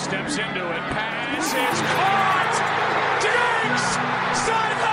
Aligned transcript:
steps 0.00 0.38
into 0.38 0.70
it. 0.72 0.82
Pass 0.96 1.44
is 1.44 1.80
caught. 1.92 2.56
Diggs 3.20 4.46
sideline 4.46 4.89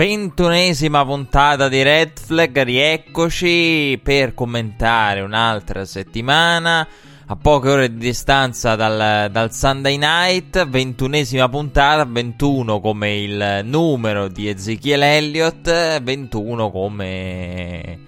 Ventunesima 0.00 1.04
puntata 1.04 1.68
di 1.68 1.82
Red 1.82 2.18
Flag, 2.18 2.62
rieccoci 2.62 4.00
per 4.02 4.32
commentare 4.32 5.20
un'altra 5.20 5.84
settimana. 5.84 6.88
A 7.26 7.36
poche 7.36 7.68
ore 7.68 7.92
di 7.92 7.98
distanza 7.98 8.76
dal, 8.76 9.30
dal 9.30 9.52
Sunday 9.52 9.98
Night, 9.98 10.66
ventunesima 10.68 11.50
puntata, 11.50 12.06
21 12.06 12.80
come 12.80 13.18
il 13.18 13.60
numero 13.64 14.28
di 14.28 14.48
Ezekiel 14.48 15.02
Elliott, 15.02 16.00
21 16.00 16.70
come 16.70 17.98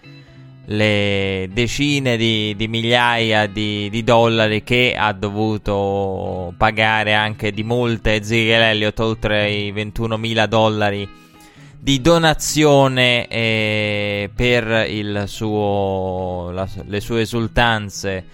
le 0.65 1.51
decine 1.53 2.17
di, 2.17 2.55
di 2.57 2.69
migliaia 2.69 3.47
di, 3.47 3.91
di, 3.91 4.03
dollari 4.03 4.63
che 4.63 4.95
ha 4.97 5.13
dovuto 5.13 6.55
pagare 6.57 7.13
anche 7.13 7.53
di 7.53 7.63
multe 7.63 8.15
Ezekiel 8.15 8.63
Elliott, 8.63 8.99
oltre 9.01 9.51
i 9.51 9.71
21 9.73 10.17
mila 10.17 10.47
dollari 10.47 11.21
di 11.83 12.01
donazione 12.01 13.27
eh, 13.27 14.31
per 14.33 14.87
suo, 15.27 16.51
la, 16.53 16.69
le 16.87 17.01
sue 17.01 17.23
esultanze 17.23 18.25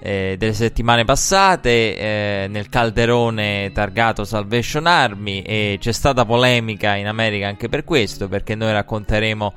eh, 0.00 0.34
delle 0.36 0.52
settimane 0.52 1.06
passate 1.06 1.96
eh, 1.96 2.46
nel 2.50 2.68
calderone 2.68 3.70
targato 3.72 4.24
Salvation 4.24 4.86
Army 4.86 5.40
e 5.40 5.78
c'è 5.80 5.92
stata 5.92 6.26
polemica 6.26 6.94
in 6.94 7.06
America 7.06 7.48
anche 7.48 7.70
per 7.70 7.84
questo 7.84 8.28
perché 8.28 8.54
noi 8.54 8.72
racconteremo 8.72 9.54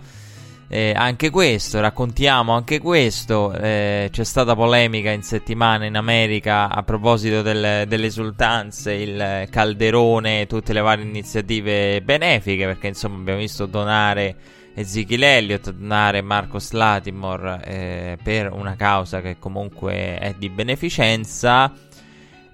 eh, 0.69 0.93
anche 0.95 1.29
questo, 1.29 1.79
raccontiamo 1.79 2.53
anche 2.53 2.79
questo. 2.79 3.53
Eh, 3.53 4.09
c'è 4.11 4.23
stata 4.23 4.53
polemica 4.53 5.11
in 5.11 5.23
settimana 5.23 5.85
in 5.85 5.95
America 5.95 6.69
a 6.69 6.83
proposito 6.83 7.41
del, 7.41 7.87
delle 7.87 8.05
esultanze, 8.07 8.93
il 8.93 9.47
calderone, 9.49 10.45
tutte 10.45 10.73
le 10.73 10.81
varie 10.81 11.05
iniziative 11.05 12.01
benefiche. 12.01 12.65
Perché 12.65 12.87
insomma 12.87 13.17
abbiamo 13.17 13.39
visto 13.39 13.65
donare 13.65 14.35
Ezekiel 14.73 15.23
Elliott, 15.23 15.71
donare 15.71 16.21
Marcos 16.21 16.71
Latimore 16.71 17.61
eh, 17.63 18.17
per 18.21 18.51
una 18.51 18.75
causa 18.75 19.21
che 19.21 19.37
comunque 19.39 20.19
è 20.19 20.35
di 20.37 20.49
beneficenza. 20.49 21.71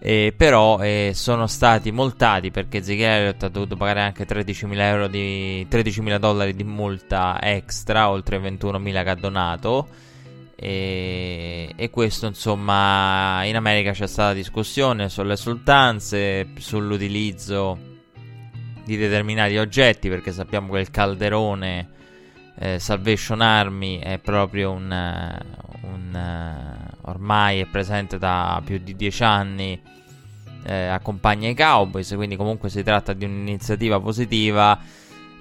Eh, 0.06 0.34
però 0.36 0.82
eh, 0.82 1.14
sono 1.16 1.48
stati 1.48 1.90
multati 1.94 2.52
perché 2.52 2.80
Ezekiel 2.80 3.10
Elliott 3.10 3.44
ha 3.44 3.48
dovuto 3.48 3.78
pagare 3.78 4.02
anche 4.02 4.28
13.000, 4.28 4.78
euro 4.82 5.08
di, 5.08 5.66
13.000 5.72 6.18
dollari 6.18 6.54
di 6.54 6.66
multa 6.66 7.40
extra 7.42 8.10
oltre 8.10 8.36
ai 8.36 8.42
21.000 8.42 9.04
che 9.04 9.10
ha 9.10 9.16
donato. 9.16 9.88
E, 10.56 11.72
e, 11.74 11.90
questo 11.90 12.28
insomma 12.28 13.46
in 13.46 13.56
America 13.56 13.94
c'è 13.94 14.08
stata 14.08 14.34
discussione 14.34 15.08
sulle 15.08 15.34
esultanze 15.34 16.50
sull'utilizzo 16.58 17.78
di 18.84 18.98
determinati 18.98 19.58
oggetti 19.58 20.10
perché 20.10 20.34
sappiamo 20.34 20.74
che 20.74 20.80
il 20.80 20.92
calderone 20.92 21.90
eh, 22.60 22.78
Salvation 22.78 23.40
Army 23.40 24.00
è 24.00 24.20
proprio 24.20 24.72
un, 24.72 25.42
un 25.82 26.83
ormai 27.04 27.60
è 27.60 27.66
presente 27.66 28.18
da 28.18 28.62
più 28.64 28.78
di 28.78 28.96
dieci 28.96 29.24
anni, 29.24 29.80
eh, 30.66 30.88
accompagna 30.88 31.50
i 31.50 31.56
Cowboys, 31.56 32.14
quindi 32.16 32.36
comunque 32.36 32.70
si 32.70 32.84
tratta 32.84 33.14
di 33.14 33.26
un'iniziativa 33.26 34.00
positiva 34.00 34.80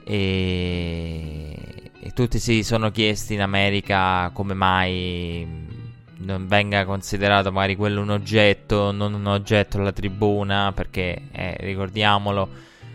e, 0.05 1.57
e 2.01 2.11
tutti 2.13 2.39
si 2.39 2.63
sono 2.63 2.91
chiesti 2.91 3.35
in 3.35 3.41
America 3.41 4.31
come 4.33 4.55
mai 4.55 5.81
non 6.23 6.47
venga 6.47 6.85
considerato 6.85 7.51
magari 7.51 7.77
quello 7.77 8.01
un 8.01 8.11
oggetto, 8.11 8.93
non 8.93 9.15
un 9.15 9.27
oggetto 9.27 9.79
alla 9.79 9.93
tribuna, 9.93 10.73
perché 10.73 11.23
eh, 11.33 11.57
ricordiamolo 11.61 12.49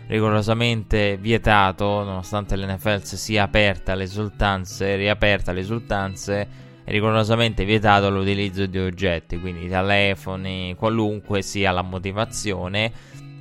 rigorosamente 0.06 1.18
vietato, 1.18 2.02
nonostante 2.02 2.56
l'NFL 2.56 3.02
sia 3.02 3.42
aperta 3.42 3.92
alle 3.92 4.04
esultanze, 4.04 4.96
riaperta 4.96 5.50
alle 5.50 5.60
esultanze 5.60 6.48
è 6.88 6.90
rigorosamente 6.90 7.66
vietato 7.66 8.08
l'utilizzo 8.08 8.64
di 8.64 8.78
oggetti, 8.78 9.38
quindi 9.38 9.68
telefoni, 9.68 10.74
qualunque 10.74 11.42
sia 11.42 11.70
la 11.70 11.82
motivazione. 11.82 12.90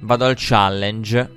Vado 0.02 0.26
al 0.26 0.34
challenge. 0.36 1.32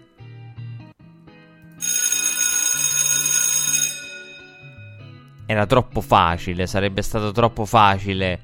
Era 5.46 5.66
troppo 5.66 6.00
facile, 6.00 6.66
sarebbe 6.66 7.00
stato 7.02 7.30
troppo 7.30 7.64
facile 7.64 8.40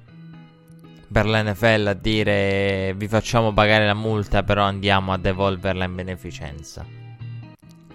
per 1.10 1.26
l'NFL 1.26 1.86
a 1.88 1.94
dire 1.94 2.94
vi 2.96 3.08
facciamo 3.08 3.52
pagare 3.52 3.84
la 3.84 3.94
multa, 3.94 4.44
però 4.44 4.62
andiamo 4.62 5.12
a 5.12 5.18
devolverla 5.18 5.84
in 5.84 5.94
beneficenza. 5.96 6.86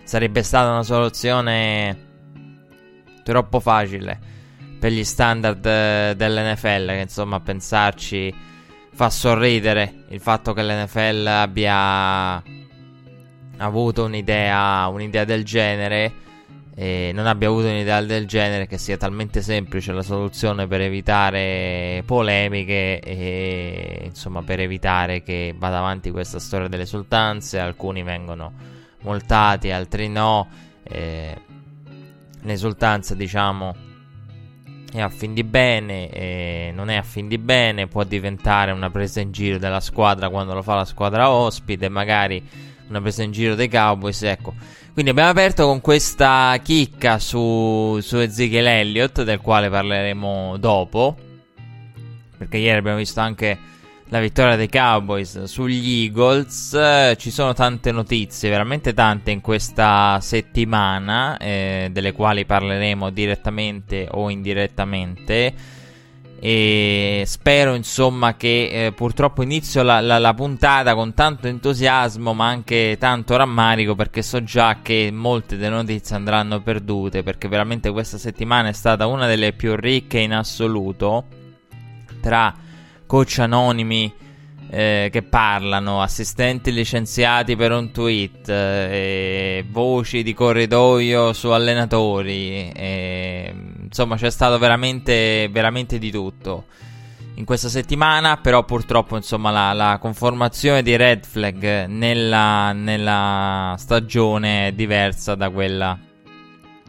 Sarebbe 0.03 0.43
stata 0.43 0.69
una 0.69 0.83
soluzione 0.83 2.09
troppo 3.23 3.61
facile 3.61 4.30
per 4.81 4.91
gli 4.91 5.03
standard 5.03 5.63
eh, 5.63 6.13
dell'NFL, 6.17 6.87
che 6.87 7.01
insomma 7.01 7.39
pensarci 7.39 8.33
fa 8.91 9.11
sorridere 9.11 10.05
il 10.07 10.19
fatto 10.19 10.53
che 10.53 10.63
l'NFL 10.63 11.27
abbia 11.27 12.41
avuto 13.57 14.05
un'idea, 14.05 14.87
un'idea 14.87 15.23
del 15.23 15.45
genere 15.45 16.13
e 16.73 17.11
non 17.13 17.27
abbia 17.27 17.49
avuto 17.49 17.67
un'idea 17.67 18.01
del 18.01 18.25
genere 18.25 18.65
che 18.65 18.79
sia 18.79 18.97
talmente 18.97 19.43
semplice 19.43 19.91
la 19.93 20.01
soluzione 20.01 20.65
per 20.65 20.81
evitare 20.81 22.01
polemiche 22.03 23.01
e 23.01 24.01
insomma 24.05 24.41
per 24.41 24.61
evitare 24.61 25.21
che 25.21 25.53
vada 25.55 25.77
avanti 25.77 26.09
questa 26.09 26.39
storia 26.39 26.67
delle 26.67 26.83
esultanze 26.83 27.59
alcuni 27.59 28.01
vengono 28.01 28.51
multati 29.01 29.69
altri 29.69 30.09
no. 30.09 30.47
Eh, 30.81 31.37
l'esultanza 32.41 33.13
diciamo 33.13 33.89
è 34.91 35.01
a 35.01 35.09
fin 35.09 35.33
di 35.33 35.43
bene, 35.43 36.09
e 36.09 36.71
non 36.73 36.89
è 36.89 36.95
a 36.95 37.03
fin 37.03 37.27
di 37.27 37.37
bene, 37.37 37.87
può 37.87 38.03
diventare 38.03 38.71
una 38.71 38.89
presa 38.89 39.21
in 39.21 39.31
giro 39.31 39.57
della 39.57 39.79
squadra 39.79 40.29
quando 40.29 40.53
lo 40.53 40.61
fa 40.61 40.75
la 40.75 40.85
squadra 40.85 41.29
ospite, 41.29 41.87
magari 41.89 42.43
una 42.89 43.01
presa 43.01 43.23
in 43.23 43.31
giro 43.31 43.55
dei 43.55 43.69
Cowboys, 43.69 44.21
ecco. 44.23 44.53
Quindi 44.91 45.11
abbiamo 45.11 45.29
aperto 45.29 45.65
con 45.65 45.79
questa 45.79 46.59
chicca 46.61 47.17
su, 47.19 47.99
su 48.01 48.17
Ezekiel 48.17 48.67
Elliott, 48.67 49.23
del 49.23 49.39
quale 49.39 49.69
parleremo 49.69 50.57
dopo, 50.57 51.15
perché 52.37 52.57
ieri 52.57 52.77
abbiamo 52.77 52.97
visto 52.97 53.21
anche 53.21 53.57
la 54.11 54.19
vittoria 54.19 54.57
dei 54.57 54.67
Cowboys 54.69 55.43
sugli 55.43 56.03
Eagles. 56.03 56.73
Eh, 56.73 57.15
ci 57.17 57.31
sono 57.31 57.53
tante 57.53 57.93
notizie, 57.93 58.49
veramente 58.49 58.93
tante 58.93 59.31
in 59.31 59.39
questa 59.39 60.19
settimana, 60.21 61.37
eh, 61.37 61.89
delle 61.93 62.11
quali 62.11 62.45
parleremo 62.45 63.09
direttamente 63.09 64.07
o 64.11 64.29
indirettamente. 64.29 65.53
E 66.43 67.23
spero 67.25 67.73
insomma 67.73 68.35
che 68.35 68.87
eh, 68.87 68.91
purtroppo 68.91 69.43
inizio 69.43 69.81
la, 69.81 70.01
la, 70.01 70.17
la, 70.17 70.33
puntata 70.33 70.93
con 70.95 71.13
tanto 71.13 71.47
entusiasmo 71.47 72.33
ma 72.33 72.47
anche 72.47 72.97
tanto 72.99 73.37
rammarico 73.37 73.93
perché 73.93 74.23
so 74.23 74.43
già 74.43 74.79
che 74.81 75.11
molte 75.13 75.55
delle 75.55 75.75
notizie 75.75 76.15
andranno 76.15 76.59
perdute 76.59 77.21
perché 77.21 77.47
veramente 77.47 77.91
questa 77.91 78.17
settimana 78.17 78.69
è 78.69 78.73
stata 78.73 79.05
una 79.05 79.27
delle 79.27 79.53
più 79.53 79.75
ricche 79.75 80.17
in 80.17 80.33
assoluto 80.33 81.25
tra 82.21 82.51
coach 83.11 83.39
anonimi 83.39 84.09
eh, 84.69 85.09
che 85.11 85.21
parlano, 85.21 86.01
assistenti 86.01 86.71
licenziati 86.71 87.57
per 87.57 87.73
un 87.73 87.91
tweet, 87.91 88.47
eh, 88.47 89.65
voci 89.69 90.23
di 90.23 90.33
corridoio 90.33 91.33
su 91.33 91.49
allenatori, 91.49 92.71
eh, 92.71 93.53
insomma 93.81 94.15
c'è 94.15 94.31
stato 94.31 94.57
veramente, 94.57 95.49
veramente 95.51 95.99
di 95.99 96.09
tutto. 96.09 96.67
in 97.35 97.45
questa 97.45 97.69
settimana, 97.69 98.37
però 98.37 98.63
purtroppo 98.63 99.15
insomma 99.15 99.51
la, 99.51 99.73
la 99.73 99.97
conformazione 99.99 100.81
di 100.83 100.95
Red 100.95 101.25
Flag 101.25 101.85
nella, 101.87 102.71
nella 102.71 103.75
stagione 103.77 104.67
è 104.67 104.71
diversa 104.71 105.35
da 105.35 105.49
quella 105.49 105.97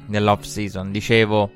dell'off 0.06 0.42
season. 0.42 0.92
Dicevo, 0.92 1.50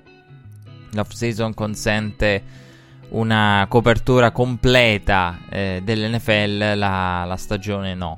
l'off 0.93 1.13
season 1.13 1.55
consente 1.55 2.65
una 3.11 3.67
copertura 3.69 4.31
completa 4.31 5.39
eh, 5.49 5.81
dell'NFL, 5.85 6.77
la, 6.77 7.25
la 7.25 7.37
stagione 7.37 7.95
no. 7.95 8.17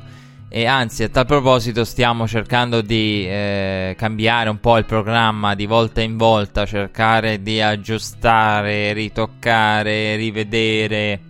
E 0.50 0.64
anzi, 0.64 1.02
a 1.02 1.10
tal 1.10 1.26
proposito, 1.26 1.84
stiamo 1.84 2.26
cercando 2.26 2.80
di 2.80 3.26
eh, 3.28 3.94
cambiare 3.98 4.48
un 4.48 4.58
po' 4.60 4.78
il 4.78 4.86
programma 4.86 5.54
di 5.54 5.66
volta 5.66 6.00
in 6.00 6.16
volta, 6.16 6.64
cercare 6.64 7.42
di 7.42 7.60
aggiustare, 7.60 8.94
ritoccare, 8.94 10.16
rivedere, 10.16 11.20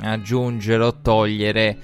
aggiungere 0.00 0.84
o 0.84 1.00
togliere 1.00 1.78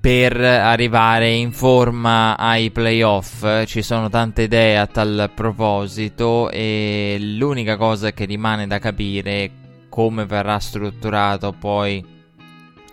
per 0.00 0.40
arrivare 0.40 1.30
in 1.32 1.50
forma 1.50 2.36
ai 2.36 2.70
playoff. 2.70 3.64
Ci 3.64 3.82
sono 3.82 4.08
tante 4.08 4.42
idee 4.42 4.78
a 4.78 4.86
tal 4.86 5.28
proposito 5.34 6.50
e 6.50 7.16
l'unica 7.18 7.76
cosa 7.76 8.12
che 8.12 8.26
rimane 8.26 8.68
da 8.68 8.78
capire 8.78 9.44
è 9.44 9.50
come 9.98 10.26
verrà 10.26 10.60
strutturato 10.60 11.50
poi 11.50 12.04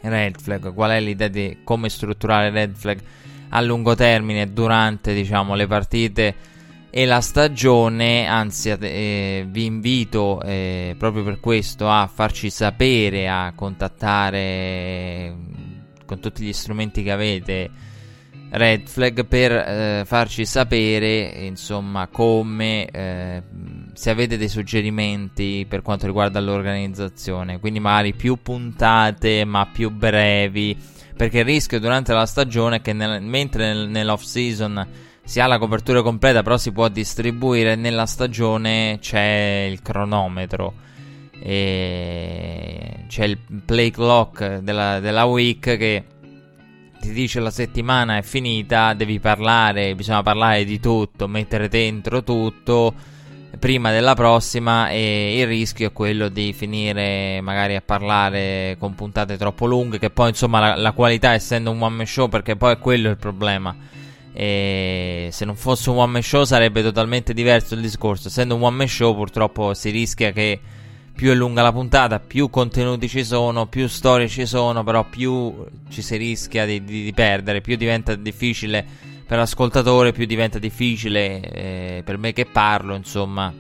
red 0.02 0.40
flag, 0.42 0.74
qual 0.74 0.90
è 0.90 1.00
l'idea 1.00 1.28
di 1.28 1.60
come 1.64 1.88
strutturare 1.88 2.50
red 2.50 2.76
flag 2.76 3.00
a 3.50 3.62
lungo 3.62 3.94
termine 3.94 4.52
durante 4.52 5.14
diciamo, 5.14 5.54
le 5.54 5.68
partite 5.68 6.36
e 6.90 7.06
la 7.06 7.22
stagione, 7.22 8.26
anzi 8.26 8.72
eh, 8.72 9.46
vi 9.48 9.66
invito 9.66 10.42
eh, 10.42 10.96
proprio 10.98 11.24
per 11.24 11.40
questo 11.40 11.88
a 11.88 12.10
farci 12.12 12.50
sapere, 12.50 13.30
a 13.30 13.54
contattare 13.56 15.36
con 16.08 16.20
tutti 16.20 16.44
gli 16.44 16.54
strumenti 16.54 17.04
che 17.04 17.12
avete 17.12 17.70
Red 18.50 18.88
Flag 18.88 19.28
per 19.28 19.52
eh, 19.52 20.04
farci 20.08 20.44
sapere 20.44 21.34
insomma 21.46 22.08
come 22.08 22.88
eh, 22.88 23.44
se 23.96 24.10
avete 24.10 24.38
dei 24.38 24.50
suggerimenti 24.50 25.66
per 25.68 25.82
quanto 25.82 26.06
riguarda 26.06 26.40
l'organizzazione 26.42 27.60
quindi 27.60 27.80
magari 27.80 28.14
più 28.14 28.38
puntate 28.42 29.46
ma 29.46 29.66
più 29.66 29.90
brevi 29.90 30.78
perché 31.16 31.40
il 31.40 31.46
rischio 31.46 31.80
durante 31.80 32.14
la 32.14 32.26
stagione 32.26 32.78
è 32.78 32.82
che 32.82 32.92
nel, 32.92 33.22
mentre 33.22 33.74
nel, 33.74 33.88
nell'off 33.88 34.24
season 34.24 34.86
si 35.24 35.40
ha 35.40 35.48
la 35.48 35.58
copertura 35.58 36.02
completa 36.02 36.44
però 36.44 36.58
si 36.58 36.74
può 36.74 36.90
distribuire 36.90 37.76
nella 37.76 38.06
stagione 38.06 38.98
c'è 39.00 39.68
il 39.72 39.82
cronometro 39.82 40.74
e 41.40 43.06
c'è 43.08 43.24
il 43.24 43.38
play 43.66 43.92
clock 43.92 44.58
della, 44.58 45.00
della 45.00 45.24
week 45.24 45.78
che 45.78 46.04
ti 47.00 47.14
dice 47.14 47.40
la 47.40 47.52
settimana 47.52 48.18
è 48.18 48.24
finita, 48.24 48.94
devi 48.96 49.20
parlare, 49.20 49.94
bisogna 49.94 50.24
parlare 50.24 50.66
di 50.66 50.80
tutto, 50.80 51.28
mettere 51.28 51.68
dentro 51.68 52.24
tutto 52.24 52.94
prima 53.60 53.92
della 53.92 54.14
prossima 54.14 54.90
e 54.90 55.40
il 55.40 55.48
rischio 55.48 55.88
è 55.88 55.92
quello 55.94 56.30
di 56.30 56.54
finire 56.54 57.40
magari 57.42 57.76
a 57.76 57.82
parlare 57.82 58.76
con 58.80 58.96
puntate 58.96 59.38
troppo 59.38 59.66
lunghe 59.66 60.00
che 60.00 60.10
poi 60.10 60.30
insomma 60.30 60.60
la, 60.60 60.76
la 60.76 60.92
qualità 60.92 61.34
essendo 61.34 61.72
un 61.72 61.82
one 61.82 61.96
man 61.96 62.06
show 62.06 62.28
perché 62.28 62.56
poi 62.56 62.74
è 62.74 62.78
quello 62.78 63.10
il 63.10 63.18
problema 63.18 63.76
e 64.38 65.30
se 65.32 65.46
non 65.46 65.56
fosse 65.56 65.90
un 65.90 65.98
one 65.98 66.12
man 66.12 66.22
show 66.22 66.44
sarebbe 66.44 66.82
totalmente 66.82 67.34
diverso 67.34 67.74
il 67.74 67.80
discorso. 67.80 68.28
Essendo 68.28 68.56
un 68.56 68.64
one 68.64 68.76
man 68.76 68.88
show 68.90 69.16
purtroppo 69.16 69.74
si 69.74 69.92
rischia 69.92 70.34
che 70.34 70.60
più 71.16 71.32
è 71.32 71.34
lunga 71.34 71.62
la 71.62 71.72
puntata, 71.72 72.20
più 72.20 72.50
contenuti 72.50 73.08
ci 73.08 73.24
sono, 73.24 73.68
più 73.68 73.88
storie 73.88 74.28
ci 74.28 74.46
sono, 74.46 74.84
però 74.84 75.06
più 75.06 75.56
ci 75.90 76.02
si 76.02 76.18
rischia 76.18 76.66
di, 76.66 76.84
di, 76.84 77.04
di 77.04 77.14
perdere, 77.14 77.62
più 77.62 77.78
diventa 77.78 78.14
difficile 78.16 79.14
per 79.28 79.38
l'ascoltatore, 79.38 80.12
più 80.12 80.26
diventa 80.26 80.60
difficile 80.60 81.42
eh, 81.42 82.02
per 82.04 82.18
me 82.18 82.34
che 82.34 82.46
parlo, 82.46 82.96
insomma. 82.96 83.54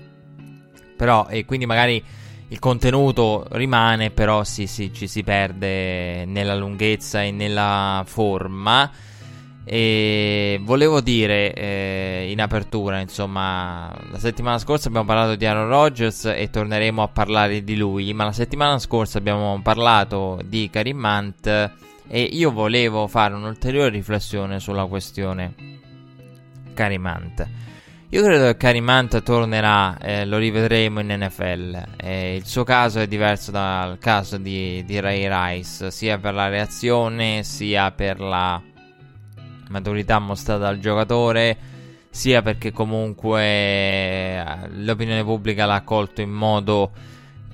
Però, 0.95 1.27
e 1.27 1.45
quindi 1.45 1.65
magari 1.65 2.03
il 2.49 2.59
contenuto 2.59 3.47
rimane, 3.51 4.11
però 4.11 4.43
sì, 4.43 4.67
sì, 4.67 4.93
ci 4.93 5.07
si 5.07 5.23
perde 5.23 6.25
nella 6.25 6.55
lunghezza 6.55 7.23
e 7.23 7.31
nella 7.31 8.03
forma. 8.05 8.91
E 9.67 10.59
volevo 10.61 11.01
dire 11.01 11.51
eh, 11.53 12.27
in 12.29 12.39
apertura, 12.39 12.99
insomma, 12.99 13.91
la 14.11 14.19
settimana 14.19 14.59
scorsa 14.59 14.89
abbiamo 14.89 15.07
parlato 15.07 15.33
di 15.33 15.45
Aaron 15.47 15.67
Rodgers 15.67 16.25
e 16.25 16.51
torneremo 16.51 17.01
a 17.01 17.07
parlare 17.07 17.63
di 17.63 17.75
lui, 17.75 18.13
ma 18.13 18.25
la 18.25 18.31
settimana 18.31 18.77
scorsa 18.77 19.17
abbiamo 19.17 19.59
parlato 19.63 20.39
di 20.45 20.69
Karim 20.71 21.03
Hunt 21.03 21.71
e 22.07 22.21
io 22.21 22.51
volevo 22.51 23.07
fare 23.07 23.33
un'ulteriore 23.33 23.89
riflessione 23.89 24.59
sulla 24.59 24.85
questione 24.85 25.53
Karim 26.73 27.05
Hunt. 27.05 27.47
Io 28.09 28.23
credo 28.23 28.45
che 28.45 28.57
Karim 28.57 28.87
Hunt 28.87 29.23
tornerà, 29.23 29.97
eh, 29.97 30.25
lo 30.25 30.37
rivedremo 30.37 30.99
in 30.99 31.07
NFL. 31.07 31.83
Eh, 31.97 32.35
il 32.35 32.45
suo 32.45 32.63
caso 32.63 32.99
è 32.99 33.07
diverso 33.07 33.51
dal 33.51 33.97
caso 33.97 34.37
di, 34.37 34.83
di 34.85 34.99
Ray 34.99 35.27
Rice, 35.27 35.89
sia 35.91 36.17
per 36.17 36.33
la 36.33 36.47
reazione 36.47 37.43
sia 37.43 37.91
per 37.91 38.19
la 38.19 38.61
maturità 39.69 40.19
mostrata 40.19 40.61
dal 40.61 40.79
giocatore, 40.79 41.57
sia 42.09 42.41
perché 42.41 42.71
comunque 42.71 43.41
eh, 43.41 44.69
l'opinione 44.69 45.23
pubblica 45.23 45.65
l'ha 45.65 45.75
accolto 45.75 46.21
in 46.21 46.31
modo 46.31 46.91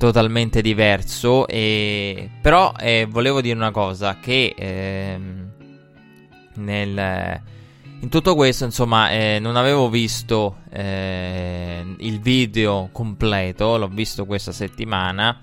totalmente 0.02 0.64
diverso. 0.64 1.48
E... 1.48 2.28
Però 2.42 2.74
eh, 2.80 3.06
volevo 3.08 3.40
dire 3.40 3.56
una 3.56 3.70
cosa, 3.70 4.18
che 4.20 4.56
ehm, 4.58 5.52
nel... 6.56 7.42
In 8.00 8.10
tutto 8.10 8.34
questo, 8.34 8.66
insomma, 8.66 9.12
eh, 9.12 9.38
non 9.40 9.58
avevo 9.58 9.88
visto 9.88 10.62
eh, 10.72 11.86
il 12.00 12.20
video 12.20 12.90
completo, 12.92 13.78
l'ho 13.78 13.90
visto 13.90 14.26
questa 14.26 14.52
settimana. 14.52 15.40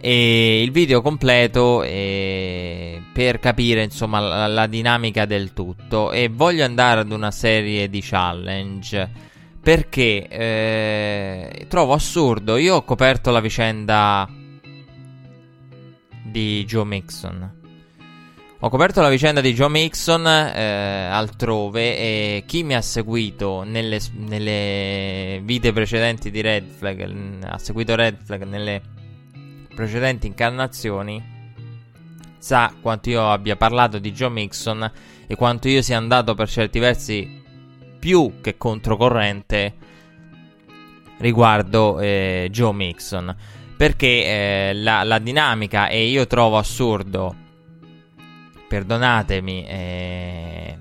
E 0.00 0.60
il 0.60 0.72
video 0.72 1.00
completo 1.00 1.84
eh, 1.84 3.00
per 3.12 3.38
capire 3.38 3.82
insomma 3.82 4.20
la, 4.20 4.46
la, 4.46 4.66
dinamica 4.68 5.24
del 5.24 5.52
tutto 5.52 6.12
e 6.12 6.28
voglio 6.28 6.64
andare 6.64 7.00
ad 7.00 7.10
una 7.10 7.32
serie 7.32 7.88
di 7.88 8.00
challenge 8.00 9.27
perché 9.60 10.28
eh, 10.28 11.66
trovo 11.68 11.92
assurdo. 11.92 12.56
Io 12.56 12.76
ho 12.76 12.82
coperto 12.84 13.30
la 13.30 13.40
vicenda 13.40 14.28
di 16.24 16.64
Joe 16.64 16.84
Mixon. 16.84 17.56
Ho 18.60 18.68
coperto 18.70 19.00
la 19.00 19.08
vicenda 19.08 19.40
di 19.40 19.54
Joe 19.54 19.68
Mixon 19.68 20.26
eh, 20.26 21.08
altrove 21.10 21.96
e 21.96 22.44
chi 22.44 22.64
mi 22.64 22.74
ha 22.74 22.82
seguito 22.82 23.62
nelle, 23.62 24.00
nelle 24.14 25.40
vite 25.44 25.72
precedenti 25.72 26.30
di 26.32 26.40
Red 26.40 26.68
Flag 26.68 27.44
ha 27.44 27.58
seguito 27.58 27.94
Red 27.94 28.16
Flag 28.24 28.42
nelle 28.42 28.82
precedenti 29.72 30.26
incarnazioni 30.26 31.36
sa 32.38 32.72
quanto 32.80 33.10
io 33.10 33.30
abbia 33.30 33.54
parlato 33.54 33.98
di 33.98 34.12
Joe 34.12 34.30
Mixon 34.30 34.90
e 35.26 35.36
quanto 35.36 35.68
io 35.68 35.82
sia 35.82 35.96
andato 35.96 36.34
per 36.34 36.48
certi 36.48 36.80
versi 36.80 37.37
più 37.98 38.40
che 38.40 38.56
controcorrente 38.56 39.74
riguardo 41.18 41.98
eh, 42.00 42.48
Joe 42.50 42.72
Mixon 42.72 43.34
perché 43.76 44.06
eh, 44.06 44.74
la, 44.74 45.02
la, 45.02 45.18
dinamica 45.18 45.88
e 45.88 46.06
io 46.06 46.26
trovo 46.26 46.58
assurdo 46.58 47.34
perdonatemi 48.68 49.66
eh, 49.66 50.78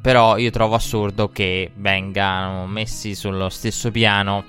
però 0.00 0.38
io 0.38 0.50
trovo 0.50 0.74
assurdo 0.74 1.28
che 1.30 1.70
vengano 1.74 2.66
messi 2.66 3.14
sullo 3.14 3.48
stesso 3.48 3.90
piano 3.90 4.44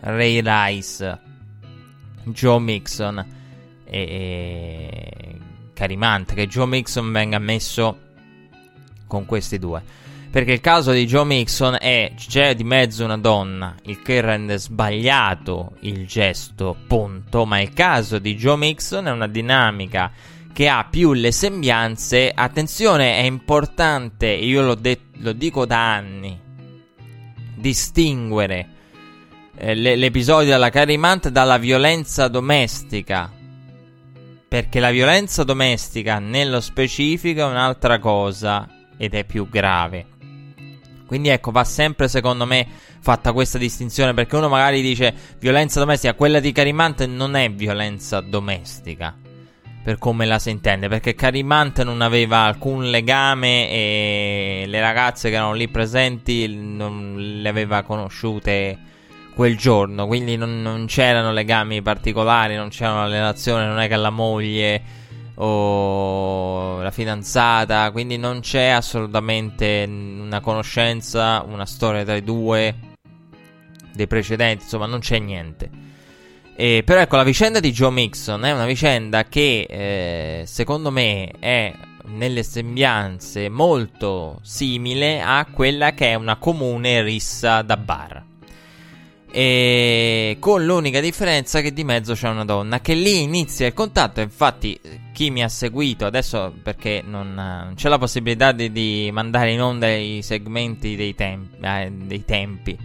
Ray 0.00 0.40
Rice 0.42 1.18
Joe 2.24 2.58
Mixon 2.58 3.18
e, 3.84 3.98
e 3.98 5.38
Carimante, 5.80 6.34
che 6.34 6.46
Joe 6.46 6.66
Mixon 6.66 7.10
venga 7.10 7.38
messo 7.38 7.98
con 9.06 9.24
questi 9.24 9.58
due. 9.58 9.82
Perché 10.30 10.52
il 10.52 10.60
caso 10.60 10.92
di 10.92 11.06
Joe 11.06 11.24
Mixon 11.24 11.76
è 11.80 12.12
c'è 12.16 12.54
di 12.54 12.62
mezzo 12.62 13.04
una 13.04 13.18
donna, 13.18 13.74
il 13.86 14.00
che 14.00 14.20
rende 14.20 14.58
sbagliato 14.58 15.72
il 15.80 16.06
gesto, 16.06 16.76
punto. 16.86 17.44
Ma 17.44 17.58
il 17.58 17.72
caso 17.72 18.20
di 18.20 18.36
Joe 18.36 18.56
Mixon 18.56 19.08
è 19.08 19.10
una 19.10 19.26
dinamica 19.26 20.12
che 20.52 20.68
ha 20.68 20.86
più 20.88 21.14
le 21.14 21.32
sembianze. 21.32 22.30
Attenzione, 22.32 23.16
è 23.16 23.22
importante, 23.22 24.28
io 24.28 24.62
lo, 24.62 24.76
de- 24.76 25.00
lo 25.18 25.32
dico 25.32 25.66
da 25.66 25.94
anni, 25.94 26.38
distinguere 27.56 28.68
eh, 29.56 29.74
l'episodio 29.74 30.50
della 30.50 30.70
Carimant 30.70 31.28
dalla 31.28 31.58
violenza 31.58 32.28
domestica. 32.28 33.32
Perché 34.46 34.78
la 34.78 34.90
violenza 34.90 35.42
domestica, 35.42 36.20
nello 36.20 36.60
specifico, 36.60 37.40
è 37.40 37.44
un'altra 37.44 37.98
cosa 37.98 38.68
ed 38.96 39.14
è 39.14 39.24
più 39.24 39.48
grave. 39.48 40.18
Quindi 41.10 41.28
ecco, 41.30 41.50
va 41.50 41.64
sempre 41.64 42.06
secondo 42.06 42.46
me 42.46 42.64
fatta 43.00 43.32
questa 43.32 43.58
distinzione 43.58 44.14
perché 44.14 44.36
uno 44.36 44.48
magari 44.48 44.80
dice 44.80 45.12
violenza 45.40 45.80
domestica, 45.80 46.14
quella 46.14 46.38
di 46.38 46.52
Carimante 46.52 47.08
non 47.08 47.34
è 47.34 47.50
violenza 47.50 48.20
domestica 48.20 49.12
per 49.82 49.98
come 49.98 50.24
la 50.24 50.38
si 50.38 50.50
intende, 50.50 50.86
perché 50.86 51.16
Carimante 51.16 51.82
non 51.82 52.00
aveva 52.00 52.42
alcun 52.44 52.90
legame 52.90 53.68
e 53.70 54.64
le 54.68 54.80
ragazze 54.80 55.30
che 55.30 55.34
erano 55.34 55.52
lì 55.54 55.66
presenti 55.66 56.46
non 56.46 57.16
le 57.18 57.48
aveva 57.48 57.82
conosciute 57.82 58.78
quel 59.34 59.56
giorno, 59.56 60.06
quindi 60.06 60.36
non, 60.36 60.62
non 60.62 60.86
c'erano 60.86 61.32
legami 61.32 61.82
particolari, 61.82 62.54
non 62.54 62.68
c'erano 62.68 63.08
relazioni, 63.08 63.66
non 63.66 63.80
è 63.80 63.88
che 63.88 63.96
la 63.96 64.10
moglie 64.10 64.80
o 65.36 66.80
la 66.82 66.90
fidanzata, 66.90 67.90
quindi 67.90 68.16
non 68.16 68.40
c'è 68.40 68.68
assolutamente 68.68 69.86
una 69.88 70.40
conoscenza, 70.40 71.44
una 71.46 71.66
storia 71.66 72.04
tra 72.04 72.16
i 72.16 72.24
due 72.24 72.74
dei 73.92 74.06
precedenti, 74.06 74.64
insomma 74.64 74.86
non 74.86 75.00
c'è 75.00 75.18
niente. 75.18 75.70
E, 76.54 76.82
però 76.84 77.00
ecco, 77.00 77.16
la 77.16 77.22
vicenda 77.22 77.58
di 77.58 77.72
Joe 77.72 77.90
Mixon 77.90 78.44
è 78.44 78.52
una 78.52 78.66
vicenda 78.66 79.24
che 79.24 79.66
eh, 79.68 80.42
secondo 80.46 80.90
me 80.90 81.30
è 81.38 81.72
nelle 82.04 82.42
sembianze 82.42 83.48
molto 83.48 84.38
simile 84.42 85.22
a 85.22 85.46
quella 85.50 85.92
che 85.92 86.10
è 86.10 86.14
una 86.14 86.36
comune 86.36 87.02
rissa 87.02 87.62
da 87.62 87.76
bar. 87.76 88.24
E 89.32 90.38
con 90.40 90.64
l'unica 90.64 90.98
differenza 90.98 91.60
che 91.60 91.72
di 91.72 91.84
mezzo 91.84 92.14
c'è 92.14 92.28
una 92.28 92.44
donna 92.44 92.80
che 92.80 92.94
lì 92.94 93.22
inizia 93.22 93.66
il 93.66 93.74
contatto. 93.74 94.20
Infatti, 94.20 94.78
chi 95.12 95.30
mi 95.30 95.42
ha 95.42 95.48
seguito 95.48 96.04
adesso 96.04 96.52
perché 96.62 97.02
non, 97.04 97.34
non 97.34 97.74
c'è 97.76 97.88
la 97.88 97.98
possibilità 97.98 98.50
di, 98.50 98.72
di, 98.72 99.10
mandare 99.12 99.52
in 99.52 99.62
onda 99.62 99.88
i 99.94 100.20
segmenti 100.22 100.96
dei, 100.96 101.14
tempi, 101.14 101.56
eh, 101.64 101.92
dei 101.92 102.24
tempi. 102.24 102.78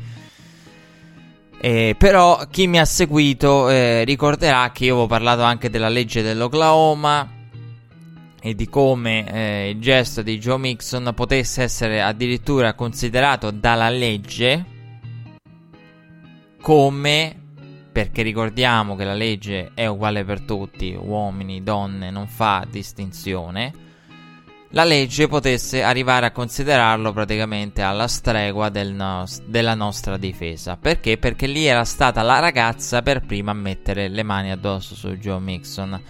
Eh, 1.57 1.95
però 1.97 2.45
chi 2.51 2.67
mi 2.67 2.79
ha 2.79 2.85
seguito 2.85 3.69
eh, 3.69 4.03
ricorderà 4.03 4.71
che 4.71 4.85
io 4.85 4.93
avevo 4.93 5.07
parlato 5.07 5.41
anche 5.41 5.71
della 5.71 5.89
legge 5.89 6.21
dell'Oklahoma 6.21 7.27
e 8.39 8.53
di 8.53 8.69
come 8.69 9.25
eh, 9.31 9.69
il 9.71 9.79
gesto 9.79 10.21
di 10.21 10.37
Joe 10.37 10.59
Mixon 10.59 11.11
potesse 11.15 11.63
essere 11.63 12.03
addirittura 12.03 12.75
considerato 12.75 13.49
dalla 13.49 13.89
legge 13.89 14.73
come 16.65 17.43
perché 17.91 18.23
ricordiamo 18.23 18.95
che 18.95 19.03
la 19.03 19.13
legge 19.13 19.69
è 19.75 19.85
uguale 19.85 20.25
per 20.25 20.41
tutti, 20.41 20.97
uomini, 20.99 21.61
donne, 21.61 22.09
non 22.09 22.25
fa 22.25 22.65
distinzione, 22.67 23.71
la 24.69 24.83
legge 24.83 25.27
potesse 25.27 25.83
arrivare 25.83 26.25
a 26.25 26.31
considerarlo 26.31 27.13
praticamente 27.13 27.83
alla 27.83 28.07
stregua 28.07 28.69
del 28.69 28.93
nos- 28.93 29.43
della 29.45 29.75
nostra 29.75 30.17
difesa. 30.17 30.75
Perché? 30.75 31.19
Perché 31.19 31.45
lì 31.45 31.65
era 31.65 31.85
stata 31.85 32.23
la 32.23 32.39
ragazza 32.39 33.03
per 33.03 33.23
prima 33.23 33.51
a 33.51 33.53
mettere 33.53 34.07
le 34.07 34.23
mani 34.23 34.49
addosso 34.49 34.95
su 34.95 35.09
Joe 35.17 35.39
Mixon. 35.39 36.01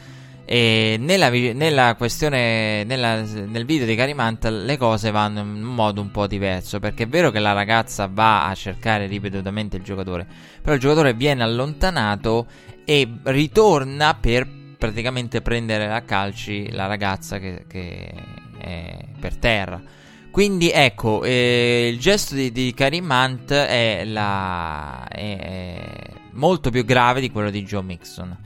E 0.45 0.97
nella, 0.99 1.29
nella 1.29 1.95
questione, 1.95 2.83
nella, 2.83 3.21
nel 3.21 3.65
video 3.65 3.87
di 3.87 3.95
Carimanta 3.95 4.51
le 4.51 4.77
cose 4.77 5.09
vanno 5.09 5.39
in 5.39 5.47
un 5.47 5.73
modo 5.73 6.01
un 6.01 6.11
po' 6.11 6.27
diverso. 6.27 6.79
Perché 6.79 7.03
è 7.03 7.07
vero 7.07 7.31
che 7.31 7.39
la 7.39 7.53
ragazza 7.53 8.07
va 8.11 8.47
a 8.47 8.53
cercare 8.53 9.07
ripetutamente 9.07 9.77
il 9.77 9.83
giocatore, 9.83 10.27
però 10.61 10.75
il 10.75 10.81
giocatore 10.81 11.13
viene 11.13 11.43
allontanato 11.43 12.45
e 12.85 13.09
ritorna 13.23 14.13
per 14.13 14.47
praticamente 14.77 15.41
prendere 15.41 15.91
a 15.91 16.01
calci 16.01 16.69
la 16.71 16.85
ragazza 16.85 17.39
che, 17.39 17.65
che 17.67 18.13
è 18.59 18.97
per 19.19 19.37
terra. 19.37 19.81
Quindi 20.29 20.69
ecco, 20.69 21.23
eh, 21.23 21.89
il 21.91 21.97
gesto 21.97 22.35
di, 22.35 22.51
di 22.51 22.73
Karim 22.75 23.09
è, 23.47 24.03
la, 24.05 25.07
è, 25.07 25.37
è 25.37 25.89
molto 26.33 26.69
più 26.69 26.83
grave 26.83 27.21
di 27.21 27.31
quello 27.31 27.49
di 27.49 27.63
Joe 27.63 27.81
Mixon. 27.81 28.37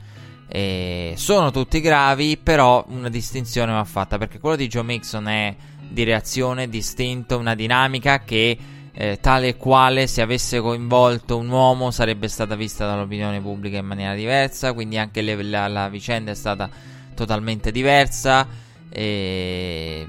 E 0.52 1.14
sono 1.16 1.52
tutti 1.52 1.80
gravi, 1.80 2.36
però 2.36 2.84
una 2.88 3.08
distinzione 3.08 3.72
va 3.72 3.84
fatta 3.84 4.18
perché 4.18 4.40
quello 4.40 4.56
di 4.56 4.66
Joe 4.66 4.82
Mixon 4.82 5.28
è 5.28 5.54
di 5.88 6.02
reazione 6.02 6.68
distinto, 6.68 7.38
una 7.38 7.54
dinamica 7.54 8.20
che 8.20 8.58
eh, 8.92 9.18
tale 9.20 9.56
quale 9.56 10.08
se 10.08 10.22
avesse 10.22 10.58
coinvolto 10.60 11.36
un 11.36 11.48
uomo 11.48 11.92
sarebbe 11.92 12.26
stata 12.26 12.56
vista 12.56 12.84
dall'opinione 12.84 13.40
pubblica 13.40 13.78
in 13.78 13.86
maniera 13.86 14.14
diversa, 14.14 14.72
quindi 14.72 14.98
anche 14.98 15.22
le, 15.22 15.40
la, 15.40 15.68
la, 15.68 15.88
vicenda 15.88 16.32
è 16.32 16.34
stata 16.34 16.68
totalmente 17.14 17.70
diversa. 17.70 18.46
E 18.88 20.04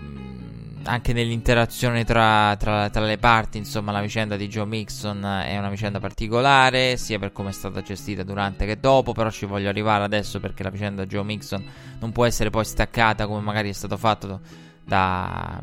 anche 0.84 1.14
nell'interazione 1.14 2.04
tra, 2.04 2.56
tra, 2.58 2.90
tra, 2.90 3.06
le 3.06 3.18
parti, 3.18 3.58
insomma, 3.58 3.92
la 3.92 4.02
vicenda 4.02 4.36
di 4.36 4.48
Joe 4.48 4.66
Mixon 4.66 5.24
è 5.46 5.58
una 5.58 5.70
vicenda 5.70 6.00
particolare, 6.00 6.98
sia 6.98 7.20
per 7.20 7.32
come 7.32 7.50
è 7.50 7.54
stata 7.54 7.82
gestita 7.82 8.24
durante 8.24 8.66
che 8.66 8.80
dopo, 8.80 9.14
però 9.14 9.30
ci 9.30 9.46
voglio 9.46 9.70
arrivare 9.70 10.04
adesso 10.04 10.40
perché 10.40 10.64
la 10.64 10.70
vicenda 10.70 11.04
di 11.04 11.10
Joe 11.10 11.24
Mixon 11.24 11.64
non 12.00 12.12
può 12.12 12.26
essere 12.26 12.50
poi 12.50 12.66
staccata 12.66 13.28
come 13.28 13.42
magari 13.42 13.70
è 13.70 13.74
stato 13.74 13.98
fatto 13.98 14.40
da, 14.84 15.62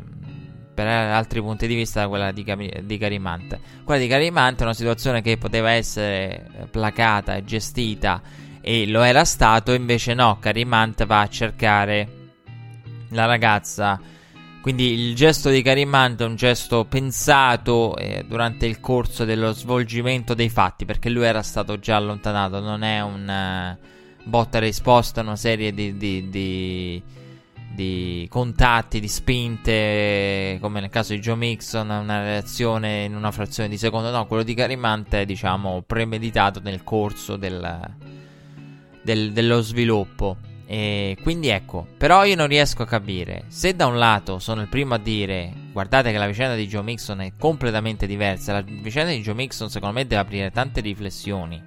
per 0.73 0.87
altri 0.87 1.41
punti 1.41 1.67
di 1.67 1.75
vista 1.75 2.01
da 2.01 2.07
quella 2.07 2.31
di, 2.31 2.45
di 2.83 2.97
Carimante. 2.97 3.59
Quella 3.83 3.99
di 3.99 4.07
Carimante 4.07 4.61
è 4.61 4.63
una 4.65 4.73
situazione 4.73 5.21
che 5.21 5.37
poteva 5.37 5.71
essere 5.71 6.67
placata 6.71 7.35
e 7.35 7.43
gestita 7.43 8.21
e 8.61 8.87
lo 8.87 9.01
era 9.01 9.25
stato, 9.25 9.73
invece 9.73 10.13
no, 10.13 10.37
Carimante 10.39 11.05
va 11.05 11.21
a 11.21 11.27
cercare 11.27 12.07
la 13.09 13.25
ragazza 13.25 13.99
quindi 14.61 14.91
il 14.91 15.15
gesto 15.15 15.49
di 15.49 15.61
Carimante 15.61 16.25
è 16.25 16.27
un 16.27 16.35
gesto 16.35 16.83
pensato 16.83 17.95
eh, 17.95 18.25
durante 18.27 18.65
il 18.65 18.81
corso 18.81 19.23
dello 19.23 19.53
svolgimento 19.53 20.33
dei 20.33 20.49
fatti, 20.49 20.83
perché 20.83 21.09
lui 21.09 21.23
era 21.23 21.41
stato 21.41 21.79
già 21.79 21.95
allontanato, 21.95 22.59
non 22.59 22.83
è 22.83 23.01
un 23.01 23.77
uh, 23.77 24.27
botta 24.27 24.59
risposta, 24.59 25.21
una 25.21 25.37
serie 25.37 25.73
di, 25.73 25.95
di, 25.95 26.29
di, 26.29 27.01
di, 27.73 28.27
contatti, 28.29 28.99
di 28.99 29.07
spinte, 29.07 30.57
come 30.59 30.81
nel 30.81 30.89
caso 30.89 31.13
di 31.13 31.19
Joe 31.19 31.35
Mixon, 31.37 31.89
una 31.89 32.21
reazione 32.21 33.05
in 33.05 33.15
una 33.15 33.31
frazione 33.31 33.69
di 33.69 33.77
secondo, 33.77 34.11
no, 34.11 34.25
quello 34.25 34.43
di 34.43 34.53
Carimante 34.53 35.21
è 35.21 35.25
diciamo 35.25 35.83
premeditato 35.87 36.59
nel 36.61 36.83
corso 36.83 37.37
del, 37.37 37.95
del, 39.01 39.31
dello 39.31 39.61
sviluppo. 39.61 40.48
E 40.71 41.17
quindi 41.23 41.47
ecco, 41.47 41.87
però 41.97 42.23
io 42.25 42.35
non 42.35 42.45
riesco 42.45 42.83
a 42.83 42.85
capire. 42.85 43.45
Se 43.47 43.75
da 43.75 43.87
un 43.87 43.97
lato 43.97 44.37
sono 44.37 44.61
il 44.61 44.67
primo 44.67 44.93
a 44.93 44.99
dire 44.99 45.51
guardate 45.71 46.11
che 46.11 46.17
la 46.19 46.27
vicenda 46.27 46.53
di 46.53 46.67
Joe 46.67 46.83
Mixon 46.83 47.21
è 47.21 47.31
completamente 47.39 48.05
diversa, 48.05 48.53
la 48.53 48.61
vicenda 48.61 49.09
di 49.09 49.21
Joe 49.21 49.33
Mixon 49.33 49.71
secondo 49.71 49.95
me 49.95 50.05
deve 50.05 50.21
aprire 50.21 50.51
tante 50.51 50.81
riflessioni 50.81 51.59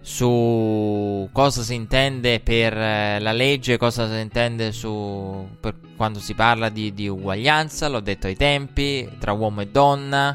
su 0.00 1.28
cosa 1.32 1.60
si 1.60 1.74
intende 1.74 2.40
per 2.40 2.74
eh, 2.74 3.18
la 3.20 3.32
legge, 3.32 3.76
cosa 3.76 4.08
si 4.08 4.18
intende 4.18 4.72
su 4.72 5.46
per 5.60 5.74
quando 5.96 6.20
si 6.20 6.32
parla 6.32 6.70
di, 6.70 6.94
di 6.94 7.08
uguaglianza, 7.08 7.88
l'ho 7.88 8.00
detto 8.00 8.26
ai 8.26 8.36
tempi, 8.36 9.06
tra 9.18 9.32
uomo 9.32 9.60
e 9.60 9.66
donna 9.68 10.34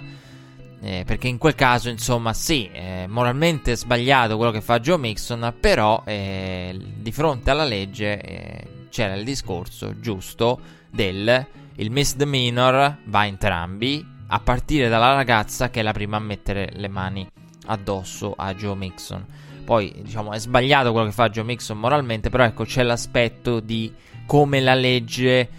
eh, 0.85 1.03
perché 1.05 1.29
in 1.29 1.37
quel 1.37 1.55
caso, 1.55 1.87
insomma, 1.87 2.33
sì, 2.33 2.65
è 2.65 3.05
moralmente 3.07 3.77
sbagliato 3.77 4.35
quello 4.35 4.51
che 4.51 4.59
fa 4.59 4.81
Joe 4.81 4.97
Mixon, 4.97 5.53
però 5.57 6.03
eh, 6.05 6.77
di 6.97 7.11
fronte 7.13 7.51
alla 7.51 7.63
legge 7.63 8.19
eh, 8.19 8.67
c'era 8.89 9.13
il 9.13 9.23
discorso 9.23 9.97
giusto 10.01 10.59
del 10.89 11.47
il 11.75 11.89
misdemeanor 11.89 12.97
va 13.05 13.19
a 13.19 13.25
entrambi, 13.25 14.05
a 14.27 14.39
partire 14.39 14.89
dalla 14.89 15.15
ragazza 15.15 15.69
che 15.69 15.79
è 15.79 15.83
la 15.83 15.93
prima 15.93 16.17
a 16.17 16.19
mettere 16.19 16.69
le 16.73 16.87
mani 16.89 17.27
addosso 17.67 18.33
a 18.35 18.53
Joe 18.53 18.75
Mixon. 18.75 19.25
Poi, 19.63 19.93
diciamo, 20.03 20.33
è 20.33 20.39
sbagliato 20.39 20.91
quello 20.91 21.07
che 21.07 21.13
fa 21.13 21.29
Joe 21.29 21.45
Mixon 21.45 21.79
moralmente, 21.79 22.29
però 22.29 22.43
ecco, 22.43 22.65
c'è 22.65 22.83
l'aspetto 22.83 23.61
di 23.61 23.91
come 24.25 24.59
la 24.59 24.75
legge 24.75 25.49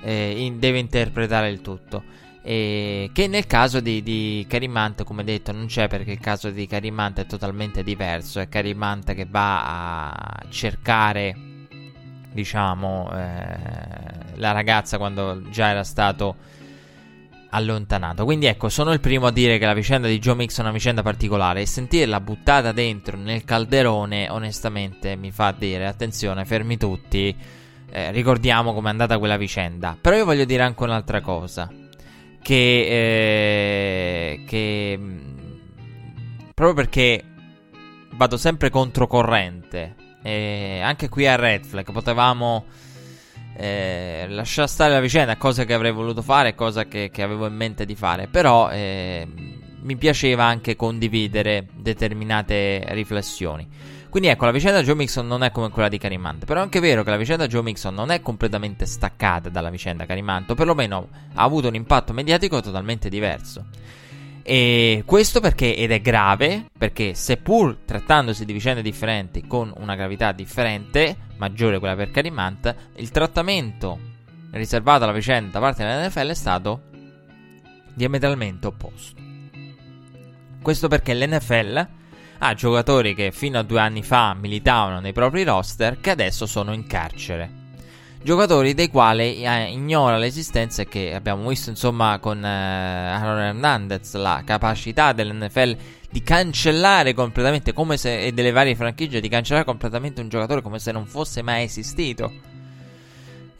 eh, 0.00 0.44
in, 0.44 0.58
deve 0.58 0.78
interpretare 0.78 1.50
il 1.50 1.60
tutto. 1.60 2.02
E 2.42 3.10
che 3.12 3.26
nel 3.26 3.46
caso 3.46 3.80
di, 3.80 4.02
di 4.02 4.46
Carimante, 4.48 5.04
come 5.04 5.24
detto, 5.24 5.52
non 5.52 5.66
c'è 5.66 5.88
perché 5.88 6.12
il 6.12 6.20
caso 6.20 6.50
di 6.50 6.66
Carimante 6.66 7.22
è 7.22 7.26
totalmente 7.26 7.82
diverso. 7.82 8.40
È 8.40 8.48
Carimante 8.48 9.14
che 9.14 9.26
va 9.28 10.12
a 10.12 10.42
cercare, 10.48 11.36
diciamo, 12.32 13.10
eh, 13.12 14.36
la 14.36 14.52
ragazza 14.52 14.96
quando 14.96 15.42
già 15.50 15.68
era 15.68 15.84
stato 15.84 16.36
allontanato. 17.50 18.24
Quindi 18.24 18.46
ecco, 18.46 18.70
sono 18.70 18.92
il 18.92 19.00
primo 19.00 19.26
a 19.26 19.32
dire 19.32 19.58
che 19.58 19.66
la 19.66 19.74
vicenda 19.74 20.08
di 20.08 20.18
Joe 20.18 20.34
Mix 20.34 20.56
è 20.58 20.62
una 20.62 20.72
vicenda 20.72 21.02
particolare 21.02 21.60
e 21.60 21.66
sentirla 21.66 22.20
buttata 22.20 22.72
dentro 22.72 23.18
nel 23.18 23.44
calderone, 23.44 24.30
onestamente, 24.30 25.14
mi 25.14 25.30
fa 25.30 25.52
dire, 25.52 25.86
attenzione, 25.86 26.46
fermi 26.46 26.78
tutti. 26.78 27.36
Eh, 27.92 28.12
ricordiamo 28.12 28.72
com'è 28.72 28.88
andata 28.88 29.18
quella 29.18 29.36
vicenda. 29.36 29.94
Però 30.00 30.16
io 30.16 30.24
voglio 30.24 30.44
dire 30.46 30.62
anche 30.62 30.82
un'altra 30.84 31.20
cosa 31.20 31.79
che, 32.42 32.86
eh, 34.34 34.44
che 34.46 34.96
mm, 34.98 35.18
proprio 36.54 36.74
perché 36.74 37.24
vado 38.12 38.36
sempre 38.36 38.70
controcorrente 38.70 39.94
e 40.22 40.80
anche 40.82 41.08
qui 41.08 41.26
a 41.26 41.36
Red 41.36 41.64
Flag 41.64 41.90
potevamo 41.90 42.66
eh, 43.56 44.26
lasciare 44.28 44.68
stare 44.68 44.92
la 44.92 45.00
vicenda, 45.00 45.36
cosa 45.36 45.64
che 45.64 45.74
avrei 45.74 45.92
voluto 45.92 46.22
fare, 46.22 46.54
cosa 46.54 46.86
che, 46.86 47.10
che 47.12 47.22
avevo 47.22 47.46
in 47.46 47.54
mente 47.54 47.84
di 47.84 47.94
fare, 47.94 48.26
però 48.26 48.70
eh, 48.70 49.26
mi 49.82 49.96
piaceva 49.96 50.44
anche 50.44 50.76
condividere 50.76 51.66
determinate 51.74 52.84
riflessioni. 52.88 53.68
Quindi 54.10 54.28
ecco, 54.28 54.44
la 54.44 54.50
vicenda 54.50 54.82
Joe 54.82 54.96
Mixon 54.96 55.28
non 55.28 55.44
è 55.44 55.52
come 55.52 55.70
quella 55.70 55.88
di 55.88 55.96
Carimante, 55.96 56.44
però 56.44 56.58
è 56.58 56.62
anche 56.64 56.80
vero 56.80 57.04
che 57.04 57.10
la 57.10 57.16
vicenda 57.16 57.46
Joe 57.46 57.62
Mixon 57.62 57.94
non 57.94 58.10
è 58.10 58.20
completamente 58.20 58.84
staccata 58.84 59.48
dalla 59.48 59.70
vicenda 59.70 60.04
Carimante, 60.04 60.52
o 60.52 60.54
perlomeno 60.56 61.08
ha 61.34 61.42
avuto 61.44 61.68
un 61.68 61.76
impatto 61.76 62.12
mediatico 62.12 62.60
totalmente 62.60 63.08
diverso. 63.08 63.66
E 64.42 65.04
questo 65.06 65.38
perché, 65.38 65.76
ed 65.76 65.92
è 65.92 66.00
grave, 66.00 66.64
perché 66.76 67.14
seppur 67.14 67.78
trattandosi 67.84 68.44
di 68.44 68.52
vicende 68.52 68.82
differenti 68.82 69.46
con 69.46 69.72
una 69.76 69.94
gravità 69.94 70.32
differente, 70.32 71.16
maggiore 71.36 71.78
quella 71.78 71.94
per 71.94 72.10
Carimant, 72.10 72.74
il 72.96 73.10
trattamento 73.10 73.96
riservato 74.50 75.04
alla 75.04 75.12
vicenda 75.12 75.52
da 75.52 75.60
parte 75.60 75.84
dell'NFL 75.84 76.30
è 76.30 76.34
stato 76.34 76.80
diametralmente 77.94 78.66
opposto. 78.66 79.20
Questo 80.60 80.88
perché 80.88 81.14
l'NFL 81.14 81.86
ha 82.42 82.54
giocatori 82.54 83.14
che 83.14 83.32
fino 83.32 83.58
a 83.58 83.62
due 83.62 83.80
anni 83.80 84.02
fa 84.02 84.34
militavano 84.34 85.00
nei 85.00 85.12
propri 85.12 85.44
roster 85.44 86.00
che 86.00 86.10
adesso 86.10 86.46
sono 86.46 86.72
in 86.72 86.86
carcere. 86.86 87.58
Giocatori 88.22 88.74
dei 88.74 88.88
quali 88.88 89.42
eh, 89.42 89.70
ignora 89.70 90.18
l'esistenza 90.18 90.82
e 90.82 90.88
che 90.88 91.14
abbiamo 91.14 91.48
visto 91.48 91.70
insomma 91.70 92.18
con 92.18 92.44
eh, 92.44 92.48
Aaron 92.48 93.40
Hernandez 93.40 94.14
la 94.14 94.42
capacità 94.44 95.12
dell'NFL 95.12 95.76
di 96.10 96.22
cancellare 96.22 97.14
completamente 97.14 97.72
come 97.72 97.96
se 97.96 98.24
e 98.24 98.32
delle 98.32 98.50
varie 98.50 98.74
franchigie 98.74 99.20
di 99.20 99.28
cancellare 99.28 99.64
completamente 99.64 100.20
un 100.20 100.28
giocatore 100.28 100.60
come 100.60 100.78
se 100.78 100.92
non 100.92 101.06
fosse 101.06 101.40
mai 101.40 101.64
esistito 101.64 102.30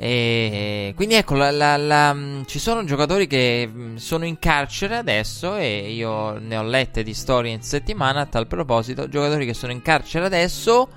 e 0.02 0.94
quindi 0.96 1.14
ecco 1.14 1.34
la, 1.34 1.50
la, 1.50 1.76
la, 1.76 2.14
mm, 2.14 2.44
ci 2.46 2.58
sono 2.58 2.84
giocatori 2.84 3.26
che 3.26 3.68
mm, 3.70 3.96
sono 3.96 4.24
in 4.24 4.38
carcere 4.38 4.96
adesso 4.96 5.56
e 5.56 5.92
io 5.92 6.38
ne 6.38 6.56
ho 6.56 6.62
lette 6.62 7.02
di 7.02 7.12
storie 7.12 7.52
in 7.52 7.60
settimana 7.60 8.20
a 8.20 8.24
tal 8.26 8.46
proposito 8.46 9.10
giocatori 9.10 9.44
che 9.44 9.52
sono 9.52 9.72
in 9.72 9.82
carcere 9.82 10.24
adesso 10.24 10.88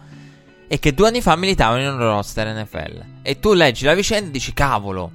e 0.70 0.80
che 0.80 0.94
due 0.94 1.10
anni 1.10 1.22
fa 1.22 1.36
militavano 1.36 1.82
in 1.82 1.90
un 1.90 1.98
roster 1.98 2.48
NFL. 2.56 3.04
E 3.24 3.40
tu 3.42 3.52
leggi 3.52 3.84
la 3.84 3.94
vicenda 3.94 4.30
e 4.30 4.32
dici 4.32 4.54
cavolo. 4.54 5.12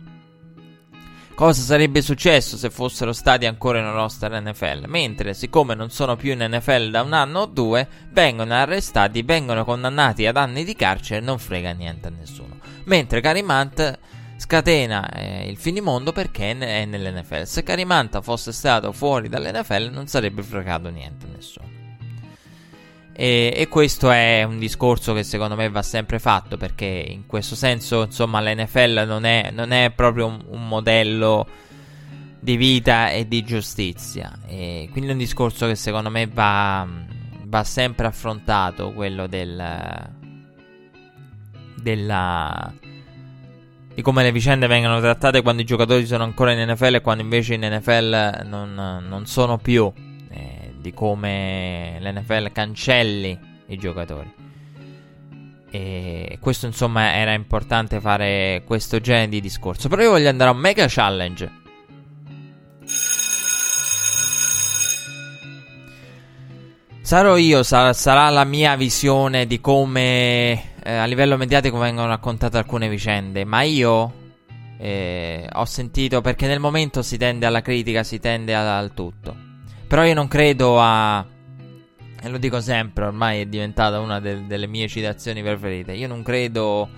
Cosa 1.35 1.62
sarebbe 1.62 2.02
successo 2.02 2.59
se 2.59 2.68
fossero 2.68 3.14
stati 3.14 3.47
ancora 3.47 3.78
in 3.78 3.87
un 3.87 3.95
roster 3.95 4.38
NFL? 4.38 4.85
Mentre, 4.87 5.33
siccome 5.33 5.75
non 5.75 5.88
sono 5.88 6.14
più 6.14 6.33
in 6.33 6.47
NFL 6.47 6.90
da 6.90 7.00
un 7.00 7.14
anno 7.14 7.40
o 7.40 7.47
due, 7.47 7.88
vengono 8.11 8.52
arrestati, 8.52 9.23
vengono 9.23 9.64
condannati 9.64 10.26
ad 10.26 10.37
anni 10.37 10.64
di 10.64 10.75
carcere 10.75 11.21
e 11.21 11.25
non 11.25 11.38
frega 11.38 11.73
niente 11.73 12.09
a 12.09 12.11
nessuno. 12.11 12.57
Mentre 12.88 13.21
Carimant 13.21 13.99
scatena 14.38 15.11
eh, 15.11 15.47
il 15.47 15.59
finimondo 15.59 16.12
perché 16.12 16.57
è 16.57 16.85
nell'NFL. 16.87 17.42
Se 17.42 17.62
Carimanta 17.62 18.23
fosse 18.23 18.50
stato 18.50 18.92
fuori 18.92 19.28
dall'NFL 19.28 19.90
non 19.92 20.07
sarebbe 20.07 20.42
fregato 20.42 20.88
niente 20.88 21.26
a 21.26 21.28
nessuno. 21.35 21.76
E, 23.12 23.52
e, 23.54 23.68
questo 23.68 24.11
è 24.11 24.45
un 24.45 24.59
discorso 24.59 25.12
che 25.12 25.25
secondo 25.25 25.57
me 25.57 25.68
va 25.68 25.83
sempre 25.83 26.18
fatto 26.18 26.57
perché 26.57 26.87
in 26.87 27.26
questo 27.26 27.57
senso, 27.57 28.04
insomma, 28.04 28.40
l'NFL 28.40 29.04
non 29.07 29.25
è, 29.25 29.50
non 29.52 29.73
è 29.73 29.90
proprio 29.90 30.26
un, 30.26 30.42
un, 30.47 30.68
modello 30.68 31.47
di 32.38 32.57
vita 32.57 33.11
e 33.11 33.26
di 33.28 33.42
giustizia. 33.42 34.38
E 34.47 34.88
quindi 34.92 35.11
è 35.11 35.12
un 35.12 35.18
discorso 35.18 35.66
che 35.66 35.75
secondo 35.75 36.11
me 36.11 36.26
va, 36.26 36.87
va 37.42 37.64
sempre 37.64 38.07
affrontato, 38.07 38.92
quello 38.92 39.26
del, 39.26 40.16
della, 41.82 42.73
di 43.94 44.02
come 44.02 44.23
le 44.23 44.32
vicende 44.32 44.66
vengono 44.66 45.00
trattate 45.00 45.42
quando 45.42 45.62
i 45.62 45.64
giocatori 45.64 46.06
sono 46.06 46.25
ancora 46.25 46.52
in 46.52 46.70
NFL 46.70 46.94
e 46.94 47.00
quando 47.00 47.23
invece 47.23 47.54
in 47.54 47.61
NFL 47.61 48.42
non, 48.44 49.04
non 49.06 49.26
sono 49.26 49.58
più 49.58 49.92
di 50.88 50.94
come 50.94 51.99
l'NFL 52.00 52.52
cancelli 52.52 53.38
i 53.66 53.76
giocatori. 53.76 54.47
E 55.70 56.38
questo 56.40 56.66
insomma 56.66 57.14
era 57.14 57.32
importante 57.32 58.00
fare 58.00 58.62
questo 58.64 59.00
genere 59.00 59.28
di 59.28 59.40
discorso. 59.40 59.88
Però 59.88 60.02
io 60.02 60.11
voglio 60.11 60.28
andare 60.28 60.50
a 60.50 60.54
un 60.54 60.61
mega 60.61 60.87
challenge. 60.88 61.66
Sarò 67.02 67.36
io, 67.36 67.62
sar- 67.62 67.95
sarà 67.95 68.28
la 68.28 68.45
mia 68.45 68.76
visione 68.76 69.47
di 69.47 69.60
come 69.60 70.76
eh, 70.88 70.96
a 70.96 71.04
livello 71.04 71.36
mediatico 71.36 71.76
vengono 71.76 72.08
raccontate 72.08 72.56
alcune 72.56 72.88
vicende. 72.88 73.44
Ma 73.44 73.60
io 73.60 74.12
eh, 74.78 75.46
ho 75.52 75.64
sentito 75.66 76.22
perché 76.22 76.46
nel 76.46 76.60
momento 76.60 77.02
si 77.02 77.18
tende 77.18 77.44
alla 77.44 77.60
critica, 77.60 78.02
si 78.02 78.18
tende 78.18 78.54
al, 78.54 78.66
al 78.66 78.94
tutto. 78.94 79.36
Però 79.86 80.02
io 80.02 80.14
non 80.14 80.28
credo 80.28 80.80
a... 80.80 81.22
E 82.20 82.28
lo 82.28 82.38
dico 82.38 82.60
sempre, 82.60 83.04
ormai 83.04 83.42
è 83.42 83.46
diventata 83.46 84.00
una 84.00 84.18
de- 84.18 84.46
delle 84.46 84.66
mie 84.66 84.88
citazioni 84.88 85.42
preferite. 85.42 85.92
Io 85.92 86.08
non 86.08 86.22
credo 86.22 86.88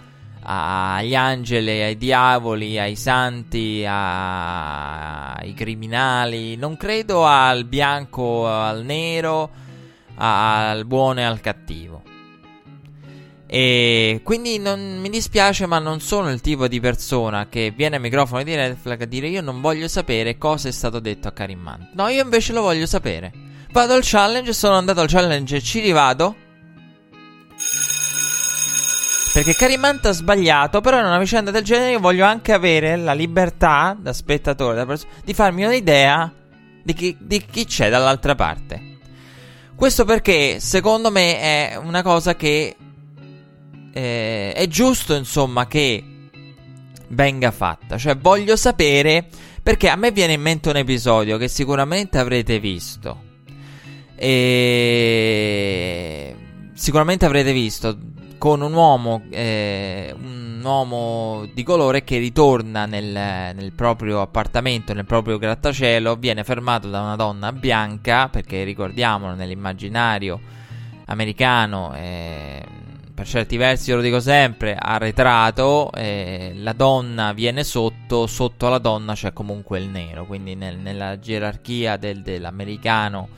agli 0.43 1.15
angeli, 1.17 1.83
ai 1.83 1.97
diavoli, 1.97 2.79
ai 2.79 2.95
santi, 2.95 3.85
a... 3.85 5.33
ai 5.33 5.53
criminali. 5.53 6.55
Non 6.55 6.77
credo 6.77 7.27
al 7.27 7.65
bianco, 7.65 8.47
al 8.49 8.85
nero, 8.85 9.51
al 10.15 10.85
buono 10.87 11.19
e 11.19 11.25
al 11.25 11.41
cattivo. 11.41 12.10
E 13.53 14.21
quindi 14.23 14.59
non, 14.61 15.01
mi 15.01 15.09
dispiace, 15.09 15.67
ma 15.67 15.81
non 15.81 15.99
sono 16.01 16.31
il 16.31 16.41
tipo 16.41 16.69
di 16.69 16.79
persona 16.79 17.49
che 17.49 17.73
viene 17.75 17.97
al 17.97 18.01
microfono 18.01 18.45
di 18.45 18.55
Red 18.55 18.77
Flag 18.81 19.03
a 19.03 19.07
dire 19.07 19.27
io 19.27 19.41
non 19.41 19.61
voglio 19.61 19.89
sapere 19.89 20.39
cosa 20.39 20.69
è 20.69 20.71
stato 20.71 21.01
detto 21.01 21.27
a 21.27 21.33
Karim 21.33 21.67
Hunt. 21.67 21.91
No, 21.95 22.07
io 22.07 22.23
invece 22.23 22.53
lo 22.53 22.61
voglio 22.63 22.87
sapere. 22.87 23.33
Vado 23.73 23.95
al 23.95 24.03
challenge, 24.05 24.53
sono 24.53 24.77
andato 24.77 25.01
al 25.01 25.09
challenge 25.09 25.57
e 25.57 25.63
ci 25.63 25.81
rivado. 25.81 26.37
Perché 29.33 29.55
Karim 29.57 29.83
Hunt 29.83 30.07
ha 30.07 30.13
sbagliato, 30.13 30.81
però 30.81 31.01
in 31.01 31.07
una 31.07 31.19
vicenda 31.19 31.51
del 31.51 31.65
genere 31.65 31.91
io 31.91 31.99
voglio 31.99 32.25
anche 32.25 32.53
avere 32.53 32.95
la 32.95 33.15
libertà, 33.15 33.97
da 33.99 34.13
spettatore, 34.13 34.77
da 34.77 34.87
pers- 34.87 35.07
di 35.25 35.35
farmi 35.35 35.65
un'idea 35.65 36.33
di 36.85 36.95
chi, 36.95 37.17
di 37.19 37.45
chi 37.45 37.65
c'è 37.65 37.91
dall'altra 37.91 38.37
parte. 38.37 38.99
Questo 39.75 40.05
perché 40.05 40.61
secondo 40.61 41.11
me 41.11 41.41
è 41.41 41.81
una 41.83 42.03
cosa 42.03 42.37
che 42.37 42.77
eh, 43.93 44.53
è 44.53 44.67
giusto, 44.69 45.15
insomma, 45.15 45.67
che 45.67 46.03
venga 47.09 47.51
fatta. 47.51 47.99
Cioè, 47.99 48.17
voglio 48.17 48.57
sapere. 48.57 49.29
Perché 49.63 49.91
a 49.91 49.97
me 49.97 50.11
viene 50.11 50.33
in 50.33 50.41
mente 50.41 50.71
un 50.71 50.77
episodio 50.77 51.37
che 51.37 51.49
sicuramente 51.49 52.19
avrete 52.19 52.59
visto. 52.59 53.29
E 54.17 56.35
sicuramente 56.75 57.27
avrete 57.27 57.53
visto 57.53 57.97
con 58.41 58.63
un 58.63 58.73
uomo, 58.73 59.25
eh, 59.29 60.15
un 60.19 60.63
uomo 60.65 61.47
di 61.53 61.63
colore 61.63 62.05
che 62.05 62.17
ritorna 62.17 62.87
nel, 62.87 63.05
nel, 63.05 63.73
proprio 63.75 64.23
appartamento, 64.23 64.95
nel 64.95 65.05
proprio 65.05 65.37
grattacielo, 65.37 66.17
viene 66.17 66.43
fermato 66.43 66.89
da 66.89 67.03
una 67.03 67.17
donna 67.17 67.53
bianca, 67.53 68.31
perché 68.31 68.65
ricordiamolo 68.65 69.35
nell'immaginario 69.35 70.41
americano 71.05 71.93
eh, 71.95 72.65
per 73.21 73.29
certi 73.29 73.59
versi, 73.59 73.93
lo 73.93 74.01
dico 74.01 74.19
sempre, 74.19 74.75
arretrato, 74.75 75.93
eh, 75.93 76.53
la 76.57 76.73
donna 76.73 77.35
viene 77.35 77.65
sotto, 77.65 78.27
sotto 78.27 78.67
alla 78.67 78.79
donna 78.79 79.13
c'è 79.13 79.35
comunque 79.35 79.79
il 79.79 79.91
nero, 79.91 80.25
quindi 80.25 80.55
nel, 80.55 80.79
nella 80.79 81.19
gerarchia 81.19 81.99
del, 81.99 82.23
dell'americano, 82.23 83.29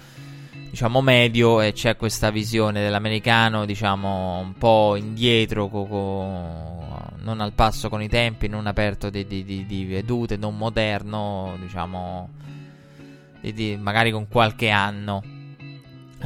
diciamo, 0.71 1.01
medio, 1.01 1.61
e 1.61 1.73
c'è 1.73 1.97
questa 1.97 2.31
visione 2.31 2.81
dell'americano, 2.81 3.65
diciamo, 3.65 4.39
un 4.39 4.55
po' 4.57 4.95
indietro, 4.95 5.67
co, 5.67 5.85
co, 5.87 7.11
non 7.17 7.41
al 7.41 7.53
passo 7.53 7.89
con 7.89 8.01
i 8.01 8.09
tempi, 8.09 8.47
non 8.47 8.69
aperto 8.69 9.11
di, 9.11 9.27
di, 9.27 9.43
di, 9.43 9.67
di 9.67 9.85
vedute, 9.85 10.37
non 10.37 10.57
moderno, 10.57 11.57
diciamo, 11.61 12.29
magari 13.81 14.13
con 14.13 14.29
qualche 14.29 14.69
anno 14.71 15.32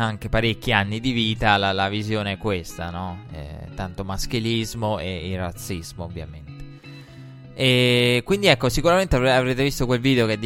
anche 0.04 0.28
parecchi 0.28 0.72
anni 0.72 1.00
di 1.00 1.12
vita, 1.12 1.56
la, 1.56 1.72
la 1.72 1.88
visione 1.88 2.32
è 2.32 2.38
questa, 2.38 2.90
no? 2.90 3.24
Eh, 3.32 3.74
tanto 3.74 4.04
maschilismo 4.04 4.98
e 4.98 5.30
il 5.30 5.38
razzismo, 5.38 6.04
ovviamente. 6.04 6.56
E 7.58 8.20
quindi 8.26 8.48
ecco, 8.48 8.68
sicuramente 8.68 9.16
avrete 9.16 9.62
visto 9.62 9.86
quel 9.86 9.98
video 9.98 10.26
che 10.26 10.34
è 10.34 10.38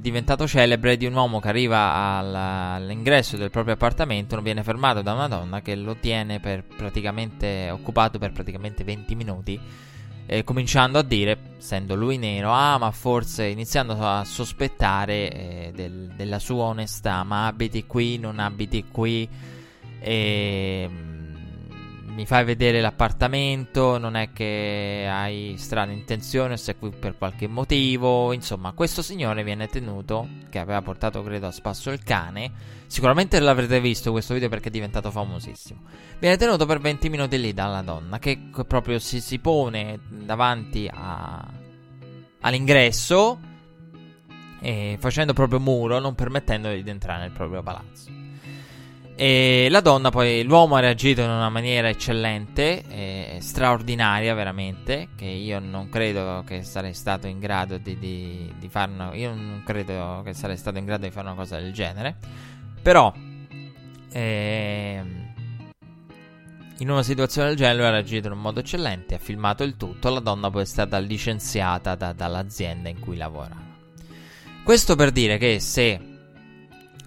diventato 0.00 0.48
celebre 0.48 0.96
di 0.96 1.06
un 1.06 1.14
uomo 1.14 1.38
che 1.38 1.46
arriva 1.46 1.92
all'ingresso 2.18 3.36
del 3.36 3.50
proprio 3.50 3.74
appartamento, 3.74 4.34
non 4.34 4.42
viene 4.42 4.64
fermato 4.64 5.00
da 5.00 5.12
una 5.12 5.28
donna 5.28 5.62
che 5.62 5.76
lo 5.76 5.94
tiene 5.94 6.40
per 6.40 6.64
praticamente 6.64 7.70
occupato 7.70 8.18
per 8.18 8.32
praticamente 8.32 8.82
20 8.82 9.14
minuti 9.14 9.60
eh, 10.32 10.44
cominciando 10.44 10.96
a 10.96 11.02
dire, 11.02 11.36
essendo 11.58 11.96
lui 11.96 12.16
nero, 12.16 12.52
ah 12.52 12.78
ma 12.78 12.92
forse 12.92 13.46
iniziando 13.46 13.96
a 13.98 14.22
sospettare 14.24 15.28
eh, 15.32 15.72
del, 15.74 16.12
della 16.14 16.38
sua 16.38 16.66
onestà, 16.66 17.24
ma 17.24 17.48
abiti 17.48 17.84
qui, 17.84 18.16
non 18.16 18.38
abiti 18.38 18.84
qui, 18.92 19.28
e, 19.98 20.88
mm, 20.88 21.19
mi 22.14 22.26
fai 22.26 22.44
vedere 22.44 22.80
l'appartamento, 22.80 23.98
non 23.98 24.16
è 24.16 24.32
che 24.32 25.06
hai 25.08 25.54
strane 25.56 25.92
intenzioni, 25.92 26.56
sei 26.58 26.76
qui 26.76 26.90
per 26.90 27.16
qualche 27.16 27.46
motivo. 27.46 28.32
Insomma, 28.32 28.72
questo 28.72 29.02
signore 29.02 29.42
viene 29.44 29.68
tenuto, 29.68 30.28
che 30.48 30.58
aveva 30.58 30.82
portato 30.82 31.22
credo 31.22 31.46
a 31.46 31.52
spasso 31.52 31.90
il 31.90 32.02
cane. 32.02 32.52
Sicuramente 32.86 33.38
l'avrete 33.40 33.80
visto 33.80 34.10
questo 34.10 34.34
video 34.34 34.48
perché 34.48 34.68
è 34.68 34.72
diventato 34.72 35.10
famosissimo. 35.10 35.80
Viene 36.18 36.36
tenuto 36.36 36.66
per 36.66 36.80
20 36.80 37.08
minuti 37.08 37.40
lì 37.40 37.54
dalla 37.54 37.82
donna 37.82 38.18
che 38.18 38.38
proprio 38.66 38.98
si, 38.98 39.20
si 39.20 39.38
pone 39.38 40.00
davanti 40.08 40.90
a, 40.92 41.46
all'ingresso, 42.40 43.38
e 44.60 44.96
facendo 45.00 45.32
proprio 45.32 45.60
muro, 45.60 45.98
non 46.00 46.14
permettendogli 46.14 46.82
di 46.82 46.90
entrare 46.90 47.22
nel 47.22 47.30
proprio 47.30 47.62
palazzo. 47.62 48.19
E 49.22 49.68
la 49.68 49.82
donna 49.82 50.08
poi, 50.08 50.42
l'uomo 50.44 50.76
ha 50.76 50.80
reagito 50.80 51.20
in 51.20 51.28
una 51.28 51.50
maniera 51.50 51.90
eccellente, 51.90 52.82
eh, 52.88 53.38
straordinaria 53.42 54.32
veramente, 54.32 55.08
che 55.14 55.26
io 55.26 55.58
non 55.58 55.90
credo 55.90 56.42
che 56.46 56.62
sarei 56.62 56.94
stato 56.94 57.26
in 57.26 57.38
grado 57.38 57.76
di, 57.76 57.98
di, 57.98 58.50
di 58.58 58.68
fare 58.70 58.90
una, 58.90 59.14
io 59.14 59.34
non 59.34 59.60
credo 59.62 60.22
che 60.24 60.32
sarei 60.32 60.56
stato 60.56 60.78
in 60.78 60.86
grado 60.86 61.04
di 61.04 61.10
fare 61.10 61.26
una 61.26 61.36
cosa 61.36 61.60
del 61.60 61.70
genere, 61.74 62.16
però 62.80 63.12
eh, 64.10 65.02
in 66.78 66.90
una 66.90 67.02
situazione 67.02 67.48
del 67.48 67.58
genere 67.58 67.88
ha 67.88 67.90
reagito 67.90 68.28
in 68.28 68.32
un 68.32 68.40
modo 68.40 68.60
eccellente, 68.60 69.16
ha 69.16 69.18
filmato 69.18 69.64
il 69.64 69.76
tutto, 69.76 70.08
la 70.08 70.20
donna 70.20 70.48
poi 70.48 70.62
è 70.62 70.64
stata 70.64 70.96
licenziata 70.96 71.94
da, 71.94 72.14
dall'azienda 72.14 72.88
in 72.88 72.98
cui 73.00 73.18
lavorava. 73.18 73.68
Questo 74.64 74.96
per 74.96 75.10
dire 75.10 75.36
che 75.36 75.60
se 75.60 76.00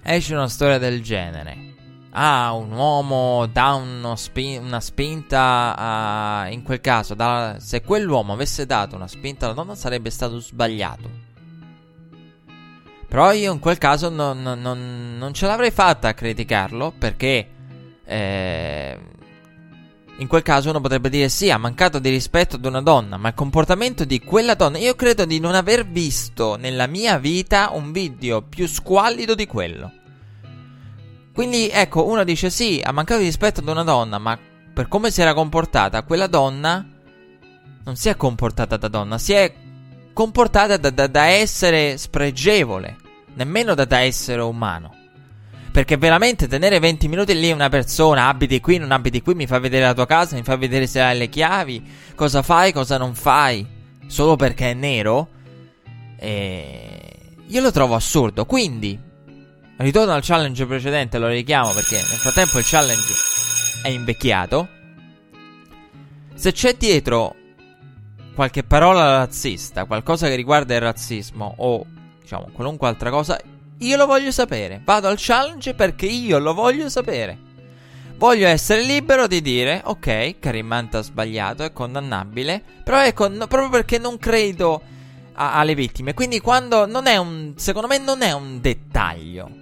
esce 0.04 0.36
una 0.36 0.48
storia 0.48 0.78
del 0.78 1.02
genere 1.02 1.72
ah, 2.14 2.54
un 2.54 2.72
uomo 2.72 3.46
dà 3.48 3.82
spin- 4.16 4.64
una 4.64 4.80
spinta 4.80 5.76
a... 5.78 6.48
in 6.50 6.64
quel 6.64 6.82
caso, 6.82 7.14
da... 7.14 7.58
se 7.60 7.82
quell'uomo 7.82 8.34
avesse 8.34 8.66
dato 8.66 8.96
una 8.96 9.08
spinta 9.08 9.46
alla 9.46 9.54
donna 9.54 9.76
sarebbe 9.76 10.10
stato 10.10 10.40
sbagliato. 10.40 11.32
Però 13.08 13.32
io 13.32 13.54
in 13.54 13.60
quel 13.60 13.78
caso 13.78 14.10
non, 14.10 14.42
non, 14.42 15.16
non 15.18 15.34
ce 15.34 15.46
l'avrei 15.46 15.70
fatta 15.70 16.08
a 16.08 16.14
criticarlo 16.14 16.92
perché 16.98 17.48
eh, 18.06 19.00
in 20.18 20.28
quel 20.28 20.42
caso 20.42 20.70
uno 20.70 20.82
potrebbe 20.82 21.10
dire 21.10 21.30
sì, 21.30 21.52
ha 21.52 21.58
mancato 21.58 22.00
di 22.00 22.10
rispetto 22.10 22.56
ad 22.56 22.66
una 22.66 22.82
donna, 22.82 23.18
ma 23.18 23.30
il 23.30 23.34
comportamento 23.36 24.04
di 24.04 24.20
quella 24.20 24.56
donna, 24.56 24.78
io 24.78 24.96
credo 24.96 25.26
di 25.26 25.40
non 25.40 25.54
aver 25.54 25.86
visto 25.86 26.56
nella 26.56 26.88
mia 26.88 27.18
vita 27.18 27.70
un 27.72 27.92
video 27.92 28.42
più 28.42 28.68
squallido 28.68 29.36
di 29.36 29.46
quello. 29.46 29.92
Quindi 31.34 31.70
ecco, 31.70 32.08
uno 32.08 32.24
dice 32.24 32.50
sì, 32.52 32.80
ha 32.84 32.92
mancato 32.92 33.20
di 33.20 33.26
rispetto 33.26 33.60
ad 33.60 33.68
una 33.68 33.84
donna, 33.84 34.20
ma 34.20 34.38
per 34.74 34.88
come 34.88 35.10
si 35.10 35.22
era 35.22 35.34
comportata, 35.34 36.04
quella 36.04 36.28
donna 36.28 36.86
non 37.86 37.96
si 37.96 38.10
è 38.10 38.16
comportata 38.16 38.78
da 38.78 38.88
donna, 38.88 39.18
si 39.18 39.34
è 39.34 39.52
comportata 40.14 40.78
da, 40.78 40.92
da, 40.92 41.08
da 41.08 41.26
essere 41.26 41.98
spregevole, 41.98 42.98
nemmeno 43.34 43.74
da, 43.74 43.86
da 43.86 44.00
essere 44.00 44.42
umano. 44.42 44.96
Perché 45.72 45.98
veramente 45.98 46.48
tenere 46.48 46.78
20 46.78 47.08
minuti 47.08 47.34
lì 47.34 47.52
una 47.52 47.70
persona, 47.70 48.28
abiti 48.28 48.62
qui, 48.62 48.78
non 48.78 48.92
abiti 48.92 49.24
qui, 49.24 49.34
mi 49.34 49.48
fa 49.48 49.58
vedere 49.58 49.86
la 49.86 49.96
tua 49.96 50.06
casa, 50.06 50.36
mi 50.36 50.44
fa 50.44 50.56
vedere 50.56 50.86
se 50.86 51.02
hai 51.02 51.18
le 51.18 51.30
chiavi, 51.30 51.84
cosa 52.14 52.44
fai, 52.44 52.72
cosa 52.72 53.00
non 53.00 53.16
fai, 53.16 53.66
solo 54.06 54.36
perché 54.36 54.70
è 54.70 54.74
nero, 54.76 55.30
eh, 56.18 57.36
io 57.48 57.62
lo 57.62 57.72
trovo 57.72 57.96
assurdo. 57.96 58.46
Quindi, 58.46 59.00
Ritorno 59.76 60.14
al 60.14 60.22
challenge 60.24 60.68
precedente, 60.68 61.18
lo 61.18 61.28
richiamo 61.28 61.72
perché 61.72 61.96
nel 61.96 62.20
frattempo 62.20 62.60
il 62.60 62.64
challenge 62.66 63.14
è 63.82 63.88
invecchiato. 63.88 64.68
Se 66.36 66.52
c'è 66.52 66.76
dietro 66.76 67.36
qualche 68.36 68.64
parola 68.64 69.18
razzista, 69.18 69.86
qualcosa 69.86 70.28
che 70.28 70.36
riguarda 70.36 70.76
il 70.76 70.82
razzismo 70.82 71.56
o 71.58 71.86
diciamo 72.22 72.50
qualunque 72.54 72.88
altra 72.88 73.10
cosa, 73.10 73.40
io 73.80 73.98
lo 73.98 74.06
voglio 74.06 74.32
sapere. 74.32 74.80
Vado 74.84 75.08
al 75.08 75.18
challenge 75.18 75.74
perché 75.74 76.06
io 76.06 76.38
lo 76.38 76.54
voglio 76.54 76.88
sapere. 76.88 77.52
Voglio 78.16 78.48
essere 78.48 78.84
libero 78.84 79.26
di 79.26 79.42
dire, 79.42 79.82
ok, 79.84 80.38
Karim 80.38 80.68
Manta 80.68 81.00
ha 81.00 81.02
sbagliato, 81.02 81.64
è 81.64 81.74
condannabile, 81.74 82.64
però 82.84 83.04
ecco, 83.04 83.28
no, 83.28 83.48
proprio 83.48 83.70
perché 83.70 83.98
non 83.98 84.20
credo 84.20 84.82
a, 85.34 85.56
alle 85.56 85.74
vittime. 85.74 86.14
Quindi 86.14 86.40
quando 86.40 86.86
non 86.86 87.08
è 87.08 87.18
un, 87.18 87.54
secondo 87.56 87.88
me 87.88 87.98
non 87.98 88.22
è 88.22 88.32
un 88.32 88.62
dettaglio 88.62 89.62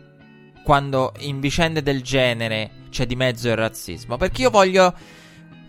quando 0.63 1.13
in 1.19 1.39
vicende 1.39 1.82
del 1.82 2.02
genere 2.02 2.69
c'è 2.89 3.06
di 3.06 3.15
mezzo 3.15 3.50
il 3.50 3.56
razzismo. 3.56 4.17
Perché 4.17 4.43
io 4.43 4.50
voglio 4.50 4.93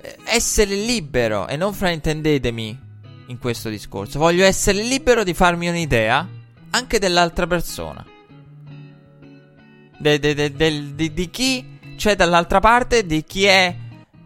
eh, 0.00 0.16
essere 0.24 0.74
libero 0.74 1.46
e 1.46 1.56
non 1.56 1.72
fraintendetemi 1.72 2.90
in 3.26 3.38
questo 3.38 3.68
discorso. 3.68 4.18
Voglio 4.18 4.44
essere 4.44 4.82
libero 4.82 5.24
di 5.24 5.34
farmi 5.34 5.68
un'idea 5.68 6.28
anche 6.70 6.98
dell'altra 6.98 7.46
persona. 7.46 8.04
De, 9.98 10.18
de, 10.18 10.34
de, 10.34 10.94
di 11.12 11.30
chi 11.30 11.78
c'è 11.96 12.16
dall'altra 12.16 12.58
parte, 12.58 13.06
di 13.06 13.24
chi 13.24 13.44
è, 13.44 13.74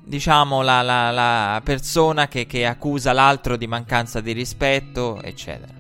diciamo, 0.03 0.63
la, 0.63 0.81
la, 0.81 1.11
la 1.11 1.61
persona 1.63 2.29
che, 2.29 2.47
che, 2.47 2.65
accusa 2.65 3.13
l'altro 3.13 3.57
di 3.57 3.67
mancanza 3.67 4.21
di 4.21 4.33
rispetto, 4.33 5.21
eccetera. 5.21 5.75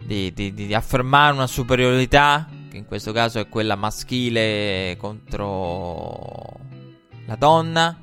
Di, 0.00 0.32
di, 0.32 0.52
di 0.52 0.74
affermare 0.74 1.32
una 1.32 1.46
superiorità 1.46 2.46
in 2.76 2.86
questo 2.86 3.12
caso 3.12 3.38
è 3.38 3.48
quella 3.48 3.76
maschile 3.76 4.96
contro 4.98 6.60
la 7.26 7.36
donna, 7.36 7.98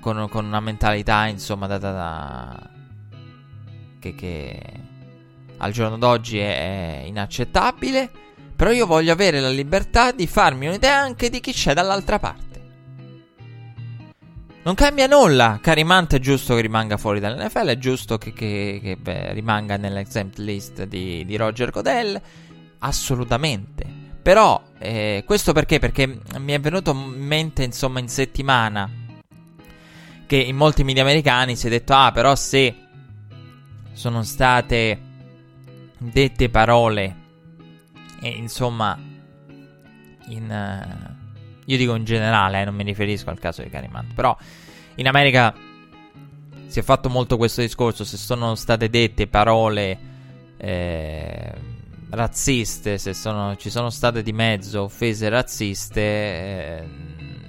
con, 0.00 0.28
con 0.28 0.44
una 0.44 0.60
mentalità 0.60 1.26
insomma 1.26 1.66
data 1.66 1.92
da... 1.92 2.70
Che, 3.98 4.14
che 4.14 4.62
al 5.58 5.72
giorno 5.72 5.96
d'oggi 5.96 6.38
è, 6.38 7.00
è 7.00 7.04
inaccettabile. 7.06 8.10
Però 8.56 8.70
io 8.70 8.86
voglio 8.86 9.12
avere 9.12 9.40
la 9.40 9.48
libertà 9.48 10.12
di 10.12 10.26
farmi 10.26 10.66
un'idea 10.66 10.96
anche 10.96 11.28
di 11.28 11.40
chi 11.40 11.52
c'è 11.52 11.74
dall'altra 11.74 12.18
parte. 12.18 12.54
Non 14.62 14.74
cambia 14.74 15.06
nulla. 15.06 15.58
Carimante 15.60 16.16
è 16.16 16.20
giusto 16.20 16.54
che 16.54 16.60
rimanga 16.60 16.96
fuori 16.96 17.20
dall'NFL. 17.20 17.66
È 17.66 17.78
giusto 17.78 18.16
che, 18.16 18.32
che, 18.32 18.80
che 18.82 18.96
beh, 18.96 19.32
rimanga 19.32 19.76
nell'exempt 19.76 20.38
list 20.38 20.84
di, 20.84 21.24
di 21.24 21.36
Roger 21.36 21.70
Godell 21.70 22.20
assolutamente. 22.84 24.02
Però, 24.22 24.62
eh, 24.78 25.22
questo 25.26 25.52
perché? 25.52 25.78
Perché 25.78 26.20
mi 26.38 26.52
è 26.52 26.60
venuto 26.60 26.92
in 26.92 27.26
mente, 27.26 27.62
insomma, 27.62 27.98
in 27.98 28.08
settimana 28.08 28.90
che 30.26 30.36
in 30.36 30.56
molti 30.56 30.84
media 30.84 31.02
americani 31.02 31.56
si 31.56 31.66
è 31.66 31.70
detto, 31.70 31.92
ah, 31.92 32.10
però 32.12 32.34
se 32.34 32.74
sono 33.92 34.22
state 34.22 35.00
dette 35.98 36.48
parole, 36.48 37.16
e 38.20 38.28
insomma, 38.28 38.98
in... 40.28 40.48
Uh, 40.48 41.12
io 41.66 41.76
dico 41.76 41.94
in 41.94 42.04
generale, 42.04 42.62
eh, 42.62 42.64
non 42.64 42.74
mi 42.74 42.82
riferisco 42.82 43.30
al 43.30 43.38
caso 43.38 43.62
di 43.62 43.70
Carimant, 43.70 44.12
però 44.14 44.36
in 44.96 45.06
America 45.06 45.54
si 46.66 46.78
è 46.78 46.82
fatto 46.82 47.08
molto 47.10 47.36
questo 47.36 47.60
discorso, 47.60 48.04
se 48.04 48.16
sono 48.16 48.54
state 48.54 48.88
dette 48.88 49.26
parole... 49.26 50.12
Eh, 50.56 51.72
razziste, 52.14 52.98
se 52.98 53.14
sono, 53.14 53.56
ci 53.56 53.70
sono 53.70 53.90
state 53.90 54.22
di 54.22 54.32
mezzo 54.32 54.82
offese 54.82 55.28
razziste, 55.28 56.00
eh, 56.00 56.84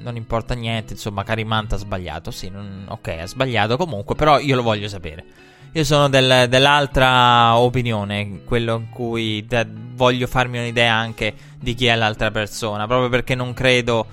non 0.01 0.15
importa 0.15 0.53
niente, 0.53 0.93
insomma, 0.93 1.23
Carimanta 1.23 1.75
ha 1.75 1.79
sbagliato, 1.79 2.31
sì, 2.31 2.49
non, 2.49 2.85
ok, 2.87 3.07
ha 3.21 3.27
sbagliato 3.27 3.77
comunque, 3.77 4.15
però 4.15 4.39
io 4.39 4.55
lo 4.55 4.61
voglio 4.61 4.87
sapere. 4.87 5.23
Io 5.71 5.83
sono 5.83 6.07
del, 6.07 6.47
dell'altra 6.47 7.57
opinione, 7.57 8.41
quello 8.45 8.77
in 8.77 8.89
cui 8.89 9.45
de- 9.45 9.67
voglio 9.69 10.25
farmi 10.25 10.57
un'idea 10.57 10.93
anche 10.93 11.33
di 11.59 11.73
chi 11.73 11.87
è 11.87 11.95
l'altra 11.95 12.31
persona, 12.31 12.87
proprio 12.87 13.09
perché 13.09 13.35
non 13.35 13.53
credo 13.53 14.07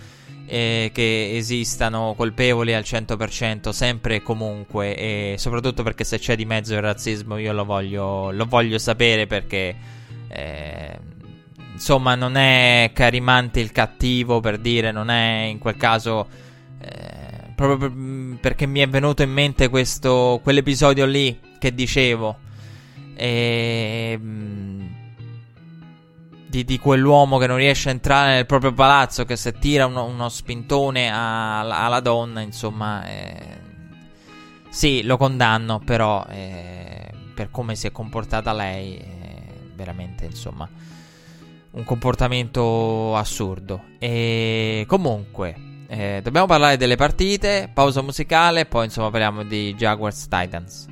eh, 0.47 0.91
che 0.93 1.37
esistano 1.37 2.15
colpevoli 2.17 2.75
al 2.75 2.83
100% 2.83 3.71
sempre 3.71 4.17
e 4.17 4.23
comunque, 4.23 4.97
e 4.97 5.35
soprattutto 5.38 5.83
perché 5.83 6.05
se 6.05 6.19
c'è 6.19 6.37
di 6.37 6.45
mezzo 6.45 6.75
il 6.75 6.81
razzismo 6.81 7.37
io 7.38 7.53
lo 7.53 7.65
voglio, 7.65 8.31
lo 8.33 8.45
voglio 8.45 8.79
sapere 8.79 9.27
perché 9.27 9.75
eh, 10.33 10.99
insomma, 11.73 12.14
non 12.14 12.37
è 12.37 12.90
Carimante 12.95 13.61
il 13.61 13.73
cattivo 13.73 14.40
per 14.40 14.59
dire, 14.59 14.92
non 14.92 15.11
è 15.11 15.45
in 15.45 15.59
quel 15.59 15.77
caso. 15.77 16.27
Eh, 16.81 17.53
proprio 17.55 17.90
mm, 17.90 18.35
perché 18.37 18.66
mi 18.66 18.81
è 18.81 18.88
venuto 18.88 19.23
in 19.23 19.31
mente 19.31 19.68
questo, 19.68 20.40
quell'episodio 20.42 21.07
lì 21.07 21.38
che 21.59 21.75
dicevo. 21.75 22.38
E, 23.14 24.18
mm, 24.18 24.81
di, 26.49 26.64
di, 26.64 26.79
quell'uomo 26.79 27.38
che 27.38 27.47
non 27.47 27.57
riesce 27.57 27.88
a 27.88 27.92
entrare 27.92 28.35
nel 28.35 28.47
proprio 28.47 28.73
palazzo, 28.73 29.25
che 29.25 29.37
se 29.37 29.53
tira 29.53 29.87
uno, 29.87 30.05
uno 30.05 30.29
spintone 30.29 31.11
a, 31.11 31.61
alla 31.85 32.01
donna, 32.01 32.40
insomma. 32.40 33.05
Eh, 33.07 33.61
sì, 34.73 35.03
lo 35.03 35.18
condanno, 35.18 35.81
però 35.81 36.25
eh, 36.31 37.11
per 37.35 37.51
come 37.51 37.77
si 37.77 37.87
è 37.87 37.92
comportata 37.92 38.55
lei 38.55 38.97
eh, 38.97 39.22
veramente, 39.83 40.25
insomma, 40.27 40.68
un 41.73 41.85
comportamento 41.85 43.16
assurdo. 43.16 43.83
E 43.99 44.85
comunque, 44.87 45.71
Eh, 45.92 46.21
dobbiamo 46.23 46.47
parlare 46.47 46.79
delle 46.79 46.97
partite, 46.97 47.68
pausa 47.71 48.01
musicale, 48.01 48.64
poi 48.64 48.87
insomma 48.87 49.11
parliamo 49.11 49.45
di 49.45 49.75
Jaguars 49.75 50.27
Titans. 50.27 50.87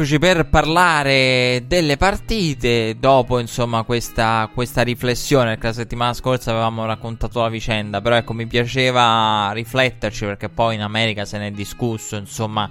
Eccoci 0.00 0.18
per 0.18 0.48
parlare 0.48 1.64
delle 1.66 1.98
partite. 1.98 2.96
Dopo 2.98 3.38
insomma 3.38 3.82
questa, 3.82 4.48
questa 4.54 4.80
riflessione 4.80 5.50
perché 5.50 5.66
la 5.66 5.72
settimana 5.74 6.14
scorsa 6.14 6.52
avevamo 6.52 6.86
raccontato 6.86 7.42
la 7.42 7.50
vicenda 7.50 8.00
però 8.00 8.16
ecco 8.16 8.32
mi 8.32 8.46
piaceva 8.46 9.50
rifletterci 9.52 10.24
perché 10.24 10.48
poi 10.48 10.76
in 10.76 10.80
America 10.80 11.26
se 11.26 11.36
ne 11.36 11.48
è 11.48 11.50
discusso 11.50 12.16
insomma 12.16 12.70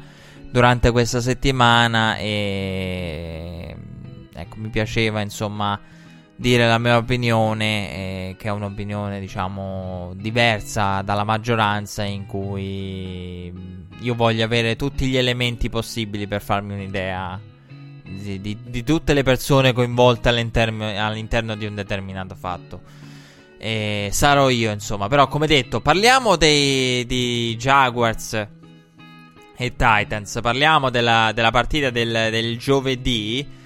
durante 0.50 0.89
questa 0.89 1.22
settimana 1.22 2.18
e 2.18 3.76
ecco 4.34 4.56
mi 4.58 4.70
piaceva 4.70 5.22
insomma 5.22 5.80
dire 6.39 6.65
la 6.67 6.78
mia 6.78 6.95
opinione 6.95 7.91
eh, 7.91 8.36
che 8.38 8.47
è 8.47 8.52
un'opinione 8.52 9.19
diciamo 9.19 10.13
diversa 10.15 11.02
dalla 11.02 11.25
maggioranza 11.25 12.04
in 12.04 12.25
cui 12.25 13.52
io 13.99 14.15
voglio 14.15 14.45
avere 14.45 14.78
tutti 14.78 15.08
gli 15.08 15.17
elementi 15.17 15.69
possibili 15.69 16.28
per 16.28 16.41
farmi 16.41 16.75
un'idea 16.75 17.38
di, 18.04 18.39
di, 18.39 18.58
di 18.63 18.84
tutte 18.84 19.13
le 19.13 19.23
persone 19.23 19.73
coinvolte 19.73 20.30
all'interno, 20.30 20.86
all'interno, 20.86 21.56
di 21.56 21.65
un 21.65 21.75
determinato 21.75 22.36
fatto. 22.36 22.82
E 23.58 24.10
sarò 24.12 24.49
io, 24.49 24.71
insomma. 24.71 25.08
Però, 25.08 25.28
come 25.28 25.45
detto, 25.45 25.82
parliamo 25.82 26.36
dei, 26.36 27.06
di 27.06 27.56
Jaguars 27.58 28.34
e 29.56 29.75
Titans. 29.75 30.39
Parliamo 30.41 30.89
della, 30.89 31.32
della 31.34 31.52
partita 31.52 31.89
del, 31.89 32.30
del, 32.32 32.58
giovedì. 32.58 33.58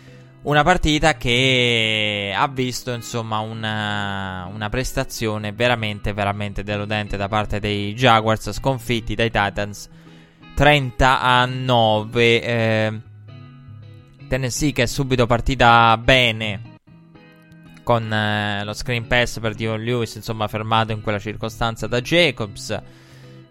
Una 0.44 0.64
partita 0.64 1.16
che 1.16 2.34
ha 2.36 2.48
visto, 2.50 2.92
insomma, 2.92 3.40
una, 3.40 4.50
una 4.54 4.68
prestazione 4.68 5.54
veramente, 5.54 6.12
veramente 6.12 6.64
deludente 6.64 7.16
da 7.16 7.30
parte 7.30 7.62
dei 7.62 7.94
Jaguars, 7.94 8.52
sconfitti 8.52 9.16
dai 9.16 9.32
Titans 9.32 9.90
30 10.54 11.22
a 11.22 11.46
9. 11.46 12.42
Eh, 12.42 13.02
Tennessee 14.28 14.74
che 14.74 14.84
è 14.84 14.86
subito 14.86 15.26
partita 15.28 15.98
bene 15.98 16.72
con 17.84 18.12
eh, 18.12 18.66
lo 18.66 18.74
screen 18.74 19.08
pass 19.08 19.40
per 19.40 19.54
Dion 19.54 19.82
Lewis, 19.82 20.16
insomma, 20.16 20.50
fermato 20.50 20.92
in 20.92 21.02
quella 21.02 21.20
circostanza 21.20 21.88
da 21.88 22.02
Jacobs. 22.02 22.78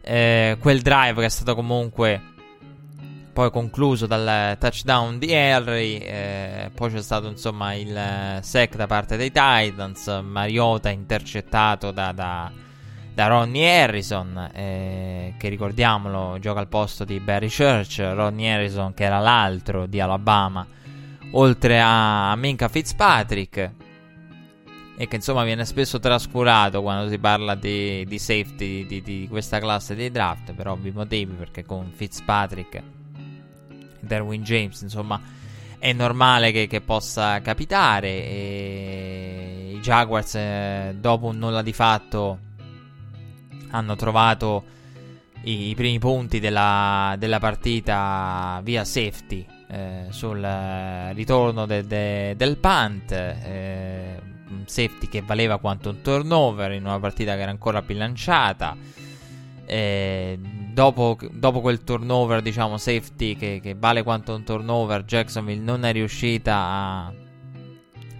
Eh, 0.02 0.58
quel 0.60 0.82
drive 0.82 1.20
che 1.20 1.24
è 1.24 1.30
stato 1.30 1.54
comunque 1.54 2.31
poi 3.32 3.50
concluso 3.50 4.06
dal 4.06 4.56
touchdown 4.58 5.18
di 5.18 5.32
Henry. 5.32 5.96
Eh, 5.96 6.70
poi 6.74 6.92
c'è 6.92 7.02
stato 7.02 7.28
insomma 7.28 7.74
il 7.74 7.96
eh, 7.96 8.40
sec 8.42 8.76
da 8.76 8.86
parte 8.86 9.16
dei 9.16 9.30
Titans. 9.30 10.20
Mariota 10.22 10.90
intercettato 10.90 11.90
da, 11.90 12.12
da 12.12 12.50
da 13.14 13.26
Ronnie 13.26 13.82
Harrison, 13.82 14.50
eh, 14.54 15.34
che 15.36 15.48
ricordiamolo 15.48 16.38
gioca 16.38 16.60
al 16.60 16.68
posto 16.68 17.04
di 17.04 17.20
Barry 17.20 17.48
Church, 17.48 17.98
Ronnie 17.98 18.50
Harrison 18.50 18.94
che 18.94 19.04
era 19.04 19.18
l'altro 19.18 19.86
di 19.86 20.00
Alabama, 20.00 20.66
oltre 21.32 21.80
a 21.80 22.34
Minka 22.36 22.68
Fitzpatrick, 22.68 23.70
e 24.96 25.08
che 25.08 25.16
insomma 25.16 25.44
viene 25.44 25.64
spesso 25.66 25.98
trascurato 25.98 26.80
quando 26.80 27.10
si 27.10 27.18
parla 27.18 27.54
di, 27.54 28.04
di 28.06 28.18
safety 28.18 28.86
di, 28.86 29.02
di, 29.02 29.26
questa 29.28 29.58
classe 29.58 29.94
di 29.94 30.10
draft, 30.10 30.54
per 30.54 30.68
ovvi 30.68 30.90
motivi, 30.90 31.34
perché 31.34 31.64
con 31.64 31.90
Fitzpatrick 31.92 32.82
Derwin 34.02 34.42
James, 34.42 34.80
insomma, 34.82 35.20
è 35.78 35.92
normale 35.92 36.52
che, 36.52 36.66
che 36.66 36.80
possa 36.80 37.40
capitare. 37.40 38.08
E 38.08 39.72
I 39.74 39.80
Jaguars, 39.80 40.34
eh, 40.34 40.96
dopo 40.98 41.26
un 41.26 41.38
nulla 41.38 41.62
di 41.62 41.72
fatto 41.72 42.38
hanno 43.70 43.96
trovato 43.96 44.64
i, 45.44 45.70
i 45.70 45.74
primi 45.74 45.98
punti 45.98 46.40
della, 46.40 47.14
della, 47.18 47.38
partita 47.38 48.60
via 48.62 48.84
safety 48.84 49.46
eh, 49.68 50.06
sul 50.10 50.42
eh, 50.42 51.12
ritorno 51.14 51.66
de- 51.66 51.86
de- 51.86 52.34
del 52.36 52.58
punt. 52.58 53.12
Eh, 53.12 54.20
safety 54.66 55.08
che 55.08 55.22
valeva 55.22 55.58
quanto 55.58 55.90
un 55.90 56.02
turnover 56.02 56.72
in 56.72 56.84
una 56.84 56.98
partita 56.98 57.34
che 57.34 57.40
era 57.40 57.50
ancora 57.50 57.82
bilanciata. 57.82 58.76
Eh, 59.64 60.38
dopo, 60.72 61.18
dopo, 61.30 61.60
quel 61.60 61.84
turnover, 61.84 62.42
diciamo 62.42 62.76
safety 62.76 63.36
che, 63.36 63.60
che, 63.62 63.74
vale 63.74 64.02
quanto 64.02 64.34
un 64.34 64.44
turnover, 64.44 65.04
Jacksonville 65.04 65.62
non 65.62 65.84
è 65.84 65.92
riuscita 65.92 66.54
a 66.56 67.12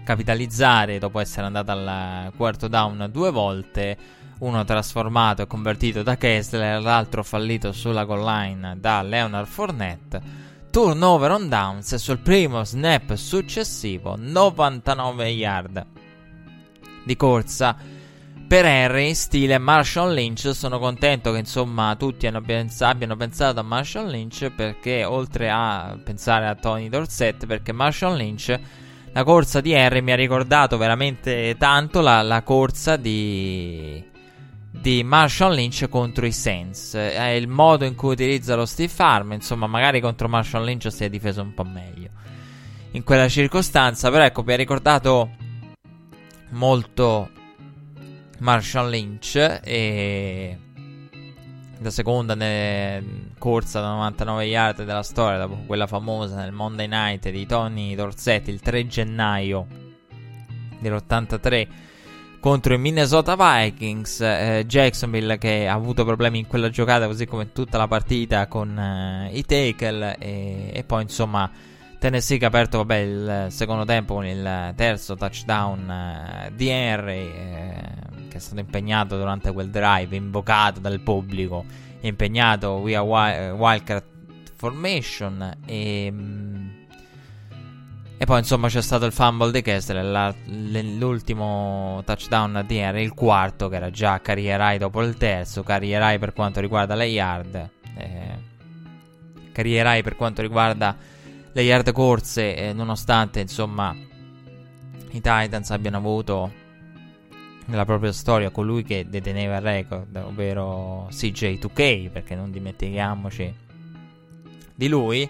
capitalizzare 0.03 0.99
dopo 0.99 1.19
essere 1.19 1.45
andata 1.45 1.71
al 1.71 2.31
quarto 2.35 2.67
down 2.67 3.09
due 3.11 3.31
volte. 3.31 3.97
Uno 4.39 4.63
trasformato 4.65 5.41
e 5.41 5.47
convertito 5.47 6.03
da 6.03 6.17
Kessler, 6.17 6.81
l'altro 6.81 7.23
fallito 7.23 7.71
sulla 7.71 8.03
goal 8.03 8.25
line 8.25 8.75
da 8.77 9.01
Leonard 9.01 9.47
Fournette. 9.47 10.21
Turnover 10.69 11.31
on 11.31 11.47
downs 11.47 11.95
sul 11.95 12.17
primo 12.17 12.63
snap 12.63 13.13
successivo, 13.13 14.15
99 14.17 15.27
yard 15.29 15.85
di 17.03 17.15
corsa 17.15 17.75
per 18.47 18.65
Henry, 18.65 19.13
stile 19.13 19.57
Marshall 19.57 20.13
Lynch. 20.13 20.53
Sono 20.53 20.79
contento 20.79 21.31
che 21.31 21.39
insomma 21.39 21.95
tutti 21.95 22.29
pens- 22.45 22.81
abbiano 22.81 23.15
pensato 23.15 23.59
a 23.59 23.63
Marshall 23.63 24.09
Lynch 24.09 24.49
perché 24.49 25.03
oltre 25.03 25.49
a 25.49 25.97
pensare 26.03 26.47
a 26.47 26.55
Tony 26.55 26.89
Dorsett, 26.89 27.45
perché 27.45 27.71
Marshall 27.71 28.15
Lynch, 28.15 28.59
la 29.11 29.23
corsa 29.23 29.61
di 29.61 29.71
Henry 29.71 30.01
mi 30.01 30.11
ha 30.11 30.15
ricordato 30.15 30.77
veramente 30.77 31.55
tanto 31.57 32.01
la, 32.01 32.21
la 32.21 32.41
corsa 32.43 32.95
di 32.95 34.11
di 34.83 35.03
Marshall 35.03 35.53
Lynch 35.53 35.87
contro 35.87 36.25
i 36.25 36.31
Saints. 36.31 36.95
È 36.95 37.27
il 37.29 37.47
modo 37.47 37.85
in 37.85 37.95
cui 37.95 38.13
utilizza 38.13 38.55
lo 38.55 38.65
Steve 38.65 38.89
Farm. 38.91 39.31
Insomma, 39.31 39.67
magari 39.67 40.01
contro 40.01 40.27
Marshall 40.27 40.65
Lynch 40.65 40.91
si 40.91 41.05
è 41.05 41.09
difeso 41.09 41.41
un 41.41 41.53
po' 41.53 41.63
meglio 41.63 42.09
in 42.91 43.03
quella 43.03 43.29
circostanza. 43.29 44.09
Però 44.09 44.23
ecco, 44.23 44.43
mi 44.43 44.53
ha 44.53 44.57
ricordato 44.57 45.29
molto 46.49 47.29
Marshall 48.43 48.89
Lynch 48.89 49.59
e 49.63 50.57
la 51.79 51.89
seconda 51.89 52.35
corsa 53.37 53.79
da 53.79 53.89
99 53.91 54.43
yard 54.45 54.83
della 54.83 55.01
storia 55.01 55.37
dopo 55.37 55.63
quella 55.65 55.87
famosa 55.87 56.35
nel 56.35 56.51
Monday 56.51 56.87
Night 56.87 57.29
di 57.29 57.45
Tony 57.45 57.95
Dorsetti 57.95 58.51
il 58.51 58.59
3 58.59 58.87
gennaio 58.87 59.65
dell'83 60.79 61.67
contro 62.41 62.73
i 62.73 62.77
Minnesota 62.77 63.37
Vikings 63.37 64.19
eh, 64.19 64.65
Jacksonville 64.67 65.37
che 65.37 65.65
ha 65.65 65.73
avuto 65.73 66.03
problemi 66.03 66.39
in 66.39 66.47
quella 66.47 66.69
giocata 66.69 67.07
così 67.07 67.25
come 67.25 67.53
tutta 67.53 67.77
la 67.77 67.87
partita 67.87 68.47
con 68.47 68.77
eh, 68.77 69.29
i 69.31 69.43
tackle 69.45 70.17
e, 70.17 70.69
e 70.73 70.83
poi 70.83 71.03
insomma 71.03 71.49
Tennessee 72.03 72.37
che 72.37 72.43
ha 72.43 72.49
aperto 72.49 72.79
vabbè, 72.79 72.95
il 72.97 73.45
secondo 73.47 73.85
tempo 73.85 74.15
con 74.15 74.25
il 74.25 74.73
terzo 74.75 75.15
touchdown 75.15 75.89
eh, 75.89 76.51
di 76.53 76.67
Henry, 76.67 77.31
eh, 77.33 78.22
che 78.33 78.39
è 78.39 78.41
stato 78.41 78.59
impegnato 78.59 79.15
durante 79.15 79.51
quel 79.51 79.69
drive, 79.69 80.15
invocato 80.15 80.79
dal 80.79 80.99
pubblico, 81.01 81.63
impegnato 82.01 82.81
via 82.81 83.03
Wildcat 83.03 84.03
Formation. 84.55 85.57
E, 85.67 86.09
mm, 86.11 86.69
e 88.17 88.25
poi 88.25 88.39
insomma 88.39 88.69
c'è 88.69 88.81
stato 88.81 89.05
il 89.05 89.11
fumble 89.11 89.51
di 89.51 89.61
Kessler, 89.61 90.35
l'ultimo 90.97 92.01
touchdown 92.05 92.63
di 92.65 92.77
Henry, 92.77 93.03
il 93.03 93.13
quarto 93.13 93.69
che 93.69 93.75
era 93.75 93.91
già 93.91 94.19
career 94.19 94.59
high 94.59 94.79
dopo 94.79 95.03
il 95.03 95.15
terzo, 95.15 95.61
career 95.61 96.01
high 96.01 96.19
per 96.19 96.33
quanto 96.33 96.59
riguarda 96.59 96.95
le 96.95 97.05
yard, 97.05 97.69
eh, 97.97 98.37
career 99.51 99.85
high 99.85 100.01
per 100.01 100.15
quanto 100.15 100.41
riguarda 100.41 100.95
le 101.51 101.61
yard 101.61 101.91
corse, 101.91 102.55
eh, 102.55 102.73
nonostante 102.73 103.41
insomma 103.41 103.95
i 105.11 105.21
Titans 105.21 105.69
abbiano 105.69 105.97
avuto 105.97 106.61
nella 107.65 107.85
propria 107.85 108.11
storia 108.11 108.49
colui 108.49 108.83
che 108.83 109.05
deteneva 109.09 109.57
il 109.57 109.61
record, 109.61 110.15
ovvero 110.15 111.07
CJ2K, 111.11 112.09
perché 112.09 112.35
non 112.35 112.51
dimentichiamoci 112.51 113.53
di 114.75 114.87
lui. 114.87 115.29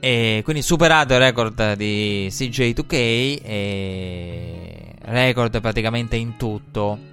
E 0.00 0.40
quindi 0.42 0.62
superato 0.62 1.12
il 1.14 1.20
record 1.20 1.74
di 1.74 2.26
CJ2K, 2.30 3.40
e 3.42 4.94
record 5.02 5.60
praticamente 5.60 6.16
in 6.16 6.36
tutto 6.36 7.10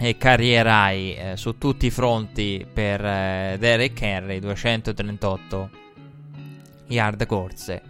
e 0.00 0.16
carrierai 0.16 1.14
eh, 1.14 1.36
su 1.36 1.58
tutti 1.58 1.86
i 1.86 1.90
fronti 1.90 2.64
per 2.72 3.04
eh, 3.04 3.56
Derek 3.58 4.00
Henry 4.00 4.38
238 4.38 5.70
yard 6.86 7.26
corse 7.26 7.82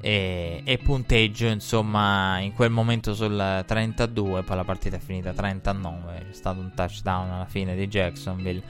e, 0.00 0.62
e, 0.64 0.78
punteggio 0.78 1.46
insomma 1.46 2.38
in 2.38 2.52
quel 2.52 2.70
momento 2.70 3.14
sul 3.14 3.64
32 3.66 4.42
poi 4.44 4.56
la 4.56 4.64
partita 4.64 4.96
è 4.96 5.00
finita 5.00 5.32
39 5.32 6.26
c'è 6.28 6.32
stato 6.32 6.60
un 6.60 6.72
touchdown 6.72 7.30
alla 7.30 7.46
fine 7.46 7.74
di 7.74 7.86
Jacksonville. 7.88 8.62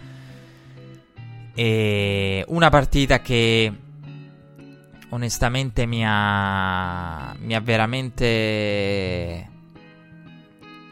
E 1.55 2.45
una 2.49 2.71
partita 2.71 3.21
che 3.21 3.73
onestamente 5.11 5.87
mi 5.87 6.03
ha 6.07 7.35
mi 7.41 7.55
ha 7.55 7.61
veramente 7.61 9.49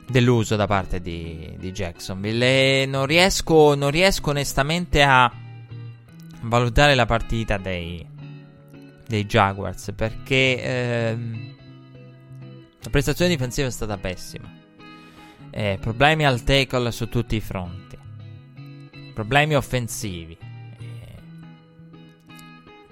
deluso 0.08 0.56
da 0.56 0.66
parte 0.66 1.00
di, 1.00 1.54
di 1.58 1.72
Jacksonville. 1.72 2.82
E 2.82 2.86
non 2.86 3.06
riesco, 3.06 3.74
non 3.74 3.90
riesco 3.90 4.30
onestamente 4.30 5.02
a 5.02 5.30
valutare 6.42 6.94
la 6.94 7.06
partita 7.06 7.56
dei 7.56 8.14
dei 9.06 9.24
Jaguars 9.24 9.92
perché 9.94 10.62
ehm, 10.62 11.54
la 12.82 12.90
prestazione 12.90 13.30
difensiva 13.30 13.68
è 13.68 13.70
stata 13.70 13.96
pessima. 13.96 14.48
Eh, 15.50 15.78
problemi 15.80 16.26
al 16.26 16.42
tackle 16.42 16.90
su 16.90 17.08
tutti 17.08 17.36
i 17.36 17.40
fronti. 17.40 17.96
Problemi 19.14 19.54
offensivi. 19.54 20.36
Eh, 20.38 21.14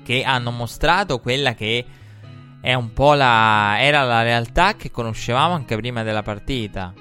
che 0.03 0.22
hanno 0.24 0.50
mostrato 0.50 1.20
quella 1.20 1.55
che 1.55 1.85
è 2.61 2.74
un 2.74 2.92
po' 2.92 3.14
la. 3.14 3.77
era 3.79 4.03
la 4.03 4.22
realtà 4.22 4.74
che 4.74 4.90
conoscevamo 4.90 5.55
anche 5.55 5.77
prima 5.77 6.03
della 6.03 6.22
partita. 6.22 6.92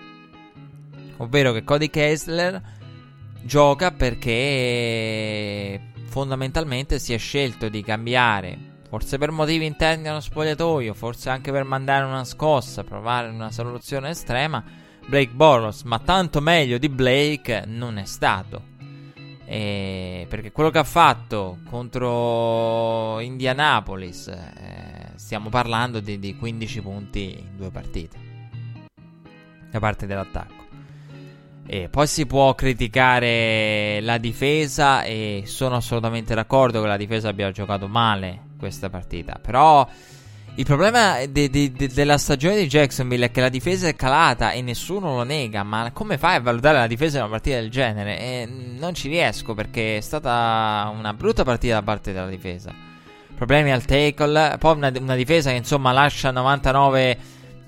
Ovvero 1.17 1.53
che 1.53 1.63
Cody 1.63 1.89
Kessler 1.89 2.61
gioca 3.41 3.91
perché 3.91 5.79
fondamentalmente 6.09 6.99
si 6.99 7.13
è 7.13 7.17
scelto 7.17 7.69
di 7.69 7.81
cambiare 7.81 8.72
Forse 8.93 9.17
per 9.17 9.31
motivi 9.31 9.65
interni 9.65 10.07
allo 10.07 10.19
spogliatoio, 10.19 10.93
forse 10.93 11.31
anche 11.31 11.51
per 11.51 11.63
mandare 11.63 12.05
una 12.05 12.23
scossa, 12.23 12.83
provare 12.83 13.27
una 13.27 13.49
soluzione 13.49 14.11
estrema. 14.11 14.63
Blake 15.07 15.31
Boros, 15.31 15.81
ma 15.81 15.97
tanto 15.97 16.41
meglio 16.41 16.77
di 16.77 16.89
Blake 16.89 17.63
non 17.65 17.97
è 17.97 18.05
stato. 18.05 18.61
E 19.45 20.27
perché 20.29 20.51
quello 20.51 20.69
che 20.69 20.77
ha 20.77 20.83
fatto 20.83 21.57
contro 21.67 23.19
Indianapolis, 23.19 24.27
eh, 24.27 25.13
stiamo 25.15 25.49
parlando 25.49 25.99
di, 25.99 26.19
di 26.19 26.35
15 26.35 26.81
punti 26.81 27.35
in 27.35 27.57
due 27.57 27.71
partite 27.71 28.17
da 29.71 29.79
parte 29.79 30.05
dell'attacco. 30.05 30.65
E 31.65 31.89
poi 31.89 32.05
si 32.05 32.27
può 32.27 32.53
criticare 32.53 34.01
la 34.01 34.19
difesa 34.19 35.01
e 35.01 35.45
sono 35.47 35.77
assolutamente 35.77 36.35
d'accordo 36.35 36.79
che 36.79 36.87
la 36.87 36.97
difesa 36.97 37.29
abbia 37.29 37.49
giocato 37.49 37.87
male 37.87 38.51
questa 38.63 38.89
partita. 38.89 39.39
Però 39.41 39.87
il 40.55 40.65
problema 40.65 41.25
de- 41.25 41.49
de- 41.49 41.71
de- 41.71 41.87
della 41.87 42.17
stagione 42.17 42.55
di 42.55 42.67
Jacksonville 42.67 43.25
è 43.25 43.31
che 43.31 43.41
la 43.41 43.49
difesa 43.49 43.87
è 43.87 43.95
calata 43.95 44.51
e 44.51 44.61
nessuno 44.61 45.15
lo 45.15 45.23
nega. 45.23 45.63
Ma 45.63 45.91
come 45.91 46.17
fai 46.17 46.35
a 46.35 46.41
valutare 46.41 46.77
la 46.77 46.87
difesa 46.87 47.17
in 47.17 47.23
una 47.23 47.31
partita 47.31 47.57
del 47.57 47.69
genere? 47.69 48.19
E 48.19 48.45
non 48.45 48.93
ci 48.93 49.09
riesco 49.09 49.53
perché 49.53 49.97
è 49.97 50.01
stata 50.01 50.91
una 50.95 51.13
brutta 51.13 51.43
partita 51.43 51.75
da 51.75 51.81
parte 51.81 52.13
della 52.13 52.29
difesa. 52.29 52.73
Problemi 53.35 53.71
al 53.71 53.83
tackle, 53.83 54.57
poi 54.59 54.75
una, 54.75 54.91
una 54.99 55.15
difesa 55.15 55.49
che 55.49 55.57
insomma 55.57 55.91
lascia 55.91 56.31
99, 56.31 57.17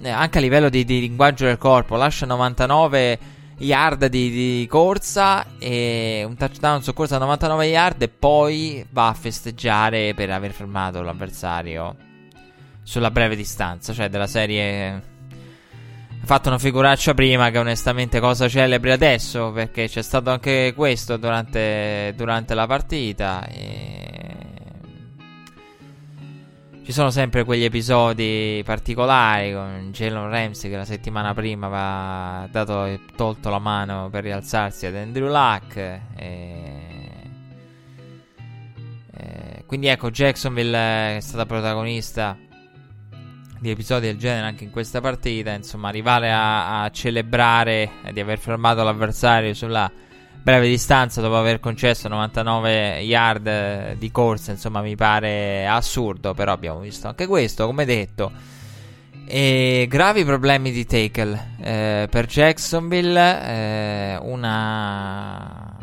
eh, 0.02 0.10
anche 0.10 0.38
a 0.38 0.42
livello 0.42 0.70
di, 0.70 0.86
di 0.86 1.00
linguaggio 1.02 1.46
del 1.46 1.58
corpo, 1.58 1.96
lascia 1.96 2.26
99 2.26 3.20
yard 3.58 4.08
di, 4.08 4.30
di, 4.30 4.68
corsa 4.70 5.46
e 5.60 6.24
un 6.28 6.36
touchdown 6.36 6.84
su 6.84 6.94
corsa 6.94 7.16
a 7.16 7.20
99 7.20 7.66
yard 7.68 8.02
e 8.02 8.10
poi 8.10 8.86
va 8.92 9.08
a 9.08 9.14
festeggiare 9.14 10.14
per 10.14 10.30
aver 10.30 10.52
fermato 10.52 11.02
l'avversario 11.02 11.96
sulla 12.84 13.12
breve 13.12 13.36
distanza, 13.36 13.94
cioè 13.94 14.10
della 14.10 14.28
serie 14.28 15.14
ha 16.26 16.28
fatto 16.28 16.50
una 16.50 16.58
figuraccia 16.58 17.14
prima 17.14 17.52
che 17.52 17.60
onestamente 17.60 18.20
cosa 18.20 18.48
celebri 18.48 18.92
adesso 18.92 19.52
perché 19.52 19.88
c'è 19.88 20.02
stato 20.02 20.32
anche 20.32 20.74
questo 20.76 21.18
durante, 21.18 22.14
durante 22.16 22.56
la 22.56 22.66
partita 22.66 23.46
e 23.48 24.05
ci 26.86 26.92
sono 26.92 27.10
sempre 27.10 27.44
quegli 27.44 27.64
episodi 27.64 28.62
particolari 28.64 29.52
con 29.52 29.90
Jalen 29.92 30.30
Ramsey 30.30 30.70
che 30.70 30.78
la 30.78 30.86
settimana 30.86 31.34
prima 31.34 31.66
aveva 31.66 32.48
dato, 32.52 33.00
tolto 33.16 33.50
la 33.50 33.58
mano 33.58 34.08
per 34.12 34.22
rialzarsi 34.22 34.86
ad 34.86 34.96
Andrew 34.96 35.28
Luck. 35.28 35.78
E, 35.78 36.02
e, 39.12 39.64
quindi 39.66 39.88
ecco, 39.88 40.12
Jacksonville 40.12 41.18
è 41.18 41.20
stata 41.22 41.48
protagonista 41.48 42.38
di 43.60 43.72
episodi 43.72 44.06
del 44.06 44.18
genere 44.18 44.46
anche 44.46 44.64
in 44.64 44.70
questa 44.70 45.02
partita. 45.02 45.54
Insomma, 45.54 45.88
arrivare 45.88 46.32
a, 46.32 46.84
a 46.84 46.92
celebrare 46.92 47.94
di 48.12 48.20
aver 48.20 48.38
fermato 48.38 48.84
l'avversario 48.84 49.56
sulla 49.56 49.92
breve 50.46 50.68
distanza 50.68 51.22
dopo 51.22 51.38
aver 51.38 51.60
concesso 51.60 52.08
99 52.08 53.00
yard 53.00 53.94
di 53.94 54.12
corsa, 54.12 54.52
insomma, 54.52 54.82
mi 54.82 54.96
pare 54.96 55.66
assurdo. 55.66 56.36
Però 56.36 56.52
abbiamo 56.52 56.82
visto 56.82 57.08
anche 57.08 57.26
questo, 57.26 57.66
come 57.66 57.84
detto. 57.84 58.32
E 59.26 59.88
gravi 59.90 60.24
problemi 60.24 60.72
di 60.72 60.86
tackle 60.86 61.56
eh, 61.60 62.08
per 62.12 62.28
Jacksonville. 62.28 63.44
Eh, 63.44 64.20
una, 64.22 65.76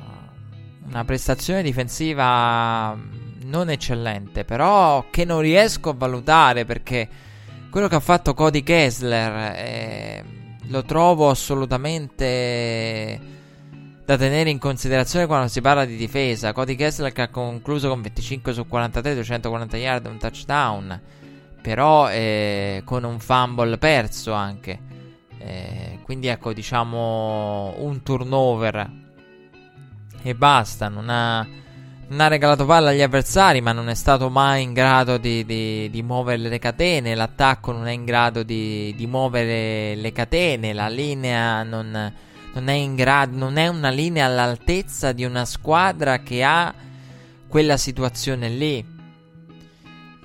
una 0.87 1.05
prestazione 1.05 1.65
difensiva 1.65 2.97
non 3.43 3.69
eccellente, 3.69 4.45
però 4.45 5.07
che 5.11 5.25
non 5.25 5.41
riesco 5.41 5.91
a 5.91 5.95
valutare 5.95 6.65
perché 6.65 7.09
quello 7.69 7.89
che 7.89 7.97
ha 7.97 8.01
fatto 8.01 8.33
Cody 8.33 8.63
Kessler 8.63 9.57
eh, 9.57 10.25
lo 10.69 10.85
trovo 10.85 11.31
assolutamente 11.31 13.41
da 14.05 14.17
tenere 14.17 14.51
in 14.51 14.59
considerazione 14.59 15.27
quando 15.27 15.49
si 15.49 15.61
parla 15.61 15.85
di 15.85 15.97
difesa. 15.97 16.53
Cody 16.53 16.75
Kessler 16.75 17.13
che 17.13 17.23
ha 17.23 17.29
concluso 17.29 17.89
con 17.89 18.03
25 18.03 18.53
su 18.53 18.67
43, 18.67 19.15
240 19.15 19.77
yard, 19.77 20.07
un 20.07 20.19
touchdown, 20.19 21.01
però 21.61 22.11
eh, 22.11 22.83
con 22.85 23.05
un 23.05 23.19
fumble 23.19 23.79
perso 23.79 24.33
anche. 24.33 24.91
Eh, 25.39 25.99
quindi 26.03 26.29
ecco, 26.29 26.53
diciamo 26.53 27.75
un 27.79 28.03
turnover 28.03 28.91
e 30.23 30.35
basta, 30.35 30.89
non 30.89 31.09
ha 31.09 31.61
non 32.13 32.21
ha 32.21 32.29
regalato 32.29 32.67
palla 32.67 32.91
agli 32.91 33.01
avversari, 33.01 33.63
ma 33.63 33.73
non 33.73 33.89
è 33.89 33.95
stato 33.95 34.29
mai 34.29 34.63
in 34.63 34.75
grado 34.75 35.17
di, 35.17 35.47
di, 35.47 35.89
di 35.89 36.03
muovere 36.03 36.47
le 36.47 36.59
catene. 36.59 37.15
L'attacco 37.15 37.73
non 37.73 37.87
è 37.87 37.93
in 37.93 38.05
grado 38.05 38.43
di, 38.43 38.93
di 38.95 39.07
muovere 39.07 39.95
le 39.95 40.13
catene. 40.13 40.75
La 40.75 40.89
linea 40.89 41.63
non, 41.63 42.13
non, 42.55 42.69
è 42.69 42.75
in 42.75 42.95
grado, 42.95 43.37
non 43.37 43.57
è 43.57 43.69
una 43.69 43.91
linea 43.91 44.27
all'altezza 44.27 45.13
di 45.13 45.25
una 45.25 45.45
squadra 45.45 46.21
che 46.21 46.43
ha 46.43 46.75
quella 47.49 47.77
situazione 47.77 48.49
lì. 48.49 48.85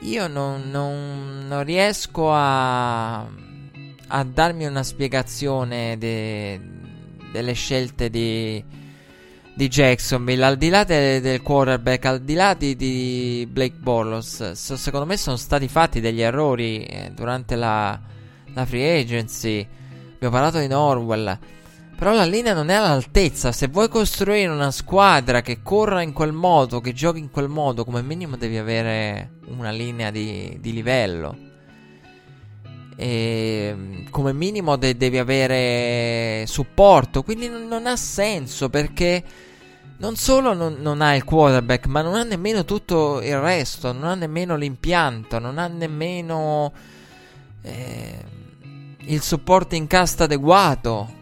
Io 0.02 0.28
non, 0.28 0.70
non, 0.70 1.46
non 1.48 1.64
riesco 1.64 2.32
a, 2.32 3.20
a, 3.20 4.24
darmi 4.24 4.66
una 4.66 4.84
spiegazione 4.84 5.98
de, 5.98 6.62
delle 7.32 7.54
scelte 7.54 8.10
di 8.10 8.64
di 9.58 9.70
Jacksonville, 9.70 10.46
al 10.46 10.56
di 10.56 10.70
là 10.70 10.84
de- 10.84 11.20
del 11.20 11.42
quarterback, 11.42 12.06
al 12.06 12.22
di 12.22 12.36
là 12.36 12.54
di, 12.54 12.76
di 12.76 13.48
Blake 13.50 13.78
Borlos, 13.80 14.52
so, 14.52 14.78
secondo 14.78 15.08
me 15.08 15.18
sono 15.18 15.36
stati 15.36 15.68
fatti 15.68 16.00
degli 16.00 16.22
errori 16.22 16.84
eh, 16.84 17.10
durante 17.12 17.56
la, 17.56 18.00
la, 18.54 18.66
free 18.68 19.00
agency. 19.00 19.68
Abbiamo 20.14 20.36
parlato 20.36 20.60
di 20.60 20.68
Norwell. 20.68 21.40
Però 21.98 22.14
la 22.14 22.26
linea 22.26 22.54
non 22.54 22.70
è 22.70 22.76
all'altezza. 22.76 23.52
Se 23.52 23.70
vuoi 23.70 23.90
costruire 23.90 24.52
una 24.52 24.70
squadra 24.70 25.42
che 25.42 25.64
corra 25.64 26.04
in 26.04 26.14
quel 26.14 26.32
modo, 26.32 26.80
che 26.80 26.94
giochi 26.94 27.18
in 27.18 27.32
quel 27.32 27.48
modo, 27.50 27.84
come 27.84 28.04
minimo 28.04 28.38
devi 28.38 28.58
avere 28.58 29.40
una 29.48 29.72
linea 29.72 30.12
di, 30.12 30.58
di 30.62 30.74
livello. 30.74 31.36
E 32.96 34.06
come 34.12 34.32
minimo 34.32 34.76
de- 34.76 34.96
devi 34.96 35.18
avere 35.18 36.46
supporto. 36.46 37.24
Quindi 37.24 37.50
non, 37.50 37.68
non 37.68 37.88
ha 37.88 37.96
senso 37.96 38.70
perché 38.70 39.24
non 39.98 40.16
solo 40.18 40.54
non, 40.54 40.78
non, 40.80 41.02
ha 41.02 41.16
il 41.16 41.24
quarterback, 41.24 41.88
ma 41.88 42.04
non 42.04 42.14
ha 42.14 42.22
nemmeno 42.22 42.64
tutto 42.64 43.24
il 43.24 43.40
resto, 43.40 43.92
non 43.92 44.04
ha 44.04 44.14
nemmeno 44.14 44.56
l'impianto, 44.56 45.40
non 45.40 45.58
ha 45.58 45.66
nemmeno 45.66 46.72
eh, 47.64 48.24
il 48.98 49.22
supporto 49.24 49.74
in 49.74 49.88
casta 49.88 50.26
adeguato 50.26 51.18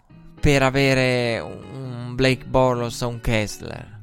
per 0.46 0.62
avere 0.62 1.40
un 1.40 2.14
Blake 2.14 2.44
Borlos 2.44 3.00
o 3.00 3.08
un 3.08 3.20
Kessler. 3.20 3.98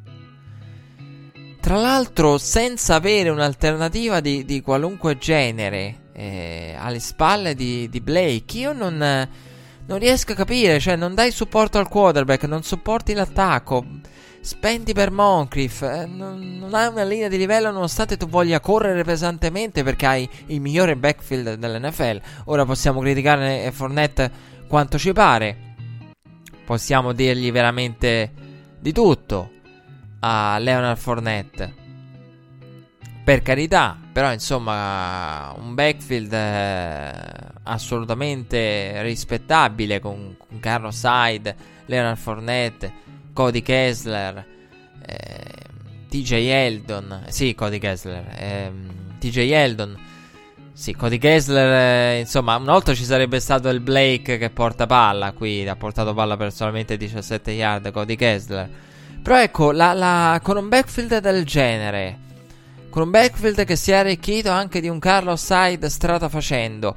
Tra 1.62 1.78
l'altro, 1.78 2.38
senza 2.38 2.96
avere 2.96 3.30
un'alternativa 3.30 4.20
di, 4.20 4.44
di 4.44 4.62
qualunque 4.62 5.18
genere 5.18 6.10
eh, 6.12 6.76
alle 6.78 7.00
spalle 7.00 7.56
di, 7.56 7.88
di 7.88 8.02
Blake, 8.02 8.58
io 8.58 8.74
non, 8.74 8.98
non 9.86 10.00
riesco 10.00 10.34
a 10.34 10.36
capire, 10.36 10.82
cioè 10.82 10.98
non 10.98 11.16
dai 11.16 11.32
supporto 11.32 11.78
al 11.78 11.88
quarterback, 11.88 12.44
non 12.44 12.62
supporti 12.62 13.14
l'attacco 13.14 13.86
Spendi 14.42 14.92
per 14.92 15.12
Moncrief, 15.12 15.82
eh, 15.84 16.06
non, 16.06 16.58
non, 16.60 16.74
hai 16.74 16.88
una 16.90 17.06
linea 17.06 17.30
di 17.30 17.38
livello 17.38 17.72
nonostante 17.72 18.18
tu 18.18 18.28
voglia 18.28 18.60
correre 18.60 19.06
pesantemente 19.06 19.82
perché 19.82 20.06
hai 20.06 20.30
il 20.48 20.60
migliore 20.60 20.98
backfield 20.98 21.54
dell'NFL. 21.54 22.20
Ora 22.48 22.66
possiamo 22.66 23.00
criticare 23.00 23.72
Fournette 23.72 24.30
quanto 24.68 24.98
ci 24.98 25.14
pare. 25.14 25.72
Possiamo 26.66 27.14
dirgli 27.14 27.52
veramente 27.52 28.32
di 28.80 28.92
tutto 28.92 29.52
a 30.20 30.58
Leonard 30.60 30.98
Fournette. 30.98 31.82
Per 33.24 33.42
carità, 33.42 33.98
però 34.12 34.34
insomma 34.34 35.54
un 35.58 35.74
backfield 35.76 36.34
eh, 36.34 37.14
assolutamente 37.64 39.02
rispettabile 39.02 40.00
con, 40.00 40.36
con 40.38 40.60
Carlos 40.60 41.02
Hyde, 41.04 41.56
Leonard 41.86 42.18
Fournette 42.18 43.02
Cody 43.34 43.62
Kessler, 43.64 44.46
eh, 45.06 45.44
TJ 46.08 46.32
Eldon, 46.34 47.26
sì, 47.30 47.56
Cody 47.56 47.80
Kessler, 47.80 48.26
eh, 48.38 48.72
TJ 49.20 49.38
Eldon, 49.52 49.98
sì, 50.76 50.96
Cody 50.96 51.20
Kessler, 51.20 52.16
eh, 52.16 52.20
insomma, 52.22 52.56
una 52.56 52.72
volta 52.72 52.96
ci 52.96 53.04
sarebbe 53.04 53.40
stato 53.40 53.70
il 53.70 53.80
Blake 53.80 54.40
che 54.40 54.50
porta 54.50 54.88
palla, 54.88 55.32
qui 55.32 55.68
ha 55.68 55.76
portato 55.76 56.16
palla 56.16 56.36
per 56.36 56.52
solamente 56.52 56.98
17 56.98 57.52
yard, 57.52 57.92
Cody 57.92 58.16
Kessler. 58.16 58.70
Però 59.22 59.40
ecco, 59.40 59.72
la, 59.72 59.94
la, 59.94 60.40
con 60.42 60.58
un 60.58 60.68
backfield 60.70 61.20
del 61.20 61.46
genere, 61.46 62.18
con 62.90 63.04
un 63.04 63.12
backfield 63.12 63.64
che 63.66 63.76
si 63.76 63.92
è 63.92 63.96
arricchito 63.96 64.50
anche 64.50 64.82
di 64.82 64.90
un 64.90 64.98
Carlos 64.98 65.48
Hyde 65.50 65.88
strada 65.90 66.28
facendo, 66.28 66.96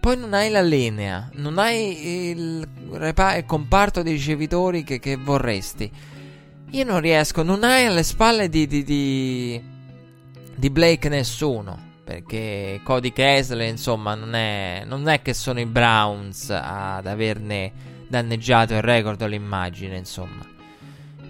poi 0.00 0.16
non 0.16 0.34
hai 0.34 0.50
la 0.50 0.60
linea, 0.60 1.30
non 1.34 1.58
hai 1.58 2.30
il, 2.30 2.68
repa- 2.90 3.36
il 3.36 3.44
comparto 3.44 4.02
dei 4.02 4.14
ricevitori 4.14 4.82
che, 4.82 4.98
che, 4.98 5.14
vorresti. 5.16 5.88
Io 6.70 6.84
non 6.84 6.98
riesco, 6.98 7.44
non 7.44 7.62
hai 7.62 7.86
alle 7.86 8.02
spalle 8.02 8.48
di, 8.48 8.66
di, 8.66 8.82
di, 8.82 9.62
di 10.56 10.70
Blake 10.70 11.08
nessuno. 11.08 11.91
Perché 12.04 12.80
Cody 12.82 13.12
Kessler, 13.12 13.68
insomma, 13.68 14.14
non 14.14 14.34
è, 14.34 14.82
non 14.86 15.08
è 15.08 15.22
che 15.22 15.34
sono 15.34 15.60
i 15.60 15.66
Browns 15.66 16.50
ad 16.50 17.06
averne 17.06 17.72
danneggiato 18.08 18.74
il 18.74 18.82
record 18.82 19.20
o 19.22 19.26
l'immagine, 19.26 19.96
insomma. 19.96 20.44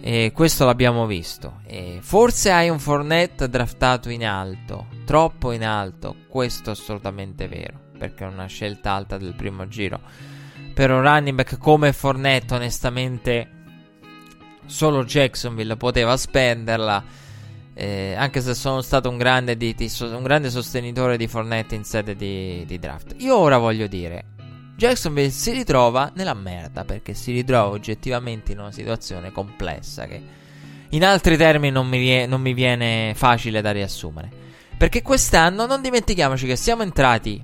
E 0.01 0.33
questo 0.35 0.65
l'abbiamo 0.65 1.07
visto. 1.07 1.61
E 1.67 1.99
forse 2.01 2.51
hai 2.51 2.69
un 2.69 2.79
Fornet 2.79 3.47
draftato 3.47 4.09
in 4.09 4.27
alto, 4.27 4.87
troppo 5.05 5.53
in 5.53 5.65
alto, 5.65 6.17
questo 6.29 6.71
è 6.71 6.73
assolutamente 6.73 7.47
vero 7.47 7.83
perché 8.03 8.25
è 8.25 8.27
una 8.27 8.47
scelta 8.47 8.91
alta 8.91 9.17
del 9.17 9.35
primo 9.35 9.69
giro. 9.69 10.01
Per 10.75 10.91
un 10.91 11.03
running 11.03 11.37
back 11.37 11.57
come 11.57 11.93
Fornetto, 11.93 12.57
onestamente, 12.57 13.49
solo 14.67 15.05
Jacksonville 15.05 15.77
poteva 15.77 16.17
spenderla. 16.17 17.05
Eh, 17.75 18.15
anche 18.17 18.41
se 18.41 18.55
sono 18.55 18.83
stato 18.83 19.09
un 19.09 19.17
grande, 19.17 19.57
di, 19.57 19.75
di, 19.75 19.91
un 20.01 20.23
grande 20.23 20.51
sostenitore 20.51 21.17
di 21.17 21.27
Fornette 21.27 21.75
in 21.75 21.85
sede 21.85 22.15
di, 22.17 22.65
di 22.67 22.79
draft. 22.79 23.15
Io 23.19 23.37
ora 23.37 23.59
voglio 23.59 23.87
dire, 23.87 24.25
Jacksonville 24.77 25.31
si 25.31 25.53
ritrova 25.53 26.11
nella 26.15 26.35
merda 26.35 26.85
perché 26.85 27.15
si 27.15 27.33
ritrova 27.33 27.71
oggettivamente 27.71 28.53
in 28.53 28.59
una 28.59 28.73
situazione 28.73 29.33
complessa 29.33 30.07
che 30.07 30.21
in 30.91 31.05
altri 31.05 31.37
termini 31.37 31.73
non 31.73 31.89
mi, 31.89 32.27
non 32.27 32.41
mi 32.41 32.53
viene 32.53 33.13
facile 33.15 33.61
da 33.61 33.71
riassumere. 33.71 34.29
Perché 34.77 35.01
quest'anno 35.01 35.67
non 35.67 35.81
dimentichiamoci 35.81 36.47
che 36.47 36.57
siamo 36.57 36.83
entrati 36.83 37.43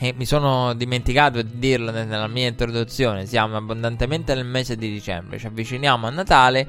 e 0.00 0.14
mi 0.16 0.26
sono 0.26 0.74
dimenticato 0.74 1.42
di 1.42 1.58
dirlo 1.58 1.90
nella 1.90 2.28
mia 2.28 2.46
introduzione. 2.46 3.26
Siamo 3.26 3.56
abbondantemente 3.56 4.34
nel 4.34 4.44
mese 4.44 4.76
di 4.76 4.88
dicembre. 4.90 5.38
Ci 5.38 5.46
avviciniamo 5.46 6.06
a 6.06 6.10
Natale. 6.10 6.66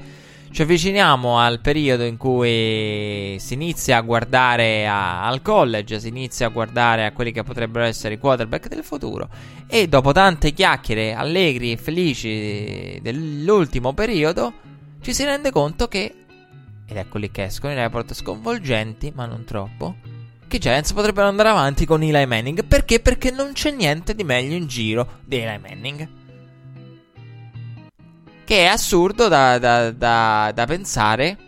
Ci 0.52 0.62
avviciniamo 0.62 1.38
al 1.38 1.60
periodo 1.60 2.02
in 2.02 2.16
cui 2.16 3.36
si 3.38 3.54
inizia 3.54 3.98
a 3.98 4.00
guardare 4.00 4.86
a, 4.88 5.24
al 5.24 5.42
college, 5.42 6.00
si 6.00 6.08
inizia 6.08 6.46
a 6.46 6.50
guardare 6.50 7.06
a 7.06 7.12
quelli 7.12 7.30
che 7.30 7.44
potrebbero 7.44 7.84
essere 7.84 8.14
i 8.14 8.18
quarterback 8.18 8.66
del 8.66 8.82
futuro. 8.82 9.28
E 9.68 9.86
dopo 9.86 10.10
tante 10.10 10.52
chiacchiere 10.52 11.14
allegri 11.14 11.70
e 11.70 11.76
felici 11.76 12.98
dell'ultimo 13.00 13.92
periodo, 13.92 14.52
ci 15.00 15.14
si 15.14 15.24
rende 15.24 15.52
conto 15.52 15.86
che, 15.86 16.14
ed 16.84 16.96
ecco 16.96 17.18
lì 17.18 17.30
che 17.30 17.44
escono 17.44 17.72
i 17.72 17.76
report 17.76 18.12
sconvolgenti, 18.12 19.12
ma 19.14 19.26
non 19.26 19.44
troppo, 19.44 19.94
che 20.48 20.56
i 20.56 20.58
Giants 20.58 20.92
potrebbero 20.92 21.28
andare 21.28 21.50
avanti 21.50 21.86
con 21.86 22.02
Eli 22.02 22.26
Manning. 22.26 22.64
Perché? 22.64 22.98
Perché 22.98 23.30
non 23.30 23.52
c'è 23.52 23.70
niente 23.70 24.16
di 24.16 24.24
meglio 24.24 24.56
in 24.56 24.66
giro 24.66 25.20
di 25.24 25.36
Eli 25.36 25.60
Manning. 25.60 26.08
Che 28.50 28.64
è 28.64 28.64
assurdo 28.64 29.28
da, 29.28 29.60
da, 29.60 29.92
da, 29.92 30.50
da 30.52 30.66
pensare. 30.66 31.38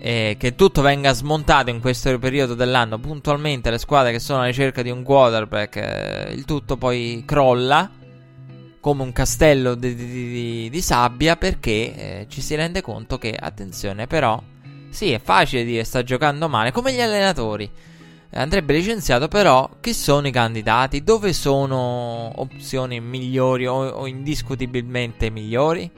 eh, 0.00 0.34
che 0.36 0.56
tutto 0.56 0.82
venga 0.82 1.12
smontato 1.12 1.70
in 1.70 1.78
questo 1.80 2.18
periodo 2.18 2.54
dell'anno 2.54 2.98
puntualmente 2.98 3.70
le 3.70 3.78
squadre 3.78 4.10
che 4.10 4.18
sono 4.18 4.40
alla 4.40 4.48
ricerca 4.48 4.82
di 4.82 4.90
un 4.90 5.04
quarterback, 5.04 5.76
eh, 5.76 6.32
il 6.32 6.44
tutto 6.44 6.76
poi 6.76 7.22
crolla 7.24 7.88
come 8.80 9.02
un 9.04 9.12
castello 9.12 9.76
di, 9.76 9.94
di, 9.94 10.06
di, 10.06 10.68
di 10.68 10.82
sabbia 10.82 11.36
perché 11.36 11.70
eh, 11.70 12.26
ci 12.28 12.40
si 12.40 12.56
rende 12.56 12.82
conto 12.82 13.16
che, 13.16 13.36
attenzione 13.38 14.08
però, 14.08 14.42
sì 14.90 15.12
è 15.12 15.20
facile 15.20 15.62
dire 15.62 15.84
sta 15.84 16.02
giocando 16.02 16.48
male, 16.48 16.72
come 16.72 16.92
gli 16.92 17.00
allenatori. 17.00 17.70
Andrebbe 18.36 18.72
licenziato 18.72 19.28
però 19.28 19.68
chi 19.80 19.94
sono 19.94 20.26
i 20.26 20.32
candidati, 20.32 21.04
dove 21.04 21.32
sono 21.32 22.32
opzioni 22.34 23.00
migliori 23.00 23.66
o, 23.66 23.74
o 23.74 24.06
indiscutibilmente 24.06 25.30
migliori? 25.30 25.88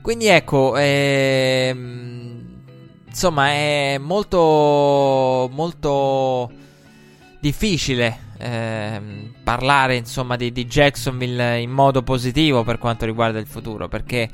Quindi 0.00 0.26
ecco, 0.26 0.74
ehm, 0.76 2.44
insomma 3.06 3.48
è 3.48 3.98
molto 3.98 5.48
molto 5.52 6.50
difficile 7.40 8.18
ehm, 8.38 9.34
parlare 9.42 9.96
insomma 9.96 10.36
di, 10.36 10.50
di, 10.50 10.64
Jacksonville 10.66 11.58
in 11.58 11.70
modo 11.70 12.02
positivo 12.02 12.64
per 12.64 12.78
quanto 12.78 13.04
riguarda 13.04 13.38
il 13.38 13.46
futuro 13.46 13.88
perché 13.88 14.28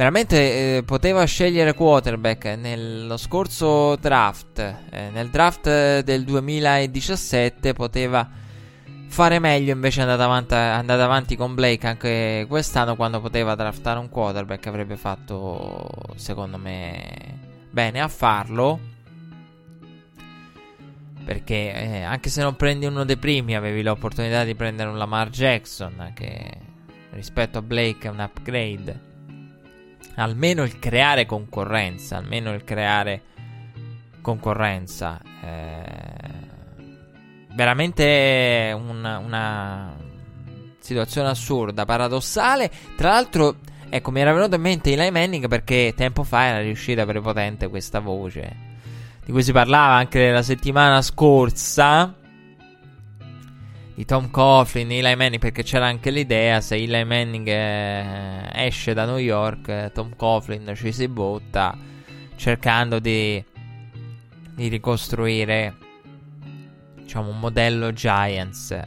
veramente 0.00 0.78
eh, 0.78 0.82
poteva 0.82 1.22
scegliere 1.24 1.74
quarterback 1.74 2.56
nello 2.58 3.18
scorso 3.18 3.96
draft 3.96 4.58
eh, 4.58 5.10
nel 5.12 5.28
draft 5.28 6.00
del 6.00 6.24
2017 6.24 7.74
poteva 7.74 8.26
fare 9.08 9.38
meglio 9.38 9.74
invece 9.74 10.00
è 10.00 10.04
andato 10.04 10.22
avanti, 10.22 10.54
andato 10.54 11.02
avanti 11.02 11.36
con 11.36 11.54
Blake 11.54 11.86
anche 11.86 12.46
quest'anno 12.48 12.96
quando 12.96 13.20
poteva 13.20 13.54
draftare 13.54 13.98
un 13.98 14.08
quarterback 14.08 14.68
avrebbe 14.68 14.96
fatto 14.96 15.86
secondo 16.14 16.56
me 16.56 17.36
bene 17.70 18.00
a 18.00 18.08
farlo 18.08 18.80
perché 21.22 21.74
eh, 21.74 22.02
anche 22.04 22.30
se 22.30 22.40
non 22.40 22.56
prendi 22.56 22.86
uno 22.86 23.04
dei 23.04 23.18
primi, 23.18 23.54
avevi 23.54 23.82
l'opportunità 23.82 24.42
di 24.42 24.56
prendere 24.56 24.88
un 24.88 24.98
Lamar 24.98 25.28
Jackson, 25.28 26.10
che 26.12 26.50
rispetto 27.10 27.58
a 27.58 27.62
Blake 27.62 28.08
è 28.08 28.10
un 28.10 28.18
upgrade. 28.18 29.09
Almeno 30.16 30.62
il 30.62 30.78
creare 30.78 31.26
concorrenza, 31.26 32.16
almeno 32.16 32.52
il 32.52 32.64
creare 32.64 33.22
concorrenza. 34.20 35.20
Eh, 35.42 35.82
veramente 37.54 38.76
una, 38.76 39.18
una 39.18 39.96
situazione 40.78 41.28
assurda, 41.28 41.84
paradossale. 41.84 42.70
Tra 42.96 43.10
l'altro, 43.10 43.56
ecco, 43.88 44.10
mi 44.10 44.20
era 44.20 44.32
venuto 44.32 44.56
in 44.56 44.62
mente 44.62 44.92
Eli 44.92 45.10
Manning 45.10 45.48
perché 45.48 45.94
tempo 45.96 46.22
fa 46.22 46.44
era 46.44 46.60
riuscita 46.60 47.06
prepotente 47.06 47.68
questa 47.68 48.00
voce 48.00 48.68
di 49.24 49.32
cui 49.32 49.42
si 49.42 49.52
parlava 49.52 49.94
anche 49.94 50.30
la 50.30 50.42
settimana 50.42 51.02
scorsa 51.02 52.14
di 54.00 54.06
Tom 54.06 54.30
Coughlin, 54.30 54.90
Eli 54.90 55.14
Manning, 55.14 55.38
perché 55.38 55.62
c'era 55.62 55.84
anche 55.84 56.08
l'idea 56.10 56.62
se 56.62 56.76
Eli 56.76 57.04
Manning 57.04 57.46
eh, 57.46 58.48
esce 58.54 58.94
da 58.94 59.04
New 59.04 59.18
York, 59.18 59.68
eh, 59.68 59.90
Tom 59.92 60.16
Coughlin 60.16 60.72
ci 60.74 60.90
si 60.90 61.06
butta 61.06 61.76
cercando 62.34 62.98
di, 62.98 63.44
di 64.54 64.68
ricostruire 64.68 65.76
diciamo 66.96 67.28
un 67.28 67.40
modello 67.40 67.92
Giants 67.92 68.70
eh, 68.70 68.84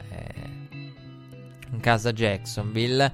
in 1.70 1.78
casa 1.78 2.12
Jacksonville. 2.12 3.12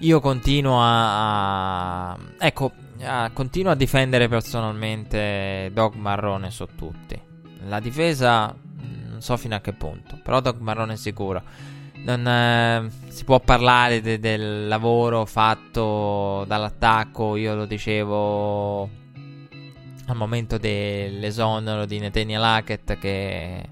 Io 0.00 0.18
continuo 0.18 0.80
a, 0.80 2.10
a 2.10 2.18
ecco, 2.40 2.72
ah, 3.02 3.30
continuo 3.32 3.70
a 3.70 3.76
difendere 3.76 4.26
personalmente 4.26 5.70
Dog 5.72 5.94
Marrone 5.94 6.50
su 6.50 6.66
tutti. 6.74 7.22
La 7.68 7.78
difesa 7.78 8.52
non 9.20 9.22
so 9.22 9.36
fino 9.36 9.54
a 9.54 9.60
che 9.60 9.74
punto, 9.74 10.18
però 10.22 10.40
Dog 10.40 10.58
Marrone 10.60 10.94
è 10.94 10.96
sicuro. 10.96 11.42
Non 11.96 12.26
eh, 12.26 12.90
si 13.08 13.24
può 13.24 13.38
parlare 13.40 14.00
de- 14.00 14.18
del 14.18 14.66
lavoro 14.66 15.26
fatto 15.26 16.44
dall'attacco, 16.46 17.36
io 17.36 17.54
lo 17.54 17.66
dicevo 17.66 18.88
al 20.06 20.16
momento 20.16 20.56
dell'esonero 20.56 21.84
di 21.84 21.98
Netenia 21.98 22.38
Lackett 22.38 22.98
che 22.98 23.68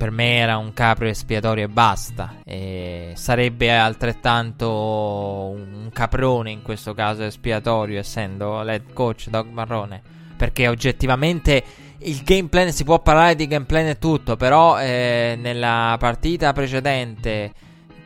per 0.00 0.10
me 0.10 0.36
era 0.36 0.56
un 0.56 0.72
capro 0.72 1.08
espiatorio 1.08 1.64
e 1.64 1.68
basta. 1.68 2.36
E 2.42 3.12
sarebbe 3.16 3.70
altrettanto 3.76 4.70
un 4.70 5.90
caprone 5.92 6.50
in 6.50 6.62
questo 6.62 6.94
caso 6.94 7.22
espiatorio, 7.22 7.98
essendo 7.98 8.62
l'head 8.62 8.94
coach 8.94 9.28
Doug 9.28 9.50
Marrone. 9.50 10.00
Perché 10.38 10.68
oggettivamente 10.68 11.62
il 12.02 12.22
game 12.24 12.48
plan 12.48 12.72
si 12.72 12.84
può 12.84 13.00
parlare 13.00 13.34
di 13.34 13.46
game 13.46 13.66
plan 13.66 13.86
e 13.86 13.98
tutto, 13.98 14.36
però 14.36 14.80
eh, 14.80 15.36
nella 15.38 15.96
partita 15.98 16.52
precedente, 16.52 17.52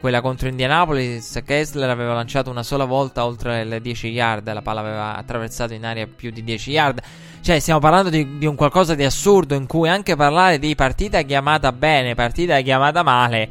quella 0.01 0.21
contro 0.21 0.49
Indianapolis, 0.49 1.41
Kessler 1.45 1.89
aveva 1.89 2.15
lanciato 2.15 2.51
una 2.51 2.63
sola 2.63 2.85
volta 2.85 3.25
oltre 3.25 3.65
le 3.65 3.81
10 3.81 4.09
yard, 4.09 4.53
la 4.53 4.63
palla 4.63 4.81
aveva 4.81 5.17
attraversato 5.17 5.75
in 5.75 5.85
aria 5.85 6.07
più 6.07 6.31
di 6.31 6.43
10 6.43 6.71
yard. 6.71 7.01
Cioè, 7.41 7.61
stiamo 7.61 7.79
parlando 7.79 8.11
di, 8.11 8.39
di, 8.39 8.47
un 8.47 8.55
qualcosa 8.55 8.95
di 8.95 9.05
assurdo 9.05 9.55
in 9.55 9.67
cui 9.67 9.89
anche 9.89 10.17
parlare 10.17 10.59
di 10.59 10.75
partita 10.75 11.23
chiamata 11.23 11.71
bene, 11.73 12.15
partita 12.15 12.61
chiamata 12.63 13.03
male. 13.03 13.49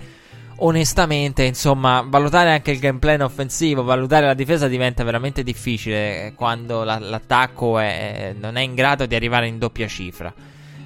Onestamente, 0.58 1.44
insomma, 1.44 2.06
valutare 2.08 2.52
anche 2.52 2.72
il 2.72 2.80
gameplay 2.80 3.20
offensivo, 3.20 3.84
valutare 3.84 4.26
la 4.26 4.34
difesa 4.34 4.68
diventa 4.68 5.04
veramente 5.04 5.44
difficile 5.44 6.34
quando 6.36 6.84
la, 6.84 7.00
l'attacco 7.00 7.80
è, 7.80 8.36
non 8.40 8.56
è 8.56 8.62
in 8.62 8.76
grado 8.76 9.06
di 9.06 9.16
arrivare 9.16 9.48
in 9.48 9.58
doppia 9.58 9.88
cifra. 9.88 10.34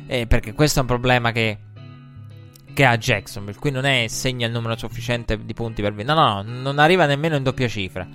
Eh, 0.07 0.25
perché 0.25 0.53
questo 0.53 0.79
è 0.79 0.81
un 0.81 0.87
problema 0.87 1.31
che, 1.31 1.57
che 2.73 2.85
ha 2.85 2.97
Jacksonville. 2.97 3.59
Qui 3.59 3.71
non 3.71 3.85
è 3.85 4.07
segna 4.07 4.47
il 4.47 4.53
numero 4.53 4.77
sufficiente 4.77 5.37
di 5.43 5.53
punti 5.53 5.81
per 5.81 5.93
vincere. 5.93 6.17
No, 6.17 6.27
no, 6.27 6.41
no, 6.41 6.61
non 6.61 6.79
arriva 6.79 7.05
nemmeno 7.05 7.35
in 7.35 7.43
doppia 7.43 7.67
cifra. 7.67 8.07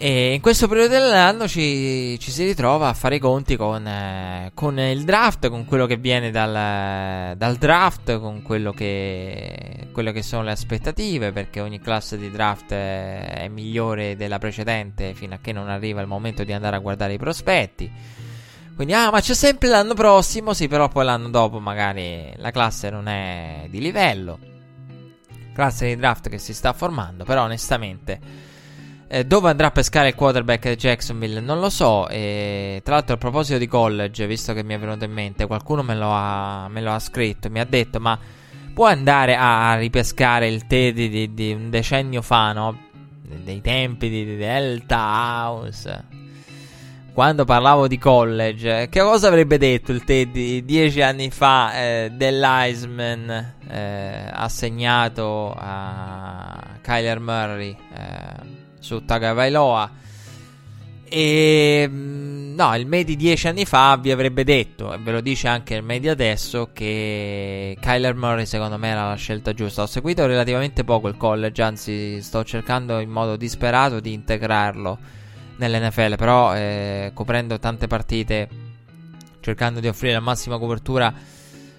E 0.00 0.34
in 0.34 0.40
questo 0.40 0.68
periodo 0.68 0.94
dell'anno 0.94 1.48
ci, 1.48 2.16
ci, 2.20 2.30
si 2.30 2.44
ritrova 2.44 2.88
a 2.88 2.94
fare 2.94 3.16
i 3.16 3.18
conti 3.18 3.56
con, 3.56 3.84
eh, 3.84 4.52
con 4.54 4.78
il 4.78 5.02
draft, 5.02 5.48
con 5.48 5.64
quello 5.64 5.86
che 5.86 5.96
viene 5.96 6.30
dal, 6.30 7.36
dal 7.36 7.56
draft, 7.56 8.20
con 8.20 8.42
quello 8.42 8.70
che, 8.70 9.88
quello 9.90 10.12
che, 10.12 10.22
sono 10.22 10.44
le 10.44 10.52
aspettative, 10.52 11.32
perché 11.32 11.60
ogni 11.60 11.80
classe 11.80 12.16
di 12.16 12.30
draft 12.30 12.70
è, 12.72 13.48
migliore 13.50 14.14
della 14.14 14.38
precedente 14.38 15.14
fino 15.14 15.34
a 15.34 15.38
che 15.42 15.50
non 15.50 15.68
arriva 15.68 16.00
il 16.00 16.06
momento 16.06 16.44
di 16.44 16.52
andare 16.52 16.76
a 16.76 16.78
guardare 16.78 17.14
i 17.14 17.18
prospetti. 17.18 17.90
Quindi, 18.76 18.94
ah, 18.94 19.10
ma 19.10 19.20
c'è 19.20 19.34
sempre 19.34 19.66
l'anno 19.66 19.94
prossimo, 19.94 20.54
sì, 20.54 20.68
però 20.68 20.86
poi 20.86 21.06
l'anno 21.06 21.28
dopo 21.28 21.58
magari 21.58 22.32
la 22.36 22.52
classe 22.52 22.88
non 22.88 23.08
è 23.08 23.66
di 23.68 23.80
livello. 23.80 24.38
Classe 25.52 25.86
di 25.86 25.96
draft 25.96 26.28
che 26.28 26.38
si 26.38 26.54
sta 26.54 26.72
formando, 26.72 27.24
però 27.24 27.42
onestamente 27.42 28.47
eh, 29.10 29.24
dove 29.24 29.48
andrà 29.48 29.68
a 29.68 29.70
pescare 29.70 30.08
il 30.08 30.14
quarterback 30.14 30.74
Jacksonville? 30.74 31.40
Non 31.40 31.60
lo 31.60 31.70
so. 31.70 32.08
E, 32.08 32.82
tra 32.84 32.96
l'altro, 32.96 33.14
a 33.14 33.18
proposito 33.18 33.56
di 33.56 33.66
college, 33.66 34.26
visto 34.26 34.52
che 34.52 34.62
mi 34.62 34.74
è 34.74 34.78
venuto 34.78 35.04
in 35.04 35.12
mente, 35.12 35.46
qualcuno 35.46 35.82
me 35.82 35.96
lo 35.96 36.10
ha, 36.10 36.68
me 36.68 36.82
lo 36.82 36.92
ha 36.92 36.98
scritto. 36.98 37.48
Mi 37.48 37.58
ha 37.58 37.64
detto: 37.64 38.00
Ma 38.00 38.18
puoi 38.74 38.92
andare 38.92 39.34
a, 39.34 39.70
a 39.70 39.76
ripescare 39.76 40.48
il 40.48 40.66
Teddy 40.66 41.08
di, 41.08 41.32
di, 41.32 41.52
un 41.52 41.70
decennio 41.70 42.20
fa, 42.20 42.52
no? 42.52 42.78
Dei 43.22 43.62
tempi 43.62 44.10
di, 44.10 44.26
di 44.26 44.36
Delta 44.36 44.98
House. 44.98 46.04
Quando 47.14 47.44
parlavo 47.46 47.88
di 47.88 47.98
college, 47.98 48.88
che 48.90 49.00
cosa 49.00 49.28
avrebbe 49.28 49.56
detto 49.56 49.90
il 49.90 50.04
Teddy 50.04 50.64
dieci 50.64 51.00
anni 51.00 51.30
fa 51.30 51.72
eh, 51.74 52.10
dell'Iceman 52.12 53.54
eh, 53.68 54.30
assegnato 54.30 55.52
a 55.58 56.78
Kyler 56.80 57.18
Murray? 57.18 57.76
Eh, 57.92 58.57
su 58.78 59.04
Tagovailoa. 59.04 59.90
E 61.10 61.88
mm, 61.88 62.54
no, 62.54 62.76
il 62.76 62.86
Medi 62.86 63.16
dieci 63.16 63.48
anni 63.48 63.64
fa 63.64 63.96
vi 63.96 64.10
avrebbe 64.10 64.44
detto, 64.44 64.92
e 64.92 64.98
ve 64.98 65.12
lo 65.12 65.20
dice 65.20 65.48
anche 65.48 65.74
il 65.74 65.82
Medi 65.82 66.08
adesso, 66.08 66.70
che 66.72 67.76
Kyler 67.80 68.14
Murray 68.14 68.46
secondo 68.46 68.76
me 68.76 68.88
era 68.88 69.08
la 69.08 69.14
scelta 69.14 69.54
giusta. 69.54 69.82
Ho 69.82 69.86
seguito 69.86 70.26
relativamente 70.26 70.84
poco 70.84 71.08
il 71.08 71.16
college, 71.16 71.62
anzi 71.62 72.20
sto 72.22 72.44
cercando 72.44 72.98
in 72.98 73.10
modo 73.10 73.36
disperato 73.36 74.00
di 74.00 74.12
integrarlo 74.12 74.98
nell'NFL, 75.56 76.16
però 76.16 76.54
eh, 76.54 77.10
coprendo 77.14 77.58
tante 77.58 77.86
partite, 77.86 78.48
cercando 79.40 79.80
di 79.80 79.88
offrire 79.88 80.14
la 80.14 80.20
massima 80.20 80.58
copertura 80.58 81.12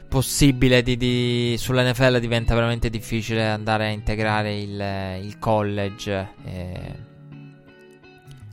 possibile 0.09 0.81
di, 0.81 0.97
di, 0.97 1.55
sull'NFL 1.57 2.19
diventa 2.19 2.55
veramente 2.55 2.89
difficile 2.89 3.47
andare 3.47 3.85
a 3.85 3.89
integrare 3.89 4.59
il, 4.59 5.23
il 5.23 5.39
college. 5.39 6.29
Eh, 6.43 7.07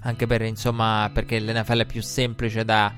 anche 0.02 0.26
per 0.26 0.42
insomma 0.42 1.10
perché 1.12 1.40
l'NFL 1.40 1.80
è 1.80 1.86
più 1.86 2.00
semplice 2.00 2.64
da 2.64 2.92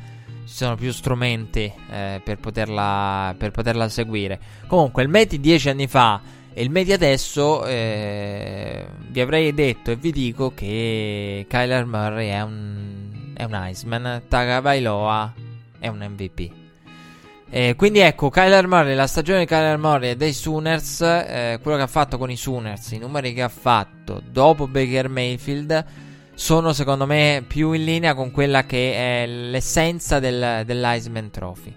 ci 0.48 0.54
sono 0.54 0.76
più 0.76 0.90
strumenti 0.92 1.70
eh, 1.90 2.20
per, 2.24 2.38
poterla, 2.38 3.34
per 3.36 3.50
poterla 3.50 3.88
seguire. 3.88 4.40
Comunque, 4.66 5.02
il 5.02 5.08
Meti 5.08 5.40
dieci 5.40 5.68
anni 5.68 5.86
fa 5.86 6.20
E 6.54 6.62
il 6.62 6.70
media 6.70 6.94
adesso 6.94 7.64
eh, 7.66 8.86
vi 9.08 9.20
avrei 9.20 9.52
detto 9.52 9.90
e 9.90 9.96
vi 9.96 10.10
dico 10.10 10.52
che 10.54 11.44
Kyler 11.46 11.84
Murray 11.84 12.28
è 12.30 12.40
un, 12.40 13.32
è 13.34 13.44
un 13.44 13.52
Iceman, 13.52 14.22
Tagovailoa 14.26 15.34
è 15.78 15.88
un 15.88 15.98
MVP. 15.98 16.57
Eh, 17.50 17.74
quindi 17.76 18.00
ecco, 18.00 18.28
Kyler 18.28 18.66
Murray, 18.66 18.94
la 18.94 19.06
stagione 19.06 19.40
di 19.40 19.46
Kyler 19.46 19.78
Murray 19.78 20.10
e 20.10 20.16
dei 20.16 20.34
Sooners, 20.34 21.00
eh, 21.00 21.58
quello 21.62 21.78
che 21.78 21.82
ha 21.82 21.88
fatto 21.88 22.18
con 22.18 22.30
i 22.30 22.36
Sooners, 22.36 22.90
i 22.90 22.98
numeri 22.98 23.32
che 23.32 23.42
ha 23.42 23.48
fatto 23.48 24.20
dopo 24.30 24.68
Baker 24.68 25.08
Mayfield, 25.08 25.84
sono 26.34 26.74
secondo 26.74 27.06
me 27.06 27.42
più 27.46 27.72
in 27.72 27.84
linea 27.84 28.14
con 28.14 28.30
quella 28.30 28.64
che 28.64 28.92
è 28.94 29.26
l'essenza 29.26 30.18
del, 30.18 30.62
dell'Iceman 30.66 31.30
Trophy. 31.30 31.74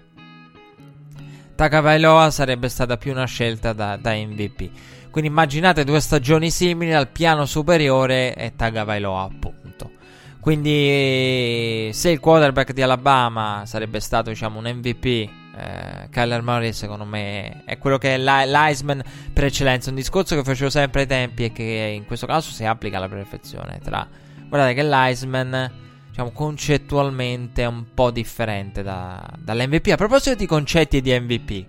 Tagovailoa 1.54 2.30
sarebbe 2.30 2.68
stata 2.68 2.98
più 2.98 3.12
una 3.12 3.26
scelta 3.26 3.72
da, 3.72 3.96
da, 3.96 4.12
MVP. 4.12 4.70
Quindi 5.10 5.30
immaginate 5.30 5.84
due 5.84 6.00
stagioni 6.00 6.50
simili 6.50 6.92
al 6.92 7.08
piano 7.08 7.46
superiore 7.46 8.34
e 8.34 8.52
Tagovailoa 8.54 9.22
appunto. 9.22 9.90
Quindi 10.38 11.90
se 11.92 12.10
il 12.10 12.20
quarterback 12.20 12.72
di 12.72 12.82
Alabama 12.82 13.62
sarebbe 13.64 14.00
stato 14.00 14.30
diciamo 14.30 14.58
un 14.58 14.66
MVP, 14.66 15.28
eh, 15.54 16.08
Kyler 16.10 16.42
Murray 16.42 16.72
secondo 16.72 17.04
me 17.04 17.62
è 17.64 17.78
quello 17.78 17.98
che 17.98 18.14
è 18.14 18.18
l'Iceman 18.18 19.02
per 19.32 19.44
eccellenza. 19.44 19.90
Un 19.90 19.96
discorso 19.96 20.34
che 20.34 20.42
facevo 20.42 20.70
sempre 20.70 21.02
ai 21.02 21.06
tempi 21.06 21.44
e 21.44 21.52
che 21.52 21.92
in 21.94 22.06
questo 22.06 22.26
caso 22.26 22.50
si 22.50 22.64
applica 22.64 22.96
alla 22.96 23.08
perfezione. 23.08 23.78
Tra, 23.82 24.06
guardate 24.48 24.74
che 24.74 24.84
l'Iceman 24.84 25.70
diciamo, 26.08 26.30
concettualmente 26.30 27.62
è 27.62 27.66
un 27.66 27.84
po' 27.94 28.10
differente 28.10 28.82
da, 28.82 29.26
dall'MVP. 29.38 29.88
A 29.88 29.96
proposito 29.96 30.34
di 30.34 30.46
concetti 30.46 31.00
di 31.00 31.18
MVP, 31.18 31.64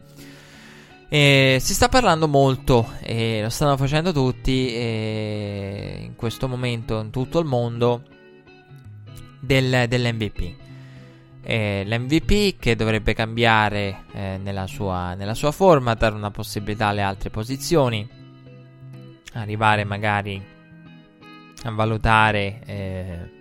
eh, 1.09 1.57
si 1.61 1.73
sta 1.73 1.89
parlando 1.89 2.27
molto 2.27 2.93
e 3.01 3.41
lo 3.41 3.49
stanno 3.49 3.77
facendo 3.77 4.11
tutti 4.11 4.73
eh, 4.73 5.99
in 6.01 6.15
questo 6.15 6.47
momento 6.47 6.99
in 6.99 7.11
tutto 7.11 7.39
il 7.39 7.45
mondo 7.45 8.03
del, 9.39 9.85
dell'MVP. 9.87 10.62
Eh, 11.45 11.83
L'MVP 11.85 12.57
che 12.57 12.75
dovrebbe 12.75 13.13
cambiare 13.13 14.05
eh, 14.13 14.39
nella, 14.41 14.65
sua, 14.65 15.13
nella 15.13 15.33
sua 15.33 15.51
forma, 15.51 15.93
dare 15.93 16.15
una 16.15 16.31
possibilità 16.31 16.87
alle 16.87 17.01
altre 17.01 17.29
posizioni, 17.29 18.07
arrivare 19.33 19.83
magari 19.83 20.41
a 21.63 21.71
valutare 21.71 22.61
eh, 22.65 23.31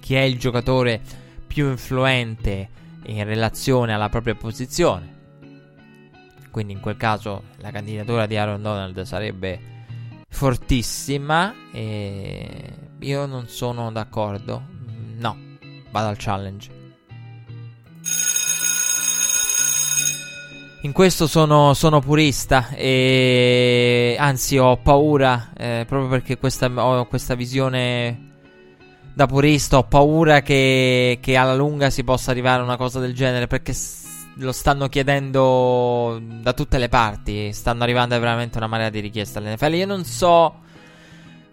chi 0.00 0.14
è 0.14 0.20
il 0.20 0.38
giocatore 0.38 1.00
più 1.46 1.68
influente 1.70 2.68
in 3.06 3.24
relazione 3.24 3.94
alla 3.94 4.08
propria 4.08 4.34
posizione. 4.34 5.18
Quindi 6.50 6.72
in 6.72 6.80
quel 6.80 6.96
caso 6.96 7.44
la 7.58 7.70
candidatura 7.70 8.26
di 8.26 8.36
Aaron 8.36 8.60
Donald 8.60 9.00
sarebbe 9.02 9.60
fortissima 10.28 11.54
e 11.72 12.76
io 12.98 13.26
non 13.26 13.46
sono 13.48 13.90
d'accordo. 13.92 14.62
No, 15.16 15.49
vado 15.90 16.08
al 16.08 16.16
challenge. 16.18 16.78
In 20.82 20.92
questo 20.92 21.26
sono, 21.26 21.74
sono 21.74 22.00
purista 22.00 22.70
e 22.70 24.16
anzi 24.18 24.56
ho 24.56 24.78
paura 24.78 25.50
eh, 25.54 25.84
proprio 25.86 26.08
perché 26.08 26.38
questa, 26.38 26.70
ho 26.74 27.06
questa 27.06 27.34
visione 27.34 28.28
da 29.12 29.26
purista 29.26 29.76
ho 29.76 29.82
paura 29.82 30.40
che, 30.40 31.18
che, 31.20 31.36
alla 31.36 31.54
lunga 31.54 31.90
si 31.90 32.02
possa 32.02 32.30
arrivare 32.30 32.62
a 32.62 32.64
una 32.64 32.78
cosa 32.78 32.98
del 33.00 33.12
genere 33.14 33.46
perché 33.46 33.74
lo 34.36 34.52
stanno 34.52 34.88
chiedendo 34.88 36.18
da 36.40 36.54
tutte 36.54 36.78
le 36.78 36.88
parti. 36.88 37.52
Stanno 37.52 37.82
arrivando 37.82 38.18
veramente 38.18 38.56
una 38.56 38.66
marea 38.66 38.88
di 38.88 39.00
richieste 39.00 39.38
all'NFL. 39.38 39.74
Io 39.74 39.86
non 39.86 40.04
so 40.04 40.60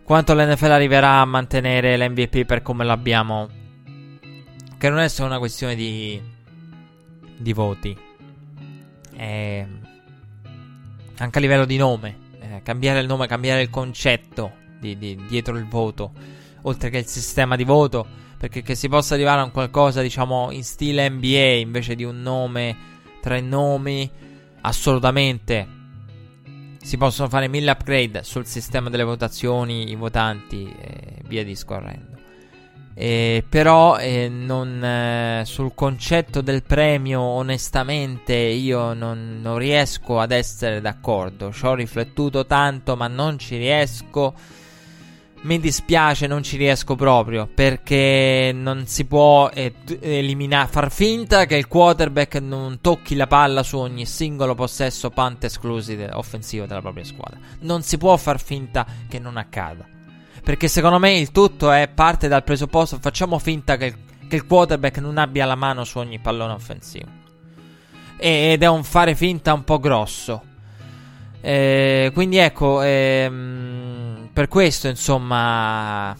quanto 0.04 0.34
l'NFL 0.34 0.72
arriverà 0.72 1.20
a 1.20 1.26
mantenere 1.26 1.98
l'MVP 1.98 2.46
per 2.46 2.62
come 2.62 2.86
l'abbiamo. 2.86 3.57
Che 4.78 4.90
non 4.90 5.00
è 5.00 5.08
solo 5.10 5.30
una 5.30 5.40
questione 5.40 5.76
di, 5.76 6.22
di 7.38 7.54
voti. 7.54 7.98
È 9.16 9.66
anche 11.18 11.38
a 11.38 11.42
livello 11.42 11.66
di 11.66 11.78
nome. 11.78 12.26
Eh, 12.40 12.62
cambiare 12.64 13.00
il 13.00 13.08
nome, 13.08 13.28
cambiare 13.28 13.62
il 13.62 13.70
concetto 13.70 14.52
di, 14.80 14.98
di, 14.98 15.16
dietro 15.28 15.58
il 15.58 15.66
voto 15.66 16.12
oltre 16.68 16.90
che 16.90 17.00
il 17.00 17.06
sistema 17.06 17.56
di 17.56 17.64
voto, 17.64 18.06
perché 18.38 18.62
che 18.62 18.76
si 18.76 18.88
possa 18.88 19.16
arrivare 19.16 19.42
a 19.42 19.44
un 19.44 19.52
qualcosa, 19.52 20.02
diciamo, 20.02 20.52
in 20.52 20.64
stile 20.64 21.10
NBA 21.10 21.56
invece 21.60 21.96
di 21.96 22.04
un 22.04 22.22
nome, 22.22 22.76
tre 23.22 23.42
nomi, 23.42 24.10
assolutamente. 24.62 25.76
Si 26.82 26.98
possono 26.98 27.28
fare 27.28 27.48
mille 27.48 27.72
upgrade 27.72 28.24
sul 28.24 28.46
sistema 28.46 28.90
delle 28.90 29.04
votazioni, 29.04 29.90
i 29.90 29.96
votanti 29.96 30.74
e 30.80 31.22
via 31.26 31.44
discorrendo. 31.44 32.17
Eh, 33.00 33.44
però 33.48 33.98
eh, 33.98 34.28
non, 34.28 34.84
eh, 34.84 35.44
sul 35.46 35.76
concetto 35.76 36.42
del 36.42 36.64
premio, 36.64 37.22
onestamente, 37.22 38.34
io 38.34 38.94
non, 38.94 39.38
non 39.40 39.60
riesco 39.60 40.20
ad 40.20 40.32
essere 40.32 40.82
d'accordo. 40.82 41.52
Ci 41.52 41.64
ho 41.64 41.76
riflettuto 41.76 42.48
tanto, 42.48 42.96
ma 42.96 43.08
non 43.08 43.38
ci 43.38 43.56
riesco 43.58 44.34
mi 45.42 45.60
dispiace, 45.60 46.26
non 46.26 46.42
ci 46.42 46.58
riesco 46.58 46.96
proprio. 46.96 47.48
Perché 47.54 48.52
non 48.52 48.88
si 48.88 49.06
può 49.06 49.48
eh, 49.54 49.76
eliminare, 50.00 50.68
far 50.68 50.92
finta 50.92 51.46
che 51.46 51.56
il 51.56 51.68
quarterback 51.68 52.40
non 52.42 52.80
tocchi 52.82 53.14
la 53.14 53.28
palla 53.28 53.62
su 53.62 53.78
ogni 53.78 54.08
singolo 54.08 54.56
possesso 54.56 55.12
punt 55.12 55.44
esclusi 55.44 55.96
offensivo 56.14 56.66
della 56.66 56.82
propria 56.82 57.04
squadra. 57.04 57.38
Non 57.60 57.84
si 57.84 58.00
può 58.00 58.18
far 58.18 58.42
finta 58.42 58.88
che 59.08 59.20
non 59.20 59.38
accada. 59.38 59.97
Perché 60.44 60.68
secondo 60.68 61.00
me 61.00 61.18
il 61.18 61.32
tutto 61.32 61.72
è 61.72 61.88
parte 61.88 62.28
dal 62.28 62.44
presupposto: 62.44 62.98
facciamo 63.00 63.40
finta 63.40 63.78
che 63.78 64.06
che 64.28 64.36
il 64.36 64.46
quarterback 64.46 64.98
non 64.98 65.18
abbia 65.18 65.46
la 65.46 65.56
mano 65.56 65.86
su 65.86 66.00
ogni 66.00 66.20
pallone 66.20 66.52
offensivo. 66.52 67.08
E- 68.18 68.52
ed 68.52 68.62
è 68.62 68.68
un 68.68 68.84
fare 68.84 69.16
finta 69.16 69.54
un 69.54 69.64
po' 69.64 69.80
grosso. 69.80 70.44
Eh, 71.42 72.12
quindi 72.14 72.38
ecco. 72.38 72.82
Ehm 72.82 74.18
per 74.38 74.50
questo, 74.50 74.88
insomma, 74.88 76.16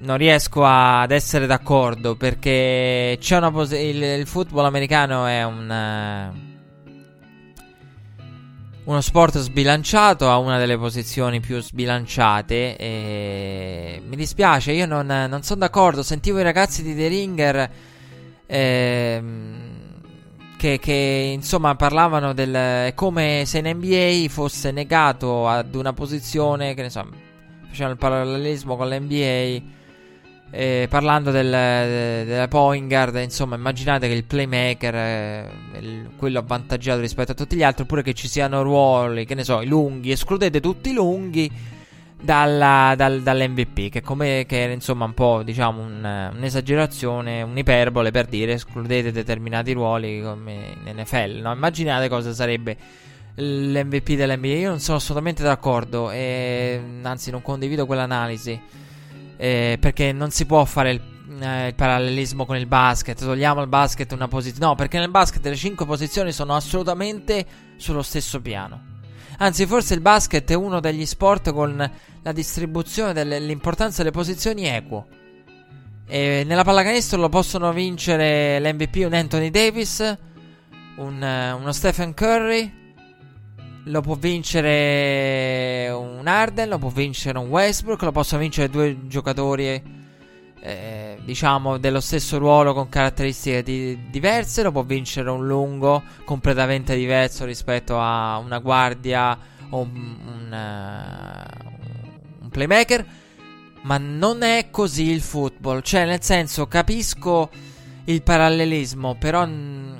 non 0.00 0.16
riesco 0.18 0.62
ad 0.62 1.10
essere 1.10 1.46
d'accordo 1.46 2.16
perché 2.16 3.16
c'è 3.18 3.38
una 3.38 3.50
pos- 3.50 3.70
il, 3.70 4.02
il, 4.02 4.26
football 4.26 4.66
americano 4.66 5.24
è 5.24 5.42
un 5.42 6.34
uh, 6.34 6.55
uno 8.86 9.00
sport 9.00 9.38
sbilanciato, 9.38 10.30
ha 10.30 10.38
una 10.38 10.58
delle 10.58 10.78
posizioni 10.78 11.40
più 11.40 11.60
sbilanciate 11.60 12.76
e 12.76 14.02
mi 14.06 14.14
dispiace, 14.14 14.72
io 14.72 14.86
non, 14.86 15.06
non 15.06 15.42
sono 15.42 15.60
d'accordo, 15.60 16.04
sentivo 16.04 16.38
i 16.38 16.44
ragazzi 16.44 16.84
di 16.84 16.94
The 16.94 17.08
Ringer 17.08 17.70
eh, 18.46 19.22
che, 20.56 20.78
che, 20.78 21.30
insomma 21.34 21.74
parlavano 21.74 22.32
del 22.32 22.94
come 22.94 23.42
se 23.44 23.58
in 23.58 23.76
NBA 23.76 24.28
fosse 24.28 24.70
negato 24.70 25.48
ad 25.48 25.74
una 25.74 25.92
posizione 25.92 26.74
che 26.74 26.82
ne 26.82 26.90
so 26.90 27.04
facevano 27.66 27.94
il 27.94 27.98
parallelismo 27.98 28.76
con 28.76 28.88
l'NBA 28.88 29.74
eh, 30.56 30.86
parlando 30.88 31.30
del, 31.30 31.50
de, 31.50 32.24
della 32.24 32.48
point 32.48 32.88
guard 32.88 33.16
insomma 33.16 33.56
immaginate 33.56 34.08
che 34.08 34.14
il 34.14 34.24
playmaker 34.24 34.94
è 34.94 35.48
il, 35.80 36.10
quello 36.16 36.38
avvantaggiato 36.38 37.00
rispetto 37.00 37.32
a 37.32 37.34
tutti 37.34 37.56
gli 37.56 37.62
altri 37.62 37.82
oppure 37.82 38.02
che 38.02 38.14
ci 38.14 38.26
siano 38.26 38.62
ruoli 38.62 39.26
che 39.26 39.34
ne 39.34 39.44
so 39.44 39.60
i 39.60 39.66
lunghi 39.66 40.12
escludete 40.12 40.60
tutti 40.60 40.90
i 40.90 40.94
lunghi 40.94 41.50
dalla, 42.18 42.94
dal, 42.96 43.20
dall'MVP, 43.20 43.90
che, 43.90 44.00
come, 44.00 44.44
che 44.48 44.62
era 44.62 44.72
insomma 44.72 45.04
un 45.04 45.14
po' 45.14 45.42
diciamo 45.42 45.82
un, 45.82 46.32
un'esagerazione, 46.34 47.42
un'iperbole 47.42 48.10
per 48.10 48.26
dire 48.26 48.54
escludete 48.54 49.12
determinati 49.12 49.72
ruoli 49.72 50.22
come 50.22 50.76
in 50.84 50.96
NFL. 50.96 51.40
No? 51.42 51.52
Immaginate 51.52 52.08
cosa 52.08 52.32
sarebbe 52.32 52.76
l'MVP 53.34 54.14
dell'NBA. 54.14 54.46
Io 54.48 54.68
non 54.70 54.80
sono 54.80 54.96
assolutamente 54.96 55.42
d'accordo, 55.42 56.10
e, 56.10 56.80
anzi 57.02 57.30
non 57.30 57.42
condivido 57.42 57.86
quell'analisi, 57.86 58.58
eh, 59.36 59.76
perché 59.80 60.12
non 60.12 60.30
si 60.30 60.46
può 60.46 60.64
fare 60.64 60.90
il, 60.92 61.00
eh, 61.40 61.68
il 61.68 61.74
parallelismo 61.74 62.46
con 62.46 62.56
il 62.56 62.66
basket. 62.66 63.18
Togliamo 63.18 63.60
il 63.60 63.68
basket 63.68 64.12
una 64.12 64.28
posizione. 64.28 64.66
No, 64.66 64.74
perché 64.74 64.98
nel 64.98 65.10
basket 65.10 65.44
le 65.44 65.56
5 65.56 65.86
posizioni 65.86 66.32
sono 66.32 66.54
assolutamente 66.54 67.44
sullo 67.76 68.02
stesso 68.02 68.40
piano. 68.40 68.94
Anzi, 69.38 69.66
forse 69.66 69.94
il 69.94 70.00
basket 70.00 70.50
è 70.50 70.54
uno 70.54 70.80
degli 70.80 71.04
sport 71.04 71.52
con 71.52 71.90
la 72.22 72.32
distribuzione 72.32 73.12
dell'importanza 73.12 73.98
delle 73.98 74.10
posizioni 74.10 74.66
equo. 74.66 75.06
E 76.08 76.44
nella 76.46 76.64
pallacanestro 76.64 77.20
lo 77.20 77.28
possono 77.28 77.72
vincere 77.72 78.60
l'MVP 78.60 79.04
un 79.04 79.12
Anthony 79.12 79.50
Davis, 79.50 80.16
un, 80.96 81.56
uno 81.60 81.72
Stephen 81.72 82.14
Curry, 82.14 82.85
lo 83.88 84.00
può 84.00 84.14
vincere 84.14 85.90
un 85.90 86.26
Arden, 86.26 86.68
lo 86.68 86.78
può 86.78 86.88
vincere 86.88 87.38
un 87.38 87.48
Westbrook, 87.48 88.02
lo 88.02 88.12
possono 88.12 88.40
vincere 88.40 88.68
due 88.68 89.06
giocatori 89.06 89.82
eh, 90.60 91.18
diciamo 91.24 91.78
dello 91.78 92.00
stesso 92.00 92.38
ruolo 92.38 92.74
con 92.74 92.88
caratteristiche 92.88 93.62
di- 93.62 94.10
diverse, 94.10 94.64
lo 94.64 94.72
può 94.72 94.82
vincere 94.82 95.30
un 95.30 95.46
lungo 95.46 96.02
completamente 96.24 96.96
diverso 96.96 97.44
rispetto 97.44 97.98
a 98.00 98.38
una 98.38 98.58
guardia 98.58 99.38
o 99.70 99.80
un, 99.80 100.16
un, 100.26 100.52
uh, 100.52 102.42
un 102.42 102.48
playmaker. 102.48 103.06
Ma 103.82 103.98
non 103.98 104.42
è 104.42 104.66
così 104.72 105.10
il 105.10 105.20
football. 105.20 105.82
Cioè, 105.82 106.06
nel 106.06 106.20
senso, 106.20 106.66
capisco 106.66 107.48
il 108.06 108.22
parallelismo, 108.22 109.14
però 109.14 109.46
mh, 109.46 109.95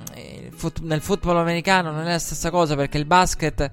fut- 0.56 0.80
nel 0.80 1.00
football 1.00 1.36
americano 1.36 1.90
non 1.90 2.06
è 2.06 2.12
la 2.12 2.18
stessa 2.18 2.50
cosa 2.50 2.74
perché 2.74 2.98
il 2.98 3.04
basket 3.04 3.70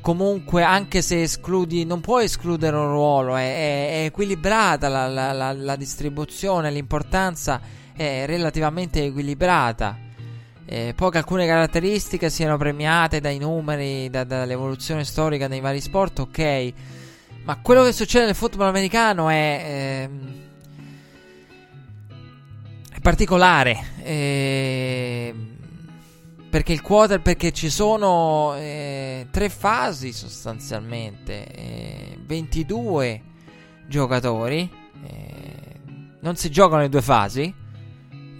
comunque 0.00 0.62
anche 0.62 1.02
se 1.02 1.22
escludi 1.22 1.84
non 1.84 2.00
puoi 2.00 2.24
escludere 2.24 2.76
un 2.76 2.88
ruolo 2.88 3.36
è, 3.36 3.42
è, 3.42 3.88
è 3.88 4.04
equilibrata 4.04 4.88
la, 4.88 5.08
la, 5.08 5.32
la, 5.32 5.52
la, 5.52 5.76
distribuzione 5.76 6.70
l'importanza 6.70 7.60
è 7.96 8.24
relativamente 8.26 9.04
equilibrata. 9.04 9.98
Eh, 10.68 10.92
poi 10.96 11.10
che 11.10 11.18
alcune 11.18 11.46
caratteristiche 11.46 12.28
siano 12.28 12.56
premiate 12.56 13.20
dai 13.20 13.38
numeri 13.38 14.10
da, 14.10 14.24
dall'evoluzione 14.24 15.04
storica 15.04 15.48
dei 15.48 15.60
vari 15.60 15.80
sport 15.80 16.18
ok. 16.20 16.72
Ma 17.44 17.58
quello 17.62 17.84
che 17.84 17.92
succede 17.92 18.26
nel 18.26 18.34
football 18.34 18.66
americano 18.66 19.28
è 19.28 20.08
eh, 22.90 23.00
particolare. 23.00 23.84
Eh, 24.02 25.34
perché 26.56 26.72
il 26.72 26.80
quarter, 26.80 27.20
perché 27.20 27.52
ci 27.52 27.68
sono 27.68 28.54
eh, 28.56 29.26
tre 29.30 29.50
fasi 29.50 30.10
sostanzialmente, 30.10 31.46
eh, 31.48 32.18
22 32.18 33.22
giocatori, 33.86 34.66
eh, 35.06 35.80
non 36.20 36.36
si 36.36 36.50
giocano 36.50 36.80
le 36.80 36.88
due 36.88 37.02
fasi, 37.02 37.54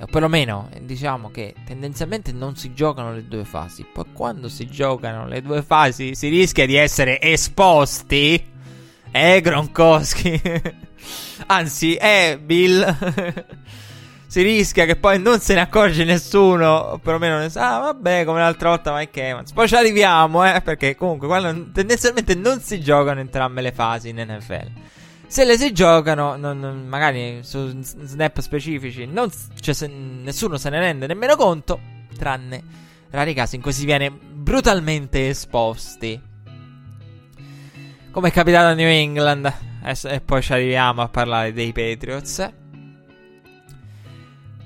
o 0.01 0.07
perlomeno 0.07 0.71
eh, 0.73 0.83
diciamo 0.83 1.31
che 1.31 1.55
tendenzialmente 1.67 2.33
non 2.33 2.57
si 2.57 2.73
giocano 2.73 3.13
le 3.13 3.29
due 3.29 3.45
fasi, 3.45 3.85
poi 3.85 4.07
quando 4.15 4.49
si 4.49 4.67
giocano 4.67 5.27
le 5.29 5.43
due 5.43 5.61
fasi 5.61 6.15
si 6.15 6.29
rischia 6.29 6.65
di 6.65 6.77
essere 6.77 7.21
esposti, 7.21 8.43
eh 9.11 9.41
Gronkowski, 9.43 10.41
anzi 11.49 11.97
è 11.97 12.39
Bill. 12.43 12.97
si 14.27 14.43
rischia 14.43 14.85
che 14.85 14.97
poi 14.97 15.21
non 15.21 15.41
se 15.41 15.55
ne 15.55 15.61
accorge 15.61 16.05
nessuno, 16.05 17.01
perlomeno 17.03 17.39
ne 17.39 17.49
sa, 17.49 17.77
ah, 17.77 17.79
vabbè, 17.81 18.25
come 18.25 18.41
l'altra 18.41 18.71
volta 18.71 18.95
Mike 18.95 19.29
Evans. 19.29 19.53
Poi 19.53 19.69
ci 19.69 19.75
arriviamo, 19.75 20.45
eh, 20.45 20.61
perché 20.63 20.97
comunque 20.97 21.27
quando 21.27 21.71
tendenzialmente 21.73 22.35
non 22.35 22.61
si 22.61 22.81
giocano 22.81 23.21
entrambe 23.21 23.61
le 23.61 23.73
fasi 23.73 24.09
in 24.09 24.17
NFL. 24.17 24.71
Se 25.27 25.45
le 25.45 25.59
si 25.59 25.73
giocano, 25.73 26.37
non, 26.37 26.59
non, 26.59 26.87
magari 26.87 27.41
su 27.43 27.75
snap 27.81 28.41
specifici, 28.41 29.07
non, 29.07 29.31
cioè 29.61 29.75
se, 29.75 29.87
nessuno 29.87 30.57
se 30.57 30.71
ne 30.71 30.79
rende 30.79 31.07
nemmeno 31.07 31.37
conto, 31.37 31.81
tranne 32.17 32.85
rari 33.11 33.35
casi 33.35 33.57
in 33.57 33.63
cui 33.63 33.73
si 33.73 33.85
viene 33.85 34.11
brutalmente 34.11 35.29
esposti. 35.29 36.21
Come 38.11 38.29
è 38.29 38.33
capitato 38.33 38.69
a 38.69 38.75
New 38.75 38.89
England. 38.89 39.53
E 39.87 40.21
poi 40.21 40.43
ci 40.43 40.53
arriviamo 40.53 41.03
a 41.03 41.09
parlare 41.09 41.53
dei 41.53 41.73
Patriots. 41.73 42.51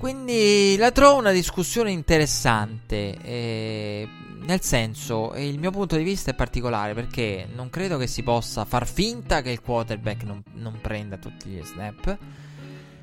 Quindi 0.01 0.77
la 0.79 0.93
trovo 0.93 1.19
una 1.19 1.31
discussione 1.31 1.91
interessante, 1.91 3.19
eh, 3.23 4.09
nel 4.47 4.63
senso, 4.63 5.35
il 5.35 5.59
mio 5.59 5.71
punto 5.71 5.95
di 5.97 6.03
vista 6.03 6.31
è 6.31 6.35
particolare 6.35 6.95
perché 6.95 7.47
non 7.55 7.69
credo 7.69 7.99
che 7.99 8.07
si 8.07 8.23
possa 8.23 8.65
far 8.65 8.87
finta 8.87 9.43
che 9.43 9.51
il 9.51 9.61
quarterback 9.61 10.23
non, 10.23 10.43
non 10.55 10.79
prenda 10.81 11.19
tutti 11.19 11.51
gli 11.51 11.63
snap, 11.63 12.17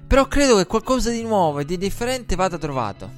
però 0.07 0.27
credo 0.27 0.57
che 0.57 0.65
qualcosa 0.65 1.11
di 1.11 1.21
nuovo 1.21 1.59
e 1.59 1.65
di 1.65 1.77
differente 1.77 2.35
vada 2.35 2.57
trovato. 2.57 3.11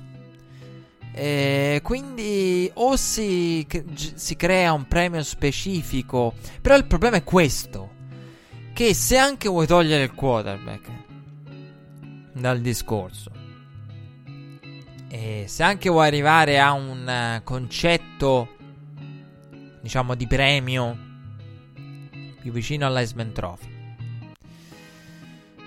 Eh, 1.14 1.80
quindi 1.82 2.70
o 2.74 2.98
si, 2.98 3.66
si 4.14 4.36
crea 4.36 4.74
un 4.74 4.90
premio 4.90 5.24
specifico, 5.24 6.34
però 6.62 6.76
il 6.76 6.86
problema 6.86 7.16
è 7.16 7.24
questo, 7.24 7.92
che 8.74 8.94
se 8.94 9.16
anche 9.16 9.48
vuoi 9.48 9.68
togliere 9.68 10.04
il 10.04 10.14
quarterback 10.14 10.90
dal 12.34 12.60
discorso, 12.60 13.39
e 15.10 15.46
se 15.48 15.64
anche 15.64 15.90
vuoi 15.90 16.08
arrivare 16.08 16.60
a 16.60 16.72
un 16.72 17.38
uh, 17.40 17.44
concetto, 17.44 18.56
diciamo, 19.82 20.14
di 20.14 20.28
premio 20.28 20.98
più 22.40 22.52
vicino 22.52 22.86
all'Iceman 22.86 23.32
Trophy, 23.32 23.78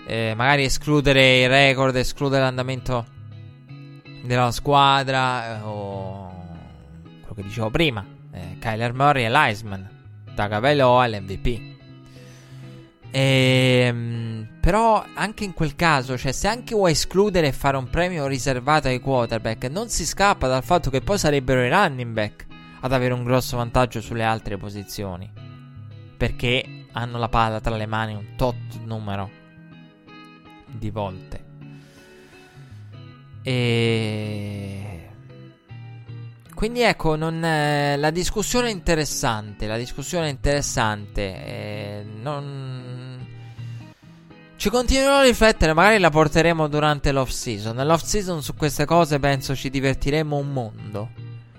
eh, 0.06 0.34
magari 0.36 0.64
escludere 0.64 1.42
il 1.42 1.48
record, 1.48 1.96
escludere 1.96 2.42
l'andamento 2.42 3.06
della 4.22 4.52
squadra, 4.52 5.58
eh, 5.58 5.60
o 5.62 6.28
quello 7.20 7.34
che 7.34 7.42
dicevo 7.42 7.70
prima, 7.70 8.04
eh, 8.32 8.56
Kyler 8.60 8.92
Murray 8.92 9.24
e 9.24 9.30
l'Iceman, 9.30 9.88
Tagavello 10.34 11.02
è 11.02 11.08
l'MVP. 11.08 11.70
Ehm, 13.10 14.41
però 14.62 15.04
anche 15.14 15.42
in 15.42 15.54
quel 15.54 15.74
caso, 15.74 16.16
cioè 16.16 16.30
se 16.30 16.46
anche 16.46 16.76
vuoi 16.76 16.92
escludere 16.92 17.48
e 17.48 17.52
fare 17.52 17.76
un 17.76 17.90
premio 17.90 18.28
riservato 18.28 18.86
ai 18.86 19.00
quarterback, 19.00 19.64
non 19.64 19.88
si 19.88 20.06
scappa 20.06 20.46
dal 20.46 20.62
fatto 20.62 20.88
che 20.88 21.00
poi 21.00 21.18
sarebbero 21.18 21.64
i 21.64 21.68
running 21.68 22.12
back 22.12 22.46
ad 22.82 22.92
avere 22.92 23.12
un 23.12 23.24
grosso 23.24 23.56
vantaggio 23.56 24.00
sulle 24.00 24.22
altre 24.22 24.56
posizioni. 24.58 25.28
Perché 26.16 26.86
hanno 26.92 27.18
la 27.18 27.28
palla 27.28 27.58
tra 27.58 27.74
le 27.74 27.86
mani 27.86 28.14
un 28.14 28.36
tot 28.36 28.54
numero 28.84 29.30
di 30.66 30.90
volte. 30.90 31.44
E 33.42 35.08
quindi 36.54 36.82
ecco, 36.82 37.16
non, 37.16 37.44
eh, 37.44 37.96
la 37.96 38.10
discussione 38.10 38.68
è 38.68 38.70
interessante, 38.70 39.66
la 39.66 39.76
discussione 39.76 40.28
è 40.28 40.30
interessante. 40.30 41.44
Eh, 41.44 42.04
non... 42.04 43.01
Ci 44.62 44.70
continuerò 44.70 45.16
a 45.16 45.22
riflettere, 45.24 45.72
magari 45.72 45.98
la 45.98 46.08
porteremo 46.08 46.68
durante 46.68 47.10
l'off 47.10 47.30
season. 47.30 47.74
Nell'off 47.74 48.04
season 48.04 48.44
su 48.44 48.54
queste 48.54 48.84
cose 48.84 49.18
penso 49.18 49.56
ci 49.56 49.70
divertiremo 49.70 50.36
un 50.36 50.52
mondo. 50.52 51.08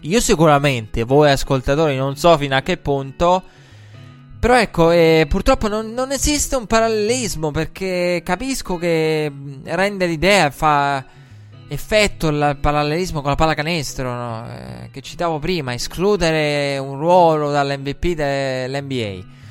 Io 0.04 0.22
sicuramente, 0.22 1.04
voi 1.04 1.30
ascoltatori 1.30 1.98
non 1.98 2.16
so 2.16 2.38
fino 2.38 2.56
a 2.56 2.62
che 2.62 2.78
punto. 2.78 3.44
Però 4.40 4.58
ecco, 4.58 4.92
eh, 4.92 5.26
purtroppo 5.28 5.68
non, 5.68 5.92
non 5.92 6.14
esiste 6.14 6.56
un 6.56 6.66
parallelismo 6.66 7.52
perché 7.52 8.22
capisco 8.24 8.78
che 8.78 9.30
rende 9.66 10.06
l'idea 10.06 10.50
fa 10.50 11.04
effetto 11.68 12.30
il 12.30 12.58
parallelismo 12.62 13.20
con 13.20 13.32
la 13.32 13.36
pallacanestro 13.36 14.14
no? 14.14 14.48
eh, 14.48 14.90
che 14.94 15.02
citavo 15.02 15.40
prima, 15.40 15.74
escludere 15.74 16.78
un 16.78 16.98
ruolo 16.98 17.52
dall'MVP 17.52 18.14
dell'NBA. 18.14 19.42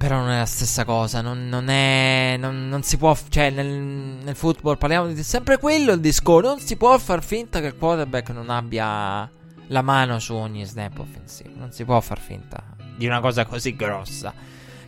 Però 0.00 0.16
non 0.16 0.30
è 0.30 0.38
la 0.38 0.46
stessa 0.46 0.86
cosa, 0.86 1.20
non, 1.20 1.50
non 1.50 1.68
è. 1.68 2.36
Non, 2.38 2.70
non, 2.70 2.82
si 2.82 2.96
può. 2.96 3.14
Cioè, 3.28 3.50
nel, 3.50 3.66
nel, 3.66 4.34
football 4.34 4.78
parliamo 4.78 5.12
di 5.12 5.22
sempre 5.22 5.58
quello 5.58 5.92
il 5.92 6.00
discorso. 6.00 6.48
Non 6.48 6.58
si 6.58 6.76
può 6.76 6.96
far 6.96 7.22
finta 7.22 7.60
che 7.60 7.66
il 7.66 7.76
quarterback 7.76 8.30
non 8.30 8.48
abbia 8.48 9.30
la 9.66 9.82
mano 9.82 10.18
su 10.18 10.32
ogni 10.32 10.64
snap 10.64 10.98
offensivo. 11.00 11.50
Non 11.54 11.70
si 11.72 11.84
può 11.84 12.00
far 12.00 12.18
finta 12.18 12.64
di 12.96 13.04
una 13.04 13.20
cosa 13.20 13.44
così 13.44 13.76
grossa, 13.76 14.32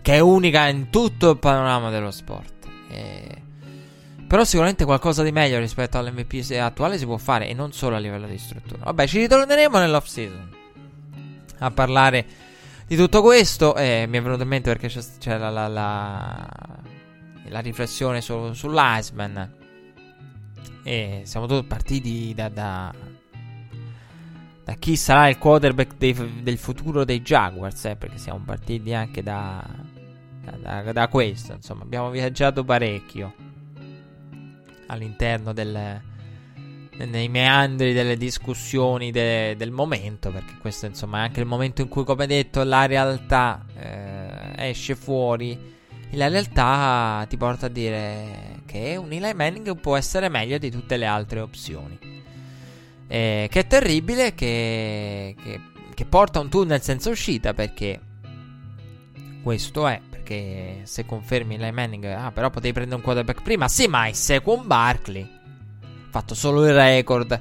che 0.01 0.15
è 0.15 0.19
unica 0.19 0.67
in 0.69 0.89
tutto 0.89 1.33
il 1.33 1.37
panorama 1.37 1.91
dello 1.91 2.11
sport. 2.11 2.67
E 2.89 3.43
però 4.27 4.45
sicuramente 4.45 4.87
qualcosa 4.87 5.23
di 5.23 5.31
meglio 5.31 5.59
rispetto 5.59 5.99
all'MVP 5.99 6.53
attuale 6.59 6.97
si 6.97 7.05
può 7.05 7.19
fare 7.19 7.49
e 7.49 7.53
non 7.53 7.73
solo 7.73 7.97
a 7.97 7.99
livello 7.99 8.27
di 8.27 8.39
struttura. 8.39 8.85
Vabbè, 8.85 9.07
ci 9.07 9.19
ritorneremo 9.19 9.79
nell'off 9.79 10.07
season 10.07 10.49
a 11.59 11.71
parlare 11.71 12.27
di 12.93 12.99
tutto 12.99 13.23
questo. 13.23 13.75
E 13.75 14.05
mi 14.07 14.19
è 14.19 14.23
venuto 14.23 14.43
in 14.43 14.49
mente 14.49 14.71
perché 14.71 14.89
c'è, 14.89 15.01
c'è 15.19 15.39
la, 15.39 15.49
la, 15.49 15.67
la, 15.67 16.49
la, 17.49 17.61
riflessione 17.61 18.21
su, 18.21 18.53
sull'Iceman. 18.53 19.61
E 20.85 21.23
siamo 21.25 21.47
tutti 21.47 21.67
partiti 21.67 22.35
da, 22.35 22.49
da, 22.49 22.93
da 24.65 24.75
chi 24.75 24.97
sarà 24.97 25.29
il 25.29 25.39
quarterback 25.39 25.97
dei, 25.97 26.43
del 26.43 26.59
futuro 26.59 27.05
dei 27.05 27.23
Jaguars. 27.23 27.87
Eh, 27.87 27.97
perché 27.97 28.19
siamo 28.19 28.43
partiti 28.45 28.93
anche 28.93 29.23
da, 29.23 29.65
da, 30.61 30.93
da 30.93 31.09
questo. 31.09 31.55
Insomma, 31.55 31.85
abbiamo 31.85 32.11
viaggiato 32.11 32.63
parecchio 32.63 33.33
all'interno 34.89 35.55
del, 35.55 36.03
nei 36.97 37.29
meandri 37.29 37.93
delle 37.93 38.17
discussioni 38.17 39.11
de, 39.11 39.57
del 39.57 39.71
momento, 39.71 40.31
perché 40.31 40.55
questo 40.61 40.87
insomma 40.87 41.19
è 41.19 41.23
anche 41.23 41.41
il 41.41 41.47
momento 41.47 41.83
in 41.83 41.89
cui, 41.89 42.05
come 42.05 42.27
detto, 42.27 42.63
la 42.63 42.87
realtà 42.87 43.65
eh, 43.77 44.69
esce 44.69 44.95
fuori. 44.95 45.71
E 46.11 46.17
la 46.17 46.29
realtà 46.29 47.25
ti 47.27 47.39
porta 47.39 47.67
a 47.67 47.69
dire 47.71 48.61
che 48.67 48.97
un 48.97 49.11
Eli 49.13 49.33
Manning 49.33 49.75
può 49.81 49.97
essere 49.97 50.29
meglio 50.29 50.59
di 50.59 50.71
tutte 50.71 50.99
le 50.99 51.07
altre 51.07 51.41
opzioni. 51.41 51.99
Eh, 53.09 53.49
che 53.51 53.61
è 53.61 53.67
terribile, 53.67 54.35
che, 54.35 55.35
che, 55.43 55.61
che 55.95 56.05
porta 56.05 56.41
un 56.41 56.51
tunnel 56.51 56.83
senza 56.83 57.09
uscita, 57.09 57.55
perché 57.55 57.99
questo 59.43 59.89
è, 59.89 60.01
perché 60.09 60.81
se 60.85 61.07
confermi 61.07 61.55
Eli 61.55 61.73
Manning, 61.73 62.05
ah, 62.05 62.31
però 62.31 62.51
potevi 62.51 62.75
prendere 62.75 62.97
un 62.97 63.03
quarterback 63.03 63.41
prima. 63.43 63.67
Sì, 63.69 63.87
ma 63.87 64.05
è 64.07 64.13
Sequon 64.13 64.67
Barkley. 64.67 65.41
Fatto 66.13 66.35
solo 66.35 66.67
il 66.67 66.75
record. 66.75 67.41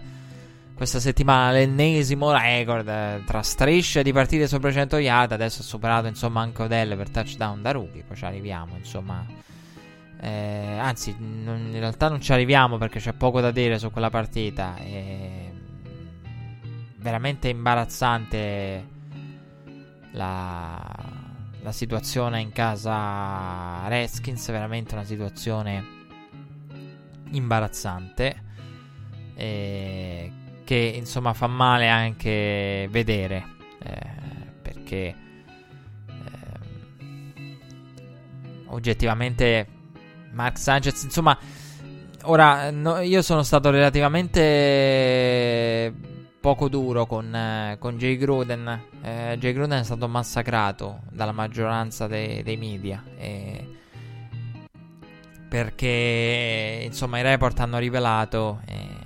Questa 0.74 1.02
settimana 1.02 1.52
l'ennesimo 1.52 2.32
record 2.32 2.88
eh, 2.88 3.22
tra 3.26 3.42
strisce 3.42 4.02
di 4.02 4.14
partite 4.14 4.48
sopra 4.48 4.72
100 4.72 4.98
yard. 5.00 5.34
Adesso 5.34 5.60
ha 5.60 5.66
superato 5.66 6.08
insomma 6.08 6.40
anche 6.40 6.62
Odell 6.62 6.96
per 6.96 7.10
touchdown 7.10 7.62
da 7.62 7.72
rookie. 7.72 8.04
Poi 8.04 8.16
ci 8.16 8.24
arriviamo, 8.24 8.78
insomma. 8.78 9.26
Eh, 10.22 10.78
anzi, 10.80 11.14
non, 11.20 11.72
in 11.74 11.80
realtà 11.80 12.08
non 12.08 12.22
ci 12.22 12.32
arriviamo 12.32 12.78
perché 12.78 13.02
c'è 13.02 13.12
poco 13.12 13.42
da 13.42 13.52
dire 13.52 13.78
su 13.78 13.92
quella 13.92 14.10
partita. 14.10 14.78
È 14.78 15.52
veramente 16.96 17.50
imbarazzante 17.50 18.88
la, 20.12 20.96
la 21.62 21.72
situazione 21.74 22.40
in 22.40 22.54
casa 22.54 23.86
Redskins. 23.90 24.50
Veramente 24.50 24.94
una 24.94 25.04
situazione 25.04 25.84
imbarazzante. 27.32 28.44
Eh, 29.42 30.32
che 30.64 30.94
insomma 30.96 31.34
fa 31.34 31.48
male 31.48 31.89
anche 31.89 32.88
vedere. 32.92 33.44
Eh, 33.84 34.10
perché 34.62 35.16
eh, 36.08 36.16
oggettivamente 38.68 39.66
Mark 40.32 40.60
Sanchez, 40.60 41.02
insomma, 41.04 41.36
ora 42.24 42.70
no, 42.70 43.00
io 43.00 43.24
sono 43.24 43.42
stato 43.42 43.72
relativamente 43.72 44.32
poco 46.39 46.70
duro 46.70 47.08
con, 47.08 47.34
eh, 47.34 47.78
con 47.80 47.98
Jay 47.98 48.18
Gruden. 48.18 48.82
Eh, 49.02 49.38
Jay 49.39 49.54
Gruden 49.54 49.80
è 49.80 49.84
stato 49.84 50.08
massacrato 50.08 51.00
dalla 51.10 51.32
maggioranza 51.32 52.06
dei, 52.06 52.44
dei 52.44 52.58
media. 52.58 53.04
Eh, 53.18 53.80
perché 55.50 56.84
insomma 56.86 57.18
i 57.20 57.24
report 57.24 57.60
hanno 57.60 57.78
rivelato 57.80 58.62
eh, 58.68 59.01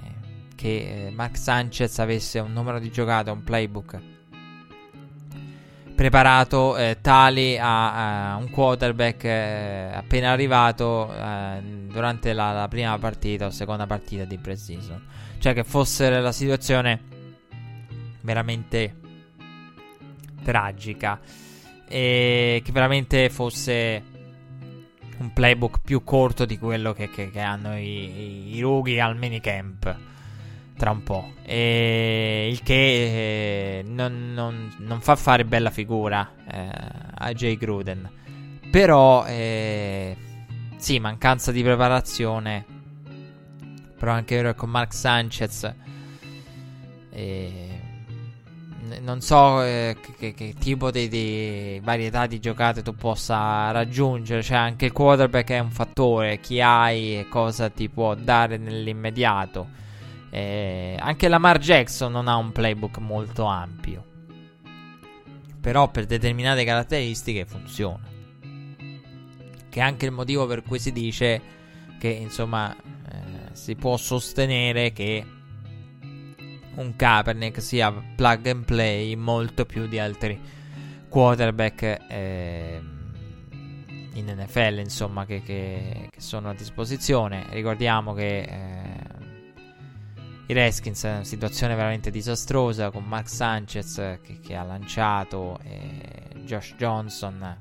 che 0.55 1.07
eh, 1.07 1.11
Mark 1.11 1.37
Sanchez 1.37 1.99
avesse 1.99 2.39
un 2.39 2.53
numero 2.53 2.79
di 2.79 2.89
giocate, 2.91 3.29
un 3.29 3.43
playbook 3.43 4.13
preparato 5.95 6.75
eh, 6.75 6.97
tali 6.99 7.57
a, 7.57 8.33
a, 8.33 8.35
un 8.35 8.49
quarterback 8.49 9.23
eh, 9.23 9.91
appena 9.93 10.31
arrivato 10.31 11.11
eh, 11.15 11.61
durante 11.87 12.33
la, 12.33 12.51
la, 12.51 12.67
prima 12.67 12.99
partita 12.99 13.45
o 13.45 13.49
seconda 13.49 13.87
partita 13.87 14.25
di 14.25 14.37
pre-season. 14.37 15.01
Cioè 15.39 15.53
che 15.53 15.63
fosse 15.63 16.09
la 16.09 16.31
situazione 16.31 17.01
veramente 18.21 18.95
tragica 20.43 21.19
e 21.87 22.61
che 22.63 22.71
veramente 22.71 23.29
fosse 23.29 24.03
un 25.17 25.31
playbook 25.31 25.79
più 25.81 26.03
corto 26.03 26.45
di 26.45 26.57
quello 26.57 26.91
che, 26.91 27.09
che, 27.09 27.31
che 27.31 27.39
hanno 27.39 27.77
i, 27.77 27.83
i, 27.83 28.55
i 28.55 28.59
rookie 28.59 28.99
al 28.99 29.15
minicamp 29.15 30.13
tra 30.78 30.91
un 30.91 31.03
po'. 31.03 31.34
E 31.43 32.49
il 32.51 32.61
che 32.63 32.73
eh, 33.80 33.84
non, 33.84 34.34
non, 34.34 34.73
non, 34.80 35.01
fa 35.01 35.15
fare 35.15 35.45
bella 35.45 35.69
figura 35.69 36.30
eh, 36.49 36.69
a 37.15 37.34
Jay 37.34 37.57
Gruden. 37.57 38.09
Però, 38.69 39.26
eh, 39.26 40.15
sì, 40.78 40.99
mancanza 40.99 41.51
di 41.51 41.63
preparazione. 41.63 42.65
Però 43.97 44.11
anche 44.11 44.53
con 44.55 44.69
Mark 44.69 44.93
Sanchez. 44.93 45.73
Eh, 47.11 47.80
non 49.01 49.21
so 49.21 49.63
eh, 49.63 49.95
che, 50.17 50.34
che, 50.34 50.53
tipo 50.59 50.91
di, 50.91 51.07
di, 51.07 51.80
varietà 51.84 52.28
di 52.28 52.39
giocate 52.39 52.82
tu 52.82 52.93
possa 52.95 53.71
raggiungere. 53.71 54.43
Cioè, 54.43 54.57
anche 54.57 54.86
il 54.86 54.91
quarterback 54.91 55.51
è 55.51 55.59
un 55.59 55.71
fattore. 55.71 56.39
Chi 56.39 56.59
hai 56.59 57.19
e 57.19 57.28
cosa 57.30 57.69
ti 57.69 57.88
può 57.88 58.13
dare 58.15 58.57
nell'immediato. 58.57 59.84
Eh, 60.36 60.97
anche 60.99 61.29
Lamar 61.29 61.59
Jackson 61.59 62.11
non 62.11 62.27
ha 62.27 62.36
un 62.36 62.51
playbook 62.51 62.97
molto 62.97 63.45
ampio. 63.45 64.03
Però 65.61 65.89
per 65.89 66.05
determinate 66.05 66.65
caratteristiche 66.65 67.45
funziona. 67.45 68.03
Che 69.69 69.79
è 69.79 69.81
anche 69.81 70.05
il 70.05 70.11
motivo 70.11 70.45
per 70.45 70.61
cui 70.61 70.77
si 70.77 70.91
dice 70.91 71.41
che 71.97 72.09
insomma 72.09 72.75
eh, 72.75 73.53
si 73.53 73.75
può 73.75 73.95
sostenere 73.95 74.91
che 74.91 75.25
un 76.75 76.93
Kaepernick 76.97 77.61
sia 77.61 77.93
plug 78.17 78.47
and 78.47 78.65
play 78.65 79.15
molto 79.15 79.65
più 79.65 79.88
di 79.88 79.99
altri 79.99 80.38
quarterback 81.07 81.81
eh, 82.09 82.81
in 84.15 84.36
NFL 84.38 84.79
insomma 84.79 85.25
che, 85.25 85.41
che, 85.41 86.09
che, 86.11 86.19
sono 86.19 86.49
a 86.49 86.53
disposizione. 86.53 87.45
Ricordiamo 87.51 88.13
che 88.13 88.39
eh, 88.39 88.84
i 90.47 90.53
Redskins 90.53 91.03
una 91.03 91.23
situazione 91.23 91.75
veramente 91.75 92.11
disastrosa 92.11 92.91
con 92.91 93.03
Mark 93.03 93.29
Sanchez 93.29 94.19
che, 94.21 94.39
che 94.41 94.55
ha 94.55 94.63
lanciato 94.63 95.59
e 95.63 96.43
Josh 96.43 96.75
Johnson 96.77 97.57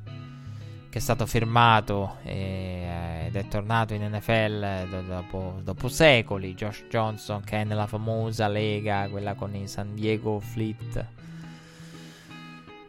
che 0.91 1.01
è 1.01 1.03
stato 1.03 1.27
firmato 1.27 2.19
e, 2.23 3.25
ed 3.27 3.35
è 3.35 3.49
tornato 3.49 3.95
in 3.95 4.09
NFL 4.09 4.89
do, 4.89 5.01
dopo, 5.01 5.61
dopo, 5.65 5.89
secoli. 5.89 6.55
Josh 6.55 6.85
Johnson 6.89 7.43
che 7.43 7.63
è 7.63 7.65
nella 7.65 7.89
famosa 7.89 8.47
lega, 8.47 9.09
quella 9.11 9.35
con 9.35 9.57
i 9.57 9.67
San 9.67 9.95
Diego 9.95 10.39
Fleet 10.39 11.05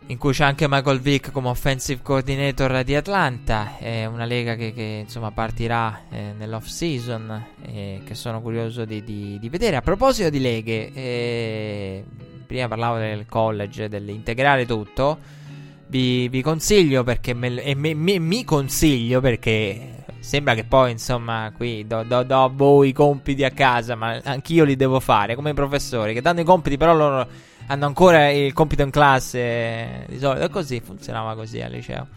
in 0.08 0.18
cui 0.20 0.34
c'è 0.34 0.44
anche 0.44 0.68
Michael 0.70 1.00
Vick 1.00 1.32
come 1.32 1.48
offensive 1.48 2.02
coordinator 2.04 2.84
di 2.84 2.96
Atlanta. 2.96 3.78
È 3.78 4.06
una 4.06 4.26
lega 4.26 4.56
che, 4.56 4.72
che 4.72 5.02
insomma 5.04 5.32
partirà 5.32 6.02
eh, 6.10 6.34
nell'off 6.38 6.68
season. 6.68 7.44
E 7.64 8.02
che 8.06 8.14
sono 8.14 8.42
curioso 8.42 8.86
di, 8.86 9.04
di, 9.04 9.40
di, 9.40 9.50
vedere. 9.50 9.78
A 9.78 9.82
proposito 9.82 10.30
di 10.30 10.40
leghe, 10.40 10.92
eh, 10.94 12.04
prima 12.46 12.68
parlavo 12.68 12.98
del 12.98 13.26
college, 13.26 13.90
dell'integrare 13.90 14.66
tutto. 14.66 15.18
Vi, 15.88 16.28
vi 16.30 16.42
consiglio 16.42 17.04
perché 17.04 17.34
me, 17.34 17.74
me, 17.76 17.94
me, 17.94 18.20
mi 18.20 18.44
consiglio 18.44 19.22
perché 19.22 20.04
sembra 20.20 20.56
che 20.56 20.64
poi 20.64 20.90
insomma 20.90 21.52
qui 21.56 21.86
do, 21.86 22.02
do, 22.02 22.24
do 22.24 22.44
a 22.44 22.48
voi 22.48 22.90
i 22.90 22.94
compiti 22.94 23.44
a 23.44 23.52
casa, 23.52 23.96
ma 23.96 24.20
anch'io 24.24 24.66
li 24.66 24.76
devo 24.76 25.00
fare 25.00 25.36
come 25.36 25.52
i 25.52 25.54
professori 25.54 26.14
che 26.14 26.22
danno 26.22 26.42
i 26.42 26.44
compiti, 26.44 26.78
però 26.78 26.96
loro 26.96 27.28
hanno 27.68 27.86
ancora 27.86 28.30
il 28.30 28.54
compito 28.54 28.84
in 28.84 28.92
classe 28.92 30.06
di 30.08 30.20
solito. 30.20 30.50
Così 30.50 30.80
funzionava 30.80 31.36
così 31.36 31.62
al 31.62 31.72
liceo. 31.72 32.08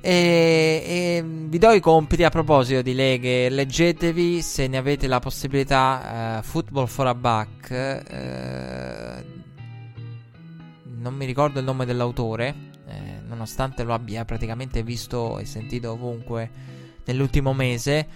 E, 0.00 0.82
e, 0.86 1.24
vi 1.24 1.56
do 1.58 1.70
i 1.70 1.80
compiti 1.80 2.24
a 2.24 2.30
proposito 2.30 2.82
di 2.82 2.94
leghe. 2.94 3.48
Leggetevi 3.48 4.42
se 4.42 4.66
ne 4.66 4.76
avete 4.76 5.06
la 5.06 5.18
possibilità. 5.18 6.38
Uh, 6.38 6.42
Football 6.42 6.86
for 6.86 7.06
a 7.06 7.14
Buck. 7.14 8.04
Uh, 8.10 9.42
non 10.98 11.14
mi 11.14 11.24
ricordo 11.24 11.58
il 11.58 11.64
nome 11.64 11.86
dell'autore. 11.86 12.72
Eh, 12.86 13.20
nonostante 13.26 13.82
lo 13.82 13.94
abbia 13.94 14.24
praticamente 14.26 14.82
visto 14.82 15.38
e 15.38 15.46
sentito 15.46 15.92
ovunque 15.92 16.50
nell'ultimo 17.04 17.54
mese 17.54 18.06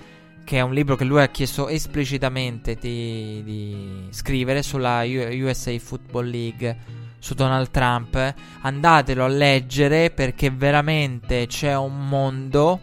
che 0.49 0.57
è 0.57 0.61
un 0.63 0.73
libro 0.73 0.97
che 0.97 1.05
lui 1.05 1.21
ha 1.21 1.29
chiesto 1.29 1.69
esplicitamente 1.69 2.75
di, 2.77 3.43
di 3.45 4.07
scrivere 4.09 4.63
sulla 4.63 5.03
USA 5.05 5.79
Football 5.79 6.31
League 6.31 6.77
su 7.19 7.35
Donald 7.35 7.71
Trump. 7.71 8.35
Andatelo 8.63 9.25
a 9.27 9.29
leggere 9.29 10.09
perché 10.09 10.49
veramente 10.49 11.47
c'è 11.49 11.77
un 11.77 12.09
mondo. 12.09 12.81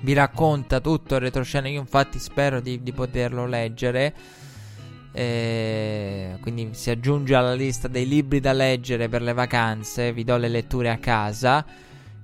Vi 0.00 0.12
racconta 0.12 0.80
tutto 0.80 1.14
il 1.14 1.22
retroscena. 1.22 1.66
Io, 1.68 1.80
infatti, 1.80 2.18
spero 2.18 2.60
di, 2.60 2.82
di 2.82 2.92
poterlo 2.92 3.46
leggere. 3.46 4.14
Eh, 5.12 6.36
quindi 6.42 6.68
si 6.72 6.90
aggiunge 6.90 7.34
alla 7.34 7.54
lista 7.54 7.88
dei 7.88 8.06
libri 8.06 8.40
da 8.40 8.52
leggere 8.52 9.08
per 9.08 9.22
le 9.22 9.32
vacanze. 9.32 10.12
Vi 10.12 10.24
do 10.24 10.36
le 10.36 10.48
letture 10.48 10.90
a 10.90 10.98
casa. 10.98 11.64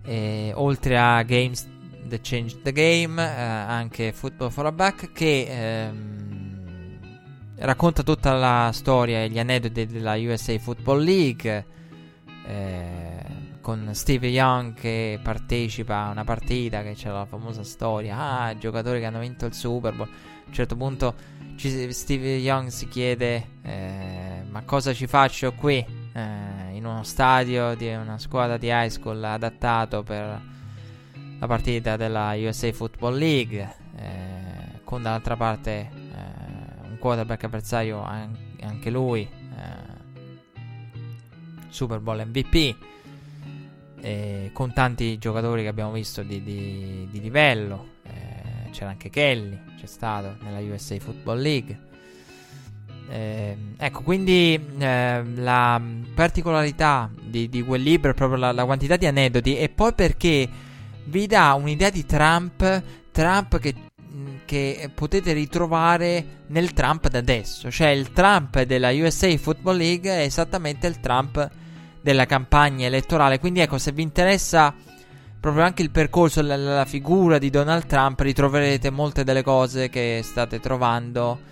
Eh, 0.05 0.53
oltre 0.55 0.99
a 0.99 1.23
Games 1.23 1.79
The 2.07 2.21
Change 2.21 2.63
the 2.63 2.73
Game, 2.73 3.23
eh, 3.23 3.27
anche 3.27 4.13
Football 4.13 4.51
for 4.51 4.67
a 4.67 4.73
Buck, 4.73 5.13
che 5.13 5.47
ehm, 5.49 6.99
racconta 7.57 8.03
tutta 8.03 8.33
la 8.35 8.71
storia 8.73 9.23
e 9.23 9.29
gli 9.29 9.39
aneddoti 9.39 9.87
della 9.87 10.15
USA 10.15 10.59
Football 10.59 11.03
League. 11.03 11.67
Eh, 12.47 13.21
con 13.61 13.91
Steve 13.93 14.29
Young 14.29 14.75
che 14.75 15.21
partecipa 15.23 16.07
a 16.07 16.11
una 16.11 16.25
partita 16.25 16.83
che 16.83 16.95
c'è 16.95 17.11
la 17.11 17.27
famosa 17.27 17.63
storia 17.63 18.17
ah 18.17 18.57
giocatori 18.57 19.01
che 19.01 19.07
hanno 19.07 19.21
vinto 19.21 19.47
il 19.47 19.53
Super 19.53 19.95
Bowl 19.95 20.09
a 20.09 20.47
un 20.47 20.53
certo 20.53 20.77
punto 20.77 21.15
ci, 21.57 21.93
Steve 21.93 22.37
Young 22.37 22.69
si 22.69 22.89
chiede 22.89 23.59
eh, 23.63 24.43
ma 24.49 24.63
cosa 24.65 24.93
ci 24.95 25.07
faccio 25.07 25.53
qui 25.53 25.77
eh, 25.77 26.75
in 26.75 26.85
uno 26.85 27.03
stadio 27.03 27.75
di 27.75 27.93
una 27.93 28.19
squadra 28.19 28.57
di 28.57 28.69
high 28.69 28.89
school 28.89 29.23
adattato 29.23 30.03
per 30.03 30.41
la 31.41 31.47
partita 31.47 31.97
della 31.97 32.35
USA 32.37 32.73
Football 32.73 33.17
League 33.17 33.75
eh, 33.97 34.81
con 34.85 35.03
dall'altra 35.03 35.37
parte 35.37 35.91
eh, 35.91 36.89
un 36.89 36.97
quarterback 36.99 37.45
avversario 37.45 38.03
an- 38.03 38.37
anche 38.61 38.91
lui 38.91 39.23
eh, 39.23 39.99
Super 41.71 41.99
Bowl 41.99 42.23
MVP 42.25 42.77
eh, 44.01 44.51
con 44.53 44.73
tanti 44.73 45.19
giocatori 45.19 45.63
che 45.63 45.69
abbiamo 45.69 45.93
visto 45.93 46.23
di, 46.23 46.43
di, 46.43 47.09
di 47.11 47.21
livello. 47.21 47.99
Eh, 48.05 48.71
c'era 48.71 48.91
anche 48.91 49.11
Kelly, 49.11 49.59
c'è 49.79 49.87
stato 49.87 50.37
nella 50.43 50.61
USA 50.61 50.99
Football 50.99 51.41
League. 51.41 51.89
Eh, 53.09 53.57
ecco, 53.77 54.03
quindi 54.03 54.59
eh, 54.79 55.25
la 55.35 55.81
particolarità 56.15 57.11
di, 57.21 57.49
di, 57.49 57.63
quel 57.63 57.83
libro 57.83 58.13
è 58.13 58.15
proprio 58.15 58.39
la, 58.39 58.53
la, 58.53 58.65
quantità 58.65 58.97
di 58.97 59.07
aneddoti 59.07 59.57
e 59.57 59.69
poi 59.69 59.93
perché 59.95 60.49
vi 61.11 61.27
dà 61.27 61.55
un'idea 61.55 61.91
di 61.91 62.07
Trump, 62.07 62.83
Trump 63.11 63.59
che, 63.59 63.75
che 64.45 64.91
potete 64.95 65.33
ritrovare 65.33 66.45
nel 66.47 66.73
Trump 66.73 67.09
da 67.09 67.19
adesso, 67.19 67.71
cioè 67.71 67.89
il 67.89 68.13
Trump 68.13 68.63
della 68.63 68.91
USA 68.91 69.37
Football 69.37 69.77
League 69.77 70.11
è 70.11 70.23
esattamente 70.23 70.87
il 70.87 71.01
Trump 71.01 71.49
della 72.01 72.25
campagna 72.27 72.87
elettorale, 72.87 73.39
quindi 73.39 73.61
ecco, 73.61 73.77
se 73.77 73.93
vi 73.93 74.03
interessa 74.03 74.75
proprio 75.41 75.65
anche 75.65 75.83
il 75.83 75.91
percorso, 75.91 76.43
la, 76.43 76.57
la 76.57 76.85
figura 76.85 77.39
di 77.39 77.51
Donald 77.51 77.87
Trump, 77.87 78.21
ritroverete 78.21 78.91
molte 78.91 79.25
delle 79.25 79.43
cose 79.43 79.89
che 79.89 80.21
state 80.23 80.61
trovando. 80.61 81.49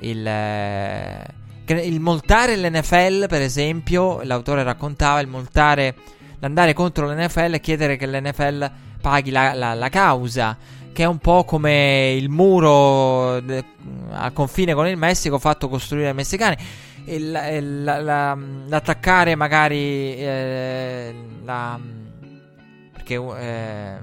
Il, 0.00 0.26
eh, 0.26 1.26
il 1.66 2.00
moltare 2.00 2.56
l'NFL, 2.56 3.28
per 3.28 3.40
esempio, 3.40 4.20
l'autore 4.22 4.64
raccontava 4.64 5.20
il 5.20 5.28
moltare, 5.28 5.94
l'andare 6.40 6.72
contro 6.72 7.06
l'NFL 7.06 7.54
e 7.54 7.60
chiedere 7.60 7.96
che 7.96 8.06
l'NFL 8.06 8.70
paghi 9.00 9.30
la, 9.30 9.54
la, 9.54 9.74
la 9.74 9.88
causa, 9.88 10.56
che 10.92 11.02
è 11.02 11.06
un 11.06 11.18
po' 11.18 11.44
come 11.44 12.12
il 12.12 12.28
muro 12.28 13.40
de, 13.40 13.64
al 14.10 14.32
confine 14.32 14.74
con 14.74 14.86
il 14.86 14.96
Messico 14.96 15.38
fatto 15.38 15.68
costruire 15.68 16.06
dai 16.06 16.14
messicani. 16.14 16.56
Il, 17.06 17.40
il, 17.52 17.82
la, 17.82 18.00
la, 18.00 18.38
l'attaccare 18.66 19.34
magari 19.34 20.14
eh, 20.16 21.14
la, 21.42 21.80
perché 22.92 23.14
eh, 23.14 23.98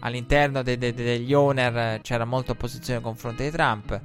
all'interno 0.00 0.62
de, 0.62 0.78
de, 0.78 0.94
degli 0.94 1.34
owner 1.34 2.00
c'era 2.00 2.24
molta 2.24 2.52
opposizione 2.52 3.00
nei 3.00 3.08
confronti 3.08 3.42
di 3.42 3.50
Trump 3.50 4.00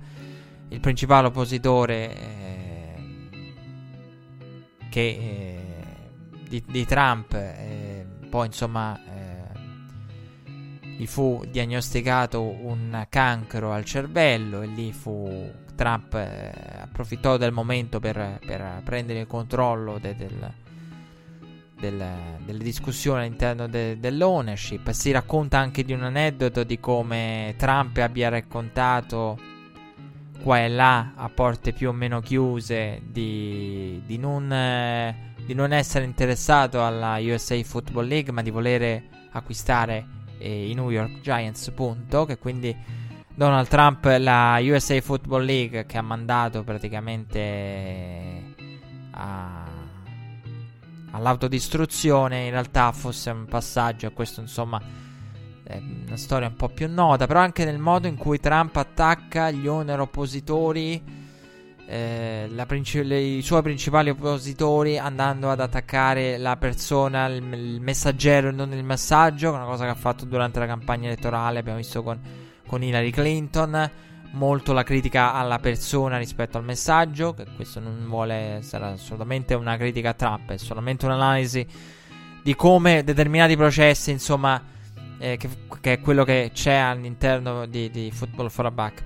il 0.74 0.80
principale 0.80 1.28
oppositore 1.28 2.16
eh, 2.16 3.30
che, 4.90 5.00
eh, 5.00 5.60
di, 6.50 6.64
di, 6.68 6.86
Trump, 6.86 7.34
eh, 7.34 8.06
poi 8.30 8.48
insomma 8.48 9.00
gli 10.96 11.06
fu 11.08 11.44
diagnosticato 11.50 12.42
un 12.42 13.06
cancro 13.10 13.72
al 13.72 13.84
cervello 13.84 14.62
e 14.62 14.68
lì 14.68 14.92
fu 14.94 15.52
Trump 15.76 16.14
eh, 16.14 16.52
approfittò 16.82 17.38
del 17.38 17.52
momento 17.52 18.00
per, 18.00 18.40
per, 18.46 18.82
prendere 18.84 19.22
il 19.22 19.28
controllo 19.28 19.98
de, 20.00 20.16
del, 20.16 20.54
del, 21.80 22.06
delle 22.46 22.64
discussioni 22.64 23.22
all'interno 23.22 23.68
de, 23.68 24.00
dell'ownership. 24.00 24.92
Si 24.92 25.12
racconta 25.12 25.58
anche 25.58 25.84
di 25.84 25.94
un 25.94 26.04
aneddoto 26.04 26.64
di 26.64 26.80
come 26.80 27.56
Trump 27.58 27.98
abbia 27.98 28.30
raccontato 28.30 29.52
qua 30.42 30.60
e 30.60 30.68
là 30.68 31.14
a 31.16 31.30
porte 31.30 31.72
più 31.72 31.90
o 31.90 31.94
meno 31.94 32.20
chiuse 32.20 33.02
di, 33.06 34.02
di, 34.06 34.18
non, 34.18 34.52
eh, 34.52 35.34
di 35.46 35.54
non, 35.54 35.72
essere 35.72 36.06
interessato 36.06 36.86
alla 36.86 37.18
USA 37.20 37.62
Football 37.64 38.08
League 38.08 38.32
ma 38.32 38.42
di 38.42 38.50
volere 38.50 39.06
acquistare 39.32 40.22
eh, 40.44 40.70
i 40.70 40.74
New 40.74 40.90
York 40.90 41.22
Giants 41.22 41.72
punto 41.72 42.26
che 42.26 42.38
quindi 42.38 42.76
Donald 43.34 43.68
Trump 43.68 44.04
la 44.20 44.60
USA 44.62 45.00
Football 45.02 45.46
League 45.46 45.86
che 45.86 45.98
ha 45.98 46.02
mandato 46.02 46.64
praticamente 46.64 48.54
a, 49.12 49.66
all'autodistruzione 51.12 52.46
in 52.46 52.52
realtà 52.52 52.92
fosse 52.92 53.30
un 53.30 53.46
passaggio 53.46 54.08
e 54.08 54.14
questo 54.14 54.42
insomma 54.42 54.80
è 55.64 55.82
una 56.06 56.18
storia 56.18 56.50
un 56.50 56.58
po' 56.58 56.68
più 56.68 56.90
nota, 56.92 57.26
però 57.26 57.40
anche 57.40 57.64
nel 57.64 57.80
modo 57.80 58.08
in 58.08 58.18
cui 58.18 58.38
Trump 58.40 58.76
attacca 58.76 59.50
gli 59.50 59.66
owner 59.66 60.02
oppositori, 60.02 61.02
eh, 61.94 62.66
princi- 62.66 63.04
le, 63.04 63.20
i 63.20 63.42
suoi 63.44 63.62
principali 63.62 64.10
oppositori, 64.10 64.98
andando 64.98 65.52
ad 65.52 65.60
attaccare 65.60 66.38
la 66.38 66.58
persona, 66.58 67.28
il, 67.28 67.44
il 67.54 67.82
messaggero 67.82 68.50
e 68.50 68.52
non 68.52 68.74
il 68.74 68.84
messaggio, 68.84 69.52
una 69.52 69.66
cosa 69.66 69.84
che 69.84 69.92
ha 69.92 69.96
fatto 69.96 70.26
durante 70.26 70.58
la 70.58 70.66
campagna 70.66 71.06
elettorale, 71.06 71.60
abbiamo 71.60 71.78
visto 71.78 72.02
con, 72.02 72.20
con 72.66 72.82
Hillary 72.82 73.12
Clinton. 73.12 73.92
Molto 74.32 74.74
la 74.74 74.82
critica 74.82 75.36
alla 75.36 75.60
persona 75.60 76.18
rispetto 76.18 76.58
al 76.58 76.64
messaggio, 76.64 77.36
che 77.36 77.46
questo 77.56 77.80
non 77.80 78.04
vuole 78.08 78.34
essere 78.34 78.86
assolutamente 78.86 79.54
una 79.54 79.78
critica 79.78 80.10
a 80.10 80.14
Trump, 80.14 80.50
è 80.50 80.58
solamente 80.58 81.06
un'analisi 81.06 81.68
di 82.42 82.56
come 82.56 83.04
determinati 83.04 83.56
processi, 83.56 84.10
insomma, 84.10 84.60
eh, 85.20 85.38
che, 85.38 85.48
che, 85.80 85.94
è 85.94 86.00
quello 86.00 86.24
che 86.24 86.50
c'è 86.52 86.74
all'interno 86.74 87.68
di, 87.68 87.92
di 87.92 88.10
Football 88.12 88.50
for 88.50 88.66
a 88.66 88.72
Buck, 88.72 89.04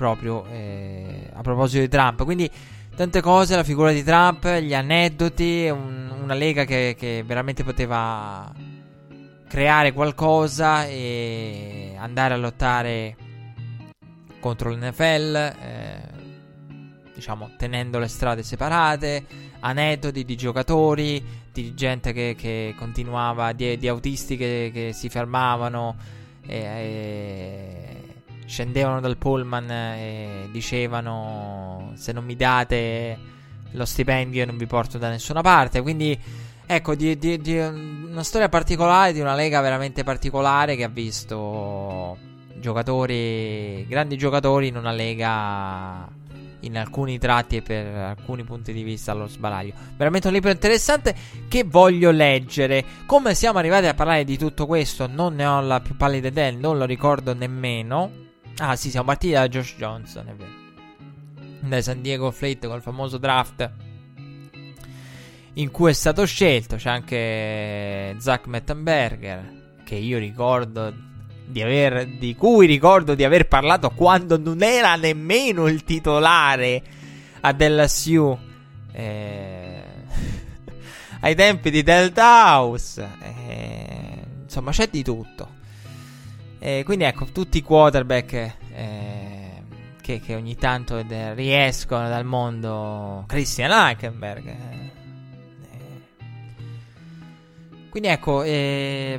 proprio 0.00 0.46
eh, 0.50 1.28
a 1.30 1.42
proposito 1.42 1.82
di 1.82 1.88
Trump. 1.90 2.24
Quindi 2.24 2.50
tante 2.96 3.20
cose, 3.20 3.54
la 3.54 3.62
figura 3.62 3.92
di 3.92 4.02
Trump, 4.02 4.48
gli 4.48 4.72
aneddoti, 4.72 5.68
un, 5.68 6.10
una 6.22 6.32
lega 6.32 6.64
che, 6.64 6.96
che, 6.98 7.22
veramente 7.22 7.64
poteva 7.64 8.50
creare 9.46 9.92
qualcosa 9.92 10.86
e 10.86 11.94
andare 11.98 12.32
a 12.32 12.38
lottare 12.38 13.14
contro 14.40 14.70
l'NFL, 14.70 15.36
eh, 15.36 16.00
diciamo 17.14 17.50
tenendo 17.58 17.98
le 17.98 18.08
strade 18.08 18.42
separate, 18.42 19.26
aneddoti 19.60 20.24
di 20.24 20.34
giocatori, 20.34 21.22
di 21.52 21.74
gente 21.74 22.14
che, 22.14 22.34
che 22.38 22.74
continuava, 22.74 23.52
di, 23.52 23.76
di 23.76 23.86
autisti 23.86 24.38
che, 24.38 24.70
che, 24.72 24.92
si 24.94 25.10
fermavano 25.10 25.94
e, 26.46 26.56
e, 26.56 27.99
scendevano 28.50 29.00
dal 29.00 29.16
pullman 29.16 29.70
e 29.70 30.48
dicevano 30.50 31.92
se 31.94 32.10
non 32.10 32.24
mi 32.24 32.34
date 32.34 33.16
lo 33.72 33.84
stipendio 33.84 34.44
non 34.44 34.56
vi 34.56 34.66
porto 34.66 34.98
da 34.98 35.08
nessuna 35.08 35.40
parte. 35.40 35.80
Quindi 35.80 36.18
ecco, 36.66 36.96
di, 36.96 37.16
di, 37.16 37.38
di 37.38 37.56
una 37.56 38.24
storia 38.24 38.48
particolare, 38.48 39.12
di 39.12 39.20
una 39.20 39.36
lega 39.36 39.60
veramente 39.60 40.02
particolare 40.02 40.74
che 40.74 40.82
ha 40.82 40.88
visto 40.88 42.18
giocatori, 42.56 43.86
grandi 43.86 44.16
giocatori 44.16 44.66
in 44.66 44.76
una 44.76 44.92
lega 44.92 46.08
in 46.62 46.76
alcuni 46.76 47.18
tratti 47.18 47.56
e 47.56 47.62
per 47.62 47.86
alcuni 47.86 48.42
punti 48.42 48.72
di 48.72 48.82
vista 48.82 49.12
allo 49.12 49.28
sbaraglio. 49.28 49.74
Veramente 49.96 50.26
un 50.26 50.34
libro 50.34 50.50
interessante 50.50 51.14
che 51.48 51.62
voglio 51.62 52.10
leggere. 52.10 52.84
Come 53.06 53.34
siamo 53.34 53.58
arrivati 53.58 53.86
a 53.86 53.94
parlare 53.94 54.24
di 54.24 54.36
tutto 54.36 54.66
questo, 54.66 55.06
non 55.06 55.36
ne 55.36 55.46
ho 55.46 55.60
la 55.60 55.80
più 55.80 55.96
pallida 55.96 56.26
idea, 56.26 56.50
non 56.50 56.78
lo 56.78 56.84
ricordo 56.84 57.32
nemmeno. 57.32 58.28
Ah, 58.62 58.76
sì, 58.76 58.90
siamo 58.90 59.06
partiti 59.06 59.32
da 59.32 59.48
Josh 59.48 59.74
Johnson, 59.78 60.28
è 60.28 60.34
vero. 60.34 60.50
Dai 61.60 61.82
San 61.82 62.02
Diego 62.02 62.30
Fleet 62.30 62.66
col 62.66 62.82
famoso 62.82 63.16
draft 63.16 63.70
in 65.54 65.70
cui 65.70 65.88
è 65.88 65.94
stato 65.94 66.26
scelto. 66.26 66.76
C'è 66.76 66.90
anche 66.90 68.16
Zach 68.18 68.46
Mettenberger, 68.46 69.78
che 69.82 69.94
io 69.94 70.18
ricordo 70.18 70.92
di, 71.46 71.62
aver, 71.62 72.06
di 72.06 72.36
cui 72.36 72.66
ricordo 72.66 73.14
di 73.14 73.24
aver 73.24 73.48
parlato 73.48 73.92
quando 73.92 74.38
non 74.38 74.62
era 74.62 74.94
nemmeno 74.94 75.66
il 75.66 75.82
titolare 75.82 76.82
a 77.40 77.56
LSU. 77.58 78.38
Eh, 78.92 79.82
ai 81.20 81.34
tempi 81.34 81.70
di 81.70 81.82
Delta 81.82 82.58
House. 82.58 83.08
Eh, 83.22 84.22
insomma, 84.42 84.70
c'è 84.70 84.86
di 84.88 85.02
tutto. 85.02 85.59
Eh, 86.62 86.82
quindi 86.84 87.04
ecco, 87.04 87.24
tutti 87.24 87.56
i 87.56 87.62
quarterback 87.62 88.32
eh, 88.74 89.62
che, 90.02 90.20
che, 90.20 90.34
ogni 90.34 90.56
tanto 90.56 91.02
riescono 91.34 92.06
dal 92.06 92.26
mondo. 92.26 93.24
Christian 93.26 93.70
Hackenberg. 93.70 94.46
Eh, 94.46 94.90
quindi 97.88 98.08
ecco, 98.10 98.42
eh, 98.42 99.18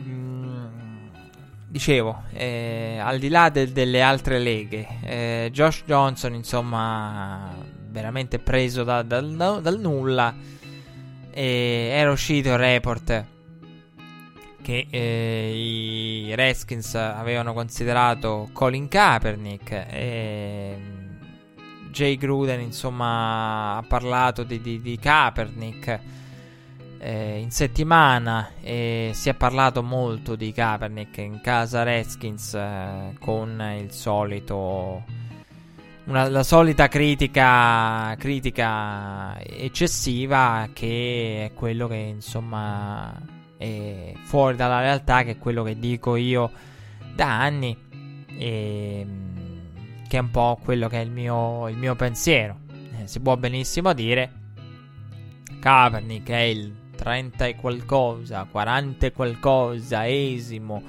dicevo, 1.68 2.26
eh, 2.32 3.00
al 3.02 3.18
di 3.18 3.30
là 3.30 3.50
de- 3.50 3.72
delle 3.72 4.04
altre 4.04 4.38
leghe, 4.38 4.88
eh, 5.02 5.50
Josh 5.52 5.84
Johnson, 5.86 6.36
insomma, 6.36 7.56
veramente 7.90 8.38
preso 8.38 8.84
da, 8.84 9.02
dal, 9.02 9.60
dal, 9.62 9.80
nulla. 9.80 10.34
Era 11.34 12.12
uscito 12.12 12.50
il 12.50 12.58
report 12.58 13.26
che 14.62 14.88
eh, 14.90 15.52
i 15.54 16.36
Redskins 16.36 16.96
avevano 16.96 17.54
considerato 17.54 18.50
Colin 18.54 18.88
Kaepernick 18.88 19.72
e 19.72 20.78
Jay 21.90 22.16
Gruden, 22.16 22.62
insomma, 22.62 23.78
ha 23.78 23.84
parlato 23.88 24.44
di, 24.44 24.62
di, 24.62 24.82
di 24.82 24.98
Kaepernick 24.98 26.00
eh, 27.04 27.40
in 27.40 27.50
settimana 27.50 28.52
eh, 28.62 29.10
si 29.14 29.30
è 29.30 29.34
parlato 29.34 29.82
molto 29.82 30.36
di 30.36 30.52
Kaepernick 30.52 31.18
in 31.18 31.42
casa 31.42 31.82
Redskins 31.82 32.54
eh, 32.54 33.16
con 33.20 33.60
il 33.80 33.92
solito 33.92 35.04
una, 36.04 36.30
la 36.30 36.44
solita 36.44 36.88
critica, 36.88 38.16
critica 38.20 39.36
eccessiva 39.42 40.70
che 40.74 41.50
è 41.50 41.58
quello 41.58 41.88
che 41.88 41.96
insomma 41.96 43.20
e 43.62 44.16
fuori 44.24 44.56
dalla 44.56 44.80
realtà 44.80 45.24
che 45.24 45.32
è 45.32 45.38
quello 45.38 45.62
che 45.62 45.78
dico 45.78 46.16
io 46.16 46.52
da 47.14 47.40
anni 47.42 47.78
e 48.38 49.06
che 50.08 50.18
è 50.18 50.20
un 50.20 50.32
po' 50.32 50.60
quello 50.64 50.90
che 50.90 50.98
è 50.98 51.04
il 51.04 51.12
mio, 51.12 51.70
il 51.70 51.78
mio 51.78 51.96
pensiero. 51.96 52.58
Eh, 53.00 53.08
si 53.08 53.20
può 53.20 53.38
benissimo 53.38 53.94
dire 53.94 54.32
Kaepernick 55.60 56.30
è 56.30 56.38
il 56.38 56.76
30 56.96 57.46
e 57.46 57.56
qualcosa, 57.56 58.48
40 58.50 59.06
e 59.06 59.12
qualcosa, 59.12 60.08
esimo 60.08 60.82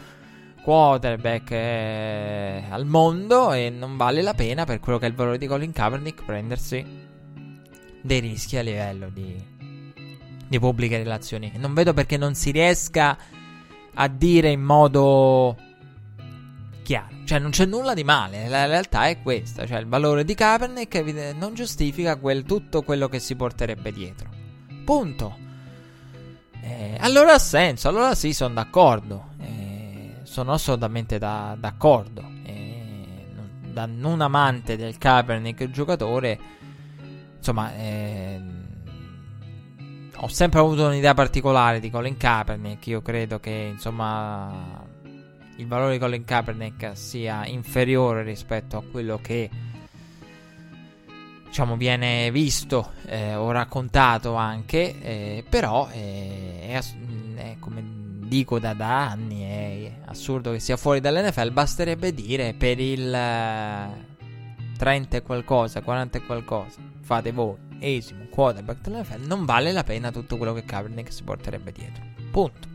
quarterback 0.63 1.51
eh, 1.51 2.65
al 2.71 2.87
mondo 2.87 3.53
e 3.53 3.69
non 3.69 3.97
vale 3.97 4.23
la 4.23 4.33
pena 4.33 4.65
per 4.65 4.81
quello 4.81 4.99
che 4.99 5.07
è 5.07 5.09
il 5.09 5.15
valore 5.15 5.37
di 5.37 5.47
Colin 5.47 5.73
Kaepernick 5.73 6.25
prendersi 6.25 6.85
dei 8.01 8.21
rischi 8.21 8.57
a 8.57 8.63
livello 8.63 9.09
di, 9.11 9.52
di 10.53 10.59
pubbliche 10.59 10.99
relazioni. 10.99 11.51
Non 11.57 11.73
vedo 11.73 11.95
perché 11.95 12.19
non 12.19 12.35
si 12.35 12.51
riesca 12.51 13.17
a 13.95 14.09
dire 14.09 14.51
in 14.51 14.63
modo 14.63 15.57
chiaro. 16.83 17.25
Cioè, 17.25 17.39
non 17.39 17.51
c'è 17.51 17.65
nulla 17.65 17.95
di 17.95 18.05
male. 18.05 18.49
La 18.49 18.67
realtà 18.67 19.07
è 19.07 19.23
questa. 19.23 19.67
Cioè, 19.67 19.79
il 19.79 19.87
valore 19.87 20.25
di 20.25 20.35
Kaepernick 20.35 21.35
non 21.35 21.55
giustifica 21.55 22.17
quel, 22.17 22.45
tutto 22.45 22.83
quello 22.83 23.09
che 23.09 23.19
si 23.19 23.35
porterebbe 23.35 23.93
dietro. 23.93 24.29
Punto. 24.85 25.39
Eh, 26.61 26.97
allora 27.01 27.33
ha 27.33 27.39
senso. 27.39 27.89
Allora 27.89 28.15
sì, 28.15 28.35
sono 28.35 28.53
d'accordo. 28.53 29.31
Eh, 29.41 30.17
sono 30.25 30.53
assolutamente 30.53 31.17
da, 31.17 31.57
d'accordo. 31.59 32.31
Eh, 32.45 33.27
da 33.73 33.87
non 33.87 34.21
amante 34.21 34.77
del 34.77 34.99
Kaepernick 34.99 35.71
giocatore, 35.71 36.39
insomma, 37.39 37.75
eh, 37.75 38.62
ho 40.25 40.29
sempre 40.29 40.61
avuto 40.61 40.87
un'idea 40.87 41.15
particolare 41.15 41.81
di 41.81 41.91
Colin 41.91 42.17
Kaepernick. 42.17 42.87
Io 42.87 43.03
credo 43.03 43.41
che, 43.41 43.71
insomma, 43.73 44.85
il 45.57 45.67
valore 45.67 45.93
di 45.93 45.99
Colin 45.99 46.25
Kaepernick 46.25 46.97
sia 46.97 47.45
inferiore 47.47 48.23
rispetto 48.23 48.77
a 48.77 48.85
quello 48.89 49.19
che 49.21 49.51
diciamo 51.47 51.77
viene 51.77 52.31
visto 52.31 52.93
eh, 53.07 53.35
o 53.35 53.51
raccontato 53.51 54.35
anche 54.35 54.99
eh, 55.03 55.45
però 55.47 55.87
eh, 55.93 56.61
è, 56.69 56.81
è, 57.35 57.57
come 57.59 57.85
dico 58.27 58.59
da, 58.59 58.73
da, 58.73 59.11
anni 59.11 59.43
è 59.43 59.93
assurdo 60.07 60.53
che 60.53 60.61
sia 60.61 60.79
fuori 60.79 61.01
dall'NFL 61.01 61.53
basterebbe 61.53 62.15
dire 62.15 62.55
per 62.55 62.81
il 62.81 63.11
30 64.79 65.17
e 65.17 65.21
qualcosa 65.21 65.83
40 65.83 66.17
e 66.17 66.25
qualcosa 66.25 66.81
fate 67.03 67.33
voi 67.33 67.57
esimo 67.81 68.22
quarterback 68.33 68.81
dell'NFL 68.81 69.27
non 69.27 69.45
vale 69.45 69.73
la 69.73 69.85
pena 69.85 70.11
tutto 70.11 70.37
quello 70.37 70.53
che 70.53 70.65
Kaepernick 70.65 71.13
si 71.13 71.23
porterebbe 71.23 71.71
dietro 71.73 72.03
punto 72.31 72.73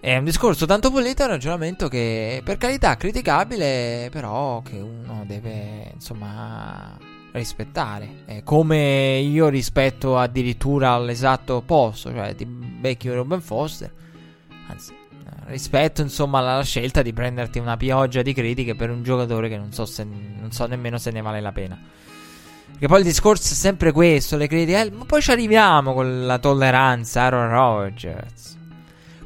è 0.00 0.16
un 0.16 0.24
discorso 0.24 0.64
tanto 0.64 0.90
pulito, 0.92 1.22
è 1.22 1.24
un 1.24 1.32
ragionamento 1.32 1.88
che 1.88 2.40
per 2.44 2.56
carità 2.56 2.96
criticabile, 2.96 4.08
però 4.12 4.62
che 4.62 4.76
uno 4.76 5.24
deve 5.26 5.90
insomma 5.92 6.96
rispettare. 7.32 8.22
È 8.24 8.42
come 8.44 9.18
io 9.18 9.48
rispetto 9.48 10.16
addirittura 10.16 10.92
all'esatto 10.92 11.56
opposto, 11.56 12.12
cioè 12.12 12.34
di 12.34 12.44
Becky 12.44 13.10
Ruben 13.10 13.40
Foster. 13.40 13.92
Anzi, 14.68 14.94
rispetto 15.46 16.00
insomma 16.00 16.38
alla 16.38 16.62
scelta 16.62 17.02
di 17.02 17.12
prenderti 17.12 17.58
una 17.58 17.76
pioggia 17.76 18.22
di 18.22 18.32
critiche 18.32 18.76
per 18.76 18.90
un 18.90 19.02
giocatore 19.02 19.48
che 19.48 19.56
non 19.56 19.72
so, 19.72 19.84
se, 19.84 20.04
non 20.04 20.52
so 20.52 20.66
nemmeno 20.66 20.98
se 20.98 21.10
ne 21.10 21.22
vale 21.22 21.40
la 21.40 21.52
pena. 21.52 21.76
Perché 22.70 22.86
poi 22.86 22.98
il 22.98 23.04
discorso 23.04 23.52
è 23.52 23.56
sempre 23.56 23.90
questo, 23.90 24.36
le 24.36 24.46
critiche, 24.46 24.80
eh, 24.80 24.90
ma 24.90 25.04
poi 25.04 25.20
ci 25.20 25.32
arriviamo 25.32 25.94
con 25.94 26.26
la 26.26 26.38
tolleranza, 26.38 27.22
Aaron 27.22 27.50
Rodgers. 27.50 28.56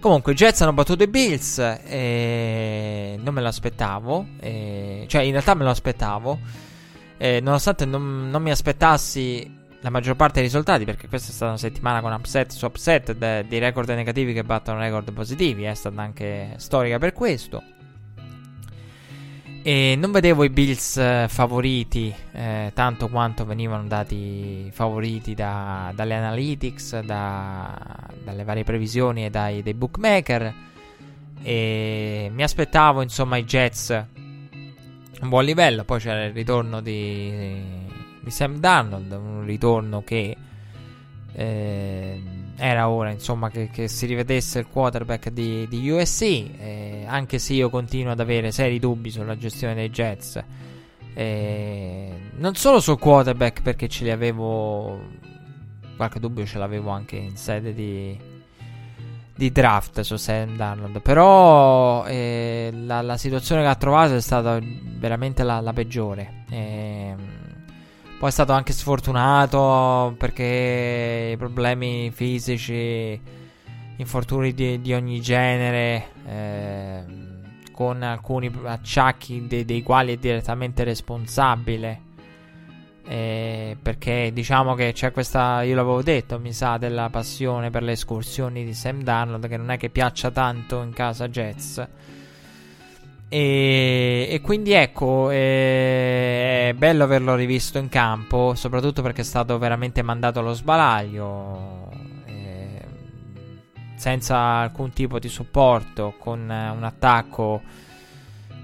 Comunque, 0.02 0.32
i 0.32 0.34
Jets 0.34 0.60
hanno 0.62 0.72
battuto 0.72 1.04
i 1.04 1.06
Bills. 1.06 1.58
E 1.58 3.16
non 3.22 3.32
me 3.32 3.40
lo 3.40 3.46
aspettavo. 3.46 4.26
E... 4.40 5.04
Cioè, 5.06 5.22
in 5.22 5.30
realtà 5.30 5.54
me 5.54 5.62
lo 5.62 5.70
aspettavo. 5.70 6.40
E 7.16 7.40
nonostante 7.40 7.84
non, 7.84 8.28
non, 8.28 8.42
mi 8.42 8.50
aspettassi 8.50 9.60
la 9.80 9.90
maggior 9.90 10.16
parte 10.16 10.40
dei 10.40 10.44
risultati, 10.44 10.84
perché 10.84 11.06
questa 11.06 11.30
è 11.30 11.32
stata 11.32 11.50
una 11.52 11.60
settimana 11.60 12.00
con 12.00 12.12
upset 12.12 12.50
su 12.50 12.66
upset 12.66 13.12
de- 13.12 13.46
di 13.46 13.58
record 13.58 13.88
negativi 13.90 14.32
che 14.32 14.42
battono 14.42 14.80
record 14.80 15.12
positivi. 15.12 15.62
È 15.62 15.74
stata 15.74 16.02
anche 16.02 16.54
storica 16.56 16.98
per 16.98 17.12
questo. 17.12 17.62
E 19.64 19.94
non 19.96 20.10
vedevo 20.10 20.42
i 20.42 20.50
Bills 20.50 20.96
eh, 20.96 21.26
favoriti 21.28 22.12
eh, 22.32 22.72
tanto 22.74 23.08
quanto 23.08 23.44
venivano 23.44 23.86
dati 23.86 24.68
favoriti 24.72 25.34
da, 25.34 25.92
dalle 25.94 26.14
analytics, 26.14 26.98
da, 27.00 28.08
dalle 28.24 28.42
varie 28.42 28.64
previsioni 28.64 29.24
e 29.24 29.30
dai, 29.30 29.62
dai 29.62 29.74
bookmaker. 29.74 30.54
E 31.44 32.28
mi 32.32 32.42
aspettavo 32.42 33.02
insomma 33.02 33.36
i 33.36 33.44
Jets 33.44 33.90
un 35.20 35.28
buon 35.28 35.44
livello. 35.44 35.84
Poi 35.84 36.00
c'era 36.00 36.24
il 36.24 36.32
ritorno 36.32 36.80
di, 36.80 37.32
di 38.20 38.30
Sam 38.30 38.58
Darnold, 38.58 39.12
un 39.12 39.44
ritorno 39.44 40.02
che 40.02 40.36
eh, 41.34 42.22
era 42.56 42.88
ora 42.88 43.10
insomma 43.10 43.50
che, 43.50 43.70
che, 43.70 43.88
si 43.88 44.06
rivedesse 44.06 44.60
il 44.60 44.68
quarterback 44.68 45.30
di, 45.30 45.66
di 45.68 45.90
USC 45.90 46.22
eh, 46.22 47.04
anche 47.06 47.38
se 47.38 47.54
io 47.54 47.70
continuo 47.70 48.12
ad 48.12 48.20
avere 48.20 48.52
seri 48.52 48.78
dubbi 48.78 49.10
sulla 49.10 49.36
gestione 49.36 49.74
dei 49.74 49.90
Jets. 49.90 50.42
Eh, 51.14 52.10
non 52.36 52.54
solo 52.54 52.80
sul 52.80 52.98
quarterback 52.98 53.62
perché 53.62 53.88
ce 53.88 54.04
li 54.04 54.10
avevo 54.10 54.98
qualche 55.96 56.18
dubbio 56.20 56.46
ce 56.46 56.58
l'avevo 56.58 56.90
anche 56.90 57.16
in 57.16 57.36
sede 57.36 57.74
di, 57.74 58.18
di 59.34 59.52
draft 59.52 60.00
su 60.00 60.16
Sam 60.16 60.56
Darnold 60.56 61.02
però 61.02 62.06
eh, 62.06 62.70
la, 62.72 63.02
la, 63.02 63.18
situazione 63.18 63.60
che 63.60 63.68
ha 63.68 63.74
trovato 63.74 64.14
è 64.14 64.20
stata 64.20 64.58
veramente 64.62 65.42
la, 65.42 65.60
la 65.60 65.72
peggiore. 65.72 66.44
Ehm 66.50 67.41
poi 68.22 68.30
è 68.30 68.34
stato 68.34 68.52
anche 68.52 68.72
sfortunato 68.72 70.14
perché 70.16 71.34
problemi 71.36 72.12
fisici, 72.12 73.20
infortuni 73.96 74.54
di, 74.54 74.80
di 74.80 74.94
ogni 74.94 75.20
genere, 75.20 76.10
eh, 76.24 77.04
con 77.72 78.00
alcuni 78.00 78.48
acciacchi 78.62 79.48
de, 79.48 79.64
dei 79.64 79.82
quali 79.82 80.12
è 80.12 80.18
direttamente 80.18 80.84
responsabile. 80.84 82.00
Eh, 83.08 83.76
perché 83.82 84.30
diciamo 84.32 84.74
che 84.76 84.92
c'è 84.92 85.10
questa, 85.10 85.62
io 85.62 85.74
l'avevo 85.74 86.00
detto, 86.00 86.38
mi 86.38 86.52
sa, 86.52 86.76
della 86.76 87.10
passione 87.10 87.70
per 87.70 87.82
le 87.82 87.90
escursioni 87.90 88.64
di 88.64 88.72
Sam 88.72 89.02
Darnold 89.02 89.48
che 89.48 89.56
non 89.56 89.72
è 89.72 89.76
che 89.76 89.90
piaccia 89.90 90.30
tanto 90.30 90.80
in 90.80 90.92
casa 90.92 91.26
Jets. 91.26 91.84
E, 93.34 94.28
e, 94.28 94.42
quindi 94.42 94.72
ecco, 94.72 95.30
eh, 95.30 96.68
è 96.68 96.74
bello 96.76 97.04
averlo 97.04 97.34
rivisto 97.34 97.78
in 97.78 97.88
campo, 97.88 98.54
soprattutto 98.54 99.00
perché 99.00 99.22
è 99.22 99.24
stato 99.24 99.56
veramente 99.56 100.02
mandato 100.02 100.40
allo 100.40 100.52
sbaraglio, 100.52 101.90
eh, 102.26 102.84
senza 103.94 104.36
alcun 104.36 104.92
tipo 104.92 105.18
di 105.18 105.28
supporto, 105.28 106.14
con 106.18 106.40
un 106.40 106.84
attacco 106.84 107.62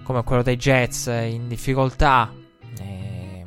come 0.02 0.22
quello 0.22 0.42
dei 0.42 0.56
Jets 0.56 1.06
in 1.06 1.48
difficoltà. 1.48 2.30
Eh, 2.78 3.46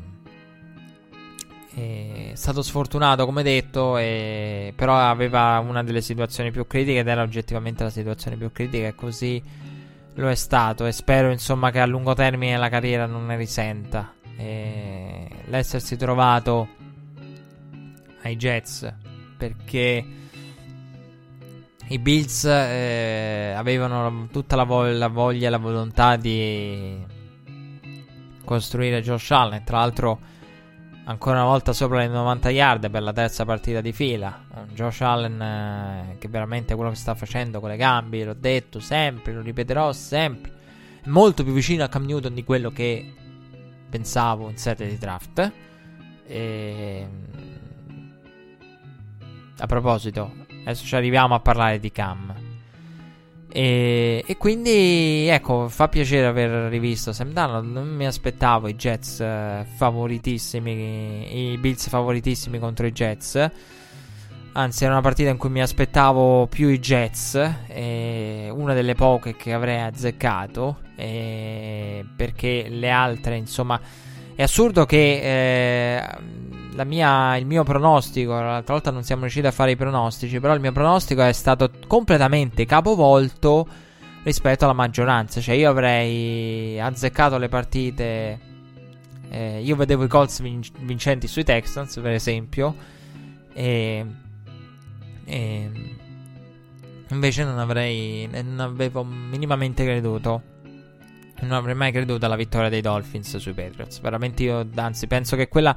è 1.76 2.32
stato 2.34 2.64
sfortunato, 2.64 3.28
come 3.28 3.44
detto, 3.44 3.92
però 3.94 4.98
aveva 4.98 5.60
una 5.60 5.84
delle 5.84 6.02
situazioni 6.02 6.50
più 6.50 6.66
critiche 6.66 6.98
ed 6.98 7.08
era 7.08 7.22
oggettivamente 7.22 7.84
la 7.84 7.92
situazione 7.92 8.38
più 8.38 8.52
critica 8.52 8.88
e 8.88 8.96
così 8.96 9.70
lo 10.16 10.30
è 10.30 10.36
stato 10.36 10.86
e 10.86 10.92
spero 10.92 11.32
insomma 11.32 11.72
che 11.72 11.80
a 11.80 11.86
lungo 11.86 12.14
termine 12.14 12.58
la 12.58 12.70
carriera 12.70 13.06
non 13.06 13.26
ne 13.26 13.38
risenta. 13.38 14.14
E 14.38 15.28
l'essersi 15.46 15.98
trovato 15.98 16.68
ai 18.24 18.36
Jets 18.36 18.94
perché 19.38 20.06
i 21.88 22.00
Bills 22.00 22.46
eh, 22.46 23.54
avevano 23.56 24.28
tutta 24.32 24.56
la, 24.56 24.64
vo- 24.64 24.90
la 24.90 25.08
voglia 25.08 25.48
e 25.48 25.50
la 25.50 25.58
volontà 25.58 26.16
di 26.16 27.04
costruire 28.46 29.02
Josh 29.02 29.32
Allen. 29.32 29.64
Tra 29.64 29.80
l'altro 29.80 30.20
ancora 31.12 31.42
una 31.42 31.50
volta 31.50 31.74
sopra 31.74 32.00
le 32.00 32.08
90 32.08 32.50
yard 32.50 32.90
per 32.90 33.04
la 33.04 33.14
terza 33.14 33.46
partita 33.46 33.82
di 33.82 33.92
fila. 33.92 34.44
Josh 34.74 35.02
Allen 35.02 35.42
eh, 35.42 36.16
che 36.18 36.28
veramente 36.28 36.74
quello 36.76 36.90
che 36.90 36.96
sta 36.96 37.14
facendo 37.14 37.60
con 37.60 37.70
le 37.70 37.78
gambe, 37.78 38.24
l'ho 38.24 38.34
detto 38.34 38.80
sempre, 38.80 39.34
lo 39.34 39.42
ripeterò 39.42 39.92
sempre, 39.94 40.52
è 41.04 41.08
molto 41.10 41.44
più 41.44 41.54
vicino 41.54 41.84
a 41.84 41.88
Cam 41.88 42.06
Newton 42.06 42.34
di 42.34 42.44
quello 42.44 42.72
che 42.72 43.14
pensavo 43.90 44.50
in 44.50 44.58
sede 44.58 44.88
di 44.88 44.98
draft. 44.98 45.52
E... 46.26 47.08
A 49.58 49.66
proposito, 49.68 50.34
adesso 50.62 50.86
ci 50.86 50.96
arriviamo 50.96 51.36
a 51.36 51.40
parlare 51.40 51.80
di 51.80 51.92
Cam. 51.92 52.51
E, 53.54 54.24
e, 54.26 54.38
quindi 54.38 55.28
ecco, 55.28 55.68
fa 55.68 55.90
piacere 55.90 56.26
aver 56.26 56.70
rivisto 56.70 57.12
Sam 57.12 57.32
Darnold. 57.32 57.70
Non 57.70 57.88
mi 57.88 58.06
aspettavo 58.06 58.68
i 58.68 58.76
Jets 58.76 59.20
eh, 59.20 59.66
favoritissimi, 59.76 61.52
i 61.54 61.58
Bills 61.58 61.90
favoritissimi 61.90 62.60
contro 62.60 62.86
i 62.86 62.92
Jets. 62.92 63.50
Anzi, 64.54 64.84
era 64.84 64.94
una 64.94 65.02
partita 65.02 65.30
in 65.30 65.38
cui 65.38 65.50
mi 65.50 65.62
aspettavo 65.62 66.48
più 66.48 66.70
i 66.70 66.80
Jets. 66.80 67.34
una 67.74 68.74
delle 68.74 68.96
poche 68.96 69.36
che 69.36 69.54
avrei 69.54 69.82
azzeccato. 69.82 70.80
perché 70.96 72.68
le 72.70 72.90
altre, 72.90 73.36
insomma. 73.36 73.80
È 74.42 74.46
assurdo 74.46 74.88
che 74.88 76.00
eh, 76.02 76.84
mia, 76.84 77.38
il 77.38 77.46
mio 77.46 77.62
pronostico. 77.64 78.32
L'altra 78.32 78.74
volta 78.74 78.90
non 78.90 79.04
siamo 79.04 79.22
riusciti 79.22 79.46
a 79.46 79.52
fare 79.52 79.70
i 79.70 79.76
pronostici. 79.76 80.40
Però 80.40 80.56
il 80.56 80.60
mio 80.60 80.72
pronostico 80.72 81.22
è 81.22 81.32
stato 81.32 81.70
completamente 81.86 82.66
capovolto 82.66 83.68
rispetto 84.24 84.64
alla 84.64 84.74
maggioranza. 84.74 85.40
Cioè, 85.40 85.54
io 85.54 85.70
avrei 85.70 86.80
azzeccato 86.80 87.38
le 87.38 87.50
partite. 87.50 88.40
Eh, 89.30 89.62
io 89.62 89.76
vedevo 89.76 90.06
i 90.06 90.08
Colts 90.08 90.42
vin- 90.42 90.64
vincenti 90.80 91.28
sui 91.28 91.44
Texans, 91.44 92.00
per 92.02 92.14
esempio. 92.14 92.76
E 93.54 94.06
e 95.24 95.70
invece 97.10 97.44
non 97.44 97.60
avrei. 97.60 98.28
Non 98.32 98.60
avevo 98.60 99.04
minimamente 99.04 99.84
creduto. 99.84 100.42
Non 101.42 101.54
avrei 101.54 101.76
mai 101.76 101.92
creduto 101.92 102.26
alla 102.26 102.36
vittoria 102.36 102.70
dei 102.70 102.82
Dolphins 102.82 103.38
sui 103.38 103.54
Patriots. 103.54 104.00
Veramente 104.00 104.44
io, 104.44 104.68
anzi, 104.76 105.08
penso 105.08 105.36
che 105.36 105.48
quella. 105.48 105.76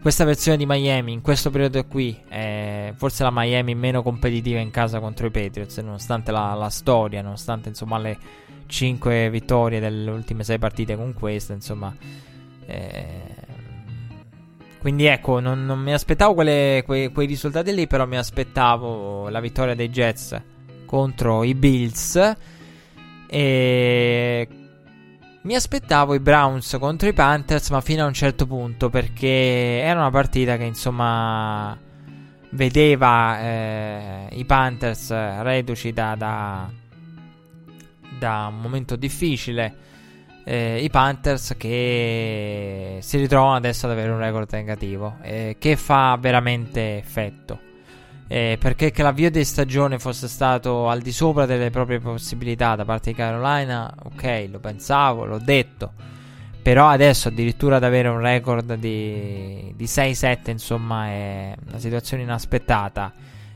Questa 0.00 0.24
versione 0.24 0.56
di 0.56 0.64
Miami 0.64 1.12
in 1.12 1.22
questo 1.22 1.50
periodo 1.50 1.84
qui 1.84 2.16
è 2.28 2.92
forse 2.94 3.24
la 3.24 3.32
Miami 3.32 3.74
meno 3.74 4.00
competitiva 4.00 4.60
in 4.60 4.70
casa 4.70 5.00
contro 5.00 5.26
i 5.26 5.30
Patriots, 5.32 5.78
nonostante 5.78 6.30
la, 6.30 6.54
la 6.54 6.68
storia, 6.68 7.20
nonostante 7.20 7.68
insomma 7.68 7.98
le 7.98 8.16
5 8.66 9.28
vittorie 9.28 9.80
delle 9.80 10.08
ultime 10.08 10.44
6 10.44 10.58
partite 10.58 10.94
con 10.94 11.14
questa, 11.14 11.52
insomma, 11.52 11.92
eh, 12.64 13.48
quindi 14.78 15.06
ecco, 15.06 15.40
non, 15.40 15.66
non 15.66 15.80
mi 15.80 15.92
aspettavo 15.92 16.34
quelle, 16.34 16.82
quei, 16.86 17.10
quei, 17.10 17.26
risultati 17.26 17.74
lì, 17.74 17.88
però 17.88 18.06
mi 18.06 18.16
aspettavo 18.16 19.28
la 19.28 19.40
vittoria 19.40 19.74
dei 19.74 19.88
Jets 19.88 20.40
contro 20.86 21.42
i 21.42 21.54
Bills. 21.54 22.34
E 23.26 24.48
mi 25.48 25.54
aspettavo 25.54 26.12
i 26.12 26.20
Browns 26.20 26.76
contro 26.78 27.08
i 27.08 27.14
Panthers, 27.14 27.70
ma 27.70 27.80
fino 27.80 28.04
a 28.04 28.06
un 28.06 28.12
certo 28.12 28.46
punto, 28.46 28.90
perché 28.90 29.80
era 29.82 29.98
una 29.98 30.10
partita 30.10 30.58
che 30.58 30.64
insomma 30.64 31.74
vedeva 32.50 33.40
eh, 33.40 34.28
i 34.32 34.44
Panthers 34.44 35.10
reduci 35.40 35.94
da, 35.94 36.14
da, 36.16 36.70
da 38.18 38.50
un 38.50 38.60
momento 38.60 38.94
difficile 38.94 39.74
eh, 40.44 40.82
i 40.82 40.90
Panthers 40.90 41.54
che 41.56 42.98
si 43.00 43.16
ritrovano 43.16 43.54
adesso 43.54 43.86
ad 43.86 43.92
avere 43.92 44.10
un 44.10 44.18
record 44.18 44.52
negativo, 44.52 45.16
eh, 45.22 45.56
che 45.58 45.76
fa 45.76 46.18
veramente 46.20 46.98
effetto. 46.98 47.67
Eh, 48.30 48.58
perché 48.60 48.90
che 48.90 49.02
l'avvio 49.02 49.30
di 49.30 49.42
stagione 49.42 49.98
fosse 49.98 50.28
stato 50.28 50.88
al 50.88 51.00
di 51.00 51.12
sopra 51.12 51.46
delle 51.46 51.70
proprie 51.70 51.98
possibilità 51.98 52.76
da 52.76 52.84
parte 52.84 53.10
di 53.10 53.16
Carolina, 53.16 53.92
ok, 54.04 54.48
lo 54.50 54.58
pensavo, 54.58 55.24
l'ho 55.24 55.38
detto. 55.38 55.92
Però 56.62 56.86
adesso 56.88 57.28
addirittura 57.28 57.76
ad 57.76 57.84
avere 57.84 58.08
un 58.08 58.20
record 58.20 58.74
di, 58.74 59.72
di 59.74 59.84
6-7, 59.84 60.50
insomma, 60.50 61.06
è 61.06 61.54
una 61.68 61.78
situazione 61.78 62.24
inaspettata. 62.24 63.12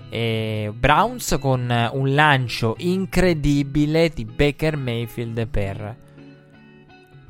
E 0.09 0.73
Browns 0.75 1.37
con 1.39 1.91
un 1.93 2.15
lancio 2.15 2.75
incredibile 2.79 4.09
di 4.09 4.25
Baker 4.25 4.77
Mayfield 4.77 5.47
per 5.47 5.97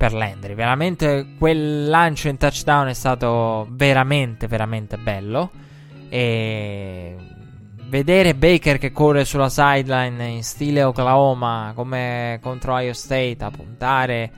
per 0.02 0.14
Landry. 0.14 0.54
Veramente 0.54 1.34
quel 1.38 1.88
lancio 1.88 2.26
in 2.26 2.36
touchdown 2.36 2.88
è 2.88 2.92
stato 2.92 3.68
veramente, 3.70 4.48
veramente 4.48 4.96
bello. 4.96 5.52
E 6.14 7.16
vedere 7.86 8.34
Baker 8.34 8.76
che 8.76 8.92
corre 8.92 9.24
sulla 9.24 9.48
sideline 9.48 10.26
in 10.26 10.42
stile 10.42 10.82
Oklahoma 10.82 11.72
come 11.74 12.38
contro 12.42 12.74
Ohio 12.74 12.92
State 12.92 13.38
a 13.38 13.50
puntare 13.50 14.30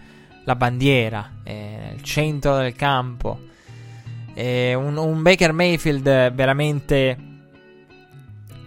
la 0.45 0.55
bandiera 0.55 1.33
nel 1.43 2.01
centro 2.01 2.59
del 2.59 2.77
campo. 2.77 3.41
Un, 4.37 4.97
un, 4.97 5.23
Baker 5.23 5.53
Mayfield 5.53 6.33
veramente 6.33 7.19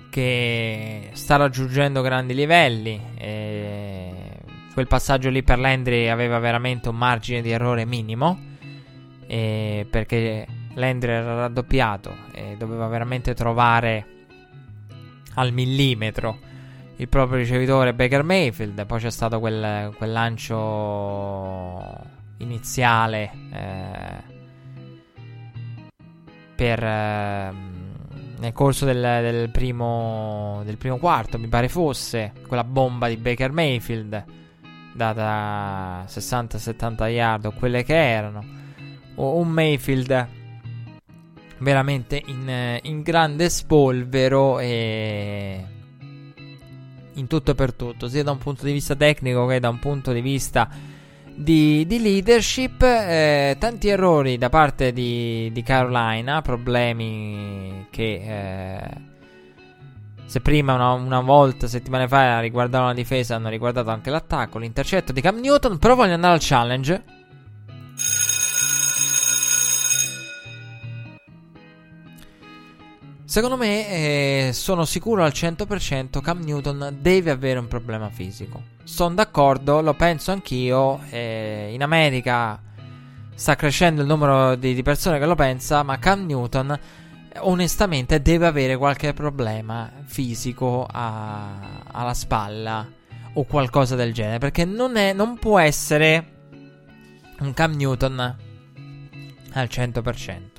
che 0.09 1.09
sta 1.13 1.37
raggiungendo 1.37 2.01
grandi 2.01 2.33
livelli. 2.33 3.01
E 3.17 4.11
quel 4.73 4.87
passaggio 4.87 5.29
lì 5.29 5.43
per 5.43 5.59
Landry 5.59 6.09
aveva 6.09 6.39
veramente 6.39 6.89
un 6.89 6.97
margine 6.97 7.41
di 7.41 7.51
errore 7.51 7.85
minimo. 7.85 8.37
Eh, 9.27 9.87
perché 9.89 10.45
Landry 10.77 11.11
era 11.11 11.35
raddoppiato 11.35 12.15
e 12.31 12.55
doveva 12.57 12.87
veramente 12.87 13.33
trovare 13.33 14.05
al 15.35 15.51
millimetro 15.51 16.39
il 16.97 17.07
proprio 17.09 17.37
ricevitore 17.37 17.93
Baker 17.93 18.23
Mayfield. 18.23 18.85
Poi 18.85 18.99
c'è 18.99 19.11
stato 19.11 19.39
quel, 19.39 19.93
quel 19.97 20.11
lancio 20.11 21.95
iniziale 22.37 23.31
eh, 23.51 24.35
per, 26.55 26.83
eh, 26.83 27.53
nel 28.37 28.53
corso 28.53 28.85
del, 28.85 29.01
del, 29.01 29.49
primo, 29.49 30.61
del 30.63 30.77
primo 30.77 30.97
quarto, 30.97 31.39
mi 31.39 31.47
pare 31.47 31.69
fosse 31.69 32.33
quella 32.47 32.63
bomba 32.63 33.07
di 33.07 33.17
Baker 33.17 33.51
Mayfield 33.51 34.25
data 34.93 36.03
60-70 36.07 37.07
yard 37.09 37.45
o 37.45 37.51
quelle 37.51 37.83
che 37.83 37.95
erano, 37.95 38.43
un 39.15 39.47
Mayfield 39.47 40.45
veramente 41.59 42.21
in, 42.25 42.79
in 42.83 43.01
grande 43.01 43.49
spolvero 43.49 44.59
e 44.59 45.63
in 47.13 47.27
tutto 47.27 47.51
e 47.51 47.55
per 47.55 47.73
tutto, 47.73 48.07
sia 48.07 48.23
da 48.23 48.31
un 48.31 48.37
punto 48.37 48.65
di 48.65 48.71
vista 48.71 48.95
tecnico 48.95 49.45
che 49.47 49.59
da 49.59 49.69
un 49.69 49.79
punto 49.79 50.11
di 50.11 50.21
vista 50.21 50.69
di, 51.37 51.85
di 51.85 51.99
leadership. 51.99 52.81
Eh, 52.81 53.55
tanti 53.59 53.87
errori 53.87 54.37
da 54.37 54.49
parte 54.49 54.91
di, 54.91 55.49
di 55.51 55.63
Carolina, 55.63 56.41
problemi 56.41 57.87
che 57.89 58.21
eh, 58.23 59.15
se 60.25 60.41
prima 60.41 60.73
una, 60.73 60.91
una, 60.91 61.21
volta, 61.21 61.67
settimane 61.67 62.07
fa, 62.07 62.39
riguardavano 62.39 62.89
la 62.89 62.95
difesa, 62.95 63.35
hanno 63.35 63.49
riguardato 63.49 63.89
anche 63.89 64.09
l'attacco, 64.09 64.59
l'intercetto 64.59 65.11
di 65.11 65.21
Cam 65.21 65.39
Newton. 65.39 65.77
Però 65.77 65.95
voglio 65.95 66.13
andare 66.13 66.33
al 66.33 66.41
challenge. 66.41 67.03
Secondo 73.27 73.57
me, 73.57 73.89
eh, 73.89 74.53
sono 74.53 74.85
sicuro 74.85 75.21
al 75.21 75.33
100% 75.33 76.21
Cam 76.21 76.39
Newton 76.39 76.95
deve 77.01 77.29
avere 77.29 77.59
un 77.59 77.67
problema 77.67 78.09
fisico. 78.09 78.63
Sono 78.85 79.15
d'accordo, 79.15 79.81
lo 79.81 79.93
penso 79.95 80.31
anch'io. 80.31 81.01
Eh, 81.09 81.71
in 81.73 81.83
America 81.83 82.57
sta 83.35 83.57
crescendo 83.57 83.99
il 83.99 84.07
numero 84.07 84.55
di, 84.55 84.73
di 84.73 84.81
persone 84.81 85.19
che 85.19 85.25
lo 85.25 85.35
pensa, 85.35 85.83
ma 85.83 85.99
Cam 85.99 86.25
Newton 86.25 86.79
onestamente 87.39 88.21
deve 88.21 88.47
avere 88.47 88.77
qualche 88.77 89.11
problema 89.11 89.91
fisico 90.05 90.87
a, 90.89 91.83
alla 91.91 92.13
spalla 92.13 92.89
o 93.33 93.43
qualcosa 93.43 93.97
del 93.97 94.13
genere. 94.13 94.37
Perché 94.37 94.63
non, 94.63 94.95
è, 94.95 95.11
non 95.11 95.37
può 95.37 95.59
essere 95.59 96.47
un 97.39 97.53
Cam 97.53 97.73
Newton 97.73 98.19
al 99.51 99.67
100%. 99.69 100.56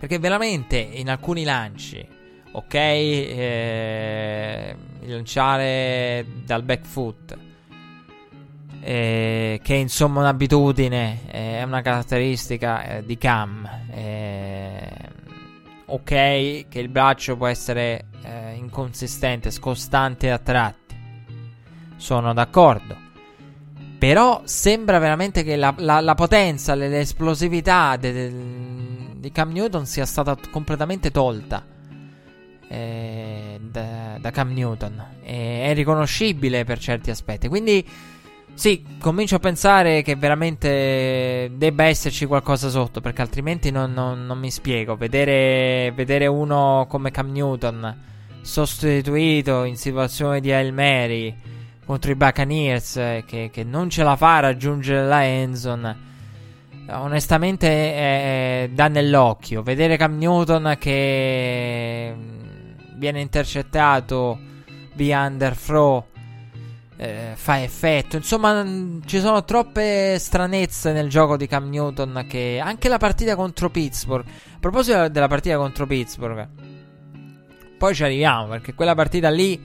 Perché 0.00 0.18
veramente 0.18 0.78
in 0.78 1.10
alcuni 1.10 1.44
lanci, 1.44 2.04
ok, 2.52 2.74
eh, 2.74 4.76
lanciare 5.02 6.26
dal 6.44 6.64
back 6.64 6.86
foot 6.86 7.38
eh, 8.82 9.60
che 9.62 9.74
è 9.74 9.78
insomma 9.78 10.20
un'abitudine, 10.20 11.20
eh, 11.26 11.58
è 11.58 11.62
una 11.62 11.82
caratteristica 11.82 12.84
eh, 12.84 13.04
di 13.04 13.18
Cam. 13.18 13.68
Eh, 13.90 15.08
ok, 15.86 16.68
che 16.68 16.78
il 16.78 16.88
braccio 16.88 17.36
può 17.36 17.46
essere 17.46 18.06
eh, 18.22 18.54
inconsistente, 18.54 19.50
scostante 19.50 20.30
a 20.30 20.38
tratti. 20.38 20.78
Sono 21.96 22.32
d'accordo. 22.32 23.08
Però 23.98 24.40
sembra 24.44 24.98
veramente 24.98 25.44
che 25.44 25.56
la, 25.56 25.74
la, 25.76 26.00
la 26.00 26.14
potenza, 26.14 26.74
l'esplosività 26.74 27.96
de, 27.96 28.12
de, 28.12 28.30
di 29.20 29.30
Cam 29.30 29.52
Newton 29.52 29.86
sia 29.86 30.06
stata 30.06 30.36
completamente 30.50 31.10
tolta 31.10 31.64
eh, 32.68 33.60
da, 33.60 34.16
da, 34.18 34.30
Cam 34.30 34.52
Newton. 34.52 35.04
è 35.22 35.72
riconoscibile 35.74 36.64
per 36.64 36.78
certi 36.78 37.10
aspetti. 37.10 37.48
Quindi 37.48 37.86
sì, 38.54 38.84
comincio 38.98 39.36
a 39.36 39.38
pensare 39.38 40.02
che 40.02 40.16
veramente 40.16 41.50
debba 41.54 41.84
esserci 41.84 42.26
qualcosa 42.26 42.68
sotto, 42.68 43.00
perché 43.00 43.22
altrimenti 43.22 43.70
non, 43.70 43.92
non, 43.92 44.24
non 44.24 44.38
mi 44.38 44.50
spiego. 44.50 44.96
Vedere, 44.96 45.92
vedere, 45.94 46.26
uno 46.26 46.86
come 46.88 47.10
Cam 47.10 47.30
Newton 47.30 48.08
sostituito 48.42 49.64
in 49.64 49.76
situazione 49.76 50.40
di 50.40 50.50
Hail 50.50 50.72
Mary 50.72 51.36
contro 51.84 52.10
i 52.10 52.14
Buccaneers, 52.14 52.94
che, 53.26 53.50
che 53.52 53.64
non 53.64 53.90
ce 53.90 54.02
la 54.02 54.16
fa 54.16 54.36
a 54.36 54.40
raggiungere 54.40 55.06
la 55.06 55.24
endzone. 55.24 56.08
Onestamente 56.92 57.66
eh, 57.68 58.70
dà 58.72 58.88
nell'occhio. 58.88 59.62
Vedere 59.62 59.96
Cam 59.96 60.16
Newton 60.16 60.76
che 60.78 62.12
mm, 62.14 62.98
viene 62.98 63.20
intercettato 63.20 64.38
via 64.94 65.26
underthrow 65.26 66.04
eh, 66.96 67.32
fa 67.34 67.62
effetto. 67.62 68.16
Insomma, 68.16 68.62
mm, 68.62 69.00
ci 69.06 69.20
sono 69.20 69.44
troppe 69.44 70.18
stranezze 70.18 70.92
nel 70.92 71.08
gioco 71.08 71.36
di 71.36 71.46
Cam 71.46 71.68
Newton 71.68 72.26
che 72.28 72.60
anche 72.62 72.88
la 72.88 72.98
partita 72.98 73.34
contro 73.36 73.70
Pittsburgh. 73.70 74.26
A 74.26 74.58
proposito 74.60 75.08
della 75.08 75.28
partita 75.28 75.56
contro 75.56 75.86
Pittsburgh, 75.86 76.48
poi 77.78 77.94
ci 77.94 78.04
arriviamo 78.04 78.48
perché 78.48 78.74
quella 78.74 78.94
partita 78.94 79.30
lì 79.30 79.58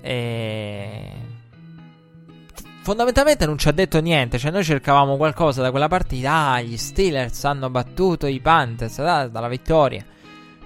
eh, 0.00 1.12
fondamentalmente 2.84 3.46
non 3.46 3.56
ci 3.56 3.66
ha 3.68 3.72
detto 3.72 3.98
niente. 4.00 4.38
Cioè, 4.38 4.50
noi 4.50 4.62
cercavamo 4.62 5.16
qualcosa 5.16 5.62
da 5.62 5.70
quella 5.70 5.88
partita. 5.88 6.52
Ah, 6.52 6.60
gli 6.60 6.76
Steelers 6.76 7.42
hanno 7.44 7.70
battuto 7.70 8.26
i 8.26 8.40
Panthers 8.40 8.98
da, 8.98 9.26
dalla 9.26 9.48
vittoria 9.48 10.04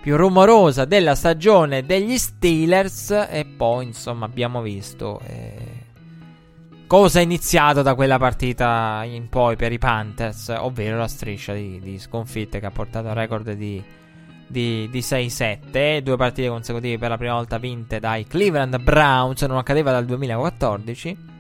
più 0.01 0.16
rumorosa 0.16 0.85
della 0.85 1.15
stagione 1.15 1.86
degli 1.86 2.19
Steelers. 2.19 3.11
E 3.31 3.47
poi, 3.57 3.86
insomma, 3.86 4.27
abbiamo 4.27 4.61
visto 4.62 5.20
eh, 5.27 5.55
cosa 6.89 7.20
è 7.20 7.23
iniziato 7.23 7.82
da 7.82 7.95
quella 7.95 8.19
partita 8.19 9.03
in 9.05 9.28
poi 9.28 9.55
per 9.55 9.70
i 9.70 9.78
Panthers, 9.78 10.49
ovvero 10.59 10.99
la 10.99 11.09
striscia 11.09 11.53
di, 11.53 11.78
di 11.78 12.01
sconfitte 12.01 12.59
che 12.59 12.66
ha 12.66 12.73
portato 12.73 13.07
al 13.07 13.15
record 13.15 13.53
di, 13.53 13.81
di, 14.45 14.89
di 14.90 14.99
6-7. 14.99 16.01
Due 16.01 16.16
partite 16.16 16.49
consecutive 16.49 16.99
per 16.99 17.11
la 17.11 17.16
prima 17.16 17.35
volta 17.35 17.59
vinte 17.59 18.01
dai 18.01 18.27
Cleveland 18.27 18.77
Browns. 18.82 19.43
Non 19.43 19.59
accadeva 19.59 19.93
dal 19.93 20.05
2014. 20.05 21.36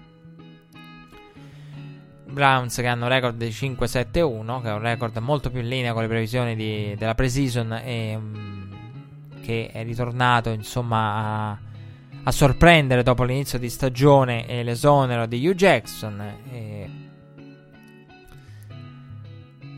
Browns 2.30 2.76
che 2.76 2.86
hanno 2.86 3.04
un 3.04 3.10
record 3.10 3.36
di 3.36 3.48
5-7-1, 3.48 4.62
che 4.62 4.68
è 4.68 4.72
un 4.72 4.80
record 4.80 5.16
molto 5.18 5.50
più 5.50 5.60
in 5.60 5.68
linea 5.68 5.92
con 5.92 6.02
le 6.02 6.08
previsioni 6.08 6.54
di, 6.54 6.94
della 6.96 7.14
pre-season 7.14 7.72
e 7.84 8.14
um, 8.14 8.68
che 9.40 9.70
è 9.72 9.82
ritornato 9.82 10.50
insomma 10.50 11.50
a, 11.50 11.58
a, 12.24 12.30
sorprendere 12.30 13.02
dopo 13.02 13.24
l'inizio 13.24 13.58
di 13.58 13.70
stagione 13.70 14.46
e 14.46 14.62
l'esonero 14.62 15.26
di 15.26 15.46
Hugh 15.46 15.54
Jackson. 15.54 16.20
E 16.50 16.90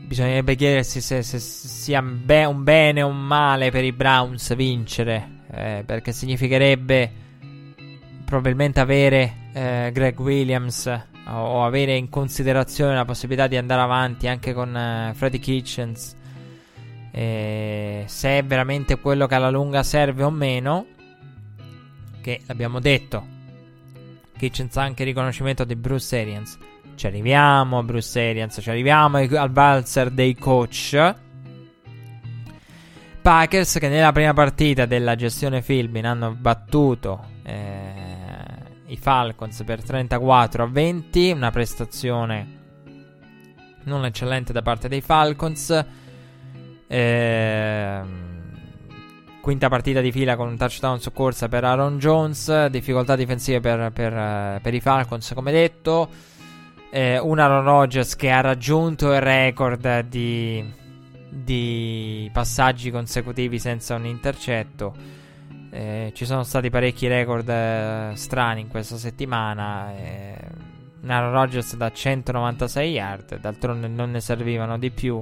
bisognerebbe 0.05 0.55
chiedersi 0.55 0.99
se, 0.99 1.23
se 1.23 1.39
sia 1.39 2.01
be- 2.01 2.43
un 2.43 2.63
bene 2.63 3.01
o 3.01 3.07
un 3.07 3.25
male 3.25 3.71
per 3.71 3.85
i 3.85 3.93
Browns 3.93 4.53
vincere, 4.55 5.43
eh, 5.51 5.83
perché 5.85 6.11
significherebbe 6.11 7.11
probabilmente 8.25 8.79
avere 8.79 9.35
eh, 9.53 9.89
Greg 9.93 10.19
Williams 10.19 11.09
o 11.33 11.63
avere 11.63 11.95
in 11.95 12.09
considerazione 12.09 12.95
la 12.95 13.05
possibilità 13.05 13.47
di 13.47 13.57
andare 13.57 13.81
avanti 13.81 14.27
anche 14.27 14.53
con 14.53 14.69
uh, 14.69 15.13
Freddy 15.13 15.39
Kitchens 15.39 16.15
eh, 17.11 18.03
se 18.07 18.37
è 18.37 18.43
veramente 18.43 18.99
quello 18.99 19.27
che 19.27 19.35
alla 19.35 19.49
lunga 19.49 19.83
serve 19.83 20.23
o 20.23 20.29
meno 20.29 20.85
che 22.21 22.41
l'abbiamo 22.45 22.79
detto 22.79 23.39
Kitchens 24.41 24.75
ha 24.77 24.81
anche 24.81 25.03
il 25.03 25.09
riconoscimento 25.09 25.63
di 25.65 25.75
Bruce 25.75 26.19
Arians. 26.19 26.57
Ci 26.95 27.05
arriviamo 27.05 27.77
a 27.77 27.83
Bruce 27.83 28.19
Arians 28.19 28.57
ci 28.59 28.69
arriviamo 28.71 29.17
al 29.17 29.51
valzer 29.51 30.09
dei 30.09 30.35
coach. 30.35 31.15
Packers 33.21 33.77
che 33.77 33.87
nella 33.87 34.11
prima 34.11 34.33
partita 34.33 34.87
della 34.87 35.15
gestione 35.15 35.61
Philbin 35.61 36.07
hanno 36.07 36.31
battuto 36.31 37.23
eh, 37.43 38.20
i 38.91 38.97
Falcons 38.97 39.63
per 39.63 39.81
34 39.81 40.63
a 40.63 40.67
20, 40.67 41.31
una 41.31 41.49
prestazione 41.49 42.59
non 43.83 44.05
eccellente 44.05 44.51
da 44.53 44.61
parte 44.61 44.89
dei 44.89 45.01
Falcons. 45.01 45.85
Eh, 46.87 48.01
quinta 49.39 49.69
partita 49.69 50.01
di 50.01 50.11
fila 50.11 50.35
con 50.35 50.49
un 50.49 50.57
touchdown 50.57 50.99
su 50.99 51.13
corsa 51.13 51.47
per 51.47 51.63
Aaron 51.63 51.97
Jones, 51.99 52.65
difficoltà 52.67 53.15
difensive 53.15 53.61
per, 53.61 53.91
per, 53.93 54.59
per 54.61 54.73
i 54.73 54.81
Falcons 54.81 55.31
come 55.33 55.51
detto. 55.53 56.09
Eh, 56.91 57.17
un 57.17 57.39
Aaron 57.39 57.63
Rodgers 57.63 58.17
che 58.17 58.29
ha 58.29 58.41
raggiunto 58.41 59.13
il 59.13 59.21
record 59.21 60.01
di, 60.01 60.69
di 61.29 62.29
passaggi 62.33 62.91
consecutivi 62.91 63.57
senza 63.57 63.95
un 63.95 64.05
intercetto. 64.05 65.20
Eh, 65.73 66.11
ci 66.13 66.25
sono 66.25 66.43
stati 66.43 66.69
parecchi 66.69 67.07
record 67.07 67.47
eh, 67.47 68.11
strani 68.15 68.59
in 68.59 68.67
questa 68.67 68.97
settimana. 68.97 69.95
Eh, 69.95 70.37
Aaron 71.07 71.31
Rodgers 71.31 71.77
da 71.77 71.89
196 71.89 72.91
yard, 72.91 73.39
d'altronde 73.39 73.87
non 73.87 74.11
ne 74.11 74.19
servivano 74.19 74.77
di 74.77 74.91
più. 74.91 75.21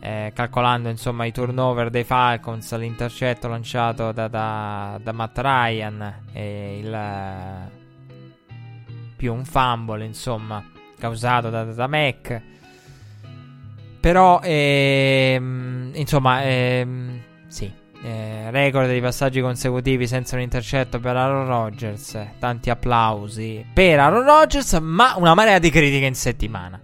Eh, 0.00 0.32
calcolando 0.34 0.88
insomma 0.88 1.26
i 1.26 1.32
turnover 1.32 1.90
dei 1.90 2.02
Falcons, 2.02 2.76
l'intercetto 2.76 3.46
lanciato 3.46 4.10
da, 4.10 4.26
da, 4.26 4.98
da 5.00 5.12
Matt 5.12 5.38
Ryan 5.38 6.24
e 6.32 6.78
il 6.78 7.70
più 9.16 9.32
un 9.32 9.44
fumble 9.44 10.04
insomma 10.04 10.68
causato 10.98 11.50
da, 11.50 11.62
da 11.62 11.86
Mac. 11.86 12.42
Però 14.00 14.40
ehm, 14.42 15.92
insomma 15.94 16.42
ehm, 16.42 17.20
sì 17.46 17.81
eh, 18.02 18.50
record 18.50 18.90
di 18.90 19.00
passaggi 19.00 19.40
consecutivi 19.40 20.06
senza 20.06 20.34
un 20.34 20.42
intercetto 20.42 20.98
per 20.98 21.16
Aaron 21.16 21.46
Rodgers. 21.46 22.18
Tanti 22.38 22.68
applausi 22.68 23.64
per 23.72 24.00
Aaron 24.00 24.24
Rodgers, 24.24 24.72
ma 24.80 25.14
una 25.16 25.34
marea 25.34 25.58
di 25.58 25.70
critiche 25.70 26.06
in 26.06 26.14
settimana. 26.14 26.80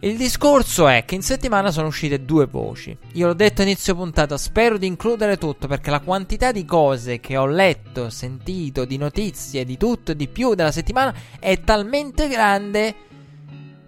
Il 0.00 0.16
discorso 0.16 0.86
è 0.86 1.04
che 1.04 1.16
in 1.16 1.22
settimana 1.22 1.72
sono 1.72 1.88
uscite 1.88 2.24
due 2.24 2.46
voci. 2.46 2.96
Io 3.14 3.26
l'ho 3.26 3.34
detto 3.34 3.62
inizio 3.62 3.96
puntata, 3.96 4.38
spero 4.38 4.78
di 4.78 4.86
includere 4.86 5.36
tutto 5.38 5.66
perché 5.66 5.90
la 5.90 5.98
quantità 5.98 6.52
di 6.52 6.64
cose 6.64 7.18
che 7.18 7.36
ho 7.36 7.46
letto, 7.46 8.08
sentito, 8.08 8.84
di 8.84 8.96
notizie, 8.96 9.64
di 9.64 9.76
tutto 9.76 10.12
e 10.12 10.16
di 10.16 10.28
più 10.28 10.54
della 10.54 10.70
settimana 10.70 11.12
è 11.40 11.58
talmente 11.62 12.28
grande 12.28 12.94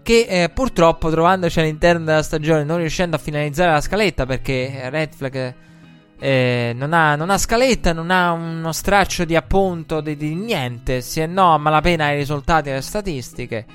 che 0.02 0.26
eh, 0.28 0.48
purtroppo 0.48 1.10
trovandoci 1.10 1.60
all'interno 1.60 2.04
della 2.04 2.24
stagione 2.24 2.64
non 2.64 2.78
riuscendo 2.78 3.14
a 3.14 3.20
finalizzare 3.20 3.70
la 3.70 3.80
scaletta 3.80 4.26
perché 4.26 4.90
Red 4.90 5.14
Flag 5.14 5.54
eh, 6.22 6.72
non, 6.76 6.92
ha, 6.92 7.16
non, 7.16 7.30
ha, 7.30 7.38
scaletta, 7.38 7.94
non 7.94 8.10
ha 8.10 8.32
uno 8.32 8.72
straccio 8.72 9.24
di 9.24 9.34
appunto 9.34 10.02
di, 10.02 10.16
di 10.16 10.34
niente. 10.34 10.98
È 10.98 11.26
no 11.26 11.54
a 11.54 11.58
malapena 11.58 12.06
ai 12.06 12.16
risultati 12.16 12.68
e 12.68 12.72
alle 12.72 12.82
statistiche. 12.82 13.66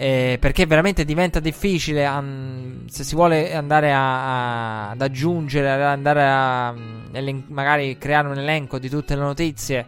Eh, 0.00 0.38
perché 0.40 0.64
veramente 0.64 1.04
diventa 1.04 1.40
difficile 1.40 2.06
um, 2.06 2.86
se 2.86 3.02
si 3.02 3.16
vuole 3.16 3.52
andare 3.52 3.92
a, 3.92 4.86
a, 4.86 4.90
ad 4.90 5.02
aggiungere, 5.02 5.84
andare 5.84 6.24
a 6.24 6.70
um, 6.70 7.42
magari 7.48 7.98
creare 7.98 8.28
un 8.28 8.38
elenco 8.38 8.78
di 8.78 8.88
tutte 8.88 9.14
le 9.14 9.20
notizie. 9.20 9.86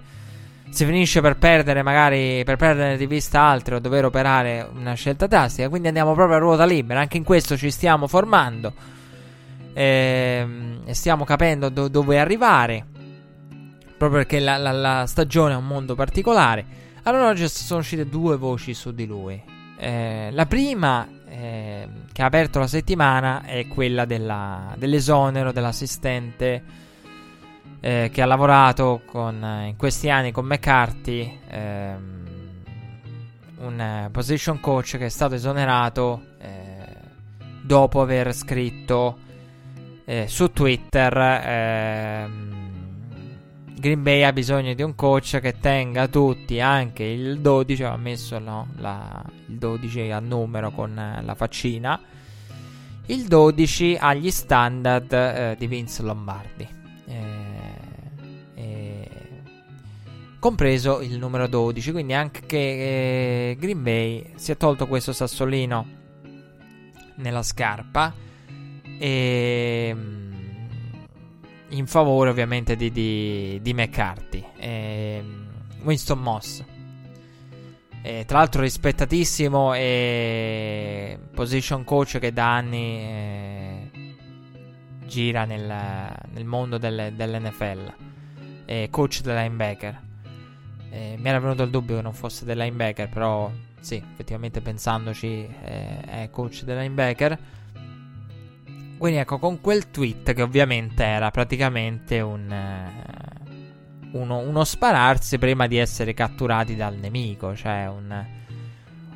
Si 0.68 0.84
finisce 0.84 1.20
per 1.22 1.36
perdere, 1.38 1.82
magari 1.82 2.42
per 2.44 2.56
perdere 2.56 2.96
di 2.96 3.06
vista 3.06 3.40
altre 3.40 3.76
o 3.76 3.78
dover 3.78 4.04
operare 4.04 4.68
una 4.72 4.94
scelta 4.94 5.26
drastica. 5.26 5.68
Quindi 5.70 5.88
andiamo 5.88 6.12
proprio 6.12 6.36
a 6.36 6.40
ruota 6.40 6.66
libera. 6.66 7.00
Anche 7.00 7.16
in 7.16 7.24
questo 7.24 7.56
ci 7.56 7.70
stiamo 7.70 8.06
formando 8.06 8.98
ehm, 9.80 10.90
stiamo 10.90 11.24
capendo 11.24 11.68
do- 11.70 11.88
dove 11.88 12.18
arrivare. 12.18 12.86
Proprio 13.96 14.20
perché 14.20 14.38
la, 14.38 14.56
la, 14.56 14.72
la, 14.72 15.06
stagione 15.06 15.54
è 15.54 15.56
un 15.56 15.66
mondo 15.66 15.94
particolare. 15.94 16.78
Allora 17.04 17.28
oggi 17.28 17.48
sono 17.48 17.80
uscite 17.80 18.06
due 18.06 18.36
voci 18.36 18.74
su 18.74 18.92
di 18.92 19.06
lui. 19.06 19.42
Eh, 19.78 20.28
la 20.32 20.46
prima, 20.46 21.08
eh, 21.28 21.88
che 22.12 22.22
ha 22.22 22.26
aperto 22.26 22.58
la 22.58 22.66
settimana, 22.66 23.42
è 23.42 23.66
quella 23.68 24.04
della, 24.04 24.74
dell'esonero 24.76 25.52
dell'assistente 25.52 26.62
eh, 27.80 28.10
che 28.12 28.22
ha 28.22 28.26
lavorato 28.26 29.02
con, 29.06 29.64
in 29.66 29.76
questi 29.76 30.10
anni 30.10 30.30
con 30.32 30.46
McCarthy, 30.46 31.38
ehm, 31.48 32.18
un 33.58 34.08
position 34.10 34.60
coach 34.60 34.96
che 34.96 35.06
è 35.06 35.10
stato 35.10 35.34
esonerato 35.34 36.22
eh, 36.38 36.70
dopo 37.62 38.00
aver 38.00 38.34
scritto 38.34 39.28
eh, 40.10 40.26
su 40.26 40.50
Twitter 40.50 41.16
ehm, 41.16 42.58
Green 43.78 44.02
Bay 44.02 44.24
ha 44.24 44.32
bisogno 44.32 44.74
di 44.74 44.82
un 44.82 44.96
coach 44.96 45.38
che 45.38 45.60
tenga 45.60 46.08
tutti, 46.08 46.58
anche 46.58 47.04
il 47.04 47.38
12, 47.38 47.84
ha 47.84 47.96
messo 47.96 48.40
no, 48.40 48.66
la, 48.78 49.24
il 49.46 49.56
12 49.56 50.10
a 50.10 50.18
numero 50.18 50.72
con 50.72 50.98
eh, 50.98 51.22
la 51.22 51.36
faccina, 51.36 52.00
il 53.06 53.24
12 53.24 53.98
agli 54.00 54.32
standard 54.32 55.12
eh, 55.12 55.54
di 55.56 55.68
Vince 55.68 56.02
Lombardi. 56.02 56.68
Eh, 57.06 57.68
compreso 60.40 61.02
il 61.02 61.18
numero 61.18 61.46
12, 61.46 61.92
quindi 61.92 62.14
anche 62.14 62.56
eh, 62.56 63.56
Green 63.60 63.80
Bay 63.80 64.32
si 64.34 64.50
è 64.50 64.56
tolto 64.56 64.88
questo 64.88 65.12
sassolino 65.12 65.86
nella 67.14 67.44
scarpa 67.44 68.26
e, 69.00 69.86
ehm, 69.88 70.28
in 71.70 71.86
favore 71.86 72.28
ovviamente 72.28 72.76
di, 72.76 72.92
di, 72.92 73.58
di 73.62 73.72
McCarthy. 73.72 74.44
E, 74.58 75.16
ehm, 75.18 75.48
Winston 75.82 76.20
Moss. 76.20 76.62
eh, 78.02 78.24
tra 78.26 78.38
l'altro 78.38 78.62
rispettatissimo 78.62 79.74
e 79.74 81.18
position 81.34 81.84
coach 81.84 82.18
che 82.18 82.32
da 82.32 82.54
anni 82.54 82.98
eh, 82.98 83.90
gira 85.06 85.44
nel, 85.44 86.14
nel 86.32 86.44
mondo 86.44 86.76
delle, 86.76 87.12
dell'NFL, 87.14 87.92
eh, 88.66 88.88
coach 88.90 89.22
del 89.22 89.36
linebacker. 89.36 90.08
Eh, 90.90 91.16
mi 91.18 91.28
era 91.28 91.38
venuto 91.38 91.62
il 91.62 91.70
dubbio 91.70 91.96
che 91.96 92.02
non 92.02 92.12
fosse 92.12 92.44
del 92.44 92.58
linebacker, 92.58 93.08
però 93.08 93.50
sì, 93.80 93.96
effettivamente 93.96 94.60
pensandoci 94.60 95.48
eh, 95.62 96.00
è 96.00 96.28
coach 96.30 96.64
del 96.64 96.78
linebacker. 96.78 97.38
Quindi 99.00 99.18
ecco, 99.18 99.38
con 99.38 99.62
quel 99.62 99.90
tweet 99.90 100.34
che 100.34 100.42
ovviamente 100.42 101.02
era 101.02 101.30
praticamente 101.30 102.20
un, 102.20 102.52
eh, 102.52 104.08
uno, 104.12 104.40
uno, 104.40 104.62
spararsi 104.62 105.38
prima 105.38 105.66
di 105.66 105.78
essere 105.78 106.12
catturati 106.12 106.76
dal 106.76 106.96
nemico, 106.96 107.56
cioè 107.56 107.88
un, 107.88 108.26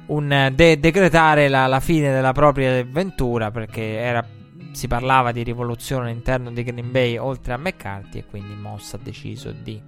un 0.07 0.53
de- 0.55 0.81
decretare 0.81 1.49
la, 1.49 1.67
la, 1.67 1.81
fine 1.81 2.11
della 2.11 2.33
propria 2.33 2.79
avventura 2.79 3.51
perché 3.51 3.99
era, 3.99 4.27
si 4.73 4.89
parlava 4.89 5.33
di 5.33 5.43
rivoluzione 5.43 6.09
all'interno 6.09 6.51
di 6.51 6.63
Green 6.63 6.91
Bay 6.91 7.19
oltre 7.19 7.53
a 7.53 7.59
McCarthy 7.59 8.21
e 8.21 8.25
quindi 8.25 8.55
Moss 8.55 8.95
ha 8.95 8.99
deciso 9.03 9.53
di 9.53 9.79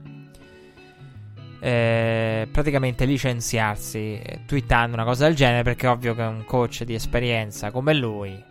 eh, 1.58 2.46
praticamente 2.52 3.06
licenziarsi 3.06 4.20
eh, 4.22 4.40
twittando 4.44 4.94
una 4.94 5.04
cosa 5.06 5.24
del 5.24 5.34
genere 5.34 5.62
perché 5.62 5.86
è 5.86 5.90
ovvio 5.90 6.14
che 6.14 6.20
un 6.20 6.44
coach 6.44 6.82
di 6.82 6.92
esperienza 6.92 7.70
come 7.70 7.94
lui 7.94 8.45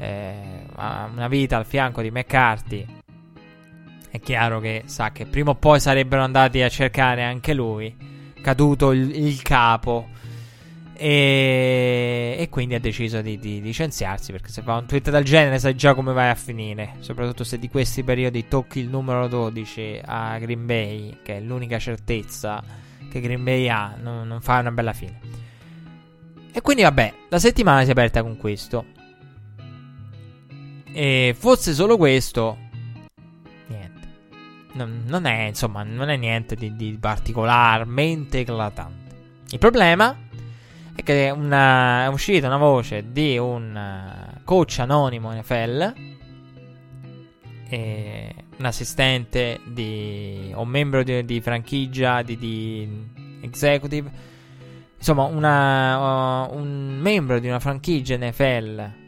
eh, 0.00 0.66
una 0.76 1.28
vita 1.28 1.56
al 1.56 1.66
fianco 1.66 2.02
di 2.02 2.10
McCarthy 2.10 2.86
è 4.10 4.18
chiaro 4.18 4.58
che 4.58 4.82
sa 4.86 5.12
che 5.12 5.26
prima 5.26 5.50
o 5.50 5.54
poi 5.54 5.78
sarebbero 5.78 6.22
andati 6.22 6.62
a 6.62 6.68
cercare 6.68 7.22
anche 7.22 7.54
lui 7.54 7.94
caduto 8.40 8.92
il, 8.92 9.14
il 9.14 9.42
capo 9.42 10.08
e, 10.94 12.36
e, 12.38 12.48
quindi 12.50 12.74
ha 12.74 12.80
deciso 12.80 13.22
di, 13.22 13.38
di, 13.38 13.62
licenziarsi 13.62 14.32
perché 14.32 14.50
se 14.50 14.60
fa 14.60 14.76
un 14.76 14.84
tweet 14.84 15.10
del 15.10 15.24
genere 15.24 15.58
sai 15.58 15.74
già 15.74 15.94
come 15.94 16.12
vai 16.12 16.28
a 16.28 16.34
finire. 16.34 16.96
Soprattutto 16.98 17.42
se 17.42 17.58
di 17.58 17.70
questi 17.70 18.02
periodi 18.04 18.48
tocchi 18.48 18.80
il 18.80 18.88
numero 18.88 19.26
12 19.26 20.02
a 20.04 20.38
Green 20.38 20.66
Bay, 20.66 21.20
che 21.22 21.38
è 21.38 21.40
l'unica 21.40 21.78
certezza 21.78 22.62
che 23.10 23.20
Green 23.20 23.42
Bay 23.42 23.66
ha, 23.68 23.96
non, 23.98 24.26
non 24.26 24.42
fa 24.42 24.58
una 24.58 24.72
bella 24.72 24.92
fine. 24.92 25.18
E 26.52 26.60
quindi 26.60 26.82
vabbè, 26.82 27.14
la 27.30 27.38
settimana 27.38 27.80
si 27.82 27.88
è 27.88 27.92
aperta 27.92 28.22
con 28.22 28.36
questo. 28.36 28.84
E 30.92 31.34
fosse 31.38 31.72
solo 31.72 31.96
questo, 31.96 32.56
niente. 33.68 34.08
Non, 34.72 35.04
non 35.06 35.26
è, 35.26 35.42
insomma, 35.42 35.82
non 35.82 36.08
è 36.08 36.16
niente 36.16 36.56
di, 36.56 36.74
di 36.74 36.96
particolarmente 36.98 38.40
eclatante. 38.40 39.16
Il 39.50 39.58
problema 39.58 40.16
è 40.94 41.02
che 41.02 41.30
una, 41.34 42.04
è 42.04 42.08
uscita 42.08 42.46
una 42.46 42.56
voce 42.56 43.12
di 43.12 43.38
un 43.38 43.76
eh, 43.76 44.40
coach 44.44 44.78
anonimo 44.80 45.32
NFL, 45.32 45.94
un 47.70 48.64
assistente 48.64 49.60
di, 49.64 50.52
un 50.54 50.68
membro 50.68 51.02
di, 51.04 51.24
di 51.24 51.40
franchigia, 51.40 52.22
di, 52.22 52.36
di, 52.36 53.08
executive, 53.42 54.10
insomma 54.98 55.22
una, 55.24 56.46
uh, 56.46 56.56
un 56.56 56.98
membro 57.00 57.38
di 57.38 57.46
una 57.46 57.60
franchigia 57.60 58.16
NFL 58.16 58.99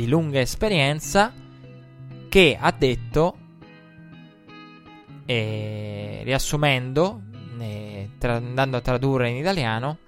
di 0.00 0.08
lunga 0.08 0.40
esperienza 0.40 1.30
che 2.30 2.56
ha 2.58 2.72
detto, 2.72 3.36
eh, 5.26 6.22
riassumendo, 6.24 7.20
eh, 7.58 8.08
tra, 8.16 8.36
andando 8.36 8.78
a 8.78 8.80
tradurre 8.80 9.28
in 9.28 9.36
italiano, 9.36 9.98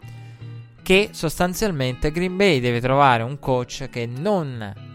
che 0.83 1.11
sostanzialmente 1.13 2.11
Green 2.11 2.37
Bay 2.37 2.61
deve 2.61 2.81
trovare 2.81 3.23
un 3.23 3.39
coach 3.39 3.91
che 3.91 4.07
non 4.07 4.91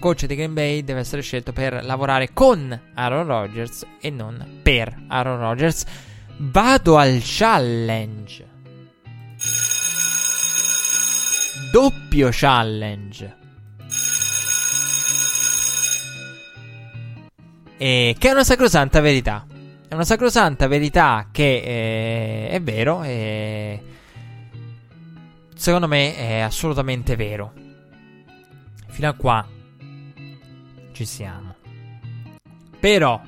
coach 0.00 0.26
di 0.26 0.34
Green 0.34 0.52
Bay 0.52 0.82
deve 0.82 1.00
essere 1.00 1.22
scelto 1.22 1.52
per 1.52 1.84
lavorare 1.84 2.32
con 2.32 2.78
Aaron 2.94 3.24
Rodgers 3.24 3.86
e 4.00 4.10
non 4.10 4.60
per 4.62 5.04
Aaron 5.06 5.38
Rodgers. 5.38 5.84
Vado 6.38 6.98
al 6.98 7.20
challenge. 7.22 8.46
Doppio 11.70 12.28
challenge. 12.32 13.44
E 17.78 18.16
che 18.18 18.28
è 18.28 18.32
una 18.32 18.44
sacrosanta 18.44 19.00
verità. 19.00 19.46
È 19.88 19.94
una 19.94 20.04
sacrosanta 20.04 20.66
verità 20.66 21.28
che 21.30 21.62
eh, 21.64 22.48
è 22.48 22.60
vero 22.60 23.02
e 23.02 23.82
secondo 25.54 25.86
me 25.86 26.16
è 26.16 26.40
assolutamente 26.40 27.16
vero. 27.16 27.52
Fino 28.88 29.08
a 29.08 29.14
qua 29.14 29.46
ci 30.92 31.04
siamo. 31.04 31.54
Però 32.80 33.20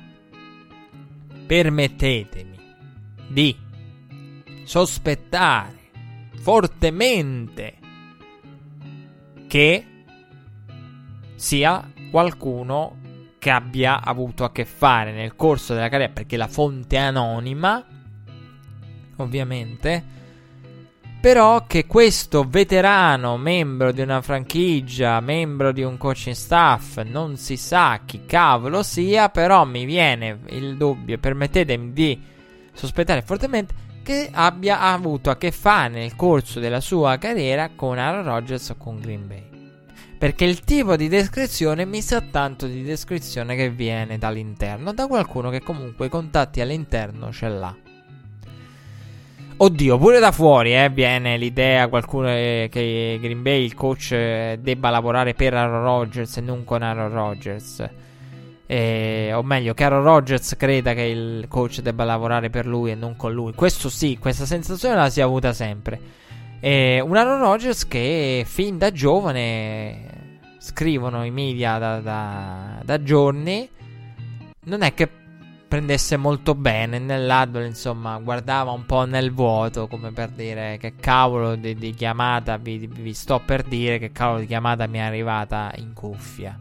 permettetemi 1.45 2.57
di 3.27 3.55
sospettare 4.63 5.77
fortemente 6.41 7.77
che 9.47 9.85
sia 11.35 11.91
qualcuno 12.11 12.98
che 13.39 13.49
abbia 13.49 14.03
avuto 14.03 14.43
a 14.43 14.51
che 14.51 14.65
fare 14.65 15.11
nel 15.11 15.35
corso 15.35 15.73
della 15.73 15.89
carriera, 15.89 16.11
perché 16.13 16.37
la 16.37 16.47
fonte 16.47 16.97
è 16.97 16.99
anonima, 16.99 17.83
ovviamente, 19.15 20.17
però 21.21 21.65
che 21.65 21.85
questo 21.85 22.45
veterano, 22.47 23.37
membro 23.37 23.91
di 23.91 24.01
una 24.01 24.21
franchigia, 24.21 25.19
membro 25.19 25.71
di 25.71 25.81
un 25.81 25.97
coaching 25.97 26.35
staff, 26.35 27.01
non 27.01 27.35
si 27.35 27.57
sa 27.57 28.01
chi 28.05 28.25
cavolo 28.25 28.83
sia, 28.83 29.29
però 29.29 29.65
mi 29.65 29.85
viene 29.85 30.39
il 30.49 30.77
dubbio, 30.77 31.17
permettetemi 31.17 31.91
di 31.91 32.21
sospettare 32.71 33.21
fortemente, 33.21 33.87
che 34.01 34.29
abbia 34.31 34.79
avuto 34.79 35.29
a 35.29 35.37
che 35.37 35.51
fare 35.51 35.89
nel 35.89 36.15
corso 36.15 36.59
della 36.59 36.79
sua 36.79 37.17
carriera 37.17 37.71
con 37.75 37.97
Aaron 37.97 38.23
Rodgers 38.23 38.69
o 38.69 38.75
con 38.77 38.99
Green 38.99 39.27
Bay. 39.27 39.48
Perché 40.19 40.43
il 40.43 40.59
tipo 40.65 40.97
di 40.97 41.07
descrizione 41.07 41.85
mi 41.85 42.01
sa 42.01 42.19
tanto 42.19 42.67
di 42.67 42.83
descrizione 42.83 43.55
che 43.55 43.69
viene 43.69 44.17
dall'interno, 44.17 44.91
da 44.91 45.07
qualcuno 45.07 45.49
che 45.49 45.61
comunque 45.61 46.07
i 46.07 46.09
contatti 46.09 46.59
all'interno 46.59 47.31
ce 47.31 47.47
l'ha. 47.47 47.73
Oddio, 49.61 49.97
pure 49.97 50.19
da 50.19 50.33
fuori 50.33 50.75
eh, 50.75 50.89
viene 50.89 51.37
l'idea 51.37 51.87
qualcuno 51.87 52.29
eh, 52.29 52.67
che 52.69 53.17
Green 53.21 53.41
Bay, 53.41 53.63
il 53.63 53.73
coach, 53.75 54.11
eh, 54.11 54.59
debba 54.61 54.89
lavorare 54.89 55.33
per 55.33 55.53
Aaron 55.53 55.83
Rodgers 55.83 56.35
e 56.35 56.41
non 56.41 56.65
con 56.65 56.81
Aaron 56.81 57.11
Rodgers. 57.13 57.89
Eh, 58.65 59.31
o 59.33 59.41
meglio, 59.41 59.73
che 59.73 59.85
Aaron 59.85 60.03
Rodgers 60.03 60.55
creda 60.57 60.93
che 60.93 61.03
il 61.03 61.45
coach 61.47 61.79
debba 61.79 62.03
lavorare 62.03 62.49
per 62.49 62.65
lui 62.65 62.91
e 62.91 62.95
non 62.95 63.15
con 63.15 63.31
lui. 63.31 63.53
Questo 63.53 63.87
sì, 63.87 64.17
questa 64.19 64.45
sensazione 64.45 64.95
la 64.95 65.09
si 65.09 65.21
è 65.21 65.23
avuta 65.23 65.53
sempre. 65.53 65.99
Eh, 66.59 66.99
un 66.99 67.15
Aaron 67.15 67.39
Rodgers 67.39 67.87
che 67.87 68.43
fin 68.45 68.77
da 68.77 68.91
giovane 68.91 70.39
scrivono 70.57 71.23
i 71.23 71.31
media 71.31 71.77
da, 71.77 71.99
da, 71.99 72.81
da 72.83 73.01
giorni. 73.01 73.67
Non 74.65 74.81
è 74.81 74.93
che 74.93 75.09
prendesse 75.69 76.17
molto 76.17 76.55
bene 76.55 76.99
nell'Adwell, 76.99 77.67
insomma, 77.67 78.17
guardava 78.17 78.71
un 78.71 78.85
po' 78.85 79.05
nel 79.05 79.31
vuoto, 79.31 79.87
come 79.87 80.11
per 80.11 80.29
dire 80.29 80.77
che 80.79 80.95
cavolo 80.99 81.55
di, 81.55 81.75
di 81.75 81.93
chiamata 81.93 82.57
vi, 82.57 82.89
vi, 82.91 83.13
sto 83.13 83.39
per 83.39 83.63
dire 83.63 83.99
che 83.99 84.11
cavolo 84.11 84.39
di 84.39 84.47
chiamata 84.47 84.87
mi 84.87 84.97
è 84.97 85.01
arrivata 85.01 85.71
in 85.75 85.93
cuffia. 85.93 86.57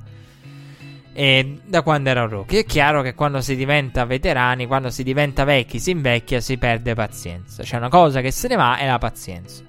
E 1.12 1.60
da 1.64 1.82
quando 1.82 2.10
ero 2.10 2.28
rookie. 2.28 2.60
È 2.60 2.64
chiaro 2.64 3.02
che 3.02 3.14
quando 3.14 3.40
si 3.40 3.56
diventa 3.56 4.04
veterani, 4.04 4.66
quando 4.66 4.90
si 4.90 5.02
diventa 5.02 5.42
vecchi, 5.42 5.80
si 5.80 5.90
invecchia, 5.90 6.40
si 6.40 6.56
perde 6.58 6.94
pazienza. 6.94 7.64
C'è 7.64 7.76
una 7.78 7.88
cosa 7.88 8.20
che 8.20 8.30
se 8.30 8.46
ne 8.46 8.54
va 8.54 8.76
è 8.76 8.86
la 8.86 8.98
pazienza. 8.98 9.67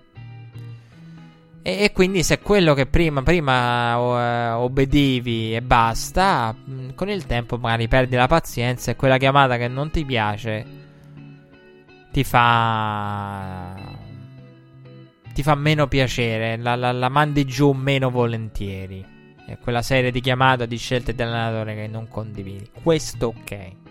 E, 1.62 1.84
e, 1.84 1.92
quindi 1.92 2.24
se 2.24 2.40
quello 2.40 2.74
che 2.74 2.86
prima, 2.86 3.22
prima 3.22 3.98
uh, 3.98 4.62
obbedivi 4.62 5.56
e 5.56 5.62
basta, 5.62 6.54
mh, 6.54 6.94
con 6.96 7.10
il 7.10 7.26
tempo 7.26 7.58
magari 7.58 7.88
perdi 7.88 8.16
la 8.16 8.28
pazienza 8.28 8.92
e 8.92 8.96
quella 8.96 9.18
chiamata 9.18 9.58
che 9.58 9.68
non 9.68 9.92
ti 9.92 10.06
piace 10.06 10.66
ti 12.12 12.24
fa... 12.24 13.76
ti 15.34 15.44
fa 15.44 15.56
meno 15.56 15.88
piacere, 15.88 16.58
la, 16.58 16.76
la, 16.76 16.92
la 16.92 17.10
mandi 17.10 17.46
giù 17.46 17.72
meno 17.72 18.10
volentieri. 18.10 19.18
È 19.46 19.58
quella 19.58 19.82
serie 19.82 20.12
di 20.12 20.22
chiamate 20.22 20.68
di 20.68 20.78
scelte 20.78 21.16
dell'allenatore 21.16 21.76
che 21.76 21.88
non 21.88 22.08
condividi. 22.08 22.70
Questo 22.84 23.34
ok. 23.36 23.89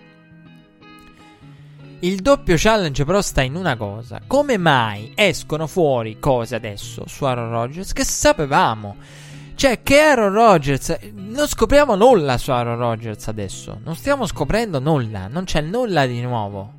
Il 2.01 2.20
doppio 2.20 2.55
challenge 2.57 3.05
però 3.05 3.20
sta 3.20 3.43
in 3.43 3.57
una 3.57 3.77
cosa. 3.77 4.20
Come 4.27 4.57
mai 4.57 5.12
escono 5.16 5.66
fuori 5.66 6.19
cose 6.20 6.55
adesso 6.55 7.03
su 7.09 7.25
Aaron 7.25 7.51
Rodgers 7.51 7.93
che 7.93 8.05
sapevamo? 8.05 8.97
Cioè 9.57 9.83
che 9.83 9.99
Aaron 9.99 10.33
Rodgers... 10.33 10.97
Non 11.12 11.49
scopriamo 11.49 11.97
nulla 11.97 12.39
su 12.39 12.53
Aaron 12.53 12.79
Rodgers 12.79 13.27
adesso. 13.27 13.81
Non 13.83 13.97
stiamo 13.97 14.27
scoprendo 14.27 14.79
nulla. 14.79 15.27
Non 15.27 15.43
c'è 15.43 15.61
nulla 15.61 16.07
di 16.07 16.20
nuovo. 16.20 16.75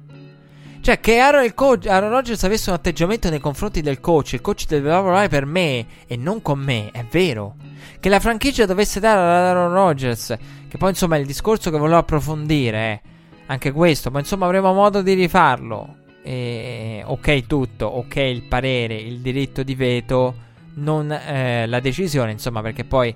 Cioè, 0.82 1.02
che 1.02 1.20
Aaron, 1.20 1.54
coach, 1.54 1.88
Aaron 1.88 2.10
Rodgers 2.10 2.42
avesse 2.46 2.70
un 2.70 2.76
atteggiamento 2.78 3.30
nei 3.30 3.40
confronti 3.42 3.82
del 3.82 4.00
coach, 4.00 4.34
il 4.34 4.42
coach 4.42 4.66
deve 4.66 4.90
lavorare 4.90 5.28
per 5.28 5.46
me 5.46 5.86
e 6.08 6.16
non 6.16 6.42
con 6.42 6.58
me, 6.58 6.90
è 6.92 7.06
vero. 7.12 7.56
Che 8.00 8.08
la 8.08 8.22
franchigia 8.22 8.66
dovesse 8.66 9.02
dare 9.02 9.20
ad 9.20 9.58
Aaron 9.58 9.74
Rodgers, 9.74 10.38
che 10.70 10.78
poi 10.78 10.90
insomma 10.90 11.18
è 11.18 11.20
il 11.20 11.26
discorso 11.26 11.70
che 11.70 11.78
volevo 11.78 11.98
approfondire, 11.98 12.78
eh, 12.78 13.02
anche 13.50 13.72
questo, 13.72 14.12
ma 14.12 14.20
insomma 14.20 14.46
avremo 14.46 14.74
modo 14.74 15.02
di 15.02 15.14
rifarlo. 15.14 15.98
E, 16.22 17.02
ok 17.04 17.48
tutto, 17.48 17.86
ok 17.86 18.16
il 18.18 18.44
parere, 18.44 18.96
il 18.96 19.20
diritto 19.20 19.64
di 19.64 19.74
veto, 19.76 20.48
non 20.76 21.12
eh, 21.12 21.66
la 21.66 21.80
decisione, 21.80 22.32
insomma, 22.32 22.62
perché 22.62 22.84
poi 22.84 23.14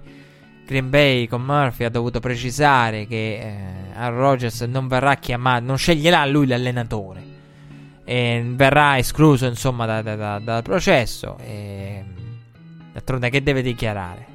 Green 0.66 0.90
Bay 0.90 1.28
con 1.28 1.44
Murphy 1.44 1.84
ha 1.84 1.90
dovuto 1.90 2.20
precisare 2.20 3.06
che 3.06 3.40
eh, 3.40 3.56
Aaron 3.94 4.20
Rodgers 4.20 4.62
non 4.62 4.88
verrà 4.88 5.16
chiamato, 5.16 5.66
non 5.66 5.78
sceglierà 5.78 6.26
lui 6.26 6.48
l'allenatore. 6.48 7.32
E 8.06 8.44
verrà 8.46 8.98
escluso 8.98 9.46
insomma 9.46 9.86
da, 9.86 10.02
da, 10.02 10.16
da, 10.16 10.40
dal 10.40 10.64
processo. 10.64 11.38
E 11.46 12.04
d'altronde 12.92 13.30
che 13.30 13.44
deve 13.44 13.62
dichiarare 13.62 14.33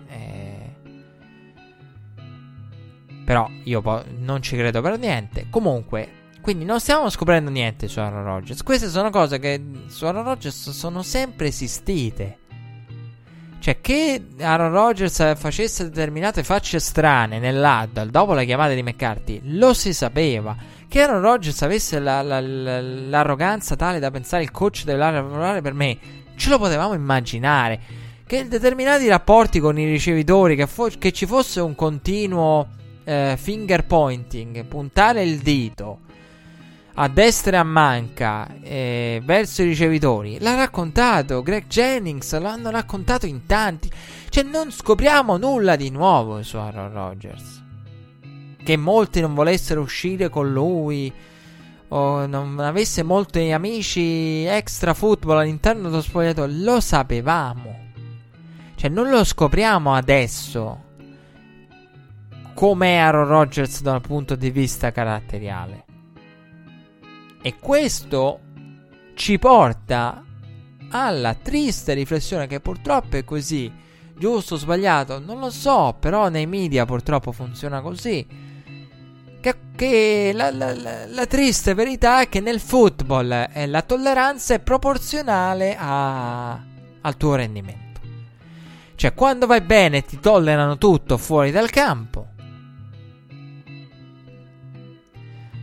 però 3.28 3.46
io 3.64 3.82
po- 3.82 4.02
non 4.20 4.40
ci 4.40 4.56
credo 4.56 4.80
per 4.80 4.98
niente. 4.98 5.48
Comunque 5.50 6.12
quindi 6.40 6.64
non 6.64 6.80
stiamo 6.80 7.10
scoprendo 7.10 7.50
niente 7.50 7.86
su 7.86 8.00
Aaron 8.00 8.24
Rodgers. 8.24 8.62
Queste 8.62 8.88
sono 8.88 9.10
cose 9.10 9.38
che 9.38 9.60
su 9.88 10.06
Aaron 10.06 10.24
Rodgers 10.24 10.70
sono 10.70 11.02
sempre 11.02 11.48
esistite. 11.48 12.38
Cioè 13.58 13.82
che 13.82 14.28
Aaron 14.40 14.70
Rodgers 14.70 15.36
facesse 15.36 15.90
determinate 15.90 16.42
facce 16.42 16.78
strane 16.78 17.38
nell'Addal 17.38 18.08
dopo 18.08 18.32
la 18.32 18.44
chiamata 18.44 18.72
di 18.72 18.82
McCarthy 18.82 19.40
lo 19.42 19.74
si 19.74 19.92
sapeva. 19.92 20.56
Che 20.88 21.02
Aaron 21.02 21.20
Rodgers 21.20 21.60
avesse 21.60 21.98
la, 21.98 22.22
la, 22.22 22.40
la, 22.40 22.80
l'arroganza 22.80 23.76
tale 23.76 23.98
da 23.98 24.10
pensare 24.10 24.42
il 24.42 24.50
coach 24.50 24.84
deve 24.84 25.00
lavorare 25.00 25.60
per 25.60 25.74
me, 25.74 25.98
ce 26.34 26.48
lo 26.48 26.56
potevamo 26.56 26.94
immaginare. 26.94 27.78
Che 28.24 28.48
determinati 28.48 29.06
rapporti 29.06 29.60
con 29.60 29.78
i 29.78 29.84
ricevitori, 29.84 30.56
che, 30.56 30.66
fo- 30.66 30.88
che 30.98 31.12
ci 31.12 31.26
fosse 31.26 31.60
un 31.60 31.74
continuo 31.74 32.76
eh, 33.08 33.36
finger 33.38 33.86
pointing, 33.86 34.64
puntare 34.66 35.22
il 35.22 35.38
dito 35.38 36.00
a 37.00 37.08
destra 37.08 37.56
e 37.56 37.60
a 37.60 37.64
manca 37.64 38.48
eh, 38.60 39.22
verso 39.24 39.62
i 39.62 39.66
ricevitori. 39.66 40.38
L'ha 40.40 40.56
raccontato 40.56 41.42
Greg 41.42 41.66
Jennings, 41.68 42.38
lo 42.38 42.48
hanno 42.48 42.70
raccontato 42.70 43.24
in 43.24 43.46
tanti. 43.46 43.90
Cioè, 44.28 44.44
non 44.44 44.70
scopriamo 44.70 45.38
nulla 45.38 45.76
di 45.76 45.90
nuovo 45.90 46.42
su 46.42 46.58
Aaron 46.58 46.92
Rodgers 46.92 47.62
che 48.62 48.76
molti 48.76 49.22
non 49.22 49.32
volessero 49.32 49.80
uscire 49.80 50.28
con 50.28 50.52
lui 50.52 51.10
o 51.90 52.26
non 52.26 52.58
avesse 52.58 53.02
molti 53.02 53.50
amici 53.50 54.44
extra 54.44 54.92
football 54.92 55.38
all'interno 55.38 55.88
dello 55.88 56.02
spogliatoio, 56.02 56.64
lo 56.64 56.78
sapevamo. 56.78 57.86
Cioè, 58.74 58.90
non 58.90 59.08
lo 59.08 59.24
scopriamo 59.24 59.94
adesso 59.94 60.87
come 62.58 62.98
Aaron 62.98 63.28
Rodgers 63.28 63.82
dal 63.82 64.00
punto 64.00 64.34
di 64.34 64.50
vista 64.50 64.90
caratteriale. 64.90 65.84
E 67.40 67.54
questo 67.56 68.40
ci 69.14 69.38
porta 69.38 70.24
alla 70.90 71.34
triste 71.34 71.92
riflessione 71.92 72.48
che 72.48 72.58
purtroppo 72.58 73.14
è 73.14 73.22
così. 73.22 73.72
Giusto 74.12 74.54
o 74.54 74.56
sbagliato? 74.56 75.20
Non 75.20 75.38
lo 75.38 75.50
so, 75.50 75.94
però 76.00 76.28
nei 76.30 76.46
media 76.48 76.84
purtroppo 76.84 77.30
funziona 77.30 77.80
così 77.80 78.26
che, 79.38 79.54
che 79.76 80.32
la, 80.34 80.50
la, 80.50 80.74
la, 80.74 81.06
la, 81.06 81.26
triste 81.26 81.74
verità 81.74 82.22
è 82.22 82.28
che 82.28 82.40
nel 82.40 82.58
football 82.58 83.50
eh, 83.52 83.68
la 83.68 83.82
tolleranza 83.82 84.54
è 84.54 84.58
proporzionale 84.58 85.76
a, 85.78 86.60
al 87.02 87.16
tuo 87.16 87.36
rendimento. 87.36 88.00
Cioè, 88.96 89.14
quando 89.14 89.46
vai 89.46 89.60
bene 89.60 90.04
ti 90.04 90.18
tollerano 90.18 90.76
tutto 90.76 91.18
fuori 91.18 91.52
dal 91.52 91.70
campo. 91.70 92.30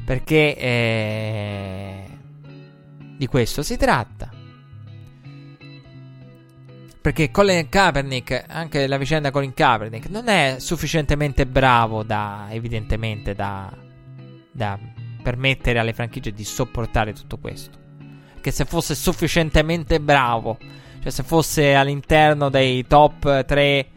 Perché 0.06 0.56
eh, 0.56 2.06
di 3.18 3.28
questo 3.28 3.64
si 3.64 3.76
tratta. 3.76 4.30
Perché 7.02 7.30
Colin 7.30 7.70
Kaepernick, 7.70 8.46
anche 8.48 8.88
la 8.88 8.98
vicenda 8.98 9.32
Colin 9.32 9.54
Kaepernick, 9.54 10.10
non 10.10 10.28
è 10.28 10.56
sufficientemente 10.60 11.46
bravo 11.46 12.04
da, 12.04 12.48
evidentemente, 12.50 13.36
da, 13.36 13.72
da 14.52 14.80
permettere 15.22 15.80
alle 15.80 15.94
franchigie 15.94 16.32
di 16.32 16.44
sopportare 16.44 17.14
tutto 17.14 17.38
questo. 17.38 17.78
Che 18.42 18.52
se 18.52 18.66
fosse 18.66 18.96
sufficientemente 18.96 20.00
bravo, 20.00 20.58
cioè 21.02 21.12
se 21.12 21.24
fosse 21.24 21.76
all'interno 21.76 22.50
dei 22.50 22.86
top 22.88 23.46
3 23.46 23.88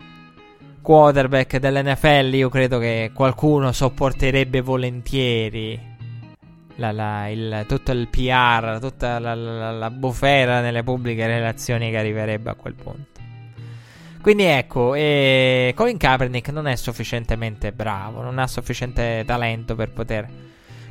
quarterback 0.83 1.59
dell'NFL, 1.59 2.35
io 2.35 2.49
credo 2.49 2.79
che 2.79 3.11
qualcuno 3.15 3.73
sopporterebbe 3.73 4.61
volentieri 4.61 5.88
la, 6.79 6.93
la, 6.93 7.29
il, 7.29 7.65
tutto 7.67 7.93
il 7.93 8.09
PR, 8.09 8.79
tutta 8.81 9.19
la, 9.19 9.35
la, 9.35 9.91
bufera 9.91 10.61
nelle 10.61 10.83
pubbliche 10.83 11.27
relazioni 11.27 11.91
che 11.91 11.99
arriverebbe 11.99 12.51
a 12.51 12.55
quel 12.55 12.75
punto. 12.75 13.21
Quindi 14.21 14.45
ecco, 14.45 14.95
eh, 14.95 15.73
Colin 15.75 15.97
Kaepernick 15.97 16.51
non 16.51 16.67
è 16.67 16.77
sufficientemente 16.77 17.73
bravo, 17.73 18.23
non 18.23 18.39
ha 18.39 18.47
sufficiente 18.47 19.23
talento 19.27 19.75
per 19.75 19.91
poter 19.91 20.29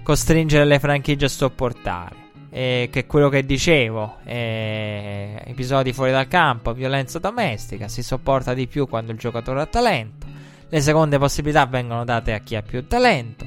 costringere 0.03 0.65
le 0.65 0.79
franchigie 0.79 1.25
a 1.25 1.29
sopportare. 1.29 2.25
E 2.49 2.89
che 2.91 3.05
quello 3.05 3.29
che 3.29 3.45
dicevo, 3.45 4.17
eh, 4.23 5.41
episodi 5.45 5.93
fuori 5.93 6.11
dal 6.11 6.27
campo, 6.27 6.73
violenza 6.73 7.19
domestica, 7.19 7.87
si 7.87 8.01
sopporta 8.01 8.53
di 8.53 8.67
più 8.67 8.87
quando 8.87 9.11
il 9.11 9.17
giocatore 9.17 9.61
ha 9.61 9.65
talento. 9.65 10.25
Le 10.69 10.81
seconde 10.81 11.17
possibilità 11.17 11.65
vengono 11.65 12.03
date 12.03 12.33
a 12.33 12.39
chi 12.39 12.55
ha 12.55 12.61
più 12.61 12.87
talento. 12.87 13.45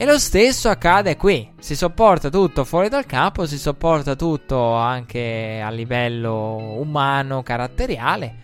E 0.00 0.06
lo 0.06 0.18
stesso 0.18 0.70
accade 0.70 1.14
qui. 1.18 1.46
Si 1.58 1.76
sopporta 1.76 2.30
tutto 2.30 2.64
fuori 2.64 2.88
dal 2.88 3.04
campo, 3.04 3.44
si 3.44 3.58
sopporta 3.58 4.16
tutto 4.16 4.72
anche 4.72 5.60
a 5.62 5.68
livello 5.68 6.78
umano, 6.80 7.42
caratteriale. 7.42 8.36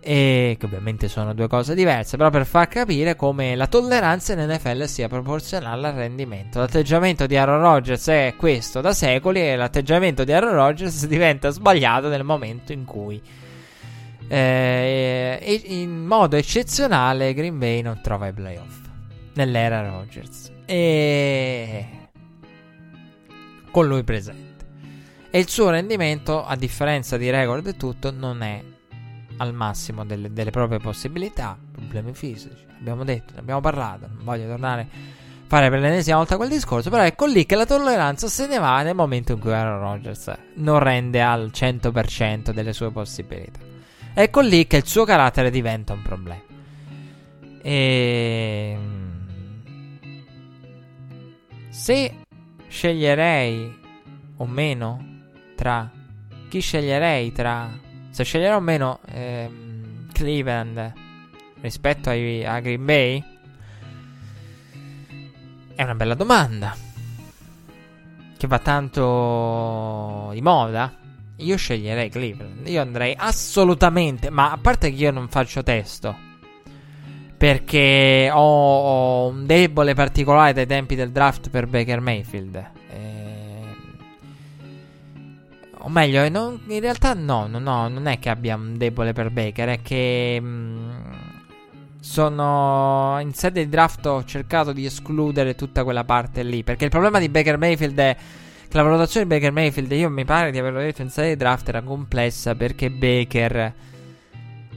E 0.00 0.56
che 0.58 0.66
ovviamente 0.66 1.06
sono 1.06 1.34
due 1.34 1.46
cose 1.46 1.76
diverse, 1.76 2.16
però 2.16 2.30
per 2.30 2.46
far 2.46 2.66
capire 2.66 3.14
come 3.14 3.54
la 3.54 3.68
tolleranza 3.68 4.32
in 4.32 4.40
NFL 4.40 4.86
sia 4.86 5.06
proporzionale 5.06 5.86
al 5.86 5.94
rendimento. 5.94 6.58
L'atteggiamento 6.58 7.26
di 7.26 7.36
Aaron 7.36 7.60
Rodgers 7.60 8.08
è 8.08 8.34
questo 8.36 8.80
da 8.80 8.92
secoli 8.92 9.40
e 9.42 9.54
l'atteggiamento 9.54 10.24
di 10.24 10.32
Aaron 10.32 10.54
Rodgers 10.54 11.06
diventa 11.06 11.50
sbagliato 11.50 12.08
nel 12.08 12.24
momento 12.24 12.72
in 12.72 12.84
cui 12.84 13.22
eh, 14.26 15.62
in 15.66 16.06
modo 16.06 16.34
eccezionale 16.34 17.34
Green 17.34 17.56
Bay 17.56 17.82
non 17.82 18.00
trova 18.02 18.26
i 18.26 18.32
playoff 18.32 18.80
nell'era 19.34 19.88
Rodgers 19.88 20.54
e 20.66 21.86
con 23.70 23.86
lui 23.86 24.02
presente. 24.04 24.64
E 25.30 25.38
il 25.38 25.48
suo 25.48 25.70
rendimento, 25.70 26.44
a 26.44 26.56
differenza 26.56 27.16
di 27.16 27.30
record 27.30 27.66
e 27.66 27.76
tutto, 27.76 28.10
non 28.10 28.42
è 28.42 28.62
al 29.38 29.52
massimo 29.52 30.04
delle, 30.04 30.32
delle 30.32 30.50
proprie 30.50 30.78
possibilità. 30.78 31.58
Problemi 31.72 32.14
fisici, 32.14 32.64
abbiamo 32.78 33.04
detto, 33.04 33.34
ne 33.34 33.40
abbiamo 33.40 33.60
parlato. 33.60 34.06
Non 34.08 34.24
voglio 34.24 34.46
tornare 34.46 34.80
a 34.80 34.86
fare 35.46 35.70
per 35.70 35.80
l'ennesima 35.80 36.16
volta 36.16 36.36
quel 36.36 36.48
discorso. 36.48 36.90
Però 36.90 37.02
ecco 37.02 37.26
lì 37.26 37.44
che 37.46 37.54
la 37.54 37.66
tolleranza 37.66 38.28
se 38.28 38.46
ne 38.46 38.58
va 38.58 38.82
nel 38.82 38.94
momento 38.94 39.32
in 39.32 39.38
cui 39.38 39.52
Aaron 39.52 39.80
Rodgers 39.80 40.32
non 40.54 40.78
rende 40.78 41.22
al 41.22 41.50
100% 41.52 42.50
delle 42.50 42.72
sue 42.72 42.90
possibilità. 42.90 43.60
Ecco 44.14 44.40
lì 44.40 44.66
che 44.66 44.78
il 44.78 44.86
suo 44.86 45.04
carattere 45.04 45.50
diventa 45.50 45.92
un 45.92 46.02
problema. 46.02 46.42
E 47.60 48.78
se 51.76 52.10
sceglierei 52.68 53.78
o 54.38 54.46
meno 54.46 55.20
tra 55.54 55.90
chi 56.48 56.60
sceglierei 56.60 57.32
tra 57.32 57.70
se 58.08 58.24
sceglierò 58.24 58.56
o 58.56 58.60
meno 58.60 59.00
ehm, 59.06 60.10
Cleveland 60.10 60.92
rispetto 61.60 62.08
ai, 62.08 62.46
a 62.46 62.60
Green 62.60 62.82
Bay 62.82 63.22
è 65.74 65.82
una 65.82 65.94
bella 65.94 66.14
domanda 66.14 66.74
che 68.38 68.46
va 68.46 68.58
tanto 68.58 70.30
di 70.32 70.40
moda. 70.40 70.94
Io 71.36 71.56
sceglierei 71.56 72.08
Cleveland. 72.08 72.66
Io 72.68 72.80
andrei 72.80 73.14
assolutamente, 73.16 74.30
ma 74.30 74.52
a 74.52 74.58
parte 74.58 74.90
che 74.90 74.96
io 74.96 75.10
non 75.10 75.28
faccio 75.28 75.62
testo 75.62 76.25
perché 77.36 78.30
ho, 78.32 78.38
ho, 78.38 79.28
un 79.28 79.44
debole 79.46 79.94
particolare 79.94 80.52
dai 80.52 80.66
tempi 80.66 80.94
del 80.94 81.10
draft 81.10 81.50
per 81.50 81.66
Baker 81.66 82.00
Mayfield. 82.00 82.54
Eh, 82.54 83.14
o 85.78 85.88
meglio, 85.88 86.28
non, 86.28 86.60
in 86.68 86.80
realtà 86.80 87.12
no, 87.14 87.46
no, 87.46 87.58
no, 87.58 87.88
non 87.88 88.06
è 88.06 88.18
che 88.18 88.30
abbia 88.30 88.56
un 88.56 88.76
debole 88.76 89.12
per 89.12 89.30
Baker, 89.30 89.68
è 89.68 89.82
che 89.82 90.40
mh, 90.40 90.46
mm, 90.46 91.00
sono 92.00 93.18
in 93.20 93.34
sede 93.34 93.64
di 93.64 93.68
draft 93.68 94.06
ho 94.06 94.24
cercato 94.24 94.72
di 94.72 94.86
escludere 94.86 95.54
tutta 95.54 95.84
quella 95.84 96.04
parte 96.04 96.42
lì, 96.42 96.64
perché 96.64 96.84
il 96.84 96.90
problema 96.90 97.18
di 97.18 97.28
Baker 97.28 97.58
Mayfield 97.58 97.98
è 97.98 98.16
che 98.68 98.76
la 98.76 98.82
valutazione 98.82 99.26
di 99.26 99.34
Baker 99.34 99.52
Mayfield, 99.52 99.92
io 99.92 100.08
mi 100.08 100.24
pare 100.24 100.50
di 100.50 100.58
averlo 100.58 100.80
detto 100.80 101.02
in 101.02 101.10
serie 101.10 101.30
di 101.32 101.36
draft, 101.36 101.68
era 101.68 101.82
complessa 101.82 102.54
perché 102.54 102.90
Baker 102.90 103.74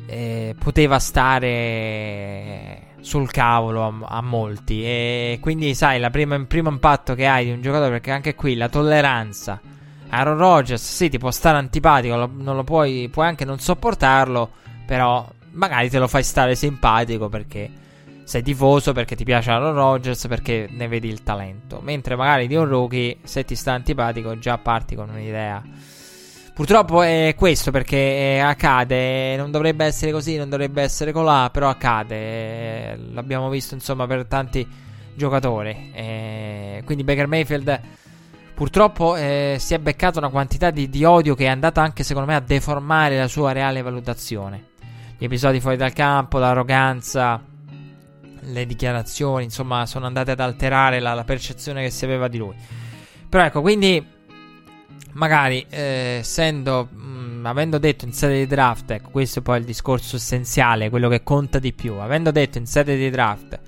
eh, 0.09 0.55
poteva 0.57 0.97
stare 0.99 2.87
sul 3.01 3.29
cavolo 3.31 3.85
a, 3.85 4.17
a, 4.17 4.21
molti. 4.21 4.83
E 4.83 5.37
quindi, 5.41 5.73
sai, 5.75 5.99
la 5.99 6.09
prima, 6.09 6.43
primo 6.45 6.69
impatto 6.69 7.13
che 7.13 7.27
hai 7.27 7.45
di 7.45 7.51
un 7.51 7.61
giocatore, 7.61 7.91
perché 7.91 8.11
anche 8.11 8.35
qui 8.35 8.55
la 8.55 8.69
tolleranza. 8.69 9.59
Aaron 10.09 10.37
Rodgers, 10.37 10.83
sì, 10.83 11.09
ti 11.09 11.19
può 11.19 11.29
stare 11.29 11.57
antipatico, 11.57 12.15
lo, 12.15 12.29
non 12.33 12.55
lo 12.55 12.63
puoi, 12.63 13.09
puoi 13.11 13.27
anche 13.27 13.45
non 13.45 13.59
sopportarlo, 13.59 14.49
però 14.85 15.27
magari 15.51 15.89
te 15.89 15.99
lo 15.99 16.07
fai 16.07 16.23
stare 16.23 16.55
simpatico 16.55 17.29
perché 17.29 17.69
sei 18.23 18.41
tifoso, 18.41 18.91
perché 18.91 19.15
ti 19.15 19.23
piace 19.23 19.51
Aaron 19.51 19.73
Rodgers, 19.73 20.27
perché 20.27 20.67
ne 20.71 20.87
vedi 20.87 21.07
il 21.07 21.21
talento. 21.21 21.79
Mentre 21.81 22.15
magari 22.15 22.47
di 22.47 22.55
un 22.55 22.65
rookie, 22.65 23.17
se 23.23 23.45
ti 23.45 23.55
sta 23.55 23.73
antipatico, 23.73 24.37
già 24.39 24.57
parti 24.57 24.95
con 24.95 25.09
un'idea. 25.09 25.61
Purtroppo 26.59 27.03
è 27.03 27.35
questo 27.37 27.71
perché 27.71 28.41
accade, 28.43 29.37
non 29.37 29.49
dovrebbe 29.49 29.85
essere 29.85 30.11
così, 30.11 30.35
non 30.35 30.49
dovrebbe 30.49 30.81
essere 30.81 31.13
colà, 31.13 31.49
però 31.53 31.69
accade. 31.69 32.97
L'abbiamo 33.13 33.47
visto 33.47 33.75
insomma 33.75 34.05
per 34.07 34.25
tanti 34.25 34.67
giocatori. 35.15 35.91
E 35.93 36.81
quindi 36.83 37.05
Baker 37.05 37.27
Mayfield 37.27 37.79
purtroppo 38.53 39.15
eh, 39.15 39.55
si 39.57 39.73
è 39.73 39.79
beccato 39.79 40.19
una 40.19 40.27
quantità 40.27 40.69
di, 40.69 40.89
di 40.89 41.05
odio 41.05 41.33
che 41.33 41.45
è 41.45 41.47
andata 41.47 41.81
anche 41.81 42.03
secondo 42.03 42.29
me 42.29 42.35
a 42.35 42.41
deformare 42.41 43.17
la 43.17 43.29
sua 43.29 43.53
reale 43.53 43.81
valutazione. 43.81 44.71
Gli 45.17 45.23
episodi 45.23 45.61
fuori 45.61 45.77
dal 45.77 45.93
campo, 45.93 46.39
l'arroganza, 46.39 47.41
le 48.37 48.65
dichiarazioni, 48.65 49.45
insomma, 49.45 49.85
sono 49.85 50.07
andate 50.07 50.31
ad 50.31 50.41
alterare 50.41 50.99
la, 50.99 51.13
la 51.13 51.23
percezione 51.23 51.83
che 51.83 51.89
si 51.89 52.03
aveva 52.03 52.27
di 52.27 52.37
lui. 52.37 52.55
Però 53.29 53.45
ecco, 53.45 53.61
quindi 53.61 54.17
magari 55.13 55.65
eh, 55.69 56.17
essendo 56.19 56.87
mh, 56.91 57.39
mm, 57.39 57.45
avendo 57.45 57.77
detto 57.77 58.05
in 58.05 58.13
sede 58.13 58.37
di 58.37 58.47
draft, 58.47 58.91
ecco, 58.91 59.09
questo 59.09 59.39
è 59.39 59.41
poi 59.41 59.59
il 59.59 59.65
discorso 59.65 60.17
essenziale, 60.17 60.89
quello 60.89 61.09
che 61.09 61.23
conta 61.23 61.59
di 61.59 61.73
più. 61.73 61.93
Avendo 61.95 62.31
detto 62.31 62.57
in 62.57 62.65
sede 62.65 62.97
di 62.97 63.09
draft, 63.09 63.59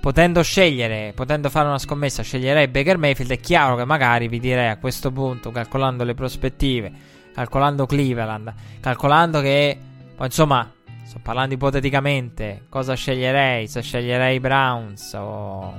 potendo 0.00 0.42
scegliere, 0.42 1.12
potendo 1.14 1.50
fare 1.50 1.66
una 1.68 1.78
scommessa, 1.78 2.22
sceglierei 2.22 2.68
Baker 2.68 2.98
Mayfield. 2.98 3.32
È 3.32 3.40
chiaro 3.40 3.76
che 3.76 3.84
magari 3.84 4.28
vi 4.28 4.38
direi 4.38 4.68
a 4.68 4.78
questo 4.78 5.10
punto, 5.10 5.50
calcolando 5.50 6.04
le 6.04 6.14
prospettive, 6.14 6.92
calcolando 7.34 7.86
Cleveland, 7.86 8.54
calcolando 8.80 9.40
che, 9.40 9.78
insomma, 10.20 10.70
sto 11.04 11.18
parlando 11.22 11.54
ipoteticamente, 11.54 12.66
cosa 12.68 12.94
sceglierei? 12.94 13.66
Se 13.66 13.82
sceglierei 13.82 14.38
Browns 14.38 15.12
o, 15.14 15.74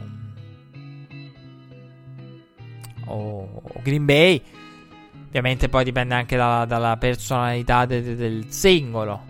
o 3.05 3.61
Green 3.81 4.05
Bay. 4.05 4.41
Ovviamente 5.37 5.69
poi 5.69 5.83
dipende 5.83 6.15
anche 6.15 6.35
da, 6.35 6.65
dalla 6.65 6.97
personalità 6.97 7.85
de, 7.85 8.01
de, 8.01 8.15
del 8.15 8.45
singolo 8.49 9.25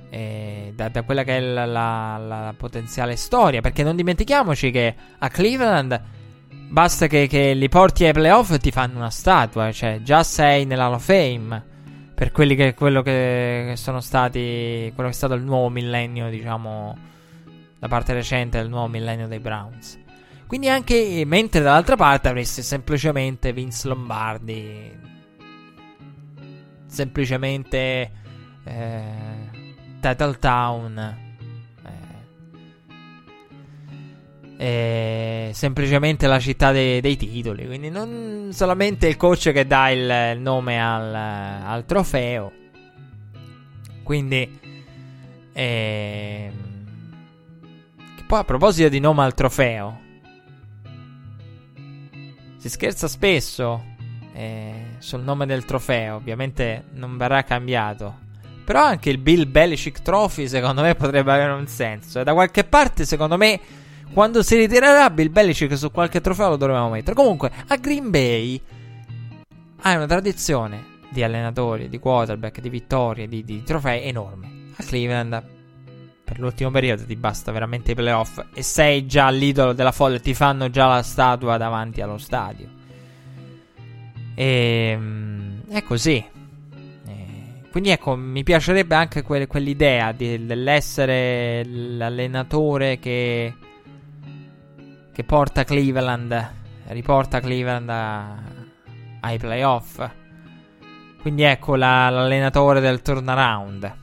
da, 0.73 0.87
da, 0.87 1.01
quella 1.03 1.23
che 1.25 1.35
è 1.35 1.39
la, 1.41 1.65
la, 1.65 2.17
la, 2.17 2.53
potenziale 2.55 3.17
storia. 3.17 3.59
Perché 3.59 3.83
non 3.83 3.97
dimentichiamoci 3.97 4.71
che 4.71 4.95
a 5.17 5.29
Cleveland 5.29 6.01
basta 6.69 7.07
che, 7.07 7.27
che 7.27 7.53
li 7.53 7.67
porti 7.67 8.05
ai 8.05 8.13
playoff 8.13 8.51
e 8.51 8.59
ti 8.59 8.71
fanno 8.71 8.97
una 8.97 9.09
statua. 9.09 9.69
Cioè, 9.73 9.99
già 10.01 10.23
sei 10.23 10.65
nella 10.65 10.89
of 10.89 11.03
Fame 11.03 11.65
per 12.15 12.31
quelli 12.31 12.55
che, 12.55 12.73
quello 12.73 13.01
che, 13.01 13.73
sono 13.75 13.99
stati. 13.99 14.89
quello 14.95 15.09
che 15.09 15.15
è 15.15 15.17
stato 15.17 15.33
il 15.33 15.43
nuovo 15.43 15.67
millennio, 15.67 16.29
diciamo, 16.29 16.97
la 17.79 17.87
parte 17.89 18.13
recente 18.13 18.59
del 18.59 18.69
nuovo 18.69 18.87
millennio 18.87 19.27
dei 19.27 19.39
Browns. 19.39 19.99
Quindi 20.47 20.69
anche 20.69 21.23
mentre 21.25 21.59
dall'altra 21.59 21.97
parte 21.97 22.29
avresti 22.29 22.61
semplicemente 22.61 23.51
Vince 23.51 23.89
Lombardi, 23.89 25.06
semplicemente 26.87 28.11
eh, 28.63 29.25
Town 30.39 31.25
è 34.57 35.51
semplicemente 35.53 36.25
la 36.25 36.39
città 36.39 36.71
dei, 36.71 36.99
dei, 36.99 37.15
titoli. 37.15 37.65
Quindi 37.65 37.89
non 37.89 38.49
solamente 38.51 39.07
il 39.07 39.15
coach 39.15 39.51
che 39.51 39.67
dà 39.67 39.89
il, 39.91 40.39
nome 40.39 40.81
al, 40.81 41.13
al, 41.13 41.85
trofeo. 41.85 42.51
Quindi, 44.03 44.59
eh, 45.53 46.51
poi 48.25 48.39
a 48.39 48.43
proposito 48.43 48.89
di 48.89 48.99
nome 48.99 49.23
al 49.23 49.33
trofeo, 49.35 49.99
si 52.57 52.69
scherza 52.69 53.07
spesso 53.07 53.83
eh, 54.33 54.86
sul 54.99 55.21
nome 55.21 55.45
del 55.45 55.65
trofeo. 55.65 56.15
Ovviamente 56.15 56.85
non 56.93 57.17
verrà 57.17 57.43
cambiato. 57.43 58.25
Però 58.65 58.83
anche 58.83 59.09
il 59.09 59.17
Bill 59.17 59.49
Belichick 59.49 60.01
Trophy, 60.01 60.47
secondo 60.47 60.81
me, 60.81 60.95
potrebbe 60.95 61.31
avere 61.31 61.53
un 61.53 61.67
senso. 61.67 62.19
E 62.19 62.23
da 62.23 62.33
qualche 62.33 62.63
parte, 62.63 63.05
secondo 63.05 63.37
me 63.37 63.59
quando 64.11 64.41
si 64.41 64.55
ritirerà 64.55 65.09
Bill 65.09 65.31
Belichick 65.31 65.77
su 65.77 65.91
qualche 65.91 66.21
trofeo 66.21 66.49
lo 66.49 66.57
dovremo 66.57 66.89
mettere. 66.89 67.15
Comunque, 67.15 67.51
a 67.67 67.75
Green 67.75 68.09
Bay 68.09 68.59
hai 69.81 69.95
una 69.95 70.07
tradizione 70.07 70.95
di 71.09 71.23
allenatori, 71.23 71.89
di 71.89 71.99
quarterback, 71.99 72.59
di 72.59 72.69
vittorie, 72.69 73.27
di, 73.27 73.43
di 73.43 73.63
trofei 73.63 74.07
enorme. 74.07 74.71
A 74.77 74.83
Cleveland, 74.83 75.43
per 76.23 76.39
l'ultimo 76.39 76.71
periodo, 76.71 77.05
ti 77.05 77.15
basta 77.15 77.51
veramente 77.51 77.91
i 77.91 77.95
playoff 77.95 78.43
e 78.53 78.61
sei 78.63 79.05
già 79.05 79.29
l'idolo 79.29 79.73
della 79.73 79.91
folla. 79.91 80.19
Ti 80.19 80.33
fanno 80.33 80.69
già 80.69 80.87
la 80.87 81.03
statua 81.03 81.57
davanti 81.57 82.01
allo 82.01 82.17
stadio. 82.17 82.75
E 84.39 84.91
ehm, 84.93 85.63
è 85.69 85.81
così. 85.81 86.23
E 87.07 87.69
quindi 87.71 87.89
ecco, 87.89 88.15
mi 88.15 88.43
piacerebbe 88.43 88.93
anche 88.93 89.23
que- 89.23 89.47
quell'idea 89.47 90.11
di, 90.11 90.45
dell'essere 90.45 91.65
l'allenatore 91.65 92.99
che 92.99 93.53
che 95.17 95.23
porta 95.23 95.63
Cleveland, 95.63 96.51
riporta 96.89 97.39
Cleveland 97.39 97.89
a, 97.89 98.37
ai 99.21 99.39
playoff. 99.39 100.07
Quindi 101.19 101.41
ecco 101.41 101.75
la, 101.75 102.07
l'allenatore 102.11 102.79
del 102.81 103.01
turnaround. 103.01 103.95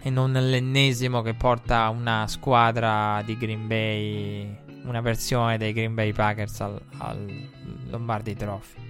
E 0.00 0.08
non 0.08 0.32
l'ennesimo 0.32 1.20
che 1.20 1.34
porta 1.34 1.90
una 1.90 2.26
squadra 2.28 3.20
di 3.26 3.36
Green 3.36 3.66
Bay, 3.66 4.56
una 4.84 5.02
versione 5.02 5.58
dei 5.58 5.74
Green 5.74 5.92
Bay 5.92 6.14
Packers 6.14 6.58
al, 6.62 6.80
al 6.96 7.48
Lombardi 7.90 8.34
Trophy. 8.34 8.89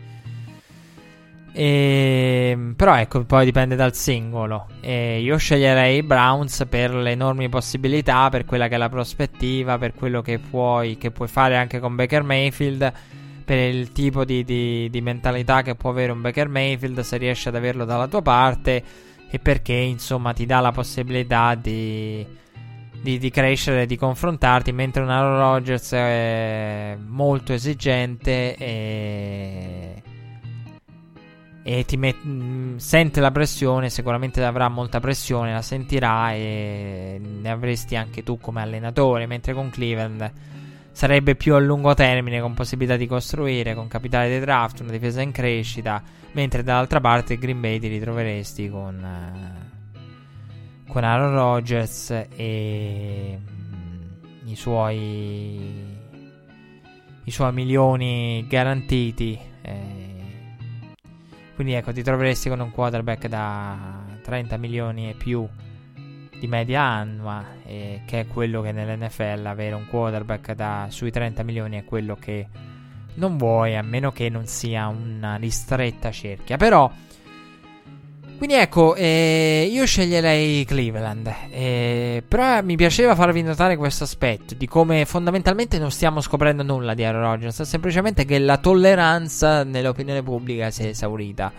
E, 1.53 2.51
ehm, 2.53 2.75
però 2.75 2.97
ecco, 2.97 3.25
poi 3.25 3.45
dipende 3.45 3.77
dal 3.77 3.95
singolo. 3.95 4.69
E 4.81 5.21
io 5.21 5.37
sceglierei 5.37 5.99
i 5.99 6.03
Browns 6.03 6.67
per 6.69 6.95
le 6.95 7.11
enormi 7.11 7.49
possibilità, 7.49 8.29
per 8.29 8.45
quella 8.45 8.69
che 8.69 8.75
è 8.75 8.79
la 8.79 8.89
prospettiva, 8.89 9.79
per 9.79 9.95
quello 9.95 10.23
che 10.23 10.39
puoi, 10.39 10.97
che 10.97 11.11
puoi 11.11 11.29
fare 11.29 11.57
anche 11.57 11.81
con 11.81 11.95
Baker 11.95 12.23
Mayfield, 12.23 12.93
per 13.45 13.59
il 13.59 13.93
tipo 13.93 14.25
di, 14.25 14.45
di, 14.45 14.89
di 14.91 15.01
mentalità 15.01 15.63
che 15.63 15.75
può 15.75 15.91
avere 15.91 16.13
un 16.13 16.21
Baker 16.21 16.49
Mayfield 16.49 17.01
se 17.01 17.17
riesci 17.17 17.49
ad 17.49 17.57
averlo 17.57 17.85
dalla 17.85 18.07
tua 18.07 18.23
parte 18.23 18.83
e 19.29 19.39
perché 19.39 19.73
insomma 19.73 20.33
ti 20.33 20.47
dà 20.47 20.61
la 20.61 20.73
possibilità 20.73 21.55
di, 21.55 22.25
di, 23.01 23.19
di 23.19 23.31
crescere, 23.31 23.87
di 23.87 23.97
confrontarti, 23.97 24.73
mentre 24.73 25.03
un 25.03 25.11
Aaron 25.11 25.39
Rodgers 25.39 25.93
è 25.93 26.97
molto 27.07 27.53
esigente 27.53 28.57
e 28.57 30.03
e 31.62 31.85
ti 31.85 31.97
met- 31.97 32.24
mm, 32.27 32.77
sente 32.77 33.20
la 33.20 33.31
pressione, 33.31 33.91
sicuramente 33.91 34.43
avrà 34.45 34.69
molta 34.69 35.01
pressione, 35.01 35.53
la 35.53 35.62
sentirà 35.62 36.32
e 36.32 37.20
ne 37.20 37.51
avresti 37.51 37.97
anche 37.97 38.23
tu 38.23 38.39
come 38.39 38.62
allenatore, 38.62 39.27
mentre 39.27 39.53
con 39.53 39.70
Cleveland 39.70 40.32
sarebbe 40.93 41.35
più 41.37 41.55
a 41.55 41.59
lungo 41.59 41.95
termine 41.95 42.41
con 42.41 42.55
possibilità 42.55 42.97
di 42.97 43.07
costruire, 43.07 43.74
con 43.74 43.89
capitale 43.89 44.28
di 44.28 44.39
draft, 44.41 44.81
una 44.81 44.91
difesa 44.91 45.23
in 45.23 45.32
crescita, 45.32 46.03
mentre 46.32 46.62
dall'altra 46.62 47.01
parte 47.01 47.39
Green 47.39 47.61
Bay 47.61 47.78
ti 47.78 47.89
ritroveresti 47.89 48.69
con, 48.69 49.62
uh, 49.97 50.91
con 50.91 51.05
Aaron 51.05 51.32
Rodgers 51.32 52.11
e 52.35 53.39
um, 53.39 54.49
i 54.49 54.57
suoi 54.57 55.99
i 57.24 57.31
suoi 57.31 57.53
milioni 57.53 58.45
garantiti. 58.49 59.39
Eh, 59.62 60.00
quindi 61.61 61.77
ecco, 61.77 61.93
ti 61.93 62.03
troveresti 62.03 62.49
con 62.49 62.61
un 62.61 62.70
quarterback 62.70 63.28
da 63.28 63.77
30 64.23 64.57
milioni 64.57 65.11
e 65.11 65.12
più 65.12 65.47
di 66.39 66.47
media 66.47 66.81
annua, 66.81 67.45
eh, 67.66 68.01
che 68.07 68.20
è 68.20 68.27
quello 68.27 68.62
che 68.62 68.73
nell'NFL 68.73 69.45
avere 69.45 69.74
un 69.74 69.87
quarterback 69.87 70.55
da 70.55 70.87
sui 70.89 71.11
30 71.11 71.43
milioni 71.43 71.77
è 71.77 71.85
quello 71.85 72.16
che 72.19 72.47
non 73.16 73.37
vuoi, 73.37 73.77
a 73.77 73.82
meno 73.82 74.11
che 74.11 74.31
non 74.31 74.47
sia 74.47 74.87
una 74.87 75.37
ristretta 75.37 76.11
cerchia. 76.11 76.57
Però 76.57 76.91
Quindi 78.41 78.57
ecco, 78.57 78.95
eh, 78.95 79.69
io 79.71 79.85
sceglierei 79.85 80.65
Cleveland, 80.65 81.31
eh, 81.51 82.25
però 82.27 82.62
mi 82.62 82.75
piaceva 82.75 83.15
farvi 83.15 83.43
notare 83.43 83.77
questo 83.77 84.05
aspetto 84.05 84.55
di 84.55 84.67
come 84.67 85.05
fondamentalmente 85.05 85.79
non 85.79 85.91
stiamo 85.91 86.23
scoprendo 86.23 86.62
nulla 86.62 86.95
di 86.95 87.05
Aaron 87.05 87.21
Rodgers, 87.21 87.61
semplicemente 87.61 88.25
che 88.25 88.39
la 88.39 88.57
tolleranza 88.57 89.62
nell'opinione 89.62 90.23
pubblica 90.23 90.71
si 90.71 90.85
è 90.85 90.87
esaurita. 90.87 91.53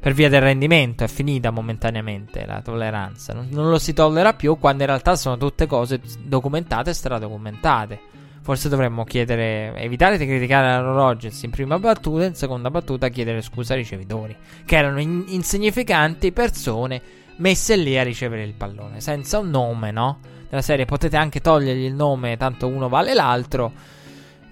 Per 0.00 0.12
via 0.12 0.28
del 0.28 0.40
rendimento 0.40 1.04
è 1.04 1.06
finita 1.06 1.52
momentaneamente 1.52 2.44
la 2.44 2.60
tolleranza, 2.60 3.32
non, 3.32 3.46
non 3.48 3.70
lo 3.70 3.78
si 3.78 3.92
tollera 3.92 4.32
più 4.32 4.58
quando 4.58 4.82
in 4.82 4.88
realtà 4.88 5.14
sono 5.14 5.36
tutte 5.36 5.66
cose 5.66 6.00
documentate 6.24 6.90
e 6.90 6.94
stradocumentate. 6.94 8.00
Forse 8.42 8.68
dovremmo 8.68 9.04
chiedere, 9.04 9.74
evitare 9.76 10.16
di 10.16 10.26
criticare 10.26 10.68
Aaron 10.68 10.94
Rodgers 10.94 11.42
in 11.42 11.50
prima 11.50 11.78
battuta, 11.78 12.24
in 12.24 12.34
seconda 12.34 12.70
battuta 12.70 13.08
chiedere 13.08 13.42
scusa 13.42 13.74
ai 13.74 13.80
ricevitori, 13.80 14.34
che 14.64 14.76
erano 14.76 14.98
in- 15.00 15.24
insignificanti 15.28 16.32
persone 16.32 17.02
messe 17.36 17.76
lì 17.76 17.98
a 17.98 18.02
ricevere 18.02 18.42
il 18.44 18.54
pallone, 18.54 19.00
senza 19.00 19.38
un 19.38 19.50
nome, 19.50 19.90
no? 19.90 20.18
Della 20.48 20.62
serie 20.62 20.84
potete 20.84 21.16
anche 21.16 21.40
togliergli 21.40 21.84
il 21.84 21.94
nome, 21.94 22.36
tanto 22.36 22.66
uno 22.66 22.88
vale 22.88 23.14
l'altro. 23.14 23.72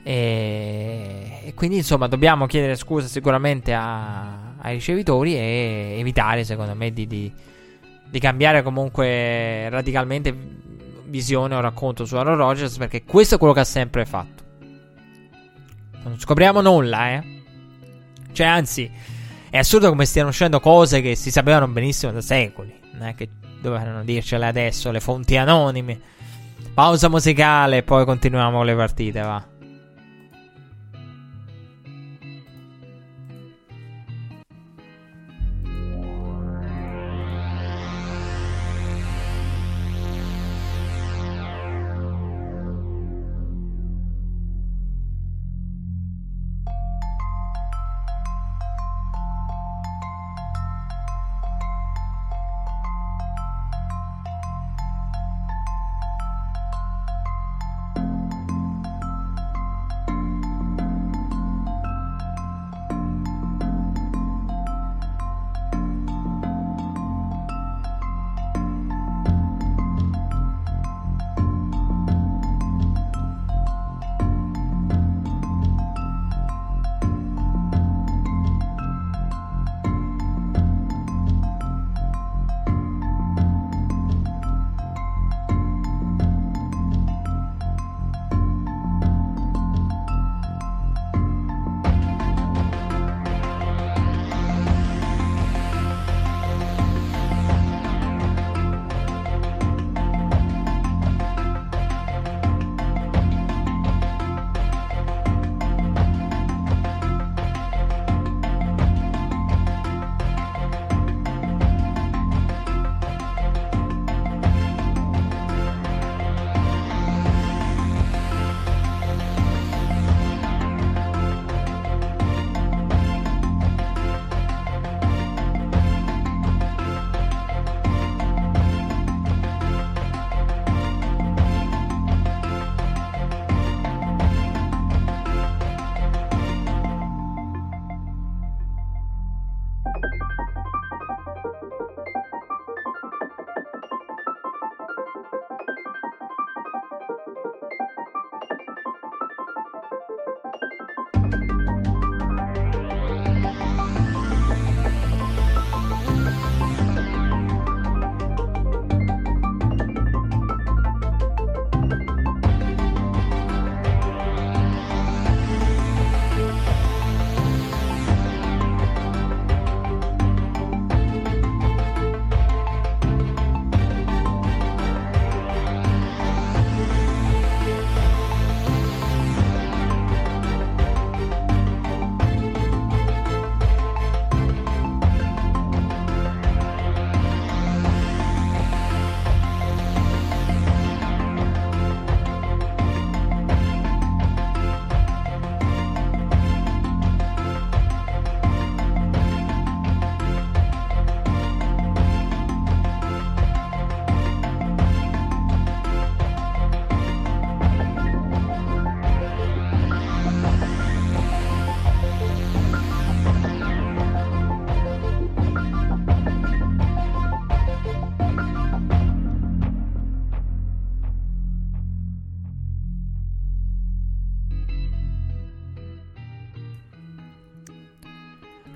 E, 0.02 1.40
e 1.44 1.55
quindi 1.55 1.78
insomma 1.78 2.06
dobbiamo 2.06 2.47
chiedere 2.47 2.77
scusa 2.77 3.06
sicuramente 3.06 3.74
a... 3.74 4.55
ai 4.59 4.74
ricevitori 4.74 5.35
e 5.35 5.97
evitare 5.98 6.44
secondo 6.44 6.74
me 6.74 6.93
di, 6.93 7.06
di, 7.06 7.31
di 8.09 8.19
cambiare 8.19 8.62
comunque 8.62 9.69
radicalmente 9.69 10.35
visione 11.09 11.55
o 11.55 11.60
racconto 11.60 12.05
su 12.05 12.16
Aaron 12.16 12.36
Rodgers 12.36 12.76
perché 12.76 13.05
questo 13.05 13.35
è 13.35 13.39
quello 13.39 13.52
che 13.52 13.60
ha 13.60 13.64
sempre 13.64 14.05
fatto. 14.05 14.44
Non 16.05 16.18
scopriamo 16.18 16.60
nulla, 16.60 17.10
eh. 17.10 17.43
Cioè, 18.32 18.47
anzi, 18.47 18.90
è 19.51 19.59
assurdo 19.59 19.89
come 19.89 20.05
stiano 20.05 20.28
uscendo 20.28 20.60
cose 20.60 21.01
che 21.01 21.14
si 21.14 21.30
sapevano 21.30 21.68
benissimo 21.68 22.12
da 22.12 22.20
secoli. 22.20 22.72
Non 22.93 23.09
è 23.09 23.14
che 23.14 23.28
dovevano 23.60 24.05
dircele 24.05 24.47
adesso 24.47 24.90
le 24.90 25.01
fonti 25.01 25.36
anonime. 25.36 26.01
Pausa 26.74 27.09
musicale 27.09 27.78
e 27.78 27.82
poi 27.82 28.05
continuiamo 28.05 28.59
con 28.59 28.66
le 28.66 28.74
partite, 28.74 29.20
va. 29.20 29.57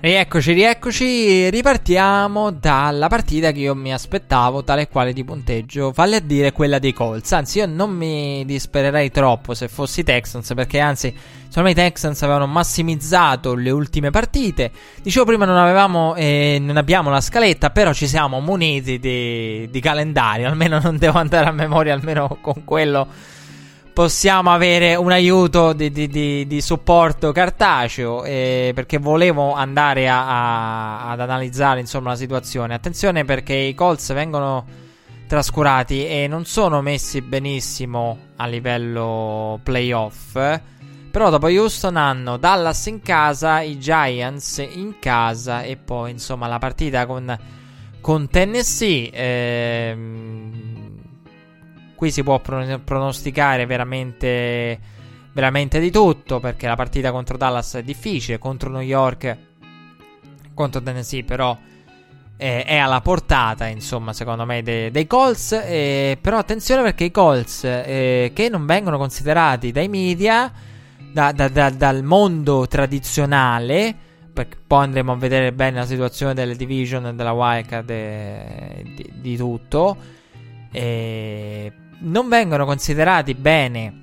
Rieccoci, 0.05 0.51
rieccoci, 0.51 1.49
ripartiamo 1.49 2.51
dalla 2.51 3.07
partita 3.07 3.53
che 3.53 3.59
io 3.59 3.73
mi 3.73 3.93
aspettavo, 3.93 4.61
tale 4.61 4.89
quale 4.89 5.13
di 5.13 5.23
punteggio, 5.23 5.93
vale 5.95 6.17
a 6.17 6.19
dire 6.19 6.51
quella 6.51 6.77
dei 6.77 6.91
Colts. 6.91 7.31
Anzi, 7.31 7.59
io 7.59 7.67
non 7.67 7.91
mi 7.91 8.43
dispererei 8.43 9.11
troppo 9.11 9.53
se 9.53 9.69
fossi 9.69 10.01
i 10.01 10.03
Texans, 10.03 10.51
perché 10.55 10.79
anzi, 10.79 11.15
secondo 11.47 11.69
me 11.69 11.71
i 11.71 11.73
Texans 11.73 12.21
avevano 12.21 12.47
massimizzato 12.47 13.55
le 13.55 13.69
ultime 13.69 14.09
partite. 14.09 14.71
Dicevo 15.01 15.23
prima, 15.23 15.45
non 15.45 15.55
avevamo, 15.55 16.15
eh, 16.15 16.57
non 16.59 16.75
abbiamo 16.75 17.09
la 17.09 17.21
scaletta, 17.21 17.69
però 17.69 17.93
ci 17.93 18.05
siamo 18.05 18.41
muniti 18.41 18.99
di, 18.99 19.69
di 19.71 19.79
calendario, 19.79 20.49
almeno 20.51 20.81
non 20.83 20.97
devo 20.97 21.17
andare 21.17 21.45
a 21.45 21.51
memoria, 21.53 21.93
almeno 21.93 22.39
con 22.41 22.65
quello 22.65 23.07
possiamo 23.93 24.51
avere 24.51 24.95
un 24.95 25.11
aiuto 25.11 25.71
di, 25.73 25.91
di, 25.91 26.07
di, 26.07 26.47
di 26.47 26.61
supporto 26.61 27.31
cartaceo 27.31 28.23
eh, 28.23 28.71
perché 28.73 28.97
volevo 28.97 29.53
andare 29.53 30.09
a, 30.09 30.25
a, 30.25 31.11
ad 31.11 31.19
analizzare 31.19 31.79
insomma 31.79 32.09
la 32.09 32.15
situazione. 32.15 32.73
Attenzione 32.73 33.23
perché 33.23 33.53
i 33.53 33.75
Colts 33.75 34.11
vengono 34.13 34.65
trascurati 35.27 36.07
e 36.07 36.27
non 36.27 36.45
sono 36.45 36.81
messi 36.81 37.21
benissimo 37.21 38.17
a 38.35 38.47
livello 38.47 39.59
playoff. 39.61 40.37
Però 41.11 41.29
dopo 41.29 41.45
Houston 41.45 41.95
hanno 41.95 42.37
Dallas 42.37 42.87
in 42.87 42.99
casa, 43.01 43.61
i 43.61 43.77
Giants 43.77 44.57
in 44.57 44.95
casa 44.99 45.61
e 45.61 45.77
poi 45.77 46.09
insomma 46.09 46.47
la 46.47 46.57
partita 46.57 47.05
con, 47.05 47.37
con 48.01 48.27
Tennessee. 48.27 49.11
Ehm, 49.13 50.82
qui 52.03 52.11
si 52.11 52.21
può 52.21 52.37
pronosticare 52.39 53.65
veramente, 53.65 54.77
veramente 55.31 55.79
di 55.79 55.89
tutto 55.89 56.41
perché 56.41 56.67
la 56.67 56.75
partita 56.75 57.13
contro 57.13 57.37
Dallas 57.37 57.75
è 57.75 57.81
difficile, 57.81 58.39
contro 58.39 58.69
New 58.69 58.81
York, 58.81 59.37
contro 60.53 60.81
Tennessee 60.81 61.23
però 61.23 61.57
eh, 62.35 62.65
è 62.65 62.75
alla 62.75 62.99
portata, 62.99 63.67
insomma, 63.67 64.11
secondo 64.11 64.43
me, 64.43 64.61
dei, 64.63 64.91
dei 64.91 65.07
Colts. 65.07 65.53
Eh, 65.53 66.17
però 66.19 66.39
attenzione 66.39 66.81
perché 66.81 67.05
i 67.05 67.11
Colts, 67.11 67.63
eh, 67.63 68.31
che 68.33 68.49
non 68.49 68.65
vengono 68.65 68.97
considerati 68.97 69.71
dai 69.71 69.87
media, 69.87 70.51
da, 71.09 71.31
da, 71.31 71.47
da, 71.47 71.69
dal 71.69 72.03
mondo 72.03 72.67
tradizionale, 72.67 73.95
perché 74.33 74.57
poi 74.67 74.83
andremo 74.83 75.13
a 75.13 75.15
vedere 75.15 75.53
bene 75.53 75.77
la 75.77 75.85
situazione 75.85 76.33
delle 76.33 76.57
division, 76.57 77.15
della 77.15 77.31
wildcard 77.31 77.89
e 77.89 78.93
di, 78.93 79.09
di 79.21 79.37
tutto. 79.37 79.95
Eh, 80.69 81.71
non 82.03 82.29
vengono 82.29 82.65
considerati 82.65 83.33
bene 83.33 84.01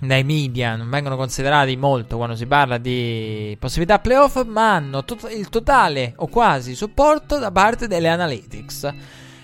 dai 0.00 0.22
media, 0.22 0.76
non 0.76 0.88
vengono 0.88 1.16
considerati 1.16 1.76
molto 1.76 2.16
quando 2.16 2.36
si 2.36 2.46
parla 2.46 2.78
di 2.78 3.56
possibilità 3.58 3.98
playoff, 3.98 4.44
ma 4.44 4.74
hanno 4.74 5.04
to- 5.04 5.28
il 5.28 5.48
totale 5.48 6.12
o 6.16 6.28
quasi 6.28 6.74
supporto 6.74 7.38
da 7.38 7.50
parte 7.50 7.88
delle 7.88 8.08
analytics. 8.08 8.94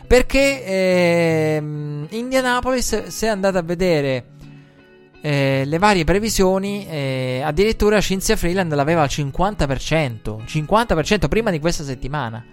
Perché 0.06 0.64
ehm, 0.64 2.06
Indianapolis, 2.10 3.06
se 3.06 3.26
andate 3.26 3.58
a 3.58 3.62
vedere 3.62 4.26
eh, 5.20 5.62
le 5.64 5.78
varie 5.78 6.04
previsioni, 6.04 6.86
eh, 6.86 7.40
addirittura 7.42 8.00
Cinzia 8.00 8.36
Freeland 8.36 8.72
l'aveva 8.74 9.02
al 9.02 9.08
50%, 9.10 10.44
50% 10.44 11.28
prima 11.28 11.50
di 11.50 11.58
questa 11.58 11.82
settimana. 11.82 12.44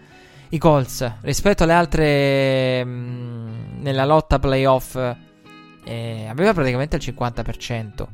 I 0.53 0.57
Colts 0.57 1.10
rispetto 1.22 1.64
alle 1.64 1.73
altre 1.73 2.84
mh, 2.84 2.90
mm, 2.90 3.82
nella 3.82 4.03
lotta 4.03 4.38
playoff 4.38 4.95
eh, 5.84 6.28
aveva 6.28 6.53
praticamente 6.53 6.98
il 6.98 7.02
50%. 7.02 8.07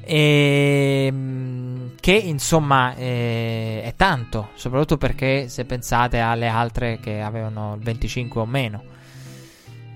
E, 0.00 1.08
mm, 1.12 1.86
che 2.00 2.12
insomma 2.12 2.94
eh, 2.94 3.82
è 3.84 3.94
tanto, 3.94 4.48
soprattutto 4.54 4.96
perché 4.96 5.48
se 5.48 5.66
pensate 5.66 6.18
alle 6.18 6.48
altre 6.48 6.98
che 6.98 7.20
avevano 7.20 7.74
il 7.74 7.82
25 7.82 8.40
o 8.40 8.46
meno 8.46 8.82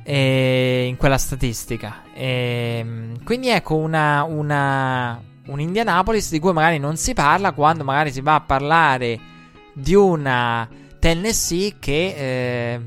eh, 0.02 0.84
in 0.86 0.98
quella 0.98 1.16
statistica. 1.16 2.02
E, 2.14 2.82
mm, 2.84 3.14
quindi 3.24 3.48
ecco 3.48 3.76
una, 3.76 4.22
una, 4.24 5.18
un 5.46 5.60
Indianapolis 5.60 6.30
di 6.30 6.38
cui 6.40 6.52
magari 6.52 6.78
non 6.78 6.98
si 6.98 7.14
parla 7.14 7.52
quando 7.52 7.84
magari 7.84 8.12
si 8.12 8.20
va 8.20 8.34
a 8.34 8.40
parlare 8.42 9.18
di 9.72 9.94
una 9.94 10.68
Tennessee 11.04 11.74
che 11.78 12.14
eh, 12.16 12.80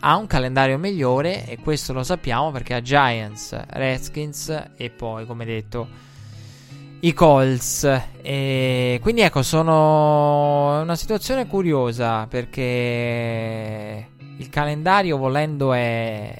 ha 0.00 0.16
un 0.16 0.26
calendario 0.26 0.76
migliore 0.76 1.46
e 1.46 1.56
questo 1.60 1.92
lo 1.92 2.02
sappiamo 2.02 2.50
perché 2.50 2.74
ha 2.74 2.80
Giants, 2.82 3.56
Redskins 3.68 4.70
e 4.76 4.90
poi 4.90 5.24
come 5.24 5.44
detto 5.44 5.86
i 6.98 7.12
Colts. 7.12 7.88
E 8.22 8.98
quindi 9.00 9.20
ecco, 9.20 9.44
sono 9.44 10.80
una 10.80 10.96
situazione 10.96 11.46
curiosa 11.46 12.26
perché 12.26 14.08
il 14.38 14.48
calendario 14.48 15.16
volendo 15.16 15.72
è 15.74 16.34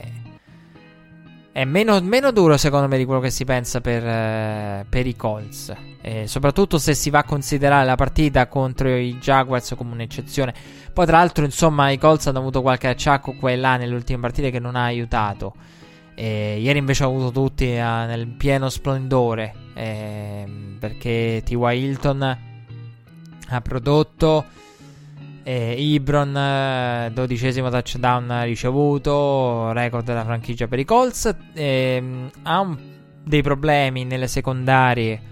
è 1.52 1.64
meno, 1.66 2.00
meno, 2.00 2.32
duro 2.32 2.56
secondo 2.56 2.88
me 2.88 2.96
di 2.96 3.04
quello 3.04 3.20
che 3.20 3.30
si 3.30 3.44
pensa 3.44 3.82
per, 3.82 4.06
eh, 4.06 4.86
per 4.88 5.06
i 5.06 5.14
Colts. 5.14 5.74
Eh, 6.00 6.26
soprattutto 6.26 6.78
se 6.78 6.94
si 6.94 7.10
va 7.10 7.20
a 7.20 7.24
considerare 7.24 7.84
la 7.84 7.94
partita 7.94 8.48
contro 8.48 8.88
i 8.96 9.18
Jaguars 9.18 9.74
come 9.76 9.92
un'eccezione. 9.92 10.54
Poi 10.92 11.04
tra 11.04 11.18
l'altro 11.18 11.44
insomma 11.44 11.90
i 11.90 11.98
Colts 11.98 12.26
hanno 12.26 12.38
avuto 12.38 12.62
qualche 12.62 12.88
acciacco 12.88 13.34
qua 13.34 13.50
e 13.50 13.56
là 13.56 13.76
nelle 13.76 13.94
ultime 13.94 14.20
partite 14.20 14.50
che 14.50 14.58
non 14.58 14.76
ha 14.76 14.84
aiutato. 14.84 15.54
Eh, 16.14 16.58
ieri 16.58 16.78
invece 16.78 17.04
ho 17.04 17.08
avuto 17.08 17.30
tutti 17.30 17.70
eh, 17.70 17.80
nel 17.80 18.28
pieno 18.28 18.70
splendore. 18.70 19.54
Ehm, 19.74 20.76
perché 20.80 21.42
T.Y. 21.44 21.78
Hilton 21.78 22.38
ha 23.48 23.60
prodotto 23.60 24.44
eh, 25.42 25.74
Ibron, 25.76 26.36
eh, 26.36 27.10
dodicesimo 27.12 27.70
touchdown 27.70 28.42
ricevuto, 28.44 29.72
record 29.72 30.04
della 30.04 30.24
franchigia 30.24 30.68
per 30.68 30.78
i 30.78 30.84
Colts. 30.84 31.34
Eh, 31.52 32.30
ha 32.42 32.60
un, 32.60 32.76
dei 33.24 33.42
problemi 33.42 34.04
nelle 34.04 34.28
secondarie 34.28 35.30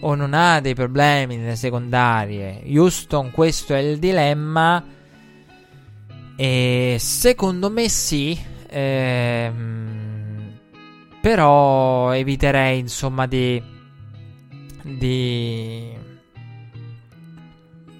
o 0.00 0.14
non 0.14 0.32
ha 0.34 0.60
dei 0.60 0.74
problemi 0.74 1.36
nelle 1.36 1.56
secondarie. 1.56 2.62
Houston, 2.66 3.30
questo 3.30 3.74
è 3.74 3.78
il 3.78 3.98
dilemma. 3.98 4.82
E 6.36 6.96
secondo 6.98 7.70
me 7.70 7.88
sì. 7.88 8.38
Ehm, 8.68 10.58
però 11.20 12.12
eviterei 12.12 12.78
insomma 12.78 13.26
di, 13.26 13.62
di 14.82 15.98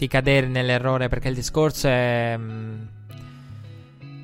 di 0.01 0.09
cadere 0.09 0.47
nell'errore 0.47 1.09
perché 1.09 1.29
il 1.29 1.35
discorso 1.35 1.87
è, 1.87 2.35
mm, 2.35 2.81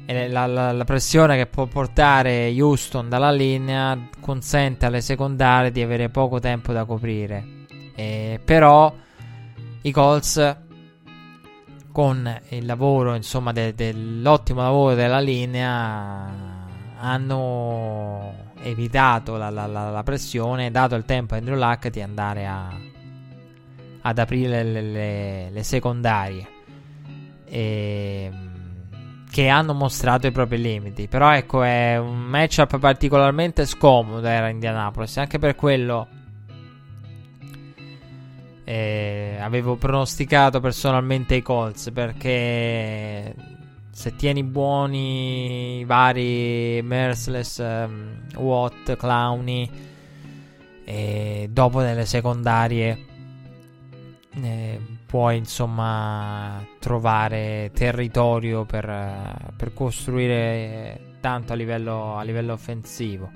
è 0.06 0.28
la, 0.28 0.46
la, 0.46 0.72
la, 0.72 0.84
pressione 0.84 1.36
che 1.36 1.44
può 1.44 1.66
portare 1.66 2.50
Houston 2.58 3.10
dalla 3.10 3.30
linea 3.30 4.08
consente 4.18 4.86
alle 4.86 5.02
secondarie 5.02 5.70
di 5.70 5.82
avere 5.82 6.08
poco 6.08 6.40
tempo 6.40 6.72
da 6.72 6.86
coprire. 6.86 7.44
E, 7.94 8.40
però 8.42 8.90
i 9.82 9.90
Colts 9.90 10.56
con 11.92 12.40
il 12.48 12.64
lavoro, 12.64 13.14
insomma, 13.14 13.52
de, 13.52 13.74
dell'ottimo 13.74 14.62
lavoro 14.62 14.94
della 14.94 15.20
linea 15.20 16.64
hanno 17.00 18.32
evitato 18.62 19.36
la, 19.36 19.50
la, 19.50 20.02
pressione, 20.02 20.70
dato 20.70 20.94
il 20.94 21.04
tempo 21.04 21.34
a 21.34 21.36
Andrew 21.36 21.58
Luck 21.58 21.90
di 21.90 22.00
andare 22.00 22.46
a 22.46 22.94
ad 24.06 24.18
aprire 24.18 24.62
le, 24.62 24.80
le, 24.80 25.50
le 25.50 25.62
secondarie 25.64 26.46
e, 27.44 28.30
che 29.28 29.48
hanno 29.48 29.74
mostrato 29.74 30.28
i 30.28 30.30
propri 30.30 30.60
limiti. 30.60 31.08
Però 31.08 31.34
ecco, 31.34 31.62
è 31.62 31.98
un 31.98 32.22
matchup 32.22 32.78
particolarmente 32.78 33.66
scomodo 33.66 34.26
era 34.26 34.48
Indianapolis, 34.48 35.16
anche 35.16 35.40
per 35.40 35.56
quello 35.56 36.06
eh, 38.62 39.38
avevo 39.40 39.74
pronosticato 39.74 40.60
personalmente 40.60 41.34
i 41.34 41.42
Colts 41.42 41.90
perché 41.92 43.34
se 43.90 44.14
tieni 44.14 44.44
buoni 44.44 45.80
i 45.80 45.84
vari 45.84 46.80
Merciless, 46.82 47.58
um, 47.58 48.20
Watt, 48.36 48.96
Clowny 48.96 49.68
e 50.84 51.48
dopo 51.50 51.80
nelle 51.80 52.06
secondarie 52.06 53.14
eh, 54.42 54.80
puoi 55.06 55.38
insomma 55.38 56.64
trovare 56.78 57.70
territorio 57.74 58.64
per, 58.64 59.52
per 59.56 59.72
costruire 59.72 61.14
tanto 61.20 61.52
a 61.52 61.56
livello, 61.56 62.16
a 62.16 62.22
livello 62.22 62.52
offensivo. 62.52 63.30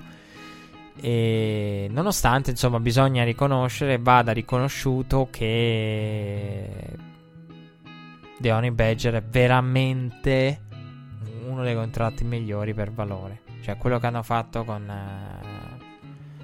E 0.99 1.87
nonostante 1.89 2.51
insomma 2.51 2.79
bisogna 2.79 3.23
riconoscere, 3.23 3.97
vada 3.97 4.31
riconosciuto 4.31 5.27
che 5.31 6.69
Deoni 8.37 8.71
Badger 8.71 9.15
è 9.15 9.23
veramente 9.23 10.61
uno 11.47 11.63
dei 11.63 11.73
contratti 11.75 12.23
migliori 12.23 12.73
per 12.73 12.91
valore. 12.91 13.41
Cioè 13.61 13.77
quello 13.77 13.99
che 13.99 14.07
hanno 14.07 14.23
fatto 14.23 14.63
con, 14.63 14.87
uh, 14.87 16.43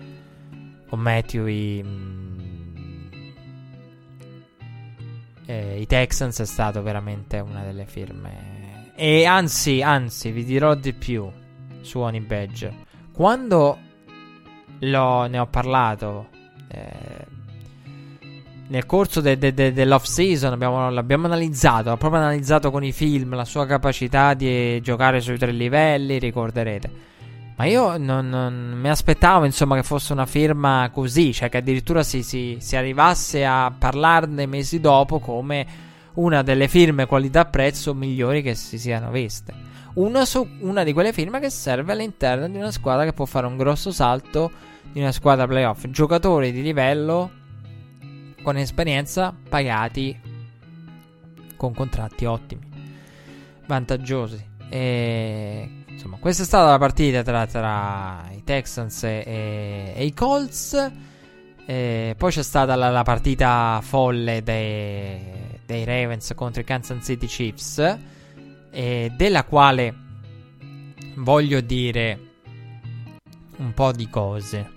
con 0.87 0.99
Matthew 0.99 1.45
i, 1.47 1.83
eh, 5.47 5.79
i 5.79 5.87
Texans 5.87 6.39
è 6.39 6.45
stato 6.45 6.83
veramente 6.83 7.39
una 7.39 7.63
delle 7.63 7.85
firme. 7.85 8.91
E 8.95 9.25
anzi, 9.25 9.81
anzi, 9.81 10.31
vi 10.31 10.43
dirò 10.43 10.75
di 10.75 10.93
più 10.93 11.29
su 11.81 11.99
Honey 11.99 12.19
Badger. 12.19 12.73
Quando 13.11 13.77
ne 14.79 15.39
ho 15.39 15.47
parlato 15.47 16.27
eh, 16.69 17.25
nel 18.67 18.85
corso 18.85 19.21
de- 19.21 19.37
de- 19.37 19.53
de- 19.53 19.71
dell'off 19.71 20.03
season, 20.03 20.51
abbiamo, 20.51 20.89
l'abbiamo 20.89 21.25
analizzato, 21.25 21.89
l'ho 21.89 21.97
proprio 21.97 22.19
analizzato 22.19 22.69
con 22.69 22.83
i 22.83 22.91
film, 22.91 23.33
la 23.35 23.45
sua 23.45 23.65
capacità 23.65 24.33
di 24.33 24.81
giocare 24.81 25.21
sui 25.21 25.37
tre 25.37 25.51
livelli, 25.51 26.19
ricorderete. 26.19 27.05
Ma 27.57 27.65
io 27.65 27.97
non, 27.97 28.29
non, 28.29 28.77
mi 28.79 28.87
aspettavo, 28.87 29.43
insomma, 29.43 29.75
che 29.75 29.81
fosse 29.81 30.13
una 30.13 30.27
firma 30.27 30.91
così, 30.93 31.33
cioè 31.33 31.49
che 31.49 31.57
addirittura 31.57 32.03
si, 32.03 32.21
si, 32.21 32.57
si 32.59 32.75
arrivasse 32.75 33.43
a 33.45 33.73
parlarne 33.75 34.45
mesi 34.45 34.79
dopo 34.79 35.17
come 35.17 35.65
una 36.13 36.43
delle 36.43 36.67
firme 36.67 37.07
qualità-prezzo 37.07 37.95
migliori 37.95 38.43
che 38.43 38.53
si 38.53 38.77
siano 38.77 39.09
viste. 39.09 39.53
Una, 39.95 40.23
su, 40.25 40.47
una 40.59 40.83
di 40.83 40.93
quelle 40.93 41.11
firme 41.11 41.39
che 41.39 41.49
serve 41.49 41.93
all'interno 41.93 42.47
di 42.47 42.57
una 42.57 42.69
squadra 42.69 43.05
che 43.05 43.13
può 43.13 43.25
fare 43.25 43.47
un 43.47 43.57
grosso 43.57 43.91
salto 43.91 44.51
di 44.91 44.99
una 44.99 45.11
squadra 45.11 45.47
playoff. 45.47 45.87
Giocatori 45.87 46.51
di 46.51 46.61
livello 46.61 47.31
con 48.43 48.55
esperienza 48.57 49.35
pagati 49.49 50.15
con 51.55 51.73
contratti 51.73 52.25
ottimi, 52.25 52.69
vantaggiosi. 53.65 54.45
E 54.69 55.76
Insomma, 55.97 56.17
questa 56.17 56.43
è 56.43 56.45
stata 56.45 56.69
la 56.69 56.77
partita 56.77 57.23
tra, 57.23 57.47
tra 57.47 58.29
i 58.31 58.43
Texans 58.43 59.03
e, 59.03 59.93
e 59.95 60.05
i 60.05 60.13
Colts. 60.13 60.91
E 61.65 62.13
poi 62.15 62.31
c'è 62.31 62.43
stata 62.43 62.75
la, 62.75 62.91
la 62.91 63.01
partita 63.01 63.79
folle 63.81 64.43
dei, 64.43 65.59
dei, 65.65 65.85
Ravens 65.85 66.33
contro 66.35 66.61
i 66.61 66.63
Kansas 66.63 67.03
City 67.03 67.25
Chiefs, 67.25 67.97
della 68.69 69.43
quale 69.43 69.95
voglio 71.15 71.61
dire 71.61 72.19
un 73.57 73.73
po' 73.73 73.91
di 73.91 74.07
cose. 74.07 74.71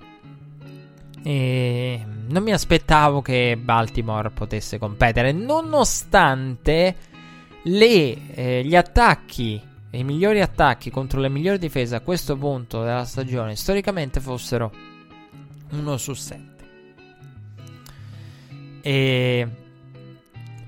E 1.23 2.03
non 2.29 2.43
mi 2.43 2.53
aspettavo 2.53 3.21
che 3.21 3.59
Baltimore 3.61 4.31
potesse 4.31 4.79
competere, 4.79 5.33
nonostante 5.33 6.97
le, 7.65 8.35
eh, 8.35 8.65
gli 8.65 8.75
attacchi 8.75 9.69
i 9.99 10.05
migliori 10.05 10.41
attacchi 10.41 10.91
contro 10.91 11.21
le 11.21 11.29
migliori 11.29 11.59
difese 11.59 11.97
a 11.97 12.01
questo 12.01 12.37
punto 12.37 12.83
della 12.83 13.05
stagione 13.05 13.57
storicamente 13.57 14.21
fossero 14.21 14.73
1 15.71 15.97
su 15.97 16.15
7. 16.15 16.49
E 18.83 19.49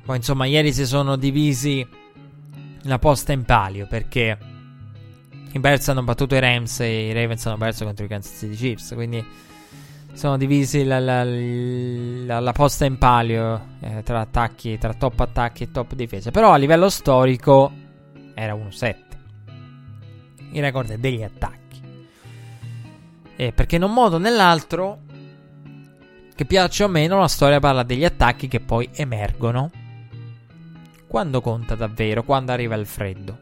poi 0.04 0.16
insomma 0.16 0.46
ieri 0.46 0.72
si 0.72 0.84
sono 0.84 1.16
divisi 1.16 1.86
la 2.82 2.98
posta 2.98 3.32
in 3.32 3.44
palio 3.44 3.86
perché 3.86 4.36
i 5.52 5.58
Bears 5.58 5.88
hanno 5.88 6.02
battuto 6.02 6.34
i 6.34 6.40
Rams 6.40 6.80
e 6.80 7.08
i 7.08 7.12
Ravens 7.12 7.46
hanno 7.46 7.58
perso 7.58 7.84
contro 7.84 8.04
i 8.04 8.08
Kansas 8.08 8.36
City 8.36 8.56
Chiefs, 8.56 8.92
quindi 8.94 9.24
sono 10.14 10.36
divisi 10.36 10.82
la, 10.84 10.98
la, 10.98 11.24
la, 11.24 12.40
la 12.40 12.52
posta 12.52 12.84
in 12.86 12.98
palio 12.98 13.68
eh, 13.80 14.02
tra 14.02 14.20
attacchi, 14.20 14.78
tra 14.78 14.94
top 14.94 15.20
attacchi 15.20 15.64
e 15.64 15.70
top 15.70 15.94
difese. 15.94 16.30
Però 16.30 16.52
a 16.52 16.56
livello 16.56 16.88
storico 16.88 17.70
era 18.34 18.54
1-7 18.54 19.11
il 20.52 20.62
record 20.62 20.94
degli 20.94 21.22
attacchi. 21.22 21.80
E 23.36 23.52
perché 23.52 23.76
in 23.76 23.82
un 23.82 23.92
modo 23.92 24.16
o 24.16 24.18
nell'altro, 24.18 25.00
che 26.34 26.44
piaccia 26.44 26.84
o 26.84 26.88
meno, 26.88 27.18
la 27.18 27.28
storia 27.28 27.60
parla 27.60 27.82
degli 27.82 28.04
attacchi 28.04 28.48
che 28.48 28.60
poi 28.60 28.88
emergono 28.92 29.70
quando 31.06 31.40
conta 31.40 31.74
davvero, 31.74 32.22
quando 32.22 32.52
arriva 32.52 32.74
il 32.74 32.86
freddo. 32.86 33.38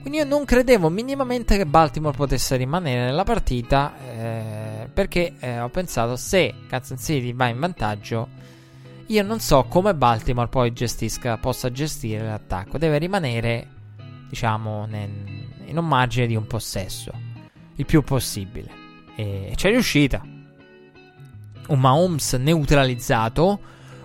Quindi 0.00 0.18
io 0.18 0.24
non 0.24 0.44
credevo 0.44 0.90
minimamente 0.90 1.56
che 1.56 1.64
Baltimore 1.64 2.16
potesse 2.16 2.56
rimanere 2.56 3.06
nella 3.06 3.24
partita 3.24 3.94
eh, 3.98 4.88
perché 4.92 5.34
eh, 5.38 5.60
ho 5.60 5.70
pensato 5.70 6.16
se 6.16 6.52
Kansas 6.68 7.02
City 7.02 7.32
va 7.32 7.46
in 7.46 7.58
vantaggio 7.58 8.28
io 9.06 9.22
non 9.22 9.38
so 9.38 9.64
come 9.64 9.94
Baltimore 9.94 10.48
poi 10.48 10.72
gestisca, 10.72 11.36
possa 11.36 11.70
gestire 11.70 12.26
l'attacco, 12.26 12.78
deve 12.78 12.96
rimanere 12.98 13.68
diciamo, 14.34 14.84
nel, 14.86 15.08
in 15.64 15.78
margine 15.78 16.26
di 16.26 16.34
un 16.34 16.46
possesso, 16.46 17.12
il 17.76 17.86
più 17.86 18.02
possibile. 18.02 18.82
E 19.14 19.52
c'è 19.54 19.70
riuscita. 19.70 20.20
Un 21.66 21.80
Mahomes 21.80 22.34
neutralizzato, 22.34 23.60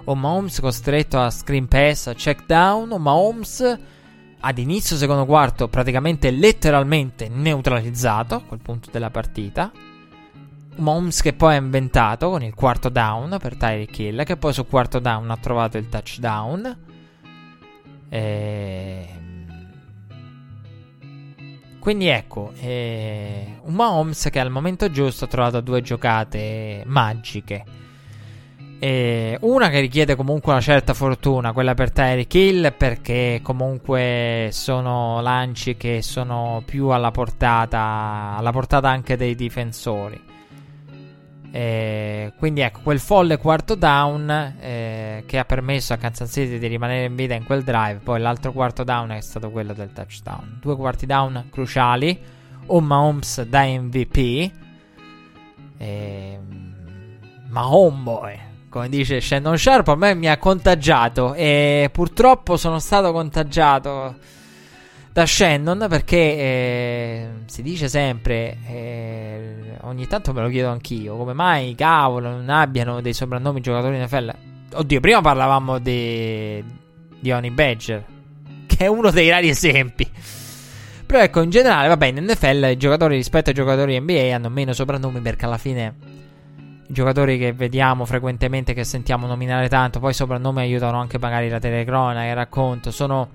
un 0.06 0.20
Mahomes 0.20 0.60
costretto 0.60 1.20
a 1.20 1.32
screen 1.32 1.68
pass, 1.68 2.08
a 2.08 2.14
check 2.14 2.46
down, 2.46 2.92
un 2.92 3.02
Mahomes 3.02 3.80
ad 4.42 4.58
inizio 4.58 4.96
secondo 4.96 5.26
quarto 5.26 5.68
praticamente 5.68 6.32
letteralmente 6.32 7.28
neutralizzato 7.28 8.36
a 8.36 8.42
quel 8.42 8.62
punto 8.62 8.90
della 8.92 9.10
partita. 9.10 9.72
Mahomes 10.76 11.22
che 11.22 11.34
poi 11.34 11.56
ha 11.56 11.58
inventato 11.58 12.30
con 12.30 12.44
il 12.44 12.54
quarto 12.54 12.88
down 12.88 13.36
per 13.42 13.58
Tyreek 13.58 14.00
Hill, 14.00 14.24
che 14.24 14.38
poi 14.38 14.54
sul 14.54 14.68
quarto 14.68 15.00
down 15.00 15.30
ha 15.32 15.38
trovato 15.38 15.78
il 15.78 15.90
touchdown. 15.90 16.78
E 18.08 19.19
quindi 21.80 22.08
ecco, 22.08 22.52
eh, 22.60 23.60
un 23.64 23.74
Mahomes 23.74 24.30
che 24.30 24.40
al 24.40 24.52
momento 24.52 24.92
giusto 24.92 25.26
ha 25.26 25.28
trovato 25.28 25.62
due 25.62 25.82
giocate 25.82 26.84
magiche. 26.86 27.64
Eh, 28.82 29.38
una 29.42 29.70
che 29.70 29.80
richiede 29.82 30.16
comunque 30.16 30.52
una 30.52 30.62
certa 30.62 30.94
fortuna, 30.94 31.52
quella 31.52 31.74
per 31.74 31.92
Tyreek 31.92 32.34
Hill, 32.34 32.74
perché 32.78 33.40
comunque 33.44 34.50
sono 34.52 35.20
lanci 35.22 35.76
che 35.76 36.02
sono 36.02 36.62
più 36.66 36.88
alla 36.88 37.12
portata, 37.12 38.36
alla 38.38 38.52
portata 38.52 38.90
anche 38.90 39.18
dei 39.18 39.36
difensori. 39.36 40.29
Eh, 41.52 42.34
quindi 42.38 42.62
ecco, 42.62 42.82
quel 42.84 43.00
folle 43.00 43.38
quarto 43.38 43.76
down 43.76 44.30
eh, 44.60 45.24
che 45.26 45.40
ha 45.40 45.46
permesso 45.46 45.94
a 45.94 45.98
Kansas 45.98 46.32
City 46.32 46.60
di 46.60 46.68
rimanere 46.68 47.06
in 47.06 47.16
vita 47.16 47.34
in 47.34 47.44
quel 47.44 47.64
drive. 47.64 48.00
Poi 48.04 48.20
l'altro 48.20 48.52
quarto 48.52 48.84
down 48.84 49.10
è 49.12 49.22
stato 49.22 49.50
quello 49.50 49.74
del 49.74 49.92
touchdown. 49.92 50.60
Due 50.62 50.76
quarti 50.76 51.06
down 51.06 51.48
cruciali. 51.50 52.18
Un 52.68 52.84
Mahomes 52.84 53.42
da 53.44 53.64
MVP. 53.64 54.52
Eh, 55.78 56.40
ma 57.48 57.74
homeboy, 57.74 58.40
come 58.70 58.90
dice 58.90 59.20
Shannon 59.20 59.58
Sharp, 59.58 59.88
a 59.88 59.96
me 59.96 60.14
mi 60.14 60.28
ha 60.28 60.38
contagiato. 60.38 61.34
E 61.34 61.90
purtroppo 61.92 62.58
sono 62.58 62.80
stato 62.80 63.12
contagiato 63.12 64.16
da 65.12 65.26
Shannon 65.26 65.88
perché 65.90 66.18
eh, 66.18 67.28
si 67.46 67.62
dice 67.62 67.90
sempre, 67.90 68.58
eh, 68.68 69.78
ogni 69.82 70.08
tanto 70.08 70.34
me 70.34 70.42
lo 70.42 70.50
chiedo 70.50 70.70
anch'io, 70.70 71.18
come 71.18 71.34
mai 71.34 71.76
cavolo 71.76 72.30
non 72.30 72.50
abbiano 72.50 73.02
dei 73.02 73.14
soprannomi 73.14 73.62
giocatori 73.62 73.96
in 73.96 74.04
NFL? 74.04 74.34
Oddio, 74.74 75.00
prima 75.00 75.22
parlavamo 75.22 75.80
di, 75.80 76.64
di 77.20 77.32
Honey 77.32 77.50
Badger, 77.50 78.06
che 78.68 78.78
è 78.78 78.88
uno 78.88 79.10
dei 79.10 79.30
rari 79.30 79.50
esempi. 79.50 80.10
Però 81.06 81.20
ecco, 81.24 81.42
in 81.42 81.50
generale, 81.50 81.88
vabbè, 81.88 82.06
in 82.06 82.24
NFL 82.24 82.70
i 82.72 82.78
giocatori 82.78 83.16
rispetto 83.16 83.50
ai 83.50 83.56
giocatori 83.56 84.00
NBA 84.00 84.36
hanno 84.36 84.50
meno 84.50 84.74
soprannomi 84.74 85.20
perché 85.22 85.46
alla 85.46 85.58
fine 85.58 85.96
i 86.88 86.94
giocatori 86.94 87.40
che 87.40 87.52
vediamo 87.52 88.06
frequentemente, 88.06 88.76
che 88.76 88.84
sentiamo 88.84 89.26
nominare 89.26 89.70
tanto, 89.70 90.00
poi 90.00 90.12
i 90.12 90.14
soprannomi 90.14 90.60
aiutano 90.60 91.00
anche 91.00 91.18
magari 91.18 91.50
la 91.50 91.58
telecronaca, 91.58 92.28
il 92.28 92.36
racconto, 92.36 92.92
sono 92.92 93.30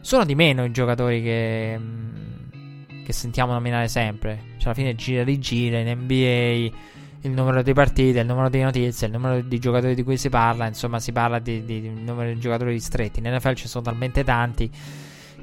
sono 0.00 0.24
di 0.24 0.34
meno 0.34 0.64
i 0.64 0.70
giocatori 0.70 1.22
che, 1.22 1.76
mm, 1.78 3.04
che 3.04 3.12
sentiamo 3.12 3.52
nominare 3.52 3.88
sempre. 3.88 4.42
Cioè, 4.56 4.66
alla 4.66 4.74
fine 4.74 4.94
gira 4.94 5.24
di 5.24 5.38
gira 5.38 5.78
in 5.78 5.88
NBA. 5.88 6.88
Il 7.22 7.32
numero 7.32 7.62
di 7.62 7.74
partite, 7.74 8.20
il 8.20 8.26
numero 8.26 8.48
di 8.48 8.62
notizie, 8.62 9.06
il 9.06 9.12
numero 9.12 9.42
di 9.42 9.58
giocatori 9.58 9.94
di 9.94 10.02
cui 10.02 10.16
si 10.16 10.30
parla. 10.30 10.66
Insomma, 10.66 10.98
si 10.98 11.12
parla 11.12 11.38
di, 11.38 11.64
di, 11.64 11.82
di 11.82 11.88
numero 11.90 12.32
di 12.32 12.40
giocatori 12.40 12.72
ristretti. 12.72 13.20
In 13.20 13.30
NFL 13.30 13.54
ci 13.54 13.68
sono 13.68 13.84
talmente 13.84 14.24
tanti 14.24 14.70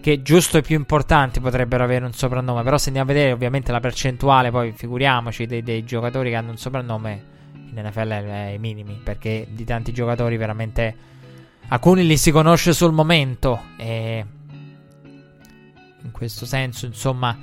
che 0.01 0.21
giusto 0.21 0.57
i 0.57 0.61
più 0.61 0.75
importanti 0.75 1.39
potrebbero 1.39 1.83
avere 1.83 2.05
un 2.05 2.13
soprannome. 2.13 2.63
Però 2.63 2.77
se 2.79 2.87
andiamo 2.87 3.11
a 3.11 3.13
vedere 3.13 3.31
ovviamente 3.31 3.71
la 3.71 3.79
percentuale, 3.79 4.49
poi 4.49 4.71
figuriamoci 4.71 5.45
dei, 5.45 5.61
dei 5.61 5.83
giocatori 5.83 6.31
che 6.31 6.35
hanno 6.35 6.51
un 6.51 6.57
soprannome 6.57 7.35
in 7.69 7.79
NFL 7.85 8.09
è 8.09 8.31
ai 8.47 8.57
minimi. 8.57 8.99
Perché 9.03 9.45
di 9.51 9.65
tanti 9.65 9.91
giocatori 9.91 10.35
veramente 10.35 10.95
alcuni 11.67 12.07
li 12.07 12.17
si 12.17 12.31
conosce 12.31 12.73
sul 12.73 12.91
momento. 12.91 13.61
E 13.77 14.25
questo 16.17 16.45
senso, 16.45 16.85
insomma, 16.85 17.37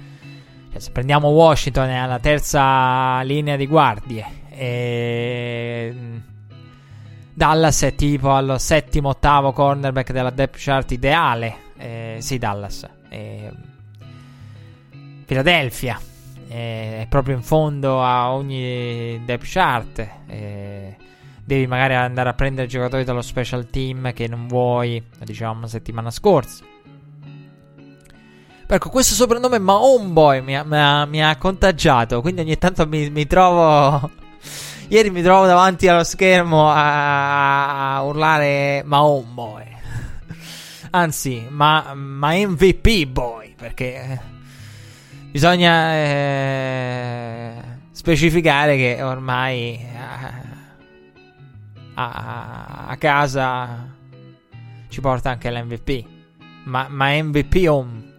cioè, 0.71 0.81
se 0.81 0.91
prendiamo 0.91 1.29
Washington 1.29 1.89
è 1.89 1.95
alla 1.95 2.19
terza 2.19 3.23
linea 3.23 3.57
di 3.57 3.67
guardie. 3.67 4.27
E... 4.51 5.95
Dallas 7.33 7.83
è 7.83 7.95
tipo 7.95 8.33
al 8.33 8.61
settimo, 8.61 9.09
ottavo 9.11 9.53
cornerback 9.53 10.13
della 10.13 10.31
depth 10.31 10.57
chart 10.59 10.91
ideale. 10.91 11.57
Eh, 11.77 12.17
sì, 12.21 12.39
Dallas. 12.39 12.89
Eh, 13.09 13.51
Philadelphia 15.25 15.99
è 16.47 17.07
proprio 17.09 17.35
in 17.35 17.43
fondo 17.43 18.03
a 18.03 18.33
ogni 18.33 19.21
depth 19.25 19.47
chart. 19.47 20.09
Eh, 20.27 20.97
devi 21.45 21.67
magari 21.67 21.95
andare 21.95 22.29
a 22.29 22.35
prendere 22.35 22.67
giocatori 22.67 23.05
dallo 23.05 23.23
special 23.23 23.69
team 23.69 24.13
che 24.13 24.29
non 24.29 24.47
vuoi, 24.47 25.03
lo 25.19 25.25
dicevamo 25.25 25.67
settimana 25.67 26.11
scorsa. 26.11 26.65
Ecco, 28.67 28.89
questo 28.89 29.15
soprannome 29.15 29.59
Mahomeboy 29.59 30.41
mi 30.41 30.57
ha, 30.57 30.65
mi, 30.65 30.79
ha, 30.79 31.05
mi 31.05 31.23
ha 31.23 31.37
contagiato. 31.37 32.23
Quindi 32.23 32.41
ogni 32.41 32.57
tanto 32.57 32.87
mi, 32.87 33.11
mi, 33.11 33.27
trovo. 33.27 34.11
Ieri 34.89 35.11
mi 35.11 35.23
trovo 35.23 35.45
davanti 35.45 35.87
allo 35.87 36.03
schermo 36.03 36.71
a, 36.71 37.97
a 37.97 38.03
urlare 38.03 38.83
Mahomeboy. 38.85 39.65
Anzi, 40.91 41.47
ma, 41.51 41.93
ma 41.95 42.33
MVP 42.33 43.07
boy. 43.07 43.55
Perché 43.55 44.19
bisogna 45.31 45.95
eh, 45.95 47.55
specificare 47.91 48.77
che 48.77 49.03
ormai 49.03 49.75
eh, 49.75 49.97
a, 51.95 52.87
a, 52.87 52.97
casa 52.97 53.89
ci 54.89 55.01
porta 55.03 55.31
anche 55.31 55.51
l'MVP. 55.51 56.05
Ma, 56.65 56.87
ma 56.89 57.11
MVP 57.11 57.67
home. 57.69 58.13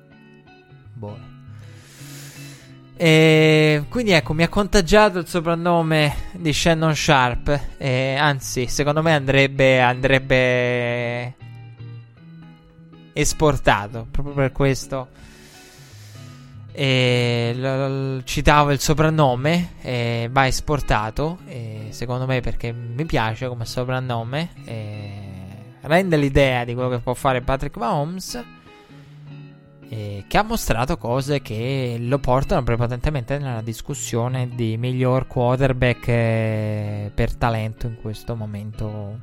E 2.97 3.83
quindi 3.89 4.11
ecco, 4.11 4.33
mi 4.33 4.43
ha 4.43 4.47
contagiato 4.47 5.19
il 5.19 5.27
soprannome 5.27 6.15
di 6.33 6.53
Shannon 6.53 6.95
Sharp. 6.95 7.59
E 7.77 8.15
anzi, 8.15 8.67
secondo 8.67 9.01
me 9.01 9.13
andrebbe, 9.13 9.81
andrebbe 9.81 11.35
esportato 13.13 14.07
proprio 14.09 14.33
per 14.33 14.51
questo. 14.51 15.09
E 16.71 17.53
l- 17.55 18.17
l- 18.17 18.23
citavo 18.23 18.71
il 18.71 18.79
soprannome, 18.79 19.73
e 19.81 20.29
va 20.31 20.47
esportato. 20.47 21.39
E 21.47 21.87
secondo 21.89 22.25
me, 22.25 22.39
perché 22.39 22.71
mi 22.71 23.05
piace 23.05 23.47
come 23.47 23.65
soprannome, 23.65 24.49
rende 25.81 26.17
l'idea 26.17 26.63
di 26.63 26.73
quello 26.73 26.89
che 26.89 26.99
può 26.99 27.13
fare 27.13 27.41
Patrick 27.41 27.75
Mahomes 27.77 28.43
eh, 29.89 30.25
che 30.27 30.37
ha 30.37 30.43
mostrato 30.43 30.97
cose 30.97 31.41
che 31.41 31.97
lo 31.99 32.19
portano 32.19 32.63
prepotentemente 32.63 33.37
nella 33.37 33.61
discussione 33.61 34.49
di 34.49 34.77
miglior 34.77 35.27
quarterback 35.27 36.07
eh, 36.07 37.11
per 37.13 37.35
talento 37.35 37.87
in 37.87 37.97
questo 38.01 38.35
momento 38.35 39.19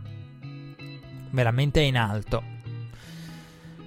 veramente 1.31 1.81
in 1.81 1.97
alto. 1.97 2.43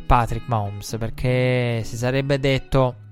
Patrick 0.06 0.48
Mahomes, 0.48 0.98
perché 1.00 1.82
si 1.84 1.98
sarebbe 1.98 2.40
detto 2.40 3.04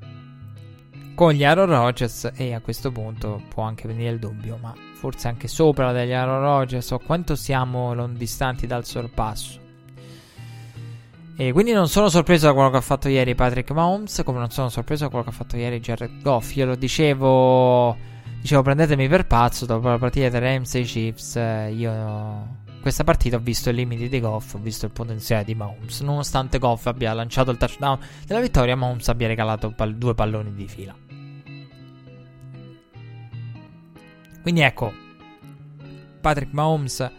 con 1.16 1.32
gli 1.32 1.44
Aaron 1.44 1.68
Rodgers 1.68 2.32
e 2.36 2.54
a 2.54 2.60
questo 2.60 2.92
punto 2.92 3.42
può 3.50 3.64
anche 3.64 3.88
venire 3.88 4.12
il 4.12 4.20
dubbio, 4.20 4.58
ma 4.62 4.74
forse 4.94 5.28
anche 5.28 5.48
sopra 5.48 5.92
degli 5.92 6.12
Aaron 6.12 6.42
Rodgers 6.42 6.92
o 6.92 7.00
quanto 7.00 7.36
siamo 7.36 8.08
distanti 8.10 8.68
dal 8.68 8.86
sorpasso. 8.86 9.63
E 11.36 11.52
quindi 11.52 11.72
non 11.72 11.88
sono 11.88 12.10
sorpreso 12.10 12.46
da 12.46 12.54
quello 12.54 12.70
che 12.70 12.78
ha 12.78 12.82
fatto 12.82 13.10
ieri 13.10 13.34
Patrick 13.34 13.72
Mahomes, 13.72 14.22
come 14.24 14.38
non 14.38 14.52
sono 14.52 14.70
sorpreso 14.70 15.06
da 15.06 15.10
quello 15.10 15.24
che 15.24 15.32
ha 15.32 15.34
fatto 15.34 15.58
ieri 15.58 15.80
Jared 15.80 16.22
Goff. 16.22 16.56
Io 16.56 16.68
lo 16.68 16.76
dicevo, 16.76 17.98
dicevo 18.40 18.62
prendetemi 18.62 19.08
per 19.08 19.26
pazzo 19.26 19.66
dopo 19.66 19.90
la 19.90 19.98
partita 19.98 20.30
tra 20.30 20.40
Rams 20.40 20.76
e 20.76 20.82
Chiefs. 20.84 21.36
Eh, 21.36 21.74
io 21.76 22.62
questa 22.84 23.04
partita 23.04 23.38
ho 23.38 23.40
visto 23.40 23.72
i 23.72 23.74
limiti 23.74 24.10
di 24.10 24.20
Goff, 24.20 24.54
ho 24.54 24.60
visto 24.60 24.86
il 24.86 24.92
potenziale 24.92 25.44
di 25.44 25.56
Mahomes. 25.56 26.02
Nonostante 26.02 26.60
Goff 26.60 26.86
abbia 26.86 27.14
lanciato 27.14 27.50
il 27.50 27.58
touchdown 27.58 27.98
della 28.28 28.42
vittoria, 28.42 28.76
Mahomes 28.76 29.08
abbia 29.08 29.28
regalato 29.28 29.72
pal- 29.72 29.96
due 29.96 30.14
palloni 30.14 30.54
di 30.54 30.68
fila. 30.68 30.94
Quindi 34.42 34.62
ecco, 34.62 34.94
Patrick 36.22 36.52
Mahomes 36.52 37.10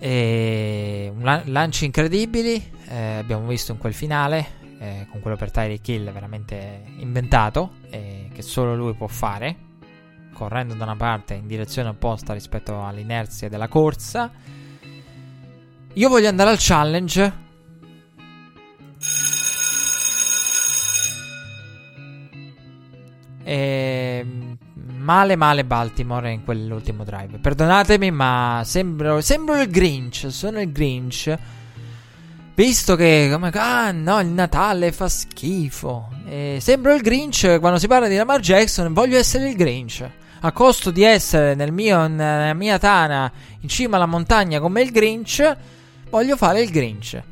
e 0.00 1.12
lan- 1.18 1.42
lanci 1.46 1.84
incredibili, 1.84 2.72
eh, 2.88 3.18
abbiamo 3.18 3.46
visto 3.46 3.72
in 3.72 3.78
quel 3.78 3.92
finale, 3.92 4.58
eh, 4.78 5.06
con 5.10 5.20
quello 5.20 5.36
per 5.36 5.50
Tyreek 5.50 5.86
Hill 5.86 6.10
veramente 6.10 6.84
inventato, 6.96 7.74
eh, 7.90 8.30
che 8.32 8.40
solo 8.40 8.74
lui 8.74 8.94
può 8.94 9.06
fare, 9.06 9.56
correndo 10.32 10.72
da 10.72 10.84
una 10.84 10.96
parte 10.96 11.34
in 11.34 11.46
direzione 11.46 11.90
opposta 11.90 12.32
rispetto 12.32 12.82
all'inerzia 12.82 13.50
della 13.50 13.68
corsa. 13.68 14.32
Io 15.92 16.08
voglio 16.08 16.28
andare 16.28 16.50
al 16.50 16.56
challenge. 16.58 17.48
E 23.42 24.26
male 24.86 25.36
male 25.36 25.64
Baltimore 25.64 26.30
in 26.30 26.44
quell'ultimo 26.44 27.04
drive. 27.04 27.38
Perdonatemi, 27.38 28.10
ma 28.10 28.62
sembro, 28.64 29.20
sembro 29.20 29.60
il 29.60 29.70
Grinch. 29.70 30.26
Sono 30.30 30.60
il 30.60 30.72
Grinch. 30.72 31.36
Visto 32.54 32.96
che, 32.96 33.28
come, 33.32 33.50
ah 33.54 33.90
no, 33.90 34.20
il 34.20 34.28
Natale 34.28 34.92
fa 34.92 35.08
schifo. 35.08 36.08
E 36.26 36.58
sembro 36.60 36.94
il 36.94 37.00
Grinch 37.00 37.58
quando 37.58 37.78
si 37.78 37.86
parla 37.86 38.08
di 38.08 38.16
Lamar 38.16 38.40
Jackson. 38.40 38.92
Voglio 38.92 39.16
essere 39.18 39.48
il 39.48 39.56
Grinch. 39.56 40.08
A 40.42 40.52
costo 40.52 40.90
di 40.90 41.02
essere 41.02 41.54
nel 41.54 41.72
mio, 41.72 42.06
nella 42.06 42.54
mia 42.54 42.78
tana 42.78 43.30
in 43.60 43.68
cima 43.68 43.96
alla 43.96 44.06
montagna 44.06 44.58
come 44.58 44.80
il 44.82 44.90
Grinch, 44.90 45.56
voglio 46.08 46.36
fare 46.36 46.62
il 46.62 46.70
Grinch. 46.70 47.22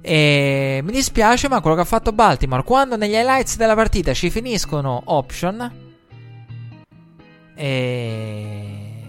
E 0.00 0.80
mi 0.84 0.92
dispiace, 0.92 1.48
ma 1.48 1.60
quello 1.60 1.76
che 1.76 1.82
ha 1.82 1.86
fatto 1.86 2.12
Baltimore, 2.12 2.62
quando 2.62 2.96
negli 2.96 3.14
highlights 3.14 3.56
della 3.56 3.74
partita 3.74 4.12
ci 4.12 4.30
finiscono 4.30 5.00
option, 5.06 5.83
e... 7.54 9.02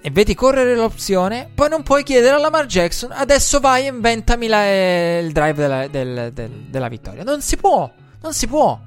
e 0.00 0.10
vedi 0.10 0.34
correre 0.34 0.74
l'opzione. 0.74 1.50
Poi 1.54 1.68
non 1.68 1.82
puoi 1.82 2.02
chiedere 2.02 2.36
a 2.36 2.38
Lamar 2.38 2.66
Jackson. 2.66 3.12
Adesso 3.12 3.60
vai 3.60 3.84
e 3.84 3.88
inventami 3.88 4.46
la, 4.46 4.64
eh, 4.64 5.20
il 5.24 5.32
drive 5.32 5.54
della, 5.54 5.86
del, 5.88 6.32
del, 6.32 6.50
della 6.68 6.88
vittoria. 6.88 7.24
Non 7.24 7.40
si 7.40 7.56
può. 7.56 7.90
Non 8.20 8.32
si 8.32 8.46
può. 8.46 8.78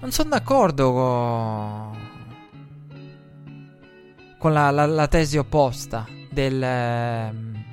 Non 0.00 0.10
sono 0.10 0.30
d'accordo 0.30 0.92
con, 0.92 1.98
con 4.36 4.52
la, 4.52 4.70
la, 4.72 4.84
la, 4.84 5.06
tesi 5.06 5.36
opposta 5.38 6.04
del, 6.28 6.60
ehm, 6.60 7.64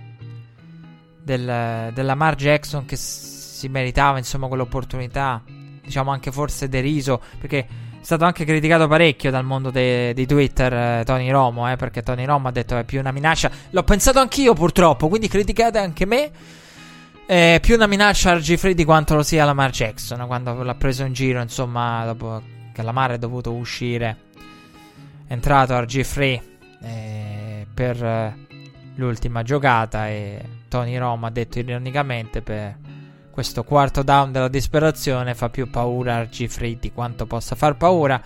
del, 1.24 1.44
della 1.92 2.04
Lamar 2.04 2.36
Jackson 2.36 2.86
che 2.86 2.98
si 2.98 3.68
meritava 3.68 4.20
insomma 4.20 4.48
quell'opportunità. 4.48 5.44
Diciamo 5.82 6.12
anche 6.12 6.32
forse 6.32 6.70
deriso 6.70 7.20
perché 7.40 7.68
stato 8.10 8.26
anche 8.26 8.44
criticato 8.44 8.88
parecchio 8.88 9.30
dal 9.30 9.46
mondo 9.46 9.70
de- 9.70 10.16
di 10.16 10.26
Twitter 10.26 10.74
eh, 10.74 11.04
Tony 11.06 11.30
Romo, 11.30 11.72
eh, 11.72 11.76
perché 11.76 12.02
Tony 12.02 12.26
Romo 12.26 12.48
ha 12.48 12.52
detto 12.52 12.74
che 12.74 12.82
è 12.82 12.84
più 12.84 13.00
una 13.00 13.12
minaccia. 13.12 13.52
L'ho 13.70 13.84
pensato 13.84 14.18
anch'io 14.18 14.56
purtroppo, 14.56 15.08
quindi 15.10 15.28
criticate 15.28 15.78
anche 15.78 16.08
me. 16.08 16.32
È 17.28 17.60
più 17.62 17.76
una 17.76 17.86
minaccia 17.86 18.32
a 18.32 18.38
RG3 18.38 18.72
di 18.72 18.84
quanto 18.84 19.14
lo 19.14 19.22
sia 19.22 19.46
Lamar 19.46 19.70
Jackson, 19.70 20.26
quando 20.26 20.64
l'ha 20.64 20.74
preso 20.74 21.04
in 21.04 21.14
giro, 21.14 21.40
insomma, 21.40 22.04
dopo 22.06 22.42
che 22.74 22.82
Lamar 22.82 23.12
è 23.12 23.18
dovuto 23.20 23.54
uscire. 23.54 24.18
È 25.28 25.32
entrato 25.32 25.76
RG3 25.76 26.42
eh, 26.82 27.68
per 27.72 28.04
eh, 28.04 28.36
l'ultima 28.96 29.44
giocata 29.44 30.08
e 30.08 30.44
Tony 30.68 30.98
Romo 30.98 31.28
ha 31.28 31.30
detto 31.30 31.60
ironicamente 31.60 32.42
per 32.42 32.76
questo 33.40 33.64
quarto 33.64 34.04
down 34.04 34.34
della 34.34 34.50
disperazione 34.50 35.34
fa 35.34 35.50
più 35.50 35.70
paura 35.70 36.18
a 36.18 36.24
RG3 36.24 36.78
di 36.78 36.92
quanto 36.92 37.26
possa 37.26 37.56
far 37.56 37.78
paura 37.78 38.22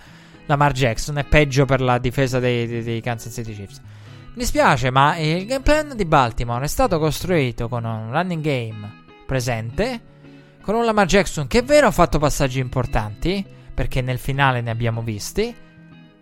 Lamar 0.46 0.72
Jackson. 0.72 1.18
È 1.18 1.24
peggio 1.24 1.66
per 1.66 1.80
la 1.80 1.98
difesa 1.98 2.40
dei, 2.40 2.66
dei, 2.66 2.82
dei 2.82 3.00
Kansas 3.00 3.32
City 3.32 3.54
Chiefs. 3.54 3.78
Mi 3.78 4.40
dispiace, 4.40 4.90
ma 4.90 5.16
il 5.16 5.46
game 5.46 5.62
plan 5.62 5.94
di 5.94 6.04
Baltimore 6.04 6.64
è 6.64 6.66
stato 6.66 6.98
costruito 6.98 7.68
con 7.68 7.84
un 7.84 8.10
running 8.10 8.42
game 8.42 9.02
presente, 9.24 10.00
con 10.60 10.74
un 10.74 10.84
Lamar 10.84 11.06
Jackson 11.06 11.46
che 11.46 11.60
è 11.60 11.62
vero 11.62 11.86
ha 11.86 11.92
fatto 11.92 12.18
passaggi 12.18 12.58
importanti, 12.58 13.46
perché 13.72 14.00
nel 14.00 14.18
finale 14.18 14.62
ne 14.62 14.72
abbiamo 14.72 15.00
visti, 15.00 15.54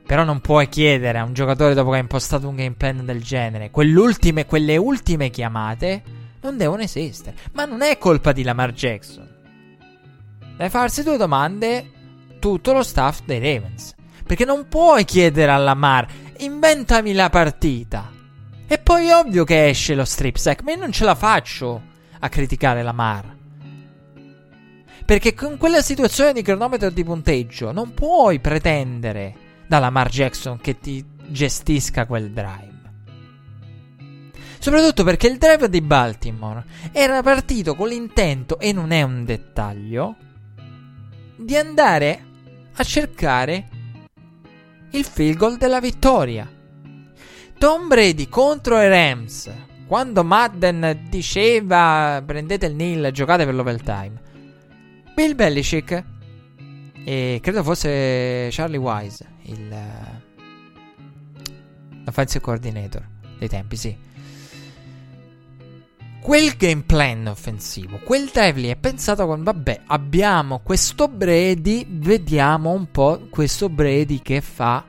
però 0.06 0.22
non 0.22 0.42
puoi 0.42 0.68
chiedere 0.68 1.16
a 1.16 1.24
un 1.24 1.32
giocatore 1.32 1.72
dopo 1.72 1.92
che 1.92 1.96
ha 1.96 2.00
impostato 2.00 2.46
un 2.46 2.56
game 2.56 2.74
plan 2.76 3.06
del 3.06 3.22
genere, 3.22 3.70
quelle 3.70 4.76
ultime 4.76 5.30
chiamate, 5.30 6.02
non 6.42 6.56
devono 6.56 6.82
esistere. 6.82 7.36
Ma 7.52 7.64
non 7.64 7.82
è 7.82 7.98
colpa 7.98 8.32
di 8.32 8.42
Lamar 8.42 8.72
Jackson. 8.72 9.28
Deve 10.56 10.70
farsi 10.70 11.02
due 11.02 11.16
domande 11.16 11.90
tutto 12.38 12.72
lo 12.72 12.82
staff 12.82 13.20
dei 13.24 13.38
Ravens. 13.38 13.94
Perché 14.24 14.44
non 14.44 14.68
puoi 14.68 15.04
chiedere 15.04 15.50
a 15.50 15.56
Lamar, 15.56 16.06
inventami 16.38 17.12
la 17.12 17.30
partita. 17.30 18.10
E 18.66 18.78
poi 18.78 19.06
è 19.08 19.16
ovvio 19.16 19.44
che 19.44 19.68
esce 19.68 19.94
lo 19.94 20.04
strip 20.04 20.36
sack, 20.36 20.62
ma 20.62 20.72
io 20.72 20.78
non 20.78 20.92
ce 20.92 21.04
la 21.04 21.14
faccio 21.14 21.82
a 22.18 22.28
criticare 22.28 22.82
Lamar. 22.82 23.36
Perché 25.04 25.34
con 25.34 25.56
quella 25.58 25.82
situazione 25.82 26.32
di 26.32 26.42
cronometro 26.42 26.90
di 26.90 27.04
punteggio 27.04 27.72
non 27.72 27.92
puoi 27.92 28.40
pretendere 28.40 29.34
da 29.66 29.78
Lamar 29.78 30.08
Jackson 30.08 30.58
che 30.58 30.78
ti 30.78 31.04
gestisca 31.26 32.06
quel 32.06 32.30
drive. 32.30 32.71
Soprattutto 34.62 35.02
perché 35.02 35.26
il 35.26 35.38
drive 35.38 35.68
di 35.68 35.80
Baltimore 35.80 36.62
era 36.92 37.20
partito 37.20 37.74
con 37.74 37.88
l'intento, 37.88 38.60
e 38.60 38.72
non 38.72 38.92
è 38.92 39.02
un 39.02 39.24
dettaglio, 39.24 40.14
di 41.34 41.56
andare 41.56 42.24
a 42.72 42.84
cercare 42.84 43.68
il 44.90 45.04
field 45.04 45.36
goal 45.36 45.56
della 45.58 45.80
vittoria. 45.80 46.48
Tom 47.58 47.88
Brady 47.88 48.28
contro 48.28 48.80
i 48.80 48.86
Rams, 48.86 49.50
quando 49.88 50.22
Madden 50.22 51.08
diceva 51.10 52.22
prendete 52.24 52.66
il 52.66 52.76
nil, 52.76 53.10
giocate 53.12 53.44
per 53.44 53.54
l'overtime. 53.54 54.12
Bill 55.12 55.34
Belichick 55.34 56.04
e 57.04 57.40
credo 57.42 57.64
fosse 57.64 58.46
Charlie 58.52 58.78
Wise, 58.78 59.26
il 59.42 59.76
offensive 62.06 62.44
coordinator 62.44 63.04
dei 63.40 63.48
tempi, 63.48 63.74
sì 63.74 64.10
quel 66.22 66.54
game 66.56 66.82
plan 66.86 67.26
offensivo, 67.26 67.98
quel 68.04 68.30
lì 68.54 68.68
è 68.68 68.76
pensato 68.76 69.26
con 69.26 69.42
vabbè, 69.42 69.82
abbiamo 69.86 70.60
questo 70.60 71.08
Brady, 71.08 71.84
vediamo 71.88 72.70
un 72.70 72.90
po' 72.90 73.26
questo 73.28 73.68
Brady 73.68 74.22
che 74.22 74.40
fa 74.40 74.84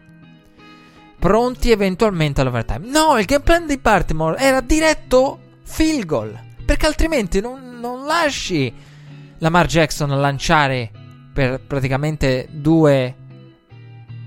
pronti 1.18 1.72
eventualmente 1.72 2.41
all'overtime. 2.41 2.88
No, 2.88 3.18
il 3.18 3.26
game 3.26 3.41
plan 3.41 3.65
di 3.65 3.77
Baltimore 3.77 4.38
era 4.38 4.61
diretto 4.61 5.39
field 5.64 6.05
goal, 6.05 6.39
perché 6.64 6.85
altrimenti 6.85 7.41
non, 7.41 7.80
non 7.80 8.05
lasci 8.05 8.72
Lamar 9.39 9.65
Jackson 9.65 10.10
lanciare 10.19 10.91
per 11.34 11.61
praticamente 11.61 12.47
due 12.51 13.15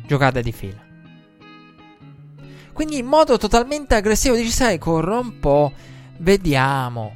giocate 0.06 0.42
di 0.42 0.52
fila. 0.52 0.84
Quindi 2.72 2.98
in 2.98 3.06
modo 3.06 3.38
totalmente 3.38 3.94
aggressivo 3.94 4.34
dici 4.34 4.50
sai, 4.50 4.76
corro 4.78 5.20
un 5.20 5.38
po', 5.38 5.72
vediamo, 6.18 7.14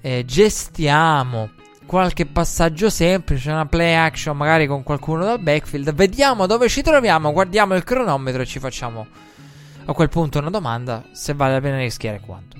eh, 0.00 0.24
gestiamo 0.24 1.50
qualche 1.86 2.26
passaggio 2.26 2.90
semplice, 2.90 3.50
una 3.50 3.66
play 3.66 3.94
action 3.94 4.36
magari 4.36 4.66
con 4.66 4.82
qualcuno 4.82 5.24
dal 5.24 5.40
backfield, 5.40 5.94
vediamo 5.94 6.46
dove 6.46 6.68
ci 6.68 6.82
troviamo, 6.82 7.32
guardiamo 7.32 7.74
il 7.74 7.84
cronometro 7.84 8.42
e 8.42 8.46
ci 8.46 8.58
facciamo 8.58 9.06
a 9.84 9.92
quel 9.92 10.08
punto 10.08 10.38
una 10.38 10.50
domanda 10.50 11.04
se 11.12 11.32
vale 11.32 11.54
la 11.54 11.60
pena 11.60 11.78
rischiare 11.78 12.20
quanto. 12.20 12.56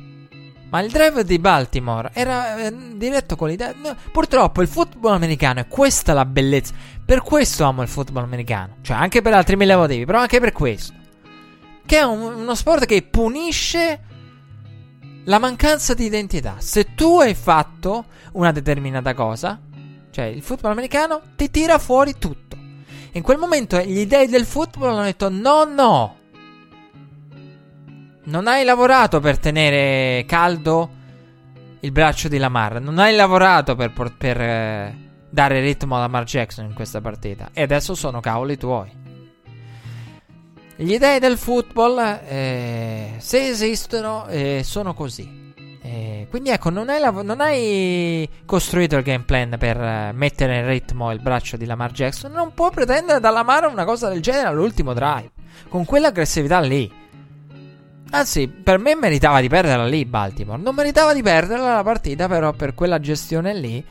Ma 0.68 0.80
il 0.80 0.90
drive 0.90 1.24
di 1.24 1.38
Baltimore 1.38 2.10
era 2.12 2.56
eh, 2.56 2.74
diretto 2.94 3.36
con 3.36 3.48
l'idea. 3.48 3.72
No, 3.80 3.94
purtroppo 4.10 4.62
il 4.62 4.68
football 4.68 5.12
americano 5.12 5.60
è 5.60 5.68
questa 5.68 6.12
la 6.12 6.24
bellezza. 6.24 6.74
Per 7.04 7.22
questo 7.22 7.64
amo 7.64 7.82
il 7.82 7.88
football 7.88 8.24
americano. 8.24 8.78
Cioè, 8.82 8.96
anche 8.96 9.22
per 9.22 9.32
altri 9.32 9.54
mille 9.54 9.76
motivi, 9.76 10.04
però 10.04 10.18
anche 10.18 10.40
per 10.40 10.50
questo. 10.50 10.92
Che 11.86 11.96
è 11.96 12.02
un, 12.02 12.20
uno 12.20 12.54
sport 12.56 12.84
che 12.84 13.02
punisce 13.02 14.00
la 15.26 15.38
mancanza 15.38 15.94
di 15.94 16.04
identità. 16.04 16.56
Se 16.58 16.94
tu 16.94 17.20
hai 17.20 17.34
fatto 17.34 18.06
una 18.32 18.52
determinata 18.52 19.14
cosa, 19.14 19.60
cioè 20.10 20.24
il 20.24 20.42
football 20.42 20.72
americano 20.72 21.20
ti 21.36 21.50
tira 21.50 21.78
fuori 21.78 22.14
tutto. 22.18 22.56
In 23.12 23.22
quel 23.22 23.38
momento 23.38 23.78
gli 23.80 24.06
dei 24.06 24.28
del 24.28 24.44
football 24.44 24.90
hanno 24.90 25.02
detto 25.02 25.28
no, 25.28 25.64
no. 25.64 26.16
Non 28.24 28.46
hai 28.46 28.64
lavorato 28.64 29.20
per 29.20 29.38
tenere 29.38 30.24
caldo 30.26 30.90
il 31.80 31.92
braccio 31.92 32.28
di 32.28 32.38
Lamar. 32.38 32.80
Non 32.80 32.98
hai 32.98 33.14
lavorato 33.14 33.74
per, 33.74 33.92
per 33.92 34.40
eh, 34.40 34.98
dare 35.30 35.60
ritmo 35.60 35.96
a 35.96 36.00
Lamar 36.00 36.24
Jackson 36.24 36.66
in 36.66 36.74
questa 36.74 37.00
partita. 37.00 37.50
E 37.52 37.62
adesso 37.62 37.94
sono 37.94 38.20
cavoli 38.20 38.56
tuoi. 38.56 39.04
Gli 40.78 40.98
dei 40.98 41.18
del 41.18 41.38
football, 41.38 42.20
eh, 42.26 43.14
se 43.16 43.48
esistono, 43.48 44.26
eh, 44.26 44.60
sono 44.62 44.92
così. 44.92 45.54
Eh, 45.80 46.26
quindi 46.28 46.50
ecco, 46.50 46.68
non 46.68 46.90
hai, 46.90 47.00
lav- 47.00 47.22
non 47.22 47.40
hai, 47.40 48.28
costruito 48.44 48.96
il 48.96 49.02
game 49.02 49.24
plan 49.24 49.56
per 49.58 49.76
uh, 49.78 50.14
mettere 50.14 50.58
in 50.58 50.66
ritmo 50.66 51.12
il 51.12 51.20
braccio 51.20 51.56
di 51.56 51.64
Lamar 51.64 51.92
Jackson. 51.92 52.30
Non 52.30 52.52
puoi 52.52 52.70
pretendere 52.72 53.20
da 53.20 53.30
Lamar 53.30 53.66
una 53.66 53.86
cosa 53.86 54.10
del 54.10 54.20
genere 54.20 54.48
all'ultimo 54.48 54.92
drive. 54.92 55.30
Con 55.70 55.86
quell'aggressività 55.86 56.60
lì. 56.60 56.92
Anzi, 58.10 58.46
per 58.46 58.78
me 58.78 58.94
meritava 58.96 59.40
di 59.40 59.48
perderla 59.48 59.86
lì 59.86 60.04
Baltimore. 60.04 60.60
Non 60.60 60.74
meritava 60.74 61.14
di 61.14 61.22
perderla 61.22 61.76
la 61.76 61.82
partita, 61.82 62.28
però 62.28 62.52
per 62.52 62.74
quella 62.74 63.00
gestione 63.00 63.54
lì 63.54 63.84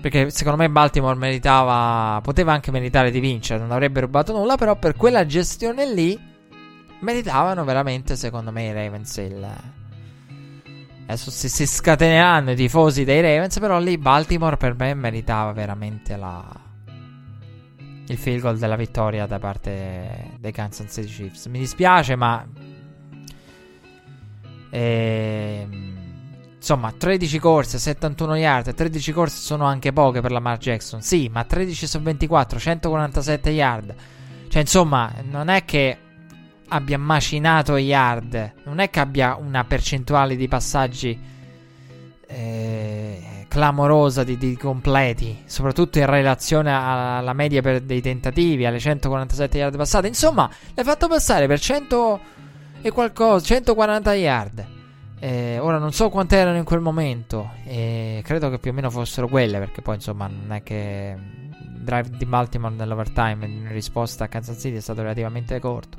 perché 0.00 0.30
secondo 0.30 0.58
me 0.58 0.70
Baltimore 0.70 1.16
meritava. 1.16 2.20
Poteva 2.22 2.52
anche 2.52 2.70
meritare 2.70 3.10
di 3.10 3.20
vincere, 3.20 3.60
non 3.60 3.72
avrebbe 3.72 4.00
rubato 4.00 4.32
nulla. 4.32 4.56
Però 4.56 4.76
per 4.76 4.94
quella 4.96 5.26
gestione 5.26 5.92
lì 5.92 6.18
meritavano 7.00 7.64
veramente, 7.64 8.16
secondo 8.16 8.52
me, 8.52 8.66
i 8.66 8.72
Ravens. 8.72 9.16
Il... 9.16 9.56
Adesso 11.06 11.30
si, 11.30 11.48
si 11.48 11.66
scateneranno 11.66 12.52
i 12.52 12.56
tifosi 12.56 13.04
dei 13.04 13.20
Ravens. 13.20 13.58
Però 13.58 13.78
lì 13.78 13.98
Baltimore 13.98 14.56
per 14.56 14.74
me 14.76 14.94
meritava 14.94 15.52
veramente 15.52 16.16
la... 16.16 16.44
il 18.06 18.16
field 18.16 18.40
goal 18.40 18.58
della 18.58 18.76
vittoria 18.76 19.26
da 19.26 19.38
parte 19.38 20.36
dei 20.38 20.52
Kansas 20.52 20.92
City 20.92 21.08
Chiefs. 21.08 21.46
Mi 21.46 21.58
dispiace, 21.58 22.14
ma. 22.14 22.46
Ehm 24.70 25.97
Insomma, 26.58 26.92
13 26.92 27.38
corse, 27.38 27.78
71 27.78 28.34
yard, 28.36 28.74
13 28.74 29.12
corse 29.12 29.40
sono 29.40 29.64
anche 29.64 29.92
poche 29.92 30.20
per 30.20 30.32
la 30.32 30.38
Lamar 30.38 30.58
Jackson. 30.58 31.00
Sì, 31.00 31.28
ma 31.32 31.44
13 31.44 31.86
su 31.86 32.00
24, 32.00 32.58
147 32.58 33.50
yard. 33.50 33.94
Cioè, 34.48 34.60
insomma, 34.60 35.12
non 35.22 35.48
è 35.48 35.64
che 35.64 35.96
abbia 36.68 36.98
macinato 36.98 37.76
yard, 37.76 38.54
non 38.64 38.80
è 38.80 38.90
che 38.90 39.00
abbia 39.00 39.36
una 39.36 39.64
percentuale 39.64 40.36
di 40.36 40.48
passaggi 40.48 41.18
eh, 42.26 43.46
clamorosa 43.48 44.24
di, 44.24 44.36
di, 44.36 44.56
completi, 44.56 45.42
soprattutto 45.46 45.98
in 45.98 46.06
relazione 46.06 46.72
alla 46.72 47.32
media 47.32 47.62
dei 47.80 48.00
tentativi, 48.00 48.66
alle 48.66 48.80
147 48.80 49.58
yard 49.58 49.76
passate. 49.76 50.08
Insomma, 50.08 50.50
l'hai 50.74 50.84
fatto 50.84 51.06
passare 51.06 51.46
per 51.46 51.60
100 51.60 52.20
e 52.82 52.90
qualcosa, 52.90 53.44
140 53.44 54.14
yard. 54.14 54.66
Eh, 55.20 55.58
ora 55.58 55.78
non 55.78 55.92
so 55.92 56.10
quante 56.10 56.36
erano 56.36 56.58
in 56.58 56.64
quel 56.64 56.80
momento, 56.80 57.50
eh, 57.64 58.20
credo 58.24 58.50
che 58.50 58.58
più 58.58 58.70
o 58.70 58.74
meno 58.74 58.88
fossero 58.88 59.26
quelle, 59.26 59.58
perché 59.58 59.82
poi 59.82 59.96
insomma 59.96 60.28
non 60.28 60.52
è 60.52 60.62
che 60.62 61.16
il 61.16 61.80
drive 61.80 62.10
di 62.10 62.24
Baltimore 62.24 62.74
nell'overtime 62.74 63.46
in 63.46 63.68
risposta 63.72 64.24
a 64.24 64.28
Kansas 64.28 64.60
City 64.60 64.76
è 64.76 64.80
stato 64.80 65.02
relativamente 65.02 65.58
corto. 65.58 65.98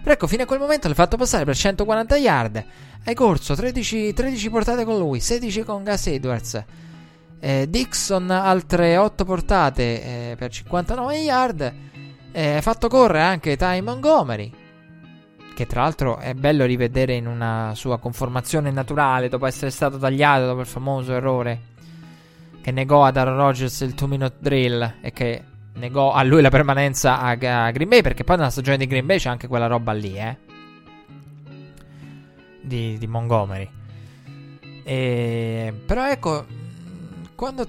Però 0.00 0.14
ecco, 0.14 0.26
fino 0.26 0.44
a 0.44 0.46
quel 0.46 0.60
momento 0.60 0.86
l'hai 0.86 0.96
fatto 0.96 1.16
passare 1.18 1.44
per 1.44 1.54
140 1.54 2.16
yard, 2.16 2.64
hai 3.04 3.14
corso 3.14 3.54
13, 3.54 4.14
13 4.14 4.50
portate 4.50 4.84
con 4.84 4.98
lui, 4.98 5.20
16 5.20 5.62
con 5.62 5.84
Gus 5.84 6.06
Edwards, 6.06 6.64
eh, 7.40 7.66
Dixon 7.68 8.30
altre 8.30 8.96
8 8.96 9.24
portate 9.26 10.30
eh, 10.30 10.36
per 10.36 10.50
59 10.50 11.16
yard, 11.18 11.74
eh, 12.32 12.54
hai 12.54 12.62
fatto 12.62 12.88
correre 12.88 13.22
anche 13.22 13.56
Ty 13.56 13.82
Montgomery 13.82 14.52
che 15.54 15.66
tra 15.66 15.82
l'altro 15.82 16.18
è 16.18 16.34
bello 16.34 16.64
rivedere 16.64 17.14
in 17.14 17.26
una 17.26 17.72
sua 17.74 17.98
conformazione 17.98 18.70
naturale 18.70 19.28
dopo 19.28 19.46
essere 19.46 19.70
stato 19.70 19.98
tagliato 19.98 20.46
dopo 20.46 20.60
il 20.60 20.66
famoso 20.66 21.12
errore 21.12 21.72
che 22.60 22.70
negò 22.70 23.04
ad 23.04 23.16
Aaron 23.16 23.36
Rodgers 23.36 23.80
il 23.80 23.92
2 23.92 24.06
minute 24.08 24.36
drill 24.40 24.94
e 25.00 25.12
che 25.12 25.42
negò 25.74 26.12
a 26.12 26.22
lui 26.22 26.42
la 26.42 26.50
permanenza 26.50 27.20
a, 27.20 27.30
a, 27.30 27.70
Green 27.70 27.88
Bay 27.88 28.02
perché 28.02 28.24
poi 28.24 28.36
nella 28.36 28.50
stagione 28.50 28.76
di 28.76 28.86
Green 28.86 29.06
Bay 29.06 29.18
c'è 29.18 29.28
anche 29.28 29.46
quella 29.46 29.66
roba 29.66 29.92
lì 29.92 30.16
eh 30.16 30.36
di, 32.60 32.96
di 32.98 33.06
Montgomery. 33.06 33.68
E, 34.82 35.72
però 35.86 36.08
ecco 36.08 36.46
quando 37.34 37.66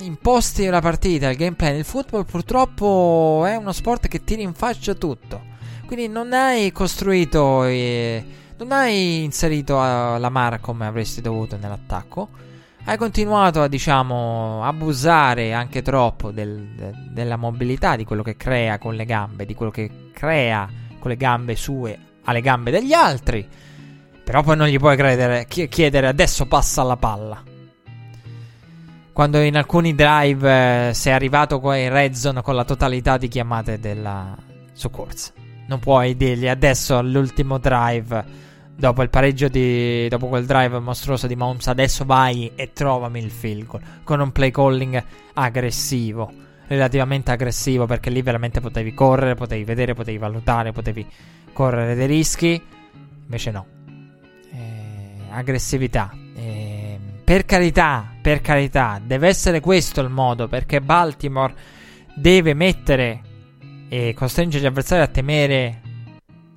imposti 0.00 0.66
una 0.66 0.80
partita 0.80 1.28
il 1.28 1.36
gameplay 1.36 1.78
il 1.78 1.84
football 1.84 2.24
purtroppo 2.24 3.44
è 3.46 3.56
uno 3.56 3.72
sport 3.72 4.06
che 4.06 4.22
tira 4.22 4.42
in 4.42 4.54
faccia 4.54 4.94
tutto 4.94 5.54
quindi 5.86 6.08
non 6.08 6.32
hai 6.32 6.72
costruito, 6.72 7.64
eh, 7.64 8.24
non 8.58 8.72
hai 8.72 9.22
inserito 9.22 9.76
uh, 9.76 10.18
la 10.18 10.28
Mara 10.28 10.58
come 10.58 10.86
avresti 10.86 11.20
dovuto 11.20 11.56
nell'attacco. 11.56 12.28
Hai 12.84 12.96
continuato 12.96 13.62
a, 13.62 13.68
diciamo, 13.68 14.64
abusare 14.64 15.52
anche 15.52 15.82
troppo 15.82 16.30
del, 16.30 16.68
de, 16.76 16.92
della 17.10 17.36
mobilità, 17.36 17.96
di 17.96 18.04
quello 18.04 18.22
che 18.22 18.36
crea 18.36 18.78
con 18.78 18.94
le 18.94 19.04
gambe, 19.04 19.44
di 19.44 19.54
quello 19.54 19.72
che 19.72 20.10
crea 20.12 20.68
con 20.98 21.10
le 21.10 21.16
gambe 21.16 21.56
sue 21.56 21.98
alle 22.24 22.40
gambe 22.40 22.70
degli 22.70 22.92
altri. 22.92 23.48
Però 24.24 24.42
poi 24.42 24.56
non 24.56 24.66
gli 24.66 24.78
puoi 24.78 24.96
credere, 24.96 25.46
chiedere 25.46 26.08
adesso 26.08 26.46
passa 26.46 26.82
la 26.82 26.96
palla. 26.96 27.42
Quando 29.12 29.40
in 29.40 29.56
alcuni 29.56 29.94
drive 29.94 30.88
eh, 30.88 30.94
sei 30.94 31.12
arrivato 31.12 31.58
qua 31.58 31.76
in 31.76 31.90
red 31.90 32.12
zone 32.12 32.42
con 32.42 32.54
la 32.54 32.64
totalità 32.64 33.16
di 33.16 33.28
chiamate 33.28 33.78
della 33.78 34.36
soccorsa. 34.72 35.45
Non 35.66 35.80
puoi 35.80 36.16
dirgli 36.16 36.46
adesso 36.46 36.96
all'ultimo 36.96 37.58
drive. 37.58 38.44
Dopo 38.76 39.02
il 39.02 39.10
pareggio 39.10 39.48
di. 39.48 40.06
Dopo 40.08 40.28
quel 40.28 40.46
drive 40.46 40.78
mostruoso 40.78 41.26
di 41.26 41.34
Mahomes, 41.34 41.66
adesso 41.66 42.04
vai 42.04 42.52
e 42.54 42.72
trovami 42.72 43.20
il 43.20 43.30
field 43.30 43.66
goal. 43.66 43.82
Con 44.04 44.20
un 44.20 44.30
play 44.32 44.50
calling 44.50 45.02
aggressivo. 45.34 46.32
Relativamente 46.68 47.32
aggressivo. 47.32 47.86
Perché 47.86 48.10
lì 48.10 48.22
veramente 48.22 48.60
potevi 48.60 48.94
correre, 48.94 49.34
potevi 49.34 49.64
vedere, 49.64 49.94
potevi 49.94 50.18
valutare, 50.18 50.72
potevi 50.72 51.06
correre 51.52 51.94
dei 51.94 52.06
rischi. 52.06 52.62
Invece 53.24 53.50
no. 53.50 53.66
Eh, 54.52 55.30
aggressività. 55.30 56.12
Eh, 56.36 56.98
per 57.24 57.44
carità, 57.44 58.08
per 58.22 58.40
carità, 58.40 59.00
deve 59.04 59.26
essere 59.26 59.58
questo 59.58 60.00
il 60.00 60.10
modo. 60.10 60.46
Perché 60.46 60.80
Baltimore 60.80 61.54
deve 62.14 62.54
mettere 62.54 63.22
e 63.88 64.14
costringe 64.14 64.58
gli 64.58 64.66
avversari 64.66 65.02
a 65.02 65.06
temere 65.06 65.80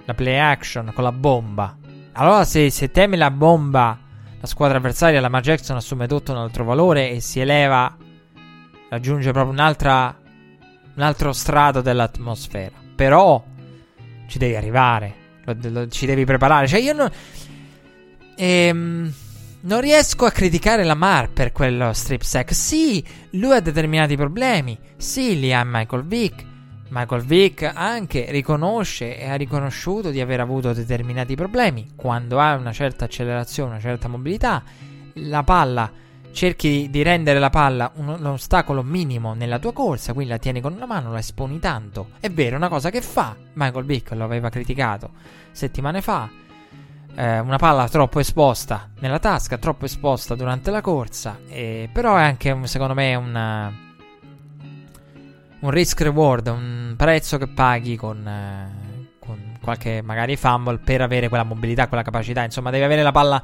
la 0.05 0.13
play 0.13 0.37
action 0.37 0.91
con 0.93 1.03
la 1.03 1.11
bomba. 1.11 1.77
Allora, 2.13 2.43
se, 2.43 2.69
se 2.69 2.91
temi 2.91 3.15
la 3.15 3.31
bomba, 3.31 3.97
la 4.39 4.47
squadra 4.47 4.77
avversaria, 4.77 5.21
la 5.21 5.29
Mar 5.29 5.41
Jackson 5.41 5.77
assume 5.77 6.07
tutto 6.07 6.31
un 6.31 6.39
altro 6.39 6.63
valore 6.63 7.11
e 7.11 7.19
si 7.21 7.39
eleva, 7.39 7.95
raggiunge 8.89 9.31
proprio 9.31 9.53
un'altra, 9.53 10.17
un 10.95 11.01
altro 11.01 11.31
strato 11.31 11.81
dell'atmosfera. 11.81 12.75
Però 12.95 13.43
ci 14.27 14.37
devi 14.37 14.55
arrivare, 14.55 15.13
lo, 15.45 15.55
lo, 15.61 15.87
ci 15.87 16.05
devi 16.05 16.25
preparare. 16.25 16.67
Cioè, 16.67 16.79
io 16.79 16.93
non. 16.93 17.09
Ehm, 18.35 19.13
non 19.61 19.81
riesco 19.81 20.25
a 20.25 20.31
criticare 20.31 20.85
Lamar 20.85 21.29
per 21.31 21.51
quello 21.51 21.91
strip 21.93 22.21
sack. 22.21 22.53
Sì, 22.53 23.03
lui 23.31 23.55
ha 23.55 23.59
determinati 23.59 24.15
problemi. 24.15 24.77
Sì, 24.97 25.39
li 25.39 25.53
ha 25.53 25.63
Michael 25.65 26.05
Vick. 26.05 26.45
Michael 26.89 27.23
Vick 27.23 27.71
anche 27.73 28.25
riconosce 28.29 29.17
e 29.17 29.29
ha 29.29 29.35
riconosciuto 29.35 30.09
di 30.09 30.21
aver 30.21 30.39
avuto 30.39 30.73
determinati 30.73 31.35
problemi. 31.35 31.91
Quando 31.95 32.39
ha 32.39 32.55
una 32.55 32.71
certa 32.73 33.05
accelerazione, 33.05 33.71
una 33.71 33.79
certa 33.79 34.07
mobilità, 34.07 34.63
la 35.13 35.43
palla 35.43 35.91
cerchi 36.31 36.89
di 36.89 37.01
rendere 37.01 37.39
la 37.39 37.49
palla 37.49 37.91
un, 37.95 38.07
un, 38.07 38.25
ostacolo 38.25 38.83
minimo 38.83 39.33
nella 39.33 39.59
tua 39.59 39.73
corsa, 39.73 40.13
quindi 40.13 40.31
la 40.31 40.37
tieni 40.37 40.61
con 40.61 40.73
una 40.73 40.85
mano, 40.85 41.11
la 41.11 41.19
esponi 41.19 41.59
tanto. 41.59 42.09
È 42.19 42.29
vero, 42.29 42.53
è 42.53 42.57
una 42.57 42.69
cosa 42.69 42.89
che 42.89 43.01
fa. 43.01 43.35
Michael 43.53 43.85
Vick 43.85 44.11
lo 44.11 44.23
aveva 44.23 44.49
criticato 44.49 45.11
settimane 45.51 46.01
fa. 46.01 46.29
Eh, 47.15 47.39
una 47.39 47.57
palla 47.57 47.87
troppo 47.89 48.19
esposta 48.19 48.89
nella 48.99 49.19
tasca, 49.19 49.57
troppo 49.57 49.85
esposta 49.85 50.35
durante 50.35 50.71
la 50.71 50.81
corsa. 50.81 51.39
Eh, 51.49 51.89
però 51.91 52.15
è 52.15 52.23
anche, 52.23 52.57
secondo 52.63 52.93
me, 52.93 53.15
una, 53.15 53.71
un 55.61 55.69
risk 55.71 56.01
reward, 56.01 56.47
un 56.47 56.93
prezzo 56.97 57.37
che 57.37 57.47
paghi 57.47 57.95
con, 57.95 58.25
eh, 58.25 59.17
con 59.19 59.57
qualche 59.61 60.01
magari 60.01 60.35
fumble 60.35 60.77
per 60.77 61.01
avere 61.01 61.27
quella 61.27 61.43
mobilità, 61.43 61.87
quella 61.87 62.03
capacità. 62.03 62.43
Insomma, 62.43 62.69
devi 62.69 62.83
avere 62.83 63.03
la 63.03 63.11
palla 63.11 63.43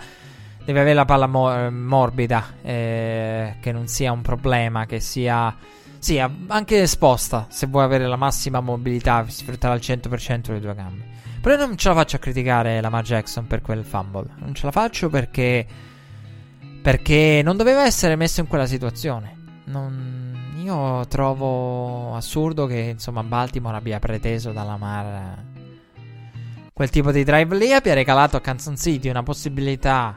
avere 0.71 0.93
la 0.93 1.05
palla 1.05 1.27
mo- 1.27 1.69
morbida, 1.69 2.55
eh, 2.61 3.55
che 3.59 3.71
non 3.71 3.87
sia 3.87 4.11
un 4.11 4.21
problema, 4.21 4.85
che 4.85 4.99
sia... 4.99 5.55
Sì, 5.99 6.19
anche 6.19 6.81
esposta, 6.81 7.47
se 7.49 7.65
vuoi 7.65 7.83
avere 7.83 8.05
la 8.05 8.15
massima 8.15 8.59
mobilità, 8.59 9.25
sfruttare 9.27 9.73
al 9.73 9.79
100% 9.79 10.51
le 10.51 10.59
tue 10.59 10.75
gambe. 10.75 11.03
Però 11.41 11.55
io 11.55 11.65
non 11.65 11.77
ce 11.77 11.89
la 11.89 11.95
faccio 11.95 12.15
a 12.17 12.19
criticare 12.19 12.79
Lamar 12.81 13.03
Jackson 13.03 13.47
per 13.47 13.61
quel 13.61 13.83
fumble. 13.83 14.29
Non 14.37 14.53
ce 14.53 14.65
la 14.65 14.71
faccio 14.71 15.09
perché... 15.09 15.65
Perché 16.81 17.41
non 17.43 17.57
doveva 17.57 17.85
essere 17.85 18.15
messo 18.15 18.41
in 18.41 18.47
quella 18.47 18.67
situazione. 18.67 19.35
Non, 19.65 20.24
io 20.65 21.05
trovo 21.07 22.15
assurdo 22.15 22.65
che, 22.65 22.79
insomma, 22.79 23.23
Baltimore 23.23 23.77
abbia 23.77 23.99
preteso 23.99 24.51
da 24.51 24.63
Lamar 24.63 25.43
quel 26.75 26.89
tipo 26.89 27.13
di 27.13 27.23
drive 27.23 27.55
lì 27.55 27.71
abbia 27.71 27.93
regalato 27.93 28.35
a 28.35 28.41
Kansas 28.41 28.81
City 28.81 29.07
una 29.07 29.23
possibilità 29.23 30.13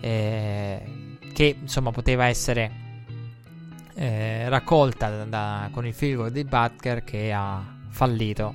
eh, 0.00 1.18
che 1.34 1.56
insomma 1.60 1.90
poteva 1.90 2.24
essere 2.28 2.72
eh, 3.94 4.48
raccolta 4.48 5.10
da, 5.10 5.24
da, 5.24 5.68
con 5.70 5.86
il 5.86 5.92
figlio 5.92 6.30
di 6.30 6.44
Butker 6.44 7.04
che 7.04 7.30
ha 7.30 7.62
fallito 7.90 8.54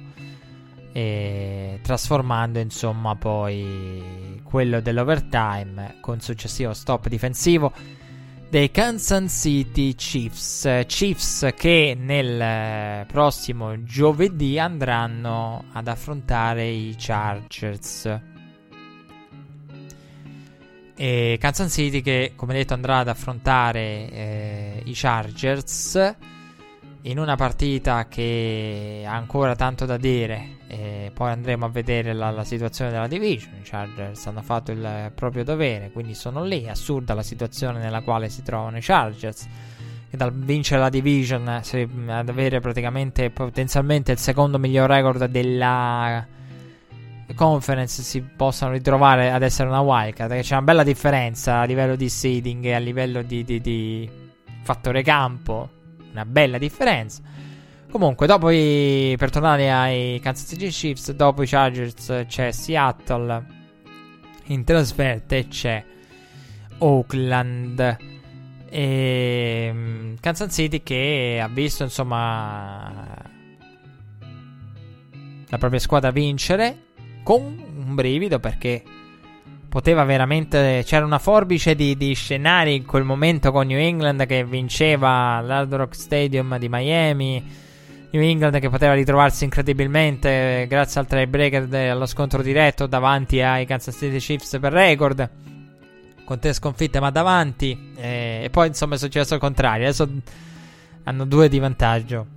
e 0.94 1.80
trasformando 1.84 2.58
insomma 2.58 3.16
poi 3.16 4.41
quello 4.44 4.82
dell'overtime 4.82 5.98
con 6.02 6.20
successivo 6.20 6.74
stop 6.74 7.08
difensivo 7.08 7.72
dei 8.49 8.72
Kansas 8.72 9.41
City 9.41 9.94
Chiefs 9.94 10.84
Chiefs 10.88 11.49
che 11.56 11.98
nel 11.99 13.06
prossimo 13.06 13.84
giovedì 13.84 14.57
andranno 14.57 15.65
ad 15.74 15.88
affrontare 15.88 16.68
i 16.68 16.95
Chargers 16.98 18.19
e 20.99 21.38
Kansas 21.40 21.72
City 21.72 22.02
che, 22.02 22.34
come 22.36 22.56
detto, 22.56 22.74
andrà 22.74 22.98
ad 22.99 23.07
affrontare 23.07 24.10
eh, 24.10 24.82
i 24.86 24.94
Chargers 24.95 26.15
in 27.02 27.19
una 27.19 27.36
partita 27.36 28.07
che 28.07 29.03
ha 29.06 29.14
ancora 29.14 29.56
tanto 29.56 29.86
da 29.86 29.98
dire. 29.98 30.56
E 30.69 31.11
poi 31.14 31.31
andremo 31.31 31.65
a 31.65 31.69
vedere 31.69 32.11
la, 32.11 32.30
la, 32.30 32.44
situazione 32.44 32.91
della 32.91 33.07
division. 33.07 33.53
I 33.56 33.61
Chargers 33.64 34.26
hanno 34.27 34.41
fatto 34.41 34.72
il 34.72 35.11
proprio 35.15 35.44
dovere, 35.44 35.91
quindi 35.91 36.14
sono 36.14 36.44
lì. 36.44 36.68
Assurda 36.68 37.14
la 37.14 37.23
situazione 37.23 37.80
nella 37.80 38.02
quale 38.02 38.30
si 38.30 38.44
trovano 38.44 38.77
i 38.77 38.81
Chargers. 38.81 39.48
Che 40.10 40.18
dal 40.18 40.34
vincere 40.34 40.81
la 40.81 40.89
division 40.89 41.48
ad 41.48 42.30
avere 42.30 42.60
praticamente 42.60 43.30
potenzialmente 43.30 44.11
il 44.14 44.18
secondo 44.18 44.57
miglior 44.57 44.89
record 44.89 45.26
della 45.26 46.26
conference 47.35 48.02
si 48.03 48.22
possano 48.22 48.72
ritrovare 48.72 49.31
ad 49.31 49.44
essere 49.44 49.69
una 49.69 49.81
wildcard. 49.81 50.39
C'è 50.41 50.53
una 50.53 50.64
bella 50.64 50.84
differenza 50.84 51.60
a 51.60 51.64
livello 51.65 51.95
di 51.95 52.10
seeding 52.10 52.65
e 52.65 52.73
a 52.73 52.80
livello 52.80 53.22
di, 53.22 53.44
di, 53.44 53.61
di 53.61 54.10
fattore 54.61 55.02
campo. 55.02 55.69
Una 56.11 56.26
bella 56.26 56.57
differenza. 56.57 57.22
Comunque, 57.89 58.27
dopo 58.27 58.49
i, 58.49 59.15
per 59.18 59.30
tornare 59.30 59.72
ai 59.72 60.19
Kansas 60.22 60.47
City 60.47 60.68
Chiefs, 60.69 61.11
dopo 61.11 61.43
i 61.43 61.47
Chargers 61.47 62.26
c'è 62.27 62.51
Seattle 62.51 63.55
in 64.47 64.64
trasferta 64.64 65.39
c'è 65.41 65.84
Oakland. 66.80 67.97
E 68.69 69.69
mm, 69.72 70.15
Kansas 70.19 70.53
City 70.53 70.84
che 70.84 71.39
ha 71.41 71.47
visto 71.47 71.84
insomma 71.84 72.91
la 75.49 75.57
propria 75.57 75.80
squadra 75.80 76.11
vincere 76.11 76.84
con 77.23 77.41
un 77.41 77.95
brivido 77.95 78.39
perché 78.39 78.84
poteva 79.69 80.03
veramente. 80.03 80.84
C'era 80.85 81.05
una 81.05 81.19
forbice 81.19 81.76
di, 81.76 81.95
di, 81.95 82.14
scenari 82.14 82.76
in 82.76 82.85
quel 82.85 83.03
momento 83.03 83.51
con 83.51 83.68
New 83.68 83.80
England 83.80 84.26
che 84.26 84.43
vinceva 84.43 85.39
l'Hard 85.41 85.73
Rock 85.73 85.95
Stadium 85.95 86.57
di 86.57 86.68
Miami. 86.69 87.65
New 88.09 88.21
England 88.21 88.59
che 88.59 88.69
poteva 88.69 88.93
ritrovarsi 88.93 89.43
incredibilmente 89.43 90.65
grazie 90.69 91.01
al 91.01 91.07
tiebreaker 91.07 91.73
allo 91.91 92.05
scontro 92.05 92.41
diretto 92.41 92.88
davanti 92.88 93.41
ai 93.41 93.65
Kansas 93.65 93.95
City 93.97 94.17
Chiefs 94.17 94.57
per 94.59 94.71
record. 94.71 95.29
Con 96.23 96.39
tre 96.39 96.53
sconfitte 96.53 96.99
ma 96.99 97.09
davanti. 97.09 97.93
E, 97.95 98.41
e 98.43 98.49
poi 98.49 98.67
insomma 98.67 98.95
è 98.95 98.97
successo 98.97 99.34
il 99.34 99.39
contrario. 99.39 99.85
Adesso 99.85 100.09
hanno 101.03 101.25
due 101.25 101.49
di 101.49 101.59
vantaggio. 101.59 102.27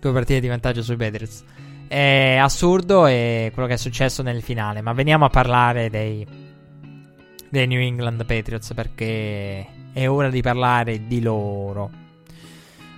Due 0.00 0.12
partite 0.12 0.40
di 0.40 0.48
vantaggio 0.48 0.82
sui 0.82 0.96
Patriots. 0.96 1.42
È 1.88 2.36
assurdo 2.40 3.06
è 3.06 3.50
quello 3.52 3.68
che 3.68 3.74
è 3.74 3.78
successo 3.78 4.22
nel 4.22 4.42
finale. 4.42 4.82
Ma 4.82 4.92
veniamo 4.92 5.24
a 5.24 5.30
parlare 5.30 5.88
dei, 5.88 6.26
dei 7.48 7.66
New 7.66 7.80
England 7.80 8.24
Patriots 8.26 8.74
perché 8.74 9.66
è 9.92 10.06
ora 10.06 10.28
di 10.28 10.42
parlare 10.42 11.06
di 11.06 11.22
loro. 11.22 12.03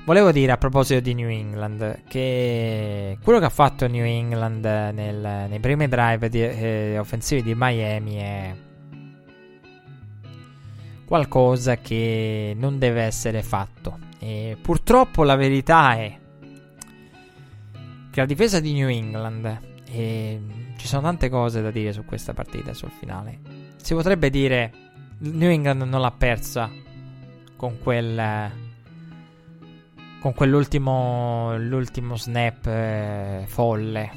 Volevo 0.06 0.30
dire 0.30 0.52
a 0.52 0.56
proposito 0.56 1.00
di 1.00 1.14
New 1.14 1.28
England 1.28 2.04
che 2.06 3.18
quello 3.24 3.40
che 3.40 3.44
ha 3.44 3.50
fatto 3.50 3.88
New 3.88 4.04
England 4.04 4.64
nel, 4.64 5.46
nei 5.48 5.58
primi 5.58 5.88
drive 5.88 6.28
di, 6.28 6.44
eh, 6.44 6.96
offensivi 6.96 7.42
di 7.42 7.54
Miami 7.56 8.14
è 8.14 8.54
qualcosa 11.04 11.78
che 11.78 12.54
non 12.56 12.78
deve 12.78 13.02
essere 13.02 13.42
fatto. 13.42 13.98
E 14.20 14.56
purtroppo 14.62 15.24
la 15.24 15.34
verità 15.34 15.96
è 15.96 16.16
che 18.08 18.20
la 18.20 18.26
difesa 18.26 18.60
di 18.60 18.74
New 18.74 18.88
England, 18.88 19.60
e 19.90 20.40
ci 20.76 20.86
sono 20.86 21.02
tante 21.02 21.28
cose 21.28 21.60
da 21.62 21.72
dire 21.72 21.92
su 21.92 22.04
questa 22.04 22.32
partita, 22.32 22.72
sul 22.74 22.92
finale. 22.96 23.40
Si 23.74 23.92
potrebbe 23.92 24.30
dire 24.30 24.70
New 25.18 25.50
England 25.50 25.82
non 25.82 26.00
l'ha 26.00 26.12
persa 26.12 26.70
con 27.56 27.80
quel 27.80 28.64
con 30.26 30.34
quell'ultimo 30.34 31.56
l'ultimo 31.56 32.16
snap 32.16 32.66
eh, 32.66 33.44
folle 33.46 34.10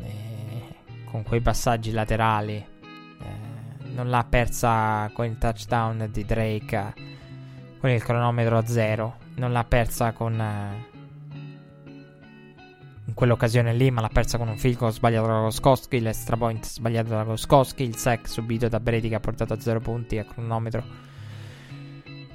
eh, 0.00 0.74
con 1.04 1.22
quei 1.22 1.40
passaggi 1.40 1.92
laterali 1.92 2.54
eh, 2.56 3.92
non 3.92 4.10
l'ha 4.10 4.26
persa 4.28 5.08
con 5.12 5.26
il 5.26 5.38
touchdown 5.38 6.08
di 6.10 6.24
Drake 6.24 6.94
con 7.78 7.88
il 7.88 8.02
cronometro 8.02 8.58
a 8.58 8.66
zero 8.66 9.18
non 9.36 9.52
l'ha 9.52 9.62
persa 9.62 10.10
con 10.10 10.40
eh, 10.40 10.92
in 13.06 13.12
quell'occasione 13.12 13.74
lì, 13.74 13.90
ma 13.90 14.00
l'ha 14.00 14.08
persa 14.08 14.38
con 14.38 14.48
un 14.48 14.56
field 14.56 14.78
goal 14.78 14.90
sbagliato 14.90 15.26
da 15.26 15.40
Goskowski, 15.40 16.00
l'extra 16.00 16.38
point 16.38 16.64
sbagliato 16.64 17.10
da 17.10 17.22
Goskowski, 17.22 17.82
il 17.82 17.96
sack 17.96 18.26
subito 18.26 18.66
da 18.68 18.80
Brady 18.80 19.10
che 19.10 19.16
ha 19.16 19.20
portato 19.20 19.52
a 19.52 19.60
0 19.60 19.78
punti 19.80 20.16
a 20.16 20.24
cronometro 20.24 20.82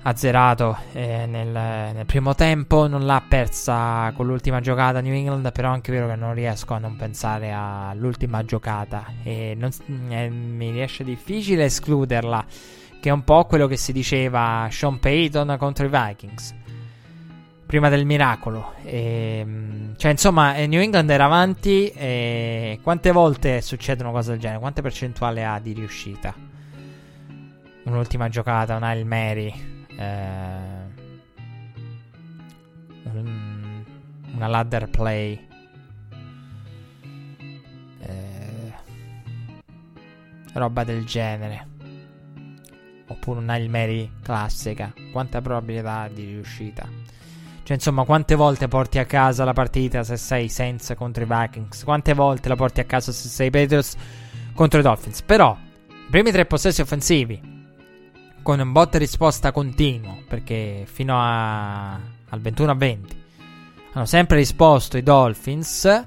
azzerato 0.01 0.77
eh, 0.93 1.26
nel, 1.26 1.47
nel, 1.47 2.05
primo 2.05 2.35
tempo, 2.35 2.88
non 2.88 3.05
l'ha 3.05 3.21
persa 3.27 4.11
con 4.15 4.26
l'ultima 4.26 4.61
giocata 4.61 5.01
New 5.01 5.13
England, 5.13 5.51
però 5.51 5.69
è 5.69 5.73
anche 5.73 5.91
vero 5.91 6.07
che 6.07 6.15
non 6.15 6.34
riesco 6.34 6.73
a 6.73 6.77
non 6.77 6.95
pensare 6.95 7.51
all'ultima 7.51 8.43
giocata 8.45 9.05
e 9.23 9.55
non, 9.57 9.71
eh, 10.09 10.30
mi 10.30 10.71
riesce 10.71 11.03
difficile 11.03 11.65
escluderla, 11.65 12.45
che 12.99 13.09
è 13.09 13.11
un 13.11 13.23
po' 13.23 13.45
quello 13.45 13.67
che 13.67 13.77
si 13.77 13.91
diceva 13.91 14.67
Sean 14.71 14.99
Payton 14.99 15.55
contro 15.59 15.85
i 15.85 15.89
Vikings 15.89 16.55
prima 17.69 17.89
del 17.89 18.03
miracolo. 18.03 18.73
E, 18.84 19.41
ehm, 19.41 19.95
cioè, 19.95 20.09
insomma, 20.09 20.55
eh, 20.55 20.65
New 20.65 20.81
England 20.81 21.07
era 21.11 21.26
avanti. 21.26 21.88
E 21.89 22.80
quante 22.81 23.11
volte 23.11 23.61
succedono 23.61 24.11
cose 24.11 24.31
del 24.31 24.39
genere? 24.39 24.59
Quante 24.59 24.81
percentuale 24.81 25.45
ha 25.45 25.59
di 25.59 25.73
riuscita? 25.73 26.34
Un'ultima 27.84 28.27
giocata, 28.27 28.76
un 28.76 28.81
Hail 28.81 29.05
Mary. 29.05 29.78
Eh, 29.99 30.88
un, 33.03 33.84
una 34.34 34.47
ladder 34.47 34.89
play. 34.89 35.47
Eh, 37.99 38.73
roba 40.53 40.84
del 40.85 41.05
genere. 41.05 41.67
oppure 43.07 43.39
un 43.39 43.49
Hail 43.49 43.69
Mary 43.69 44.09
classica, 44.21 44.93
quanta 45.11 45.41
probabilità 45.41 46.07
di 46.07 46.26
riuscita? 46.26 46.88
Cioè, 47.63 47.76
insomma, 47.76 48.03
quante 48.03 48.35
volte 48.35 48.67
porti 48.67 48.99
a 48.99 49.05
casa 49.05 49.43
la 49.43 49.53
partita 49.53 50.03
se 50.03 50.15
sei 50.15 50.47
senza 50.47 50.95
contro 50.95 51.23
i 51.23 51.27
Vikings? 51.27 51.84
Quante 51.84 52.13
volte 52.13 52.47
la 52.47 52.55
porti 52.55 52.80
a 52.80 52.85
casa 52.85 53.11
se 53.11 53.27
sei 53.27 53.49
Patriots 53.49 53.95
contro 54.53 54.80
i 54.80 54.84
Dolphins? 54.84 55.21
Però, 55.23 55.57
i 55.88 56.09
primi 56.09 56.31
tre 56.31 56.45
possessi 56.45 56.81
offensivi, 56.81 57.48
con 58.41 58.59
un 58.59 58.71
botta 58.71 58.97
risposta 58.97 59.51
continuo, 59.51 60.23
perché 60.27 60.85
fino 60.85 61.15
a, 61.17 61.93
al 61.93 62.39
21 62.39 62.71
a 62.71 62.75
20 62.75 63.17
hanno 63.93 64.05
sempre 64.05 64.37
risposto 64.37 64.97
i 64.97 65.03
Dolphins. 65.03 66.05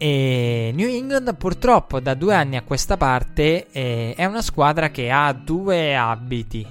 E 0.00 0.70
New 0.74 0.88
England 0.88 1.34
purtroppo 1.36 1.98
da 1.98 2.14
due 2.14 2.32
anni 2.32 2.56
a 2.56 2.62
questa 2.62 2.96
parte 2.96 3.66
eh, 3.72 4.14
è 4.16 4.24
una 4.26 4.42
squadra 4.42 4.90
che 4.90 5.10
ha 5.10 5.32
due 5.32 5.96
abiti. 5.96 6.66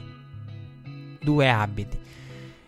Due 1.21 1.49
abiti. 1.49 2.05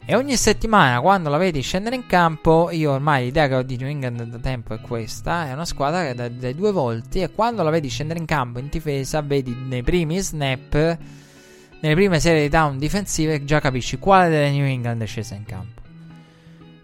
E 0.06 0.16
ogni 0.16 0.36
settimana 0.36 1.02
quando 1.02 1.30
la 1.30 1.38
vedi 1.38 1.62
scendere 1.62 1.96
in 1.96 2.08
campo, 2.08 2.72
io 2.72 2.92
ormai 2.92 3.26
l'idea 3.26 3.48
che 3.48 3.56
ho 3.56 3.62
di 3.62 3.78
New 3.78 3.88
England 3.88 4.24
da 4.24 4.40
tempo 4.40 4.74
è 4.74 4.82
questa, 4.82 5.48
è 5.48 5.54
una 5.54 5.66
squadra 5.66 6.12
che 6.12 6.36
dai 6.36 6.56
due 6.56 6.72
volti 6.72 7.22
e 7.22 7.30
quando 7.30 7.62
la 7.62 7.70
vedi 7.70 7.90
scendere 7.90 8.20
in 8.20 8.26
campo 8.26 8.58
in 8.58 8.70
difesa, 8.70 9.22
vedi 9.22 9.56
nei 9.56 9.84
primi 9.84 10.20
snap, 10.20 10.98
nelle 11.82 11.96
prime 11.96 12.20
serie 12.20 12.44
di 12.44 12.50
down 12.50 12.78
difensive, 12.78 13.44
già 13.46 13.60
capisci 13.60 13.98
quale 14.00 14.30
delle 14.30 14.52
New 14.52 14.66
England 14.66 15.02
è 15.02 15.06
scesa 15.06 15.36
in 15.36 15.46
campo. 15.46 15.82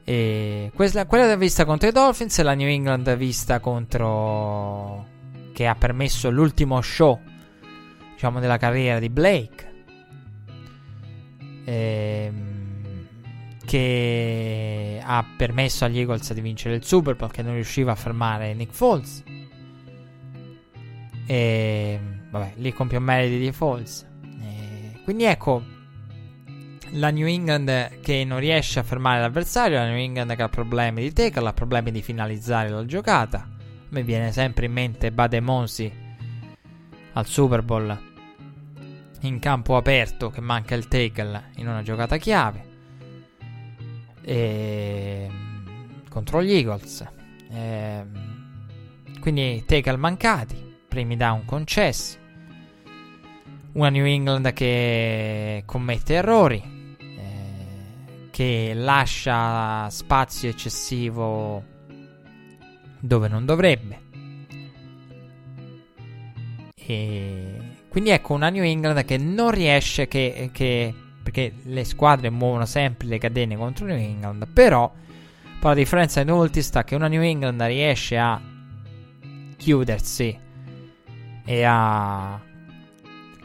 E 0.04 0.72
quella, 0.74 1.06
quella 1.06 1.36
vista 1.36 1.66
contro 1.66 1.90
i 1.90 1.92
Dolphins 1.92 2.40
e 2.40 2.44
la 2.44 2.54
New 2.54 2.68
England 2.68 3.16
vista 3.16 3.60
contro... 3.60 5.06
che 5.54 5.68
ha 5.68 5.76
permesso 5.76 6.30
l'ultimo 6.30 6.82
show, 6.82 7.20
diciamo, 8.14 8.40
della 8.40 8.58
carriera 8.58 9.00
di 9.00 9.10
Blake. 9.10 9.74
Ehm 11.66 12.56
che 13.66 15.02
ha 15.04 15.26
permesso 15.36 15.86
agli 15.86 16.00
Eagles 16.00 16.32
di 16.32 16.42
vincere 16.42 16.76
il 16.76 16.86
Super 16.86 17.16
che 17.32 17.42
non 17.42 17.56
riusciva 17.56 17.92
a 17.92 17.96
fermare 17.96 18.54
Nick 18.54 18.72
Foles. 18.72 19.24
E 21.26 22.00
vabbè, 22.30 22.54
lì 22.58 22.72
con 22.72 22.88
più 22.88 23.00
meriti 23.02 23.40
di 23.40 23.52
Foles. 23.52 24.06
Quindi 25.06 25.26
ecco 25.26 25.64
la 26.94 27.12
New 27.12 27.28
England 27.28 28.00
che 28.02 28.24
non 28.26 28.40
riesce 28.40 28.80
a 28.80 28.84
fermare 28.84 29.22
l'avversario, 29.22 29.78
la 29.78 29.86
New 29.86 29.98
England 29.98 30.36
che 30.36 30.42
ha 30.42 30.50
problemi 30.50 31.04
di 31.04 31.14
tackle, 31.14 31.48
ha 31.48 31.54
problemi 31.54 31.92
di 31.92 32.02
finalizzare 32.02 32.70
la 32.70 32.84
giocata. 32.86 33.48
Me 33.90 34.02
viene 34.02 34.32
sempre 34.32 34.66
in 34.66 34.74
mente 34.74 35.12
Bade 35.12 35.40
Monsi 35.42 35.94
al 37.14 37.26
Super 37.28 37.62
Bowl 37.62 38.14
in 39.22 39.38
campo 39.38 39.78
aperto 39.78 40.32
che 40.32 40.42
manca 40.42 40.74
il 40.74 40.88
tackle 40.88 41.52
in 41.58 41.68
una 41.68 41.84
giocata 41.84 42.18
chiave 42.18 42.74
e, 44.22 45.30
contro 46.10 46.42
gli 46.42 46.52
Eagles. 46.52 47.08
E, 47.52 48.06
quindi 49.20 49.64
tackle 49.68 49.98
mancati, 49.98 50.78
primi 50.88 51.16
down 51.16 51.46
concessi. 51.46 52.24
Una 53.76 53.90
New 53.90 54.06
England 54.06 54.54
che 54.54 55.64
commette 55.66 56.14
errori, 56.14 56.96
eh, 56.98 58.30
che 58.32 58.72
lascia 58.74 59.90
spazio 59.90 60.50
eccessivo 60.50 61.62
dove 63.00 63.28
non 63.28 63.46
dovrebbe. 63.46 64.02
E 66.74 67.60
quindi 67.90 68.12
ecco 68.12 68.34
una 68.34 68.50
New 68.50 68.64
England 68.64 69.04
che 69.04 69.18
non 69.18 69.52
riesce, 69.52 70.08
che, 70.08 70.50
che 70.54 70.94
perché 71.22 71.54
le 71.64 71.84
squadre 71.84 72.30
muovono 72.30 72.66
sempre 72.66 73.08
le 73.08 73.18
catene 73.18 73.58
contro 73.58 73.86
New 73.88 73.98
England, 73.98 74.48
però 74.54 74.90
poi 75.60 75.70
la 75.70 75.76
differenza 75.76 76.24
di 76.24 76.32
molti 76.32 76.62
sta 76.62 76.86
che 76.86 76.96
una 76.96 77.08
New 77.10 77.22
England 77.22 77.62
riesce 77.64 78.18
a 78.18 78.42
chiudersi 79.58 80.40
e 81.44 81.64
a 81.64 82.54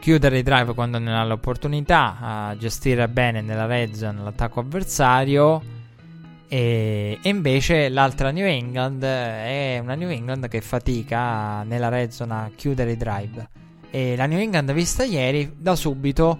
chiudere 0.01 0.39
i 0.39 0.43
drive 0.43 0.73
quando 0.73 0.97
ne 0.97 1.15
ha 1.15 1.23
l'opportunità, 1.23 2.55
gestire 2.57 3.07
bene 3.07 3.41
nella 3.41 3.67
red 3.67 3.93
zone 3.93 4.23
l'attacco 4.23 4.59
avversario 4.59 5.61
e, 6.47 7.19
e, 7.21 7.29
invece 7.29 7.87
l'altra 7.87 8.31
New 8.31 8.45
England 8.45 9.03
è 9.03 9.79
una 9.79 9.93
New 9.93 10.09
England 10.09 10.47
che 10.47 10.59
fatica 10.59 11.61
nella 11.63 11.89
red 11.89 12.09
zone 12.09 12.33
a 12.33 12.51
chiudere 12.53 12.93
i 12.93 12.97
drive 12.97 13.49
e 13.91 14.15
la 14.15 14.25
New 14.25 14.39
England 14.39 14.73
vista 14.73 15.03
ieri 15.03 15.53
da 15.55 15.75
subito 15.75 16.39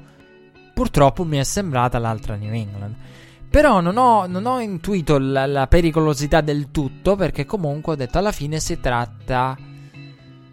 purtroppo 0.74 1.24
mi 1.24 1.38
è 1.38 1.44
sembrata 1.44 2.00
l'altra 2.00 2.36
New 2.36 2.54
England. 2.54 2.96
Però 3.48 3.80
non 3.80 3.98
ho, 3.98 4.26
non 4.26 4.48
ho 4.48 4.60
intuito 4.60 5.20
la, 5.20 5.46
la, 5.46 5.68
pericolosità 5.68 6.42
del 6.42 6.72
tutto 6.72 7.16
perché 7.16 7.46
comunque 7.46 7.94
ho 7.94 7.96
detto 7.96 8.18
alla 8.18 8.32
fine 8.32 8.60
si 8.60 8.80
tratta 8.80 9.56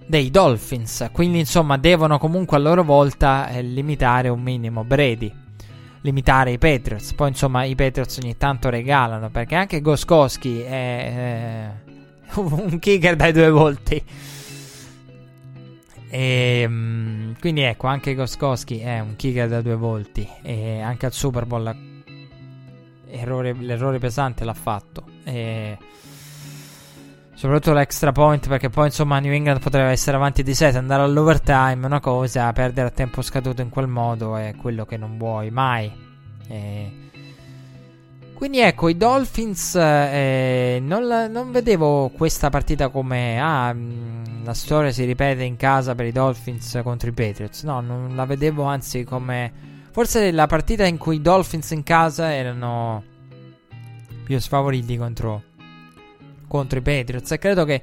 dei 0.08 0.30
Dolphins. 0.30 1.10
Quindi 1.12 1.38
insomma 1.38 1.76
devono 1.76 2.18
comunque 2.18 2.56
a 2.56 2.60
loro 2.60 2.82
volta 2.82 3.48
eh, 3.48 3.62
limitare 3.62 4.28
un 4.28 4.40
minimo 4.40 4.82
Brady. 4.82 5.32
Limitare 6.00 6.52
i 6.52 6.58
Patriots. 6.58 7.12
Poi 7.12 7.28
insomma 7.28 7.64
i 7.64 7.74
Patriots 7.74 8.18
ogni 8.22 8.36
tanto 8.36 8.70
regalano 8.70 9.30
perché 9.30 9.54
anche 9.54 9.80
Goskowski 9.80 10.60
è 10.60 11.72
eh, 12.34 12.40
un 12.40 12.78
kicker 12.78 13.14
dai 13.14 13.32
due 13.32 13.50
volti. 13.50 14.02
E, 16.10 16.60
ehm, 16.62 17.36
quindi 17.38 17.60
ecco, 17.60 17.86
anche 17.86 18.14
Goskowski 18.14 18.78
è 18.78 19.00
un 19.00 19.14
kicker 19.14 19.48
da 19.48 19.60
due 19.60 19.76
volti. 19.76 20.26
E 20.42 20.80
anche 20.80 21.04
al 21.04 21.12
Super 21.12 21.44
Bowl 21.44 21.76
errore, 23.10 23.52
l'errore 23.52 23.98
pesante 23.98 24.44
l'ha 24.44 24.54
fatto. 24.54 25.04
E 25.24 25.76
soprattutto 27.38 27.72
l'extra 27.72 28.10
point 28.10 28.48
perché 28.48 28.68
poi 28.68 28.86
insomma 28.86 29.20
New 29.20 29.32
England 29.32 29.60
potrebbe 29.60 29.90
essere 29.90 30.16
avanti 30.16 30.42
di 30.42 30.54
7 30.54 30.76
andare 30.76 31.02
all'overtime 31.02 31.86
una 31.86 32.00
cosa 32.00 32.52
perdere 32.52 32.90
tempo 32.90 33.22
scaduto 33.22 33.62
in 33.62 33.68
quel 33.68 33.86
modo 33.86 34.34
è 34.34 34.56
quello 34.60 34.84
che 34.84 34.96
non 34.96 35.16
vuoi 35.18 35.48
mai 35.52 35.88
e 36.48 37.06
quindi 38.34 38.58
ecco, 38.58 38.88
i 38.88 38.96
Dolphins 38.96 39.76
eh, 39.76 40.78
non, 40.80 41.06
la, 41.06 41.28
non, 41.28 41.50
vedevo 41.50 42.08
questa 42.10 42.50
partita 42.50 42.88
come 42.88 43.40
ah, 43.40 43.72
mm, 43.72 44.44
la 44.44 44.54
storia 44.54 44.92
si 44.92 45.04
ripete 45.04 45.42
in 45.42 45.56
casa 45.56 45.96
per 45.96 46.06
i 46.06 46.12
Dolphins 46.12 46.78
contro 46.84 47.08
i 47.08 47.12
Patriots. 47.12 47.64
No, 47.64 47.80
non 47.80 48.14
la 48.14 48.26
vedevo 48.26 48.62
anzi 48.62 49.02
come 49.02 49.52
forse 49.90 50.30
la 50.30 50.46
partita 50.46 50.86
in 50.86 50.98
cui 50.98 51.16
i 51.16 51.20
Dolphins 51.20 51.72
in 51.72 51.82
casa 51.82 52.32
erano 52.32 53.02
più 54.22 54.38
sfavoriti 54.38 54.96
contro, 54.96 55.42
contro 56.48 56.78
i 56.78 56.82
Patriots 56.82 57.30
e 57.30 57.38
credo 57.38 57.64
che 57.64 57.80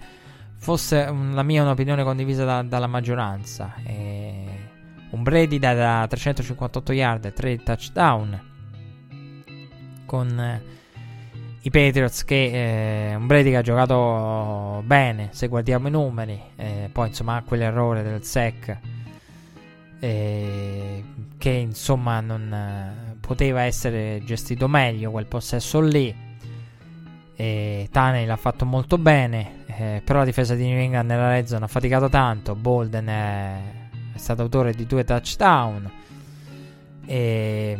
fosse 0.57 1.05
la 1.05 1.43
mia 1.43 1.61
un'opinione 1.61 2.03
condivisa 2.03 2.43
da, 2.43 2.61
dalla 2.63 2.87
maggioranza. 2.87 3.75
E 3.85 4.73
un 5.11 5.23
Brady 5.23 5.59
da, 5.59 5.73
da 5.73 6.05
358 6.07 6.91
yard 6.91 7.25
e 7.25 7.33
3 7.33 7.63
touchdown 7.63 8.41
con 10.05 10.39
eh, 10.39 10.63
i 11.61 11.69
Patriots 11.69 12.23
che 12.25 13.11
eh, 13.11 13.15
un 13.15 13.25
Brady 13.25 13.49
che 13.49 13.57
ha 13.57 13.61
giocato 13.61 14.83
bene 14.85 15.29
se 15.31 15.47
guardiamo 15.47 15.87
i 15.87 15.91
numeri 15.91 16.39
eh, 16.57 16.89
poi 16.91 17.07
insomma 17.07 17.37
ha 17.37 17.43
quell'errore 17.43 18.03
del 18.03 18.23
sec 18.23 18.77
eh, 19.99 21.03
che 21.37 21.49
insomma 21.49 22.19
non 22.19 22.53
eh, 22.53 23.15
poteva 23.19 23.61
essere 23.61 24.21
gestito 24.25 24.67
meglio 24.67 25.11
quel 25.11 25.25
possesso 25.25 25.79
lì 25.79 26.13
e 27.35 27.89
Tane 27.91 28.25
l'ha 28.25 28.37
fatto 28.37 28.65
molto 28.65 28.97
bene 28.97 29.63
eh, 29.77 30.01
però 30.05 30.19
la 30.19 30.25
difesa 30.25 30.55
di 30.55 30.65
New 30.65 30.77
England 30.77 31.09
nella 31.09 31.29
red 31.29 31.47
zone 31.47 31.65
ha 31.65 31.67
faticato 31.67 32.07
tanto. 32.07 32.55
Bolden 32.55 33.07
è, 33.07 33.61
è 34.13 34.17
stato 34.17 34.43
autore 34.43 34.73
di 34.73 34.85
due 34.85 35.03
touchdown. 35.03 35.91
E 37.05 37.77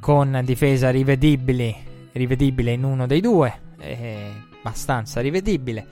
con 0.00 0.40
difesa 0.44 0.90
rivedibili, 0.90 1.74
rivedibile 2.12 2.72
in 2.72 2.84
uno 2.84 3.06
dei 3.06 3.20
due, 3.20 3.60
eh, 3.78 4.32
abbastanza 4.58 5.20
rivedibile. 5.20 5.86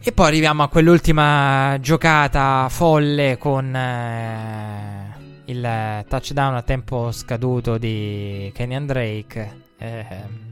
E 0.00 0.12
poi 0.12 0.26
arriviamo 0.28 0.62
a 0.62 0.68
quell'ultima 0.68 1.76
giocata 1.80 2.68
folle 2.70 3.36
con 3.38 3.74
eh, 3.74 5.14
il 5.46 6.04
touchdown 6.08 6.54
a 6.54 6.62
tempo 6.62 7.10
scaduto 7.10 7.76
di 7.76 8.50
Kenyan 8.54 8.86
Drake, 8.86 9.62
eh, 9.78 10.45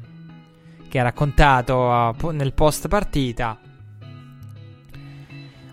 che 0.94 1.00
ha 1.00 1.02
raccontato 1.02 2.14
nel 2.30 2.52
post 2.52 2.86
partita. 2.86 3.58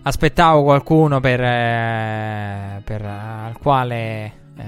Aspettavo 0.02 0.64
qualcuno 0.64 1.20
per, 1.20 1.40
eh, 1.40 2.82
per 2.82 3.04
al 3.04 3.56
quale 3.56 4.32
eh, 4.56 4.64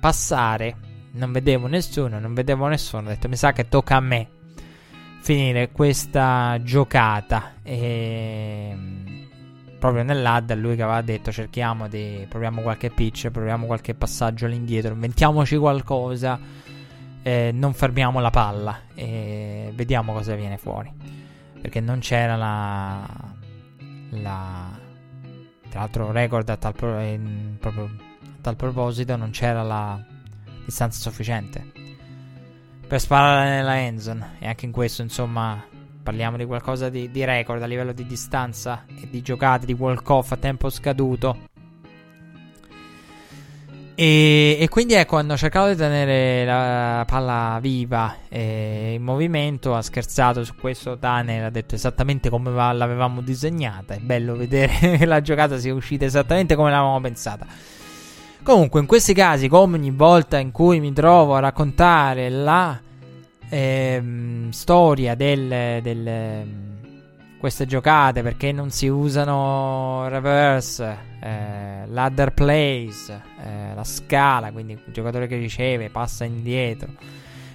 passare. 0.00 0.74
Non 1.12 1.30
vedevo 1.30 1.68
nessuno, 1.68 2.18
non 2.18 2.34
vedevo 2.34 2.66
nessuno. 2.66 3.06
Ho 3.06 3.10
detto, 3.10 3.28
mi 3.28 3.36
sa 3.36 3.52
che 3.52 3.68
tocca 3.68 3.94
a 3.94 4.00
me 4.00 4.28
finire 5.20 5.70
questa 5.70 6.58
giocata. 6.60 7.52
E... 7.62 8.76
proprio 9.78 10.02
nell'ad 10.02 10.52
lui 10.56 10.74
che 10.74 10.82
aveva 10.82 11.02
detto 11.02 11.30
cerchiamo 11.30 11.86
di 11.86 12.26
proviamo 12.28 12.62
qualche 12.62 12.90
pitch, 12.90 13.30
proviamo 13.30 13.66
qualche 13.66 13.94
passaggio 13.94 14.46
all'indietro, 14.46 14.92
inventiamoci 14.92 15.56
qualcosa, 15.56 16.40
eh, 17.22 17.50
non 17.52 17.72
fermiamo 17.72 18.20
la 18.20 18.30
palla 18.30 18.80
e 18.94 19.72
vediamo 19.74 20.12
cosa 20.12 20.34
viene 20.34 20.58
fuori. 20.58 20.92
Perché 21.60 21.80
non 21.80 22.00
c'era 22.00 22.36
la, 22.36 23.08
la 24.10 24.80
tra 25.68 25.80
l'altro 25.80 26.12
record 26.12 26.48
a 26.50 26.56
tal, 26.56 26.74
pro, 26.74 27.00
in, 27.00 27.56
proprio, 27.58 27.84
a 27.84 28.40
tal 28.42 28.56
proposito 28.56 29.16
non 29.16 29.30
c'era 29.30 29.62
la 29.62 29.98
distanza 30.64 31.00
sufficiente 31.00 31.72
per 32.86 33.00
sparare 33.00 33.48
nella 33.48 33.78
endzone 33.78 34.36
e 34.38 34.46
anche 34.46 34.66
in 34.66 34.70
questo 34.70 35.00
insomma 35.00 35.64
parliamo 36.02 36.36
di 36.36 36.44
qualcosa 36.44 36.90
di, 36.90 37.10
di 37.10 37.24
record 37.24 37.62
a 37.62 37.66
livello 37.66 37.92
di 37.92 38.04
distanza 38.04 38.84
e 39.00 39.08
di 39.08 39.22
giocate 39.22 39.64
di 39.64 39.72
walk-off 39.72 40.32
a 40.32 40.36
tempo 40.36 40.68
scaduto. 40.68 41.51
E, 43.94 44.56
e, 44.58 44.68
quindi 44.68 44.94
ecco, 44.94 45.16
hanno 45.16 45.36
cercato 45.36 45.68
di 45.68 45.76
tenere 45.76 46.44
la 46.46 47.04
palla 47.06 47.58
viva 47.60 48.16
e 48.28 48.94
in 48.94 49.02
movimento. 49.02 49.74
Ha 49.74 49.82
scherzato 49.82 50.44
su 50.44 50.54
questo. 50.54 50.98
Tanner 50.98 51.44
ha 51.44 51.50
detto 51.50 51.74
esattamente 51.74 52.30
come 52.30 52.50
va, 52.50 52.72
l'avevamo 52.72 53.20
disegnata. 53.20 53.94
È 53.94 53.98
bello 53.98 54.36
vedere 54.36 54.96
che 54.98 55.04
la 55.06 55.20
giocata 55.20 55.58
sia 55.58 55.74
uscita 55.74 56.04
esattamente 56.04 56.54
come 56.54 56.70
l'avevamo 56.70 57.00
pensata. 57.00 57.46
Comunque, 58.42 58.80
in 58.80 58.86
questi 58.86 59.14
casi, 59.14 59.48
come 59.48 59.76
ogni 59.76 59.92
volta 59.92 60.38
in 60.38 60.50
cui 60.50 60.80
mi 60.80 60.92
trovo 60.92 61.36
a 61.36 61.40
raccontare 61.40 62.28
la 62.28 62.80
ehm, 63.48 64.50
storia 64.50 65.14
del, 65.14 65.80
del, 65.82 66.81
queste 67.42 67.66
giocate 67.66 68.22
perché 68.22 68.52
non 68.52 68.70
si 68.70 68.86
usano 68.86 70.06
reverse, 70.06 70.96
eh, 71.18 71.86
ladder 71.88 72.32
plays, 72.32 73.08
eh, 73.08 73.74
la 73.74 73.82
scala, 73.82 74.52
quindi 74.52 74.74
il 74.74 74.92
giocatore 74.92 75.26
che 75.26 75.36
riceve 75.38 75.90
passa 75.90 76.22
indietro. 76.22 76.92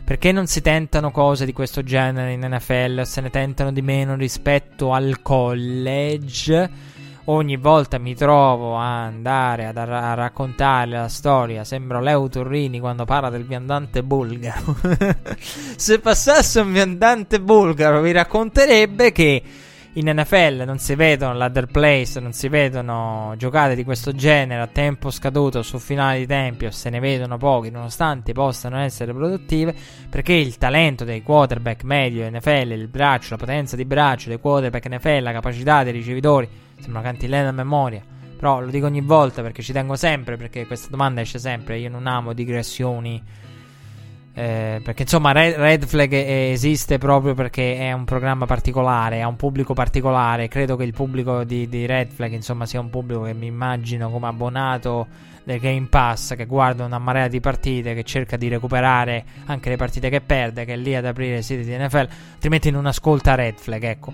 Perché 0.04 0.34
non 0.34 0.46
si 0.46 0.60
tentano 0.60 1.10
cose 1.10 1.46
di 1.46 1.54
questo 1.54 1.84
genere 1.84 2.34
in 2.34 2.42
NFL? 2.42 3.04
Se 3.04 3.22
ne 3.22 3.30
tentano 3.30 3.72
di 3.72 3.82
meno 3.82 4.16
rispetto 4.16 4.92
al 4.92 5.22
college? 5.22 6.96
ogni 7.30 7.58
volta 7.58 7.98
mi 7.98 8.16
trovo 8.16 8.78
a 8.78 9.04
andare 9.04 9.66
ad, 9.66 9.78
a, 9.78 10.14
raccontare 10.14 10.92
la 10.92 11.08
storia. 11.10 11.64
Sembro 11.64 12.02
Leo 12.02 12.28
Torrini 12.28 12.80
quando 12.80 13.06
parla 13.06 13.30
del 13.30 13.46
viandante 13.46 14.04
bulgaro. 14.04 14.76
Se 15.76 16.00
passasse 16.00 16.60
un 16.60 16.72
viandante 16.72 17.40
bulgaro, 17.42 18.02
vi 18.02 18.12
racconterebbe 18.12 19.12
che 19.12 19.44
in 20.00 20.12
NFL 20.14 20.64
non 20.66 20.80
si 20.80 20.96
vedono 20.96 21.34
ladder 21.34 21.68
plays, 21.68 22.16
non 22.18 22.34
si 22.34 22.48
vedono 22.48 23.34
giocate 23.38 23.76
di 23.76 23.84
questo 23.84 24.14
genere 24.14 24.62
a 24.62 24.68
tempo 24.68 25.10
scaduto 25.10 25.62
su 25.64 25.80
finale 25.80 26.20
di 26.20 26.26
tempi 26.26 26.66
o 26.66 26.72
se 26.72 26.90
ne 26.90 27.00
vedono 27.00 27.38
pochi 27.38 27.70
nonostante 27.70 28.34
possano 28.34 28.78
essere 28.80 29.14
produttive 29.14 29.74
perché 30.10 30.34
il 30.34 30.58
talento 30.58 31.04
dei 31.04 31.22
quarterback 31.22 31.84
medio 31.84 32.30
NFL, 32.30 32.72
il 32.72 32.88
braccio, 32.88 33.30
la 33.32 33.38
potenza 33.38 33.76
di 33.76 33.86
braccio 33.86 34.30
dei 34.30 34.40
quarterback 34.40 34.88
NFL, 34.88 35.24
la 35.24 35.32
capacità 35.32 35.84
dei 35.84 35.94
ricevitori 35.94 36.66
Sembra 36.80 37.02
cantilena 37.02 37.50
a 37.50 37.54
memoria. 37.54 38.02
Però 38.38 38.62
lo 38.62 38.70
dico 38.70 38.86
ogni 38.86 39.02
volta 39.02 39.42
perché 39.42 39.62
ci 39.62 39.74
tengo 39.74 39.96
sempre. 39.96 40.38
Perché 40.38 40.68
questa 40.68 40.90
domanda 40.90 41.22
esce 41.22 41.40
sempre. 41.40 41.80
Io 41.80 41.90
non 41.90 42.08
amo 42.08 42.34
digressioni. 42.34 43.22
Eh, 44.38 44.82
perché 44.84 45.02
insomma, 45.02 45.32
Red, 45.32 45.56
Red, 45.56 45.88
Flag 45.88 46.14
esiste 46.14 47.00
proprio 47.00 47.34
perché 47.34 47.76
è 47.80 47.92
un 47.92 48.06
programma 48.06 48.46
particolare. 48.46 49.24
Ha 49.24 49.28
un 49.28 49.36
pubblico 49.36 49.74
particolare. 49.74 50.48
Credo 50.48 50.76
che 50.76 50.84
il 50.84 50.94
pubblico 50.94 51.44
di, 51.44 51.68
di 51.68 51.88
Red 51.88 52.12
Flag, 52.12 52.34
insomma, 52.34 52.68
sia 52.68 52.80
un 52.80 52.92
pubblico 52.92 53.24
che 53.24 53.34
mi 53.34 53.48
immagino 53.48 54.12
come 54.12 54.28
abbonato 54.28 55.08
del 55.44 55.58
Game 55.60 55.88
Pass. 55.88 56.36
Che 56.36 56.46
guarda 56.46 56.86
una 56.86 57.00
marea 57.00 57.28
di 57.28 57.40
partite. 57.40 57.96
Che 57.96 58.04
cerca 58.04 58.38
di 58.38 58.48
recuperare 58.48 59.26
anche 59.48 59.70
le 59.70 59.76
partite 59.76 60.08
che 60.12 60.22
perde. 60.22 60.66
Che 60.66 60.74
è 60.74 60.78
lì 60.78 60.94
ad 60.94 61.06
aprire 61.06 61.40
i 61.40 61.42
siti 61.42 61.64
di 61.64 61.76
NFL. 61.76 62.08
Altrimenti 62.34 62.70
non 62.70 62.86
ascolta 62.86 63.34
Red 63.34 63.58
Flag. 63.58 63.84
Ecco. 63.86 64.14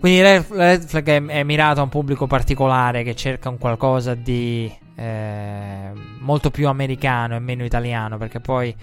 Quindi 0.00 0.22
Red, 0.22 0.86
Flag 0.86 1.06
è, 1.06 1.22
è, 1.22 1.42
mirato 1.42 1.80
a 1.80 1.82
un 1.82 1.90
pubblico 1.90 2.26
particolare 2.26 3.02
che 3.02 3.14
cerca 3.14 3.50
un 3.50 3.58
qualcosa 3.58 4.14
di 4.14 4.72
eh, 4.94 5.90
molto 6.20 6.50
più 6.50 6.68
americano 6.68 7.36
e 7.36 7.38
meno 7.38 7.66
italiano, 7.66 8.16
perché 8.16 8.40
poi 8.40 8.74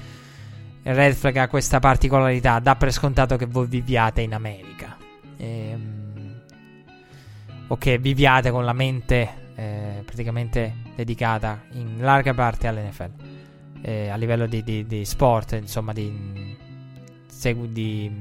Red 0.94 1.14
Flag 1.16 1.38
ha 1.38 1.48
questa 1.48 1.80
particolarità, 1.80 2.60
dà 2.60 2.76
per 2.76 2.91
scontato 2.91 3.38
che 3.38 3.48
voi 3.48 3.66
viviate 3.66 4.22
in 4.22 4.36
America. 4.36 4.95
Ehm, 5.38 6.41
o 7.68 7.78
che 7.78 7.98
viviate 7.98 8.52
con 8.52 8.64
la 8.64 8.74
mente 8.74 9.52
eh, 9.56 10.03
praticamente 10.06 10.76
dedicata 10.95 11.64
in 11.72 11.98
larga 11.99 12.36
parte 12.36 12.68
all'NFL. 12.68 13.10
Eh, 13.82 14.10
a 14.10 14.16
livello 14.16 14.45
di, 14.45 14.64
di, 14.64 14.86
di, 14.86 15.06
sport, 15.06 15.53
insomma, 15.53 15.91
di, 15.91 16.56
di 17.70 18.12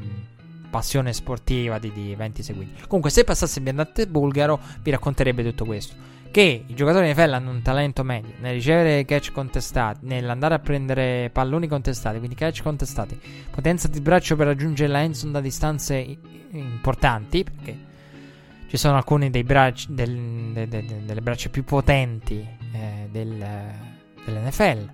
passione 0.71 1.13
sportiva 1.13 1.79
di, 1.79 2.13
eventi 2.13 2.43
seguiti. 2.43 2.83
Comunque, 2.87 3.11
se 3.11 3.25
passasse 3.25 3.59
il 3.59 3.65
viandante 3.65 4.07
bulgaro, 4.07 4.59
vi 4.81 4.91
racconterebbe 4.91 5.43
tutto 5.43 5.67
questo. 5.67 5.95
Che 6.35 6.65
i 6.67 6.75
giocatori 6.75 7.13
NFL 7.13 7.33
hanno 7.33 7.51
un 7.51 7.63
talento 7.63 8.03
medio 8.03 8.33
nel 8.41 8.55
ricevere 8.55 9.05
catch 9.05 9.31
contestati, 9.31 10.01
nell'andare 10.03 10.55
a 10.55 10.59
prendere 10.59 11.31
palloni 11.33 11.69
contestati, 11.69 12.19
quindi 12.19 12.35
catch 12.35 12.61
contestati, 12.61 13.17
potenza 13.53 13.87
di 13.87 14.01
braccio 14.01 14.35
per 14.35 14.49
raggiungere 14.49 14.91
la 14.91 15.03
endzone 15.03 15.31
da 15.31 15.41
distanze 15.41 16.19
importanti, 16.51 17.45
perché 17.45 17.79
ci 18.67 18.77
sono 18.77 18.97
alcuni 18.97 19.31
dei 19.31 19.45
bracci, 19.45 19.95
del, 19.95 20.51
de, 20.53 20.67
de, 20.67 20.85
de, 20.85 21.05
delle 21.05 21.21
braccia 21.21 21.51
più 21.51 21.63
potenti 21.63 22.45
eh, 22.73 23.09
del, 23.13 23.47
dell'NFL 24.25 24.89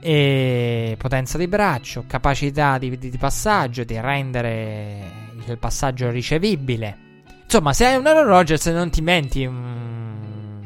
e 0.00 0.94
potenza 0.96 1.36
di 1.36 1.46
braccio, 1.46 2.04
capacità 2.06 2.78
di, 2.78 2.96
di, 2.96 3.18
passaggio, 3.18 3.84
di 3.84 4.00
rendere 4.00 5.10
il 5.46 5.58
passaggio 5.58 6.08
ricevibile. 6.08 7.07
Insomma, 7.50 7.72
se 7.72 7.86
hai 7.86 7.96
un 7.96 8.06
Aaron 8.06 8.26
Rodgers 8.26 8.66
non 8.66 8.90
ti 8.90 9.00
menti 9.00 9.46
un, 9.46 10.60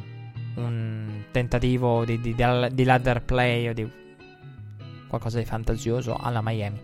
un 0.57 1.23
tentativo 1.31 2.05
di, 2.05 2.21
di, 2.21 2.35
di 2.35 2.85
ladder 2.85 3.23
play 3.23 3.69
o 3.69 3.73
di 3.73 3.89
qualcosa 5.07 5.39
di 5.39 5.45
fantasioso 5.45 6.19
alla 6.21 6.41
Miami. 6.43 6.81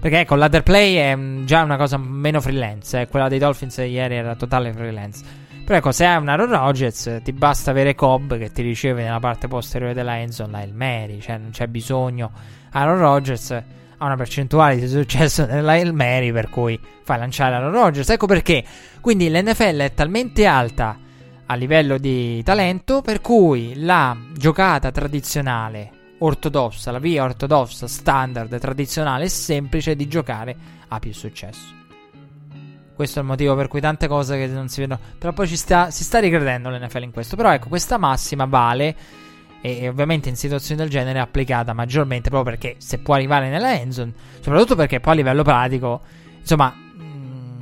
Perché 0.00 0.18
ecco, 0.18 0.34
ladder 0.34 0.64
play 0.64 0.96
è 0.96 1.16
già 1.44 1.62
una 1.62 1.76
cosa 1.76 1.98
meno 1.98 2.40
freelance. 2.40 3.02
Eh. 3.02 3.06
Quella 3.06 3.28
dei 3.28 3.38
Dolphins 3.38 3.76
ieri 3.76 4.16
era 4.16 4.34
totale 4.34 4.72
freelance. 4.72 5.24
Però 5.64 5.78
ecco, 5.78 5.92
se 5.92 6.06
hai 6.06 6.20
un 6.20 6.28
Aaron 6.28 6.50
Rodgers, 6.50 7.20
ti 7.22 7.32
basta 7.32 7.70
avere 7.70 7.94
Cobb 7.94 8.34
che 8.34 8.50
ti 8.50 8.62
riceve 8.62 9.04
nella 9.04 9.20
parte 9.20 9.46
posteriore 9.46 9.94
della 9.94 10.18
endzone, 10.18 10.50
là 10.50 10.62
il 10.64 10.74
Mary, 10.74 11.20
cioè 11.20 11.38
non 11.38 11.50
c'è 11.50 11.68
bisogno. 11.68 12.32
Aaron 12.72 12.98
Rodgers 12.98 13.62
ha 13.96 14.04
una 14.04 14.16
percentuale 14.16 14.76
di 14.76 14.88
successo 14.88 15.44
nella 15.46 15.76
Il 15.76 15.92
Mary, 15.92 16.32
per 16.32 16.50
cui 16.50 16.78
fai 17.02 17.18
lanciare 17.18 17.54
Aaron 17.54 17.72
Rodgers. 17.72 18.08
Ecco 18.08 18.26
perché. 18.26 18.64
Quindi 19.00 19.28
l'NFL 19.28 19.78
è 19.78 19.94
talmente 19.94 20.46
alta 20.46 20.98
a 21.46 21.54
livello 21.54 21.98
di 21.98 22.42
talento, 22.42 23.02
per 23.02 23.20
cui 23.20 23.74
la 23.76 24.16
giocata 24.32 24.90
tradizionale 24.90 25.90
ortodossa, 26.18 26.90
la 26.90 26.98
via 26.98 27.24
ortodossa 27.24 27.86
standard 27.86 28.58
tradizionale 28.58 29.24
e 29.24 29.28
semplice 29.28 29.94
di 29.94 30.08
giocare 30.08 30.56
ha 30.88 30.98
più 30.98 31.12
successo. 31.12 31.82
Questo 32.94 33.18
è 33.18 33.22
il 33.22 33.28
motivo 33.28 33.56
per 33.56 33.66
cui 33.66 33.80
tante 33.80 34.06
cose 34.06 34.38
che 34.38 34.46
non 34.46 34.68
si 34.68 34.80
vedono. 34.80 35.00
Però 35.18 35.32
poi 35.32 35.48
sta, 35.48 35.90
si 35.90 36.04
sta 36.04 36.20
ricredendo 36.20 36.70
l'NFL 36.70 37.02
in 37.02 37.10
questo. 37.10 37.34
Però 37.34 37.52
ecco, 37.52 37.68
questa 37.68 37.98
massima 37.98 38.44
vale. 38.44 38.94
E, 39.64 39.78
e 39.80 39.88
ovviamente 39.88 40.28
in 40.28 40.36
situazioni 40.36 40.78
del 40.78 40.90
genere 40.90 41.18
è 41.18 41.22
applicata 41.22 41.72
maggiormente 41.72 42.28
proprio 42.28 42.54
perché 42.54 42.76
se 42.80 42.98
può 42.98 43.14
arrivare 43.14 43.48
nella 43.48 43.72
endzone. 43.72 44.12
Soprattutto 44.40 44.76
perché 44.76 45.00
poi 45.00 45.14
a 45.14 45.16
livello 45.16 45.42
pratico, 45.42 46.02
insomma, 46.38 46.68
mh, 46.68 47.02
mm, 47.02 47.60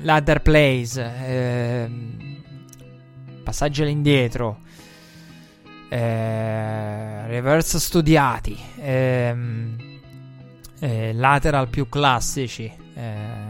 ladder 0.00 0.42
plays, 0.42 0.96
eh, 0.98 1.90
passaggi 3.42 3.80
all'indietro, 3.80 4.58
eh, 5.88 7.26
reverse 7.26 7.78
studiati, 7.78 8.54
eh, 8.76 9.34
lateral 11.14 11.68
più 11.68 11.88
classici. 11.88 12.70
Eh, 12.94 13.47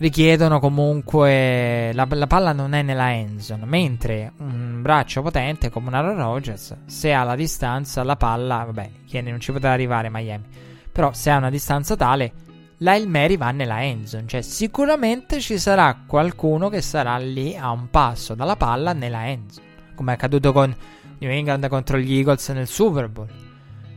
richiedono 0.00 0.60
comunque 0.60 1.92
la, 1.92 2.06
la, 2.08 2.26
palla 2.26 2.52
non 2.52 2.72
è 2.72 2.80
nella 2.80 3.12
endzone 3.12 3.66
mentre 3.66 4.32
un 4.38 4.80
braccio 4.80 5.20
potente 5.20 5.68
come 5.68 5.88
un 5.88 5.94
Aaron 5.94 6.16
Rodgers 6.16 6.74
se 6.86 7.12
ha 7.12 7.22
la 7.22 7.36
distanza 7.36 8.02
la 8.02 8.16
palla 8.16 8.64
vabbè 8.64 8.90
che 9.06 9.20
non 9.20 9.38
ci 9.40 9.52
potrà 9.52 9.72
arrivare 9.72 10.08
Miami. 10.10 10.44
Però 10.90 11.12
se 11.12 11.30
ha 11.30 11.36
una 11.36 11.50
distanza 11.50 11.96
tale 11.96 12.32
la 12.78 12.94
Il 12.94 13.08
Mary 13.08 13.36
va 13.36 13.50
nella 13.50 13.84
endzone 13.84 14.26
cioè 14.26 14.40
sicuramente 14.40 15.38
ci 15.38 15.58
sarà 15.58 15.94
qualcuno 16.06 16.70
che 16.70 16.80
sarà 16.80 17.18
lì 17.18 17.54
a 17.54 17.70
un 17.70 17.90
passo 17.90 18.34
dalla 18.34 18.56
palla 18.56 18.94
nella 18.94 19.28
endzone 19.28 19.66
come 19.94 20.12
è 20.12 20.14
accaduto 20.14 20.52
con 20.52 20.74
New 21.18 21.30
England 21.30 21.68
contro 21.68 21.98
gli 21.98 22.14
Eagles 22.14 22.48
nel 22.48 22.66
Super 22.66 23.08
Bowl 23.10 23.28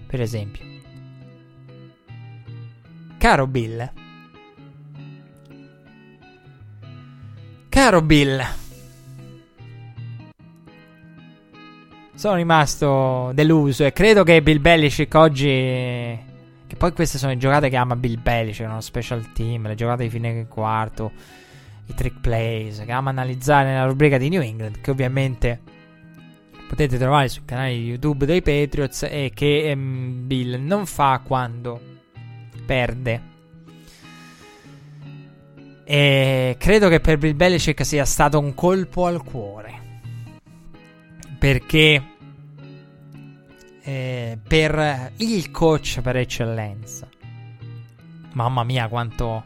per 0.06 0.20
esempio. 0.20 0.66
Caro 3.18 3.48
Bill 3.48 4.03
Caro 7.74 8.04
Bill, 8.04 8.40
sono 12.14 12.36
rimasto 12.36 13.32
deluso 13.34 13.84
e 13.84 13.92
credo 13.92 14.24
che 14.24 14.44
Bill 14.44 14.62
Belichick 14.62 15.12
oggi... 15.16 15.48
Che 15.48 16.76
poi 16.78 16.94
queste 16.94 17.18
sono 17.18 17.32
le 17.32 17.40
giocate 17.40 17.70
che 17.70 17.76
ama 17.76 17.96
Bill 17.96 18.22
Belichick, 18.22 18.70
uno 18.70 18.80
special 18.80 19.32
team, 19.32 19.66
le 19.66 19.74
giocate 19.74 20.04
di 20.04 20.10
fine 20.12 20.46
quarto, 20.48 21.14
i 21.88 21.96
trick 21.96 22.20
plays, 22.22 22.84
che 22.86 22.92
ama 22.92 23.10
analizzare 23.10 23.70
nella 23.70 23.88
rubrica 23.88 24.20
di 24.20 24.30
New 24.30 24.44
England, 24.44 24.80
che 24.80 24.92
ovviamente 24.92 25.60
potete 26.70 27.00
trovare 27.00 27.28
sul 27.28 27.44
canale 27.44 27.72
YouTube 27.72 28.28
dei 28.28 28.44
Patriots 28.44 29.02
e 29.02 29.32
che 29.34 29.72
ehm, 29.72 30.28
Bill 30.28 30.64
non 30.64 30.86
fa 30.86 31.22
quando 31.26 31.82
perde. 32.68 33.33
E 35.86 36.56
credo 36.58 36.88
che 36.88 37.00
per 37.00 37.18
Bill 37.18 37.36
Belichick 37.36 37.86
sia 37.86 38.06
stato 38.06 38.40
un 38.40 38.54
colpo 38.54 39.06
al 39.06 39.24
cuore. 39.24 39.82
Perché 41.38 42.02
eh, 43.82 44.38
per 44.48 45.12
il 45.18 45.52
coach 45.52 46.00
per 46.02 46.16
eccellenza, 46.16 47.08
mamma 48.34 48.64
mia, 48.64 48.88
quanto, 48.88 49.44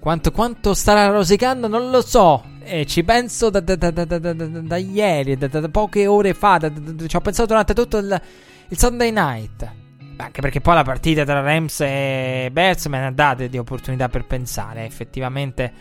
quanto, 0.00 0.32
quanto 0.32 0.74
starà 0.74 1.08
rosicando, 1.08 1.68
non 1.68 1.90
lo 1.90 2.00
so. 2.00 2.56
E 2.60 2.84
ci 2.84 3.04
penso 3.04 3.48
da, 3.48 3.60
da, 3.60 3.76
da, 3.76 4.04
da 4.04 4.76
ieri, 4.76 5.36
da, 5.36 5.68
poche 5.68 6.06
ore 6.06 6.34
fa. 6.34 6.58
ci 7.06 7.16
ho 7.16 7.20
pensato 7.20 7.46
durante 7.46 7.74
tutto 7.74 7.98
il, 7.98 8.20
il 8.68 8.78
Sunday 8.78 9.12
night. 9.12 9.77
Anche 10.20 10.40
perché 10.40 10.60
poi 10.60 10.74
la 10.74 10.82
partita 10.82 11.24
tra 11.24 11.40
Rams 11.40 11.80
e 11.80 12.50
ne 12.52 13.06
ha 13.06 13.10
date 13.12 13.48
di 13.48 13.56
opportunità 13.56 14.08
per 14.08 14.26
pensare. 14.26 14.84
Effettivamente 14.84 15.72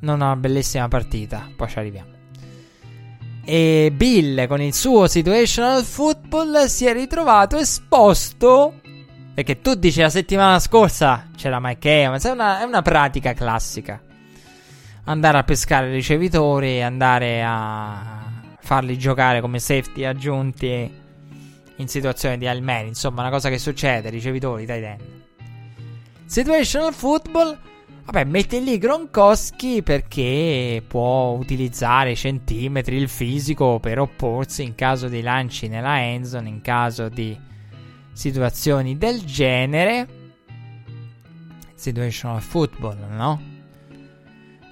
non 0.00 0.22
è 0.22 0.24
una 0.24 0.36
bellissima 0.36 0.86
partita. 0.86 1.48
Poi 1.54 1.68
ci 1.68 1.78
arriviamo. 1.78 2.10
E 3.44 3.92
Bill 3.92 4.46
con 4.46 4.60
il 4.60 4.72
suo 4.72 5.08
situational 5.08 5.82
football 5.82 6.66
si 6.66 6.86
è 6.86 6.92
ritrovato 6.92 7.56
esposto. 7.56 8.80
Perché 9.34 9.60
tu 9.60 9.74
dici 9.74 10.00
la 10.00 10.10
settimana 10.10 10.60
scorsa 10.60 11.28
c'era 11.36 11.58
Mike 11.60 12.02
Evans. 12.02 12.24
È 12.24 12.30
una, 12.30 12.60
è 12.60 12.64
una 12.64 12.82
pratica 12.82 13.32
classica. 13.34 14.00
Andare 15.04 15.38
a 15.38 15.42
pescare 15.42 15.88
i 15.88 15.92
ricevitori, 15.92 16.82
andare 16.82 17.42
a 17.44 18.30
farli 18.60 18.96
giocare 18.96 19.40
come 19.40 19.58
safety 19.58 20.04
aggiunti 20.04 21.04
in 21.76 21.88
situazione 21.88 22.38
di 22.38 22.46
almeni. 22.46 22.88
Insomma, 22.88 23.22
una 23.22 23.30
cosa 23.30 23.48
che 23.48 23.58
succede, 23.58 24.10
ricevitori, 24.10 24.66
tight 24.66 24.84
end. 24.84 25.02
Situational 26.24 26.92
football. 26.92 27.58
Vabbè, 28.04 28.22
mette 28.24 28.60
lì 28.60 28.78
Gronkowski 28.78 29.82
perché 29.82 30.80
può 30.86 31.32
utilizzare 31.32 32.14
centimetri, 32.14 32.96
il 32.96 33.08
fisico 33.08 33.80
per 33.80 33.98
opporsi 33.98 34.62
in 34.62 34.76
caso 34.76 35.08
di 35.08 35.22
lanci 35.22 35.66
nella 35.66 36.00
endzone, 36.00 36.48
in 36.48 36.60
caso 36.60 37.08
di 37.08 37.36
situazioni 38.12 38.96
del 38.96 39.24
genere. 39.24 40.08
Situational 41.74 42.40
football, 42.40 42.96
no? 43.10 43.42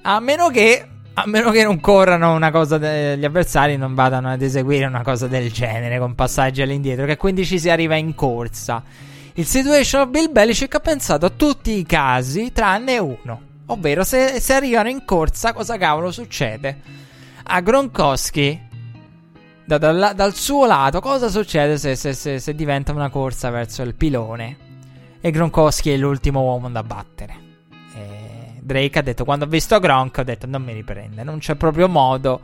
A 0.02 0.20
meno 0.20 0.48
che 0.50 0.86
a 1.16 1.26
meno 1.26 1.50
che 1.50 1.62
non 1.62 1.78
corrano 1.78 2.34
una 2.34 2.50
cosa 2.50 2.76
degli 2.76 3.24
avversari, 3.24 3.76
non 3.76 3.94
vadano 3.94 4.30
ad 4.30 4.42
eseguire 4.42 4.84
una 4.84 5.02
cosa 5.02 5.28
del 5.28 5.52
genere 5.52 5.98
con 5.98 6.14
passaggi 6.16 6.60
all'indietro, 6.60 7.06
che 7.06 7.16
quindi 7.16 7.44
ci 7.44 7.60
si 7.60 7.70
arriva 7.70 7.94
in 7.94 8.16
corsa. 8.16 8.82
Il 9.34 9.46
situation 9.46 10.02
of 10.02 10.08
Bill 10.08 10.32
Belichick 10.32 10.74
ha 10.74 10.80
pensato 10.80 11.26
a 11.26 11.30
tutti 11.30 11.78
i 11.78 11.86
casi 11.86 12.50
tranne 12.52 12.98
uno, 12.98 13.40
ovvero 13.66 14.02
se, 14.02 14.40
se 14.40 14.54
arrivano 14.54 14.88
in 14.88 15.04
corsa 15.04 15.52
cosa 15.52 15.76
cavolo 15.76 16.10
succede? 16.10 16.80
A 17.44 17.60
Gronkowski, 17.60 18.60
da, 19.64 19.78
da, 19.78 20.12
dal 20.12 20.34
suo 20.34 20.66
lato, 20.66 21.00
cosa 21.00 21.28
succede 21.28 21.78
se, 21.78 21.94
se, 21.94 22.40
se 22.40 22.54
diventa 22.54 22.92
una 22.92 23.08
corsa 23.08 23.50
verso 23.50 23.82
il 23.82 23.94
pilone? 23.94 24.56
E 25.20 25.30
Gronkowski 25.30 25.90
è 25.90 25.96
l'ultimo 25.96 26.42
uomo 26.42 26.68
da 26.70 26.82
battere. 26.82 27.43
Drake 28.64 28.98
ha 28.98 29.02
detto 29.02 29.24
quando 29.24 29.44
ho 29.44 29.48
visto 29.48 29.78
Gronk 29.78 30.18
ho 30.18 30.22
detto 30.22 30.46
non 30.46 30.62
mi 30.62 30.72
riprende, 30.72 31.22
non 31.22 31.38
c'è 31.38 31.54
proprio 31.54 31.86
modo 31.86 32.40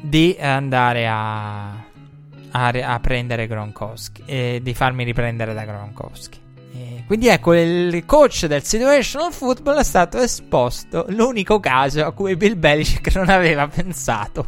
di 0.00 0.36
andare 0.38 1.08
a, 1.08 1.70
a, 1.70 2.68
a 2.68 3.00
prendere 3.00 3.46
Gronkowski 3.46 4.22
e 4.26 4.60
di 4.62 4.74
farmi 4.74 5.04
riprendere 5.04 5.54
da 5.54 5.64
Gronkowski. 5.64 6.40
E 6.74 7.04
quindi 7.06 7.28
ecco, 7.28 7.54
il 7.54 8.04
coach 8.04 8.44
del 8.44 8.62
situational 8.62 9.32
football 9.32 9.78
è 9.78 9.84
stato 9.84 10.18
esposto 10.18 11.06
l'unico 11.08 11.58
caso 11.60 12.04
a 12.04 12.12
cui 12.12 12.36
Bill 12.36 12.58
Belichick 12.58 13.14
non 13.16 13.30
aveva 13.30 13.66
pensato. 13.66 14.46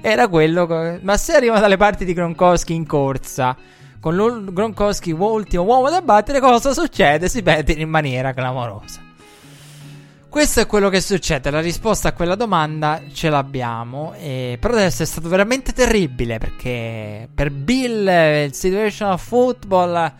Era 0.00 0.28
quello, 0.28 0.98
ma 1.02 1.16
se 1.16 1.34
arriva 1.34 1.58
dalle 1.58 1.76
parti 1.76 2.04
di 2.04 2.14
Gronkowski 2.14 2.74
in 2.74 2.86
corsa 2.86 3.56
con 4.00 4.50
Gronkowski 4.52 5.10
ultimo 5.10 5.64
uomo 5.64 5.90
da 5.90 6.00
battere, 6.00 6.38
cosa 6.38 6.72
succede? 6.72 7.28
Si 7.28 7.42
perde 7.42 7.72
in 7.72 7.88
maniera 7.88 8.32
clamorosa. 8.32 9.07
Questo 10.28 10.60
è 10.60 10.66
quello 10.66 10.90
che 10.90 11.00
succede. 11.00 11.50
La 11.50 11.60
risposta 11.60 12.08
a 12.08 12.12
quella 12.12 12.34
domanda 12.34 13.00
ce 13.12 13.30
l'abbiamo. 13.30 14.14
E... 14.14 14.58
Però 14.60 14.74
deve 14.74 14.86
essere 14.86 15.06
stato 15.06 15.28
veramente 15.28 15.72
terribile. 15.72 16.38
Perché 16.38 17.28
per 17.34 17.50
Bill, 17.50 18.06
il 18.44 18.52
situational 18.52 19.18
football. 19.18 20.12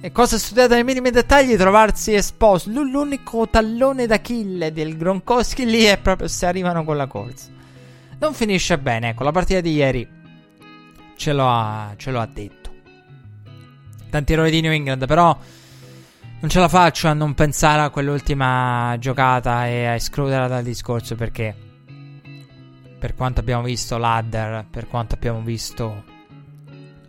E 0.00 0.12
cose 0.12 0.38
studiate 0.38 0.74
nei 0.74 0.84
minimi 0.84 1.10
dettagli, 1.10 1.56
trovarsi 1.56 2.14
esposto. 2.14 2.70
L'unico 2.70 3.48
tallone 3.48 4.06
d'Achille 4.06 4.72
del 4.72 4.96
Gronkowski 4.96 5.64
lì 5.64 5.82
è 5.84 5.98
proprio 5.98 6.28
se 6.28 6.46
arrivano 6.46 6.84
con 6.84 6.96
la 6.96 7.06
corsa. 7.06 7.48
Non 8.18 8.34
finisce 8.34 8.76
bene. 8.78 9.10
Ecco, 9.10 9.22
la 9.22 9.32
partita 9.32 9.60
di 9.60 9.72
ieri 9.72 10.08
ce 11.16 11.32
lo 11.32 11.48
ha, 11.48 11.94
ce 11.96 12.10
lo 12.10 12.20
ha 12.20 12.26
detto. 12.26 12.70
Tanti 14.10 14.32
errori 14.32 14.50
di 14.50 14.60
New 14.60 14.72
England, 14.72 15.06
però 15.06 15.36
non 16.40 16.50
ce 16.50 16.60
la 16.60 16.68
faccio 16.68 17.08
a 17.08 17.14
non 17.14 17.34
pensare 17.34 17.82
a 17.82 17.90
quell'ultima 17.90 18.96
giocata 18.98 19.66
e 19.66 19.86
a 19.86 19.94
escluderla 19.94 20.46
dal 20.46 20.62
discorso 20.62 21.16
perché 21.16 21.54
per 22.98 23.14
quanto 23.14 23.40
abbiamo 23.40 23.62
visto 23.62 23.98
ladder, 23.98 24.66
per 24.70 24.86
quanto 24.86 25.14
abbiamo 25.14 25.40
visto 25.40 26.04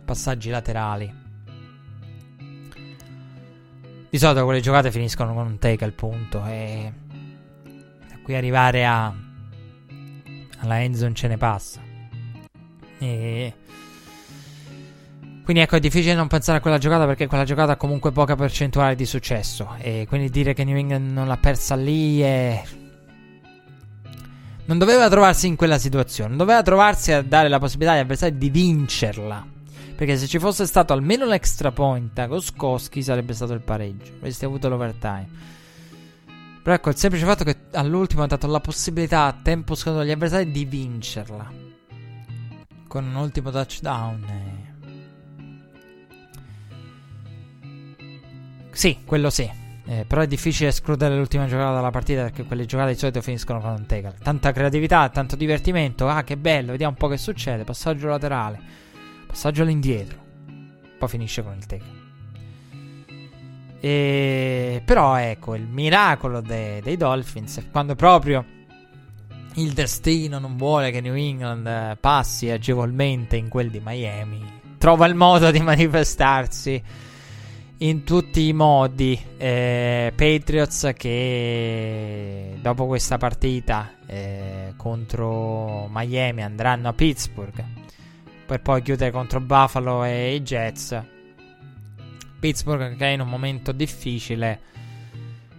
passaggi 0.04 0.50
laterali, 0.50 1.14
di 4.10 4.18
solito 4.18 4.44
quelle 4.44 4.60
giocate 4.60 4.90
finiscono 4.90 5.32
con 5.32 5.46
un 5.46 5.58
take 5.58 5.84
al 5.84 5.92
punto 5.92 6.44
e 6.46 6.92
da 8.08 8.18
qui 8.22 8.34
arrivare 8.34 8.84
a 8.84 9.14
alla 10.58 10.82
endzone 10.82 11.14
ce 11.14 11.28
ne 11.28 11.36
passa. 11.36 11.80
E 12.98 13.54
quindi 15.50 15.66
ecco, 15.66 15.78
è 15.78 15.80
difficile 15.80 16.14
non 16.14 16.28
pensare 16.28 16.58
a 16.58 16.60
quella 16.60 16.78
giocata 16.78 17.06
perché 17.06 17.26
quella 17.26 17.42
giocata 17.42 17.72
ha 17.72 17.76
comunque 17.76 18.12
poca 18.12 18.36
percentuale 18.36 18.94
di 18.94 19.04
successo. 19.04 19.74
E 19.80 20.06
quindi 20.06 20.30
dire 20.30 20.54
che 20.54 20.62
New 20.62 20.76
England 20.76 21.10
non 21.10 21.26
l'ha 21.26 21.38
persa 21.38 21.74
lì 21.74 22.20
è. 22.20 22.62
Non 24.66 24.78
doveva 24.78 25.08
trovarsi 25.08 25.48
in 25.48 25.56
quella 25.56 25.76
situazione. 25.76 26.36
Doveva 26.36 26.62
trovarsi 26.62 27.10
a 27.10 27.20
dare 27.22 27.48
la 27.48 27.58
possibilità 27.58 27.94
agli 27.94 28.02
avversari 28.02 28.38
di 28.38 28.48
vincerla. 28.48 29.44
Perché 29.96 30.16
se 30.16 30.28
ci 30.28 30.38
fosse 30.38 30.66
stato 30.66 30.92
almeno 30.92 31.24
l'extra 31.24 31.72
point 31.72 32.16
a 32.20 32.28
Goskowski 32.28 33.02
sarebbe 33.02 33.32
stato 33.32 33.52
il 33.52 33.60
pareggio. 33.60 34.12
Avresti 34.18 34.44
avuto 34.44 34.68
l'overtime. 34.68 35.28
Però 36.62 36.76
ecco, 36.76 36.90
il 36.90 36.96
semplice 36.96 37.24
fatto 37.26 37.42
che 37.42 37.56
all'ultimo 37.72 38.22
ha 38.22 38.28
dato 38.28 38.46
la 38.46 38.60
possibilità 38.60 39.24
a 39.24 39.32
tempo 39.32 39.74
scaduto 39.74 40.02
agli 40.02 40.12
avversari 40.12 40.48
di 40.52 40.64
vincerla. 40.64 41.52
Con 42.86 43.04
un 43.04 43.16
ultimo 43.16 43.50
touchdown. 43.50 44.49
Sì, 48.70 48.98
quello 49.04 49.30
sì. 49.30 49.50
Eh, 49.86 50.04
però 50.06 50.20
è 50.20 50.26
difficile 50.26 50.68
escludere 50.68 51.16
l'ultima 51.16 51.46
giocata 51.46 51.74
dalla 51.74 51.90
partita 51.90 52.22
perché 52.22 52.44
quelle 52.44 52.64
giocate 52.64 52.92
di 52.92 52.98
solito 52.98 53.20
finiscono 53.22 53.60
con 53.60 53.70
un 53.70 53.86
tackle. 53.86 54.14
Tanta 54.22 54.52
creatività, 54.52 55.08
tanto 55.08 55.36
divertimento. 55.36 56.08
Ah, 56.08 56.22
che 56.22 56.36
bello, 56.36 56.70
vediamo 56.70 56.92
un 56.92 56.98
po' 56.98 57.08
che 57.08 57.16
succede. 57.16 57.64
Passaggio 57.64 58.08
laterale, 58.08 58.60
passaggio 59.26 59.62
all'indietro. 59.62 60.18
Poi 60.98 61.08
finisce 61.08 61.42
con 61.42 61.54
il 61.56 61.66
tackle. 61.66 61.98
E... 63.80 64.82
Però 64.84 65.16
ecco, 65.16 65.54
il 65.54 65.66
miracolo 65.66 66.40
de- 66.40 66.80
dei 66.82 66.96
Dolphins 66.96 67.66
quando 67.72 67.94
proprio 67.94 68.44
il 69.54 69.72
destino 69.72 70.38
non 70.38 70.56
vuole 70.56 70.90
che 70.90 71.00
New 71.00 71.14
England 71.14 71.96
passi 71.98 72.48
agevolmente 72.50 73.36
in 73.36 73.48
quel 73.48 73.70
di 73.70 73.80
Miami. 73.82 74.58
Trova 74.78 75.06
il 75.06 75.14
modo 75.14 75.50
di 75.50 75.58
manifestarsi 75.60 76.80
in 77.82 78.04
tutti 78.04 78.48
i 78.48 78.52
modi. 78.52 79.18
Eh, 79.36 80.12
Patriots 80.14 80.92
che 80.96 82.58
dopo 82.60 82.86
questa 82.86 83.18
partita 83.18 83.92
eh, 84.06 84.74
contro 84.76 85.88
Miami 85.90 86.42
andranno 86.42 86.88
a 86.88 86.92
Pittsburgh 86.92 87.64
per 88.46 88.60
poi 88.60 88.82
chiudere 88.82 89.10
contro 89.10 89.40
Buffalo 89.40 90.04
e 90.04 90.34
i 90.34 90.42
Jets. 90.42 91.00
Pittsburgh 92.38 92.96
che 92.96 93.06
è 93.06 93.10
in 93.10 93.20
un 93.20 93.28
momento 93.28 93.70
difficile 93.70 94.60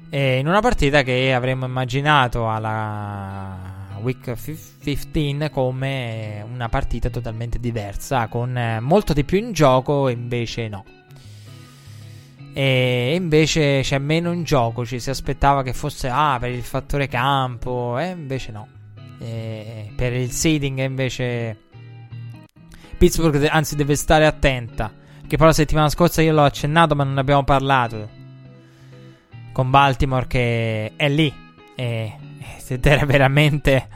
E 0.09 0.39
in 0.39 0.47
una 0.47 0.61
partita 0.61 1.03
che 1.03 1.31
avremmo 1.33 1.65
immaginato 1.65 2.49
alla 2.49 3.97
Week 4.01 4.35
15 4.35 5.49
come 5.51 6.43
una 6.51 6.67
partita 6.69 7.09
totalmente 7.09 7.59
diversa, 7.59 8.27
con 8.27 8.57
eh, 8.57 8.79
molto 8.79 9.13
di 9.13 9.23
più 9.23 9.37
in 9.37 9.53
gioco, 9.53 10.09
invece 10.09 10.67
no. 10.67 10.83
E 12.53 13.13
invece 13.15 13.79
c'è 13.81 13.97
meno 13.97 14.31
in 14.31 14.43
gioco, 14.43 14.85
ci 14.85 14.99
si 14.99 15.09
aspettava 15.09 15.63
che 15.63 15.73
fosse 15.73 16.09
ah, 16.09 16.37
per 16.39 16.51
il 16.51 16.63
fattore 16.63 17.07
campo, 17.07 17.97
e 17.97 18.09
invece 18.09 18.51
no. 18.51 18.67
E 19.19 19.91
per 19.95 20.13
il 20.13 20.31
seeding 20.31 20.79
invece 20.79 21.57
Pittsburgh 22.97 23.47
anzi 23.49 23.75
deve 23.75 23.95
stare 23.95 24.25
attenta, 24.25 24.91
che 25.27 25.37
poi 25.37 25.47
la 25.47 25.53
settimana 25.53 25.89
scorsa 25.89 26.21
io 26.21 26.33
l'ho 26.33 26.43
accennato 26.43 26.95
ma 26.95 27.03
non 27.03 27.17
abbiamo 27.17 27.43
parlato 27.43 28.09
con 29.51 29.69
Baltimore 29.69 30.27
che 30.27 30.93
è 30.95 31.09
lì 31.09 31.33
e, 31.75 32.15
ed 32.67 32.85
era 32.85 33.05
veramente 33.05 33.87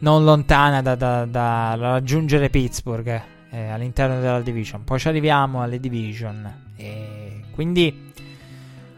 non 0.00 0.24
lontana 0.24 0.82
da, 0.82 0.94
da, 0.94 1.24
da 1.24 1.74
raggiungere 1.74 2.50
Pittsburgh 2.50 3.22
eh, 3.50 3.68
all'interno 3.68 4.20
della 4.20 4.40
division. 4.40 4.84
Poi 4.84 4.98
ci 4.98 5.08
arriviamo 5.08 5.62
alle 5.62 5.78
division 5.78 6.72
e 6.76 7.23
quindi 7.54 8.12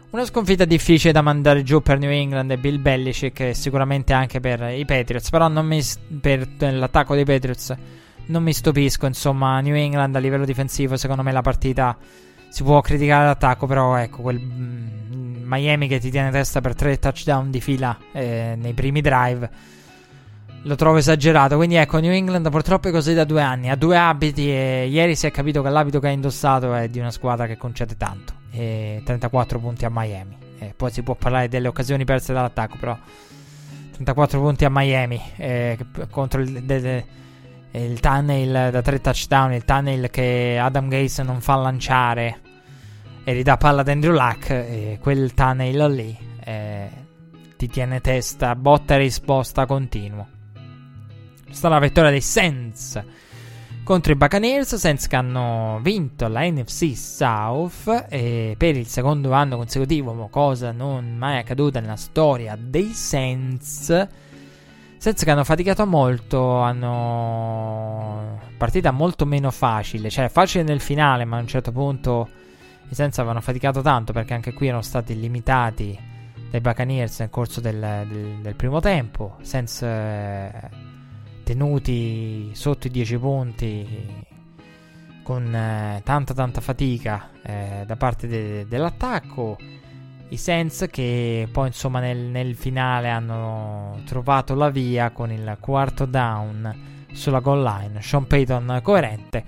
una 0.09 0.25
sconfitta 0.25 0.65
difficile 0.65 1.11
da 1.11 1.21
mandare 1.21 1.63
giù 1.63 1.81
per 1.81 1.99
New 1.99 2.09
England 2.09 2.51
e 2.51 2.57
Bill 2.57 2.81
Belichick 2.81 3.39
e 3.41 3.53
sicuramente 3.53 4.13
anche 4.13 4.39
per 4.39 4.61
i 4.71 4.85
Patriots, 4.85 5.29
però 5.29 5.49
mi, 5.49 5.81
per 6.19 6.47
l'attacco 6.59 7.13
dei 7.13 7.25
Patriots 7.25 7.75
non 8.27 8.43
mi 8.43 8.53
stupisco, 8.53 9.05
insomma, 9.05 9.59
New 9.61 9.75
England 9.75 10.15
a 10.15 10.19
livello 10.19 10.45
difensivo 10.45 10.97
secondo 10.97 11.23
me 11.23 11.31
la 11.31 11.41
partita 11.41 11.97
si 12.49 12.63
può 12.63 12.81
criticare 12.81 13.25
l'attacco, 13.25 13.67
però 13.67 13.95
ecco, 13.97 14.21
quel 14.21 14.39
mm, 14.39 15.43
Miami 15.43 15.87
che 15.87 15.99
ti 15.99 16.09
tiene 16.09 16.31
testa 16.31 16.61
per 16.61 16.73
tre 16.73 16.97
touchdown 16.97 17.51
di 17.51 17.61
fila 17.61 17.97
eh, 18.11 18.55
nei 18.57 18.73
primi 18.73 19.01
drive 19.01 19.75
lo 20.63 20.75
trovo 20.75 20.97
esagerato. 20.97 21.55
Quindi 21.55 21.75
ecco, 21.75 21.99
New 21.99 22.11
England 22.11 22.49
purtroppo 22.49 22.87
è 22.87 22.91
così 22.91 23.13
da 23.13 23.23
due 23.23 23.41
anni, 23.41 23.69
ha 23.69 23.75
due 23.75 23.97
abiti 23.97 24.49
e 24.49 24.87
ieri 24.89 25.15
si 25.15 25.27
è 25.27 25.31
capito 25.31 25.61
che 25.61 25.69
l'abito 25.69 25.99
che 25.99 26.07
ha 26.07 26.11
indossato 26.11 26.73
è 26.73 26.87
di 26.87 26.99
una 26.99 27.11
squadra 27.11 27.45
che 27.45 27.57
concede 27.57 27.95
tanto. 27.97 28.36
E 28.57 29.01
34 29.03 29.59
punti 29.59 29.85
a 29.85 29.89
Miami. 29.91 30.35
E 30.57 30.73
poi 30.75 30.91
si 30.91 31.03
può 31.03 31.13
parlare 31.13 31.47
delle 31.47 31.67
occasioni 31.67 32.05
perse 32.05 32.33
dall'attacco, 32.33 32.77
però 32.79 32.97
34 33.91 34.39
punti 34.39 34.65
a 34.65 34.69
Miami 34.71 35.21
eh, 35.37 35.77
contro 36.09 36.41
il... 36.41 36.63
De, 36.63 36.81
de, 36.81 37.05
il 37.71 37.99
tunnel 37.99 38.71
da 38.71 38.81
tre 38.81 38.99
touchdown, 38.99 39.53
il 39.53 39.63
tunnel 39.63 40.09
che 40.09 40.57
Adam 40.59 40.87
Gates 40.87 41.19
non 41.19 41.41
fa 41.41 41.55
lanciare 41.55 42.39
e 43.23 43.33
ridà 43.33 43.57
palla 43.57 43.81
ad 43.81 43.89
Andrew 43.89 44.13
Luck, 44.13 44.49
e 44.49 44.97
quel 44.99 45.33
tunnel 45.35 45.93
lì 45.93 46.17
eh, 46.43 46.89
ti 47.55 47.67
tiene 47.67 48.01
testa, 48.01 48.55
botta 48.55 48.95
e 48.95 48.99
risposta 48.99 49.67
continuo. 49.67 50.27
Sta 51.51 51.69
la 51.69 51.79
vittoria 51.79 52.09
dei 52.09 52.21
Saints 52.21 53.03
contro 53.87 54.11
i 54.11 54.17
Buccaneers, 54.17 54.75
Saints 54.75 55.07
che 55.07 55.15
hanno 55.15 55.79
vinto 55.81 56.27
la 56.27 56.41
NFC 56.41 56.93
South 56.93 58.07
e 58.09 58.53
per 58.57 58.75
il 58.75 58.85
secondo 58.85 59.31
anno 59.31 59.55
consecutivo, 59.55 60.27
cosa 60.29 60.73
non 60.73 61.15
mai 61.15 61.37
accaduta 61.37 61.79
nella 61.79 61.95
storia 61.95 62.57
dei 62.59 62.89
Saints 62.91 64.07
Senza 64.97 65.23
che 65.23 65.31
hanno 65.31 65.45
faticato 65.45 65.85
molto, 65.85 66.57
hanno 66.57 68.41
partita 68.57 68.91
molto 68.91 69.25
meno 69.25 69.51
facile, 69.51 70.09
cioè 70.09 70.27
facile 70.27 70.65
nel 70.65 70.81
finale, 70.81 71.23
ma 71.23 71.37
a 71.37 71.39
un 71.39 71.47
certo 71.47 71.71
punto 71.71 72.27
i 72.89 72.93
Senza 72.93 73.21
avevano 73.21 73.39
faticato 73.39 73.79
tanto 73.79 74.11
perché 74.11 74.33
anche 74.33 74.51
qui 74.51 74.67
erano 74.67 74.81
stati 74.81 75.17
limitati 75.17 75.97
dai 76.51 76.59
Buccaneers 76.59 77.19
nel 77.21 77.29
corso 77.29 77.61
del, 77.61 77.79
del, 77.79 78.39
del 78.41 78.55
primo 78.55 78.81
tempo, 78.81 79.37
senza 79.43 79.87
eh, 79.87 80.86
tenuti 81.47 82.49
sotto 82.55 82.87
i 82.87 82.89
10 82.89 83.17
punti 83.19 84.25
con 85.23 85.55
eh, 85.55 86.01
tanta 86.03 86.33
tanta 86.33 86.59
fatica 86.59 87.29
eh, 87.41 87.83
da 87.85 87.95
parte 87.95 88.27
de- 88.27 88.67
dell'attacco. 88.67 89.55
I 90.27 90.35
Saints 90.35 90.87
che 90.91 91.47
poi 91.49 91.67
insomma 91.67 92.01
nel, 92.01 92.17
nel, 92.17 92.53
finale 92.55 93.07
hanno 93.07 94.01
trovato 94.05 94.55
la 94.55 94.69
via 94.69 95.11
con 95.11 95.31
il 95.31 95.55
quarto 95.61 96.03
down 96.03 97.05
sulla 97.13 97.39
goal 97.39 97.63
line. 97.63 98.01
Sean 98.01 98.27
Payton 98.27 98.81
coerente. 98.83 99.45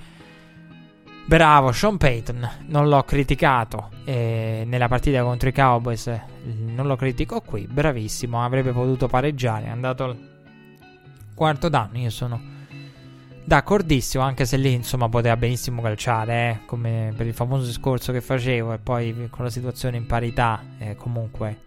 Bravo 1.26 1.74
Sean 1.74 1.98
Payton, 1.98 2.50
non 2.68 2.88
l'ho 2.88 3.04
criticato 3.04 3.90
eh, 4.06 4.64
nella 4.66 4.88
partita 4.88 5.22
contro 5.22 5.50
i 5.50 5.54
Cowboys, 5.54 6.20
non 6.44 6.88
lo 6.88 6.96
critico 6.96 7.42
qui, 7.42 7.68
bravissimo, 7.70 8.44
avrebbe 8.44 8.72
potuto 8.72 9.08
pareggiare, 9.08 9.66
è 9.66 9.70
andato 9.70 10.38
quarto 11.40 11.70
down, 11.70 11.96
io 11.96 12.10
sono 12.10 12.58
D'accordissimo, 13.46 14.22
anche 14.22 14.46
se 14.46 14.58
lì 14.58 14.74
insomma 14.74 15.10
poteva 15.10 15.36
benissimo 15.36 15.82
calciare, 15.82 16.34
eh, 16.34 16.66
come 16.66 17.14
per 17.16 17.26
il 17.26 17.34
famoso 17.34 17.66
discorso 17.66 18.12
che 18.12 18.22
facevo, 18.22 18.74
e 18.74 18.78
poi 18.78 19.28
con 19.32 19.46
la 19.46 19.50
situazione 19.50 19.98
in 19.98 20.06
parità, 20.06 20.62
eh, 20.78 20.96
comunque 20.96 21.62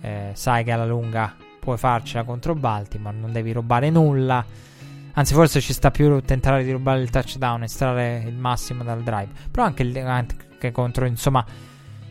eh, 0.00 0.30
sai 0.32 0.64
che 0.64 0.70
alla 0.70 0.86
lunga 0.86 1.34
puoi 1.60 1.76
farcela 1.76 2.22
contro 2.22 2.54
Baltimore, 2.54 3.14
non 3.14 3.32
devi 3.32 3.52
rubare 3.52 3.90
nulla. 3.90 4.42
Anzi, 5.12 5.34
forse 5.34 5.60
ci 5.60 5.74
sta 5.74 5.90
più 5.90 6.22
tentare 6.22 6.64
di 6.64 6.70
rubare 6.70 7.02
il 7.02 7.10
touchdown, 7.10 7.64
estrarre 7.64 8.22
il 8.24 8.36
massimo 8.36 8.82
dal 8.82 9.02
drive. 9.02 9.28
Però 9.50 9.66
anche, 9.66 9.82
anche 10.00 10.72
contro, 10.72 11.04
insomma, 11.04 11.44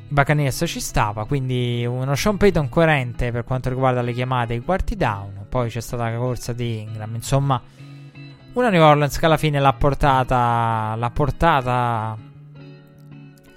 Buccaneers 0.07 0.63
ci 0.65 0.79
stava. 0.79 1.25
Quindi 1.25 1.85
uno 1.85 2.15
Sean 2.15 2.37
Payton 2.37 2.69
coerente 2.69 3.31
per 3.31 3.43
quanto 3.43 3.69
riguarda 3.69 4.01
le 4.01 4.13
chiamate 4.13 4.53
e 4.53 4.57
i 4.57 4.61
quarti 4.61 4.95
down. 4.95 5.45
Poi 5.49 5.69
c'è 5.69 5.81
stata 5.81 6.09
la 6.09 6.17
corsa 6.17 6.53
di 6.53 6.81
Ingram. 6.81 7.15
Insomma, 7.15 7.61
una 8.53 8.69
New 8.69 8.81
Orleans 8.81 9.17
che 9.19 9.25
alla 9.25 9.37
fine 9.37 9.59
l'ha 9.59 9.73
portata, 9.73 10.95
l'ha 10.95 11.11
portata 11.11 12.17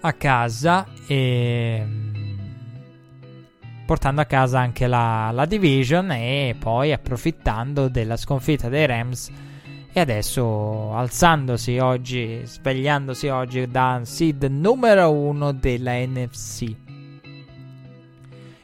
a 0.02 0.12
casa 0.14 0.86
e 1.06 1.86
portando 3.84 4.20
a 4.20 4.24
casa 4.24 4.60
anche 4.60 4.86
la, 4.86 5.30
la, 5.32 5.46
division 5.46 6.12
e 6.12 6.54
poi 6.58 6.92
approfittando 6.92 7.88
della 7.88 8.16
sconfitta 8.16 8.68
dei 8.68 8.86
Rams 8.86 9.30
e 9.92 9.98
adesso 9.98 10.94
alzandosi 10.94 11.78
oggi, 11.78 12.42
svegliandosi 12.44 13.26
oggi 13.28 13.66
da 13.66 14.00
seed 14.04 14.44
numero 14.44 15.12
uno 15.12 15.52
della 15.52 15.94
NFC. 15.94 16.74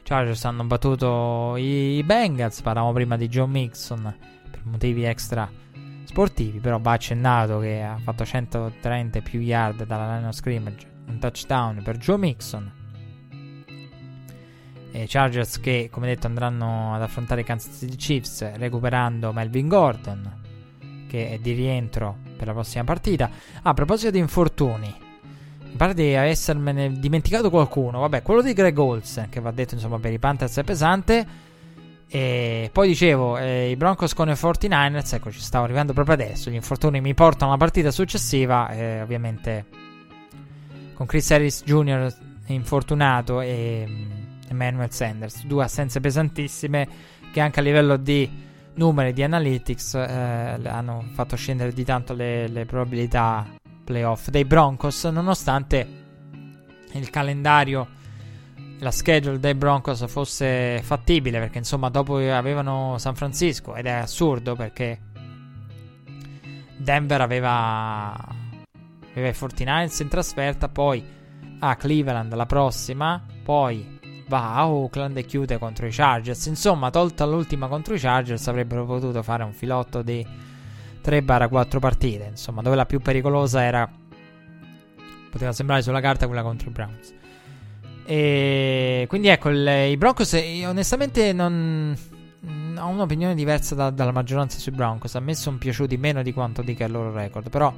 Chargers 0.03 0.45
hanno 0.45 0.63
battuto 0.63 1.55
i 1.57 2.01
Bengals, 2.05 2.61
parlavamo 2.61 2.93
prima 2.93 3.17
di 3.17 3.27
Joe 3.27 3.47
Mixon 3.47 4.15
per 4.49 4.61
motivi 4.63 5.03
extra 5.03 5.51
sportivi, 6.05 6.59
però 6.59 6.79
va 6.79 6.93
accennato 6.93 7.59
che 7.59 7.83
ha 7.83 7.99
fatto 8.01 8.23
130 8.23 9.19
più 9.19 9.41
yard 9.41 9.85
dalla 9.85 10.15
line 10.15 10.27
of 10.27 10.33
scrimmage, 10.33 10.87
un 11.07 11.19
touchdown 11.19 11.81
per 11.83 11.97
Joe 11.97 12.17
Mixon. 12.17 12.71
E 14.93 15.05
Chargers 15.07 15.59
che, 15.59 15.89
come 15.91 16.07
detto, 16.07 16.27
andranno 16.27 16.95
ad 16.95 17.01
affrontare 17.01 17.41
i 17.41 17.43
Kansas 17.43 17.77
City 17.77 17.97
Chiefs 17.97 18.53
recuperando 18.53 19.33
Melvin 19.33 19.67
Gordon, 19.67 20.45
che 21.17 21.31
è 21.31 21.37
di 21.39 21.53
rientro 21.53 22.17
per 22.37 22.47
la 22.47 22.53
prossima 22.53 22.83
partita. 22.83 23.29
Ah, 23.61 23.69
a 23.69 23.73
proposito 23.73 24.11
di 24.11 24.19
infortuni, 24.19 24.93
mi 25.63 25.75
pare 25.75 25.93
di 25.93 26.11
essermene 26.11 26.99
dimenticato 26.99 27.49
qualcuno. 27.49 27.99
Vabbè, 27.99 28.21
quello 28.21 28.41
di 28.41 28.53
Greg 28.53 28.77
Olsen, 28.77 29.29
che 29.29 29.39
va 29.39 29.51
detto 29.51 29.73
insomma 29.73 29.99
per 29.99 30.13
i 30.13 30.19
Panthers 30.19 30.57
è 30.57 30.63
pesante. 30.63 31.45
E 32.09 32.69
poi 32.71 32.87
dicevo, 32.87 33.37
eh, 33.37 33.69
i 33.69 33.75
Broncos 33.75 34.13
con 34.13 34.29
i 34.29 34.31
49ers, 34.31 35.15
ecco 35.15 35.29
ci 35.29 35.41
stavo 35.41 35.65
arrivando 35.65 35.91
proprio 35.91 36.15
adesso, 36.15 36.49
gli 36.49 36.55
infortuni 36.55 37.01
mi 37.01 37.13
portano 37.13 37.51
alla 37.51 37.59
partita 37.59 37.91
successiva, 37.91 38.69
eh, 38.69 39.01
ovviamente 39.01 39.65
con 40.93 41.05
Chris 41.05 41.29
Harris 41.31 41.63
Jr. 41.65 42.15
infortunato 42.45 43.41
e 43.41 43.83
um, 43.85 44.37
Emmanuel 44.47 44.89
Sanders, 44.89 45.45
due 45.45 45.65
assenze 45.65 45.99
pesantissime 45.99 46.87
che 47.33 47.41
anche 47.41 47.59
a 47.59 47.63
livello 47.63 47.97
di 47.97 48.46
numeri 48.77 49.13
di 49.13 49.23
analytics 49.23 49.93
eh, 49.95 50.59
hanno 50.63 51.03
fatto 51.13 51.35
scendere 51.35 51.73
di 51.73 51.83
tanto 51.83 52.13
le, 52.13 52.47
le 52.47 52.65
probabilità 52.65 53.45
playoff 53.83 54.29
dei 54.29 54.45
Broncos, 54.45 55.03
nonostante 55.05 56.05
il 56.93 57.09
calendario 57.09 57.95
la 58.79 58.91
schedule 58.91 59.39
dei 59.39 59.55
Broncos 59.55 60.05
fosse 60.07 60.81
fattibile 60.83 61.39
perché 61.39 61.57
insomma 61.57 61.89
dopo 61.89 62.17
avevano 62.17 62.97
San 62.99 63.15
Francisco 63.15 63.75
ed 63.75 63.87
è 63.87 63.91
assurdo 63.91 64.55
perché 64.55 64.99
Denver 66.77 67.21
aveva 67.21 68.13
aveva 69.11 69.27
i 69.29 69.31
49ers 69.31 70.01
in 70.03 70.09
trasferta 70.09 70.69
poi 70.69 71.03
a 71.59 71.75
Cleveland 71.75 72.35
la 72.35 72.45
prossima 72.45 73.25
poi 73.43 73.96
va 74.27 74.55
a 74.55 74.67
Oakland 74.67 75.17
e 75.17 75.25
chiude 75.25 75.57
contro 75.57 75.85
i 75.85 75.91
Chargers. 75.91 76.45
Insomma 76.45 76.89
tolta 76.89 77.25
l'ultima 77.25 77.67
contro 77.67 77.93
i 77.93 77.99
Chargers 77.99 78.47
avrebbero 78.47 78.85
potuto 78.85 79.23
fare 79.23 79.43
un 79.43 79.53
filotto 79.53 80.01
di 80.01 80.25
3-4 81.03 81.79
partite. 81.79 82.25
Insomma 82.29 82.61
dove 82.61 82.75
la 82.75 82.85
più 82.85 82.99
pericolosa 82.99 83.63
era 83.63 83.89
poteva 85.29 85.51
sembrare 85.51 85.81
sulla 85.81 86.01
carta 86.01 86.25
quella 86.25 86.43
contro 86.43 86.69
i 86.69 86.71
Browns. 86.71 87.13
E 88.05 89.05
quindi 89.07 89.27
ecco, 89.27 89.49
il, 89.49 89.89
i 89.89 89.97
Broncos 89.97 90.33
onestamente 90.65 91.33
non 91.33 91.95
ho 92.77 92.87
un'opinione 92.87 93.35
diversa 93.35 93.75
da, 93.75 93.89
dalla 93.89 94.11
maggioranza 94.11 94.59
sui 94.59 94.71
Broncos. 94.71 95.15
A 95.15 95.19
me 95.19 95.35
sono 95.35 95.57
piaciuti 95.57 95.97
meno 95.97 96.21
di 96.21 96.33
quanto 96.33 96.61
dica 96.61 96.85
il 96.85 96.91
loro 96.91 97.11
record, 97.11 97.49
però 97.49 97.73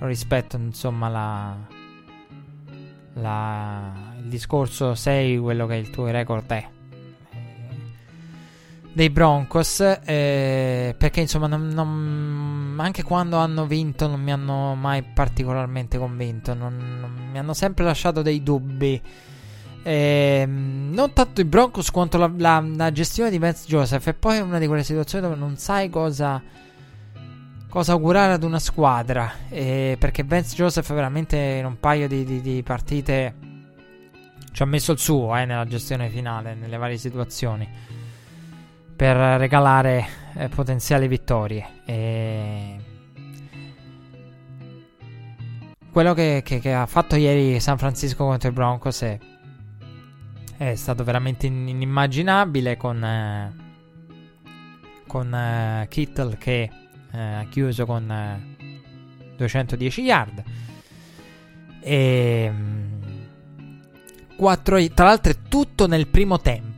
rispetto 0.00 0.56
insomma 0.56 1.08
la, 1.08 1.56
la, 3.14 4.14
il 4.18 4.28
discorso 4.28 4.94
sei 4.94 5.38
quello 5.38 5.66
che 5.66 5.74
il 5.76 5.90
tuo 5.90 6.06
record 6.06 6.50
è. 6.50 6.68
Dei 8.94 9.08
Broncos 9.08 9.80
eh, 10.04 10.94
perché 10.98 11.20
insomma 11.20 11.46
non, 11.46 11.68
non, 11.68 12.76
anche 12.78 13.02
quando 13.02 13.38
hanno 13.38 13.66
vinto 13.66 14.06
non 14.06 14.20
mi 14.20 14.32
hanno 14.32 14.74
mai 14.74 15.02
particolarmente 15.02 15.96
convinto 15.96 16.52
non 16.52 17.30
mi 17.32 17.38
hanno 17.38 17.54
sempre 17.54 17.84
lasciato 17.84 18.22
dei 18.22 18.42
dubbi. 18.42 19.00
Eh, 19.84 20.44
non 20.46 21.12
tanto 21.12 21.40
i 21.40 21.44
Broncos 21.44 21.90
quanto 21.90 22.16
la, 22.16 22.30
la, 22.36 22.64
la, 22.64 22.92
gestione 22.92 23.30
di 23.30 23.38
Vance 23.38 23.64
Joseph 23.66 24.06
e 24.06 24.14
poi 24.14 24.36
è 24.36 24.40
una 24.40 24.58
di 24.58 24.68
quelle 24.68 24.84
situazioni 24.84 25.24
dove 25.24 25.36
non 25.36 25.56
sai 25.56 25.90
cosa 25.90 26.40
cosa 27.72 27.92
augurare 27.92 28.34
ad 28.34 28.42
una 28.42 28.58
squadra 28.58 29.32
eh, 29.48 29.96
perché 29.98 30.24
Vance 30.24 30.54
Joseph 30.54 30.92
veramente 30.92 31.38
in 31.38 31.64
un 31.64 31.80
paio 31.80 32.06
di, 32.06 32.22
di, 32.22 32.42
di 32.42 32.62
partite 32.62 33.34
ci 34.52 34.62
ha 34.62 34.66
messo 34.66 34.92
il 34.92 34.98
suo 34.98 35.34
eh, 35.34 35.46
nella 35.46 35.64
gestione 35.64 36.10
finale 36.10 36.52
nelle 36.52 36.76
varie 36.76 36.98
situazioni 36.98 37.66
per 38.94 39.16
regalare 39.16 40.06
eh, 40.34 40.48
potenziali 40.50 41.08
vittorie. 41.08 41.66
E... 41.86 42.76
Quello 45.90 46.12
che, 46.12 46.42
che, 46.44 46.60
che, 46.60 46.74
ha 46.74 46.84
fatto 46.84 47.16
ieri 47.16 47.58
San 47.58 47.78
Francisco 47.78 48.26
contro 48.26 48.50
i 48.50 48.52
Broncos 48.52 49.00
è, 49.00 49.18
è 50.58 50.74
stato 50.74 51.04
veramente 51.04 51.46
inimmaginabile 51.46 52.76
con, 52.76 53.02
eh, 53.02 53.56
con 55.06 55.34
eh, 55.34 55.86
Kittle 55.88 56.36
che 56.36 56.70
ha 57.12 57.46
chiuso 57.48 57.86
con 57.86 58.56
210 59.36 60.00
eh, 60.00 60.04
yard. 60.04 60.42
E 61.80 62.52
4, 64.36 64.88
tra 64.88 65.04
l'altro 65.06 65.32
è 65.32 65.36
tutto 65.48 65.86
nel 65.86 66.08
primo 66.08 66.40
tempo 66.40 66.72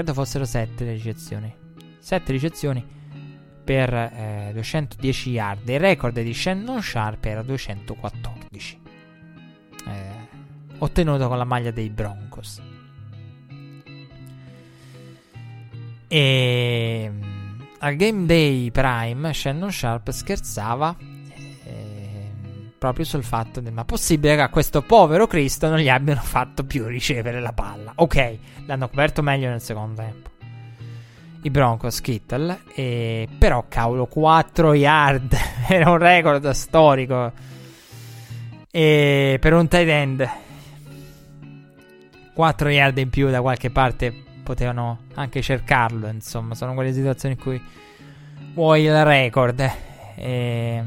credo 0.00 0.14
fossero 0.14 0.46
7 0.46 0.84
le 0.84 0.92
ricezioni. 0.92 1.54
7 1.98 2.32
ricezioni 2.32 2.84
per 3.62 3.92
eh, 3.92 4.50
210 4.54 5.30
yard. 5.30 5.68
Il 5.68 5.78
record 5.78 6.20
di 6.20 6.32
Shannon 6.32 6.82
Sharp 6.82 7.22
era 7.24 7.42
214. 7.42 8.80
Eh, 9.86 10.28
ottenuto 10.78 11.28
con 11.28 11.36
la 11.36 11.44
maglia 11.44 11.70
dei 11.70 11.90
Broncos. 11.90 12.62
E 16.08 17.12
al 17.80 17.96
game 17.96 18.26
day 18.26 18.70
prime 18.70 19.32
Shannon 19.32 19.72
Sharp 19.72 20.10
scherzava 20.10 20.94
eh, 20.98 22.30
proprio 22.78 23.04
sul 23.04 23.24
fatto 23.24 23.62
che 23.62 23.70
ma 23.70 23.84
possibile 23.84 24.34
che 24.36 24.42
a 24.42 24.48
questo 24.48 24.82
povero 24.82 25.26
Cristo 25.26 25.68
non 25.68 25.78
gli 25.78 25.88
abbiano 25.88 26.20
fatto 26.20 26.64
più 26.64 26.86
ricevere 26.86 27.40
la 27.40 27.52
palla. 27.52 27.92
Ok, 27.96 28.38
l'hanno 28.66 28.88
coperto 28.88 29.22
meglio 29.22 29.48
nel 29.48 29.60
secondo 29.60 30.02
tempo. 30.02 30.28
I 31.42 31.50
Broncos 31.50 32.02
Kittle, 32.02 32.60
e... 32.74 33.26
però 33.38 33.64
cavolo 33.68 34.04
4 34.06 34.74
yard, 34.74 35.34
era 35.68 35.90
un 35.90 35.98
record 35.98 36.50
storico 36.50 37.32
e 38.72 39.38
per 39.40 39.52
un 39.52 39.66
tight 39.66 39.88
end 39.88 40.30
4 42.34 42.68
yard 42.68 42.98
in 42.98 43.10
più 43.10 43.28
da 43.30 43.40
qualche 43.40 43.70
parte 43.70 44.28
potevano 44.50 45.02
anche 45.14 45.42
cercarlo, 45.42 46.08
insomma, 46.08 46.56
sono 46.56 46.74
quelle 46.74 46.92
situazioni 46.92 47.36
in 47.36 47.40
cui 47.40 47.62
vuoi 48.52 48.82
il 48.82 49.04
record. 49.04 49.70
E... 50.16 50.84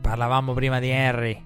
Parlavamo 0.00 0.54
prima 0.54 0.80
di 0.80 0.88
Henry 0.88 1.44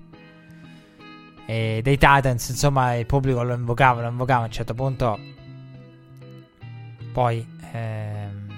e 1.45 1.81
dei 1.83 1.99
Titans, 1.99 2.49
insomma, 2.49 2.95
il 2.95 3.05
pubblico 3.05 3.43
lo 3.43 3.53
invocava, 3.53 4.01
lo 4.01 4.09
invocava 4.09 4.43
a 4.43 4.47
un 4.47 4.53
certo 4.53 4.75
punto. 4.75 5.19
Poi 7.13 7.47
ehm, 7.73 8.53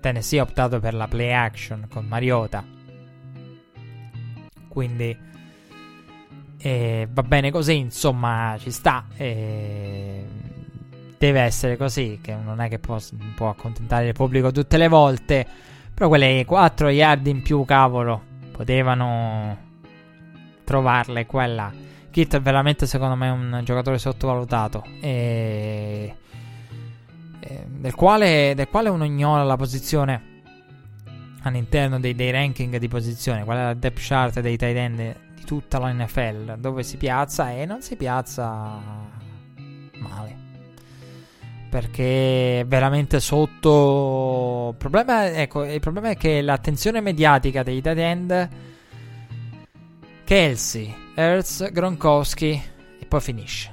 Tennessee 0.00 0.40
ha 0.40 0.42
optato 0.42 0.80
per 0.80 0.94
la 0.94 1.06
play 1.06 1.32
action 1.32 1.86
con 1.88 2.06
Mariota. 2.06 2.64
Quindi 4.66 5.16
eh, 6.60 7.08
va 7.10 7.22
bene 7.22 7.50
così, 7.50 7.76
insomma, 7.76 8.56
ci 8.58 8.70
sta. 8.70 9.04
Eh, 9.16 10.24
deve 11.16 11.40
essere 11.40 11.76
così, 11.76 12.18
che 12.20 12.34
non 12.34 12.60
è 12.60 12.68
che 12.68 12.78
può, 12.78 12.98
può 13.34 13.48
accontentare 13.48 14.08
il 14.08 14.12
pubblico 14.12 14.50
tutte 14.50 14.76
le 14.76 14.88
volte. 14.88 15.46
Però 15.94 16.08
quelle 16.08 16.44
4 16.44 16.88
yard 16.90 17.26
in 17.26 17.42
più, 17.42 17.64
cavolo, 17.64 18.22
potevano 18.52 19.66
trovarle 20.64 21.26
quella. 21.26 21.72
Kit 22.10 22.36
è 22.36 22.40
veramente 22.40 22.86
secondo 22.86 23.14
me 23.14 23.28
un 23.28 23.60
giocatore 23.64 23.98
sottovalutato 23.98 24.84
e, 25.00 26.16
e 27.40 27.64
del, 27.66 27.94
quale, 27.94 28.54
del, 28.54 28.68
quale, 28.68 28.88
uno 28.88 29.04
ignora 29.04 29.44
la 29.44 29.56
posizione 29.56 30.42
all'interno 31.42 32.00
dei, 32.00 32.14
dei, 32.14 32.30
ranking 32.30 32.76
di 32.76 32.88
posizione, 32.88 33.44
qual 33.44 33.58
è 33.58 33.62
la 33.62 33.74
depth 33.74 33.98
chart 34.00 34.40
dei 34.40 34.56
tight 34.56 34.76
end 34.76 35.16
tutta 35.48 35.78
la 35.78 35.90
NFL, 35.90 36.58
dove 36.58 36.82
si 36.82 36.98
piazza 36.98 37.50
e 37.52 37.64
non 37.64 37.80
si 37.80 37.96
piazza 37.96 38.78
male. 39.94 40.36
Perché 41.70 42.66
veramente 42.66 43.18
sotto. 43.18 44.68
Il 44.72 44.76
problema, 44.76 45.26
ecco, 45.30 45.64
il 45.64 45.80
problema 45.80 46.10
è 46.10 46.16
che 46.18 46.42
l'attenzione 46.42 47.00
mediatica 47.00 47.62
dei 47.62 47.80
tight 47.80 47.96
end 47.96 48.48
Kelsey, 50.24 50.94
Hertz, 51.14 51.72
Gronkowski 51.72 52.62
e 53.00 53.06
poi 53.06 53.20
finisce. 53.22 53.72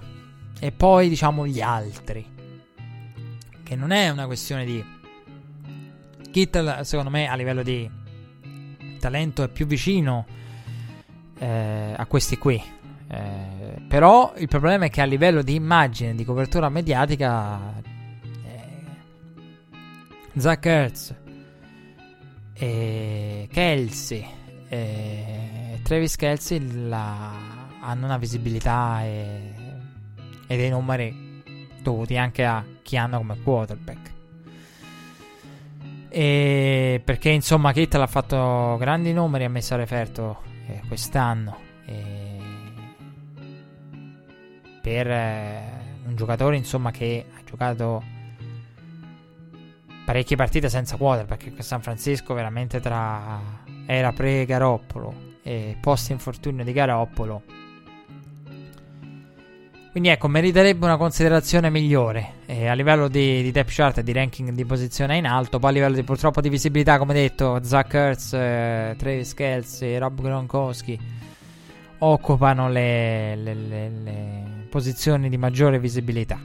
E 0.57 0.71
poi 0.71 1.09
diciamo 1.09 1.45
gli 1.45 1.59
altri. 1.59 2.25
Che 3.63 3.75
non 3.75 3.91
è 3.91 4.07
una 4.07 4.27
questione 4.27 4.63
di... 4.63 4.93
Kittle 6.31 6.85
secondo 6.85 7.09
me 7.09 7.27
a 7.27 7.35
livello 7.35 7.63
di 7.63 7.89
talento 8.97 9.43
è 9.43 9.49
più 9.49 9.65
vicino 9.65 10.43
eh, 11.37 11.93
a 11.95 12.05
questi 12.05 12.37
qui. 12.37 12.61
Eh, 13.07 13.81
però 13.87 14.33
il 14.37 14.47
problema 14.47 14.85
è 14.85 14.89
che 14.89 15.01
a 15.01 15.05
livello 15.05 15.41
di 15.41 15.55
immagine, 15.55 16.15
di 16.15 16.25
copertura 16.25 16.69
mediatica, 16.69 17.59
eh, 18.43 18.59
Zach 20.35 20.65
Hertz, 20.65 21.15
e 22.53 23.47
Kelsey, 23.51 24.25
e 24.69 25.79
Travis 25.83 26.15
Kelsey 26.15 26.87
la, 26.87 27.31
hanno 27.81 28.05
una 28.05 28.17
visibilità 28.17 29.03
e, 29.03 29.53
e 30.47 30.57
dei 30.57 30.69
numeri 30.69 31.43
dovuti 31.81 32.17
anche 32.17 32.43
a 32.43 32.65
chi 32.81 32.97
hanno 32.97 33.17
come 33.17 33.37
quarterback. 33.41 34.13
E 36.09 37.01
perché 37.03 37.29
insomma 37.29 37.73
Kittle 37.73 38.03
ha 38.03 38.07
fatto 38.07 38.77
grandi 38.79 39.11
numeri 39.11 39.43
a 39.43 39.49
messo 39.49 39.73
a 39.73 39.77
referto 39.77 40.53
eh, 40.67 40.81
quest'anno. 40.87 41.57
E 41.85 42.37
per 44.81 45.07
eh, 45.07 45.63
un 46.05 46.15
giocatore 46.15 46.55
insomma 46.55 46.91
che 46.91 47.25
ha 47.35 47.43
giocato 47.43 48.03
parecchie 50.05 50.35
partite 50.35 50.69
senza 50.69 50.97
quarterback 50.97 51.45
perché 51.45 51.63
San 51.63 51.81
Francisco 51.81 52.35
veramente 52.35 52.79
tra 52.79 53.63
era 53.87 54.11
pre-Garoppolo 54.11 55.33
e 55.41 55.77
post-infortunio 55.79 56.63
di 56.63 56.71
Garoppolo. 56.71 57.64
Quindi 59.95 60.11
ecco, 60.11 60.27
meriterebbe 60.27 60.83
una 60.83 60.97
considerazione 60.97 61.69
migliore 61.69 62.39
eh, 62.47 62.67
a 62.67 62.73
livello 62.73 63.07
di, 63.07 63.41
di 63.41 63.51
depth 63.51 63.71
chart 63.71 63.97
e 63.99 64.03
di 64.03 64.11
ranking 64.11 64.51
di 64.51 64.65
posizione 64.65 65.15
in 65.15 65.25
alto, 65.25 65.57
poi 65.57 65.69
a 65.69 65.71
livello 65.71 65.95
di, 65.95 66.03
purtroppo 66.03 66.41
di 66.41 66.49
visibilità, 66.49 66.97
come 66.97 67.13
detto, 67.13 67.63
Zach 67.63 67.93
Ertz, 67.93 68.33
eh, 68.33 68.95
Travis 68.97 69.33
Kelsey, 69.33 69.97
Rob 69.97 70.21
Gronkowski 70.21 70.99
occupano 71.99 72.67
le, 72.67 73.37
le, 73.37 73.53
le, 73.53 73.89
le 73.89 74.67
posizioni 74.69 75.29
di 75.29 75.37
maggiore 75.37 75.79
visibilità. 75.79 76.37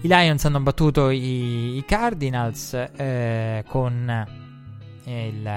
I 0.00 0.08
Lions 0.08 0.44
hanno 0.44 0.58
battuto 0.58 1.10
i, 1.10 1.76
i 1.76 1.84
Cardinals 1.86 2.74
eh, 2.96 3.62
con 3.68 4.26
il 5.04 5.50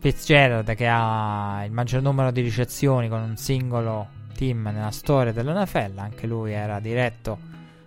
Fitzgerald 0.00 0.74
che 0.74 0.88
ha 0.88 1.62
il 1.66 1.72
maggior 1.72 2.00
numero 2.00 2.30
di 2.30 2.40
ricezioni 2.40 3.10
con 3.10 3.20
un 3.20 3.36
singolo 3.36 4.08
team 4.34 4.70
nella 4.72 4.90
storia 4.90 5.30
dell'NFL, 5.30 5.98
anche 5.98 6.26
lui 6.26 6.52
era 6.52 6.80
diretto 6.80 7.38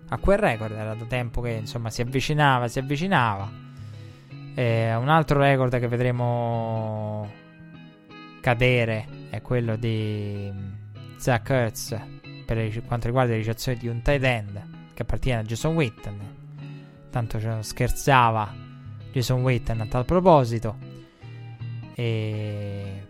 a 0.10 0.18
quel 0.20 0.38
record, 0.38 0.74
era 0.74 0.94
da 0.94 1.06
tempo 1.06 1.42
che 1.42 1.50
insomma 1.50 1.90
si 1.90 2.02
avvicinava, 2.02 2.68
si 2.68 2.78
avvicinava. 2.78 3.50
E 4.54 4.94
un 4.94 5.10
altro 5.10 5.40
record 5.40 5.80
che 5.80 5.88
vedremo 5.88 7.28
cadere 8.42 9.08
è 9.32 9.42
quello 9.42 9.76
di 9.76 10.52
Zach 11.18 11.50
Ertz 11.50 12.00
per 12.46 12.84
quanto 12.86 13.08
riguarda 13.08 13.32
le 13.32 13.40
ricezioni 13.40 13.80
di 13.80 13.88
un 13.88 14.04
tight 14.04 14.24
end 14.24 14.62
che 14.94 15.02
appartiene 15.02 15.42
a 15.42 15.44
Jason 15.44 15.74
Witten. 15.74 16.20
Tanto 17.10 17.40
scherzava 17.62 18.54
Jason 19.12 19.42
Witten 19.42 19.82
a 19.82 19.88
tal 19.88 20.06
proposito. 20.06 20.93
E 21.96 23.08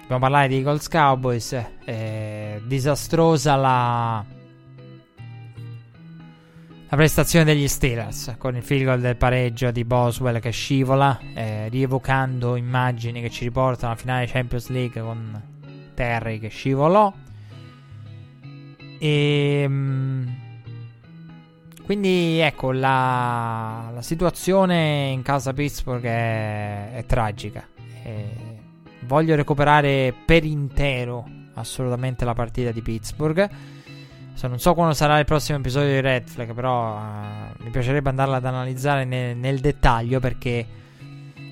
dobbiamo 0.00 0.20
parlare 0.20 0.48
di 0.48 0.56
Eagles 0.56 0.88
Cowboys. 0.88 1.52
Eh, 1.84 2.62
disastrosa 2.66 3.56
la 3.56 4.24
la 6.90 6.96
prestazione 6.96 7.44
degli 7.44 7.68
Steelers 7.68 8.34
con 8.36 8.56
il 8.56 8.64
field 8.64 8.82
goal 8.82 9.00
del 9.00 9.14
pareggio 9.14 9.70
di 9.70 9.84
Boswell 9.84 10.40
che 10.40 10.50
scivola, 10.50 11.20
eh, 11.34 11.68
rievocando 11.68 12.56
immagini 12.56 13.20
che 13.20 13.30
ci 13.30 13.44
riportano 13.44 13.92
alla 13.92 14.00
finale 14.00 14.26
Champions 14.26 14.66
League 14.70 15.00
con 15.00 15.40
Terry 15.94 16.40
che 16.40 16.48
scivolò. 16.48 17.12
E 18.98 19.60
ehm, 19.62 20.36
quindi 21.84 22.38
ecco 22.40 22.72
la, 22.72 23.92
la, 23.94 24.02
situazione 24.02 25.10
in 25.10 25.22
casa 25.22 25.52
Pittsburgh 25.52 26.04
è, 26.04 26.90
è 26.94 27.04
tragica. 27.06 27.68
E 28.02 28.58
voglio 29.00 29.34
recuperare 29.34 30.14
per 30.24 30.44
intero 30.44 31.26
assolutamente 31.54 32.24
la 32.24 32.34
partita 32.34 32.70
di 32.70 32.82
Pittsburgh. 32.82 33.48
So, 34.34 34.48
non 34.48 34.58
so 34.58 34.74
quando 34.74 34.94
sarà 34.94 35.18
il 35.18 35.24
prossimo 35.24 35.58
episodio 35.58 35.90
di 35.90 36.00
Red 36.00 36.28
Flag, 36.28 36.54
però 36.54 36.96
uh, 36.96 37.62
mi 37.62 37.70
piacerebbe 37.70 38.08
andarla 38.08 38.36
ad 38.36 38.44
analizzare 38.46 39.04
nel, 39.04 39.36
nel, 39.36 39.58
dettaglio 39.58 40.18
perché 40.18 40.66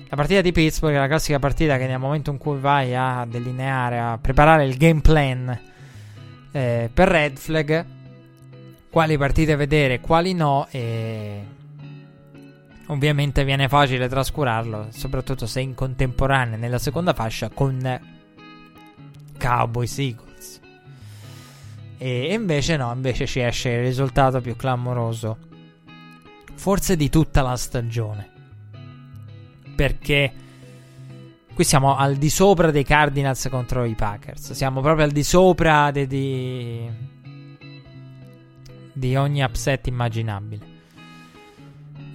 la 0.07 0.15
partita 0.15 0.41
di 0.41 0.51
Pittsburgh 0.51 0.95
è 0.95 0.97
la 0.97 1.07
classica 1.07 1.37
partita 1.37 1.77
che 1.77 1.85
nel 1.85 1.99
momento 1.99 2.31
in 2.31 2.37
cui 2.37 2.57
vai 2.57 2.95
a 2.95 3.27
delineare, 3.29 3.99
a 3.99 4.17
preparare 4.19 4.65
il 4.65 4.75
game 4.77 5.01
plan 5.01 5.59
eh, 6.51 6.89
per 6.91 7.07
Red 7.09 7.37
Flag, 7.37 7.85
quali 8.89 9.17
partite 9.17 9.55
vedere 9.55 9.99
quali 9.99 10.33
no, 10.33 10.65
e 10.71 11.43
ovviamente 12.89 13.43
viene 13.43 13.67
facile 13.67 14.07
trascurarlo, 14.07 14.87
soprattutto 14.91 15.45
se 15.45 15.61
in 15.61 15.73
contemporanea 15.73 16.57
nella 16.57 16.79
seconda 16.79 17.13
fascia 17.13 17.49
con 17.49 17.99
Cowboys 19.37 19.97
Eagles. 19.97 20.59
E 21.97 22.33
invece 22.33 22.77
no, 22.77 22.91
invece 22.93 23.25
ci 23.25 23.41
esce 23.41 23.69
il 23.71 23.83
risultato 23.83 24.41
più 24.41 24.55
clamoroso. 24.55 25.37
Forse 26.55 26.95
di 26.95 27.09
tutta 27.09 27.41
la 27.41 27.55
stagione. 27.55 28.29
Perché 29.75 30.33
qui 31.53 31.63
siamo 31.63 31.95
al 31.95 32.15
di 32.15 32.29
sopra 32.29 32.71
dei 32.71 32.83
Cardinals 32.83 33.47
contro 33.49 33.83
i 33.83 33.95
Packers. 33.95 34.53
Siamo 34.53 34.81
proprio 34.81 35.05
al 35.05 35.11
di 35.11 35.23
sopra 35.23 35.91
de, 35.91 36.07
di, 36.07 36.89
di 38.93 39.15
ogni 39.15 39.41
upset 39.41 39.87
immaginabile. 39.87 40.68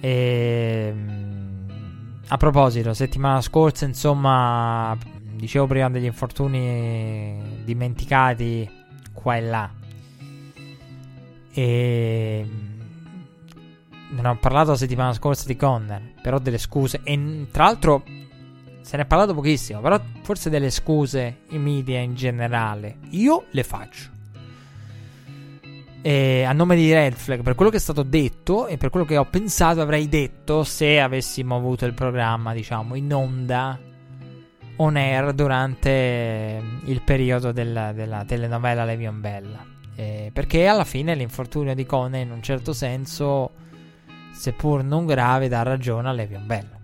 E, 0.05 0.93
ehm, 0.93 1.65
a 2.27 2.37
proposito, 2.37 2.93
settimana 2.93 3.41
scorsa, 3.41 3.85
insomma, 3.85 4.95
dicevo 5.33 5.65
prima 5.65 5.89
degli 5.89 6.05
infortuni 6.05 7.61
dimenticati 7.63 8.69
qua 9.11 9.35
e 9.35 9.41
là. 9.41 9.71
E 11.51 12.47
non 14.09 14.25
ho 14.25 14.37
parlato 14.37 14.71
la 14.71 14.77
settimana 14.77 15.13
scorsa 15.13 15.47
di 15.47 15.55
Conner, 15.55 16.13
però 16.21 16.37
delle 16.37 16.59
scuse. 16.59 17.01
E 17.03 17.47
tra 17.51 17.63
l'altro 17.63 18.03
se 18.81 18.97
ne 18.97 19.03
è 19.03 19.05
parlato 19.07 19.33
pochissimo, 19.33 19.81
però 19.81 19.99
forse 20.21 20.51
delle 20.51 20.69
scuse 20.69 21.39
in 21.49 21.63
media 21.63 21.99
in 21.99 22.13
generale. 22.13 22.97
Io 23.09 23.45
le 23.49 23.63
faccio. 23.63 24.14
E 26.05 26.43
a 26.43 26.53
nome 26.53 26.75
di 26.75 26.93
Red 26.93 27.13
Flag, 27.13 27.41
per 27.41 27.55
quello 27.55 27.71
che 27.71 27.77
è 27.77 27.79
stato 27.79 28.03
detto 28.03 28.67
e 28.67 28.77
per 28.77 28.91
quello 28.91 29.07
che 29.07 29.17
ho 29.17 29.25
pensato 29.25 29.81
avrei 29.81 30.07
detto 30.07 30.63
se 30.63 30.99
avessimo 30.99 31.55
avuto 31.55 31.87
il 31.87 31.95
programma, 31.95 32.53
diciamo, 32.53 32.93
in 32.93 33.11
onda 33.11 33.79
on 34.75 34.95
air 34.97 35.33
durante 35.33 36.61
il 36.83 37.01
periodo 37.01 37.51
della, 37.51 37.91
della 37.91 38.23
telenovela 38.23 38.85
Levion 38.85 39.19
Bella. 39.19 39.65
Eh, 39.95 40.29
perché 40.31 40.67
alla 40.67 40.83
fine 40.83 41.15
l'infortunio 41.15 41.73
di 41.73 41.87
Cone, 41.87 42.19
in 42.19 42.29
un 42.29 42.43
certo 42.43 42.71
senso, 42.71 43.53
seppur 44.31 44.83
non 44.83 45.07
grave, 45.07 45.47
dà 45.47 45.63
ragione 45.63 46.07
a 46.07 46.11
Levion 46.11 46.45
Bella. 46.45 46.79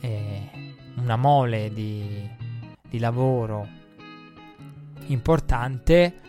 Eh, 0.00 0.74
una 0.96 1.16
mole 1.16 1.72
di, 1.72 2.28
di 2.86 2.98
lavoro 2.98 3.66
importante. 5.06 6.25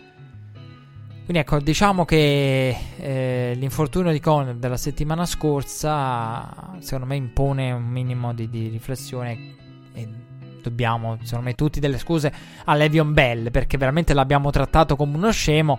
Quindi 1.28 1.44
ecco, 1.44 1.60
diciamo 1.60 2.06
che 2.06 2.74
eh, 2.96 3.52
l'infortunio 3.54 4.14
di 4.14 4.22
Conner 4.22 4.56
della 4.56 4.78
settimana 4.78 5.26
scorsa 5.26 6.78
secondo 6.80 7.06
me 7.06 7.18
impone 7.18 7.70
un 7.74 7.84
minimo 7.84 8.34
di, 8.34 8.50
di 8.50 8.70
riflessione 8.70 9.56
e 9.92 10.08
dobbiamo, 10.62 11.18
secondo 11.24 11.48
me, 11.48 11.54
tutti 11.54 11.82
delle 11.82 11.98
scuse 11.98 12.32
a 12.64 12.74
Levion 12.76 13.12
Bell 13.12 13.52
perché 13.52 13.78
veramente 13.78 14.14
l'abbiamo 14.14 14.52
trattato 14.52 14.96
come 14.96 15.18
uno 15.18 15.30
scemo. 15.30 15.78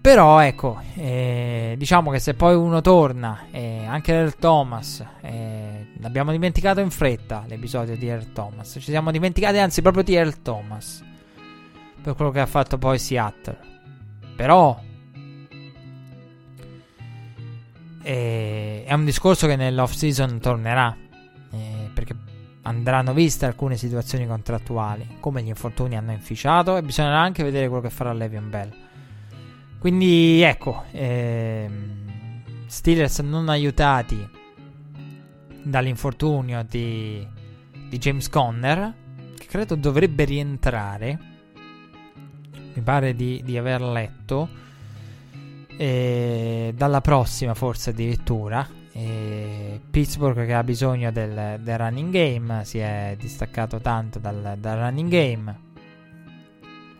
Però 0.00 0.38
ecco, 0.38 0.80
eh, 0.94 1.74
diciamo 1.76 2.12
che 2.12 2.20
se 2.20 2.34
poi 2.34 2.54
uno 2.54 2.80
torna, 2.80 3.46
eh, 3.50 3.84
anche 3.84 4.12
Earl 4.12 4.36
Thomas, 4.36 5.04
eh, 5.22 5.88
l'abbiamo 5.98 6.30
dimenticato 6.30 6.78
in 6.78 6.90
fretta 6.90 7.42
l'episodio 7.48 7.96
di 7.96 8.06
Earl 8.06 8.32
Thomas, 8.32 8.74
ci 8.74 8.92
siamo 8.92 9.10
dimenticati 9.10 9.58
anzi 9.58 9.82
proprio 9.82 10.04
di 10.04 10.14
Earl 10.14 10.40
Thomas, 10.40 11.02
per 12.00 12.14
quello 12.14 12.30
che 12.30 12.38
ha 12.38 12.46
fatto 12.46 12.78
poi 12.78 12.96
Seattle. 13.00 13.77
Però 14.38 14.80
eh, 18.04 18.84
è 18.86 18.92
un 18.92 19.04
discorso 19.04 19.48
che 19.48 19.56
nell'off 19.56 19.90
season 19.94 20.38
tornerà, 20.38 20.96
eh, 21.50 21.90
perché 21.92 22.14
andranno 22.62 23.12
viste 23.14 23.46
alcune 23.46 23.76
situazioni 23.76 24.28
contrattuali, 24.28 25.16
come 25.18 25.42
gli 25.42 25.48
infortuni 25.48 25.96
hanno 25.96 26.12
inficiato, 26.12 26.76
e 26.76 26.82
bisognerà 26.82 27.18
anche 27.18 27.42
vedere 27.42 27.66
quello 27.66 27.82
che 27.82 27.90
farà 27.90 28.12
Levion 28.12 28.48
Bell. 28.48 28.72
Quindi 29.80 30.40
ecco, 30.42 30.84
ehm, 30.92 32.44
Steelers 32.66 33.18
non 33.18 33.48
aiutati 33.48 34.24
dall'infortunio 35.64 36.62
di, 36.62 37.26
di 37.88 37.98
James 37.98 38.28
Conner, 38.28 38.94
che 39.36 39.46
credo 39.46 39.74
dovrebbe 39.74 40.22
rientrare, 40.22 41.27
mi 42.78 42.84
pare 42.84 43.14
di, 43.14 43.42
di 43.44 43.58
aver 43.58 43.82
letto, 43.82 44.48
e 45.76 46.72
dalla 46.76 47.00
prossima 47.00 47.54
forse 47.54 47.90
addirittura 47.90 48.66
e 48.92 49.80
Pittsburgh 49.90 50.44
che 50.44 50.54
ha 50.54 50.64
bisogno 50.64 51.12
del, 51.12 51.60
del, 51.60 51.78
running 51.78 52.10
game 52.10 52.64
si 52.64 52.78
è 52.78 53.14
distaccato 53.16 53.78
tanto 53.78 54.18
dal, 54.18 54.56
dal 54.58 54.78
running 54.78 55.08
game. 55.08 55.66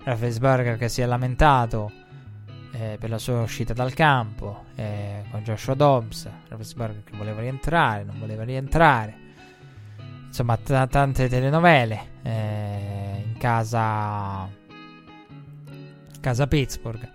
Raffensberger 0.05 0.79
che 0.79 0.89
si 0.89 1.01
è 1.01 1.07
lamentato 1.07 1.91
eh, 2.73 2.97
per 3.01 3.11
la 3.11 3.19
sua 3.19 3.41
uscita 3.41 3.73
dal 3.75 3.95
campo 3.95 4.67
eh, 4.77 5.25
con 5.31 5.43
Joshua 5.43 5.75
Dobbs. 5.75 6.29
Raffensberger 6.49 7.03
che 7.03 7.17
voleva 7.17 7.41
rientrare, 7.41 8.05
non 8.05 8.17
voleva 8.21 8.45
rientrare. 8.45 9.27
Insomma, 10.27 10.57
t- 10.57 10.87
tante 10.89 11.29
telenovele 11.29 12.01
eh, 12.23 13.25
in 13.27 13.37
casa, 13.39 14.49
casa 16.21 16.47
Pittsburgh. 16.47 17.13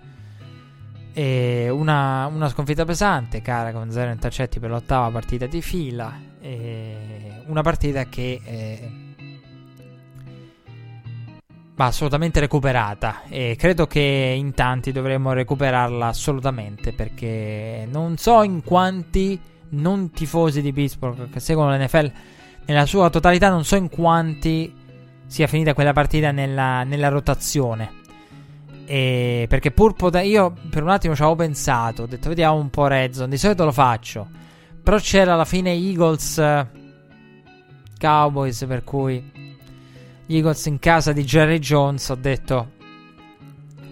E 1.14 1.70
una, 1.70 2.26
una 2.28 2.50
sconfitta 2.50 2.86
pesante, 2.86 3.42
cara 3.42 3.72
con 3.72 3.92
zero 3.92 4.12
intercetti 4.12 4.60
per 4.60 4.72
l'ottava 4.72 5.10
partita 5.12 5.46
di 5.46 5.62
fila. 5.62 6.32
Una 7.46 7.62
partita 7.62 8.06
che 8.06 8.42
eh, 8.44 8.92
va 11.76 11.86
assolutamente 11.86 12.40
recuperata. 12.40 13.24
E 13.28 13.56
credo 13.58 13.88
che 13.88 14.34
in 14.36 14.54
tanti 14.54 14.92
dovremmo 14.92 15.34
recuperarla 15.34 16.08
assolutamente. 16.08 16.94
Perché 16.94 17.88
non 17.90 18.18
so 18.18 18.44
in 18.44 18.64
quanti 18.64 19.40
non 19.70 20.12
tifosi 20.12 20.62
di 20.62 20.74
Pittsburgh 20.74 21.30
che 21.30 21.40
seguono 21.40 21.76
l'NFL 21.76 22.12
nella 22.66 22.86
sua 22.86 23.10
totalità, 23.10 23.50
non 23.50 23.66
so 23.66 23.76
in 23.76 23.90
quanti 23.90 24.74
sia 25.26 25.48
finita 25.48 25.74
quella 25.74 25.94
partita 25.94 26.32
nella, 26.32 26.84
nella 26.84 27.10
rotazione. 27.10 28.02
E 28.86 29.46
perché 29.48 29.72
pur 29.72 29.94
pote- 29.94 30.24
io 30.24 30.54
per 30.70 30.84
un 30.84 30.90
attimo 30.90 31.16
ci 31.16 31.22
avevo 31.22 31.38
pensato, 31.38 32.04
ho 32.04 32.06
detto 32.06 32.30
vediamo 32.30 32.58
un 32.58 32.70
po' 32.70 32.88
Redzone, 32.88 33.30
di 33.30 33.38
solito 33.38 33.66
lo 33.66 33.72
faccio. 33.72 34.28
Però 34.84 34.98
c'era 34.98 35.34
alla 35.34 35.46
fine 35.46 35.72
Eagles 35.72 36.68
Cowboys 37.98 38.66
per 38.68 38.84
cui 38.84 39.32
gli 40.26 40.36
Eagles 40.36 40.66
in 40.66 40.80
casa 40.80 41.14
di 41.14 41.24
Jerry 41.24 41.60
Jones 41.60 42.10
ho 42.10 42.16
detto 42.16 42.72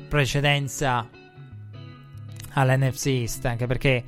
precedenza 0.10 1.08
all'NFC 2.54 3.06
East, 3.06 3.46
anche 3.46 3.68
perché 3.68 4.04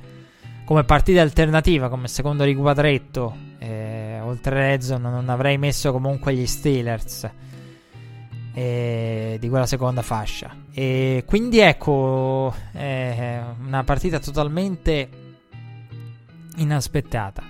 come 0.66 0.84
partita 0.84 1.22
alternativa, 1.22 1.88
come 1.88 2.08
secondo 2.08 2.44
riquadretto, 2.44 3.34
eh, 3.58 4.20
oltre 4.22 4.54
Redzone 4.54 5.08
non 5.08 5.30
avrei 5.30 5.56
messo 5.56 5.92
comunque 5.92 6.34
gli 6.34 6.46
Steelers 6.46 7.30
eh, 8.54 9.36
di 9.38 9.48
quella 9.48 9.66
seconda 9.66 10.02
fascia. 10.02 10.54
E 10.72 11.24
quindi 11.26 11.58
ecco, 11.58 12.54
eh, 12.72 13.40
una 13.64 13.84
partita 13.84 14.18
totalmente 14.18 15.08
inaspettata 16.56 17.42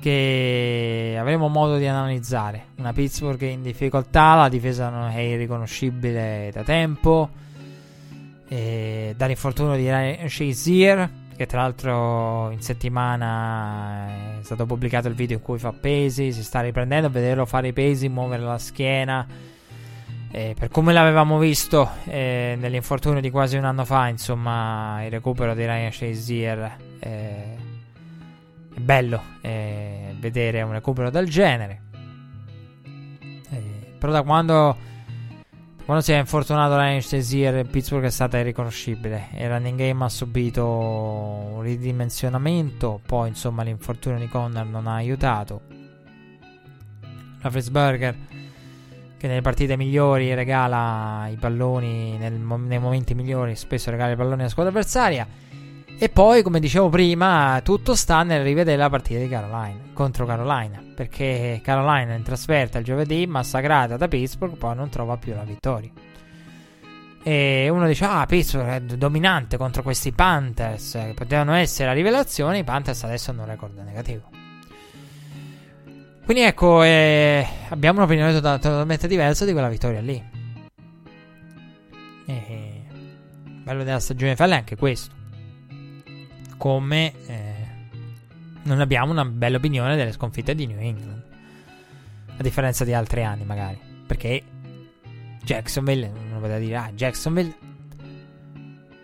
che 0.00 1.16
avremo 1.18 1.48
modo 1.48 1.76
di 1.78 1.86
analizzare. 1.86 2.66
Una 2.76 2.92
Pittsburgh 2.92 3.40
in 3.42 3.62
difficoltà, 3.62 4.34
la 4.34 4.48
difesa 4.48 4.90
non 4.90 5.10
è 5.10 5.20
irriconoscibile 5.20 6.50
da 6.52 6.62
tempo. 6.62 7.30
E 8.46 9.14
dall'infortunio 9.16 9.74
di 9.76 9.84
Ryan 9.84 10.28
Shazier, 10.28 11.10
che 11.34 11.46
tra 11.46 11.62
l'altro 11.62 12.50
in 12.50 12.60
settimana 12.60 14.38
è 14.40 14.42
stato 14.42 14.66
pubblicato 14.66 15.08
il 15.08 15.14
video 15.14 15.38
in 15.38 15.42
cui 15.42 15.58
fa 15.58 15.72
pesi, 15.72 16.32
si 16.32 16.44
sta 16.44 16.60
riprendendo, 16.60 17.08
vederlo 17.08 17.46
fare 17.46 17.68
i 17.68 17.72
pesi, 17.72 18.08
muovere 18.10 18.42
la 18.42 18.58
schiena. 18.58 19.26
Eh, 20.34 20.56
per 20.58 20.68
come 20.68 20.92
l'avevamo 20.92 21.38
visto 21.38 21.88
eh, 22.06 22.56
nell'infortunio 22.58 23.20
di 23.20 23.30
quasi 23.30 23.56
un 23.56 23.64
anno 23.64 23.84
fa, 23.84 24.08
insomma, 24.08 25.04
il 25.04 25.10
recupero 25.12 25.54
di 25.54 25.64
Ryan 25.64 25.92
Shazier 25.92 26.76
eh, 26.98 27.56
è 28.74 28.80
bello 28.80 29.22
eh, 29.42 30.12
vedere 30.18 30.62
un 30.62 30.72
recupero 30.72 31.10
del 31.10 31.28
genere. 31.28 31.82
Eh, 32.82 33.94
però 33.96 34.10
da 34.10 34.22
quando, 34.22 34.76
quando 35.84 36.02
si 36.02 36.10
è 36.10 36.18
infortunato 36.18 36.76
Ryan 36.76 37.00
Shazier, 37.00 37.64
Pittsburgh 37.66 38.06
è 38.06 38.10
stata 38.10 38.36
irriconoscibile. 38.36 39.28
Il 39.34 39.48
running 39.48 39.78
game 39.78 40.04
ha 40.04 40.08
subito 40.08 40.66
un 40.66 41.60
ridimensionamento. 41.62 43.00
Poi, 43.06 43.28
insomma, 43.28 43.62
l'infortunio 43.62 44.18
di 44.18 44.26
Connor 44.26 44.66
non 44.66 44.88
ha 44.88 44.94
aiutato. 44.94 45.60
La 47.40 47.50
Frisburger, 47.50 48.16
che 49.16 49.26
nelle 49.26 49.40
partite 49.40 49.76
migliori 49.76 50.34
regala 50.34 51.28
i 51.30 51.36
palloni, 51.36 52.16
nel, 52.18 52.32
nei 52.32 52.78
momenti 52.78 53.14
migliori, 53.14 53.56
spesso 53.56 53.90
regala 53.90 54.12
i 54.12 54.16
palloni 54.16 54.40
alla 54.40 54.48
squadra 54.48 54.72
avversaria. 54.72 55.26
E 55.96 56.08
poi, 56.08 56.42
come 56.42 56.58
dicevo 56.58 56.88
prima, 56.88 57.60
tutto 57.62 57.94
sta 57.94 58.24
nel 58.24 58.42
rivedere 58.42 58.76
la 58.76 58.90
partita 58.90 59.20
di 59.20 59.28
Carolina 59.28 59.78
contro 59.92 60.26
Carolina. 60.26 60.82
Perché 60.94 61.60
Carolina 61.62 62.14
in 62.14 62.22
trasferta 62.22 62.78
il 62.78 62.84
giovedì, 62.84 63.26
massacrata 63.26 63.96
da 63.96 64.08
Pittsburgh, 64.08 64.56
poi 64.56 64.74
non 64.74 64.88
trova 64.88 65.16
più 65.16 65.34
la 65.34 65.44
vittoria. 65.44 65.90
E 67.22 67.68
uno 67.70 67.86
dice: 67.86 68.04
Ah, 68.04 68.26
Pittsburgh 68.26 68.68
è 68.68 68.80
dominante 68.80 69.56
contro 69.56 69.82
questi 69.82 70.12
Panthers, 70.12 70.92
che 70.92 71.14
potevano 71.14 71.54
essere 71.54 71.88
la 71.88 71.94
rivelazione. 71.94 72.58
I 72.58 72.64
Panthers 72.64 73.04
adesso 73.04 73.30
hanno 73.30 73.42
un 73.42 73.48
record 73.48 73.78
negativo. 73.78 74.43
Quindi 76.24 76.42
ecco, 76.42 76.82
eh, 76.82 77.46
abbiamo 77.68 77.98
un'opinione 77.98 78.40
totalmente 78.40 79.06
diversa 79.06 79.44
di 79.44 79.52
quella 79.52 79.68
vittoria 79.68 80.00
lì. 80.00 80.22
E 82.26 82.82
bello 83.62 83.84
della 83.84 84.00
stagione 84.00 84.36
fall 84.36 84.50
è 84.50 84.54
anche 84.54 84.76
questo 84.76 85.22
come 86.64 87.12
eh, 87.26 87.54
non 88.62 88.80
abbiamo 88.80 89.12
una 89.12 89.26
bella 89.26 89.58
opinione 89.58 89.96
delle 89.96 90.12
sconfitte 90.12 90.54
di 90.54 90.66
New 90.66 90.78
England. 90.78 91.22
A 92.38 92.42
differenza 92.42 92.84
di 92.84 92.94
altri 92.94 93.22
anni, 93.22 93.44
magari. 93.44 93.78
Perché 94.06 94.42
Jacksonville, 95.42 96.08
non 96.08 96.40
poteva 96.40 96.58
dire, 96.58 96.76
ah, 96.76 96.90
Jacksonville. 96.92 97.54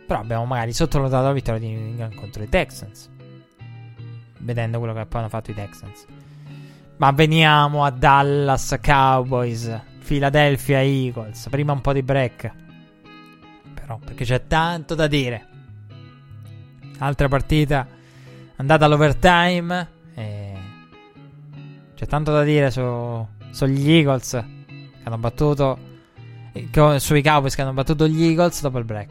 Però 0.07 0.21
abbiamo 0.21 0.47
magari 0.47 0.73
sottovalutato 0.73 1.25
la 1.27 1.33
vittoria 1.33 1.61
di 1.61 1.69
New 1.69 1.87
England 1.87 2.15
contro 2.15 2.43
i 2.43 2.49
Texans. 2.49 3.11
Vedendo 4.39 4.79
quello 4.79 4.95
che 4.95 5.05
poi 5.05 5.21
hanno 5.21 5.29
fatto 5.29 5.51
i 5.51 5.55
Texans. 5.55 6.07
Ma 7.01 7.13
veniamo 7.13 7.83
a 7.83 7.91
Dallas 7.91 8.79
Cowboys, 8.79 9.81
Philadelphia 10.05 10.83
Eagles. 10.83 11.49
Prima 11.49 11.73
un 11.73 11.81
po' 11.81 11.95
di 11.95 12.03
break. 12.03 12.53
Però, 13.73 13.99
perché 14.05 14.27
c'è 14.27 14.47
tanto 14.47 14.95
da 14.95 15.07
dire. 15.07 15.49
Altra 16.99 17.27
partita 17.27 17.87
andata 18.57 18.85
all'overtime. 18.85 19.91
E 20.15 20.53
c'è 21.95 22.07
tanto 22.07 22.33
da 22.33 22.43
dire 22.43 22.71
su, 22.71 23.27
sugli 23.49 23.91
Eagles 23.91 24.31
che 24.67 25.01
hanno 25.03 25.17
battuto. 25.17 25.79
Sui 26.99 27.23
Cowboys 27.23 27.55
che 27.55 27.63
hanno 27.63 27.73
battuto 27.73 28.07
gli 28.07 28.25
Eagles 28.25 28.61
dopo 28.61 28.77
il 28.77 28.85
break. 28.85 29.09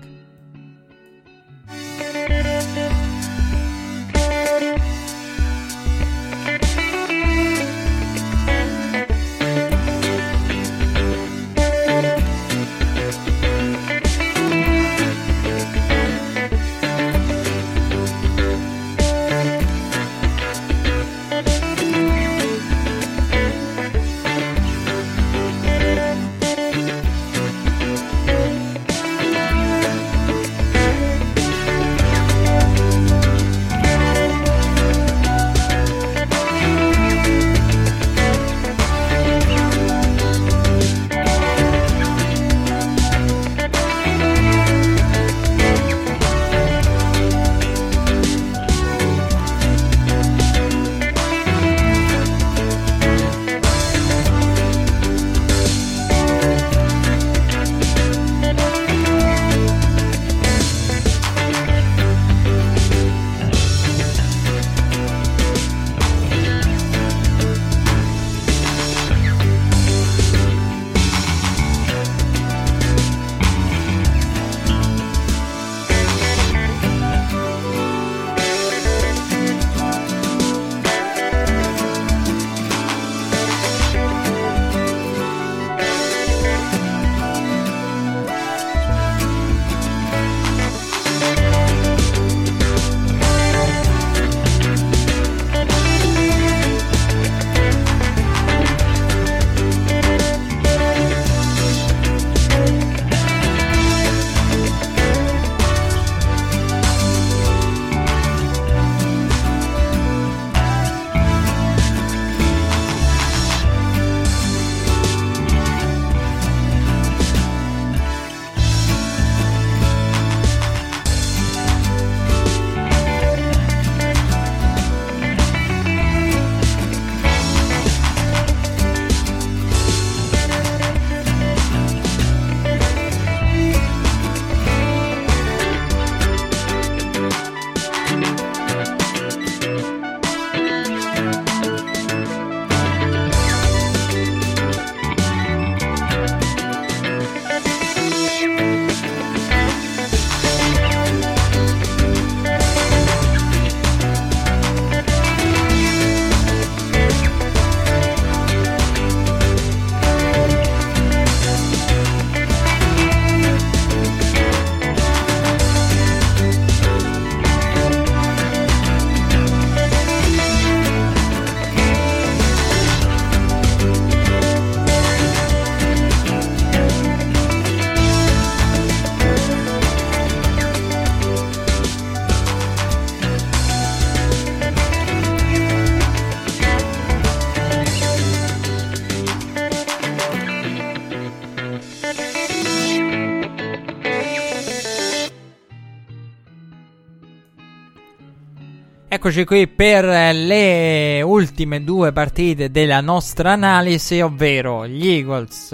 Eccoci 199.19 199.43
qui 199.43 199.67
per 199.67 200.05
le 200.33 201.21
ultime 201.21 201.83
due 201.83 202.13
partite 202.13 202.71
della 202.71 203.01
nostra 203.01 203.51
analisi, 203.51 204.21
ovvero 204.21 204.87
gli 204.87 205.09
Eagles 205.09 205.73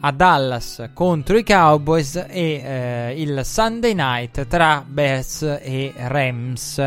a 0.00 0.10
Dallas 0.10 0.88
contro 0.94 1.36
i 1.36 1.44
Cowboys 1.44 2.16
e 2.16 2.62
eh, 2.64 3.14
il 3.20 3.42
Sunday 3.44 3.92
night 3.92 4.46
tra 4.46 4.82
Bears 4.88 5.42
e 5.60 5.92
Rams. 5.94 6.78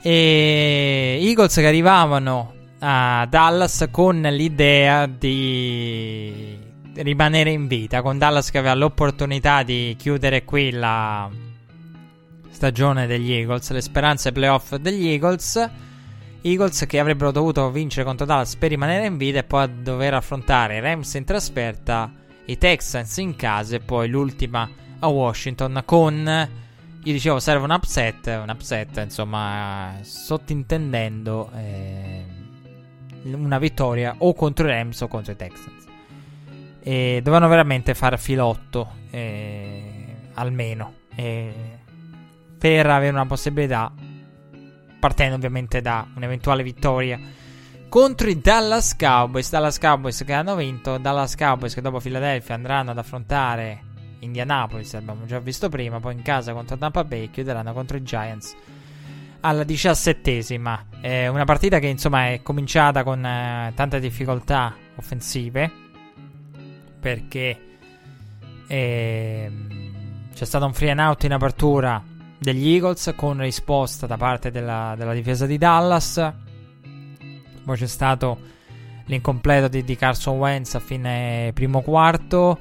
E 0.00 1.18
Eagles 1.20 1.54
che 1.56 1.66
arrivavano 1.66 2.54
a 2.78 3.26
Dallas 3.28 3.88
con 3.90 4.20
l'idea 4.20 5.06
di 5.06 6.56
rimanere 6.94 7.50
in 7.50 7.66
vita, 7.66 8.00
con 8.00 8.16
Dallas 8.16 8.52
che 8.52 8.58
aveva 8.58 8.74
l'opportunità 8.74 9.64
di 9.64 9.96
chiudere 9.98 10.44
qui 10.44 10.70
la 10.70 11.28
stagione 12.60 13.06
degli 13.06 13.32
Eagles, 13.32 13.70
le 13.70 13.80
speranze 13.80 14.32
playoff 14.32 14.74
degli 14.74 15.08
Eagles. 15.08 15.70
Eagles 16.42 16.84
che 16.86 16.98
avrebbero 16.98 17.30
dovuto 17.30 17.70
vincere 17.70 18.04
contro 18.04 18.26
Dallas 18.26 18.54
per 18.56 18.68
rimanere 18.68 19.06
in 19.06 19.16
vita 19.16 19.38
e 19.38 19.44
poi 19.44 19.80
dover 19.80 20.12
affrontare 20.12 20.76
i 20.76 20.80
Rams 20.80 21.14
in 21.14 21.24
trasferta, 21.24 22.12
i 22.44 22.58
Texans 22.58 23.16
in 23.16 23.34
casa 23.34 23.76
e 23.76 23.80
poi 23.80 24.10
l'ultima 24.10 24.68
a 24.98 25.06
Washington 25.06 25.82
con, 25.86 26.48
io 27.02 27.12
dicevo 27.12 27.40
serve 27.40 27.64
un 27.64 27.70
upset, 27.70 28.26
un 28.26 28.50
upset 28.50 28.98
insomma 29.04 29.94
sottintendendo 30.02 31.50
eh, 31.56 32.24
una 33.22 33.58
vittoria 33.58 34.16
o 34.18 34.34
contro 34.34 34.66
i 34.66 34.70
Rams 34.70 35.00
o 35.00 35.08
contro 35.08 35.32
i 35.32 35.36
Texans. 35.36 35.86
E 36.82 37.20
dovevano 37.22 37.48
veramente 37.48 37.94
fare 37.94 38.18
filotto, 38.18 38.96
eh, 39.08 40.04
almeno, 40.34 40.92
eh, 41.14 41.78
per 42.60 42.86
avere 42.86 43.10
una 43.10 43.24
possibilità 43.24 43.90
partendo 45.00 45.34
ovviamente 45.34 45.80
da 45.80 46.06
un'eventuale 46.14 46.62
vittoria 46.62 47.18
contro 47.88 48.28
i 48.28 48.38
Dallas 48.38 48.94
Cowboys. 48.96 49.48
Dallas 49.48 49.78
Cowboys 49.78 50.22
che 50.24 50.34
hanno 50.34 50.54
vinto, 50.56 50.98
Dallas 50.98 51.34
Cowboys 51.36 51.72
che 51.72 51.80
dopo 51.80 52.00
Philadelphia 52.00 52.54
andranno 52.54 52.90
ad 52.90 52.98
affrontare 52.98 53.84
Indianapolis, 54.20 54.92
abbiamo 54.92 55.24
già 55.24 55.38
visto 55.38 55.70
prima, 55.70 56.00
poi 56.00 56.12
in 56.12 56.22
casa 56.22 56.52
contro 56.52 56.76
Tampa 56.76 57.02
Bay 57.02 57.30
chiuderanno 57.30 57.72
contro 57.72 57.96
i 57.96 58.02
Giants 58.02 58.54
alla 59.40 59.64
diciassettesima. 59.64 60.86
È 61.00 61.26
una 61.28 61.44
partita 61.44 61.78
che 61.78 61.86
insomma 61.86 62.28
è 62.28 62.42
cominciata 62.42 63.02
con 63.02 63.24
eh, 63.24 63.72
tante 63.74 63.98
difficoltà 63.98 64.76
offensive 64.96 65.70
perché 67.00 67.60
eh, 68.66 69.50
c'è 70.34 70.44
stato 70.44 70.66
un 70.66 70.74
free 70.74 70.90
and 70.90 71.00
out 71.00 71.24
in 71.24 71.32
apertura 71.32 72.09
degli 72.40 72.72
Eagles 72.72 73.12
con 73.14 73.38
risposta 73.38 74.06
da 74.06 74.16
parte 74.16 74.50
della, 74.50 74.94
della 74.96 75.12
difesa 75.12 75.44
di 75.46 75.58
Dallas. 75.58 76.32
Poi 77.64 77.76
c'è 77.76 77.86
stato 77.86 78.38
l'incompleto 79.04 79.68
di, 79.68 79.84
di 79.84 79.96
Carson 79.96 80.38
Wentz 80.38 80.74
a 80.74 80.80
fine 80.80 81.50
primo 81.54 81.82
quarto. 81.82 82.58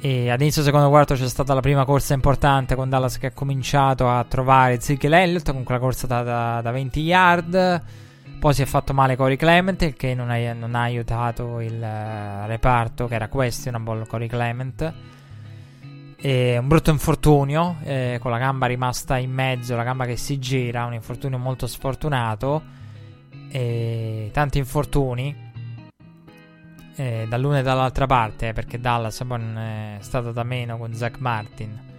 E 0.00 0.30
ad 0.30 0.40
inizio 0.40 0.62
secondo 0.62 0.88
quarto 0.88 1.14
c'è 1.14 1.28
stata 1.28 1.54
la 1.54 1.60
prima 1.60 1.84
corsa 1.84 2.14
importante 2.14 2.74
con 2.74 2.88
Dallas 2.88 3.18
che 3.18 3.26
ha 3.26 3.32
cominciato 3.32 4.08
a 4.10 4.24
trovare 4.24 4.74
Ezekiel 4.74 5.12
Elliott 5.12 5.52
con 5.52 5.62
quella 5.62 5.78
corsa 5.78 6.06
da, 6.06 6.22
da, 6.22 6.60
da 6.62 6.70
20 6.72 7.00
yard. 7.00 7.82
Poi 8.40 8.54
si 8.54 8.62
è 8.62 8.64
fatto 8.64 8.92
male 8.92 9.14
Corey 9.14 9.36
Clement, 9.36 9.80
il 9.82 9.94
che 9.94 10.14
non 10.14 10.30
ha, 10.30 10.52
non 10.54 10.74
ha 10.74 10.80
aiutato 10.80 11.60
il 11.60 11.74
uh, 11.74 12.46
reparto, 12.48 13.06
che 13.06 13.14
era 13.14 13.28
questionable 13.28 14.04
Corey 14.08 14.26
Clement. 14.26 14.92
E 16.24 16.56
un 16.56 16.68
brutto 16.68 16.92
infortunio, 16.92 17.78
eh, 17.82 18.18
con 18.20 18.30
la 18.30 18.38
gamba 18.38 18.66
rimasta 18.66 19.18
in 19.18 19.32
mezzo, 19.32 19.74
la 19.74 19.82
gamba 19.82 20.04
che 20.04 20.16
si 20.16 20.38
gira, 20.38 20.84
un 20.84 20.94
infortunio 20.94 21.36
molto 21.36 21.66
sfortunato. 21.66 22.62
E 23.50 24.30
tanti 24.32 24.58
infortuni 24.58 25.50
eh, 26.94 27.26
dall'una 27.28 27.58
e 27.58 27.62
dall'altra 27.62 28.06
parte, 28.06 28.52
perché 28.52 28.78
Dallas 28.78 29.20
non 29.22 29.58
è 29.58 29.96
stato 29.98 30.30
da 30.30 30.44
meno 30.44 30.78
con 30.78 30.94
Zach 30.94 31.18
Martin. 31.18 31.90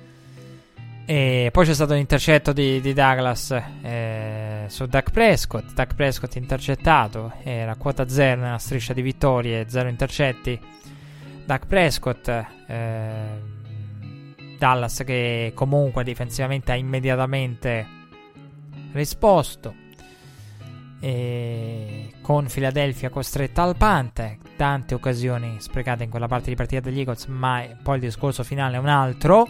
E 1.05 1.49
poi 1.51 1.65
c'è 1.65 1.73
stato 1.73 1.93
l'intercetto 1.93 2.53
di, 2.53 2.79
di 2.79 2.93
Douglas 2.93 3.61
eh, 3.81 4.63
su 4.67 4.85
Duck 4.85 5.11
Prescott. 5.11 5.73
Duck 5.73 5.95
Prescott 5.95 6.35
intercettato, 6.35 7.33
era 7.43 7.75
quota 7.75 8.07
0 8.07 8.39
nella 8.39 8.57
striscia 8.57 8.93
di 8.93 9.01
vittorie, 9.01 9.65
0 9.67 9.89
intercetti. 9.89 10.57
Duck 11.43 11.67
Prescott. 11.67 12.45
Dallas 14.57 15.03
che 15.05 15.51
comunque 15.55 16.03
difensivamente 16.03 16.71
ha 16.71 16.75
immediatamente 16.75 17.85
risposto. 18.93 19.81
E 20.99 22.13
con 22.21 22.47
Philadelphia 22.47 23.09
costretta 23.09 23.63
al 23.63 23.75
punt, 23.75 24.37
tante 24.55 24.93
occasioni 24.93 25.57
sprecate 25.59 26.05
in 26.05 26.09
quella 26.09 26.27
parte 26.27 26.49
di 26.49 26.55
partita 26.55 26.79
degli 26.79 26.99
Eagles, 26.99 27.25
ma 27.25 27.65
poi 27.81 27.95
il 27.95 28.01
discorso 28.01 28.43
finale 28.43 28.77
è 28.77 28.79
un 28.79 28.87
altro. 28.87 29.47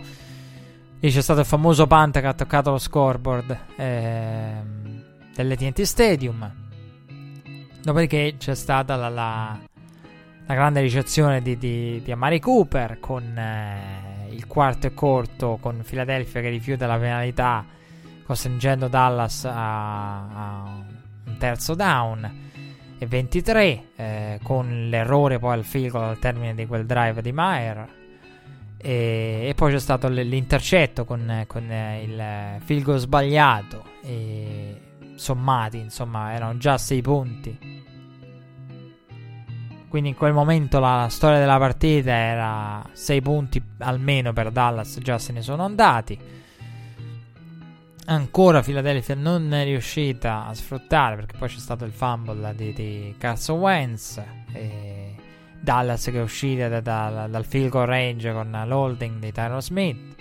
Lì 1.00 1.12
c'è 1.12 1.22
stato 1.22 1.42
il 1.42 1.46
famoso 1.46 1.86
punt 1.86 2.20
che 2.20 2.26
ha 2.26 2.34
toccato 2.34 2.72
lo 2.72 2.80
scoreboard 2.80 3.58
eh, 3.76 4.52
dell'AT&T 5.36 5.82
Stadium. 5.82 6.52
Dopodiché 7.84 8.36
c'è 8.38 8.56
stata 8.56 8.96
la, 8.96 9.10
la, 9.10 9.60
la 10.46 10.54
grande 10.54 10.80
ricezione 10.80 11.42
di, 11.42 11.58
di, 11.58 12.02
di 12.02 12.12
Amari 12.12 12.40
Cooper 12.40 13.00
con 13.00 13.38
eh, 13.38 14.03
il 14.34 14.48
quarto 14.48 14.88
è 14.88 14.94
corto 14.94 15.58
con 15.62 15.84
Philadelphia 15.88 16.42
che 16.42 16.50
rifiuta 16.50 16.88
la 16.88 16.98
penalità 16.98 17.66
costringendo 18.26 18.88
Dallas 18.88 19.46
a, 19.46 20.28
a 20.28 20.84
un 21.26 21.38
terzo 21.38 21.76
down. 21.76 22.42
E 22.98 23.06
23 23.06 23.84
eh, 23.96 24.40
con 24.44 24.88
l'errore 24.90 25.38
poi 25.38 25.54
al 25.54 25.64
field 25.66 25.96
al 25.96 26.20
termine 26.20 26.56
di 26.56 26.66
quel 26.66 26.86
drive 26.86 27.22
di 27.22 27.34
Mayer 27.34 27.86
e, 28.78 29.46
e 29.50 29.54
poi 29.56 29.74
c'è 29.74 29.80
stato 29.80 30.08
l'intercetto 30.08 31.04
con, 31.04 31.44
con 31.48 31.64
il 31.64 32.24
field 32.64 32.96
sbagliato. 32.96 33.84
E 34.04 34.82
sommati 35.16 35.78
insomma 35.78 36.34
erano 36.34 36.58
già 36.58 36.78
6 36.78 37.02
punti 37.02 37.84
quindi 39.94 40.10
in 40.10 40.18
quel 40.18 40.34
momento 40.34 40.80
la 40.80 41.06
storia 41.08 41.38
della 41.38 41.60
partita 41.60 42.10
era 42.10 42.84
6 42.94 43.22
punti 43.22 43.62
almeno 43.78 44.34
per 44.34 44.50
Dallas, 44.50 44.98
già 45.00 45.20
se 45.20 45.32
ne 45.34 45.44
sono 45.44 45.64
andati. 45.64 46.18
Ancora 48.06 48.64
Philadelphia 48.64 49.14
non 49.14 49.54
è 49.54 49.64
riuscita 49.66 50.48
a 50.48 50.54
sfruttare 50.56 51.16
perché 51.16 51.38
poi 51.38 51.48
c'è 51.48 51.60
stato 51.60 51.86
il 51.86 51.92
fumble 51.92 52.56
di, 52.56 52.74
di 52.74 53.14
Carson 53.20 53.60
Wentz. 53.60 54.20
E 54.54 55.16
Dallas 55.60 56.06
che 56.06 56.18
è 56.18 56.22
uscita 56.24 56.68
da, 56.70 56.82
da, 56.82 57.28
dal 57.30 57.46
field 57.46 57.70
goal 57.70 57.86
range 57.86 58.34
con 58.34 58.50
l'holding 58.66 59.20
di 59.20 59.32
Tyron 59.32 59.62
Smith. 59.62 60.16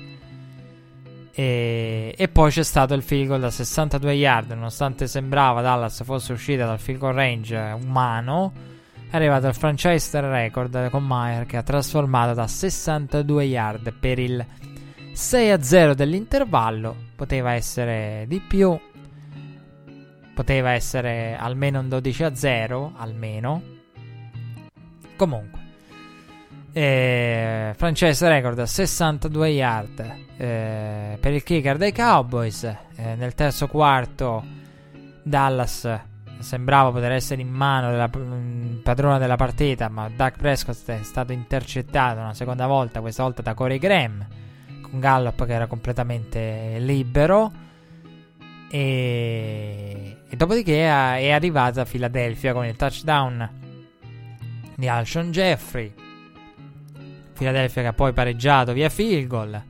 E, 1.32 2.14
e, 2.14 2.28
poi 2.28 2.50
c'è 2.50 2.62
stato 2.62 2.92
il 2.92 3.02
field 3.02 3.28
goal 3.28 3.40
da 3.40 3.50
62 3.50 4.12
yard. 4.12 4.50
Nonostante 4.50 5.06
sembrava 5.06 5.62
Dallas 5.62 6.04
fosse 6.04 6.34
uscita 6.34 6.66
dal 6.66 6.78
field 6.78 7.00
goal 7.00 7.14
range 7.14 7.56
umano 7.56 8.68
è 9.12 9.16
arrivato 9.16 9.46
il 9.46 9.54
franchise 9.54 10.20
record 10.22 10.88
con 10.88 11.04
Meyer 11.06 11.44
che 11.44 11.58
ha 11.58 11.62
trasformato 11.62 12.32
da 12.32 12.46
62 12.46 13.44
yard 13.44 13.92
per 13.92 14.18
il 14.18 14.42
6-0 15.12 15.92
dell'intervallo. 15.92 16.96
Poteva 17.14 17.52
essere 17.52 18.24
di 18.26 18.40
più, 18.40 18.74
poteva 20.34 20.70
essere 20.70 21.36
almeno 21.38 21.80
un 21.80 21.88
12-0, 21.88 22.92
almeno. 22.96 23.62
Comunque, 25.14 25.60
eh, 26.72 27.74
franchise 27.76 28.26
record 28.26 28.62
62 28.62 29.48
yard 29.48 30.14
eh, 30.38 31.18
per 31.20 31.34
il 31.34 31.42
kicker 31.42 31.76
dei 31.76 31.92
Cowboys. 31.92 32.64
Eh, 32.64 33.14
nel 33.16 33.34
terzo 33.34 33.66
quarto 33.66 34.42
Dallas 35.22 36.10
sembrava 36.42 36.90
poter 36.90 37.12
essere 37.12 37.40
in 37.40 37.50
mano 37.50 37.90
della 37.90 38.08
mh, 38.08 38.80
padrona 38.82 39.18
della 39.18 39.36
partita, 39.36 39.88
ma 39.88 40.08
Doug 40.08 40.36
Prescott 40.36 40.90
è 40.90 41.02
stato 41.02 41.32
intercettato 41.32 42.20
una 42.20 42.34
seconda 42.34 42.66
volta, 42.66 43.00
questa 43.00 43.22
volta 43.22 43.42
da 43.42 43.54
Corey 43.54 43.78
Graham, 43.78 44.26
con 44.82 45.00
Gallup 45.00 45.44
che 45.44 45.52
era 45.52 45.66
completamente 45.66 46.76
libero. 46.78 47.52
E, 48.70 50.16
e 50.28 50.36
dopodiché 50.36 50.84
è, 50.84 51.30
arrivata 51.30 51.82
a 51.82 51.84
Philadelphia 51.84 52.52
con 52.52 52.64
il 52.64 52.76
touchdown 52.76 53.50
di 54.74 54.88
Alshon 54.88 55.30
Jeffrey. 55.30 55.92
Philadelphia 57.32 57.82
che 57.82 57.88
ha 57.88 57.92
poi 57.92 58.12
pareggiato 58.12 58.72
via 58.72 58.88
field 58.88 59.26
goal. 59.26 59.62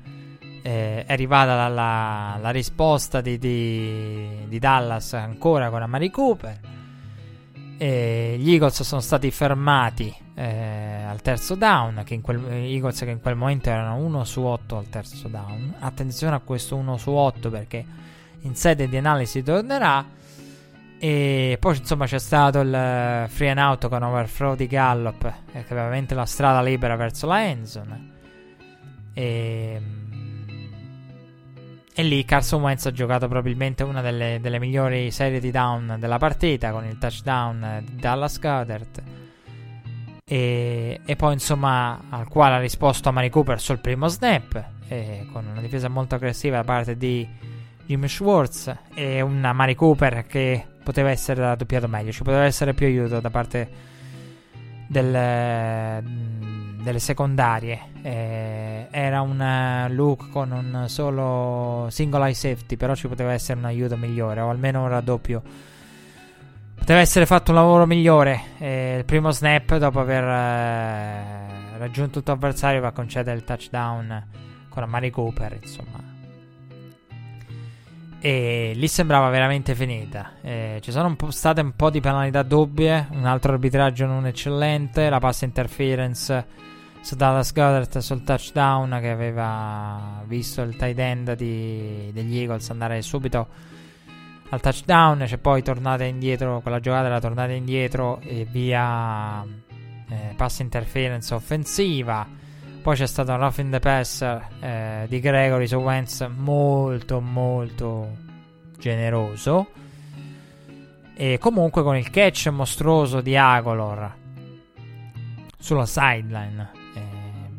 Eh, 0.63 1.05
è 1.05 1.13
arrivata 1.13 1.57
la, 1.57 1.69
la, 1.69 2.39
la 2.41 2.51
risposta 2.51 3.21
di, 3.21 3.37
di, 3.37 4.47
di, 4.47 4.59
Dallas 4.59 5.13
ancora 5.15 5.71
con 5.71 5.83
Amari 5.83 6.11
Cooper. 6.11 6.61
E 7.77 8.37
gli 8.39 8.53
Eagles 8.53 8.83
sono 8.83 9.01
stati 9.01 9.31
fermati 9.33 10.15
eh, 10.35 11.03
al 11.09 11.21
terzo 11.21 11.57
down. 11.57 12.03
Che 12.05 12.15
in 12.15 12.21
quel, 12.21 12.45
Eagles 12.49 13.01
che 13.01 13.11
in 13.11 13.21
quel 13.21 13.35
momento 13.35 13.71
erano 13.71 13.97
1 13.97 14.25
su 14.25 14.43
8 14.43 14.77
al 14.77 14.89
terzo 14.89 15.29
down. 15.29 15.75
Attenzione 15.81 16.37
a 16.37 16.41
questo 16.41 16.77
1 16.77 16.97
su 16.97 17.11
8 17.11 17.51
perché 17.51 17.85
in 18.43 18.55
sede 18.55 18.89
di 18.89 18.97
analisi 18.97 19.43
tornerà. 19.43 20.21
E 20.99 21.57
poi 21.59 21.77
insomma 21.79 22.07
c'è 22.07 22.21
stato 22.21 22.61
il 22.61 23.27
free 23.29 23.51
and 23.51 23.59
out 23.59 23.89
con 23.89 24.05
overthrow 24.05 24.55
di 24.55 24.69
Gallop, 24.69 25.25
eh, 25.53 25.65
che 25.65 25.75
ovviamente 25.75 26.15
la 26.15 26.27
strada 26.27 26.63
libera 26.63 26.95
verso 26.95 27.27
la 27.27 27.45
Enson. 27.45 28.13
E, 29.13 29.83
e 31.95 32.03
lì 32.03 32.25
Carson 32.25 32.63
Wentz 32.63 32.87
ha 32.87 32.93
giocato 32.93 33.29
probabilmente 33.29 33.83
una 33.83 34.01
delle, 34.01 34.39
delle, 34.41 34.59
migliori 34.59 35.11
serie 35.11 35.41
di 35.41 35.51
down 35.51 35.97
della 35.99 36.19
partita 36.19 36.71
con 36.71 36.85
il 36.87 36.99
touchdown 36.99 37.83
di 37.85 37.97
Dallas 37.97 38.39
Goddard. 38.39 39.03
E, 40.25 41.01
e, 41.05 41.17
poi 41.17 41.33
insomma 41.35 42.05
al 42.09 42.29
quale 42.29 42.55
ha 42.55 42.59
risposto 42.59 43.13
Mari 43.13 43.29
Cooper 43.29 43.61
sul 43.61 43.81
primo 43.81 44.09
snap 44.09 44.71
con 45.33 45.47
una 45.47 45.61
difesa 45.61 45.89
molto 45.89 46.15
aggressiva 46.17 46.57
da 46.57 46.65
parte 46.65 46.97
di 46.97 47.27
Jimmy 47.87 48.09
Schwartz 48.09 48.75
e 48.95 49.21
una 49.21 49.53
Mari 49.53 49.75
Cooper 49.75 50.27
che 50.27 50.65
poteva 50.83 51.11
essere 51.11 51.41
raddoppiato 51.41 51.89
meglio, 51.89 52.13
ci 52.13 52.23
poteva 52.23 52.45
essere 52.45 52.75
più 52.75 52.87
aiuto 52.87 53.21
da 53.21 53.31
parte 53.31 53.71
del, 54.89 56.03
delle 56.83 56.99
secondarie. 56.99 57.81
Eh, 58.03 58.87
era 58.91 59.21
un 59.21 59.87
look 59.91 60.31
con 60.31 60.51
un 60.51 60.85
solo 60.89 61.87
single 61.91 62.27
eye 62.27 62.35
safety, 62.35 62.77
però 62.77 62.95
ci 62.95 63.09
poteva 63.09 63.33
essere 63.33 63.59
un 63.59 63.65
aiuto 63.65 63.97
migliore 63.97 64.41
o 64.41 64.51
almeno 64.51 64.83
un 64.83 64.89
raddoppio. 64.89 65.43
Poteva 66.75 66.99
essere 66.99 67.27
fatto 67.27 67.53
un 67.53 67.59
lavoro 67.59 67.87
migliore. 67.87 68.41
Eh, 68.59 68.97
il 68.99 69.05
primo 69.05 69.31
snap, 69.31 69.77
dopo 69.77 70.01
aver 70.01 70.25
eh, 70.25 71.79
raggiunto 71.79 72.19
il 72.19 72.25
tuo 72.25 72.35
avversario, 72.35 72.81
va 72.81 72.89
a 72.89 72.93
concedere 72.93 73.37
il 73.37 73.45
touchdown 73.45 74.27
con 74.69 74.83
Amari 74.83 75.11
Cooper, 75.11 75.59
insomma. 75.61 76.11
E 78.25 78.73
lì 78.75 78.89
sembrava 78.89 79.29
veramente 79.31 79.75
finita. 79.75 80.33
Eh, 80.43 80.79
ci 80.81 80.91
sono 80.91 81.09
un 81.17 81.33
state 81.33 81.61
un 81.61 81.75
po' 81.77 81.91
di 81.91 82.01
penalità 82.01 82.43
doppie, 82.43 83.09
un 83.13 83.27
altro 83.27 83.53
arbitraggio 83.53 84.07
non 84.07 84.27
eccellente, 84.27 85.09
la 85.09 85.19
pass 85.19 85.43
interference 85.43 86.71
su 87.03 87.17
Dallas 87.17 87.53
Goddard 87.53 87.99
sul 87.99 88.23
touchdown 88.23 88.97
che 89.01 89.11
aveva 89.11 90.23
visto 90.25 90.63
il 90.63 90.77
tight 90.77 90.99
end 90.99 91.35
di, 91.35 92.11
degli 92.13 92.39
Eagles 92.39 92.71
andare 92.71 93.03
subito 93.03 93.49
al 94.51 94.61
touchdown. 94.61 95.25
C'è 95.27 95.39
poi 95.39 95.63
tornata 95.63 96.05
indietro, 96.05 96.61
quella 96.61 96.79
giocata 96.79 97.07
era 97.07 97.21
tornata 97.21 97.53
indietro 97.53 98.21
e 98.21 98.47
via 98.49 99.43
eh, 99.43 100.35
pass 100.37 100.61
interference 100.61 101.35
offensiva. 101.35 102.27
Poi 102.81 102.97
c'è 102.97 103.07
stato 103.07 103.33
un 103.33 103.39
rough 103.39 103.59
in 103.59 103.71
the 103.71 103.81
pass 103.81 104.23
eh, 104.61 105.07
di 105.09 105.19
Gregory 105.21 105.67
su 105.67 105.77
Wentz 105.77 106.27
molto 106.29 107.21
molto 107.21 108.17
generoso. 108.79 109.71
E 111.15 111.39
comunque 111.39 111.83
con 111.83 111.97
il 111.97 112.11
catch 112.11 112.47
mostruoso 112.49 113.21
di 113.21 113.37
Agolor 113.37 114.15
sulla 115.59 115.87
sideline. 115.87 116.82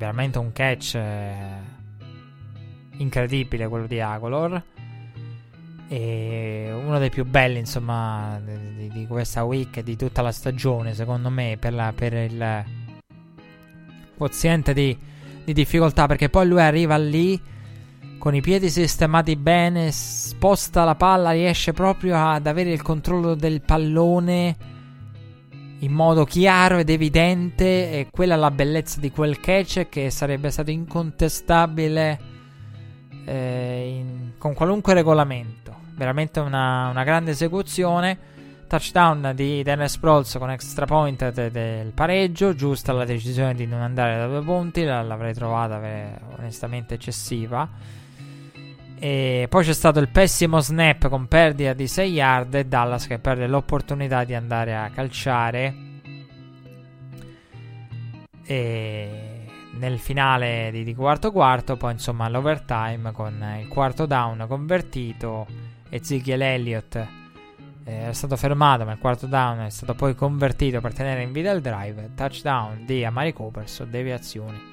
Veramente 0.03 0.37
un 0.37 0.51
catch 0.51 0.95
eh, 0.95 1.31
incredibile 2.97 3.67
quello 3.67 3.87
di 3.87 3.99
Agolor. 3.99 4.63
E 5.87 6.71
uno 6.73 6.99
dei 6.99 7.09
più 7.09 7.25
belli, 7.25 7.59
insomma, 7.59 8.39
di, 8.43 8.89
di 8.89 9.07
questa 9.07 9.43
week 9.43 9.77
e 9.77 9.83
di 9.83 9.95
tutta 9.95 10.21
la 10.21 10.31
stagione, 10.31 10.93
secondo 10.93 11.29
me, 11.29 11.57
per, 11.59 11.73
la, 11.73 11.93
per 11.95 12.13
il 12.13 12.65
quoziente 14.15 14.73
di 14.73 15.11
di 15.43 15.53
difficoltà 15.53 16.07
perché 16.07 16.29
poi 16.29 16.47
lui 16.47 16.61
arriva 16.61 16.97
lì 16.97 17.39
con 18.17 18.33
i 18.33 18.39
piedi 18.39 18.69
sistemati 18.69 19.35
bene, 19.35 19.91
sposta 19.91 20.85
la 20.85 20.95
palla, 20.95 21.31
riesce 21.31 21.73
proprio 21.73 22.15
ad 22.15 22.47
avere 22.47 22.71
il 22.71 22.81
controllo 22.81 23.35
del 23.35 23.59
pallone 23.61 24.55
in 25.83 25.91
modo 25.91 26.23
chiaro 26.23 26.77
ed 26.77 26.89
evidente 26.89 27.91
e 27.91 28.07
quella 28.09 28.35
la 28.35 28.51
bellezza 28.51 28.99
di 28.99 29.11
quel 29.11 29.39
catch 29.39 29.89
che 29.89 30.09
sarebbe 30.09 30.49
stato 30.49 30.71
incontestabile 30.71 32.19
eh, 33.25 33.95
in, 33.99 34.31
con 34.37 34.53
qualunque 34.53 34.93
regolamento. 34.93 35.75
Veramente 35.95 36.39
una, 36.39 36.87
una 36.89 37.03
grande 37.03 37.31
esecuzione 37.31 38.31
touchdown 38.67 39.33
di 39.35 39.61
Dennis 39.61 39.91
Sproles 39.91 40.35
con 40.39 40.49
extra 40.49 40.85
point 40.85 41.29
de- 41.29 41.51
del 41.51 41.91
pareggio. 41.91 42.55
Giusta 42.55 42.93
la 42.93 43.05
decisione 43.05 43.53
di 43.53 43.67
non 43.67 43.81
andare 43.81 44.17
da 44.17 44.27
due 44.27 44.41
punti, 44.41 44.83
l'avrei 44.83 45.33
trovata 45.33 45.83
eh, 45.83 46.17
onestamente 46.37 46.95
eccessiva. 46.95 47.69
E 49.03 49.47
poi 49.49 49.65
c'è 49.65 49.73
stato 49.73 49.99
il 49.99 50.07
pessimo 50.07 50.61
snap 50.61 51.09
con 51.09 51.27
perdita 51.27 51.73
di 51.73 51.87
6 51.87 52.09
yard 52.09 52.53
e 52.53 52.65
Dallas 52.65 53.05
che 53.05 53.19
perde 53.19 53.47
l'opportunità 53.47 54.23
di 54.23 54.33
andare 54.33 54.77
a 54.77 54.89
calciare. 54.91 55.75
E 58.45 59.45
nel 59.71 59.99
finale 59.99 60.69
di, 60.71 60.95
quarto 60.95 61.33
quarto, 61.33 61.75
poi 61.75 61.91
insomma 61.91 62.29
l'overtime 62.29 63.11
con 63.11 63.45
il 63.59 63.67
quarto 63.67 64.05
down 64.05 64.45
convertito 64.47 65.47
e 65.89 65.97
Ezekiel 65.97 66.41
Elliott 66.41 66.95
eh, 67.83 68.07
è 68.07 68.13
stato 68.13 68.37
fermato 68.37 68.85
ma 68.85 68.93
il 68.93 68.99
quarto 68.99 69.27
down 69.27 69.65
è 69.65 69.69
stato 69.69 69.95
poi 69.95 70.15
convertito 70.15 70.79
per 70.79 70.93
tenere 70.93 71.23
in 71.23 71.33
vita 71.33 71.51
il 71.51 71.59
drive 71.59 72.11
touchdown 72.15 72.85
di 72.85 73.03
Amari 73.03 73.33
Cooper 73.33 73.67
su 73.67 73.85
deviazioni 73.85 74.71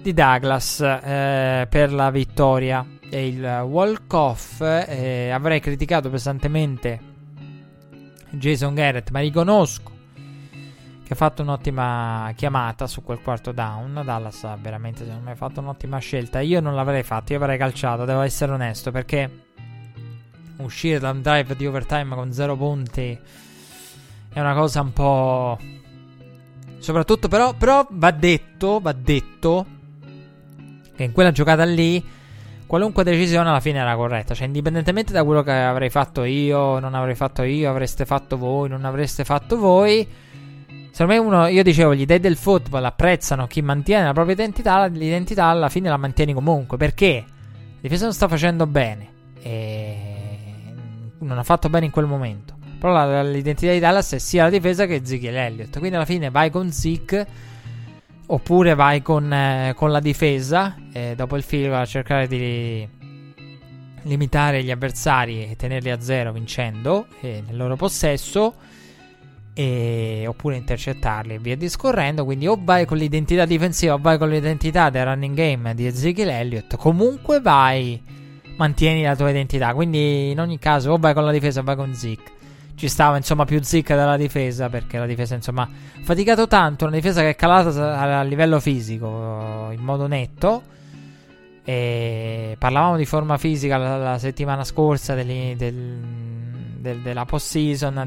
di 0.00 0.14
Douglas 0.14 0.80
eh, 0.80 1.66
per 1.68 1.92
la 1.92 2.10
vittoria 2.10 2.86
il 3.18 3.62
walk-off 3.66 4.60
eh, 4.60 5.30
avrei 5.30 5.60
criticato 5.60 6.10
pesantemente 6.10 7.12
Jason 8.30 8.74
Garrett 8.74 9.10
ma 9.10 9.20
riconosco 9.20 9.92
che 11.04 11.12
ha 11.12 11.16
fatto 11.16 11.42
un'ottima 11.42 12.32
chiamata 12.34 12.86
su 12.86 13.02
quel 13.02 13.20
quarto 13.20 13.52
down 13.52 14.02
Dallas 14.04 14.44
ha 14.44 14.56
veramente 14.60 15.04
secondo 15.04 15.28
me 15.28 15.36
fatto 15.36 15.60
un'ottima 15.60 15.98
scelta 15.98 16.40
io 16.40 16.60
non 16.60 16.74
l'avrei 16.74 17.02
fatto 17.02 17.32
io 17.32 17.38
avrei 17.38 17.58
calciato 17.58 18.04
devo 18.04 18.20
essere 18.20 18.52
onesto 18.52 18.90
perché 18.90 19.42
uscire 20.58 20.98
da 20.98 21.10
un 21.10 21.22
drive 21.22 21.56
di 21.56 21.66
overtime 21.66 22.14
con 22.14 22.32
0 22.32 22.56
punti 22.56 23.18
è 24.34 24.40
una 24.40 24.54
cosa 24.54 24.80
un 24.80 24.92
po'. 24.92 25.58
Soprattutto, 26.78 27.28
però, 27.28 27.54
però 27.54 27.86
va 27.88 28.10
detto, 28.10 28.80
va 28.80 28.92
detto 28.92 29.64
che 30.94 31.04
in 31.04 31.12
quella 31.12 31.30
giocata 31.30 31.64
lì 31.64 32.04
qualunque 32.66 33.04
decisione 33.04 33.48
alla 33.48 33.60
fine 33.60 33.78
era 33.78 33.94
corretta. 33.96 34.34
Cioè, 34.34 34.46
indipendentemente 34.46 35.12
da 35.12 35.24
quello 35.24 35.42
che 35.42 35.52
avrei 35.52 35.90
fatto 35.90 36.24
io, 36.24 36.78
non 36.78 36.94
avrei 36.94 37.14
fatto 37.14 37.42
io, 37.42 37.70
avreste 37.70 38.04
fatto 38.04 38.36
voi, 38.36 38.68
non 38.68 38.84
avreste 38.84 39.24
fatto 39.24 39.58
voi. 39.58 40.06
Secondo 40.90 41.12
me 41.12 41.18
uno, 41.18 41.46
io 41.48 41.62
dicevo, 41.62 41.94
gli 41.94 42.06
dei 42.06 42.20
del 42.20 42.36
football 42.36 42.84
apprezzano 42.84 43.46
chi 43.46 43.62
mantiene 43.62 44.04
la 44.04 44.12
propria 44.12 44.34
identità, 44.34 44.86
l'identità 44.86 45.46
alla 45.46 45.68
fine 45.68 45.88
la 45.88 45.96
mantieni 45.96 46.32
comunque. 46.32 46.76
Perché? 46.76 47.24
La 47.26 47.80
difesa 47.80 48.04
non 48.04 48.14
sta 48.14 48.28
facendo 48.28 48.66
bene. 48.66 49.08
E 49.42 49.96
non 51.18 51.38
ha 51.38 51.42
fatto 51.42 51.68
bene 51.68 51.86
in 51.86 51.90
quel 51.90 52.06
momento. 52.06 52.54
Però 52.78 52.92
la, 52.92 53.22
l'identità 53.22 53.72
di 53.72 53.78
Dallas 53.78 54.12
è 54.12 54.18
sia 54.18 54.44
la 54.44 54.50
difesa 54.50 54.86
che 54.86 54.96
Ezekiel 54.96 55.36
Elliott. 55.36 55.78
Quindi 55.78 55.96
alla 55.96 56.04
fine 56.04 56.30
vai 56.30 56.50
con 56.50 56.70
Zeke 56.70 57.26
oppure 58.26 58.74
vai 58.74 59.02
con, 59.02 59.32
eh, 59.32 59.72
con 59.76 59.90
la 59.90 60.00
difesa 60.00 60.76
eh, 60.92 61.14
dopo 61.16 61.36
il 61.36 61.42
field 61.42 61.72
a 61.72 61.84
cercare 61.84 62.26
di 62.26 62.88
limitare 64.02 64.62
gli 64.62 64.70
avversari 64.70 65.50
e 65.50 65.56
tenerli 65.56 65.90
a 65.90 66.00
zero 66.00 66.32
vincendo 66.32 67.06
eh, 67.20 67.42
nel 67.46 67.56
loro 67.56 67.76
possesso 67.76 68.54
e, 69.54 70.24
oppure 70.26 70.56
intercettarli 70.56 71.34
e 71.34 71.38
via 71.38 71.56
discorrendo 71.56 72.24
quindi 72.24 72.46
o 72.46 72.58
vai 72.60 72.84
con 72.86 72.96
l'identità 72.96 73.44
difensiva 73.44 73.94
o 73.94 73.98
vai 73.98 74.18
con 74.18 74.28
l'identità 74.28 74.90
del 74.90 75.04
running 75.04 75.34
game 75.34 75.74
di 75.74 75.86
Ezekiel 75.86 76.28
Elliott 76.28 76.76
comunque 76.76 77.40
vai 77.40 78.02
mantieni 78.56 79.02
la 79.02 79.16
tua 79.16 79.30
identità. 79.30 79.74
Quindi 79.74 80.30
in 80.30 80.40
ogni 80.40 80.58
caso 80.58 80.92
o 80.92 80.98
vai 80.98 81.14
con 81.14 81.24
la 81.24 81.32
difesa 81.32 81.60
o 81.60 81.62
vai 81.62 81.76
con 81.76 81.94
Zik. 81.94 82.32
Ci 82.76 82.88
stava 82.88 83.16
insomma 83.16 83.44
più 83.44 83.62
Zik 83.62 83.88
dalla 83.88 84.16
difesa 84.16 84.68
perché 84.68 84.98
la 84.98 85.06
difesa 85.06 85.34
insomma 85.34 85.62
ha 85.62 85.68
faticato 86.02 86.48
tanto, 86.48 86.86
una 86.86 86.96
difesa 86.96 87.20
che 87.20 87.30
è 87.30 87.36
calata 87.36 87.98
a 87.98 88.22
livello 88.22 88.58
fisico 88.60 89.70
in 89.70 89.80
modo 89.80 90.06
netto. 90.06 90.62
E 91.64 92.56
parlavamo 92.58 92.96
di 92.96 93.06
forma 93.06 93.38
fisica 93.38 93.78
la, 93.78 93.96
la 93.96 94.18
settimana 94.18 94.64
scorsa 94.64 95.14
del, 95.14 95.56
del, 95.56 95.74
del, 96.78 97.00
della 97.00 97.24
post-season, 97.24 98.04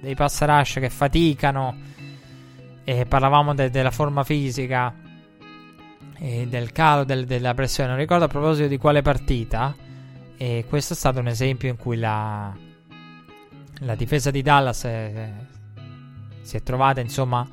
dei 0.00 0.14
pass 0.16 0.42
rush 0.44 0.78
che 0.80 0.90
faticano. 0.90 1.76
E 2.82 3.04
parlavamo 3.04 3.54
de, 3.54 3.70
della 3.70 3.90
forma 3.90 4.24
fisica 4.24 4.92
e 6.18 6.46
del 6.48 6.72
calo 6.72 7.04
del, 7.04 7.26
della 7.26 7.54
pressione. 7.54 7.90
Non 7.90 7.98
ricordo 7.98 8.24
a 8.24 8.28
proposito 8.28 8.66
di 8.66 8.78
quale 8.78 9.02
partita. 9.02 9.74
E 10.36 10.64
questo 10.68 10.94
è 10.94 10.96
stato 10.96 11.20
un 11.20 11.28
esempio 11.28 11.68
in 11.68 11.76
cui 11.76 11.96
la, 11.96 12.52
la 13.80 13.94
difesa 13.94 14.30
di 14.30 14.42
Dallas 14.42 14.84
è, 14.84 15.30
si 16.42 16.56
è 16.56 16.62
trovata 16.62 17.00
insomma 17.00 17.46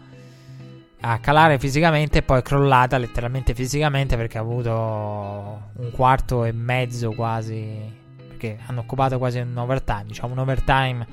a 1.01 1.19
calare 1.19 1.59
fisicamente 1.59 2.19
e 2.19 2.21
poi 2.23 2.41
crollata 2.41 2.97
letteralmente 2.97 3.53
fisicamente 3.53 4.15
perché 4.15 4.37
ha 4.37 4.41
avuto 4.41 4.71
un 4.71 5.91
quarto 5.91 6.45
e 6.45 6.51
mezzo 6.51 7.11
quasi 7.11 8.03
perché 8.27 8.59
hanno 8.65 8.81
occupato 8.81 9.17
quasi 9.17 9.39
un 9.39 9.55
overtime, 9.57 10.05
diciamo 10.07 10.33
un 10.33 10.39
overtime 10.39 11.07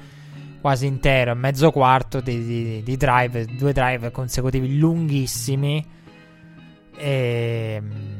quasi 0.61 0.87
intero, 0.87 1.35
mezzo 1.35 1.73
quarto 1.73 2.21
di, 2.21 2.45
di, 2.45 2.83
di 2.83 2.97
drive, 2.97 3.47
due 3.47 3.73
drive 3.73 4.11
consecutivi 4.13 4.79
lunghissimi. 4.79 5.85
E, 6.97 7.79
mm, 7.81 8.12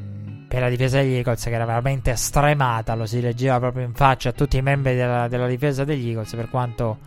per 0.53 0.61
la 0.61 0.69
difesa 0.69 0.99
degli 0.99 1.15
Eagles 1.15 1.45
che 1.45 1.51
era 1.51 1.65
veramente 1.65 2.15
stremata, 2.15 2.95
lo 2.95 3.07
si 3.07 3.23
leggeva 3.23 3.59
proprio 3.59 3.87
in 3.87 3.95
faccia 3.95 4.29
a 4.29 4.33
tutti 4.33 4.59
i 4.59 4.61
membri 4.61 4.95
della, 4.95 5.27
della 5.27 5.47
difesa 5.47 5.83
degli 5.83 6.09
Eagles, 6.09 6.35
per 6.35 6.51
quanto 6.51 6.99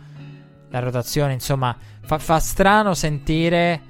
la 0.70 0.80
rotazione, 0.80 1.34
insomma, 1.34 1.76
fa, 2.00 2.18
fa 2.18 2.40
strano 2.40 2.92
sentire 2.94 3.80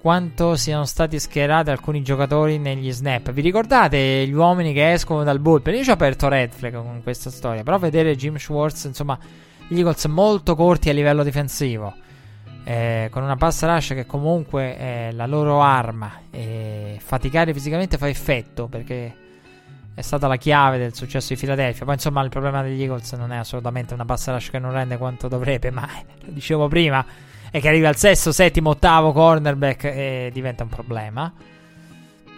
quanto 0.00 0.56
siano 0.56 0.84
stati 0.84 1.20
schierati 1.20 1.70
alcuni 1.70 2.02
giocatori 2.02 2.58
negli 2.58 2.90
snap. 2.90 3.30
Vi 3.30 3.40
ricordate 3.40 4.26
gli 4.26 4.32
uomini 4.32 4.72
che 4.72 4.90
escono 4.90 5.22
dal 5.22 5.38
bullpen? 5.38 5.76
Io 5.76 5.84
ci 5.84 5.90
ho 5.90 5.92
aperto 5.92 6.26
Red 6.26 6.50
Flag 6.50 6.72
con 6.72 7.02
questa 7.04 7.30
storia, 7.30 7.62
però 7.62 7.78
vedere 7.78 8.16
Jim 8.16 8.34
Schwartz, 8.34 8.82
insomma, 8.82 9.16
gli 9.68 9.78
Eagles 9.78 10.06
molto 10.06 10.56
corti 10.56 10.90
a 10.90 10.92
livello 10.92 11.22
difensivo, 11.22 11.94
eh, 12.64 13.08
con 13.10 13.22
una 13.22 13.36
pass 13.36 13.64
rush 13.64 13.88
che 13.88 14.06
comunque 14.06 14.76
è 14.76 15.10
la 15.12 15.26
loro 15.26 15.60
arma, 15.62 16.20
e 16.30 16.98
faticare 17.00 17.52
fisicamente 17.52 17.98
fa 17.98 18.08
effetto 18.08 18.66
perché 18.68 19.16
è 19.94 20.00
stata 20.00 20.26
la 20.26 20.36
chiave 20.36 20.78
del 20.78 20.94
successo 20.94 21.34
di 21.34 21.38
Philadelphia. 21.38 21.84
Poi, 21.84 21.94
insomma, 21.94 22.22
il 22.22 22.30
problema 22.30 22.62
degli 22.62 22.80
Eagles 22.80 23.12
non 23.12 23.32
è 23.32 23.36
assolutamente 23.36 23.94
una 23.94 24.04
pass 24.04 24.28
rush 24.28 24.50
che 24.50 24.58
non 24.58 24.72
rende 24.72 24.96
quanto 24.96 25.28
dovrebbe, 25.28 25.70
ma 25.70 25.88
lo 26.24 26.32
dicevo 26.32 26.68
prima 26.68 27.04
e 27.50 27.60
che 27.60 27.68
arriva 27.68 27.88
al 27.88 27.96
sesto, 27.96 28.32
settimo, 28.32 28.70
ottavo 28.70 29.12
cornerback 29.12 29.84
e 29.84 30.30
diventa 30.32 30.62
un 30.62 30.70
problema. 30.70 31.32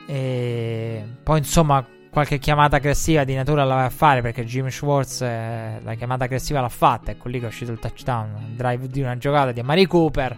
E 0.06 1.02
poi 1.22 1.38
insomma 1.38 1.86
qualche 2.14 2.38
chiamata 2.38 2.76
aggressiva 2.76 3.24
di 3.24 3.34
natura 3.34 3.64
la 3.64 3.74
vai 3.74 3.86
a 3.86 3.90
fare 3.90 4.22
perché 4.22 4.44
Jim 4.44 4.68
Schwartz 4.68 5.20
eh, 5.22 5.80
la 5.82 5.94
chiamata 5.94 6.24
aggressiva 6.24 6.60
l'ha 6.60 6.68
fatta. 6.68 7.10
Ecco 7.10 7.28
lì 7.28 7.40
che 7.40 7.46
è 7.46 7.48
uscito 7.48 7.72
il 7.72 7.80
touchdown, 7.80 8.54
drive 8.54 8.86
di 8.86 9.00
una 9.00 9.18
giocata 9.18 9.50
di 9.50 9.58
Amari 9.58 9.84
Cooper. 9.86 10.36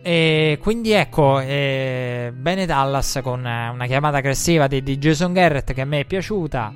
E 0.00 0.58
quindi 0.62 0.92
ecco, 0.92 1.40
eh, 1.40 2.32
bene 2.32 2.64
Dallas 2.64 3.18
con 3.24 3.40
una 3.40 3.86
chiamata 3.86 4.18
aggressiva 4.18 4.68
di, 4.68 4.84
di 4.84 4.98
Jason 4.98 5.32
Garrett 5.32 5.72
che 5.72 5.80
a 5.80 5.84
me 5.84 5.98
è 6.00 6.04
piaciuta. 6.04 6.72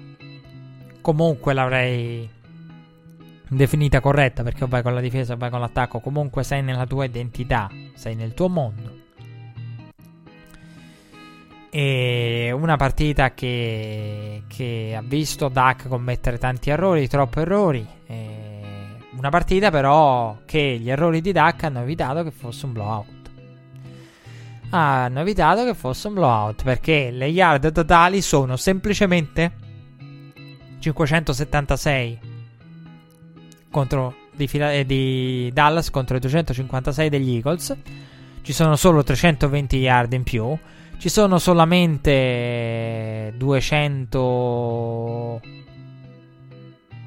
Comunque 1.01 1.55
l'avrei 1.55 2.29
definita 3.49 4.01
corretta 4.01 4.43
perché 4.43 4.65
o 4.65 4.67
vai 4.67 4.83
con 4.83 4.95
la 4.95 5.01
difesa 5.01 5.35
o 5.35 5.37
vai 5.37 5.49
con 5.49 5.61
l'attacco, 5.61 6.01
comunque 6.01 6.43
sei 6.43 6.61
nella 6.63 6.87
tua 6.87 7.05
identità, 7.05 7.71
sei 7.95 8.17
nel 8.17 8.35
tuo 8.35 8.49
mondo. 8.49 9.02
E 11.75 12.53
una 12.55 12.77
partita 12.77 13.33
che, 13.33 14.43
che 14.47 14.95
ha 14.95 15.01
visto 15.03 15.49
Duck 15.49 15.89
commettere 15.89 16.37
tanti 16.37 16.69
errori, 16.69 17.09
troppi 17.09 17.39
errori. 17.39 17.87
una 19.17 19.31
partita 19.31 19.71
però 19.71 20.37
che 20.45 20.79
gli 20.79 20.91
errori 20.91 21.23
di 21.23 21.33
Duck 21.33 21.65
hanno 21.65 21.81
evitato 21.81 22.25
che 22.25 22.31
fosse 22.31 22.67
un 22.67 22.73
blowout. 22.73 23.31
Hanno 24.69 25.21
evitato 25.21 25.65
che 25.65 25.73
fosse 25.73 26.09
un 26.09 26.15
blowout 26.15 26.63
perché 26.63 27.11
le 27.11 27.29
yard 27.29 27.73
totali 27.73 28.21
sono 28.21 28.57
semplicemente 28.57 29.53
576 30.79 32.19
contro, 33.71 34.15
di, 34.35 34.45
eh, 34.53 34.85
di 34.85 35.51
Dallas 35.55 35.89
contro 35.89 36.19
i 36.19 36.21
256 36.21 37.09
degli 37.09 37.35
Eagles. 37.37 37.75
Ci 38.43 38.53
sono 38.53 38.77
solo 38.77 39.03
320 39.03 39.77
yard 39.79 40.13
in 40.13 40.23
più. 40.23 40.55
Ci 41.03 41.09
sono 41.09 41.41
solamente 41.41 43.35
200 43.37 45.41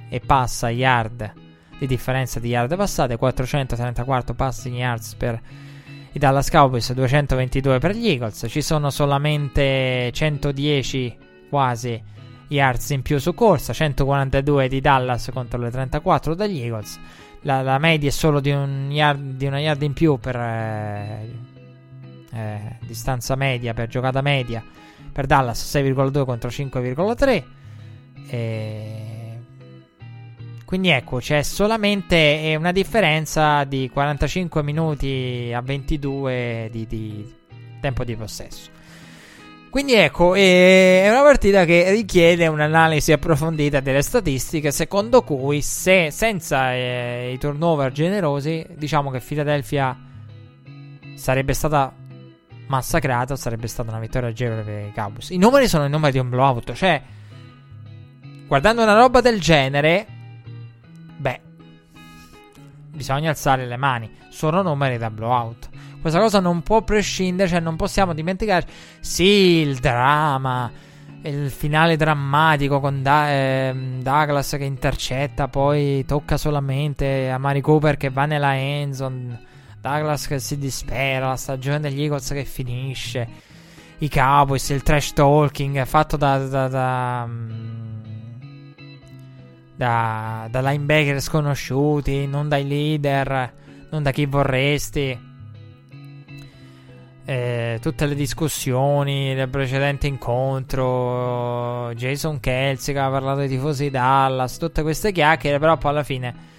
e 0.10 0.20
passa 0.20 0.70
yard 0.70 1.34
di 1.80 1.88
differenza 1.88 2.42
di 2.42 2.50
yard 2.50 2.76
passate, 2.76 3.16
434 3.16 4.34
passing 4.34 4.76
yards 4.76 5.16
per 5.16 5.42
i 6.12 6.20
Dallas 6.20 6.50
Cowboys, 6.50 6.92
222 6.92 7.80
per 7.80 7.96
gli 7.96 8.10
Eagles. 8.10 8.48
Ci 8.50 8.62
sono 8.62 8.90
solamente 8.90 10.12
110 10.12 11.18
quasi 11.50 12.04
yards 12.50 12.90
in 12.90 13.02
più 13.02 13.18
su 13.18 13.34
corsa, 13.34 13.72
142 13.72 14.68
di 14.68 14.82
Dallas 14.82 15.30
contro 15.32 15.58
le 15.58 15.72
34 15.72 16.36
degli 16.36 16.60
Eagles. 16.60 17.00
La, 17.44 17.62
la 17.62 17.78
media 17.78 18.10
è 18.10 18.12
solo 18.12 18.42
di, 18.42 18.52
un 18.52 18.90
yard, 18.92 19.38
di, 19.38 19.46
una 19.46 19.62
yard 19.62 19.82
in 19.84 19.94
più 19.94 20.18
per 20.18 20.36
eh, 20.36 21.54
eh, 22.36 22.78
distanza 22.86 23.36
media, 23.36 23.74
per 23.74 23.88
giocata 23.88 24.22
media. 24.22 24.64
Per 25.12 25.26
Dallas 25.26 25.74
6,2 25.74 26.26
contro 26.26 26.50
5,3. 26.50 27.44
E... 28.28 28.90
Quindi 30.66 30.90
ecco, 30.90 31.20
c'è 31.20 31.42
solamente 31.44 32.54
una 32.58 32.72
differenza 32.72 33.64
di 33.64 33.90
45 33.92 34.64
minuti 34.64 35.52
a 35.56 35.62
22 35.62 36.70
di, 36.72 36.88
di 36.88 37.36
tempo 37.80 38.04
di 38.04 38.16
possesso. 38.16 38.74
Quindi 39.70 39.94
ecco, 39.94 40.36
è 40.36 41.06
una 41.10 41.22
partita 41.22 41.66
che 41.66 41.92
richiede 41.92 42.48
un'analisi 42.48 43.12
approfondita 43.12 43.82
delle 43.82 44.02
statistiche, 44.02 44.72
secondo 44.72 45.22
cui 45.22 45.62
se 45.62 46.12
senza 46.12 46.74
eh, 46.74 47.32
i 47.34 47.38
turnover 47.38 47.92
generosi, 47.92 48.66
diciamo 48.74 49.12
che 49.12 49.20
Philadelphia 49.20 49.98
sarebbe 51.16 51.54
stata 51.54 51.94
massacrata, 52.68 53.36
sarebbe 53.36 53.68
stata 53.68 53.92
una 53.92 54.00
vittoria 54.00 54.30
agevole 54.30 54.62
per 54.62 54.88
i 54.88 54.92
Cowboys. 54.94 55.30
I 55.30 55.38
numeri 55.38 55.68
sono 55.68 55.86
i 55.86 55.90
numeri 55.90 56.14
di 56.14 56.20
un 56.20 56.30
blowout, 56.30 56.74
cioè 56.74 57.02
guardando 58.48 58.84
una 58.84 58.94
roba 58.94 59.22
del 59.22 59.40
genere, 59.40 60.06
beh, 61.18 61.42
bisogna 62.92 63.30
alzare 63.30 63.66
le 63.66 63.78
mani, 63.78 64.12
sono 64.30 64.62
numeri 64.62 64.98
da 64.98 65.10
blowout. 65.10 65.70
Questa 66.02 66.20
cosa 66.20 66.40
non 66.40 66.62
può 66.62 66.84
prescindere, 66.84 67.50
cioè 67.50 67.60
non 67.60 67.76
possiamo 67.76 68.14
dimenticare. 68.14 68.68
Sì, 69.00 69.24
il 69.24 69.78
dramma, 69.80 70.72
il 71.24 71.50
finale 71.50 71.98
drammatico 71.98 72.80
con 72.80 73.02
da- 73.02 73.32
eh, 73.32 73.74
Douglas 74.02 74.52
che 74.52 74.66
intercetta, 74.66 75.48
poi 75.48 76.06
tocca 76.06 76.38
solamente 76.38 77.32
a 77.32 77.40
Mari 77.40 77.62
Cooper 77.62 77.98
che 77.98 78.12
va 78.12 78.26
nella 78.26 78.56
endzone. 78.56 79.54
Douglas 79.86 80.26
che 80.26 80.40
si 80.40 80.58
dispera, 80.58 81.28
la 81.28 81.36
stagione 81.36 81.80
degli 81.80 82.02
Eagles 82.02 82.30
che 82.30 82.44
finisce. 82.44 83.28
I 84.00 84.10
Cowboys, 84.10 84.70
il 84.70 84.82
trash 84.82 85.14
talking 85.14 85.86
fatto 85.86 86.18
da, 86.18 86.40
da, 86.40 86.68
da 86.68 87.30
da, 89.76 90.48
da, 90.50 90.62
linebacker 90.62 91.22
sconosciuti, 91.22 92.26
non 92.26 92.50
dai 92.50 92.68
leader, 92.68 93.54
non 93.92 94.02
da 94.02 94.10
chi 94.10 94.26
vorresti 94.26 95.34
eh, 97.26 97.78
tutte 97.80 98.06
le 98.08 98.16
discussioni 98.16 99.36
del 99.36 99.50
precedente 99.50 100.08
incontro, 100.08 101.94
Jason 101.94 102.40
Kelsey 102.40 102.92
che 102.92 103.00
aveva 103.00 103.20
parlato 103.20 103.40
dei 103.42 103.50
tifosi 103.50 103.84
di 103.84 103.90
Dallas, 103.92 104.58
tutte 104.58 104.82
queste 104.82 105.12
chiacchiere, 105.12 105.60
però 105.60 105.78
poi 105.78 105.92
alla 105.92 106.04
fine 106.04 106.54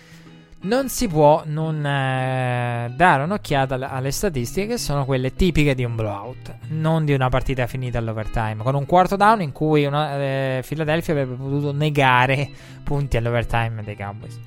non 0.66 0.88
si 0.88 1.06
può 1.08 1.42
non 1.46 1.84
eh, 1.84 2.92
dare 2.94 3.22
un'occhiata 3.22 3.74
alle, 3.90 4.10
statistiche 4.10 4.66
che 4.66 4.78
sono 4.78 5.04
quelle 5.04 5.32
tipiche 5.34 5.74
di 5.74 5.84
un 5.84 5.94
blowout, 5.94 6.56
non 6.68 7.04
di 7.04 7.14
una 7.14 7.28
partita 7.28 7.66
finita 7.66 7.98
all'overtime, 7.98 8.56
con 8.58 8.74
un 8.74 8.84
quarto 8.84 9.16
down 9.16 9.42
in 9.42 9.52
cui 9.52 9.84
una, 9.84 10.18
eh, 10.18 10.64
Philadelphia 10.66 11.14
avrebbe 11.14 11.34
potuto 11.34 11.72
negare 11.72 12.50
punti 12.82 13.16
all'overtime 13.16 13.82
dei 13.84 13.96
Cowboys. 13.96 14.38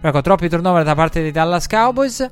Ecco, 0.00 0.20
troppi 0.20 0.48
turnover 0.48 0.82
da 0.82 0.94
parte 0.94 1.20
dei 1.20 1.30
Dallas 1.30 1.66
Cowboys. 1.66 2.28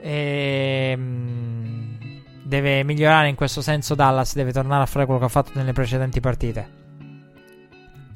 E, 0.00 0.90
ehm, 0.92 1.98
deve 2.42 2.82
migliorare 2.84 3.28
in 3.28 3.34
questo 3.34 3.62
senso 3.62 3.94
Dallas, 3.94 4.34
deve 4.34 4.52
tornare 4.52 4.82
a 4.82 4.86
fare 4.86 5.04
quello 5.04 5.20
che 5.20 5.26
ha 5.26 5.30
fatto 5.30 5.52
nelle 5.54 5.72
precedenti 5.72 6.20
partite. 6.20 6.70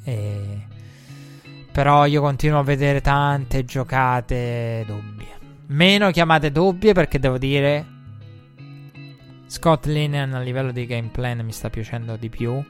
E... 0.05 0.56
Però 1.77 2.07
io 2.07 2.23
continuo 2.23 2.59
a 2.59 2.63
vedere 2.63 3.03
tante 3.03 3.67
giocate 3.67 4.83
dubbie. 4.87 5.27
Meno 5.67 6.11
chiamate 6.11 6.51
dubbie 6.51 6.95
perché 6.95 7.19
devo 7.19 7.37
dire 7.37 7.85
Scott 9.47 9.85
Linehan 9.85 10.33
a 10.33 10.41
livello 10.41 10.73
di 10.73 10.87
game 10.87 11.11
plan 11.13 11.41
mi 11.41 11.53
sta 11.53 11.69
piacendo 11.69 12.17
di 12.17 12.31
più 12.31 12.65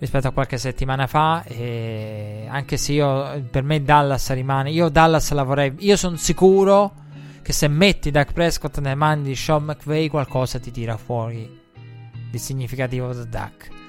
rispetto 0.00 0.26
a 0.26 0.32
qualche 0.32 0.58
settimana 0.58 1.06
fa. 1.06 1.44
E 1.44 2.44
anche 2.48 2.76
se 2.76 2.94
io 2.94 3.40
per 3.48 3.62
me 3.62 3.80
Dallas 3.84 4.32
rimane. 4.32 4.72
Io 4.72 4.88
Dallas 4.88 5.30
la 5.30 5.44
vorrei. 5.44 5.72
Io 5.78 5.94
sono 5.96 6.16
sicuro 6.16 6.94
che 7.40 7.52
se 7.52 7.68
metti 7.68 8.10
Dak 8.10 8.32
Prescott 8.32 8.78
nelle 8.80 8.96
mani 8.96 9.22
di 9.22 9.36
Sean 9.36 9.62
McVay 9.62 10.08
qualcosa 10.08 10.58
ti 10.58 10.72
tira 10.72 10.96
fuori 10.96 11.48
di 12.32 12.38
significativo 12.38 13.12
da 13.12 13.24
Dak. 13.24 13.81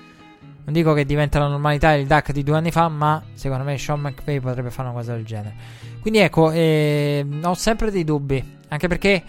Non 0.66 0.74
dico 0.74 0.94
che 0.94 1.06
diventa 1.06 1.40
la 1.40 1.48
normalità 1.48 1.94
il 1.94 2.08
Dak 2.08 2.32
di 2.32 2.44
due 2.44 2.56
anni 2.56 2.72
fa, 2.72 2.88
ma 2.88 3.22
secondo 3.34 3.64
me 3.64 3.78
Sean 3.78 4.00
McVay 4.00 4.40
potrebbe 4.40 4.70
fare 4.70 4.88
una 4.90 4.98
cosa 4.98 5.14
del 5.14 5.26
genere. 5.26 5.56
Quindi 6.00 6.20
ecco, 6.20 6.52
eh, 6.52 7.26
ho 7.44 7.54
sempre 7.54 7.92
dei 7.92 8.04
dubbi, 8.04 8.44
anche 8.70 8.88
perché 8.88 9.24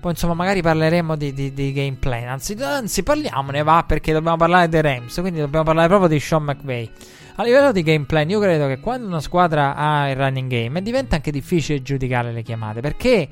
Poi 0.00 0.12
insomma 0.12 0.34
magari 0.34 0.62
parleremo 0.62 1.16
di, 1.16 1.32
di, 1.32 1.52
di 1.52 1.72
gameplay. 1.72 2.24
Anzi, 2.24 2.56
anzi, 2.60 3.02
parliamone 3.02 3.62
va 3.64 3.82
perché 3.84 4.12
dobbiamo 4.12 4.36
parlare 4.36 4.68
dei 4.68 4.80
Rams. 4.80 5.18
Quindi 5.20 5.40
dobbiamo 5.40 5.64
parlare 5.64 5.88
proprio 5.88 6.08
di 6.08 6.20
Sean 6.20 6.44
McVay. 6.44 6.88
A 7.36 7.42
livello 7.42 7.72
di 7.72 7.82
gameplay, 7.82 8.26
io 8.28 8.40
credo 8.40 8.66
che 8.66 8.78
quando 8.78 9.06
una 9.06 9.20
squadra 9.20 9.74
ha 9.74 10.08
il 10.08 10.16
running 10.16 10.48
game 10.48 10.82
diventa 10.82 11.16
anche 11.16 11.30
difficile 11.32 11.82
giudicare 11.82 12.32
le 12.32 12.42
chiamate 12.42 12.80
perché 12.80 13.28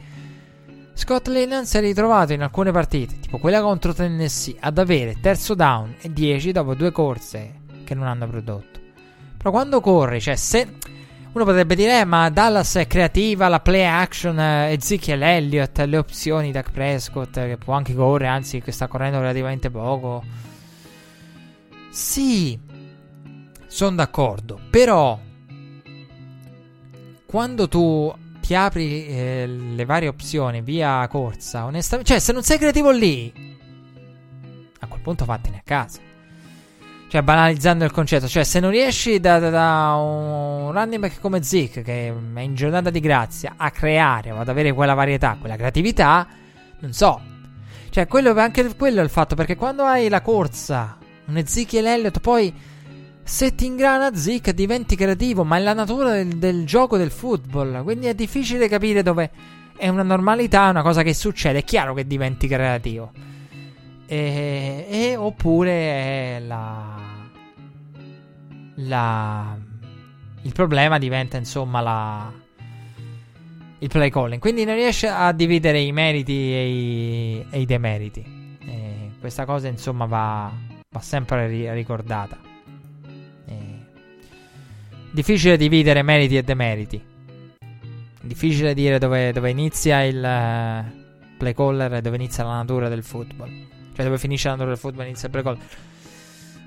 Scott 0.99 1.28
Lennon 1.28 1.66
si 1.66 1.76
è 1.76 1.81
ritrovato 1.81 2.33
in 2.33 2.41
alcune 2.41 2.73
partite, 2.73 3.18
tipo 3.20 3.36
quella 3.36 3.60
contro 3.60 3.92
Tennessee, 3.92 4.57
ad 4.58 4.78
avere 4.78 5.20
terzo 5.20 5.55
down 5.55 5.94
e 6.00 6.10
10 6.10 6.52
dopo 6.52 6.75
due 6.75 6.91
corse 6.91 7.60
che 7.84 7.94
non 7.94 8.07
hanno 8.07 8.26
prodotto. 8.26 8.81
Però 9.36 9.50
quando 9.50 9.83
corre, 9.83 10.20
cioè 10.20 10.36
se 10.36 10.66
uno 11.33 11.44
potrebbe 11.44 11.75
dire, 11.75 12.00
eh, 12.00 12.05
ma 12.07 12.31
Dallas 12.31 12.76
è 12.76 12.86
creativa, 12.86 13.47
la 13.49 13.60
play 13.60 13.84
action, 13.84 14.41
eh, 14.41 14.73
Ezekiel 14.73 15.23
Elliott, 15.23 15.78
le 15.81 15.99
opzioni, 15.99 16.50
Dak 16.50 16.70
Prescott, 16.70 17.34
che 17.34 17.58
può 17.62 17.75
anche 17.75 17.94
correre, 17.94 18.31
anzi 18.31 18.62
che 18.62 18.73
sta 18.73 18.86
correndo 18.86 19.20
relativamente 19.20 19.70
poco. 19.70 20.25
Sì, 21.91 22.58
sono 23.66 23.97
d'accordo, 23.97 24.58
però 24.70 25.20
quando 27.26 27.68
tu 27.68 28.15
ti 28.47 28.55
apri 28.55 29.08
eh, 29.08 29.44
le 29.49 29.84
varie 29.84 30.07
opzioni 30.07 30.60
via 30.60 31.05
corsa, 31.08 31.65
onestamente, 31.65 32.12
cioè 32.12 32.20
se 32.20 32.33
non 32.33 32.44
sei 32.44 32.58
creativo 32.58 32.92
lì, 32.92 33.33
a 34.78 34.86
quel 34.86 35.00
punto 35.00 35.25
vattene 35.25 35.57
a 35.57 35.62
casa. 35.65 35.99
Cioè, 37.08 37.23
banalizzando 37.23 37.84
il 37.84 37.91
concetto, 37.91 38.28
cioè, 38.28 38.44
se 38.44 38.60
non 38.60 38.70
riesci 38.70 39.18
da, 39.18 39.41
da, 39.41 39.50
da 39.50 39.94
un 39.94 40.70
running 40.70 41.00
back 41.00 41.20
come 41.20 41.42
Zeke, 41.42 41.83
che 41.83 42.08
è 42.08 42.41
in 42.41 42.55
giornata 42.55 42.91
di 42.91 43.00
grazia, 43.00 43.55
a 43.57 43.70
creare 43.73 44.31
o 44.31 44.39
ad 44.39 44.49
avere 44.49 44.73
quella 44.73 44.94
varietà, 44.94 45.36
quella 45.41 45.57
creatività, 45.57 46.26
non 46.81 46.92
so. 46.92 47.20
Cioè, 47.91 48.07
quello, 48.07 48.39
anche 48.39 48.76
quello 48.76 49.00
è 49.00 49.05
il 49.05 49.10
fatto, 49.10 49.34
perché 49.34 49.57
quando 49.57 49.83
hai 49.83 50.08
la 50.08 50.20
corsa, 50.20 50.99
un 51.26 51.36
Ezekiel 51.36 51.86
Elliott, 51.86 52.20
poi 52.20 52.55
se 53.26 53.56
ti 53.56 53.66
ingrana 53.66 54.14
Zeke 54.14 54.55
diventi 54.55 54.94
creativo, 54.94 55.42
ma 55.42 55.56
è 55.56 55.60
la 55.60 55.72
natura 55.72 56.12
del, 56.12 56.38
del 56.38 56.64
gioco 56.64 56.96
del 56.96 57.10
football, 57.10 57.82
quindi 57.82 58.06
è 58.06 58.14
difficile 58.14 58.68
capire 58.68 59.02
dove 59.02 59.30
è 59.76 59.88
una 59.88 60.05
normalità, 60.05 60.68
una 60.68 60.82
cosa 60.82 61.02
che 61.02 61.12
succede, 61.12 61.58
è 61.58 61.64
chiaro 61.64 61.92
che 61.92 62.06
diventi 62.06 62.46
creativo. 62.46 63.10
E, 64.06 64.86
e 64.88 65.16
oppure 65.16 66.40
la, 66.46 67.00
la, 68.76 69.58
il 70.42 70.52
problema 70.52 70.98
diventa 70.98 71.36
insomma 71.36 71.80
la, 71.80 72.32
il 73.80 73.88
play 73.88 74.08
calling. 74.08 74.40
Quindi 74.40 74.64
non 74.64 74.76
riesce 74.76 75.08
a 75.08 75.32
dividere 75.32 75.80
i 75.80 75.90
meriti 75.90 76.32
e 76.32 76.68
i, 76.68 77.46
e 77.50 77.60
i 77.60 77.66
demeriti. 77.66 78.56
E 78.64 79.10
questa 79.18 79.44
cosa 79.44 79.66
insomma 79.66 80.05
va, 80.05 80.52
va 80.88 81.00
sempre 81.00 81.48
ri- 81.48 81.72
ricordata. 81.72 82.45
E 85.16 85.20
difficile 85.20 85.56
dividere 85.56 86.02
meriti 86.02 86.36
e 86.36 86.42
demeriti. 86.42 87.02
Difficile 88.20 88.74
dire 88.74 88.98
dove, 88.98 89.32
dove 89.32 89.48
inizia 89.48 90.02
il 90.02 90.18
uh, 90.18 91.36
play 91.38 91.54
caller 91.54 91.94
e 91.94 92.00
dove 92.02 92.16
inizia 92.16 92.44
la 92.44 92.56
natura 92.56 92.90
del 92.90 93.02
football. 93.02 93.48
Cioè 93.94 94.04
dove 94.04 94.18
finisce 94.18 94.48
l'andro 94.48 94.66
del 94.66 94.76
football 94.76 95.06
inizia 95.06 95.28
il 95.28 95.32
pre-call. 95.32 95.56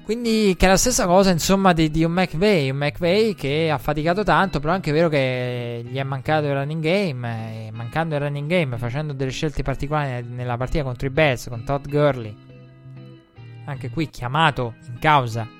Quindi 0.03 0.55
che 0.57 0.65
è 0.65 0.67
la 0.67 0.77
stessa 0.77 1.05
cosa 1.05 1.29
insomma 1.29 1.73
di, 1.73 1.91
di 1.91 2.03
un 2.03 2.11
McVay, 2.11 2.71
un 2.71 2.77
McVay 2.77 3.35
che 3.35 3.69
ha 3.69 3.77
faticato 3.77 4.23
tanto, 4.23 4.59
però 4.59 4.71
è 4.71 4.75
anche 4.77 4.91
vero 4.91 5.09
che 5.09 5.85
gli 5.87 5.97
è 5.97 6.03
mancato 6.03 6.47
il 6.47 6.53
running 6.53 6.81
game, 6.81 7.67
e 7.67 7.71
mancando 7.71 8.15
il 8.15 8.21
running 8.21 8.49
game, 8.49 8.79
facendo 8.79 9.13
delle 9.13 9.29
scelte 9.29 9.61
particolari 9.61 10.25
nella 10.27 10.57
partita 10.57 10.83
contro 10.83 11.05
i 11.05 11.11
Bears 11.11 11.49
con 11.49 11.63
Todd 11.63 11.87
Gurley, 11.87 12.35
anche 13.65 13.91
qui 13.91 14.09
chiamato 14.09 14.73
in 14.87 14.97
causa 14.97 15.57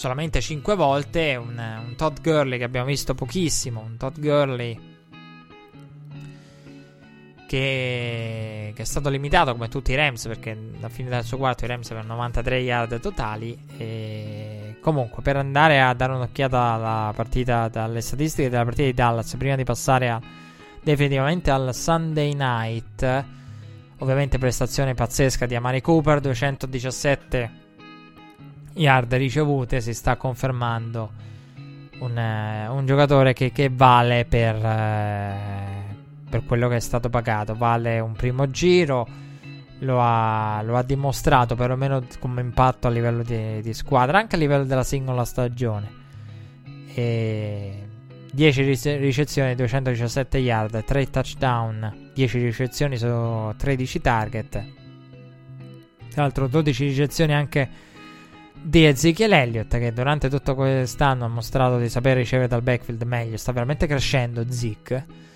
solamente 0.00 0.40
5 0.40 0.76
volte, 0.76 1.36
un, 1.36 1.58
un 1.58 1.94
Todd 1.94 2.22
Gurley 2.22 2.56
che 2.56 2.64
abbiamo 2.64 2.86
visto 2.86 3.14
pochissimo, 3.14 3.82
un 3.82 3.98
Todd 3.98 4.18
Gurley 4.18 4.74
che, 7.46 8.72
che, 8.74 8.82
è 8.82 8.84
stato 8.86 9.10
limitato 9.10 9.52
come 9.52 9.68
tutti 9.68 9.92
i 9.92 9.96
Rams 9.96 10.26
perché 10.26 10.56
alla 10.78 10.88
fine 10.88 11.10
del 11.10 11.22
suo 11.22 11.36
quarto 11.36 11.66
i 11.66 11.68
Rams 11.68 11.90
avevano 11.90 12.14
93 12.14 12.60
yard 12.60 12.98
totali 12.98 13.58
e 13.76 14.76
comunque 14.80 15.20
per 15.20 15.36
andare 15.36 15.82
a 15.82 15.92
dare 15.92 16.14
un'occhiata 16.14 16.58
alla 16.58 17.12
partita 17.14 17.68
dalle 17.68 18.00
statistiche 18.00 18.48
della 18.48 18.64
partita 18.64 18.86
di 18.86 18.94
Dallas 18.94 19.36
prima 19.36 19.56
di 19.56 19.64
passare 19.64 20.08
a, 20.08 20.18
definitivamente 20.80 21.50
al 21.50 21.74
Sunday 21.74 22.32
Night 22.32 23.24
ovviamente 23.98 24.38
prestazione 24.38 24.94
pazzesca 24.94 25.44
di 25.44 25.56
Amari 25.56 25.82
Cooper 25.82 26.20
217 26.20 27.59
yard 28.80 29.14
ricevute 29.14 29.80
si 29.80 29.94
sta 29.94 30.16
confermando 30.16 31.10
un, 32.00 32.16
un 32.70 32.86
giocatore 32.86 33.32
che, 33.32 33.52
che 33.52 33.70
vale 33.72 34.24
per 34.24 34.54
eh, 34.56 35.80
per 36.30 36.44
quello 36.46 36.68
che 36.68 36.76
è 36.76 36.80
stato 36.80 37.10
pagato. 37.10 37.54
Vale 37.54 37.98
un 37.98 38.12
primo 38.12 38.48
giro, 38.48 39.06
lo 39.80 40.00
ha, 40.00 40.62
lo 40.62 40.76
ha 40.76 40.82
dimostrato 40.82 41.56
perlomeno 41.56 42.02
come 42.20 42.40
impatto 42.40 42.86
a 42.86 42.90
livello 42.90 43.22
di, 43.22 43.60
di, 43.60 43.74
squadra, 43.74 44.18
anche 44.18 44.36
a 44.36 44.38
livello 44.38 44.64
della 44.64 44.84
singola 44.84 45.26
stagione. 45.26 45.98
E 46.94 47.88
10 48.32 48.62
ricezioni, 48.62 49.54
217 49.56 50.38
yard, 50.38 50.84
3 50.84 51.10
touchdown, 51.10 52.10
10 52.14 52.38
ricezioni 52.38 52.96
su 52.96 53.52
13 53.56 54.00
target. 54.00 54.64
Tra 56.10 56.22
l'altro 56.22 56.46
12 56.46 56.84
ricezioni 56.84 57.34
anche 57.34 57.68
di 58.62 58.84
Ezekiel 58.84 59.32
Elliott 59.32 59.78
che 59.78 59.92
durante 59.92 60.28
tutto 60.28 60.54
quest'anno 60.54 61.24
ha 61.24 61.28
mostrato 61.28 61.78
di 61.78 61.88
saper 61.88 62.16
ricevere 62.16 62.48
dal 62.48 62.62
backfield 62.62 63.02
meglio, 63.02 63.36
sta 63.36 63.52
veramente 63.52 63.86
crescendo 63.86 64.44
Zeke 64.50 65.28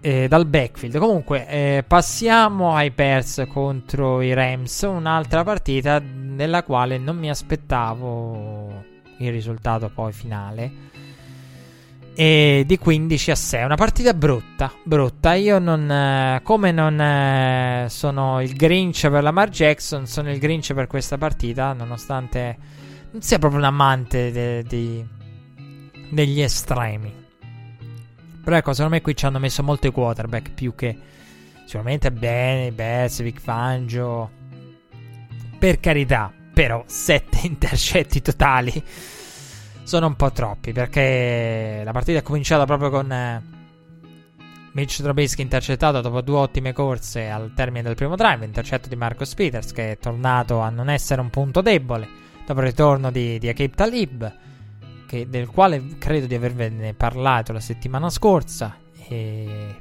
eh, 0.00 0.28
dal 0.28 0.46
backfield. 0.46 0.98
Comunque, 0.98 1.46
eh, 1.48 1.84
passiamo 1.86 2.74
ai 2.74 2.90
Pers 2.90 3.44
contro 3.48 4.20
i 4.20 4.32
Rams. 4.32 4.82
Un'altra 4.82 5.44
partita 5.44 6.00
nella 6.00 6.62
quale 6.62 6.98
non 6.98 7.16
mi 7.16 7.30
aspettavo 7.30 8.84
il 9.18 9.30
risultato 9.30 9.90
poi 9.92 10.12
finale. 10.12 10.72
E 12.20 12.64
di 12.66 12.78
15 12.78 13.30
a 13.30 13.36
6. 13.36 13.62
Una 13.62 13.76
partita 13.76 14.12
brutta. 14.12 14.72
Brutta. 14.82 15.34
Io 15.34 15.60
non. 15.60 15.88
Eh, 15.88 16.40
come 16.42 16.72
non 16.72 17.00
eh, 17.00 17.86
sono 17.88 18.42
il 18.42 18.56
Grinch 18.56 19.08
per 19.08 19.22
Lamar 19.22 19.50
Jackson, 19.50 20.04
sono 20.04 20.28
il 20.28 20.40
Grinch 20.40 20.74
per 20.74 20.88
questa 20.88 21.16
partita. 21.16 21.72
Nonostante 21.74 22.56
non 23.12 23.22
sia 23.22 23.38
proprio 23.38 23.60
un 23.60 23.66
amante 23.66 24.32
de, 24.32 24.64
de, 24.64 25.06
degli 26.10 26.40
estremi. 26.40 27.14
Però 28.42 28.56
ecco, 28.56 28.72
secondo 28.72 28.96
me 28.96 29.00
qui 29.00 29.14
ci 29.14 29.24
hanno 29.24 29.38
messo 29.38 29.62
molto 29.62 29.86
i 29.86 29.92
quarterback 29.92 30.50
più 30.50 30.74
che 30.74 30.98
sicuramente 31.66 32.10
bene, 32.10 32.72
Bears, 32.72 33.22
Vic 33.22 33.38
Fangio. 33.38 34.28
Per 35.56 35.78
carità, 35.78 36.32
però 36.52 36.82
sette 36.84 37.42
intercetti 37.46 38.20
totali 38.20 38.82
sono 39.88 40.06
un 40.06 40.16
po' 40.16 40.30
troppi 40.32 40.72
perché 40.72 41.80
la 41.82 41.92
partita 41.92 42.18
è 42.18 42.22
cominciata 42.22 42.66
proprio 42.66 42.90
con 42.90 43.10
eh, 43.10 43.42
Mitch 44.72 45.00
Trubisky 45.00 45.40
intercettato 45.40 46.02
dopo 46.02 46.20
due 46.20 46.36
ottime 46.36 46.74
corse 46.74 47.30
al 47.30 47.52
termine 47.54 47.84
del 47.84 47.94
primo 47.94 48.14
drive, 48.14 48.44
intercetto 48.44 48.90
di 48.90 48.96
Marcus 48.96 49.32
Peters 49.32 49.72
che 49.72 49.92
è 49.92 49.98
tornato 49.98 50.60
a 50.60 50.68
non 50.68 50.90
essere 50.90 51.22
un 51.22 51.30
punto 51.30 51.62
debole 51.62 52.06
dopo 52.44 52.60
il 52.60 52.66
ritorno 52.66 53.10
di, 53.10 53.38
di 53.38 53.48
Akib 53.48 53.74
Talib 53.74 54.36
che, 55.06 55.26
del 55.26 55.48
quale 55.48 55.82
credo 55.96 56.26
di 56.26 56.34
avervene 56.34 56.92
parlato 56.92 57.54
la 57.54 57.60
settimana 57.60 58.10
scorsa. 58.10 58.76
E 59.08 59.80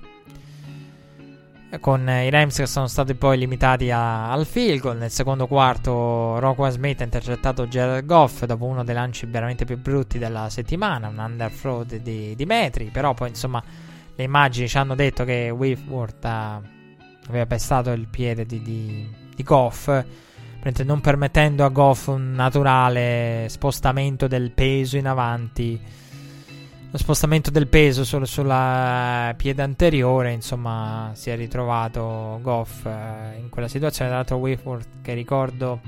con 1.79 2.07
i 2.09 2.29
Rams 2.29 2.57
che 2.57 2.65
sono 2.65 2.87
stati 2.87 3.13
poi 3.15 3.37
limitati 3.37 3.91
a, 3.91 4.31
al 4.31 4.45
field 4.45 4.79
goal. 4.79 4.97
Nel 4.97 5.11
secondo 5.11 5.47
quarto, 5.47 6.39
Rockwell 6.39 6.71
Smith 6.71 7.01
ha 7.01 7.03
intercettato 7.03 7.67
Jared 7.67 8.05
Goff 8.05 8.45
dopo 8.45 8.65
uno 8.65 8.83
dei 8.83 8.95
lanci 8.95 9.25
veramente 9.25 9.65
più 9.65 9.77
brutti 9.77 10.17
della 10.17 10.49
settimana, 10.49 11.07
un 11.07 11.17
underthrow 11.17 11.83
di, 11.83 12.35
di 12.35 12.45
metri. 12.45 12.85
Però 12.85 13.13
poi, 13.13 13.29
insomma, 13.29 13.61
le 14.15 14.23
immagini 14.23 14.67
ci 14.67 14.77
hanno 14.77 14.95
detto 14.95 15.23
che 15.23 15.49
Whitworth 15.49 16.25
aveva 16.25 17.45
pestato 17.45 17.91
il 17.91 18.07
piede 18.07 18.45
di, 18.45 18.61
di, 18.61 19.07
di 19.35 19.43
Goff 19.43 19.89
non 20.83 20.99
permettendo 20.99 21.63
a 21.63 21.69
Goff 21.69 22.07
un 22.07 22.31
naturale 22.33 23.45
spostamento 23.49 24.27
del 24.27 24.51
peso 24.51 24.97
in 24.97 25.07
avanti. 25.07 25.79
Lo 26.89 26.97
spostamento 26.97 27.51
del 27.51 27.67
peso 27.67 28.05
solo 28.05 28.23
sulla 28.23 29.33
piede 29.35 29.61
anteriore, 29.61 30.31
insomma, 30.31 31.11
si 31.15 31.29
è 31.29 31.35
ritrovato 31.35 32.39
Goff 32.41 32.85
eh, 32.85 33.37
in 33.37 33.49
quella 33.49 33.67
situazione. 33.67 34.09
Tra 34.09 34.19
l'altro, 34.19 34.37
Whitworth, 34.37 35.01
che 35.01 35.13
ricordo 35.13 35.81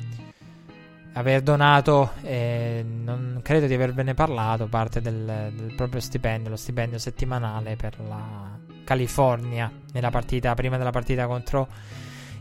aver 1.13 1.41
donato, 1.41 2.11
eh, 2.21 2.83
non 2.85 3.39
credo 3.41 3.65
di 3.65 3.73
avervene 3.73 4.13
parlato, 4.13 4.67
parte 4.67 4.99
del, 4.99 5.51
del 5.55 5.73
proprio 5.73 6.01
stipendio, 6.01 6.49
lo 6.49 6.57
stipendio 6.57 6.97
settimanale 6.97 7.77
per 7.77 7.97
la 8.05 8.57
California 8.83 9.71
nella 9.93 10.09
partita, 10.09 10.53
prima 10.53 10.77
della 10.77 10.91
partita 10.91 11.27
contro 11.27 11.67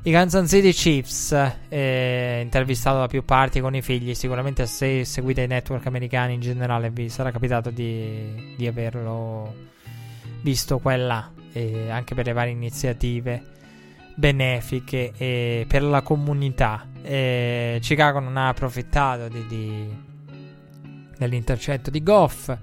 i 0.09 0.11
Kansas 0.11 0.49
City 0.49 0.73
Chiefs, 0.73 1.33
eh, 1.69 2.41
intervistato 2.43 2.99
da 2.99 3.09
più 3.09 3.27
parti 3.27 3.61
con 3.61 3.75
i 3.75 3.83
figli. 3.83 4.15
Sicuramente 4.15 4.65
se 4.65 5.05
seguite 5.05 5.43
i 5.43 5.47
network 5.47 5.85
americani 5.85 6.33
in 6.33 6.41
generale 6.41 6.89
vi 6.89 7.11
sarà 7.11 7.31
capitato 7.31 7.69
di, 7.69 8.55
di 8.57 8.67
averlo 8.67 9.55
visto 10.41 10.78
qua 10.78 10.95
e 10.95 10.97
là, 10.97 11.31
eh, 11.53 11.91
anche 11.91 12.15
per 12.15 12.25
le 12.25 12.33
varie 12.33 12.53
iniziative 12.53 13.57
benefiche 14.15 15.12
e 15.15 15.67
per 15.69 15.83
la 15.83 16.01
comunità. 16.01 16.87
Eh, 17.03 17.78
Chicago 17.83 18.19
non 18.19 18.39
ha 18.39 18.49
approfittato 18.49 19.28
di, 19.28 19.47
di, 19.47 19.95
dell'intercetto 21.19 21.91
di 21.91 22.03
Goff 22.03 22.57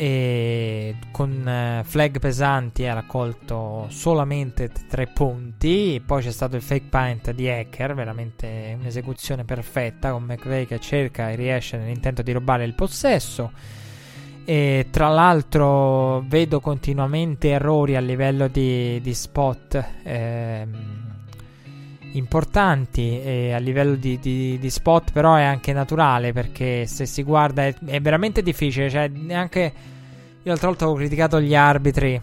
e 0.00 0.94
con 1.10 1.42
uh, 1.44 1.82
flag 1.82 2.20
pesanti 2.20 2.86
ha 2.86 2.94
raccolto 2.94 3.86
solamente 3.88 4.70
tre 4.88 5.08
punti. 5.08 6.00
Poi 6.06 6.22
c'è 6.22 6.30
stato 6.30 6.54
il 6.54 6.62
fake 6.62 6.86
punt 6.88 7.32
di 7.32 7.48
Hacker, 7.48 7.96
veramente 7.96 8.76
un'esecuzione 8.78 9.42
perfetta 9.42 10.12
con 10.12 10.22
McVeigh 10.22 10.68
che 10.68 10.78
cerca 10.78 11.30
e 11.30 11.34
riesce 11.34 11.78
nell'intento 11.78 12.22
di 12.22 12.30
rubare 12.30 12.62
il 12.62 12.74
possesso. 12.74 13.50
E 14.44 14.86
tra 14.88 15.08
l'altro 15.08 16.20
vedo 16.28 16.60
continuamente 16.60 17.48
errori 17.48 17.96
a 17.96 18.00
livello 18.00 18.46
di, 18.46 19.00
di 19.00 19.14
spot 19.14 19.84
ehm, 20.04 20.97
importanti 22.12 23.20
e 23.20 23.52
a 23.52 23.58
livello 23.58 23.94
di, 23.94 24.18
di, 24.18 24.58
di, 24.58 24.70
spot 24.70 25.12
però 25.12 25.34
è 25.34 25.42
anche 25.42 25.72
naturale 25.72 26.32
perché 26.32 26.86
se 26.86 27.06
si 27.06 27.22
guarda 27.22 27.66
è, 27.66 27.74
è 27.84 28.00
veramente 28.00 28.42
difficile 28.42 28.88
cioè 28.88 29.08
neanche 29.08 29.72
io 30.42 30.50
l'altra 30.54 30.68
volta 30.68 30.84
avevo 30.84 30.98
criticato 30.98 31.40
gli 31.40 31.54
arbitri 31.54 32.20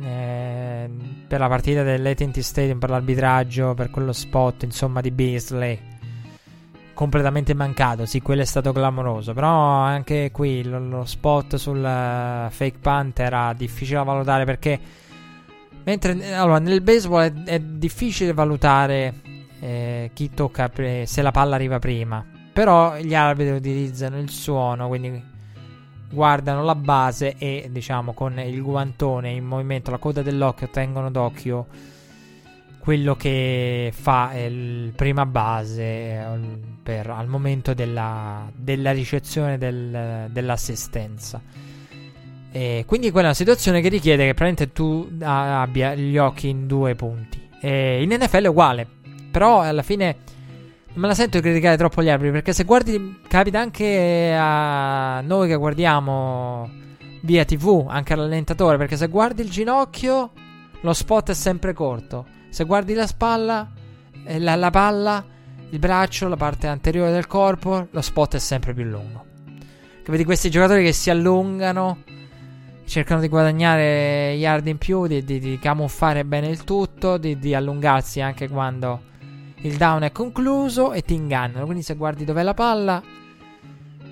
eh, 0.00 0.90
per 1.28 1.38
la 1.38 1.48
partita 1.48 1.82
dell'AT&T 1.82 2.38
Stadium 2.40 2.78
per 2.78 2.90
l'arbitraggio 2.90 3.74
per 3.74 3.90
quello 3.90 4.12
spot 4.12 4.64
insomma 4.64 5.00
di 5.00 5.10
Beasley. 5.10 5.90
Completamente 6.94 7.54
mancato 7.54 8.04
sì 8.06 8.20
quello 8.20 8.42
è 8.42 8.44
stato 8.44 8.72
clamoroso 8.72 9.32
però 9.32 9.48
anche 9.48 10.30
qui 10.30 10.62
lo, 10.62 10.78
lo 10.78 11.04
spot 11.04 11.56
sul 11.56 11.78
uh, 11.78 12.50
fake 12.50 12.78
punt 12.80 13.18
era 13.18 13.52
difficile 13.54 13.98
da 13.98 14.04
valutare 14.04 14.44
perché 14.44 14.80
Mentre 15.84 16.34
allora, 16.34 16.58
nel 16.58 16.80
baseball 16.80 17.22
è, 17.22 17.32
è 17.44 17.58
difficile 17.58 18.32
valutare 18.32 19.14
eh, 19.60 20.10
chi 20.12 20.30
tocca 20.32 20.70
se 21.04 21.22
la 21.22 21.30
palla 21.30 21.54
arriva 21.54 21.78
prima. 21.78 22.24
Però 22.52 22.96
gli 22.98 23.14
arbitri 23.14 23.54
utilizzano 23.54 24.18
il 24.18 24.30
suono, 24.30 24.88
quindi 24.88 25.30
guardano 26.10 26.62
la 26.62 26.74
base 26.74 27.36
e 27.38 27.68
diciamo 27.70 28.12
con 28.12 28.38
il 28.38 28.60
guantone 28.60 29.30
in 29.30 29.44
movimento, 29.44 29.90
la 29.90 29.96
coda 29.96 30.20
dell'occhio, 30.20 30.68
tengono 30.68 31.10
d'occhio 31.10 31.66
quello 32.78 33.14
che 33.14 33.92
fa 33.94 34.32
il 34.34 34.92
prima 34.96 35.24
base 35.24 35.82
eh, 35.82 36.24
per, 36.82 37.08
al 37.08 37.28
momento 37.28 37.74
della, 37.74 38.50
della 38.54 38.90
ricezione 38.90 39.56
del, 39.56 40.28
dell'assistenza. 40.30 41.40
E 42.52 42.84
quindi 42.86 43.10
quella 43.10 43.28
è 43.28 43.30
una 43.30 43.36
situazione 43.36 43.80
che 43.80 43.88
richiede 43.88 44.26
che 44.26 44.34
praticamente 44.34 44.72
tu 44.72 45.10
abbia 45.22 45.94
gli 45.94 46.18
occhi 46.18 46.48
in 46.50 46.66
due 46.66 46.94
punti. 46.94 47.48
E 47.60 48.02
in 48.02 48.10
NFL 48.12 48.44
è 48.44 48.48
uguale, 48.48 48.86
però 49.30 49.62
alla 49.62 49.82
fine 49.82 50.16
non 50.88 51.00
me 51.00 51.06
la 51.08 51.14
sento 51.14 51.38
di 51.38 51.42
criticare 51.42 51.78
troppo 51.78 52.02
gli 52.02 52.10
arbitri 52.10 52.32
perché 52.32 52.52
se 52.52 52.64
guardi 52.64 53.20
capita 53.26 53.58
anche 53.58 54.36
a 54.38 55.22
noi 55.22 55.48
che 55.48 55.56
guardiamo 55.56 56.70
via 57.22 57.44
TV, 57.46 57.86
anche 57.88 58.12
all'allentatore, 58.12 58.76
perché 58.76 58.96
se 58.96 59.08
guardi 59.08 59.42
il 59.42 59.50
ginocchio 59.50 60.32
lo 60.82 60.92
spot 60.92 61.30
è 61.30 61.34
sempre 61.34 61.72
corto. 61.72 62.26
Se 62.50 62.64
guardi 62.64 62.92
la 62.92 63.06
spalla, 63.06 63.70
eh, 64.26 64.38
la, 64.38 64.56
la 64.56 64.70
palla, 64.70 65.24
il 65.70 65.78
braccio, 65.78 66.28
la 66.28 66.36
parte 66.36 66.66
anteriore 66.66 67.12
del 67.12 67.26
corpo, 67.26 67.88
lo 67.90 68.00
spot 68.02 68.34
è 68.34 68.38
sempre 68.38 68.74
più 68.74 68.84
lungo. 68.84 69.24
Vedi 70.04 70.24
questi 70.24 70.50
giocatori 70.50 70.84
che 70.84 70.92
si 70.92 71.08
allungano 71.08 72.02
cercano 72.92 73.22
di 73.22 73.28
guadagnare 73.28 74.34
yard 74.34 74.66
in 74.66 74.76
più, 74.76 75.06
di, 75.06 75.24
di, 75.24 75.38
di 75.38 75.58
camuffare 75.58 76.26
bene 76.26 76.48
il 76.48 76.62
tutto, 76.62 77.16
di, 77.16 77.38
di, 77.38 77.54
allungarsi 77.54 78.20
anche 78.20 78.50
quando 78.50 79.00
il 79.62 79.78
down 79.78 80.02
è 80.02 80.12
concluso 80.12 80.92
e 80.92 81.00
ti 81.00 81.14
ingannano. 81.14 81.64
Quindi 81.64 81.82
se 81.82 81.94
guardi 81.94 82.26
dov'è 82.26 82.42
la 82.42 82.52
palla, 82.52 83.02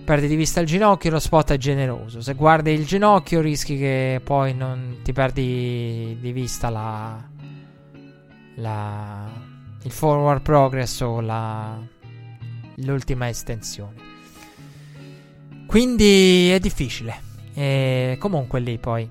perdi 0.03 0.29
di 0.29 0.35
vista 0.35 0.61
il 0.61 0.67
ginocchio, 0.67 1.11
lo 1.11 1.19
spot 1.19 1.53
è 1.53 1.59
generoso. 1.59 2.23
Se 2.23 2.33
guardi 2.33 2.71
il 2.71 2.87
ginocchio 2.87 3.43
rischi 3.43 3.77
che 3.77 4.19
poi 4.25 4.55
non 4.55 5.01
ti 5.03 5.13
perdi 5.13 6.17
di 6.19 6.33
vista 6.33 6.71
la, 6.71 7.23
la, 8.55 9.31
il 9.83 9.91
forward 9.91 10.41
progress 10.41 11.01
o 11.03 11.21
la, 11.21 11.79
l'ultima 12.77 13.29
estensione. 13.29 14.09
Quindi 15.67 16.49
è 16.49 16.59
difficile. 16.59 17.29
E 17.61 18.17
comunque 18.19 18.59
lì 18.59 18.79
poi 18.79 19.07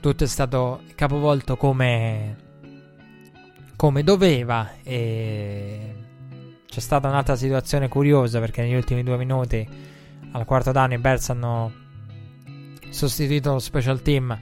tutto 0.00 0.24
è 0.24 0.26
stato 0.26 0.82
capovolto 0.96 1.56
come, 1.56 2.36
come 3.76 4.02
doveva. 4.02 4.72
E 4.82 5.94
c'è 6.66 6.80
stata 6.80 7.06
un'altra 7.06 7.36
situazione 7.36 7.86
curiosa 7.86 8.40
perché 8.40 8.62
negli 8.62 8.74
ultimi 8.74 9.04
due 9.04 9.16
minuti 9.18 9.64
al 10.32 10.44
quarto 10.44 10.72
danno 10.72 10.94
i 10.94 10.98
Bears 10.98 11.30
hanno 11.30 11.72
sostituito 12.90 13.52
lo 13.52 13.60
special 13.60 14.02
team 14.02 14.36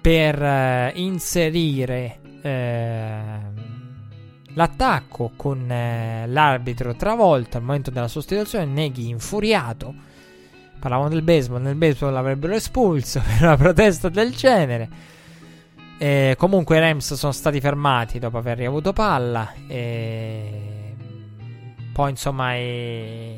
per 0.00 0.40
eh, 0.40 0.92
inserire 0.94 2.20
eh, 2.40 3.18
l'attacco 4.52 5.32
con 5.34 5.68
eh, 5.68 6.28
l'arbitro 6.28 6.94
travolto 6.94 7.56
al 7.56 7.64
momento 7.64 7.90
della 7.90 8.06
sostituzione. 8.06 8.64
Neghi 8.64 9.08
infuriato 9.08 10.12
Parlavamo 10.84 11.08
del 11.08 11.22
baseball, 11.22 11.62
nel 11.62 11.76
baseball 11.76 12.12
l'avrebbero 12.12 12.52
espulso 12.52 13.18
per 13.24 13.40
una 13.40 13.56
protesta 13.56 14.10
del 14.10 14.34
genere. 14.34 14.88
E 15.96 16.34
comunque 16.36 16.76
i 16.76 16.80
Rams 16.80 17.14
sono 17.14 17.32
stati 17.32 17.58
fermati 17.58 18.18
dopo 18.18 18.36
aver 18.36 18.58
riavuto 18.58 18.92
palla. 18.92 19.50
E 19.66 20.94
poi 21.90 22.10
insomma 22.10 22.54
i... 22.56 23.34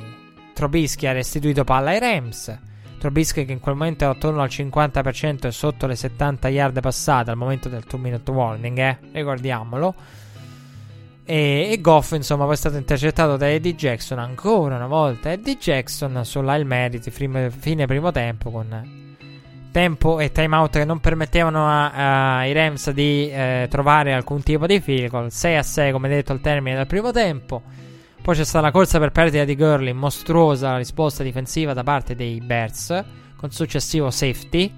Trobischi 0.54 1.06
ha 1.06 1.12
restituito 1.12 1.62
palla 1.62 1.90
ai 1.90 2.00
Rams. 2.00 2.58
Trobischi 2.98 3.44
che 3.44 3.52
in 3.52 3.60
quel 3.60 3.76
momento 3.76 4.02
è 4.02 4.08
attorno 4.08 4.42
al 4.42 4.48
50% 4.48 5.46
e 5.46 5.52
sotto 5.52 5.86
le 5.86 5.94
70 5.94 6.48
yard 6.48 6.80
passate 6.80 7.30
al 7.30 7.36
momento 7.36 7.68
del 7.68 7.84
2 7.88 7.96
minute 8.00 8.28
warning, 8.28 8.76
eh? 8.78 8.98
ricordiamolo. 9.12 9.94
E, 11.28 11.68
e 11.72 11.80
Goff, 11.80 12.12
insomma, 12.12 12.44
poi 12.44 12.54
è 12.54 12.56
stato 12.56 12.76
intercettato 12.76 13.36
da 13.36 13.50
Eddie 13.50 13.74
Jackson 13.74 14.20
ancora 14.20 14.76
una 14.76 14.86
volta. 14.86 15.32
Eddie 15.32 15.56
Jackson 15.56 16.24
sulla 16.24 16.54
il 16.54 16.64
meriti, 16.64 17.10
fine, 17.10 17.50
fine 17.50 17.86
primo 17.86 18.12
tempo, 18.12 18.52
con 18.52 19.04
tempo 19.72 20.20
e 20.20 20.30
timeout 20.32 20.78
che 20.78 20.84
non 20.84 21.00
permettevano 21.00 21.68
ai 21.68 22.52
Rams 22.52 22.90
di 22.92 23.28
eh, 23.28 23.66
trovare 23.68 24.14
alcun 24.14 24.42
tipo 24.42 24.66
di 24.66 24.80
field 24.80 25.10
goal. 25.10 25.30
6 25.32 25.56
a 25.56 25.62
6, 25.62 25.92
come 25.92 26.08
detto, 26.08 26.30
al 26.30 26.40
termine 26.40 26.76
del 26.76 26.86
primo 26.86 27.10
tempo. 27.10 27.60
Poi 28.22 28.34
c'è 28.34 28.44
stata 28.44 28.64
la 28.64 28.70
corsa 28.70 28.98
per 29.00 29.10
perdita 29.10 29.44
di 29.44 29.56
Gurley, 29.56 29.92
mostruosa 29.92 30.76
risposta 30.76 31.22
difensiva 31.24 31.74
da 31.74 31.82
parte 31.82 32.14
dei 32.14 32.40
Bears, 32.40 33.04
con 33.36 33.50
successivo 33.50 34.10
safety. 34.10 34.72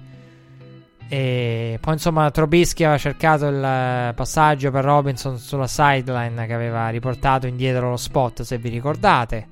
E 1.11 1.79
poi 1.81 1.93
insomma 1.93 2.29
Trobischi 2.29 2.83
aveva 2.83 2.99
cercato 2.99 3.47
il 3.47 4.13
passaggio 4.13 4.69
per 4.69 4.83
Robinson 4.83 5.39
sulla 5.39 5.65
sideline 5.65 6.45
che 6.45 6.53
aveva 6.53 6.87
riportato 6.89 7.47
indietro 7.47 7.89
lo 7.89 7.97
spot 7.97 8.43
se 8.43 8.59
vi 8.59 8.69
ricordate 8.69 9.47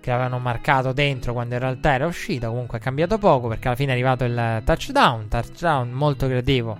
che 0.00 0.10
avevano 0.12 0.38
marcato 0.38 0.92
dentro 0.92 1.32
quando 1.32 1.54
in 1.54 1.60
realtà 1.60 1.94
era 1.94 2.06
uscito. 2.06 2.48
Comunque 2.48 2.78
è 2.78 2.80
cambiato 2.80 3.16
poco 3.16 3.48
perché 3.48 3.68
alla 3.68 3.76
fine 3.76 3.90
è 3.90 3.94
arrivato 3.94 4.24
il 4.24 4.62
touchdown. 4.64 5.28
Touchdown 5.28 5.90
molto 5.90 6.26
creativo 6.26 6.78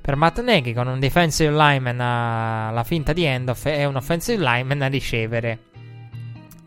per 0.00 0.14
Matt 0.14 0.40
Nagy 0.40 0.72
con 0.72 0.86
un 0.86 1.00
defensive 1.00 1.50
lineman 1.50 2.00
alla 2.00 2.84
finta 2.84 3.12
di 3.12 3.26
handoff 3.26 3.66
e 3.66 3.84
un 3.84 3.96
offensive 3.96 4.40
lineman 4.40 4.82
a 4.82 4.86
ricevere 4.86 5.58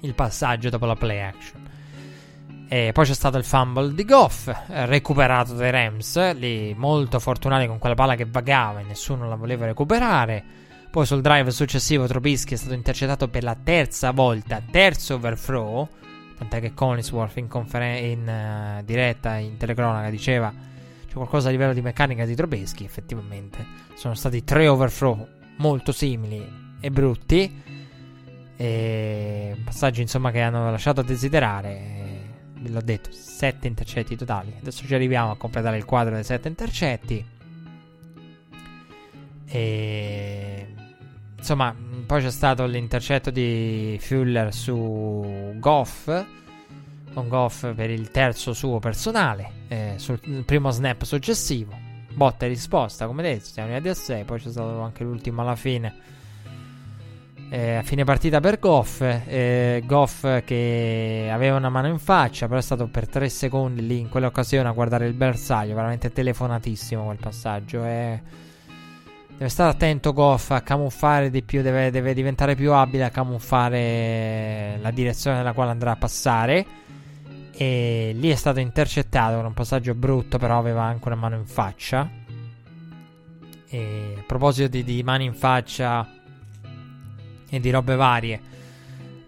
il 0.01 0.13
passaggio 0.13 0.69
dopo 0.69 0.85
la 0.85 0.95
play 0.95 1.21
action 1.21 1.58
e 2.71 2.91
poi 2.93 3.03
c'è 3.03 3.15
stato 3.15 3.39
il 3.39 3.43
fumble 3.43 3.95
di 3.95 4.05
Goff, 4.05 4.47
recuperato 4.67 5.55
dai 5.55 5.71
Rams, 5.71 6.33
lì 6.35 6.75
molto 6.75 7.19
fortunati 7.19 7.65
con 7.65 7.79
quella 7.79 7.95
palla 7.95 8.13
che 8.13 8.25
vagava 8.25 8.79
e 8.79 8.83
nessuno 8.83 9.27
la 9.27 9.33
voleva 9.33 9.65
recuperare. 9.65 10.43
Poi 10.91 11.03
sul 11.03 11.21
drive 11.21 11.49
successivo 11.49 12.05
Trubisky 12.05 12.53
è 12.53 12.57
stato 12.57 12.75
intercettato 12.75 13.27
per 13.27 13.41
la 13.41 13.55
terza 13.55 14.11
volta, 14.11 14.61
terzo 14.69 15.15
overthrow, 15.15 15.87
tant'è 16.37 16.61
che 16.61 16.75
Collinsworth 16.75 17.37
in, 17.37 17.47
conferen- 17.47 18.03
in 18.03 18.79
uh, 18.79 18.83
diretta, 18.83 19.37
in 19.37 19.57
telecronaca, 19.57 20.11
diceva 20.11 20.53
c'è 21.07 21.13
qualcosa 21.13 21.47
a 21.47 21.51
livello 21.51 21.73
di 21.73 21.81
meccanica 21.81 22.23
di 22.23 22.35
Trubisky, 22.35 22.85
effettivamente. 22.85 23.65
Sono 23.95 24.13
stati 24.13 24.43
tre 24.43 24.67
overthrow 24.67 25.27
molto 25.57 25.91
simili 25.91 26.77
e 26.79 26.91
brutti, 26.91 27.63
e 28.55 29.57
passaggi 29.63 30.01
insomma 30.01 30.29
che 30.29 30.41
hanno 30.41 30.69
lasciato 30.69 30.99
a 30.99 31.03
desiderare 31.03 32.08
l'ho 32.67 32.81
detto, 32.81 33.11
7 33.11 33.67
intercetti 33.67 34.15
totali. 34.15 34.53
Adesso 34.59 34.85
ci 34.85 34.93
arriviamo 34.93 35.31
a 35.31 35.37
completare 35.37 35.77
il 35.77 35.85
quadro 35.85 36.15
dei 36.15 36.23
7 36.23 36.47
intercetti. 36.47 37.25
E 39.45 40.67
insomma, 41.37 41.75
poi 42.05 42.21
c'è 42.21 42.31
stato 42.31 42.65
l'intercetto 42.65 43.31
di 43.31 43.97
Fuller 43.99 44.53
su 44.53 45.53
Goff. 45.55 46.25
Con 47.13 47.27
Goff 47.27 47.73
per 47.73 47.89
il 47.89 48.11
terzo 48.11 48.53
suo 48.53 48.79
personale. 48.79 49.51
Eh, 49.67 49.93
sul 49.97 50.19
primo 50.45 50.69
snap 50.71 51.03
successivo. 51.03 51.77
Botta 52.13 52.45
e 52.45 52.49
risposta, 52.49 53.05
come 53.07 53.23
detto, 53.23 53.45
siamo 53.45 53.69
arrivati 53.69 53.89
a 53.89 53.93
6. 53.93 54.23
Poi 54.25 54.39
c'è 54.39 54.49
stato 54.49 54.81
anche 54.81 55.03
l'ultimo 55.03 55.41
alla 55.41 55.55
fine. 55.55 56.17
Eh, 57.51 57.75
a 57.75 57.81
fine 57.83 58.03
partita 58.03 58.39
per 58.39 58.59
Goff. 58.59 59.01
Eh, 59.01 59.83
Goff 59.85 60.43
che 60.43 61.29
aveva 61.31 61.57
una 61.57 61.69
mano 61.69 61.87
in 61.87 61.99
faccia, 61.99 62.47
però 62.47 62.59
è 62.59 62.63
stato 62.63 62.87
per 62.87 63.07
3 63.07 63.27
secondi 63.29 63.85
lì 63.85 63.99
in 63.99 64.09
quell'occasione 64.09 64.67
a 64.67 64.71
guardare 64.71 65.07
il 65.07 65.13
bersaglio. 65.13 65.75
Veramente 65.75 66.11
telefonatissimo 66.11 67.05
quel 67.05 67.17
passaggio. 67.17 67.83
Eh 67.83 68.47
Deve 69.39 69.51
stare 69.51 69.71
attento 69.71 70.11
Goff 70.11 70.51
a 70.51 70.59
camuffare 70.59 71.29
di 71.29 71.43
più, 71.43 71.61
deve, 71.61 71.91
deve, 71.91 72.13
diventare 72.13 72.55
più 72.55 72.73
abile 72.73 73.05
a 73.05 73.09
camuffare 73.09 74.77
la 74.81 74.91
direzione 74.91 75.37
nella 75.37 75.53
quale 75.53 75.71
andrà 75.71 75.91
a 75.91 75.95
passare. 75.95 76.65
E 77.53 78.11
lì 78.15 78.31
è 78.31 78.35
stato 78.35 78.59
intercettato 78.59 79.37
con 79.37 79.45
un 79.45 79.53
passaggio 79.53 79.95
brutto, 79.95 80.37
però 80.37 80.57
aveva 80.57 80.83
anche 80.83 81.07
una 81.07 81.15
mano 81.15 81.37
in 81.37 81.45
faccia. 81.45 82.09
E 83.69 84.15
a 84.17 84.23
proposito 84.27 84.67
di, 84.67 84.83
di 84.83 85.01
mani 85.03 85.23
in 85.23 85.33
faccia 85.33 86.18
e 87.49 87.59
di 87.59 87.69
robe 87.69 87.95
varie, 87.95 88.41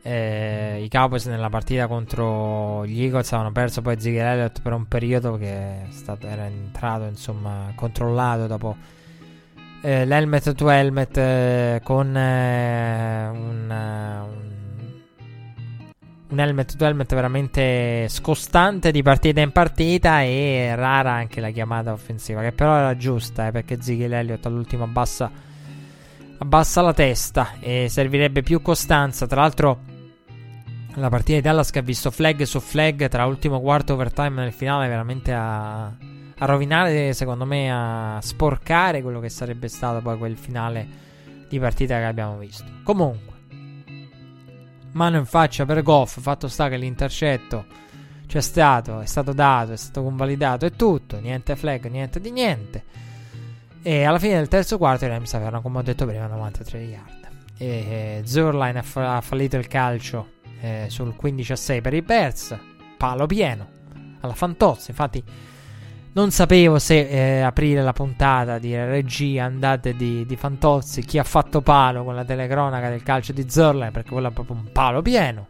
eh, 0.03 0.82
i 0.83 0.90
Cowboys 0.90 1.25
nella 1.25 1.50
partita 1.50 1.88
contro 1.88 2.85
gli 2.85 3.03
Eagles 3.03 3.32
avevano 3.33 3.53
perso 3.53 3.82
poi 3.82 4.00
Ziggy 4.00 4.17
Elliott 4.17 4.61
per 4.61 4.74
un 4.74 4.88
periodo 4.88 5.38
che 5.38 5.85
stato, 5.90 6.27
era 6.27 6.45
entrato, 6.45 7.06
insomma, 7.06 7.72
controllato 7.75 8.48
dopo 8.48 8.75
eh, 9.82 10.06
l'helmet 10.06 10.53
to 10.53 10.69
helmet 10.69 11.17
eh, 11.17 11.82
con 11.83 12.16
eh, 12.16 13.27
un, 13.30 13.66
un, 13.69 14.24
un, 16.30 16.40
helmet 16.40 16.75
to 16.75 16.85
helmet 16.85 17.14
veramente 17.14 18.08
scostante 18.08 18.91
di 18.91 19.01
partita 19.01 19.41
in 19.41 19.51
partita 19.51 20.22
e 20.22 20.75
rara 20.75 21.14
anche 21.14 21.41
la 21.41 21.50
chiamata 21.50 21.91
offensiva 21.91 22.41
che 22.41 22.51
però 22.51 22.75
era 22.75 22.95
giusta 22.95 23.48
eh, 23.48 23.51
perché 23.51 23.82
Ziggy 23.82 24.03
Elliott 24.03 24.45
all'ultimo 24.45 24.83
abbassa, 24.83 25.32
abbassa 26.42 26.82
la 26.82 26.94
testa 26.94 27.60
e 27.60 27.88
servirebbe 27.90 28.42
più 28.42 28.61
costanza 28.61 29.28
tra 29.28 29.42
l'altro 29.42 29.80
la 30.95 31.10
partita 31.10 31.38
di 31.38 31.42
Dallas 31.42 31.70
che 31.70 31.80
ha 31.80 31.84
visto 31.84 32.11
flag 32.11 32.44
su 32.44 32.60
flag 32.60 33.08
tra 33.08 33.26
ultimo 33.26 33.61
quarto 33.61 33.94
overtime 33.94 34.42
nel 34.42 34.52
finale 34.52 34.88
veramente 34.88 35.34
a 35.34 36.10
a 36.42 36.45
rovinare, 36.45 37.14
secondo 37.14 37.45
me, 37.45 37.72
a 37.72 38.20
sporcare 38.20 39.03
quello 39.03 39.20
che 39.20 39.30
sarebbe 39.30 39.68
stato 39.68 40.02
poi 40.02 40.18
quel 40.18 40.36
finale 40.36 40.88
di 41.48 41.60
partita 41.60 41.98
che 41.98 42.06
abbiamo 42.06 42.38
visto. 42.40 42.66
Comunque, 42.84 43.34
mano 44.94 45.18
in 45.18 45.26
faccia 45.26 45.66
per 45.66 45.84
Goff, 45.84 46.20
fatto 46.20 46.48
sta 46.48 46.68
che 46.68 46.78
l'intercetto 46.78 47.66
c'è 48.26 48.42
stato, 48.42 49.02
è 49.02 49.06
stato 49.06 49.34
dato, 49.34 49.74
è 49.74 49.78
stato 49.78 50.02
convalidato 50.02 50.66
e 50.66 50.72
tutto, 50.72 51.20
niente 51.20 51.56
flag, 51.56 51.86
niente 51.90 52.20
di 52.20 52.32
niente. 52.32 52.84
E 53.84 54.03
alla 54.03 54.19
fine 54.19 54.35
del 54.35 54.48
terzo 54.48 54.77
quarto 54.77 55.06
i 55.06 55.08
Rams 55.08 55.34
avevano, 55.34 55.61
come 55.61 55.80
ho 55.80 55.82
detto 55.82 56.06
prima, 56.06 56.27
93 56.27 56.80
yard. 56.80 57.30
E 57.58 57.68
eh, 57.68 58.22
Zurline 58.26 58.80
ha, 58.80 58.84
fa- 58.84 59.18
ha, 59.18 59.22
fallito 59.22 59.58
il 59.58 59.68
calcio 59.68 60.34
eh, 60.60 60.85
sul 60.90 61.16
15 61.16 61.51
a 61.51 61.56
6 61.56 61.82
per 61.82 61.93
i 61.93 62.01
Bears, 62.01 62.58
palo 62.98 63.26
pieno, 63.26 63.68
alla 64.19 64.34
Fantozzi, 64.34 64.92
infatti 64.92 65.24
non 66.14 66.30
sapevo 66.30 66.77
se 66.77 67.08
eh, 67.08 67.40
aprire 67.40 67.82
la 67.82 67.93
puntata, 67.93 68.60
dire 68.60 68.85
regia, 68.85 69.45
andate 69.45 69.95
di, 69.95 70.26
di, 70.26 70.35
Fantozzi, 70.35 71.03
chi 71.03 71.18
ha 71.18 71.24
fatto 71.24 71.61
palo 71.61 72.03
con 72.03 72.16
la 72.16 72.26
telecronaca 72.26 72.90
del 72.90 73.01
calcio 73.01 73.32
di 73.32 73.50
Zorla, 73.50 73.92
perché 73.92 74.11
quello 74.11 74.27
è 74.27 74.32
proprio 74.32 74.58
un 74.58 74.72
palo 74.72 75.01
pieno, 75.01 75.48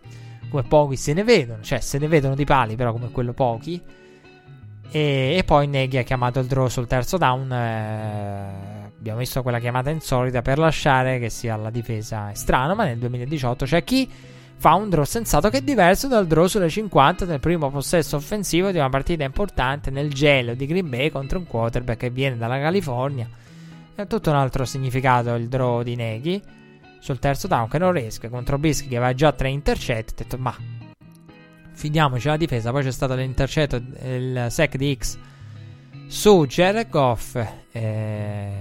come 0.50 0.64
pochi 0.64 0.96
se 0.96 1.14
ne 1.14 1.24
vedono, 1.24 1.64
cioè 1.64 1.80
se 1.80 1.98
ne 1.98 2.08
vedono 2.08 2.36
di 2.36 2.46
pali, 2.46 2.76
però 2.76 2.92
come 2.92 3.10
quello 3.10 3.34
pochi. 3.34 3.82
E, 4.92 5.36
e 5.38 5.44
poi 5.46 5.68
Neghi 5.68 5.98
ha 5.98 6.04
chiamato 6.04 6.40
il 6.40 6.48
draw 6.48 6.68
sul 6.68 6.86
terzo 6.86 7.18
down. 7.18 7.52
Eh, 7.52 8.92
abbiamo 8.98 9.20
visto 9.20 9.42
quella 9.42 9.60
chiamata 9.60 9.90
insolita 9.90 10.42
per 10.42 10.58
lasciare 10.58 11.18
che 11.18 11.30
sia 11.30 11.56
la 11.56 11.70
difesa 11.70 12.30
è 12.30 12.34
strano, 12.34 12.76
ma 12.76 12.84
nel 12.84 12.98
2018 12.98 13.66
c'è 13.66 13.84
chi 13.84 14.10
fa 14.62 14.76
un 14.76 14.90
draw 14.90 15.06
sensato 15.06 15.50
che 15.50 15.58
è 15.58 15.62
diverso 15.62 16.08
dal 16.08 16.28
draw 16.28 16.46
sulle 16.46 16.70
50 16.70 17.26
del 17.26 17.40
primo 17.40 17.72
possesso 17.72 18.18
offensivo 18.18 18.70
di 18.70 18.78
una 18.78 18.90
partita 18.90 19.24
importante 19.24 19.90
nel 19.90 20.14
gelo 20.14 20.54
di 20.54 20.68
Green 20.68 20.88
Bay 20.88 21.10
contro 21.10 21.40
un 21.40 21.48
quarterback 21.48 21.98
che 21.98 22.10
viene 22.10 22.38
dalla 22.38 22.60
California. 22.60 23.28
È 23.96 24.06
tutto 24.06 24.30
un 24.30 24.36
altro 24.36 24.66
significato 24.66 25.34
il 25.36 25.48
draw 25.48 25.82
di 25.82 25.96
Neghi 25.96 26.42
sul 27.00 27.18
terzo 27.18 27.48
down 27.48 27.68
che 27.70 27.80
non 27.80 27.92
riesce 27.94 28.30
contro 28.30 28.60
Bischi 28.60 28.88
che 28.88 28.98
aveva 28.98 29.14
già 29.14 29.32
tre 29.32 29.50
intercetti. 29.50 30.14
Ho 30.14 30.16
detto 30.18 30.38
ma 30.38 30.56
fidiamoci 31.82 32.28
alla 32.28 32.38
difesa. 32.38 32.70
Poi 32.70 32.84
c'è 32.84 32.92
stato 32.92 33.16
l'intercetto, 33.16 33.82
il 34.04 34.46
sec 34.50 34.76
di 34.76 34.96
X 34.96 35.18
su 36.06 36.46
Jared 36.46 36.90
Goff. 36.90 37.36
Eh, 37.72 38.52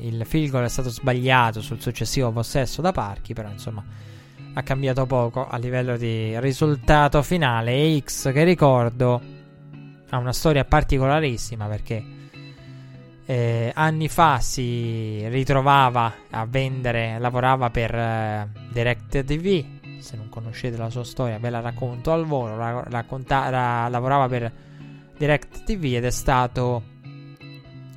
il 0.00 0.22
field 0.26 0.50
goal 0.50 0.64
è 0.64 0.68
stato 0.68 0.90
sbagliato 0.90 1.62
sul 1.62 1.80
successivo 1.80 2.30
possesso 2.32 2.82
da 2.82 2.92
Parchi, 2.92 3.32
però 3.32 3.48
insomma 3.48 3.82
ha 4.52 4.62
cambiato 4.62 5.06
poco 5.06 5.48
a 5.48 5.56
livello 5.56 5.96
di 5.96 6.38
risultato 6.38 7.22
finale. 7.22 7.72
E 7.72 8.02
X, 8.04 8.30
che 8.30 8.44
ricordo, 8.44 9.22
ha 10.10 10.18
una 10.18 10.34
storia 10.34 10.66
particolarissima 10.66 11.64
perché 11.66 12.04
eh, 13.24 13.72
anni 13.74 14.08
fa 14.08 14.38
si 14.40 15.26
ritrovava 15.28 16.12
a 16.28 16.44
vendere, 16.44 17.18
lavorava 17.18 17.70
per 17.70 17.94
eh, 17.94 18.48
Direct 18.70 19.24
TV. 19.24 19.64
Se 20.06 20.16
non 20.16 20.28
conoscete 20.28 20.76
la 20.76 20.88
sua 20.88 21.02
storia, 21.02 21.36
ve 21.40 21.50
la 21.50 21.58
racconto 21.58 22.12
al 22.12 22.26
volo. 22.26 22.56
La, 22.56 22.84
racconta, 22.86 23.48
ra, 23.48 23.88
lavorava 23.88 24.28
per 24.28 24.52
Direct 25.18 25.64
TV 25.64 25.94
ed 25.96 26.04
è 26.04 26.10
stato 26.10 26.80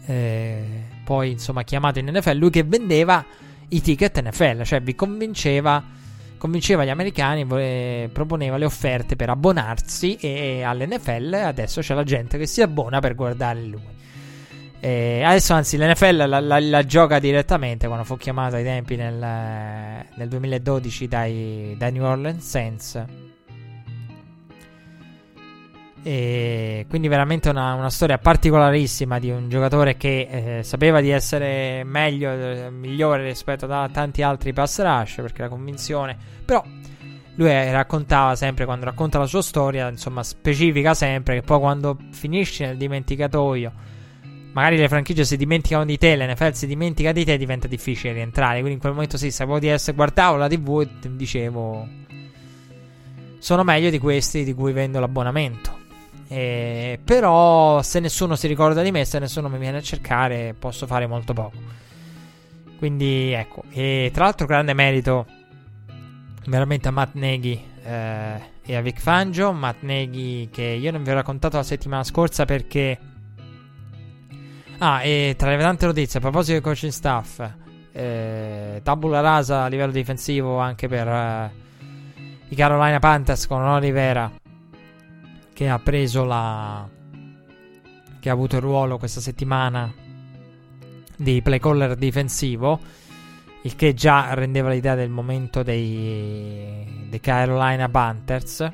eh, 0.07 0.85
poi 1.05 1.29
insomma 1.29 1.61
chiamato 1.61 1.99
in 1.99 2.07
NFL. 2.07 2.35
Lui 2.35 2.49
che 2.49 2.63
vendeva 2.63 3.23
i 3.67 3.79
ticket 3.79 4.23
NFL, 4.23 4.63
cioè 4.63 4.81
vi 4.81 4.95
convinceva 4.95 5.83
convinceva 6.39 6.83
gli 6.83 6.89
americani, 6.89 7.45
e 7.59 8.09
proponeva 8.11 8.57
le 8.57 8.65
offerte 8.65 9.15
per 9.15 9.29
abbonarsi 9.29 10.15
e 10.15 10.63
all'NFL 10.63 11.33
adesso 11.33 11.81
c'è 11.81 11.93
la 11.93 12.03
gente 12.03 12.39
che 12.39 12.47
si 12.47 12.63
abbona 12.63 12.99
per 12.99 13.13
guardare 13.13 13.61
lui. 13.61 13.98
E 14.81 15.21
adesso 15.23 15.53
anzi 15.53 15.77
l'NFL 15.77 16.25
la, 16.27 16.39
la, 16.39 16.59
la, 16.59 16.85
gioca 16.85 17.19
direttamente 17.19 17.87
quando 17.87 18.05
fu 18.05 18.15
chiamato 18.15 18.55
ai 18.55 18.63
tempi 18.63 18.95
nel, 18.95 19.15
nel 20.15 20.27
2012 20.29 21.07
dai, 21.07 21.75
dai 21.77 21.91
New 21.91 22.05
Orleans 22.05 22.47
Saints 22.47 23.05
e 26.01 26.85
quindi 26.87 27.07
veramente 27.07 27.49
una, 27.49 27.73
una, 27.73 27.89
storia 27.89 28.17
particolarissima 28.17 29.19
di 29.19 29.29
un 29.31 29.49
giocatore 29.49 29.97
che 29.97 30.59
eh, 30.59 30.63
sapeva 30.63 31.01
di 31.01 31.09
essere 31.09 31.83
meglio, 31.83 32.31
eh, 32.31 32.69
migliore 32.69 33.23
rispetto 33.23 33.65
a 33.65 33.89
tanti 33.89 34.21
altri 34.21 34.53
pass 34.53 34.81
rush 34.81 35.15
perché 35.15 35.41
la 35.41 35.49
convinzione. 35.49 36.17
Però 36.45 36.63
lui 37.35 37.49
eh, 37.49 37.71
raccontava 37.71 38.35
sempre, 38.35 38.65
quando 38.65 38.85
racconta 38.85 39.17
la 39.19 39.25
sua 39.25 39.41
storia, 39.41 39.89
insomma 39.89 40.23
specifica 40.23 40.93
sempre 40.93 41.35
che 41.35 41.41
poi 41.41 41.59
quando 41.59 41.97
finisci 42.11 42.63
nel 42.63 42.77
dimenticatoio, 42.77 43.71
magari 44.51 44.77
le 44.77 44.87
franchigie 44.87 45.23
si 45.25 45.37
dimenticano 45.37 45.85
di 45.85 45.97
te, 45.97 46.15
l'NFL 46.15 46.51
si 46.51 46.67
dimentica 46.67 47.11
di 47.11 47.23
te, 47.23 47.37
diventa 47.37 47.67
difficile 47.67 48.13
rientrare. 48.13 48.55
Quindi 48.55 48.73
in 48.73 48.79
quel 48.79 48.93
momento 48.93 49.17
sì, 49.17 49.31
sapevo 49.31 49.59
di 49.59 49.67
essere, 49.67 49.95
guardavo 49.95 50.37
la 50.37 50.47
tv 50.47 50.81
e 50.81 51.15
dicevo... 51.15 51.87
Sono 53.39 53.63
meglio 53.63 53.89
di 53.89 53.99
questi 53.99 54.43
di 54.43 54.53
cui 54.53 54.73
vendo 54.73 54.99
l'abbonamento. 54.99 55.77
Eh, 56.27 56.99
però 57.03 57.81
se 57.81 57.99
nessuno 57.99 58.35
si 58.35 58.47
ricorda 58.47 58.81
di 58.81 58.91
me, 58.91 59.05
se 59.05 59.17
nessuno 59.17 59.49
mi 59.49 59.57
viene 59.57 59.77
a 59.77 59.81
cercare, 59.81 60.53
posso 60.57 60.85
fare 60.85 61.07
molto 61.07 61.33
poco. 61.33 61.57
Quindi 62.77 63.31
ecco, 63.31 63.63
e 63.71 64.09
tra 64.13 64.25
l'altro 64.25 64.45
grande 64.45 64.73
merito 64.73 65.25
veramente 66.45 66.87
a 66.87 66.91
Matt 66.91 67.15
Neghi 67.15 67.61
eh, 67.83 68.41
e 68.61 68.75
a 68.75 68.81
Vic 68.81 68.99
Fangio. 68.99 69.51
Matt 69.53 69.81
Neghi 69.81 70.49
che 70.51 70.63
io 70.63 70.91
non 70.91 71.03
vi 71.03 71.11
ho 71.11 71.13
raccontato 71.13 71.57
la 71.57 71.63
settimana 71.63 72.03
scorsa 72.03 72.45
perché... 72.45 72.99
Ah, 74.81 75.03
e 75.03 75.35
tra 75.37 75.49
le 75.49 75.61
tante 75.61 75.85
notizie, 75.85 76.19
a 76.19 76.21
proposito 76.21 76.53
del 76.53 76.61
coaching 76.61 76.91
staff, 76.93 77.45
eh, 77.91 78.79
tabula 78.81 79.19
rasa 79.19 79.63
a 79.63 79.67
livello 79.67 79.91
difensivo 79.91 80.57
anche 80.57 80.87
per 80.87 81.05
eh, 81.05 81.51
i 82.47 82.55
Carolina 82.55 82.97
Panthers 82.99 83.45
con 83.45 83.61
Olivera 83.61 84.31
che 85.51 85.67
ha 85.67 85.79
preso 85.79 86.23
la. 86.23 86.87
che 88.21 88.29
ha 88.29 88.31
avuto 88.31 88.55
il 88.55 88.61
ruolo 88.61 88.97
questa 88.97 89.19
settimana 89.19 89.93
di 91.17 91.41
play 91.41 91.59
caller 91.59 91.95
difensivo. 91.95 92.79
Il 93.63 93.75
che 93.75 93.93
già 93.93 94.33
rendeva 94.33 94.69
l'idea 94.69 94.95
del 94.95 95.09
momento 95.09 95.61
dei, 95.61 97.05
dei 97.09 97.19
Carolina 97.19 97.89
Panthers. 97.89 98.71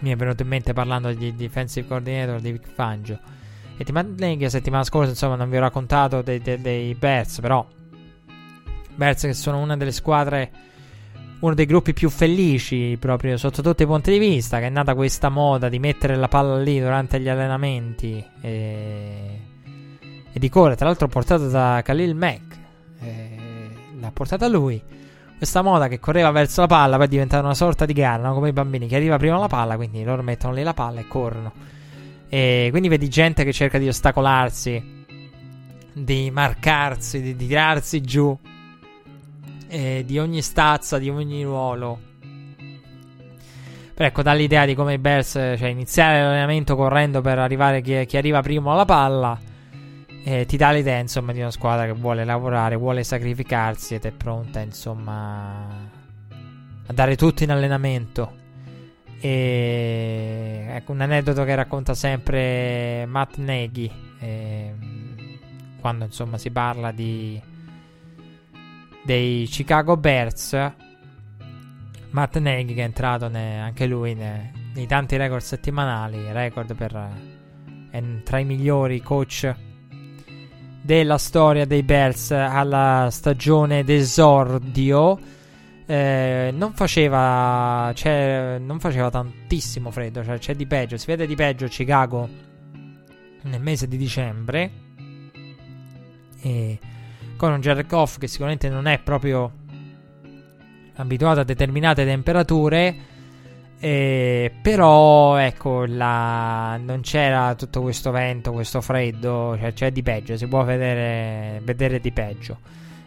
mi 0.00 0.10
è 0.10 0.16
venuto 0.16 0.42
in 0.42 0.48
mente 0.48 0.72
parlando 0.72 1.12
di 1.12 1.36
defensive 1.36 1.86
coordinator 1.86 2.40
di 2.40 2.50
Vic 2.50 2.66
Fangio. 2.66 3.37
E 3.78 3.84
Tim 3.84 4.14
Nagy 4.16 4.42
la 4.42 4.48
settimana 4.50 4.84
scorsa, 4.84 5.10
insomma, 5.10 5.36
non 5.36 5.48
vi 5.48 5.56
ho 5.56 5.60
raccontato 5.60 6.20
dei, 6.20 6.40
dei, 6.40 6.60
dei 6.60 6.94
Bears, 6.94 7.40
però 7.40 7.66
Bears 8.94 9.22
che 9.22 9.32
sono 9.32 9.60
una 9.60 9.76
delle 9.76 9.92
squadre 9.92 10.50
uno 11.40 11.54
dei 11.54 11.66
gruppi 11.66 11.92
più 11.92 12.10
felici 12.10 12.96
proprio 12.98 13.36
sotto 13.36 13.62
tutti 13.62 13.84
i 13.84 13.86
punti 13.86 14.10
di 14.10 14.18
vista, 14.18 14.58
che 14.58 14.66
è 14.66 14.70
nata 14.70 14.94
questa 14.94 15.28
moda 15.28 15.68
di 15.68 15.78
mettere 15.78 16.16
la 16.16 16.26
palla 16.26 16.58
lì 16.58 16.80
durante 16.80 17.20
gli 17.20 17.28
allenamenti 17.28 18.24
e, 18.40 19.40
e 20.32 20.38
di 20.38 20.48
correre, 20.48 20.74
tra 20.74 20.86
l'altro 20.86 21.06
portata 21.06 21.46
da 21.46 21.80
Khalil 21.84 22.16
Mack, 22.16 22.58
l'ha 24.00 24.10
portata 24.12 24.48
lui. 24.48 24.82
Questa 25.36 25.62
moda 25.62 25.86
che 25.86 26.00
correva 26.00 26.32
verso 26.32 26.62
la 26.62 26.66
palla 26.66 26.96
poi 26.96 27.06
è 27.06 27.08
diventata 27.08 27.44
una 27.44 27.54
sorta 27.54 27.86
di 27.86 27.92
gara, 27.92 28.20
no? 28.20 28.34
come 28.34 28.48
i 28.48 28.52
bambini 28.52 28.88
che 28.88 28.96
arriva 28.96 29.16
prima 29.18 29.36
alla 29.36 29.46
palla, 29.46 29.76
quindi 29.76 30.02
loro 30.02 30.22
mettono 30.22 30.54
lì 30.54 30.64
la 30.64 30.74
palla 30.74 30.98
e 30.98 31.06
corrono. 31.06 31.52
E 32.28 32.68
quindi 32.70 32.88
vedi 32.88 33.08
gente 33.08 33.44
che 33.44 33.52
cerca 33.52 33.78
di 33.78 33.88
ostacolarsi, 33.88 35.04
di 35.92 36.30
marcarsi, 36.30 37.20
di 37.20 37.34
tirarsi 37.36 38.00
giù 38.00 38.38
eh, 39.68 40.02
di 40.04 40.18
ogni 40.18 40.42
stazza, 40.42 40.98
di 40.98 41.08
ogni 41.10 41.42
ruolo. 41.44 42.06
Però 43.94 44.08
ecco, 44.08 44.22
dall'idea 44.22 44.64
di 44.64 44.74
come 44.74 44.94
i 44.94 44.98
Bears, 44.98 45.32
cioè 45.32 45.68
iniziare 45.68 46.22
l'allenamento 46.22 46.76
correndo 46.76 47.20
per 47.20 47.38
arrivare 47.38 47.80
chi, 47.80 48.06
chi 48.06 48.16
arriva 48.16 48.40
primo 48.42 48.72
alla 48.72 48.84
palla, 48.84 49.38
eh, 50.24 50.46
ti 50.46 50.56
dà 50.56 50.70
l'idea, 50.70 50.98
insomma, 50.98 51.32
di 51.32 51.40
una 51.40 51.50
squadra 51.50 51.84
che 51.86 51.92
vuole 51.92 52.24
lavorare, 52.24 52.76
vuole 52.76 53.02
sacrificarsi 53.02 53.94
ed 53.94 54.04
è 54.04 54.12
pronta, 54.12 54.60
insomma, 54.60 55.66
a 56.86 56.92
dare 56.92 57.16
tutto 57.16 57.42
in 57.42 57.50
allenamento. 57.50 58.46
E 59.20 60.66
ecco 60.68 60.92
un 60.92 61.00
aneddoto 61.00 61.44
che 61.44 61.54
racconta 61.54 61.94
sempre 61.94 63.04
Matt 63.06 63.36
Nagy 63.36 63.90
eh, 64.20 64.74
quando 65.80 66.04
insomma 66.04 66.38
si 66.38 66.50
parla 66.50 66.92
di 66.92 67.40
dei 69.04 69.46
Chicago 69.46 69.96
Bears. 69.96 70.72
Matt 72.10 72.38
Nagy 72.38 72.74
che 72.74 72.80
è 72.80 72.84
entrato 72.84 73.28
ne, 73.28 73.60
anche 73.60 73.86
lui 73.86 74.14
ne, 74.14 74.52
nei 74.74 74.86
tanti 74.86 75.16
record 75.16 75.42
settimanali, 75.42 76.32
record 76.32 76.74
per 76.74 77.36
è 77.90 78.02
tra 78.22 78.38
i 78.38 78.44
migliori 78.44 79.00
coach 79.00 79.54
della 80.82 81.18
storia 81.18 81.64
dei 81.66 81.82
Bears 81.82 82.30
alla 82.30 83.08
stagione 83.10 83.84
d'esordio. 83.84 85.18
Eh, 85.90 86.50
non 86.52 86.74
faceva 86.74 87.94
non 88.58 88.78
faceva 88.78 89.08
tantissimo 89.08 89.90
freddo, 89.90 90.22
cioè 90.22 90.36
c'è 90.36 90.54
di 90.54 90.66
peggio, 90.66 90.98
si 90.98 91.06
vede 91.06 91.26
di 91.26 91.34
peggio 91.34 91.66
Chicago 91.66 92.28
nel 93.44 93.60
mese 93.62 93.88
di 93.88 93.96
dicembre. 93.96 94.70
E 96.42 96.78
con 97.38 97.52
un 97.52 97.60
Jared 97.60 97.86
Goff 97.86 98.18
che 98.18 98.26
sicuramente 98.26 98.68
non 98.68 98.86
è 98.86 98.98
proprio 98.98 99.50
abituato 100.96 101.40
a 101.40 101.44
determinate 101.44 102.04
temperature. 102.04 102.96
Eh, 103.80 104.52
però 104.60 105.36
ecco 105.36 105.86
la... 105.86 106.76
non 106.76 107.00
c'era 107.00 107.54
tutto 107.54 107.80
questo 107.80 108.10
vento, 108.10 108.52
questo 108.52 108.82
freddo, 108.82 109.56
cioè 109.58 109.72
c'è 109.72 109.90
di 109.90 110.02
peggio, 110.02 110.36
si 110.36 110.46
può 110.48 110.64
vedere, 110.64 111.62
vedere 111.62 111.98
di 111.98 112.12
peggio. 112.12 112.58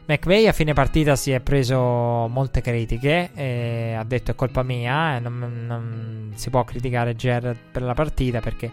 McVay 0.05 0.47
a 0.47 0.51
fine 0.51 0.73
partita 0.73 1.15
si 1.15 1.31
è 1.31 1.39
preso 1.39 1.77
molte 2.27 2.61
critiche, 2.61 3.31
e 3.33 3.95
ha 3.97 4.03
detto 4.03 4.31
è 4.31 4.35
colpa 4.35 4.63
mia, 4.63 5.19
non, 5.19 5.63
non 5.65 6.31
si 6.35 6.49
può 6.49 6.63
criticare 6.63 7.15
Jared 7.15 7.55
per 7.71 7.83
la 7.83 7.93
partita 7.93 8.39
perché 8.39 8.71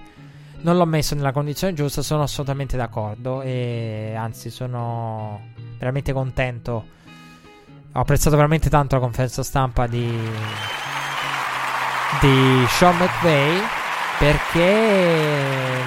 non 0.60 0.76
l'ho 0.76 0.86
messo 0.86 1.14
nella 1.14 1.30
condizione 1.32 1.74
giusta, 1.74 2.02
sono 2.02 2.22
assolutamente 2.22 2.76
d'accordo 2.76 3.42
e 3.42 4.14
anzi 4.16 4.50
sono 4.50 5.50
veramente 5.78 6.12
contento. 6.12 6.96
Ho 7.92 8.00
apprezzato 8.00 8.36
veramente 8.36 8.68
tanto 8.68 8.96
la 8.96 9.00
conferenza 9.00 9.42
stampa 9.42 9.86
di, 9.86 10.06
di 12.20 12.64
Sean 12.68 12.96
McVay 12.96 13.60
perché 14.18 15.82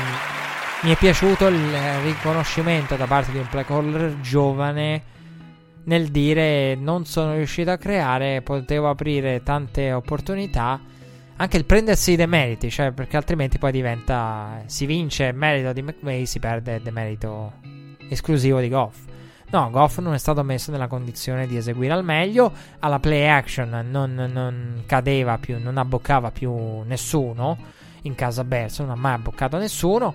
mi 0.83 0.91
è 0.91 0.95
piaciuto 0.95 1.47
il 1.47 2.01
riconoscimento 2.03 2.95
da 2.95 3.05
parte 3.05 3.31
di 3.31 3.37
un 3.37 3.47
play 3.49 3.65
caller 3.65 4.19
giovane 4.21 5.03
nel 5.83 6.09
dire 6.09 6.75
non 6.75 7.05
sono 7.05 7.35
riuscito 7.35 7.71
a 7.71 7.77
creare, 7.77 8.41
potevo 8.41 8.89
aprire 8.89 9.41
tante 9.43 9.91
opportunità 9.91 10.79
anche 11.41 11.57
il 11.57 11.65
prendersi 11.65 12.15
dei 12.15 12.27
meriti, 12.27 12.69
cioè 12.69 12.91
perché 12.91 13.17
altrimenti 13.17 13.57
poi 13.57 13.71
diventa 13.71 14.61
si 14.67 14.85
vince 14.85 15.31
merito 15.31 15.73
di 15.73 15.81
McVay, 15.81 16.27
si 16.27 16.39
perde 16.39 16.81
demerito 16.83 17.53
esclusivo 18.09 18.59
di 18.59 18.69
Goff. 18.69 19.05
No, 19.49 19.69
Goff 19.71 19.97
non 19.97 20.13
è 20.13 20.19
stato 20.19 20.43
messo 20.43 20.69
nella 20.69 20.87
condizione 20.87 21.47
di 21.47 21.57
eseguire 21.57 21.93
al 21.93 22.03
meglio. 22.03 22.53
Alla 22.79 22.99
play 22.99 23.27
action 23.27 23.87
non, 23.89 24.13
non 24.13 24.83
cadeva 24.85 25.39
più, 25.39 25.59
non 25.59 25.77
abboccava 25.77 26.29
più 26.29 26.81
nessuno. 26.83 27.57
In 28.03 28.13
casa 28.13 28.43
Bears 28.43 28.79
non 28.79 28.91
ha 28.91 28.95
mai 28.95 29.15
abboccato 29.15 29.57
nessuno. 29.57 30.13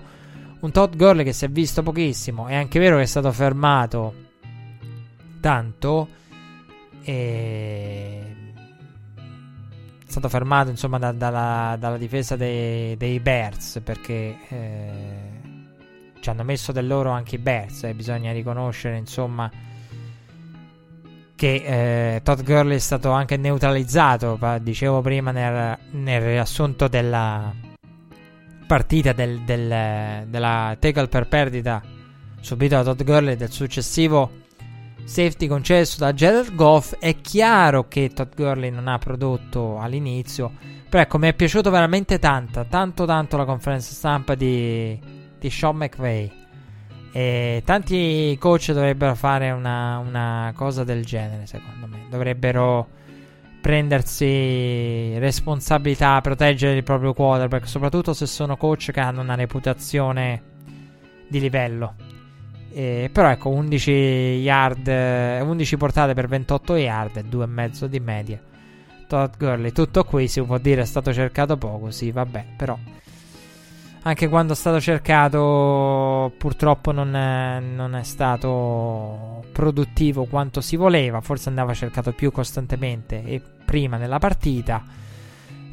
Un 0.61 0.71
Todd 0.71 0.95
Gurley 0.95 1.25
che 1.25 1.33
si 1.33 1.45
è 1.45 1.49
visto 1.49 1.83
pochissimo. 1.83 2.47
È 2.47 2.55
anche 2.55 2.79
vero 2.79 2.95
che 2.95 3.03
è 3.03 3.05
stato 3.05 3.31
fermato 3.31 4.26
tanto. 5.39 6.07
È 7.03 8.35
stato 10.17 10.29
fermato 10.29 10.69
insomma 10.69 10.97
da, 10.97 11.11
dalla, 11.11 11.75
dalla, 11.77 11.97
difesa 11.97 12.35
dei, 12.35 12.95
dei 12.97 13.19
Bears 13.19 13.81
perché 13.83 14.37
eh, 14.47 15.37
ci 16.21 16.29
hanno 16.29 16.43
messo 16.43 16.71
del 16.71 16.87
loro 16.87 17.11
anche 17.11 17.35
i 17.35 17.39
Bears 17.39 17.83
e 17.83 17.89
eh, 17.89 17.93
bisogna 17.93 18.31
riconoscere 18.31 18.97
insomma 18.97 19.51
che 21.35 22.15
eh, 22.15 22.21
Todd 22.23 22.41
Gurley 22.41 22.77
è 22.77 22.79
stato 22.79 23.11
anche 23.11 23.37
neutralizzato 23.37 24.39
dicevo 24.61 25.01
prima 25.01 25.31
nel, 25.31 25.77
nel 25.91 26.21
riassunto 26.21 26.87
della 26.87 27.53
partita 28.65 29.13
del, 29.13 29.41
del, 29.41 30.25
della 30.27 30.75
tackle 30.79 31.07
per 31.07 31.27
perdita 31.27 31.83
subito 32.39 32.75
da 32.75 32.83
Todd 32.83 33.03
Gurley 33.03 33.35
del 33.35 33.51
successivo 33.51 34.45
safety 35.07 35.47
concesso 35.47 35.97
da 35.99 36.13
Jared 36.13 36.53
Goff. 36.53 36.93
È 36.99 37.15
chiaro 37.21 37.87
che 37.87 38.11
Todd 38.13 38.33
Gurley 38.35 38.69
non 38.69 38.87
ha 38.87 38.97
prodotto 38.97 39.79
all'inizio, 39.79 40.51
però 40.89 41.01
ecco, 41.01 41.17
mi 41.17 41.29
è 41.29 41.33
piaciuto 41.33 41.69
veramente 41.69 42.19
tanto, 42.19 42.65
tanto 42.69 43.05
tanto 43.05 43.37
la 43.37 43.45
conferenza 43.45 43.93
stampa 43.93 44.35
di, 44.35 44.99
di 45.39 45.49
Sean 45.49 45.77
McVay. 45.77 46.31
E 47.13 47.61
tanti 47.65 48.35
coach 48.37 48.73
dovrebbero 48.73 49.15
fare 49.15 49.49
una, 49.51 49.97
una 49.97 50.51
cosa 50.55 50.83
del 50.83 51.05
genere, 51.05 51.45
secondo 51.47 51.87
me. 51.87 52.05
Dovrebbero 52.09 52.89
prendersi 53.61 55.17
responsabilità, 55.17 56.19
proteggere 56.21 56.75
il 56.75 56.83
proprio 56.83 57.13
quarterback, 57.13 57.67
soprattutto 57.67 58.13
se 58.13 58.25
sono 58.27 58.57
coach 58.57 58.91
che 58.91 58.99
hanno 58.99 59.21
una 59.21 59.35
reputazione 59.35 60.41
di 61.27 61.39
livello. 61.39 61.95
Eh, 62.77 63.09
però 63.11 63.29
ecco, 63.31 63.49
11 63.49 63.89
yard, 63.89 64.87
11 64.87 65.77
portate 65.77 66.13
per 66.13 66.27
28 66.27 66.75
yard 66.75 67.17
e 67.17 67.23
2,5 67.23 67.85
di 67.85 67.99
media. 67.99 68.39
Todd 69.07 69.33
Gurley, 69.35 69.71
tutto 69.71 70.03
qui 70.03 70.27
si 70.27 70.43
può 70.43 70.59
dire 70.59 70.83
è 70.83 70.85
stato 70.85 71.11
cercato 71.11 71.57
poco, 71.57 71.89
sì, 71.89 72.11
vabbè, 72.11 72.45
però 72.55 72.77
anche 74.03 74.27
quando 74.27 74.53
è 74.53 74.55
stato 74.55 74.79
cercato 74.79 76.31
purtroppo 76.37 76.91
non 76.91 77.15
è, 77.15 77.59
non 77.59 77.95
è, 77.95 78.03
stato 78.03 79.43
produttivo 79.51 80.25
quanto 80.25 80.61
si 80.61 80.75
voleva, 80.75 81.19
forse 81.19 81.49
andava 81.49 81.73
cercato 81.73 82.11
più 82.11 82.31
costantemente 82.31 83.23
e 83.23 83.41
prima 83.65 83.97
nella 83.97 84.19
partita. 84.19 84.83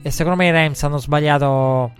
E 0.00 0.10
secondo 0.10 0.38
me 0.38 0.46
i 0.46 0.50
Rams 0.50 0.82
hanno 0.82 0.96
sbagliato 0.96 1.92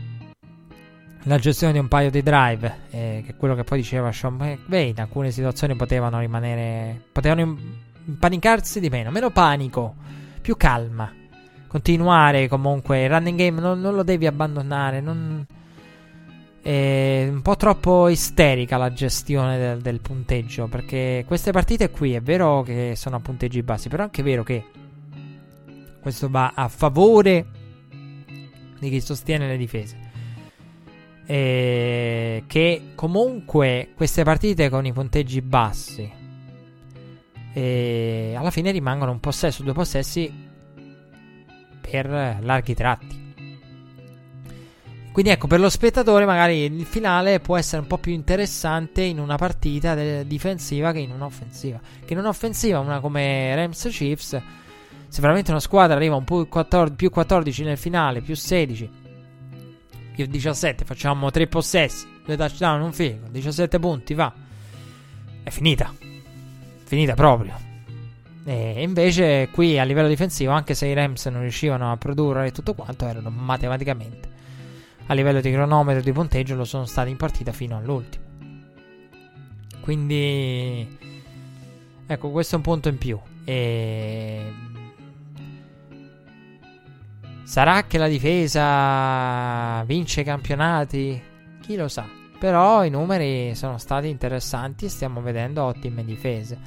la 1.24 1.38
gestione 1.38 1.72
di 1.72 1.78
un 1.78 1.88
paio 1.88 2.10
di 2.10 2.22
drive, 2.22 2.76
eh, 2.90 3.22
che 3.24 3.32
è 3.32 3.36
quello 3.36 3.54
che 3.54 3.64
poi 3.64 3.78
diceva 3.78 4.12
Sean 4.12 4.34
McVay, 4.34 4.90
in 4.90 5.00
alcune 5.00 5.30
situazioni 5.30 5.74
potevano 5.74 6.18
rimanere, 6.18 7.00
potevano 7.12 7.56
impanicarsi 8.04 8.80
di 8.80 8.90
meno, 8.90 9.10
meno 9.10 9.30
panico, 9.30 9.94
più 10.40 10.56
calma, 10.56 11.10
continuare 11.66 12.46
comunque, 12.48 13.04
il 13.04 13.08
running 13.08 13.38
game 13.38 13.60
non, 13.60 13.80
non 13.80 13.94
lo 13.94 14.02
devi 14.02 14.26
abbandonare, 14.26 15.00
non... 15.00 15.46
È 16.60 17.28
un 17.30 17.42
po' 17.42 17.56
troppo 17.56 18.08
isterica 18.08 18.78
la 18.78 18.90
gestione 18.90 19.58
del, 19.58 19.82
del, 19.82 20.00
punteggio. 20.00 20.66
Perché 20.66 21.22
queste 21.26 21.52
partite 21.52 21.90
qui 21.90 22.14
è 22.14 22.22
vero 22.22 22.62
che 22.62 22.94
sono 22.96 23.16
a 23.16 23.20
punteggi 23.20 23.62
bassi, 23.62 23.90
però 23.90 24.00
è 24.00 24.06
anche 24.06 24.22
vero 24.22 24.42
che 24.42 24.64
questo 26.00 26.30
va 26.30 26.52
a 26.54 26.68
favore 26.68 27.44
di 28.78 28.88
chi 28.88 29.00
sostiene 29.02 29.46
le 29.46 29.58
difese 29.58 30.03
eh, 31.26 32.44
che 32.46 32.82
comunque 32.94 33.90
queste 33.94 34.24
partite 34.24 34.68
con 34.68 34.84
i 34.84 34.92
punteggi 34.92 35.40
bassi 35.40 36.22
eh, 37.54 38.34
alla 38.36 38.50
fine 38.50 38.72
rimangono 38.72 39.12
un 39.12 39.20
possesso, 39.20 39.62
due 39.62 39.72
possessi 39.72 40.30
per 41.80 42.38
larghi 42.40 42.74
tratti. 42.74 43.22
Quindi 45.12 45.30
ecco, 45.30 45.46
per 45.46 45.60
lo 45.60 45.70
spettatore 45.70 46.24
magari 46.24 46.64
il 46.64 46.84
finale 46.84 47.38
può 47.38 47.56
essere 47.56 47.82
un 47.82 47.86
po' 47.86 47.98
più 47.98 48.12
interessante 48.12 49.02
in 49.02 49.20
una 49.20 49.36
partita 49.36 49.94
de- 49.94 50.26
difensiva 50.26 50.90
che 50.90 50.98
in 50.98 51.12
un'offensiva. 51.12 51.80
Che 52.04 52.12
in 52.12 52.18
un'offensiva, 52.18 52.80
una 52.80 52.98
come 52.98 53.54
Rams 53.54 53.86
Chiefs, 53.92 54.42
se 55.06 55.20
veramente 55.20 55.52
una 55.52 55.60
squadra 55.60 55.94
arriva 55.94 56.16
un 56.16 56.24
più 56.24 56.48
14, 56.48 56.96
più 56.96 57.10
14 57.10 57.62
nel 57.62 57.78
finale, 57.78 58.22
più 58.22 58.34
16, 58.34 58.90
più 60.15 60.26
17, 60.26 60.84
facciamo 60.84 61.31
3 61.31 61.47
possessi, 61.47 62.07
2 62.25 62.36
touchdown, 62.36 62.81
un 62.83 62.93
figo, 62.93 63.28
17 63.28 63.78
punti, 63.78 64.15
va. 64.15 64.33
È 65.43 65.51
finita. 65.51 65.93
Finita 66.84 67.15
proprio. 67.15 67.59
E 68.44 68.83
invece 68.83 69.49
qui 69.51 69.78
a 69.78 69.84
livello 69.84 70.09
difensivo, 70.09 70.52
anche 70.52 70.75
se 70.75 70.86
i 70.86 70.94
Rams 70.94 71.26
non 71.26 71.41
riuscivano 71.41 71.91
a 71.91 71.97
produrre 71.97 72.52
tutto 72.52 72.75
quanto, 72.75 73.07
erano 73.07 73.31
matematicamente 73.31 74.33
a 75.07 75.15
livello 75.15 75.41
di 75.41 75.51
cronometro 75.51 76.02
di 76.02 76.12
punteggio 76.12 76.55
lo 76.55 76.65
sono 76.65 76.86
stati 76.86 77.10
in 77.10 77.17
partita 77.17 77.52
fino 77.52 77.76
all'ultimo. 77.76 78.25
Quindi 79.81 80.99
ecco, 82.07 82.31
questo 82.31 82.55
è 82.55 82.57
un 82.59 82.65
punto 82.65 82.89
in 82.89 82.97
più. 82.99 83.18
E 83.44 84.52
sarà 87.44 87.84
che 87.84 87.98
la 87.98 88.08
difesa 88.08 89.84
vince 89.84 90.23
i 90.23 90.24
campionati? 90.24 91.23
Chi 91.60 91.76
lo 91.76 91.89
sa. 91.89 92.06
Però 92.39 92.84
i 92.84 92.90
numeri 92.90 93.55
sono 93.55 93.78
stati 93.78 94.08
interessanti 94.08 94.86
e 94.86 94.89
stiamo 94.89 95.23
vedendo 95.23 95.62
ottime 95.62 96.05
difese. 96.05 96.58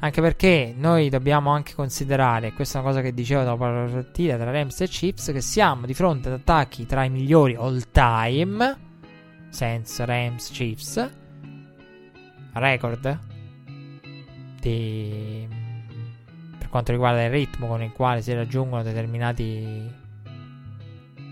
Anche 0.00 0.22
perché 0.22 0.74
noi 0.74 1.10
dobbiamo 1.10 1.50
anche 1.50 1.74
considerare, 1.74 2.54
questa 2.54 2.78
è 2.78 2.80
una 2.80 2.90
cosa 2.90 3.02
che 3.02 3.12
dicevo 3.12 3.42
dopo 3.42 3.66
la 3.66 3.86
partita 3.86 4.36
tra 4.36 4.50
Rams 4.50 4.80
e 4.80 4.88
Chips, 4.88 5.30
che 5.30 5.42
siamo 5.42 5.84
di 5.84 5.92
fronte 5.92 6.28
ad 6.28 6.34
attacchi 6.34 6.86
tra 6.86 7.04
i 7.04 7.10
migliori 7.10 7.54
all 7.54 7.82
time, 7.92 8.78
senza 9.50 10.06
Rams 10.06 10.50
Chiefs, 10.50 11.10
record 12.54 13.18
di, 14.60 15.46
per 16.58 16.68
quanto 16.70 16.92
riguarda 16.92 17.22
il 17.24 17.30
ritmo 17.30 17.66
con 17.66 17.82
il 17.82 17.92
quale 17.92 18.22
si 18.22 18.32
raggiungono 18.32 18.82
determinati 18.82 19.99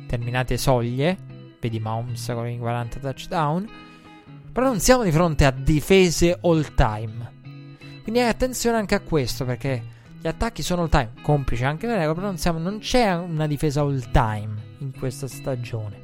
determinate 0.09 0.57
soglie, 0.57 1.17
vedi 1.61 1.78
Mahomes 1.78 2.31
con 2.33 2.49
i 2.49 2.59
40 2.59 2.99
touchdown, 3.01 3.69
però 4.53 4.67
non 4.67 4.81
siamo 4.81 5.03
di 5.03 5.12
fronte 5.12 5.45
a 5.45 5.51
difese 5.51 6.39
all 6.41 6.75
time 6.75 7.37
quindi 8.09 8.27
attenzione 8.27 8.78
anche 8.78 8.95
a 8.95 9.01
questo 9.01 9.45
perché 9.45 9.83
gli 10.19 10.27
attacchi 10.27 10.62
sono 10.62 10.81
all 10.81 10.89
time, 10.89 11.12
complice 11.20 11.67
anche 11.67 11.87
le 11.87 11.95
regole, 11.95 12.15
però 12.15 12.27
non, 12.28 12.39
siamo, 12.39 12.59
non 12.59 12.78
c'è 12.78 13.15
una 13.15 13.47
difesa 13.47 13.83
all 13.83 14.11
time 14.11 14.62
in 14.78 14.99
questa 14.99 15.28
stagione. 15.28 16.01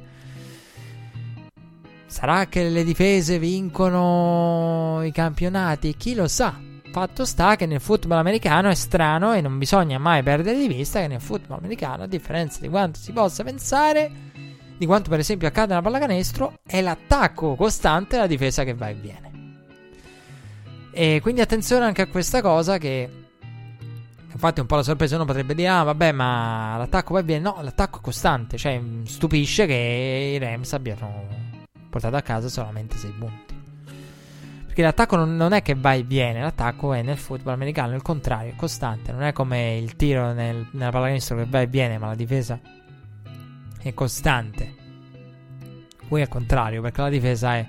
Sarà 2.05 2.45
che 2.45 2.69
le 2.69 2.83
difese 2.83 3.39
vincono 3.39 5.01
i 5.03 5.11
campionati? 5.11 5.95
Chi 5.97 6.13
lo 6.13 6.27
sa? 6.27 6.55
Fatto 6.95 7.25
sta 7.25 7.57
che 7.57 7.65
nel 7.65 7.81
football 7.81 8.19
americano 8.19 8.69
è 8.69 8.73
strano 8.73 9.33
e 9.33 9.41
non 9.41 9.57
bisogna 9.57 9.97
mai 9.99 10.23
perdere 10.23 10.57
di 10.57 10.69
vista 10.69 11.01
che 11.01 11.07
nel 11.07 11.19
football 11.19 11.57
americano, 11.57 12.03
a 12.03 12.07
differenza 12.07 12.61
di 12.61 12.69
quanto 12.69 12.99
si 12.99 13.11
possa 13.11 13.43
pensare, 13.43 14.09
di 14.77 14.85
quanto 14.85 15.09
per 15.09 15.19
esempio 15.19 15.45
accade 15.45 15.73
nella 15.73 15.81
pallacanestro, 15.81 16.59
è 16.65 16.79
l'attacco 16.79 17.55
costante 17.55 18.15
e 18.15 18.19
la 18.19 18.27
difesa 18.27 18.63
che 18.63 18.73
va 18.75 18.87
e 18.87 18.93
viene. 18.93 19.31
E 20.93 21.19
quindi 21.21 21.41
attenzione 21.41 21.83
anche 21.83 22.03
a 22.03 22.07
questa 22.07 22.41
cosa 22.41 22.77
che 22.77 23.09
infatti 24.31 24.61
un 24.61 24.65
po' 24.65 24.75
la 24.77 24.83
sorpresa 24.83 25.15
uno 25.15 25.25
potrebbe 25.25 25.53
dire 25.53 25.67
ah 25.67 25.83
vabbè 25.83 26.13
ma 26.13 26.77
l'attacco 26.77 27.13
va 27.15 27.23
bene 27.23 27.41
no 27.41 27.57
l'attacco 27.61 27.97
è 27.97 28.01
costante 28.01 28.55
cioè 28.57 28.81
stupisce 29.03 29.65
che 29.65 30.31
i 30.33 30.37
Rams 30.37 30.71
abbiano 30.71 31.27
portato 31.89 32.15
a 32.15 32.21
casa 32.21 32.47
solamente 32.47 32.95
6 32.95 33.11
punti 33.19 33.44
perché 34.75 34.81
l'attacco 34.81 35.15
non, 35.15 35.37
non, 35.37 35.53
è 35.53 35.61
che 35.61 35.73
va 35.73 35.93
e 35.93 36.03
viene 36.03 36.41
l'attacco 36.41 36.91
è 36.91 37.01
nel 37.01 37.17
football 37.17 37.53
americano 37.53 37.95
il 37.95 38.01
contrario 38.01 38.51
è 38.51 38.55
costante 38.55 39.13
non 39.13 39.21
è 39.21 39.31
come 39.31 39.77
il 39.77 39.95
tiro 39.95 40.33
nel, 40.33 40.67
nella 40.71 40.91
pallacanestro 40.91 41.37
che 41.37 41.45
va 41.47 41.61
e 41.61 41.67
viene 41.67 41.97
ma 41.97 42.07
la 42.07 42.15
difesa 42.15 42.59
è 43.81 43.93
costante 43.93 44.75
qui 46.09 46.19
è 46.19 46.23
il 46.23 46.29
contrario 46.29 46.81
perché 46.81 47.01
la 47.01 47.09
difesa 47.09 47.55
è 47.55 47.67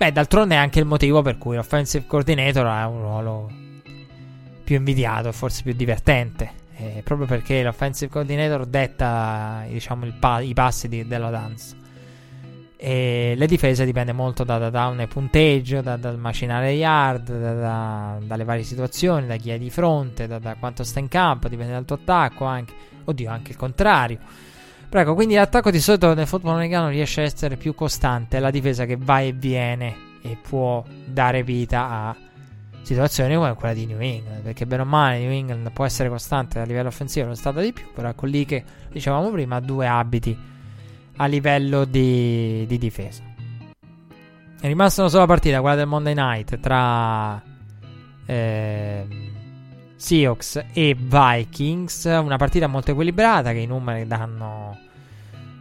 Beh, 0.00 0.12
d'altronde 0.12 0.54
è 0.54 0.56
anche 0.56 0.78
il 0.78 0.86
motivo 0.86 1.20
per 1.20 1.36
cui 1.36 1.56
l'offensive 1.56 2.06
coordinator 2.06 2.64
ha 2.64 2.88
un 2.88 3.00
ruolo 3.02 3.50
più 4.64 4.76
invidiato 4.76 5.28
e 5.28 5.32
forse 5.32 5.62
più 5.62 5.74
divertente. 5.74 6.52
Eh, 6.76 7.02
proprio 7.04 7.26
perché 7.26 7.62
l'offensive 7.62 8.10
coordinator 8.10 8.64
detta 8.64 9.62
diciamo, 9.68 10.06
pa- 10.18 10.40
i 10.40 10.54
passi 10.54 10.88
di, 10.88 11.06
della 11.06 11.28
dance. 11.28 11.76
E 12.82 13.34
le 13.36 13.46
difese 13.46 13.84
dipende 13.84 14.12
molto 14.12 14.42
da, 14.42 14.70
da 14.70 14.86
un 14.86 15.06
punteggio, 15.06 15.82
da, 15.82 15.98
dal 15.98 16.16
macinare 16.16 16.70
yard, 16.70 17.30
da, 17.30 18.16
dalle 18.22 18.44
varie 18.44 18.62
situazioni, 18.62 19.26
da 19.26 19.36
chi 19.36 19.50
è 19.50 19.58
di 19.58 19.68
fronte, 19.68 20.26
da, 20.26 20.56
quanto 20.58 20.82
sta 20.82 20.98
in 20.98 21.08
campo, 21.08 21.48
dipende 21.48 21.72
dal 21.72 21.84
tuo 21.84 21.96
attacco 21.96 22.46
anche. 22.46 22.72
Oddio, 23.04 23.30
anche 23.30 23.50
il 23.50 23.58
contrario. 23.58 24.18
Prego, 24.88 25.14
quindi 25.14 25.34
l'attacco 25.34 25.70
di 25.70 25.78
solito 25.78 26.14
nel 26.14 26.26
football 26.26 26.54
americano 26.54 26.88
riesce 26.88 27.20
a 27.20 27.24
essere 27.24 27.58
più 27.58 27.74
costante, 27.74 28.38
la 28.40 28.50
difesa 28.50 28.86
che 28.86 28.96
va 28.98 29.20
e 29.20 29.32
viene 29.32 29.94
e 30.22 30.38
può 30.40 30.82
dare 31.04 31.42
vita 31.42 31.86
a 31.86 32.16
situazioni 32.80 33.34
come 33.34 33.52
quella 33.54 33.74
di 33.74 33.84
New 33.84 34.00
England, 34.00 34.40
perché 34.40 34.64
bene 34.64 34.82
o 34.82 34.86
male 34.86 35.18
New 35.18 35.30
England 35.30 35.70
può 35.72 35.84
essere 35.84 36.08
costante 36.08 36.58
a 36.58 36.64
livello 36.64 36.88
offensivo, 36.88 37.26
lo 37.26 37.32
è 37.32 37.36
stata 37.36 37.60
di 37.60 37.74
più, 37.74 37.92
però 37.94 38.08
ecco 38.08 38.24
lì 38.24 38.46
che 38.46 38.64
dicevamo 38.90 39.30
prima 39.30 39.60
due 39.60 39.86
abiti 39.86 40.48
a 41.20 41.26
livello 41.26 41.84
di, 41.84 42.64
di 42.66 42.78
difesa. 42.78 43.22
È 44.60 44.66
rimasta 44.66 45.02
una 45.02 45.10
sola 45.10 45.26
partita, 45.26 45.60
quella 45.60 45.76
del 45.76 45.86
Monday 45.86 46.14
Night 46.14 46.58
tra 46.60 47.42
eh, 48.24 49.06
Seahawks 49.96 50.64
e 50.72 50.96
Vikings. 50.98 52.04
Una 52.04 52.36
partita 52.36 52.66
molto 52.66 52.92
equilibrata 52.92 53.52
che 53.52 53.58
i 53.58 53.66
numeri 53.66 54.06
danno 54.06 54.78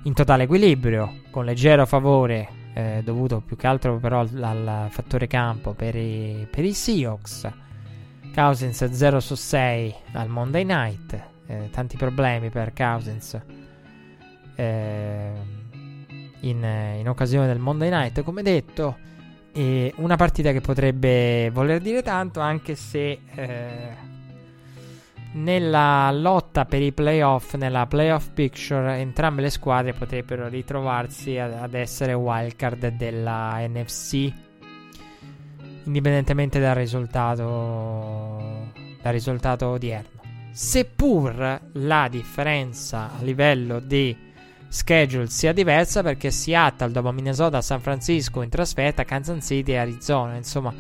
in 0.04 0.14
totale 0.14 0.44
equilibrio, 0.44 1.22
con 1.30 1.44
leggero 1.44 1.86
favore 1.86 2.48
eh, 2.74 3.02
dovuto 3.04 3.42
più 3.42 3.58
che 3.58 3.68
altro 3.68 3.98
però 3.98 4.22
al, 4.22 4.42
al 4.42 4.88
fattore 4.90 5.28
campo 5.28 5.74
per 5.74 5.96
i, 5.96 6.48
per 6.50 6.64
i 6.64 6.74
Seahawks. 6.74 7.52
Cousins 8.34 8.90
0 8.90 9.20
su 9.20 9.36
6 9.36 9.96
al 10.14 10.30
Monday 10.30 10.64
Night, 10.64 11.22
eh, 11.48 11.70
tanti 11.72 11.98
problemi 11.98 12.50
per 12.50 12.72
Cousins 12.74 13.59
eh, 14.60 15.32
in, 16.42 16.64
in 16.98 17.08
occasione 17.08 17.48
del 17.48 17.60
Monday 17.60 17.90
Night, 17.90 18.24
come 18.24 18.42
detto. 18.44 18.98
E 19.52 19.94
una 19.98 20.16
partita 20.16 20.52
che 20.52 20.62
potrebbe 20.62 21.50
voler 21.52 21.80
dire 21.80 22.04
tanto, 22.04 22.40
anche 22.42 22.76
se 22.76 23.20
eh, 23.36 24.08
nella 25.34 26.12
lotta 26.12 26.66
per 26.66 26.82
i 26.82 26.92
playoff, 26.92 27.56
nella 27.56 27.88
playoff 27.88 28.30
picture, 28.34 28.98
entrambe 28.98 29.42
le 29.42 29.50
squadre 29.50 29.94
potrebbero 29.94 30.48
ritrovarsi 30.50 31.38
ad, 31.38 31.54
ad 31.54 31.74
essere 31.74 32.14
wildcard 32.14 32.90
della 32.90 33.66
NFC, 33.66 34.32
indipendentemente 35.86 36.60
dal 36.60 36.76
risultato, 36.76 38.72
dal 39.02 39.14
risultato 39.14 39.68
odierno. 39.68 40.18
Seppur 40.52 41.62
la 41.74 42.08
differenza 42.10 43.12
a 43.18 43.22
livello 43.22 43.80
di 43.80 44.28
schedule 44.70 45.28
sia 45.28 45.52
diversa, 45.52 46.02
perché 46.02 46.32
Seattle 46.32 46.92
dopo 46.92 47.12
Minnesota, 47.12 47.62
San 47.62 47.82
Francisco 47.82 48.42
in 48.42 48.50
trasferta, 48.50 49.04
Kansas 49.04 49.46
City 49.46 49.74
e 49.74 49.78
Arizona, 49.78 50.36
insomma 50.36 50.74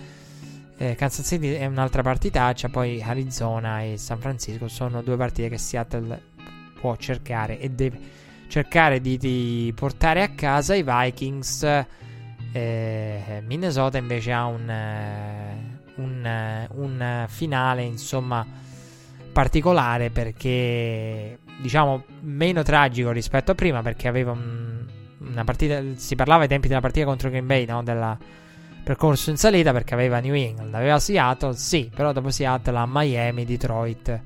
eh, 0.78 0.96
Kansas 0.96 1.28
City 1.28 1.54
è 1.54 1.66
un'altra 1.66 2.02
partitaccia, 2.02 2.70
poi 2.70 3.02
Arizona 3.02 3.82
e 3.82 3.98
San 3.98 4.20
Francisco 4.20 4.70
sono 4.70 5.02
due 5.02 5.18
partite 5.18 5.50
che 5.50 5.58
Seattle 5.58 6.22
può 6.80 6.96
cercare 6.96 7.60
e 7.60 7.70
deve 7.70 8.00
cercare 8.48 9.02
di, 9.02 9.18
di 9.18 9.74
portare 9.76 10.22
a 10.22 10.30
casa 10.30 10.76
i 10.76 10.84
Vikings. 10.84 11.86
Eh, 12.52 13.44
Minnesota 13.46 13.98
invece 13.98 14.32
ha 14.32 14.46
un, 14.46 14.70
eh, 14.70 15.80
un, 15.96 16.26
eh, 16.26 16.68
un 16.76 17.26
finale 17.28 17.84
insomma 17.84 18.46
particolare 19.34 20.10
perché 20.10 21.38
diciamo 21.62 22.04
meno 22.22 22.64
tragico 22.64 23.12
rispetto 23.12 23.52
a 23.52 23.56
prima 23.56 23.82
perché 23.82 24.08
aveva 24.08 24.32
un, 24.32 24.86
una 25.20 25.44
partita 25.44 25.82
si 25.96 26.16
parlava 26.16 26.44
ai 26.44 26.48
tempi 26.48 26.68
della 26.68 26.82
partita 26.82 27.06
contro 27.06 27.30
Green 27.30 27.46
Bay 27.46 27.66
no? 27.66 27.84
della 27.84 28.18
percorso 28.84 29.30
in 29.30 29.38
salita 29.38 29.72
perché 29.72 29.94
aveva 29.94 30.20
New 30.20 30.34
England, 30.34 30.74
aveva 30.74 31.00
Seattle, 31.00 31.54
sì, 31.54 31.92
però 31.94 32.12
dopo 32.12 32.32
Seattle 32.32 32.78
ha 32.78 32.86
Miami, 32.88 33.46
Detroit 33.46 34.22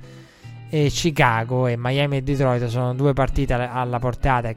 e 0.69 0.87
Chicago 0.87 1.67
e 1.67 1.75
Miami 1.77 2.17
e 2.17 2.21
Detroit 2.21 2.65
sono 2.67 2.93
due 2.93 3.13
partite 3.13 3.53
alla 3.53 3.99
portata 3.99 4.53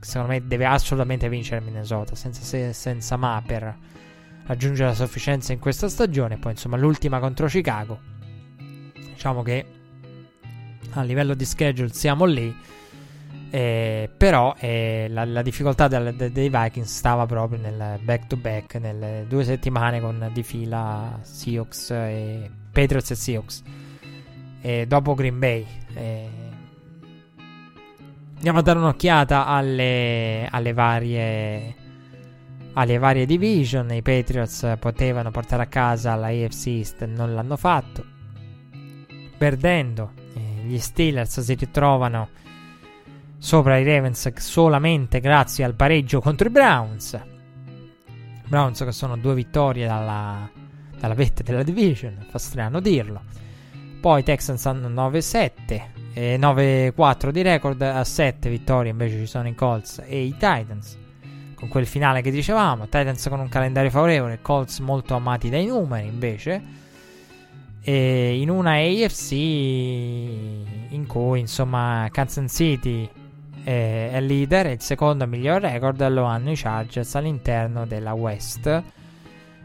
secondo 0.00 0.32
me 0.32 0.46
deve 0.46 0.66
assolutamente 0.66 1.28
vincere 1.28 1.60
Minnesota 1.60 2.14
senza, 2.14 2.42
se, 2.42 2.72
senza 2.72 3.16
ma 3.16 3.42
per 3.44 3.74
raggiungere 4.46 4.88
la 4.88 4.94
sufficienza 4.94 5.52
in 5.52 5.58
questa 5.58 5.88
stagione 5.88 6.36
poi 6.36 6.52
insomma 6.52 6.76
l'ultima 6.76 7.18
contro 7.18 7.46
Chicago 7.46 7.98
diciamo 8.92 9.42
che 9.42 9.64
a 10.94 11.02
livello 11.02 11.34
di 11.34 11.44
schedule 11.44 11.92
siamo 11.92 12.24
lì 12.24 12.54
Eh, 13.50 14.10
però 14.16 14.52
eh, 14.58 15.06
la, 15.10 15.24
la, 15.24 15.40
difficoltà 15.40 15.86
del, 15.86 16.12
de, 16.16 16.32
dei 16.32 16.48
Vikings 16.48 16.92
stava 16.92 17.24
proprio 17.24 17.60
nel 17.60 18.00
back 18.02 18.26
to 18.26 18.36
back, 18.36 18.74
nelle 18.76 19.26
due 19.28 19.44
settimane 19.44 20.00
con 20.00 20.28
di 20.32 20.42
fila 20.42 21.20
Seahawks 21.22 21.90
e 21.92 22.50
Patriots 22.72 23.12
e 23.12 23.14
Seahawks. 23.14 23.62
E 24.60 24.86
dopo 24.88 25.14
Green 25.14 25.38
Bay. 25.38 25.64
Eh, 25.94 26.28
andiamo 28.34 28.58
a 28.58 28.62
dare 28.62 28.78
un'occhiata 28.80 29.46
alle, 29.46 30.48
alle 30.50 30.72
varie 30.72 31.74
alle 32.72 32.98
varie 32.98 33.24
division. 33.24 33.92
I 33.92 34.02
Patriots 34.02 34.74
potevano 34.80 35.30
portare 35.30 35.62
a 35.62 35.66
casa 35.66 36.16
la 36.16 36.26
AFC 36.26 36.66
East, 36.66 37.04
non 37.04 37.34
l'hanno 37.34 37.56
fatto. 37.56 38.04
Perdendo, 39.38 40.12
gli 40.66 40.78
Steelers 40.78 41.40
si 41.40 41.54
ritrovano 41.54 42.28
sopra 43.38 43.76
i 43.76 43.84
Ravens 43.84 44.32
solamente 44.36 45.20
grazie 45.20 45.64
al 45.64 45.74
pareggio 45.74 46.20
contro 46.20 46.48
i 46.48 46.50
Browns. 46.50 47.20
Browns 48.46 48.82
che 48.84 48.92
sono 48.92 49.16
due 49.16 49.34
vittorie 49.34 49.86
dalla, 49.86 50.48
dalla 50.98 51.14
vetta 51.14 51.42
della 51.42 51.62
division, 51.62 52.26
fa 52.28 52.38
strano 52.38 52.80
dirlo. 52.80 53.22
Poi 54.00 54.20
i 54.20 54.22
Texans 54.22 54.66
hanno 54.66 54.88
9-7, 54.88 55.82
eh, 56.12 56.36
9-4 56.38 57.30
di 57.30 57.42
record, 57.42 57.80
a 57.80 58.04
7 58.04 58.50
vittorie 58.50 58.90
invece 58.90 59.18
ci 59.18 59.26
sono 59.26 59.48
i 59.48 59.54
Colts 59.54 60.02
e 60.06 60.24
i 60.24 60.32
Titans 60.32 60.98
con 61.54 61.68
quel 61.68 61.86
finale 61.86 62.20
che 62.20 62.30
dicevamo. 62.30 62.84
Titans 62.84 63.26
con 63.28 63.40
un 63.40 63.48
calendario 63.48 63.90
favorevole, 63.90 64.40
Colts 64.42 64.78
molto 64.80 65.14
amati 65.14 65.48
dai 65.48 65.66
numeri 65.66 66.06
invece. 66.06 66.82
E 67.86 68.40
in 68.40 68.48
una 68.48 68.76
AFC 68.76 69.32
in 69.32 71.04
cui 71.06 71.40
insomma 71.40 72.08
Kansas 72.10 72.50
City 72.50 73.06
è, 73.62 74.08
è 74.10 74.20
leader 74.22 74.66
il 74.66 74.80
secondo 74.80 75.26
miglior 75.26 75.60
record 75.60 76.08
lo 76.08 76.24
hanno 76.24 76.50
i 76.50 76.56
Chargers 76.56 77.14
all'interno 77.14 77.84
della 77.84 78.14
West 78.14 78.82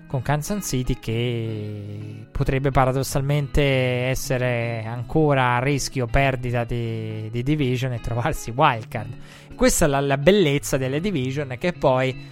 con 0.06 0.22
Kansas 0.22 0.67
City 0.67 0.98
che 0.99 2.25
potrebbe 2.31 2.72
paradossalmente 2.72 3.61
essere 3.61 4.83
ancora 4.83 5.56
a 5.56 5.59
rischio 5.59 6.07
perdita 6.07 6.64
di, 6.64 7.30
di 7.30 7.41
division 7.41 7.93
e 7.93 8.01
trovarsi 8.01 8.51
wildcard. 8.53 9.14
Questa 9.56 9.85
è 9.85 9.88
la, 9.88 9.99
la, 9.99 10.17
bellezza 10.17 10.77
delle 10.77 10.99
division 10.99 11.56
che 11.59 11.73
poi 11.73 12.27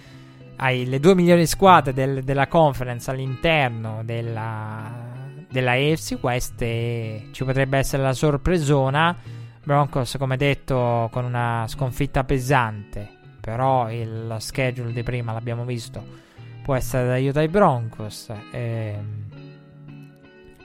hai 0.56 0.86
le 0.86 0.98
due 0.98 1.14
migliori 1.14 1.46
squadre 1.46 1.92
del, 1.92 2.24
della 2.24 2.48
conference 2.48 3.10
all'interno 3.10 4.02
della, 4.04 5.07
della 5.50 5.72
AFC 5.72 6.18
West 6.20 6.60
e 6.62 7.28
ci 7.32 7.44
potrebbe 7.44 7.78
essere 7.78 8.02
la 8.02 8.12
sorpresona. 8.12 9.16
Broncos, 9.62 10.16
come 10.18 10.36
detto, 10.36 11.08
con 11.12 11.24
una 11.24 11.66
sconfitta 11.68 12.24
pesante, 12.24 13.08
però 13.40 13.90
il 13.90 14.36
schedule 14.38 14.92
di 14.92 15.02
prima 15.02 15.32
l'abbiamo 15.32 15.64
visto 15.64 16.26
può 16.68 16.76
essere 16.76 17.06
d'aiuto 17.06 17.38
ai 17.38 17.48
Broncos. 17.48 18.30
Eh, 18.50 18.98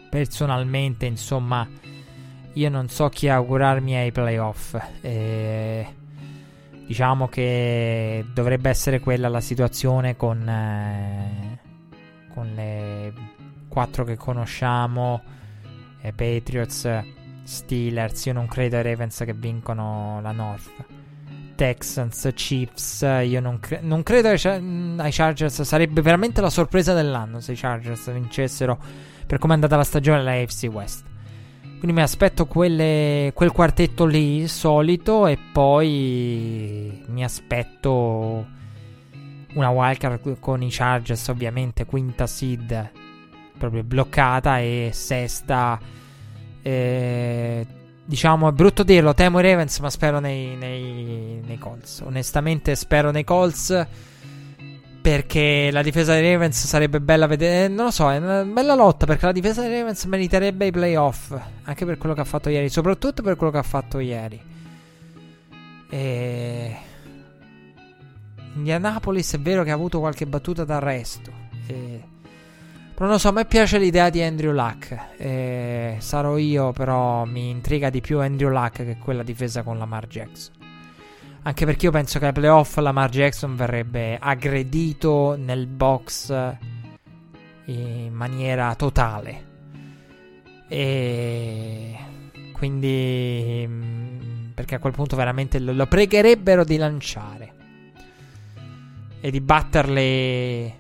personalmente, 0.10 1.06
insomma, 1.06 1.66
io 2.52 2.70
non 2.70 2.90
so 2.90 3.08
chi 3.08 3.30
augurarmi 3.30 3.95
ai 3.95 4.12
playoff. 4.12 4.76
Eh, 5.00 5.88
diciamo 6.86 7.30
che 7.30 8.26
dovrebbe 8.34 8.70
essere 8.70 9.00
quella 9.00 9.30
la 9.30 9.40
situazione 9.40 10.18
con, 10.18 10.45
eh, 10.45 11.60
con 12.34 12.52
le 12.53 13.14
quattro 13.74 14.03
che 14.03 14.16
conosciamo: 14.16 15.22
eh, 16.02 16.14
Patriots, 16.14 16.88
Steelers. 17.43 18.26
Io 18.27 18.34
non 18.34 18.45
credo 18.45 18.77
ai 18.77 18.84
Ravens 18.84 19.24
che 19.26 19.34
vincono 19.34 20.22
la 20.22 20.32
North. 20.32 20.72
Texans, 21.56 22.30
Chiefs. 22.35 23.02
Io 23.26 23.42
non, 23.42 23.60
cre- 23.60 23.82
non 23.82 24.03
credo 24.03 24.30
ai, 24.30 24.40
ai, 24.98 25.11
Chargers. 25.11 25.64
Sarebbe 25.64 26.02
veramente 26.02 26.40
la 26.40 26.52
sorpresa 26.52 26.93
dell'anno 26.93 27.40
se 27.40 27.53
i 27.53 27.56
Chargers 27.56 28.11
vincessero 28.11 28.80
per 29.26 29.40
come 29.40 29.53
è 29.53 29.56
andata 29.56 29.76
la 29.76 29.84
stagione 29.84 30.19
della 30.19 30.34
AFC 30.34 30.69
West. 30.72 31.06
Quindi 31.61 31.93
mi 31.93 32.02
aspetto 32.02 32.45
quelle, 32.45 33.32
quel 33.34 33.52
quartetto 33.52 34.06
lì 34.06 34.48
solito 34.48 35.27
e 35.27 35.38
poi 35.52 37.03
mi 37.08 37.24
aspetto 37.24 38.45
una 39.56 39.69
wildcard 39.69 40.40
con 40.40 40.61
i 40.61 40.69
Chargers 40.69 41.27
ovviamente 41.27 41.85
quinta 41.85 42.26
seed 42.26 42.92
proprio 43.69 43.83
bloccata 43.83 44.59
e 44.59 44.90
sesta 44.93 45.80
eh, 46.61 47.66
Diciamo, 48.06 48.50
è 48.50 48.51
brutto 48.51 48.83
dirlo, 48.83 49.14
temo 49.14 49.40
i 49.40 49.43
Ravens, 49.43 49.80
ma 49.80 49.90
spero 49.90 50.19
nei, 50.19 50.58
nei, 50.58 51.42
nei 51.45 51.58
Colts. 51.58 52.01
Onestamente 52.01 52.75
spero 52.75 53.11
nei 53.11 53.24
Colts 53.24 53.88
perché 55.01 55.69
la 55.72 55.82
difesa 55.82 56.14
dei 56.14 56.33
Ravens 56.33 56.66
sarebbe 56.66 57.00
bella 57.00 57.27
vedere. 57.27 57.69
Non 57.69 57.85
lo 57.85 57.92
so, 57.92 58.11
è 58.11 58.17
una 58.17 58.43
bella 58.43 58.75
lotta 58.75 59.06
perché 59.06 59.25
la 59.25 59.32
difesa 59.32 59.61
dei 59.61 59.80
Ravens 59.80 60.03
meriterebbe 60.03 60.66
i 60.66 60.72
playoff. 60.72 61.33
Anche 61.64 61.85
per 61.85 61.98
quello 61.98 62.14
che 62.14 62.19
ha 62.19 62.25
fatto 62.25 62.50
ieri, 62.50 62.67
soprattutto 62.67 63.24
per 63.24 63.38
quello 63.38 63.53
che 63.53 63.59
ha 63.59 63.64
fatto 63.64 64.00
ieri. 64.00 64.42
E... 65.90 66.75
Indianapolis 68.56 69.33
è 69.33 69.40
vero 69.40 69.64
che 69.64 69.72
ha 69.72 69.75
avuto 69.75 70.00
qualche 70.00 70.25
battuta 70.25 70.66
d'arresto. 70.66 71.32
E... 71.67 72.11
Non 72.96 73.10
lo 73.10 73.18
so, 73.18 73.30
a 73.30 73.32
me 73.32 73.46
piace 73.46 73.80
l'idea 73.80 74.10
di 74.10 74.22
Andrew 74.22 74.54
Luck. 74.54 75.18
Eh, 75.18 75.96
sarò 76.00 76.38
io, 76.38 76.72
però 76.72 77.26
mi 77.26 77.50
intriga 77.50 77.90
di 77.90 78.02
più 78.02 78.20
Andrew 78.20 78.50
Luck 78.50 78.86
che 78.86 78.98
quella 78.98 79.24
difesa 79.24 79.64
con 79.64 79.78
Lamar 79.78 80.08
Jackson. 80.08 80.54
Anche 81.42 81.66
perché 81.66 81.86
io 81.88 81.92
penso 81.92 82.20
che 82.20 82.28
ai 82.28 82.32
playoff 82.32 82.78
Lamar 82.78 83.10
Jackson 83.10 83.56
verrebbe 83.56 84.18
aggredito 84.18 85.36
nel 85.38 85.68
box 85.68 86.56
in 87.66 88.14
maniera 88.14 88.76
totale. 88.76 89.52
E 90.70 91.98
quindi 92.54 93.66
mm, 93.68 94.52
perché 94.54 94.76
a 94.76 94.80
quel 94.80 94.94
punto 94.94 95.16
veramente 95.16 95.60
lo, 95.60 95.74
lo 95.74 95.88
pregherebbero 95.88 96.64
di 96.64 96.78
lanciare 96.78 97.54
e 99.20 99.32
di 99.32 99.42
batterle 99.42 100.78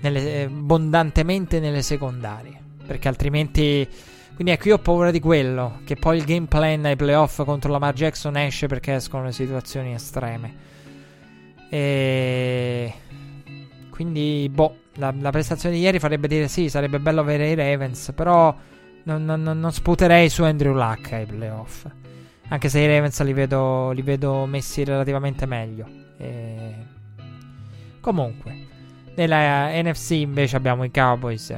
nelle, 0.00 0.44
abbondantemente 0.44 1.60
nelle 1.60 1.82
secondarie. 1.82 2.60
Perché 2.86 3.08
altrimenti. 3.08 3.86
Quindi 4.34 4.52
ecco, 4.52 4.68
io 4.68 4.74
ho 4.76 4.78
paura 4.78 5.10
di 5.10 5.20
quello. 5.20 5.80
Che 5.84 5.96
poi 5.96 6.18
il 6.18 6.24
game 6.24 6.46
plan 6.46 6.84
ai 6.84 6.96
playoff 6.96 7.44
contro 7.44 7.72
Lamar 7.72 7.94
Jackson 7.94 8.36
esce 8.36 8.66
perché 8.66 8.94
escono 8.94 9.24
le 9.24 9.32
situazioni 9.32 9.92
estreme. 9.92 10.54
E. 11.68 12.92
Quindi, 13.90 14.48
boh, 14.52 14.76
la, 14.94 15.12
la, 15.18 15.30
prestazione 15.30 15.74
di 15.74 15.80
ieri 15.80 15.98
farebbe 15.98 16.28
dire 16.28 16.46
sì, 16.46 16.68
sarebbe 16.68 17.00
bello 17.00 17.20
avere 17.20 17.50
i 17.50 17.54
Ravens. 17.54 18.12
Però 18.14 18.54
non, 19.02 19.24
non, 19.24 19.42
non 19.42 19.72
sputerei 19.72 20.28
su 20.28 20.44
Andrew 20.44 20.74
Luck 20.74 21.12
ai 21.12 21.26
playoff. 21.26 21.86
Anche 22.50 22.68
se 22.68 22.80
i 22.80 22.86
Ravens 22.86 23.20
li 23.22 23.32
vedo, 23.32 23.90
li 23.90 24.02
vedo 24.02 24.46
messi 24.46 24.84
relativamente 24.84 25.44
meglio. 25.44 25.86
E... 26.16 26.74
Comunque. 28.00 28.67
Nella 29.18 29.70
NFC 29.82 30.10
invece 30.12 30.54
abbiamo 30.54 30.84
i 30.84 30.92
Cowboys 30.92 31.52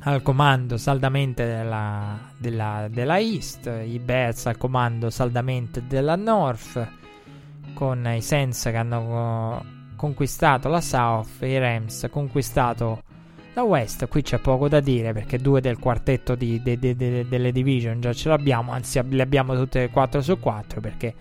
al 0.00 0.20
comando 0.20 0.76
saldamente 0.76 1.46
della, 1.46 2.18
della, 2.36 2.86
della 2.90 3.18
East, 3.18 3.64
i 3.82 3.98
Bears 3.98 4.44
al 4.44 4.58
comando 4.58 5.08
saldamente 5.08 5.86
della 5.86 6.16
North, 6.16 6.86
con 7.72 8.06
i 8.14 8.20
Saints 8.20 8.64
che 8.64 8.76
hanno 8.76 9.64
conquistato 9.96 10.68
la 10.68 10.82
South 10.82 11.40
e 11.40 11.52
i 11.52 11.58
Rams 11.58 12.08
conquistato 12.10 13.04
la 13.54 13.62
West. 13.62 14.06
Qui 14.06 14.20
c'è 14.20 14.38
poco 14.38 14.68
da 14.68 14.80
dire 14.80 15.14
perché 15.14 15.38
due 15.38 15.62
del 15.62 15.78
quartetto 15.78 16.34
di, 16.34 16.60
de, 16.62 16.78
de, 16.78 16.94
de, 16.94 17.26
delle 17.26 17.52
division 17.52 18.02
già 18.02 18.12
ce 18.12 18.28
l'abbiamo, 18.28 18.70
anzi 18.70 19.00
le 19.08 19.22
abbiamo 19.22 19.54
tutte 19.56 19.88
4 19.88 20.20
su 20.20 20.38
4 20.38 20.80
perché 20.82 21.14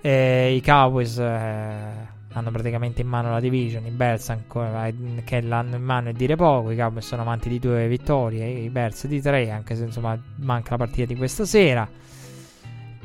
eh, 0.00 0.54
i 0.54 0.62
Cowboys... 0.62 1.18
Eh, 1.18 2.13
hanno 2.34 2.50
praticamente 2.50 3.00
in 3.00 3.08
mano 3.08 3.30
la 3.30 3.40
division. 3.40 3.86
I 3.86 3.90
Bears 3.90 4.28
ancora, 4.30 4.88
che 5.24 5.40
l'hanno 5.40 5.76
in 5.76 5.82
mano 5.82 6.10
è 6.10 6.12
dire 6.12 6.36
poco. 6.36 6.70
I 6.70 6.76
Cowboys 6.76 7.06
sono 7.06 7.22
avanti 7.22 7.48
di 7.48 7.58
due 7.58 7.88
vittorie, 7.88 8.46
i 8.46 8.70
Bears 8.70 9.06
di 9.06 9.20
tre, 9.20 9.50
anche 9.50 9.74
se 9.74 9.84
insomma 9.84 10.18
manca 10.36 10.70
la 10.70 10.78
partita 10.78 11.06
di 11.06 11.16
questa 11.16 11.44
sera. 11.44 11.88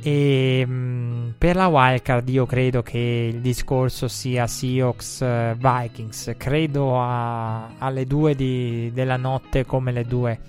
E 0.01 0.65
mh, 0.65 0.71
mm, 0.71 1.29
per 1.37 1.55
la 1.55 1.67
wildcard 1.67 2.27
io 2.29 2.45
credo 2.45 2.81
che 2.81 3.29
il 3.33 3.41
discorso 3.41 4.07
sia 4.07 4.47
Seahawks 4.47 5.19
uh, 5.19 5.57
Vikings. 5.57 6.33
Credo 6.37 6.99
a, 6.99 7.75
alle 7.77 8.05
due 8.05 8.33
di, 8.33 8.91
della 8.93 9.17
notte 9.17 9.65
come 9.65 9.91
le 9.91 10.05
due 10.05 10.39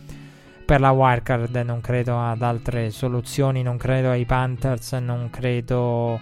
per 0.65 0.81
la 0.81 0.93
wildcard. 0.93 1.55
Non 1.57 1.81
credo 1.83 2.19
ad 2.19 2.41
altre 2.41 2.91
soluzioni. 2.91 3.63
Non 3.63 3.77
credo 3.77 4.11
ai 4.11 4.25
Panthers. 4.25 4.93
Non 4.93 5.29
credo 5.31 6.19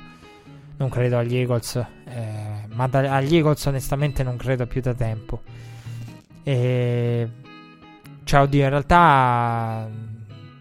non 0.79 0.89
credo 0.89 1.19
agli 1.19 1.37
Eagles, 1.37 1.77
eh, 1.77 2.67
ma 2.73 2.87
da, 2.87 3.15
agli 3.15 3.37
Eagles 3.37 3.65
onestamente 3.67 4.23
non 4.23 4.37
credo 4.37 4.67
più 4.67 4.81
da 4.81 4.95
tempo. 4.95 5.43
E... 6.43 7.29
Cioè, 8.25 8.41
oddio, 8.41 8.63
in 8.63 8.71
realtà 8.71 9.89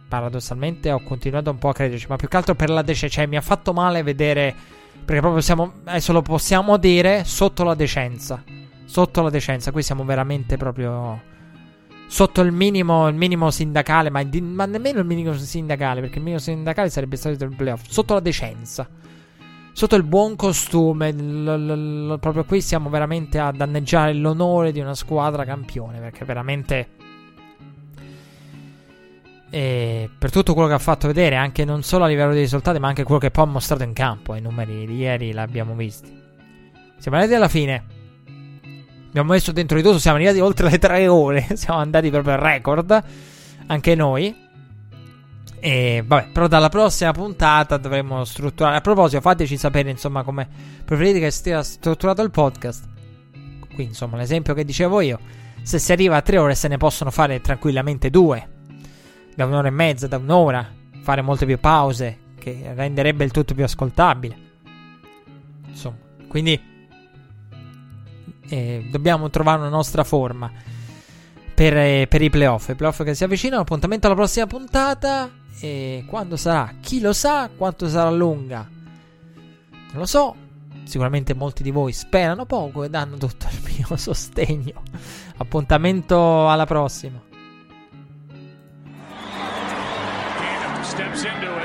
paradossalmente 0.08 0.92
ho 0.92 1.04
continuato 1.04 1.52
un 1.52 1.58
po' 1.58 1.70
a 1.70 1.74
crederci, 1.74 2.08
ma 2.10 2.16
più 2.16 2.28
che 2.28 2.38
altro 2.38 2.56
per 2.56 2.70
la 2.70 2.82
decenza, 2.82 3.16
cioè 3.16 3.26
mi 3.26 3.36
ha 3.36 3.42
fatto 3.42 3.74
male 3.74 4.04
vedere, 4.04 4.56
perché 5.06 5.22
proprio 5.22 5.42
siamo, 5.42 5.74
adesso 5.84 6.14
lo 6.14 6.22
possiamo 6.22 6.78
dire, 6.78 7.24
sotto 7.26 7.64
la 7.64 7.76
decenza, 7.76 8.42
sotto 8.86 9.22
la 9.22 9.30
decenza, 9.30 9.72
qui 9.72 9.84
siamo 9.84 10.04
veramente 10.06 10.58
proprio 10.58 11.36
sotto 12.08 12.42
il 12.42 12.54
minimo, 12.54 13.08
il 13.08 13.16
minimo 13.16 13.52
sindacale, 13.52 14.10
ma, 14.10 14.24
di, 14.24 14.40
ma, 14.42 14.66
nemmeno 14.66 15.00
il 15.00 15.06
minimo 15.06 15.34
sindacale, 15.34 16.00
perché 16.00 16.18
il 16.18 16.24
minimo 16.24 16.42
sindacale 16.42 16.90
sarebbe 16.90 17.18
stato 17.18 17.44
il 17.44 17.56
playoff, 17.56 17.84
sotto 17.88 18.14
la 18.14 18.22
decenza, 18.22 18.88
sotto 19.78 19.96
il 19.96 20.02
buon 20.02 20.36
costume, 20.36 21.12
l, 21.12 22.08
l, 22.14 22.20
proprio 22.20 22.46
qui 22.46 22.62
siamo 22.62 22.90
veramente 22.90 23.38
a 23.38 23.52
danneggiare 23.52 24.12
l'onore 24.12 24.72
di 24.72 24.80
una 24.80 24.96
squadra 24.96 25.46
campione, 25.46 26.00
perché 26.00 26.26
veramente... 26.26 26.88
E 29.52 30.10
per 30.18 30.32
tutto 30.32 30.56
quello 30.56 30.68
che 30.68 30.74
ha 30.74 30.80
fatto 30.80 31.06
vedere, 31.06 31.36
anche 31.36 31.64
non 31.64 31.84
solo 31.84 32.06
a 32.06 32.08
livello 32.08 32.34
di 32.34 32.40
risultati, 32.40 32.80
ma 32.80 32.88
anche 32.88 33.04
quello 33.04 33.20
che 33.20 33.30
poi 33.30 33.44
ha 33.44 33.48
mostrato 33.48 33.84
in 33.84 33.94
campo. 33.94 34.34
I 34.34 34.42
numeri 34.42 34.88
di 34.88 34.96
ieri 34.96 35.32
l'abbiamo 35.32 35.76
visti. 35.76 36.12
Siamo 36.98 37.18
arrivati 37.18 37.38
alla 37.38 37.48
fine. 37.48 37.86
Abbiamo 39.10 39.32
messo 39.32 39.52
dentro 39.52 39.78
di 39.78 39.84
tutto, 39.84 40.00
siamo 40.00 40.18
arrivati 40.18 40.40
oltre 40.40 40.72
le 40.72 40.80
tre 40.80 41.08
ore. 41.08 41.50
siamo 41.54 41.80
andati 41.80 42.10
proprio 42.10 42.34
al 42.34 42.40
record. 42.40 43.04
Anche 43.68 43.94
noi. 43.94 44.47
E 45.60 46.04
vabbè, 46.06 46.30
però 46.32 46.48
dalla 46.48 46.70
prossima 46.70 47.12
puntata 47.12 47.78
dovremo 47.78 48.24
strutturare. 48.24 48.78
A 48.78 48.82
proposito, 48.82 49.22
fateci 49.22 49.58
sapere 49.58 49.90
insomma 49.90 50.24
come 50.24 50.48
preferite 50.86 51.20
che 51.20 51.32
stia 51.32 51.64
strutturato 51.64 52.22
il 52.22 52.32
podcast. 52.32 52.88
Qui 53.74 53.84
insomma 53.84 54.18
l'esempio 54.18 54.54
che 54.54 54.64
dicevo 54.64 55.02
io. 55.02 55.20
Se 55.62 55.80
si 55.80 55.92
arriva 55.92 56.16
a 56.16 56.22
tre 56.22 56.38
ore 56.38 56.56
se 56.56 56.68
ne 56.68 56.78
possono 56.78 57.12
fare 57.12 57.42
tranquillamente 57.42 58.10
due 58.10 58.56
da 59.36 59.46
un'ora 59.46 59.68
e 59.68 59.72
mezza, 59.72 60.08
da 60.08 60.18
un'ora, 60.18 60.68
fare 61.02 61.22
molte 61.22 61.46
più 61.46 61.60
pause, 61.60 62.18
che 62.40 62.72
renderebbe 62.74 63.24
il 63.24 63.32
tutto 63.32 63.54
più 63.54 63.64
ascoltabile. 63.64 64.36
Insomma, 65.68 65.98
quindi 66.28 66.60
eh, 68.50 68.88
dobbiamo 68.90 69.30
trovare 69.30 69.60
una 69.60 69.70
nostra 69.70 70.04
forma 70.04 70.52
per, 71.54 71.78
eh, 71.78 72.08
per, 72.10 72.22
i 72.22 72.30
playoff. 72.30 72.70
I 72.70 72.76
playoff 72.76 73.04
che 73.04 73.14
si 73.14 73.24
avvicinano, 73.24 73.62
appuntamento 73.62 74.08
alla 74.08 74.16
prossima 74.16 74.48
puntata. 74.48 75.30
E 75.60 76.04
quando 76.08 76.38
sarà? 76.38 76.74
Chi 76.80 77.00
lo 77.00 77.14
sa? 77.14 77.50
Quanto 77.56 77.88
sarà 77.90 78.10
lunga? 78.10 78.68
Non 78.70 80.00
lo 80.00 80.06
so. 80.06 80.36
Sicuramente 80.84 81.34
molti 81.34 81.64
di 81.64 81.72
voi 81.72 81.92
sperano 81.92 82.46
poco 82.46 82.84
e 82.84 82.90
danno 82.90 83.18
tutto 83.18 83.48
il 83.52 83.62
mio 83.76 83.96
sostegno. 83.98 84.84
Appuntamento 85.38 86.50
alla 86.50 86.66
prossima. 86.66 87.26
steps 90.98 91.26
into 91.26 91.57